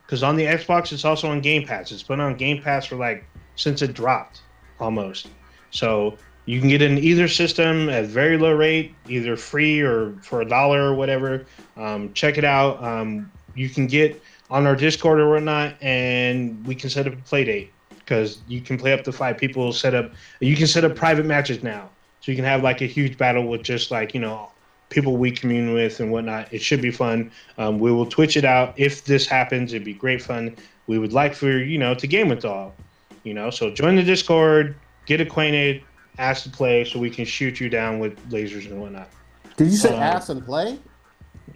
because 0.04 0.22
on 0.22 0.36
the 0.36 0.44
Xbox 0.44 0.92
it's 0.92 1.04
also 1.04 1.28
on 1.28 1.40
Game 1.40 1.66
Pass. 1.66 1.90
It's 1.90 2.02
been 2.02 2.20
on 2.20 2.34
Game 2.36 2.62
Pass 2.62 2.86
for 2.86 2.96
like 2.96 3.24
since 3.56 3.82
it 3.82 3.94
dropped, 3.94 4.42
almost. 4.78 5.28
So 5.70 6.18
you 6.46 6.60
can 6.60 6.68
get 6.68 6.82
in 6.82 6.98
either 6.98 7.28
system 7.28 7.88
at 7.88 8.06
very 8.06 8.36
low 8.36 8.52
rate, 8.52 8.94
either 9.08 9.36
free 9.36 9.80
or 9.80 10.12
for 10.22 10.40
a 10.40 10.44
dollar 10.44 10.82
or 10.82 10.94
whatever. 10.94 11.46
Um, 11.76 12.12
check 12.12 12.38
it 12.38 12.44
out. 12.44 12.82
Um, 12.82 13.30
you 13.54 13.68
can 13.68 13.86
get 13.86 14.20
on 14.50 14.66
our 14.66 14.74
Discord 14.74 15.20
or 15.20 15.30
whatnot, 15.30 15.74
and 15.80 16.66
we 16.66 16.74
can 16.74 16.90
set 16.90 17.06
up 17.06 17.12
a 17.12 17.16
play 17.16 17.44
date 17.44 17.72
because 17.90 18.40
you 18.48 18.60
can 18.60 18.76
play 18.76 18.92
up 18.92 19.04
to 19.04 19.12
five 19.12 19.38
people. 19.38 19.72
Set 19.72 19.94
up, 19.94 20.12
you 20.40 20.56
can 20.56 20.66
set 20.66 20.84
up 20.84 20.96
private 20.96 21.24
matches 21.24 21.62
now, 21.62 21.88
so 22.20 22.30
you 22.30 22.36
can 22.36 22.44
have 22.44 22.62
like 22.62 22.80
a 22.80 22.86
huge 22.86 23.16
battle 23.18 23.46
with 23.46 23.62
just 23.62 23.90
like 23.90 24.14
you 24.14 24.20
know 24.20 24.50
people 24.88 25.16
we 25.16 25.30
commune 25.30 25.72
with 25.72 26.00
and 26.00 26.10
whatnot. 26.10 26.52
It 26.52 26.60
should 26.60 26.82
be 26.82 26.90
fun. 26.90 27.30
Um, 27.58 27.78
we 27.78 27.92
will 27.92 28.06
Twitch 28.06 28.36
it 28.36 28.44
out 28.44 28.74
if 28.76 29.04
this 29.04 29.26
happens. 29.26 29.72
It'd 29.72 29.84
be 29.84 29.94
great 29.94 30.20
fun. 30.22 30.56
We 30.86 30.98
would 30.98 31.12
like 31.12 31.34
for 31.34 31.50
you 31.58 31.78
know 31.78 31.94
to 31.94 32.06
game 32.06 32.28
with 32.28 32.44
all, 32.44 32.74
you 33.22 33.34
know. 33.34 33.50
So 33.50 33.70
join 33.70 33.96
the 33.96 34.02
Discord, 34.02 34.74
get 35.06 35.20
acquainted, 35.20 35.82
ask 36.18 36.42
to 36.44 36.50
play, 36.50 36.84
so 36.84 36.98
we 36.98 37.10
can 37.10 37.24
shoot 37.24 37.60
you 37.60 37.68
down 37.68 37.98
with 38.00 38.18
lasers 38.30 38.66
and 38.66 38.80
whatnot. 38.80 39.08
Did 39.56 39.68
you 39.68 39.76
say 39.76 39.94
Uh, 39.94 40.00
ass 40.00 40.28
and 40.28 40.44
play? 40.44 40.78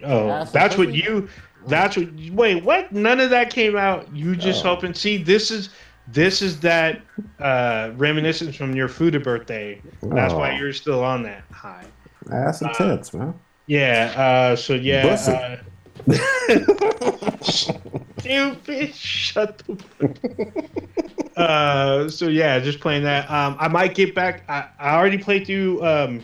Oh, 0.03 0.29
Ass 0.29 0.51
that's 0.51 0.77
what 0.77 0.93
you. 0.93 1.29
That's 1.67 1.97
what. 1.97 2.07
Wait, 2.31 2.63
what? 2.63 2.91
None 2.91 3.19
of 3.19 3.29
that 3.31 3.49
came 3.49 3.75
out. 3.75 4.07
You 4.15 4.35
just 4.35 4.63
Oh. 4.63 4.69
hoping. 4.75 4.93
See, 4.93 5.17
this 5.17 5.49
is 5.51 5.69
this 6.07 6.41
is 6.41 6.59
that 6.61 7.01
uh, 7.39 7.91
reminiscence 7.95 8.55
from 8.55 8.75
your 8.75 8.87
Fuda 8.87 9.19
birthday. 9.19 9.81
That's 10.01 10.33
why 10.33 10.53
Oh. 10.53 10.57
you're 10.57 10.73
still 10.73 11.03
on 11.03 11.23
that 11.23 11.43
high. 11.51 11.85
That's 12.25 12.61
intense, 12.61 12.77
tits, 13.09 13.13
man. 13.13 13.33
Yeah. 13.67 14.13
Uh, 14.15 14.55
so 14.55 14.73
yeah. 14.73 15.17
Uh, 15.27 15.57
stupid. 17.41 18.93
Shut 18.95 19.57
the. 19.59 19.75
fuck- 19.75 20.65
uh, 21.37 22.07
so 22.09 22.27
yeah, 22.27 22.59
just 22.59 22.79
playing 22.79 23.03
that. 23.03 23.29
Um, 23.29 23.57
I 23.59 23.67
might 23.67 23.93
get 23.95 24.15
back. 24.15 24.43
I, 24.49 24.67
I 24.79 24.95
already 24.95 25.17
played 25.17 25.45
through 25.45 25.83
um, 25.85 26.21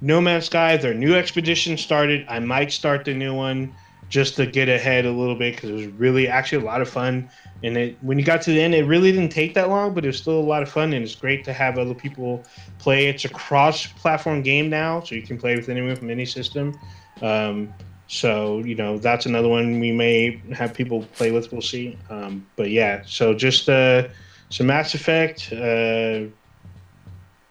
No 0.00 0.20
Man's 0.20 0.46
Sky, 0.46 0.76
their 0.76 0.94
new 0.94 1.14
expedition 1.14 1.76
started. 1.76 2.24
I 2.28 2.38
might 2.38 2.72
start 2.72 3.04
the 3.04 3.14
new 3.14 3.34
one 3.34 3.74
just 4.10 4.36
to 4.36 4.44
get 4.44 4.68
ahead 4.68 5.06
a 5.06 5.10
little 5.10 5.36
bit 5.36 5.54
because 5.54 5.70
it 5.70 5.74
was 5.74 5.86
really 5.86 6.28
actually 6.28 6.62
a 6.62 6.66
lot 6.66 6.82
of 6.82 6.88
fun. 6.88 7.30
And 7.62 7.76
it, 7.76 7.96
when 8.02 8.18
you 8.18 8.24
got 8.24 8.42
to 8.42 8.50
the 8.50 8.60
end, 8.60 8.74
it 8.74 8.84
really 8.84 9.12
didn't 9.12 9.30
take 9.30 9.54
that 9.54 9.70
long, 9.70 9.94
but 9.94 10.04
it 10.04 10.08
was 10.08 10.18
still 10.18 10.38
a 10.38 10.40
lot 10.40 10.62
of 10.62 10.68
fun. 10.68 10.92
And 10.92 11.02
it's 11.02 11.14
great 11.14 11.44
to 11.44 11.52
have 11.52 11.78
other 11.78 11.94
people 11.94 12.44
play. 12.78 13.06
It's 13.06 13.24
a 13.24 13.28
cross-platform 13.28 14.42
game 14.42 14.68
now, 14.68 15.00
so 15.00 15.14
you 15.14 15.22
can 15.22 15.38
play 15.38 15.56
with 15.56 15.68
anyone 15.68 15.96
from 15.96 16.10
any 16.10 16.26
system. 16.26 16.78
Um, 17.22 17.72
so 18.10 18.58
you 18.58 18.74
know 18.74 18.98
that's 18.98 19.24
another 19.26 19.46
one 19.46 19.78
we 19.78 19.92
may 19.92 20.42
have 20.52 20.74
people 20.74 21.04
play 21.14 21.30
with. 21.30 21.52
We'll 21.52 21.62
see. 21.62 21.96
Um, 22.10 22.44
but 22.56 22.70
yeah, 22.70 23.02
so 23.06 23.32
just 23.32 23.68
uh, 23.68 24.08
some 24.48 24.66
Mass 24.66 24.94
Effect, 24.94 25.52
uh, 25.52 26.26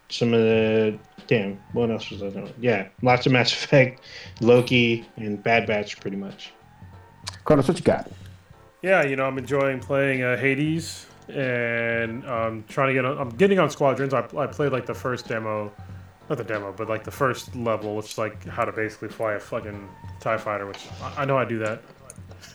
some 0.10 0.34
of 0.34 0.42
the 0.42 1.00
damn. 1.30 1.62
What 1.74 1.92
else 1.92 2.10
was 2.10 2.24
I 2.24 2.30
doing? 2.30 2.52
Yeah, 2.60 2.88
lots 3.04 3.26
of 3.28 3.32
Mass 3.32 3.54
Effect, 3.54 4.02
Loki, 4.42 5.08
and 5.16 5.42
Bad 5.42 5.68
Batch, 5.68 6.00
pretty 6.02 6.18
much. 6.18 6.52
Carlos, 7.46 7.68
what 7.68 7.78
you 7.78 7.84
got? 7.84 8.12
Yeah, 8.82 9.04
you 9.04 9.16
know, 9.16 9.26
I'm 9.26 9.38
enjoying 9.38 9.80
playing 9.80 10.24
uh, 10.24 10.36
Hades 10.38 11.06
and 11.28 12.26
I'm 12.26 12.64
trying 12.64 12.88
to 12.88 12.94
get 12.94 13.06
on. 13.06 13.18
I'm 13.20 13.30
getting 13.30 13.60
on 13.60 13.70
Squadrons. 13.70 14.14
I, 14.14 14.28
I 14.36 14.48
played 14.48 14.72
like 14.72 14.88
the 14.88 14.94
first 14.96 15.28
demo, 15.28 15.72
not 16.30 16.40
the 16.40 16.44
demo, 16.44 16.74
but 16.76 16.90
like 16.90 17.04
the 17.04 17.12
first 17.12 17.56
level, 17.56 17.96
which 17.96 18.14
is 18.14 18.18
like 18.18 18.46
how 18.48 18.66
to 18.66 18.72
basically 18.72 19.10
fly 19.10 19.34
a 19.34 19.40
fucking 19.40 19.88
TIE 20.20 20.38
fighter, 20.38 20.66
which 20.66 20.88
I, 21.04 21.22
I 21.22 21.26
know 21.26 21.38
I 21.38 21.46
do 21.46 21.60
that. 21.60 21.82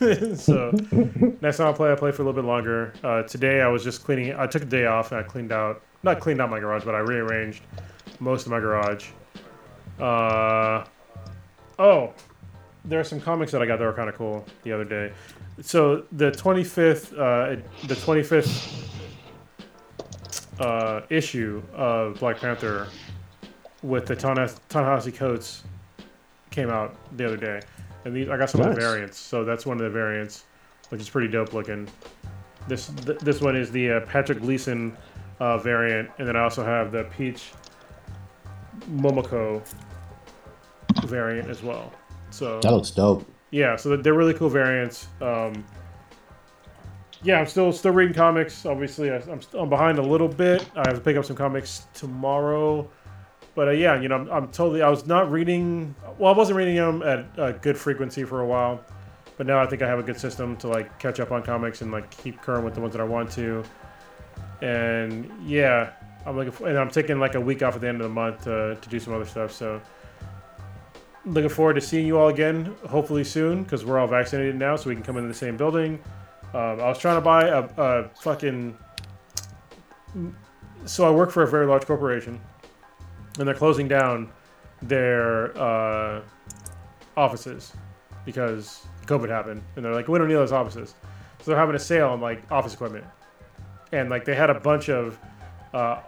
so 0.37 0.73
next 1.41 1.59
time 1.59 1.69
I 1.69 1.73
play, 1.73 1.93
I 1.93 1.95
play 1.95 2.11
for 2.11 2.23
a 2.23 2.25
little 2.25 2.43
bit 2.43 2.49
longer. 2.49 2.95
Uh, 3.05 3.23
today 3.23 3.61
I 3.61 3.69
was 3.69 3.85
just 3.85 4.03
cleaning. 4.03 4.35
I 4.35 4.49
took 4.49 4.63
a 4.63 4.67
day 4.67 4.87
off 4.87 5.13
and 5.13 5.21
I 5.21 5.23
cleaned 5.23 5.53
out, 5.53 5.83
not 6.03 6.19
cleaned 6.19 6.41
out 6.41 6.51
my 6.51 6.59
garage, 6.59 6.85
but 6.85 6.97
I 6.97 7.01
rearranged 7.01 7.63
most 8.21 8.47
of 8.47 8.53
my 8.53 8.61
garage. 8.61 9.09
Uh, 10.01 10.85
oh, 11.79 12.13
there 12.85 13.01
are 13.01 13.05
some 13.05 13.21
comics 13.21 13.53
that 13.53 13.63
I 13.63 13.67
got 13.67 13.79
that 13.79 13.85
were 13.85 13.93
kind 13.93 14.09
of 14.09 14.15
cool 14.15 14.45
the 14.63 14.73
other 14.73 14.85
day. 14.85 15.13
So 15.61 16.05
the 16.13 16.31
25th, 16.31 17.13
uh, 17.13 17.61
the 17.87 17.95
25th 17.95 18.85
uh, 20.59 21.01
issue 21.11 21.63
of 21.73 22.19
Black 22.19 22.39
Panther 22.39 22.89
with 23.83 24.07
the 24.07 24.17
Ta-Nehisi 24.17 25.15
Coates 25.15 25.65
came 26.51 26.71
out 26.71 26.97
the 27.17 27.27
other 27.27 27.37
day, 27.37 27.61
and 28.05 28.15
these 28.15 28.29
I 28.29 28.37
got 28.37 28.51
some 28.51 28.63
of 28.63 28.75
the 28.75 28.81
variants. 28.81 29.19
So 29.19 29.45
that's 29.45 29.67
one 29.67 29.77
of 29.77 29.85
the 29.85 29.91
variants, 29.91 30.45
which 30.89 31.01
is 31.01 31.09
pretty 31.09 31.29
dope 31.29 31.53
looking. 31.53 31.89
This 32.67 32.89
th- 33.05 33.19
this 33.19 33.41
one 33.41 33.57
is 33.57 33.71
the 33.71 33.91
uh, 33.93 34.01
Patrick 34.07 34.41
Gleason 34.41 34.97
uh, 35.39 35.59
variant, 35.59 36.11
and 36.19 36.27
then 36.27 36.37
I 36.37 36.43
also 36.43 36.65
have 36.65 36.93
the 36.93 37.05
Peach 37.17 37.53
Momoko 38.91 39.63
variant 41.05 41.49
as 41.51 41.63
well. 41.63 41.93
So 42.31 42.61
That 42.61 42.73
looks 42.73 42.91
dope. 42.91 43.25
yeah, 43.51 43.77
so 43.77 43.97
they're 43.97 44.15
really 44.15 44.35
cool 44.35 44.49
variants. 44.49 45.09
Um, 45.21 45.65
yeah, 47.23 47.39
I'm 47.41 47.47
still 47.47 47.73
still 47.73 47.93
reading 47.93 48.15
comics. 48.15 48.67
Obviously, 48.67 49.11
I, 49.11 49.17
I'm, 49.17 49.41
I'm 49.55 49.69
behind 49.69 49.99
a 49.99 50.03
little 50.03 50.29
bit. 50.29 50.69
I 50.77 50.81
have 50.87 50.95
to 50.97 51.01
pick 51.01 51.17
up 51.17 51.25
some 51.25 51.37
comics 51.37 51.87
tomorrow. 51.95 52.89
But 53.55 53.69
uh, 53.69 53.71
yeah, 53.71 54.01
you 54.01 54.09
know, 54.09 54.17
I'm, 54.17 54.31
I'm 54.31 54.49
totally. 54.49 54.83
I 54.83 54.89
was 54.91 55.07
not 55.07 55.31
reading. 55.31 55.95
Well, 56.19 56.35
I 56.35 56.37
wasn't 56.37 56.59
reading 56.59 56.77
them 56.77 57.03
at 57.03 57.27
a 57.39 57.53
good 57.53 57.79
frequency 57.79 58.25
for 58.25 58.41
a 58.41 58.47
while, 58.47 58.85
but 59.39 59.47
now 59.47 59.61
I 59.61 59.67
think 59.67 59.81
I 59.81 59.89
have 59.89 59.99
a 59.99 60.03
good 60.03 60.19
system 60.21 60.57
to 60.59 60.69
like 60.69 60.99
catch 60.99 61.19
up 61.21 61.31
on 61.33 61.43
comics 61.43 61.81
and 61.81 61.91
like 61.93 62.11
keep 62.11 62.43
current 62.43 62.65
with 62.65 62.75
the 62.75 62.81
ones 62.81 62.93
that 62.93 63.01
I 63.01 63.05
want 63.05 63.31
to. 63.33 63.65
And 64.61 65.31
yeah, 65.47 65.93
I'm 66.27 66.37
looking. 66.37 66.53
For, 66.53 66.69
and 66.69 66.79
I'm 66.79 66.91
taking 66.91 67.19
like 67.19 67.35
a 67.35 67.41
week 67.41 67.63
off 67.63 67.75
at 67.75 67.81
the 67.81 67.89
end 67.89 68.01
of 68.01 68.05
the 68.05 68.15
month 68.15 68.45
to, 68.45 68.79
do 68.89 68.99
some 68.99 69.13
other 69.15 69.27
stuff. 69.27 69.53
So 69.53 69.81
looking 71.27 71.51
forward 71.51 71.75
to 71.75 71.81
seeing 71.81 72.07
you 72.07 72.19
all 72.19 72.29
again, 72.29 72.75
hopefully 72.89 73.25
soon, 73.25 73.63
because 73.63 73.85
we're 73.85 73.99
all 73.99 74.07
vaccinated 74.07 74.57
now, 74.57 74.77
so 74.77 74.89
we 74.89 74.95
can 74.95 75.05
come 75.05 75.17
into 75.17 75.29
the 75.29 75.35
same 75.35 75.57
building. 75.57 75.99
Um, 76.53 76.81
I 76.81 76.89
was 76.89 76.99
trying 76.99 77.17
to 77.17 77.21
buy 77.21 77.49
a, 77.49 77.69
a 77.77 78.09
fucking. 78.21 78.77
So 80.85 81.07
I 81.07 81.11
work 81.11 81.31
for 81.31 81.43
a 81.43 81.47
very 81.47 81.67
large 81.67 81.87
corporation, 81.87 82.41
and 83.39 83.49
they're 83.49 83.55
closing 83.55 83.89
down 83.89 84.31
their 84.83 85.57
uh, 85.59 86.23
offices 87.17 87.73
because 88.25 88.87
COVID 89.07 89.29
happened, 89.29 89.63
and 89.77 89.85
they're 89.85 89.95
like, 89.95 90.09
we 90.09 90.19
don't 90.19 90.29
need 90.29 90.35
those 90.35 90.53
offices, 90.53 90.95
so 91.41 91.51
they're 91.51 91.61
having 91.61 91.75
a 91.75 91.79
sale 91.79 92.09
on 92.11 92.21
like 92.21 92.43
office 92.51 92.75
equipment, 92.75 93.05
and 93.93 94.09
like 94.09 94.25
they 94.25 94.35
had 94.35 94.49
a 94.49 94.59
bunch 94.59 94.89
of. 94.89 95.19
Uh, 95.73 96.01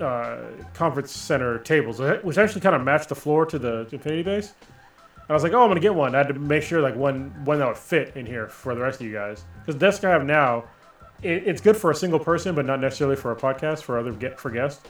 uh, 0.00 0.38
conference 0.72 1.12
center 1.12 1.58
tables, 1.58 2.00
which 2.22 2.38
actually 2.38 2.60
kind 2.60 2.74
of 2.74 2.82
matched 2.82 3.08
the 3.08 3.14
floor 3.14 3.46
to 3.46 3.58
the 3.58 3.86
Infinity 3.92 4.22
base. 4.22 4.52
And 5.16 5.30
I 5.30 5.32
was 5.32 5.42
like, 5.42 5.52
oh, 5.52 5.62
I'm 5.62 5.68
gonna 5.68 5.80
get 5.80 5.94
one. 5.94 6.14
I 6.14 6.18
had 6.18 6.28
to 6.28 6.34
make 6.34 6.62
sure 6.62 6.80
like 6.82 6.96
one 6.96 7.30
one 7.44 7.58
that 7.58 7.66
would 7.66 7.78
fit 7.78 8.16
in 8.16 8.26
here 8.26 8.48
for 8.48 8.74
the 8.74 8.80
rest 8.80 9.00
of 9.00 9.06
you 9.06 9.12
guys. 9.12 9.44
Because 9.60 9.78
the 9.78 9.86
desk 9.86 10.04
I 10.04 10.10
have 10.10 10.24
now, 10.24 10.64
it, 11.22 11.46
it's 11.46 11.60
good 11.60 11.76
for 11.76 11.90
a 11.90 11.94
single 11.94 12.18
person, 12.18 12.54
but 12.54 12.66
not 12.66 12.80
necessarily 12.80 13.16
for 13.16 13.32
a 13.32 13.36
podcast 13.36 13.82
for 13.82 13.98
other 13.98 14.12
get 14.12 14.38
for 14.38 14.50
guests. 14.50 14.82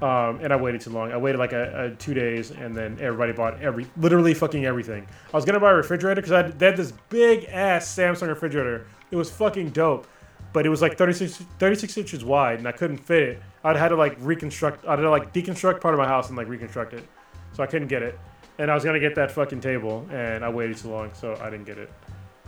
Um, 0.00 0.40
and 0.42 0.52
I 0.52 0.56
waited 0.56 0.80
too 0.80 0.90
long. 0.90 1.12
I 1.12 1.16
waited 1.16 1.38
like 1.38 1.52
a, 1.52 1.84
a 1.84 1.90
two 1.96 2.14
days, 2.14 2.50
and 2.50 2.74
then 2.74 2.98
everybody 3.00 3.32
bought 3.32 3.60
every 3.60 3.86
literally 3.96 4.34
fucking 4.34 4.64
everything. 4.64 5.06
I 5.32 5.36
was 5.36 5.44
gonna 5.44 5.60
buy 5.60 5.70
a 5.70 5.74
refrigerator 5.74 6.20
because 6.20 6.54
they 6.54 6.66
had 6.66 6.76
this 6.76 6.92
big 7.10 7.44
ass 7.44 7.86
Samsung 7.86 8.28
refrigerator. 8.28 8.86
It 9.10 9.16
was 9.16 9.30
fucking 9.30 9.70
dope, 9.70 10.06
but 10.52 10.64
it 10.64 10.68
was 10.70 10.80
like 10.82 10.96
36, 10.96 11.36
36 11.58 11.98
inches 11.98 12.24
wide, 12.24 12.58
and 12.58 12.66
I 12.66 12.72
couldn't 12.72 12.98
fit 12.98 13.22
it. 13.22 13.42
I'd 13.64 13.76
had 13.76 13.88
to 13.88 13.96
like 13.96 14.16
reconstruct. 14.20 14.84
I'd 14.84 14.98
had 14.98 15.04
to 15.04 15.10
like 15.10 15.32
deconstruct 15.32 15.80
part 15.80 15.94
of 15.94 15.98
my 15.98 16.06
house 16.06 16.28
and 16.28 16.36
like 16.36 16.48
reconstruct 16.48 16.92
it, 16.92 17.04
so 17.52 17.62
I 17.62 17.66
couldn't 17.66 17.88
get 17.88 18.02
it. 18.02 18.18
And 18.58 18.70
I 18.70 18.74
was 18.74 18.84
gonna 18.84 19.00
get 19.00 19.14
that 19.16 19.30
fucking 19.32 19.60
table, 19.60 20.06
and 20.12 20.44
I 20.44 20.48
waited 20.48 20.76
too 20.76 20.90
long, 20.90 21.12
so 21.14 21.36
I 21.40 21.50
didn't 21.50 21.64
get 21.64 21.78
it. 21.78 21.90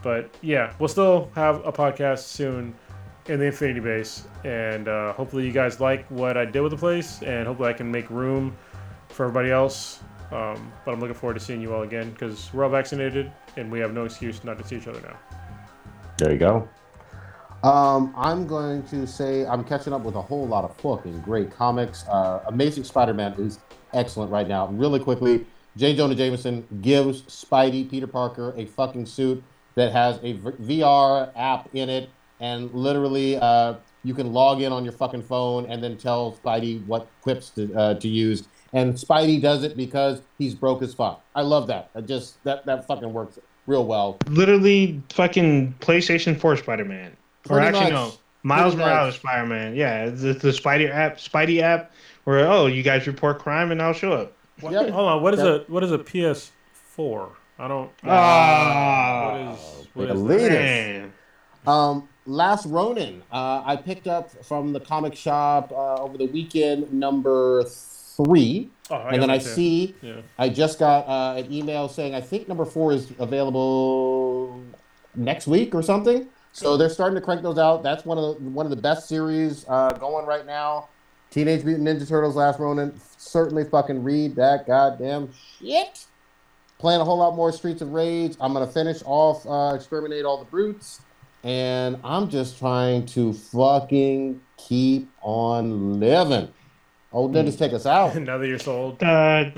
But 0.02 0.30
yeah, 0.42 0.72
we'll 0.78 0.88
still 0.88 1.30
have 1.34 1.66
a 1.66 1.72
podcast 1.72 2.20
soon 2.20 2.74
in 3.28 3.40
the 3.40 3.46
Infinity 3.46 3.80
Base, 3.80 4.26
and 4.44 4.88
uh, 4.88 5.12
hopefully 5.14 5.44
you 5.44 5.52
guys 5.52 5.80
like 5.80 6.06
what 6.10 6.36
I 6.36 6.44
did 6.44 6.60
with 6.60 6.72
the 6.72 6.78
place, 6.78 7.22
and 7.22 7.46
hopefully 7.46 7.70
I 7.70 7.72
can 7.72 7.90
make 7.90 8.08
room 8.10 8.56
for 9.08 9.24
everybody 9.24 9.50
else. 9.50 10.00
Um, 10.32 10.72
but 10.84 10.92
I'm 10.92 11.00
looking 11.00 11.14
forward 11.14 11.34
to 11.34 11.40
seeing 11.40 11.60
you 11.60 11.72
all 11.72 11.82
again 11.82 12.10
because 12.10 12.52
we're 12.52 12.64
all 12.64 12.70
vaccinated, 12.70 13.32
and 13.56 13.70
we 13.72 13.78
have 13.80 13.94
no 13.94 14.04
excuse 14.04 14.44
not 14.44 14.58
to 14.58 14.66
see 14.66 14.76
each 14.76 14.86
other 14.86 15.00
now. 15.00 15.16
There 16.18 16.32
you 16.32 16.38
go. 16.38 16.68
Um, 17.66 18.14
I'm 18.16 18.46
going 18.46 18.84
to 18.84 19.08
say 19.08 19.44
I'm 19.44 19.64
catching 19.64 19.92
up 19.92 20.02
with 20.02 20.14
a 20.14 20.22
whole 20.22 20.46
lot 20.46 20.62
of 20.62 20.76
fucking 20.76 21.20
great 21.22 21.50
comics. 21.50 22.06
Uh, 22.06 22.40
Amazing 22.46 22.84
Spider-Man 22.84 23.32
is 23.38 23.58
excellent 23.92 24.30
right 24.30 24.46
now. 24.46 24.68
Really 24.68 25.00
quickly, 25.00 25.44
J. 25.76 25.96
Jonah 25.96 26.14
Jameson 26.14 26.64
gives 26.80 27.22
Spidey 27.22 27.90
Peter 27.90 28.06
Parker 28.06 28.54
a 28.56 28.66
fucking 28.66 29.04
suit 29.04 29.42
that 29.74 29.90
has 29.90 30.18
a 30.18 30.34
VR 30.34 31.32
app 31.34 31.68
in 31.74 31.88
it, 31.90 32.08
and 32.38 32.72
literally 32.72 33.36
uh, 33.36 33.74
you 34.04 34.14
can 34.14 34.32
log 34.32 34.62
in 34.62 34.70
on 34.70 34.84
your 34.84 34.92
fucking 34.92 35.22
phone 35.22 35.66
and 35.66 35.82
then 35.82 35.96
tell 35.96 36.38
Spidey 36.44 36.86
what 36.86 37.08
clips 37.20 37.50
to, 37.50 37.74
uh, 37.74 37.94
to 37.94 38.06
use. 38.06 38.46
And 38.74 38.94
Spidey 38.94 39.42
does 39.42 39.64
it 39.64 39.76
because 39.76 40.22
he's 40.38 40.54
broke 40.54 40.82
as 40.82 40.94
fuck. 40.94 41.20
I 41.34 41.42
love 41.42 41.66
that. 41.66 41.90
I 41.96 42.00
just 42.00 42.40
that 42.44 42.64
that 42.66 42.86
fucking 42.86 43.12
works 43.12 43.40
real 43.66 43.86
well. 43.86 44.18
Literally, 44.28 45.02
fucking 45.10 45.74
PlayStation 45.80 46.38
4 46.38 46.58
Spider 46.58 46.84
Man. 46.84 47.16
Or 47.50 47.56
Pretty 47.58 47.66
actually, 47.78 47.92
much. 47.92 48.12
no. 48.12 48.12
Miles 48.42 48.74
Pretty 48.74 48.88
Morales 48.88 49.14
much. 49.14 49.20
Spider 49.20 49.46
Man. 49.46 49.74
Yeah, 49.74 50.06
the, 50.06 50.32
the 50.34 50.48
Spidey 50.50 50.90
app, 50.90 51.18
Spidey 51.18 51.60
app, 51.62 51.92
where 52.24 52.46
oh, 52.46 52.66
you 52.66 52.82
guys 52.82 53.06
report 53.06 53.38
crime 53.40 53.70
and 53.72 53.80
I'll 53.82 53.92
show 53.92 54.12
up. 54.12 54.32
What, 54.60 54.72
Yep. 54.72 54.90
Hold 54.90 55.08
on, 55.08 55.22
what 55.22 55.34
is 55.34 55.40
Yep. 55.40 55.68
a 55.68 55.72
what 55.72 55.82
is 55.84 55.92
a 55.92 55.98
PS4? 55.98 57.30
I 57.58 57.68
don't. 57.68 57.90
Ah, 58.04 59.56
what 59.94 60.10
is 60.10 60.16
what 60.16 60.28
Big 60.28 60.40
is 60.40 60.50
elitist. 60.50 60.50
man. 60.50 61.12
Um, 61.66 62.08
Last 62.28 62.66
Ronin, 62.66 63.22
uh, 63.32 63.62
I 63.64 63.76
picked 63.76 64.08
up 64.08 64.30
from 64.44 64.72
the 64.72 64.80
comic 64.80 65.14
shop 65.14 65.70
uh, 65.70 66.02
over 66.02 66.18
the 66.18 66.26
weekend, 66.26 66.92
number 66.92 67.62
three, 67.64 68.68
Oh, 68.90 68.96
I 68.96 69.10
and 69.12 69.22
then 69.22 69.30
I 69.30 69.38
too. 69.38 69.44
see 69.44 69.94
Yeah. 70.02 70.16
I 70.38 70.48
just 70.48 70.78
got 70.80 71.06
uh, 71.08 71.38
an 71.38 71.52
email 71.52 71.88
saying 71.88 72.14
I 72.16 72.20
think 72.20 72.48
number 72.48 72.64
four 72.64 72.92
is 72.92 73.12
available 73.20 74.60
next 75.14 75.46
week 75.46 75.74
or 75.74 75.82
something. 75.82 76.26
So 76.56 76.78
they're 76.78 76.88
starting 76.88 77.16
to 77.16 77.20
crank 77.20 77.42
those 77.42 77.58
out. 77.58 77.82
That's 77.82 78.06
one 78.06 78.16
of 78.16 78.42
the, 78.42 78.48
one 78.48 78.64
of 78.64 78.70
the 78.70 78.80
best 78.80 79.08
series 79.08 79.66
uh, 79.68 79.90
going 79.90 80.24
right 80.24 80.46
now. 80.46 80.88
Teenage 81.30 81.64
Mutant 81.64 81.86
Ninja 81.86 82.08
Turtles: 82.08 82.34
Last 82.34 82.58
Ronin. 82.58 82.98
Certainly, 83.18 83.64
fucking 83.64 84.02
read 84.02 84.36
that 84.36 84.66
goddamn 84.66 85.30
shit. 85.58 86.06
Playing 86.78 87.02
a 87.02 87.04
whole 87.04 87.18
lot 87.18 87.36
more 87.36 87.52
Streets 87.52 87.82
of 87.82 87.92
Rage. 87.92 88.36
I'm 88.40 88.54
gonna 88.54 88.66
finish 88.66 89.02
off 89.04 89.46
uh, 89.46 89.74
Exterminate 89.74 90.24
All 90.24 90.38
the 90.38 90.46
Brutes, 90.46 91.02
and 91.44 91.98
I'm 92.02 92.30
just 92.30 92.58
trying 92.58 93.04
to 93.06 93.34
fucking 93.34 94.40
keep 94.56 95.10
on 95.20 96.00
living. 96.00 96.48
Old 97.12 97.34
niggas 97.34 97.58
take 97.58 97.74
us 97.74 97.84
out. 97.84 98.16
now 98.22 98.38
that 98.38 98.48
you're 98.48 98.58
sold. 98.58 99.02
Uh, 99.02 99.50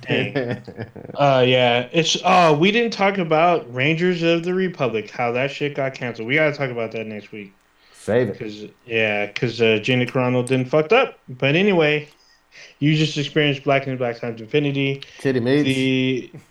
dang. 0.00 0.62
Uh, 1.14 1.42
yeah, 1.46 1.88
it's. 1.92 2.16
Oh, 2.24 2.52
we 2.58 2.70
didn't 2.70 2.92
talk 2.92 3.16
about 3.18 3.72
Rangers 3.72 4.22
of 4.22 4.44
the 4.44 4.52
Republic. 4.52 5.10
How 5.10 5.32
that 5.32 5.50
shit 5.50 5.74
got 5.74 5.94
canceled. 5.94 6.28
We 6.28 6.34
gotta 6.34 6.54
talk 6.54 6.70
about 6.70 6.92
that 6.92 7.06
next 7.06 7.32
week. 7.32 7.54
Save 7.92 8.28
it. 8.28 8.38
Cause 8.38 8.66
yeah, 8.84 9.26
cause 9.32 9.60
uh, 9.62 9.78
Gina 9.82 10.04
Carano 10.06 10.46
didn't 10.46 10.68
fucked 10.68 10.92
up. 10.92 11.18
But 11.28 11.56
anyway, 11.56 12.08
You 12.78 12.94
just 12.96 13.16
experienced 13.18 13.64
Black 13.64 13.86
and 13.86 13.98
Black 13.98 14.20
Times 14.20 14.40
Infinity. 14.40 15.02
Titty 15.18 15.40
mates. 15.40 15.64
The 15.68 16.30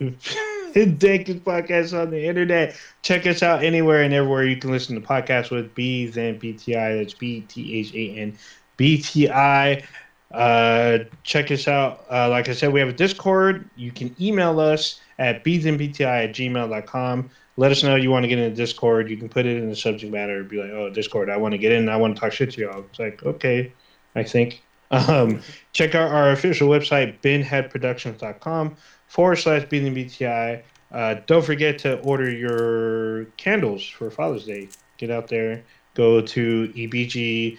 Dankest 0.74 1.40
podcast 1.42 1.98
on 1.98 2.10
the 2.10 2.26
internet. 2.26 2.76
Check 3.02 3.26
us 3.26 3.42
out 3.42 3.62
anywhere 3.64 4.02
and 4.02 4.12
everywhere 4.12 4.44
you 4.44 4.56
can 4.56 4.70
listen 4.70 4.94
to 5.00 5.06
podcasts 5.06 5.50
with 5.50 5.74
B's 5.74 6.16
and 6.18 6.40
BTI. 6.40 6.98
That's 6.98 7.14
B 7.14 7.42
T 7.42 7.78
H 7.78 7.94
A 7.94 8.18
N 8.20 8.36
B 8.76 9.00
T 9.00 9.30
I. 9.30 9.82
Uh, 10.32 10.98
check 11.22 11.50
us 11.50 11.68
out. 11.68 12.04
Uh, 12.10 12.28
like 12.28 12.48
I 12.48 12.52
said, 12.52 12.72
we 12.72 12.80
have 12.80 12.88
a 12.88 12.92
Discord. 12.92 13.68
You 13.76 13.92
can 13.92 14.14
email 14.20 14.58
us 14.60 15.00
at 15.18 15.44
beesandbti 15.44 16.00
at 16.00 16.34
gmail.com. 16.34 17.30
Let 17.58 17.72
us 17.72 17.82
know 17.82 17.96
you 17.96 18.10
want 18.10 18.24
to 18.24 18.28
get 18.28 18.38
in 18.38 18.50
the 18.50 18.56
Discord. 18.56 19.08
You 19.08 19.16
can 19.16 19.28
put 19.28 19.46
it 19.46 19.56
in 19.56 19.70
the 19.70 19.76
subject 19.76 20.12
matter. 20.12 20.42
Be 20.44 20.60
like, 20.60 20.70
oh, 20.70 20.90
Discord, 20.90 21.30
I 21.30 21.36
want 21.36 21.52
to 21.52 21.58
get 21.58 21.72
in. 21.72 21.88
I 21.88 21.96
want 21.96 22.14
to 22.14 22.20
talk 22.20 22.32
shit 22.32 22.50
to 22.52 22.60
y'all. 22.60 22.80
It's 22.80 22.98
like, 22.98 23.22
okay, 23.24 23.72
I 24.14 24.22
think. 24.22 24.62
Um, 24.88 25.42
check 25.72 25.96
out 25.96 26.12
our 26.12 26.30
official 26.30 26.68
website, 26.68 27.20
binheadproductions.com 27.20 28.76
forward 29.08 29.34
slash 29.34 29.62
beesandbti. 29.64 30.62
Uh, 30.92 31.16
don't 31.26 31.44
forget 31.44 31.80
to 31.80 31.98
order 32.02 32.30
your 32.30 33.24
candles 33.36 33.84
for 33.84 34.12
Father's 34.12 34.44
Day. 34.44 34.68
Get 34.98 35.10
out 35.10 35.26
there. 35.26 35.64
Go 35.94 36.20
to 36.20 36.72
EBG 36.76 37.58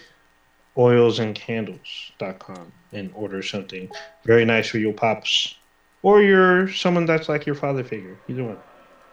oilsandcandles.com 0.77 2.71
and 2.93 3.11
order 3.13 3.41
something 3.41 3.89
very 4.23 4.45
nice 4.45 4.69
for 4.69 4.77
your 4.77 4.93
pops 4.93 5.55
or 6.03 6.21
your 6.21 6.71
someone 6.71 7.05
that's 7.05 7.27
like 7.27 7.45
your 7.45 7.55
father 7.55 7.83
figure. 7.83 8.17
Either 8.29 8.43
one. 8.43 8.57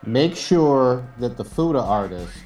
Make 0.06 0.36
sure 0.36 1.06
that 1.18 1.36
the 1.36 1.44
Fuda 1.44 1.80
artists 1.80 2.36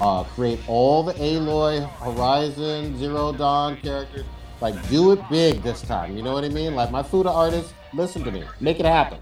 uh, 0.00 0.22
create 0.24 0.60
all 0.68 1.02
the 1.02 1.12
Aloy, 1.14 1.88
Horizon, 1.98 2.96
Zero 2.98 3.32
Dawn 3.32 3.76
characters. 3.78 4.24
Like, 4.60 4.88
do 4.88 5.10
it 5.10 5.20
big 5.28 5.62
this 5.62 5.82
time. 5.82 6.16
You 6.16 6.22
know 6.22 6.32
what 6.32 6.44
I 6.44 6.48
mean? 6.48 6.76
Like, 6.76 6.92
my 6.92 7.02
Fuda 7.02 7.30
artists, 7.30 7.74
listen 7.92 8.22
to 8.22 8.30
me. 8.30 8.44
Make 8.60 8.78
it 8.78 8.86
happen. 8.86 9.18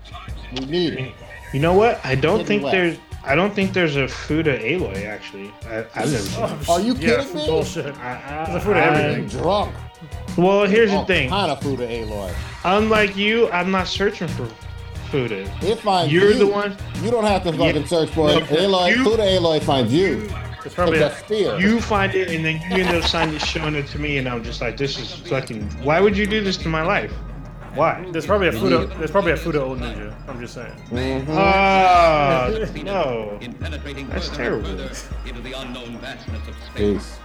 We 0.52 0.66
need 0.66 0.92
it. 0.94 1.14
You 1.54 1.60
know 1.60 1.72
what? 1.72 2.04
I 2.04 2.14
don't 2.14 2.46
think 2.46 2.62
there's 2.62 2.98
I 3.24 3.34
don't 3.34 3.54
think 3.54 3.72
there's 3.72 3.96
a 3.96 4.08
Fuda 4.08 4.58
Aloy 4.58 5.04
actually. 5.06 5.52
I, 5.68 5.80
I've 5.94 6.10
never 6.10 6.18
seen 6.18 6.44
it. 6.44 6.68
Are 6.68 6.80
you 6.80 6.94
yeah, 6.94 7.16
kidding 7.22 7.34
me? 7.36 7.46
Bullshit. 7.46 7.96
I- 7.98 8.44
There's 8.46 8.56
a 8.56 8.60
Fuda 8.60 8.80
I- 8.80 8.84
everything. 9.00 9.40
Drunk. 9.40 9.74
Well, 10.38 10.66
here's 10.66 10.90
the 10.90 10.96
All 10.98 11.04
thing. 11.04 11.28
kind 11.28 11.50
of 11.52 11.60
Fuda 11.62 11.86
Aloy. 11.86 12.32
Unlike 12.64 13.16
you, 13.16 13.50
I'm 13.50 13.70
not 13.70 13.86
searching 13.88 14.28
for 14.28 14.46
Fuda. 15.10 15.42
It 15.62 15.78
finds 15.80 16.12
You're 16.12 16.30
you. 16.32 16.38
the 16.38 16.46
one. 16.46 16.76
You 17.02 17.10
don't 17.10 17.24
have 17.24 17.42
to 17.44 17.52
fucking 17.52 17.82
Yeah. 17.82 17.86
search 17.88 18.10
for 18.10 18.30
it. 18.30 18.50
No, 18.50 18.56
Aloy, 18.56 18.96
you- 18.96 19.04
Fuda 19.04 19.22
Aloy 19.22 19.62
finds 19.62 19.92
you. 19.92 20.22
It's 20.56 20.66
It's 20.66 20.74
probably 20.74 20.98
a 21.00 21.14
spear. 21.16 21.58
You 21.58 21.80
find 21.80 22.14
it, 22.14 22.30
and 22.30 22.44
then 22.44 22.60
you 22.70 22.84
end 22.84 22.94
up 22.96 23.04
signing, 23.08 23.38
showing 23.38 23.74
it 23.74 23.86
to 23.88 23.98
me, 23.98 24.18
and 24.18 24.28
I'm 24.28 24.44
just 24.44 24.60
like, 24.60 24.76
this 24.76 24.98
is 24.98 25.12
fucking. 25.28 25.62
Why 25.82 26.00
would 26.00 26.16
you 26.16 26.26
do 26.26 26.42
this 26.42 26.56
to 26.58 26.68
my 26.68 26.82
life? 26.82 27.12
Why? 27.74 28.04
there's 28.10 28.26
probably 28.26 28.48
a 28.48 28.52
Fuda. 28.52 28.86
There's 28.98 29.10
probably 29.10 29.32
a 29.32 29.36
Fuda 29.36 29.62
old 29.62 29.78
ninja. 29.78 30.12
I'm 30.28 30.40
just 30.40 30.54
saying. 30.54 30.72
Mhm. 30.90 31.26
Ah, 31.30 32.48
no. 32.82 33.38
That's 34.08 34.28
terrible. 34.30 34.68
into 34.70 35.40
the 35.42 35.52
unknown 35.52 35.98
vastness 35.98 36.48
of 36.48 36.54
space. 36.72 36.74
Peace. 36.74 37.18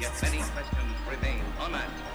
Yet 0.00 0.12
many 0.22 0.38
questions 0.38 0.94
remain 1.10 1.42
unanswered. 1.60 2.07